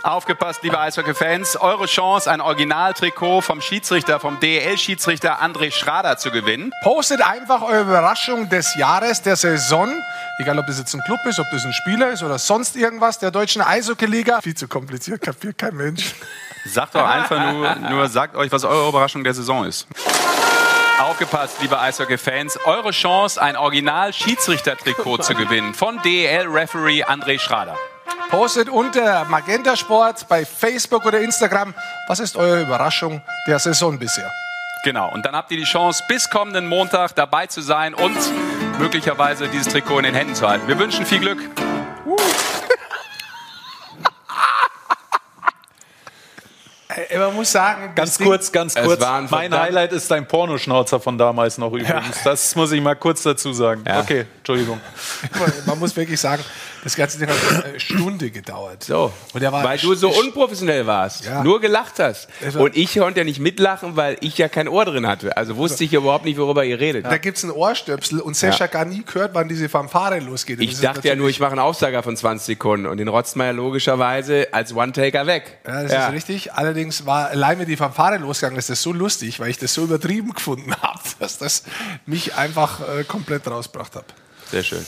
Aufgepasst, 0.04 0.64
liebe 0.64 0.78
Eishockey-Fans. 0.78 1.56
Eure 1.62 1.86
Chance, 1.86 2.30
ein 2.30 2.42
Originaltrikot 2.42 3.40
vom 3.40 3.62
Schiedsrichter, 3.62 4.20
vom 4.20 4.38
DEL-Schiedsrichter 4.42 5.42
André 5.42 5.72
Schrader 5.72 6.18
zu 6.18 6.30
gewienen. 6.30 6.74
Postet 6.84 7.22
einfach 7.22 7.62
eure 7.62 7.84
Überraschung 7.84 8.50
des 8.50 8.76
Jahres, 8.76 9.22
der 9.22 9.38
Saison. 9.38 9.90
Egal, 10.40 10.60
ob 10.60 10.68
das 10.68 10.78
jetzt 10.78 10.94
ein 10.94 11.00
Club 11.06 11.20
ist, 11.26 11.40
ob 11.40 11.46
das 11.52 11.64
ein 11.64 11.72
Spieler 11.72 12.12
ist 12.12 12.22
oder 12.22 12.38
sonst 12.38 12.76
irgendwas 12.76 13.20
der 13.20 13.32
deutschen 13.32 13.62
Eishockey-Liga. 13.62 14.42
Viel 14.42 14.56
zu 14.56 14.68
kompliziert, 14.68 15.22
kapiert 15.22 15.58
kein 15.58 15.74
Mensch. 15.74 16.14
Sagt 16.66 16.96
doch 16.96 17.08
einfach 17.08 17.54
nur, 17.54 17.74
nur 17.90 18.10
sagt 18.10 18.36
euch, 18.36 18.52
was 18.52 18.66
eure 18.66 18.90
Überraschung 18.90 19.24
der 19.24 19.34
Saison 19.34 19.64
ist. 19.64 19.88
Aufgepasst, 21.00 21.62
liebe 21.62 21.80
Eishockey-Fans. 21.80 22.60
Eure 22.66 22.92
Chance, 22.92 23.42
ein 23.42 23.56
Original-Schiedsrichter-Trikot 23.56 25.20
zu 25.20 25.34
gewinnen 25.34 25.74
von 25.74 26.02
DEL-Referee 26.02 27.06
André 27.06 27.40
Schrader. 27.40 27.78
Postet 28.30 28.70
unter 28.70 29.26
Magenta 29.26 29.76
Sport 29.76 30.28
bei 30.28 30.46
Facebook 30.46 31.06
oder 31.06 31.20
Instagram. 31.20 31.74
Was 32.08 32.20
ist 32.20 32.36
eure 32.36 32.62
Überraschung 32.62 33.22
der 33.48 33.60
Saison 33.60 33.98
bisher? 34.00 34.32
Genau, 34.84 35.10
und 35.14 35.26
dann 35.26 35.36
habt 35.36 35.52
ihr 35.52 35.58
die 35.58 35.64
Chance, 35.64 36.04
bis 36.08 36.30
kommenden 36.30 36.68
Montag 36.68 37.16
dabei 37.16 37.48
zu 37.48 37.62
sein 37.62 37.94
und 37.94 38.18
möglicherweise 38.80 39.48
dieses 39.48 39.72
Trikot 39.72 40.00
in 40.00 40.06
den 40.06 40.16
Händen 40.16 40.36
zu 40.36 40.48
halten. 40.48 40.68
Wir 40.68 40.78
wünschen 40.78 41.06
viel 41.06 41.20
Glück. 41.20 41.38
Äh, 47.10 47.18
Man 47.18 47.34
muss 47.36 47.52
sagen, 47.52 47.94
Ganz 47.96 48.18
kurz, 48.20 48.52
ganz 48.52 48.76
kurz. 48.76 49.00
Mein 49.00 49.28
verdammt- 49.28 49.60
Highlight 49.60 49.94
ist 49.94 50.12
dein 50.12 50.28
Pornoschnauzer 50.28 51.00
von 51.00 51.18
damals 51.18 51.58
noch 51.58 51.72
übrigens. 51.74 52.22
Das 52.24 52.56
muss 52.56 52.72
ich 52.72 52.82
mal 52.82 52.96
kurz 52.96 53.24
dazu 53.24 53.52
sagen. 53.54 53.84
Ja. 53.88 54.00
Okay, 54.02 54.26
Entschuldigung. 54.38 54.80
man 55.66 55.80
muss 55.80 55.96
wirklich 55.96 56.20
sagen, 56.20 56.44
das 56.84 56.96
ganze 56.96 57.18
Ding 57.20 57.30
hat 57.30 57.66
eine 57.66 57.80
Stunde 57.80 58.30
gedauert. 58.32 58.84
So, 58.84 59.12
weil 59.34 59.78
du 59.78 59.94
so 59.96 60.10
unprofessionell 60.10 60.86
warst, 60.86 61.26
Ja. 61.26 61.44
nur 61.44 61.62
gelacht 61.62 62.00
hast. 62.00 62.28
War- 62.54 62.62
Und 62.62 62.76
ich 62.76 62.94
konnte 62.96 63.22
ja 63.22 63.24
nicht 63.24 63.40
mitlachen, 63.40 63.96
weil 63.96 64.18
ich 64.22 64.38
ja 64.38 64.48
kein 64.50 64.68
Ohr 64.68 64.86
drin 64.86 65.08
hatte. 65.08 65.36
Also 65.38 65.56
wusste 65.58 65.84
ich 65.84 65.94
überhaupt 65.94 66.26
nicht, 66.26 66.38
worüber 66.38 66.66
ihr 66.66 66.80
redet. 66.80 67.06
Da 67.06 67.18
gibt 67.18 67.38
es 67.38 67.44
einen 67.44 67.54
Ohrstöpsel 67.54 68.20
und 68.20 68.36
Sascha 68.36 68.66
Ja. 68.66 68.68
gar 68.72 68.86
nie 68.86 69.04
gehört, 69.04 69.34
wann 69.34 69.48
diese 69.48 69.70
Fanfare 69.70 70.20
losgeht. 70.20 70.58
Und 70.60 70.64
Ich 70.66 70.74
ist 70.74 70.84
dachte 70.84 71.08
ja 71.08 71.16
nur, 71.16 71.30
ich 71.30 71.40
mache 71.40 71.52
einen 71.52 71.60
Aufsager 71.60 72.04
von 72.04 72.18
20 72.18 72.46
Sekunden 72.46 72.86
und 72.86 72.98
den 72.98 73.08
rotzt 73.08 73.36
man 73.36 73.48
ja 73.48 73.52
logischerweise 73.54 74.48
als 74.52 74.74
One-Taker 74.76 75.26
weg. 75.28 75.60
Ja, 75.66 75.84
das 75.84 75.92
ist 75.94 76.12
richtig. 76.14 76.54
Allerdings 76.54 77.06
war 77.06 77.30
allein, 77.30 77.60
wenn 77.60 77.68
die 77.68 77.78
Fanfare 77.78 78.18
losgegangen 78.18 78.60
ist, 78.60 78.70
das 78.70 78.82
so 78.82 78.92
lustig, 78.94 79.40
weil 79.40 79.50
ich 79.50 79.58
das 79.58 79.74
so 79.74 79.84
übertrieben 79.84 80.34
gefunden 80.34 80.74
habe, 80.82 81.00
dass 81.20 81.38
das 81.38 81.64
mich 82.06 82.36
einfach 82.36 82.80
äh, 82.82 83.04
komplett 83.04 83.48
rausgebracht 83.48 83.96
hat. 83.96 84.06
Sehr 84.52 84.64
schön. 84.64 84.86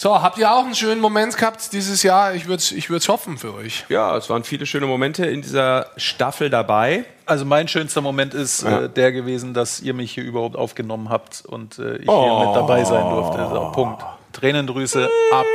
So, 0.00 0.22
habt 0.22 0.38
ihr 0.38 0.48
auch 0.52 0.64
einen 0.64 0.76
schönen 0.76 1.00
Moment 1.00 1.36
gehabt 1.36 1.72
dieses 1.72 2.04
Jahr? 2.04 2.32
Ich 2.32 2.44
würde 2.46 2.58
es 2.60 2.70
ich 2.70 2.88
würd's 2.88 3.08
hoffen 3.08 3.36
für 3.36 3.52
euch. 3.54 3.84
Ja, 3.88 4.16
es 4.16 4.30
waren 4.30 4.44
viele 4.44 4.64
schöne 4.64 4.86
Momente 4.86 5.26
in 5.26 5.42
dieser 5.42 5.86
Staffel 5.96 6.50
dabei. 6.50 7.04
Also 7.26 7.44
mein 7.44 7.66
schönster 7.66 8.00
Moment 8.00 8.32
ist 8.32 8.62
Ja. 8.62 8.82
äh, 8.82 8.88
der 8.88 9.10
gewesen, 9.10 9.54
dass 9.54 9.80
ihr 9.80 9.94
mich 9.94 10.12
hier 10.12 10.22
überhaupt 10.22 10.54
aufgenommen 10.54 11.08
habt 11.10 11.42
und 11.44 11.80
äh, 11.80 11.96
ich 11.96 12.08
Oh. 12.08 12.22
hier 12.38 12.46
mit 12.46 12.54
dabei 12.56 12.84
sein 12.84 13.10
durfte. 13.10 13.38
So, 13.50 13.72
Punkt. 13.72 14.04
Tränendrüse 14.34 15.10
ab. 15.32 15.46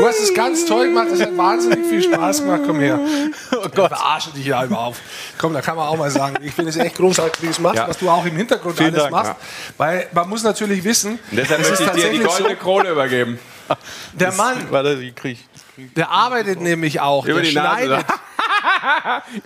Du 0.00 0.06
hast 0.06 0.18
es 0.20 0.32
ganz 0.32 0.64
toll 0.64 0.86
gemacht, 0.86 1.08
es 1.12 1.20
hat 1.20 1.36
wahnsinnig 1.36 1.86
viel 1.86 2.02
Spaß 2.02 2.42
gemacht. 2.42 2.62
Komm 2.66 2.80
her. 2.80 2.98
Oh 3.52 3.68
Gott. 3.74 3.88
Verarsche 3.90 4.30
dich 4.30 4.46
ja 4.46 4.62
immer 4.62 4.78
auf. 4.78 4.96
Komm, 5.36 5.52
da 5.52 5.60
kann 5.60 5.76
man 5.76 5.86
auch 5.88 5.96
mal 5.98 6.10
sagen, 6.10 6.36
ich 6.42 6.54
finde 6.54 6.70
es 6.70 6.76
echt 6.76 6.96
großartig, 6.96 7.42
wie 7.42 7.46
du 7.46 7.52
es 7.52 7.58
machst, 7.58 7.76
Ja. 7.76 7.88
was 7.88 7.98
du 7.98 8.08
auch 8.08 8.24
im 8.24 8.34
Hintergrund 8.36 8.76
Vielen 8.78 8.90
alles 8.94 9.02
Dank, 9.02 9.12
machst. 9.12 9.32
ja. 9.32 9.36
Weil 9.76 10.08
man 10.12 10.28
muss 10.30 10.42
natürlich 10.42 10.82
wissen, 10.84 11.18
Und 11.30 11.36
deshalb 11.36 11.60
es 11.60 11.68
möchte 11.68 11.84
ich 11.84 12.04
dir 12.04 12.10
die 12.12 12.18
goldene 12.20 12.56
Krone 12.56 12.88
übergeben. 12.90 13.38
der 14.14 14.32
Mann, 14.32 14.66
Warte, 14.70 14.96
die 14.96 15.12
krieg 15.12 15.38
ich. 15.76 15.92
der 15.94 16.10
arbeitet 16.10 16.60
nämlich 16.62 17.00
auch, 17.00 17.26
Über 17.26 17.42
der 17.42 17.50
die 17.50 17.54
Nase. 17.54 17.98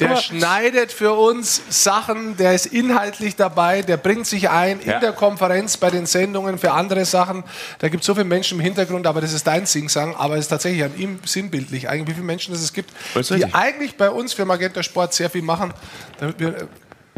Der 0.01 0.17
schneidet 0.17 0.93
für 0.93 1.13
uns 1.13 1.63
Sachen, 1.69 2.37
der 2.37 2.55
ist 2.55 2.67
inhaltlich 2.67 3.37
dabei, 3.37 3.83
der 3.83 3.97
bringt 3.97 4.27
sich 4.27 4.49
ein 4.51 4.81
Ja. 4.85 4.95
in 4.95 5.01
der 5.01 5.13
Konferenz 5.13 5.77
bei 5.77 5.91
den 5.91 6.07
Sendungen 6.07 6.59
für 6.59 6.73
andere 6.73 7.05
Sachen. 7.05 7.45
Da 7.79 7.89
gibt 7.89 8.03
es 8.03 8.07
so 8.07 8.15
viele 8.15 8.25
Menschen 8.25 8.59
im 8.59 8.65
Hintergrund, 8.65 9.07
aber 9.07 9.21
das 9.21 9.33
ist 9.33 9.47
dein 9.47 9.67
Singsang, 9.67 10.15
aber 10.17 10.35
es 10.35 10.41
ist 10.43 10.49
tatsächlich 10.49 10.85
an 10.85 10.97
ihm 10.99 11.19
sinnbildlich, 11.25 11.89
eigentlich, 11.89 12.09
wie 12.09 12.15
viele 12.15 12.27
Menschen 12.27 12.55
es 12.55 12.73
gibt, 12.73 12.91
Das 13.15 13.29
die 13.29 13.35
richtig. 13.35 13.55
eigentlich 13.55 13.97
bei 13.97 14.11
uns 14.11 14.33
für 14.33 14.45
Magenta 14.45 14.83
Sport 14.83 15.15
sehr 15.15 15.31
viel 15.31 15.43
machen, 15.43 15.73
damit 16.19 16.39
wir 16.39 16.49
äh, 16.49 16.67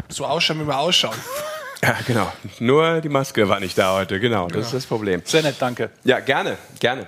so 0.09 0.25
ausschauen, 0.25 0.59
wie 0.61 0.67
wir 0.67 0.77
ausschauen. 0.77 1.15
Ja, 1.83 1.95
genau. 2.07 2.33
Nur 2.59 3.01
die 3.01 3.07
Maske 3.09 3.47
war 3.47 3.59
nicht 3.59 3.77
da 3.77 3.93
heute. 3.93 4.19
Genau, 4.19 4.47
das 4.47 4.65
ist 4.65 4.73
das 4.73 4.85
Problem. 4.87 5.21
Sehr 5.23 5.43
nett, 5.43 5.57
danke. 5.59 5.91
Ja, 6.03 6.19
gerne, 6.19 6.57
gerne. 6.79 7.05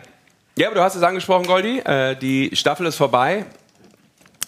Ja, 0.56 0.68
aber 0.68 0.76
du 0.76 0.82
hast 0.84 0.94
es 0.94 1.02
angesprochen, 1.02 1.48
Goldi. 1.48 1.80
Äh, 1.80 2.16
die 2.16 2.52
Staffel 2.54 2.86
ist 2.86 2.96
vorbei. 2.96 3.46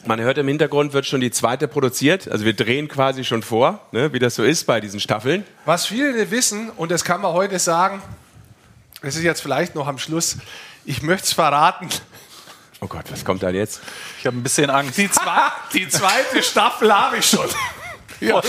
Man 0.05 0.19
hört 0.19 0.37
im 0.37 0.47
Hintergrund, 0.47 0.93
wird 0.93 1.05
schon 1.05 1.21
die 1.21 1.31
zweite 1.31 1.67
produziert. 1.67 2.27
Also 2.27 2.43
wir 2.45 2.53
drehen 2.53 2.87
quasi 2.87 3.23
schon 3.23 3.43
vor, 3.43 3.79
ne, 3.91 4.11
wie 4.13 4.19
das 4.19 4.35
so 4.35 4.43
ist 4.43 4.65
bei 4.65 4.79
diesen 4.79 4.99
Staffeln. 4.99 5.45
Was 5.65 5.85
viele 5.85 6.13
nicht 6.13 6.31
wissen, 6.31 6.69
und 6.71 6.91
das 6.91 7.03
kann 7.03 7.21
man 7.21 7.33
heute 7.33 7.59
sagen, 7.59 8.01
das 9.01 9.15
ist 9.15 9.23
jetzt 9.23 9.41
vielleicht 9.41 9.75
noch 9.75 9.87
am 9.87 9.97
Schluss, 9.97 10.37
ich 10.85 11.01
möchte 11.01 11.25
es 11.25 11.33
verraten, 11.33 11.87
Oh 12.83 12.87
Gott, 12.87 13.05
was 13.11 13.23
kommt 13.23 13.43
da 13.43 13.51
jetzt? 13.51 13.79
Ich 14.19 14.25
habe 14.25 14.35
ein 14.35 14.41
bisschen 14.41 14.71
Angst. 14.71 14.97
die, 14.97 15.09
zwei, 15.09 15.51
die 15.71 15.87
zweite 15.87 16.41
Staffel 16.41 16.93
habe 16.93 17.17
ich 17.17 17.25
schon. 17.25 17.47
Ja. 18.19 18.39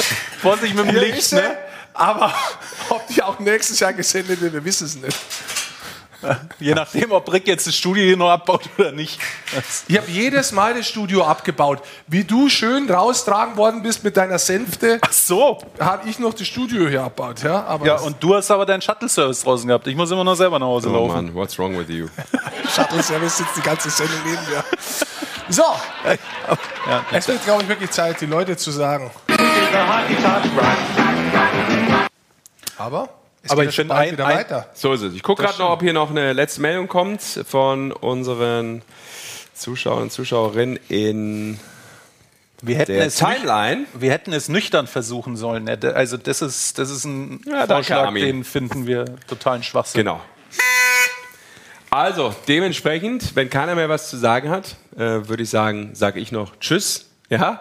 Vorsicht 0.42 0.74
mit 0.74 0.86
dem 0.86 0.96
Licht, 0.96 1.32
ne? 1.32 1.56
Aber 1.94 2.34
ob 2.90 3.06
die 3.08 3.22
auch 3.22 3.38
nächstes 3.38 3.80
Jahr 3.80 3.94
gesendet 3.94 4.38
wird, 4.42 4.52
wir 4.52 4.62
wissen 4.66 4.84
es 4.84 4.96
nicht. 4.96 5.18
Je 6.60 6.74
nachdem, 6.74 7.12
ob 7.12 7.32
Rick 7.32 7.46
jetzt 7.48 7.66
das 7.66 7.74
Studio 7.76 8.02
hier 8.04 8.16
noch 8.16 8.30
abbaut 8.30 8.62
oder 8.78 8.92
nicht. 8.92 9.18
Ich 9.88 9.96
habe 9.96 10.10
jedes 10.10 10.52
Mal 10.52 10.74
das 10.74 10.86
Studio 10.88 11.24
abgebaut. 11.24 11.80
Wie 12.06 12.24
du 12.24 12.48
schön 12.48 12.88
raustragen 12.90 13.56
worden 13.56 13.82
bist 13.82 14.04
mit 14.04 14.16
deiner 14.16 14.38
Sänfte, 14.38 14.98
Ach 15.00 15.12
so. 15.12 15.58
habe 15.80 16.08
ich 16.08 16.18
noch 16.18 16.34
das 16.34 16.46
Studio 16.46 16.88
hier 16.88 17.02
abgebaut. 17.04 17.42
Ja, 17.42 17.64
aber 17.64 17.86
Ja, 17.86 17.96
und 17.98 18.22
du 18.22 18.34
hast 18.34 18.50
aber 18.50 18.66
deinen 18.66 18.82
Shuttle-Service 18.82 19.42
draußen 19.42 19.66
gehabt. 19.68 19.86
Ich 19.86 19.96
muss 19.96 20.10
immer 20.10 20.24
noch 20.24 20.34
selber 20.36 20.58
nach 20.58 20.66
Hause 20.66 20.88
Oh 20.90 20.92
laufen. 20.92 21.26
Mann, 21.26 21.34
what's 21.34 21.58
wrong 21.58 21.78
with 21.78 21.88
you? 21.88 22.08
Shuttle 22.74 23.02
Service 23.02 23.36
sitzt 23.38 23.56
die 23.56 23.62
ganze 23.62 23.90
Sendung 23.90 24.18
neben 24.24 24.40
mir. 24.50 24.64
So, 25.48 25.64
es 27.12 27.28
wird, 27.28 27.44
glaube 27.44 27.62
ich, 27.64 27.68
wirklich 27.68 27.90
Zeit, 27.90 28.20
die 28.20 28.26
Leute 28.26 28.56
zu 28.56 28.70
sagen. 28.70 29.10
Aber 32.78 33.08
es 33.42 33.50
Aber 33.50 33.64
ich 33.64 33.74
finde 33.74 33.94
ein- 33.94 34.12
wieder 34.12 34.26
ein- 34.26 34.36
weiter. 34.38 34.68
So 34.74 34.92
ist 34.92 35.02
es. 35.02 35.14
Ich 35.14 35.22
gucke 35.22 35.42
gerade 35.42 35.58
noch, 35.58 35.70
ob 35.70 35.82
hier 35.82 35.92
noch 35.92 36.10
eine 36.10 36.32
letzte 36.32 36.60
Meldung 36.60 36.88
kommt 36.88 37.22
von 37.22 37.92
unseren 37.92 38.82
Zuschauern 39.54 40.02
und 40.04 40.12
Zuschauerinnen 40.12 40.78
in 40.88 41.58
Wir 42.62 42.76
hätten, 42.76 42.92
der 42.92 43.06
es 43.06 43.16
Timeline. 43.16 43.86
wir 43.94 44.10
hätten 44.12 44.32
es 44.32 44.48
nüchtern 44.48 44.86
versuchen 44.86 45.36
sollen. 45.36 45.64
ne? 45.64 45.78
Also 45.94 46.16
das 46.16 46.42
ist, 46.42 46.78
das 46.78 46.90
ist 46.90 47.04
ein 47.04 47.40
Ja, 47.46 47.66
danke, 47.66 47.74
Vorschlag, 47.74 48.06
Armin. 48.06 48.24
den 48.24 48.44
finden 48.44 48.86
wir 48.86 49.04
totalen 49.26 49.62
Schwachsinn. 49.62 49.98
Genau. 50.04 50.20
Also, 51.90 52.34
dementsprechend, 52.48 53.36
wenn 53.36 53.50
keiner 53.50 53.74
mehr 53.74 53.88
was 53.88 54.08
zu 54.08 54.16
sagen 54.16 54.48
hat, 54.48 54.76
äh, 54.96 55.28
würde 55.28 55.42
ich 55.42 55.50
sagen, 55.50 55.90
sage 55.94 56.20
ich 56.20 56.32
noch 56.32 56.56
Tschüss. 56.58 57.06
Ja. 57.28 57.60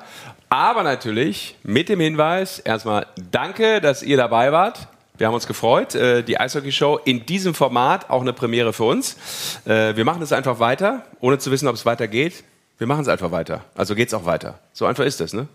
Aber 0.50 0.84
natürlich 0.84 1.58
mit 1.64 1.90
dem 1.90 2.00
Hinweis, 2.00 2.60
erstmal 2.60 3.08
danke, 3.32 3.82
dass 3.82 4.04
ihr 4.04 4.16
dabei 4.18 4.52
wart. 4.54 4.88
Wir 5.22 5.28
haben 5.28 5.36
uns 5.36 5.46
gefreut. 5.46 5.94
Äh, 5.94 6.24
die 6.24 6.40
Eishockey-Show 6.40 7.02
in 7.06 7.28
diesem 7.28 7.54
Format, 7.54 8.10
auch 8.10 8.22
eine 8.22 8.34
Premiere 8.34 8.74
für 8.74 8.86
uns. 8.86 9.18
Äh, 9.66 9.96
wir 9.96 10.04
machen 10.04 10.24
es 10.24 10.32
einfach 10.32 10.58
weiter, 10.58 11.06
ohne 11.20 11.38
zu 11.38 11.52
wissen, 11.52 11.68
ob 11.68 11.76
es 11.76 11.86
weitergeht. 11.86 12.44
Wir 12.80 12.88
machen 12.88 13.02
es 13.02 13.08
einfach 13.08 13.30
weiter. 13.30 13.64
Also 13.76 13.94
geht's 13.94 14.16
auch 14.16 14.26
weiter. 14.26 14.58
So 14.74 14.88
einfach 14.88 15.06
ist 15.06 15.20
das, 15.20 15.34
ne? 15.34 15.48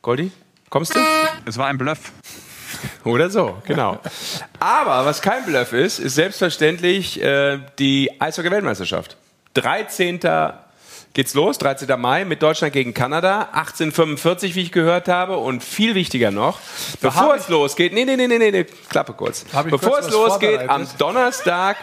Goldi, 0.00 0.32
kommst 0.70 0.94
du? 0.94 1.00
Es 1.44 1.58
war 1.58 1.66
ein 1.66 1.76
Bluff. 1.76 2.12
Oder 3.04 3.28
so, 3.28 3.58
genau. 3.66 3.98
Aber 4.58 5.04
was 5.04 5.20
kein 5.20 5.44
Bluff 5.44 5.74
ist, 5.74 5.98
ist 5.98 6.14
selbstverständlich 6.14 7.20
äh, 7.22 7.58
die 7.78 8.18
Eishockey-Weltmeisterschaft. 8.18 9.18
13. 9.52 10.20
geht's 11.14 11.34
los, 11.34 11.58
13. 11.58 12.00
Mai 12.00 12.24
mit 12.24 12.42
Deutschland 12.42 12.72
gegen 12.72 12.94
Kanada, 12.94 13.48
1845, 13.52 14.54
wie 14.54 14.62
ich 14.62 14.72
gehört 14.72 15.08
habe. 15.08 15.38
Und 15.38 15.62
viel 15.62 15.94
wichtiger 15.94 16.30
noch, 16.30 16.58
bevor 17.00 17.34
es 17.34 17.48
losgeht, 17.48 17.92
nee, 17.92 18.04
nee, 18.04 18.16
nee, 18.16 18.26
nee, 18.26 18.50
nee, 18.50 18.64
klappe 18.88 19.12
kurz. 19.12 19.44
Bevor 19.64 19.92
kurz 19.92 20.06
es 20.06 20.12
losgeht, 20.12 20.68
am 20.68 20.86
Donnerstag 20.98 21.76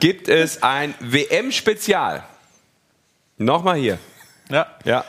gibt 0.00 0.28
es 0.28 0.62
ein 0.62 0.94
WM-Spezial. 1.00 2.24
Nochmal 3.38 3.76
hier. 3.76 3.98
Ja. 4.50 4.66
Ja. 4.84 5.04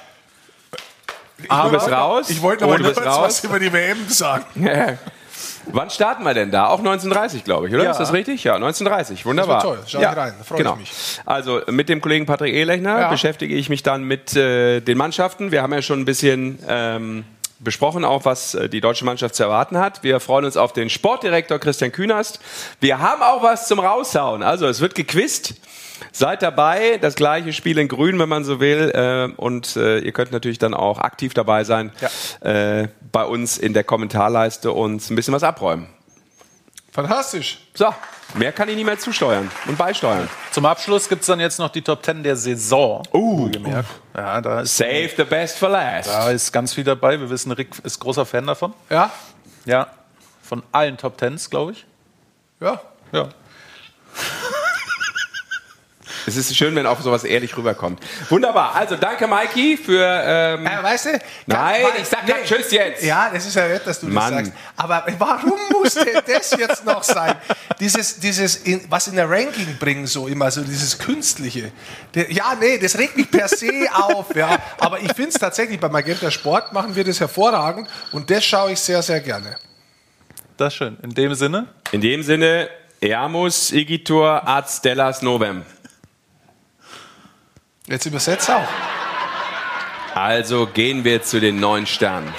Ich 1.37 1.47
du 1.47 1.69
bist 1.69 1.91
raus. 1.91 2.29
Ich 2.29 2.41
wollte 2.41 2.63
aber 2.63 2.79
kurz 2.79 2.97
was 2.97 3.43
über 3.43 3.59
die 3.59 3.71
WM 3.71 4.07
sagen. 4.07 4.45
Wann 5.71 5.89
starten 5.89 6.23
wir 6.23 6.33
denn 6.33 6.51
da? 6.51 6.67
Auch 6.67 6.79
1930, 6.79 7.43
glaube 7.43 7.67
ich, 7.67 7.73
oder? 7.73 7.83
Ja. 7.83 7.91
Ist 7.91 7.99
das 7.99 8.13
richtig? 8.13 8.43
Ja, 8.43 8.55
1930. 8.55 9.25
Wunderbar. 9.25 9.55
Das 9.55 9.63
toll. 9.63 9.79
Schau 9.87 10.01
ja. 10.01 10.11
rein. 10.11 10.33
Da 10.37 10.43
freue 10.43 10.59
genau. 10.59 10.73
ich 10.73 10.79
mich. 10.79 10.91
Also 11.25 11.61
mit 11.69 11.89
dem 11.89 12.01
Kollegen 12.01 12.25
Patrick 12.25 12.53
Ehlechner 12.53 12.99
ja. 12.99 13.09
beschäftige 13.09 13.55
ich 13.55 13.69
mich 13.69 13.83
dann 13.83 14.03
mit 14.03 14.35
äh, 14.35 14.81
den 14.81 14.97
Mannschaften. 14.97 15.51
Wir 15.51 15.61
haben 15.61 15.73
ja 15.73 15.81
schon 15.81 15.99
ein 15.99 16.05
bisschen 16.05 16.59
ähm, 16.67 17.25
besprochen, 17.59 18.05
auch 18.05 18.25
was 18.25 18.55
äh, 18.55 18.69
die 18.69 18.81
deutsche 18.81 19.05
Mannschaft 19.05 19.35
zu 19.35 19.43
erwarten 19.43 19.77
hat. 19.77 20.03
Wir 20.03 20.19
freuen 20.19 20.45
uns 20.45 20.57
auf 20.57 20.73
den 20.73 20.89
Sportdirektor 20.89 21.59
Christian 21.59 21.91
Künast. 21.91 22.39
Wir 22.79 22.99
haben 22.99 23.21
auch 23.21 23.43
was 23.43 23.67
zum 23.67 23.79
Raushauen. 23.79 24.43
Also 24.43 24.67
es 24.67 24.81
wird 24.81 24.95
gequizt. 24.95 25.55
Seid 26.11 26.41
dabei, 26.41 26.97
das 26.97 27.15
gleiche 27.15 27.53
Spiel 27.53 27.77
in 27.77 27.87
Grün, 27.87 28.19
wenn 28.19 28.29
man 28.29 28.43
so 28.43 28.59
will. 28.59 28.91
Äh, 28.93 29.33
und 29.35 29.75
äh, 29.75 29.99
ihr 29.99 30.11
könnt 30.11 30.31
natürlich 30.31 30.59
dann 30.59 30.73
auch 30.73 30.99
aktiv 30.99 31.33
dabei 31.33 31.63
sein 31.63 31.91
ja. 32.01 32.49
äh, 32.49 32.87
bei 33.11 33.23
uns 33.23 33.57
in 33.57 33.73
der 33.73 33.83
Kommentarleiste 33.83 34.71
und 34.71 35.09
ein 35.09 35.15
bisschen 35.15 35.33
was 35.33 35.43
abräumen. 35.43 35.87
Fantastisch. 36.95 37.59
So, 37.73 37.93
mehr 38.35 38.53
kann 38.53 38.69
ich 38.69 38.75
nicht 38.77 38.85
mehr 38.85 38.97
zusteuern 38.97 39.51
und 39.67 39.77
beisteuern. 39.77 40.29
Zum 40.51 40.65
Abschluss 40.65 41.09
gibt 41.09 41.21
es 41.21 41.27
dann 41.27 41.41
jetzt 41.41 41.59
noch 41.59 41.67
die 41.67 41.81
Top 41.81 42.05
10 42.05 42.23
der 42.23 42.37
Saison. 42.37 43.03
Uh, 43.13 43.51
gemerkt. 43.51 43.89
Ja, 44.15 44.39
da 44.39 44.61
ist, 44.61 44.77
Save 44.77 45.09
the 45.17 45.25
best 45.25 45.57
for 45.57 45.67
last. 45.67 46.07
Da 46.07 46.29
ist 46.29 46.53
ganz 46.53 46.73
viel 46.73 46.85
dabei. 46.85 47.19
Wir 47.19 47.29
wissen, 47.29 47.51
Rick 47.51 47.67
ist 47.83 47.99
großer 47.99 48.25
Fan 48.25 48.47
davon. 48.47 48.73
Ja? 48.89 49.11
Ja. 49.65 49.87
Von 50.41 50.63
allen 50.71 50.95
Top 50.95 51.19
10s, 51.19 51.49
glaube 51.49 51.73
ich. 51.73 51.85
Ja. 52.61 52.79
Ja. 53.11 53.27
Es 56.27 56.35
ist 56.35 56.55
schön, 56.55 56.75
wenn 56.75 56.85
auch 56.85 56.99
sowas 57.01 57.23
ehrlich 57.23 57.55
rüberkommt. 57.55 57.99
Wunderbar. 58.29 58.75
Also 58.75 58.95
danke, 58.95 59.27
Mikey, 59.27 59.77
für. 59.77 60.03
Ähm 60.25 60.65
äh, 60.65 60.83
weißt 60.83 61.05
du? 61.05 61.19
Nein, 61.45 61.85
ich 62.01 62.07
sag 62.07 62.25
nee. 62.25 62.33
Tschüss 62.43 62.71
jetzt. 62.71 63.03
Ja, 63.03 63.29
das 63.31 63.45
ist 63.45 63.55
ja 63.55 63.67
nett, 63.67 63.85
dass 63.85 63.99
du 63.99 64.07
Mann. 64.07 64.33
das 64.33 64.45
sagst. 64.47 64.53
Aber 64.75 65.05
warum 65.19 65.59
musste 65.71 66.23
das 66.25 66.51
jetzt 66.51 66.85
noch 66.85 67.03
sein? 67.03 67.35
Dieses, 67.79 68.19
dieses 68.19 68.57
in, 68.57 68.81
was 68.89 69.07
in 69.07 69.15
der 69.15 69.29
Ranking 69.29 69.77
bringen, 69.79 70.07
so 70.07 70.27
immer, 70.27 70.49
so 70.49 70.61
dieses 70.61 70.97
Künstliche. 70.97 71.71
Der, 72.13 72.31
ja, 72.31 72.55
nee, 72.59 72.77
das 72.77 72.97
regt 72.97 73.17
mich 73.17 73.29
per 73.29 73.47
se 73.47 73.87
auf. 73.93 74.35
Ja. 74.35 74.57
Aber 74.79 74.99
ich 74.99 75.13
finde 75.13 75.29
es 75.29 75.35
tatsächlich, 75.35 75.79
bei 75.79 75.89
Magenta 75.89 76.31
Sport 76.31 76.73
machen 76.73 76.95
wir 76.95 77.03
das 77.03 77.19
hervorragend 77.19 77.87
und 78.11 78.29
das 78.29 78.43
schaue 78.43 78.71
ich 78.71 78.79
sehr, 78.79 79.01
sehr 79.01 79.19
gerne. 79.19 79.57
Das 80.57 80.73
ist 80.73 80.77
schön. 80.77 80.97
In 81.03 81.13
dem 81.13 81.35
Sinne? 81.35 81.67
In 81.91 82.01
dem 82.01 82.23
Sinne, 82.23 82.69
Eamus 83.01 83.71
Igitur 83.71 84.47
ad 84.47 84.67
stellas 84.69 85.21
novem. 85.21 85.63
Jetzt 87.87 88.05
übersetzt 88.05 88.49
auch. 88.49 88.67
Also 90.15 90.65
gehen 90.65 91.03
wir 91.03 91.21
zu 91.21 91.39
den 91.39 91.59
neun 91.59 91.85
Sternen. 91.85 92.33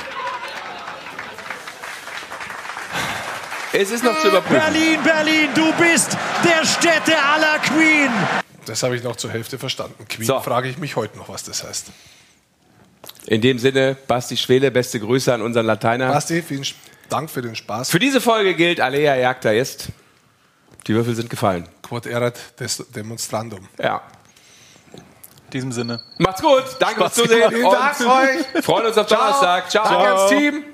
Es 3.72 3.90
ist 3.90 4.02
noch 4.02 4.18
zu 4.20 4.28
überprüfen. 4.28 4.58
Berlin, 4.58 5.02
Berlin, 5.04 5.50
du 5.54 5.72
bist 5.74 6.16
der 6.42 6.64
Städte 6.64 7.16
aller 7.22 7.58
Queen. 7.58 8.10
Das 8.64 8.82
habe 8.82 8.96
ich 8.96 9.04
noch 9.04 9.16
zur 9.16 9.30
Hälfte 9.30 9.58
verstanden. 9.58 10.06
Queen 10.08 10.26
so. 10.26 10.40
frage 10.40 10.68
ich 10.68 10.78
mich 10.78 10.96
heute 10.96 11.16
noch, 11.18 11.28
was 11.28 11.44
das 11.44 11.62
heißt. 11.62 11.92
In 13.26 13.40
dem 13.40 13.58
Sinne, 13.58 13.96
Basti 14.06 14.36
Schwele, 14.36 14.70
beste 14.70 14.98
Grüße 14.98 15.32
an 15.32 15.42
unseren 15.42 15.66
Lateiner. 15.66 16.08
Basti, 16.08 16.42
vielen 16.42 16.66
Dank 17.08 17.30
für 17.30 17.42
den 17.42 17.54
Spaß. 17.54 17.90
Für 17.90 17.98
diese 17.98 18.20
Folge 18.20 18.54
gilt 18.54 18.80
Alea 18.80 19.14
Jagda 19.14 19.52
ist. 19.52 19.88
Die 20.86 20.94
Würfel 20.94 21.14
sind 21.14 21.28
gefallen. 21.28 21.68
Quod 21.82 22.06
erat 22.06 22.38
demonstrandum. 22.94 23.68
Ja 23.78 24.02
diesem 25.52 25.72
Sinne. 25.72 26.00
Macht's 26.18 26.42
gut. 26.42 26.64
Danke 26.78 27.00
fürs 27.00 27.14
Zusehen. 27.14 27.50
Vielen 27.50 27.70
Dank 27.70 28.00
euch. 28.00 28.64
Freuen 28.64 28.86
uns 28.86 28.98
auf 28.98 29.06
Ciao. 29.06 29.20
Donnerstag. 29.20 29.70
Ciao. 29.70 29.84
Danke 29.84 30.08
ans 30.08 30.28
Team. 30.30 30.64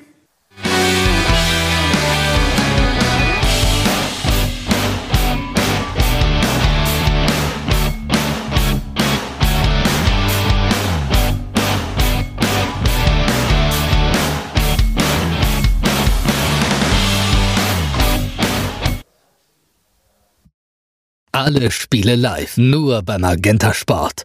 Alle 21.35 21.71
Spiele 21.71 22.15
live, 22.15 22.59
nur 22.59 23.03
beim 23.03 23.23
Magenta 23.23 23.73
Sport. 23.73 24.21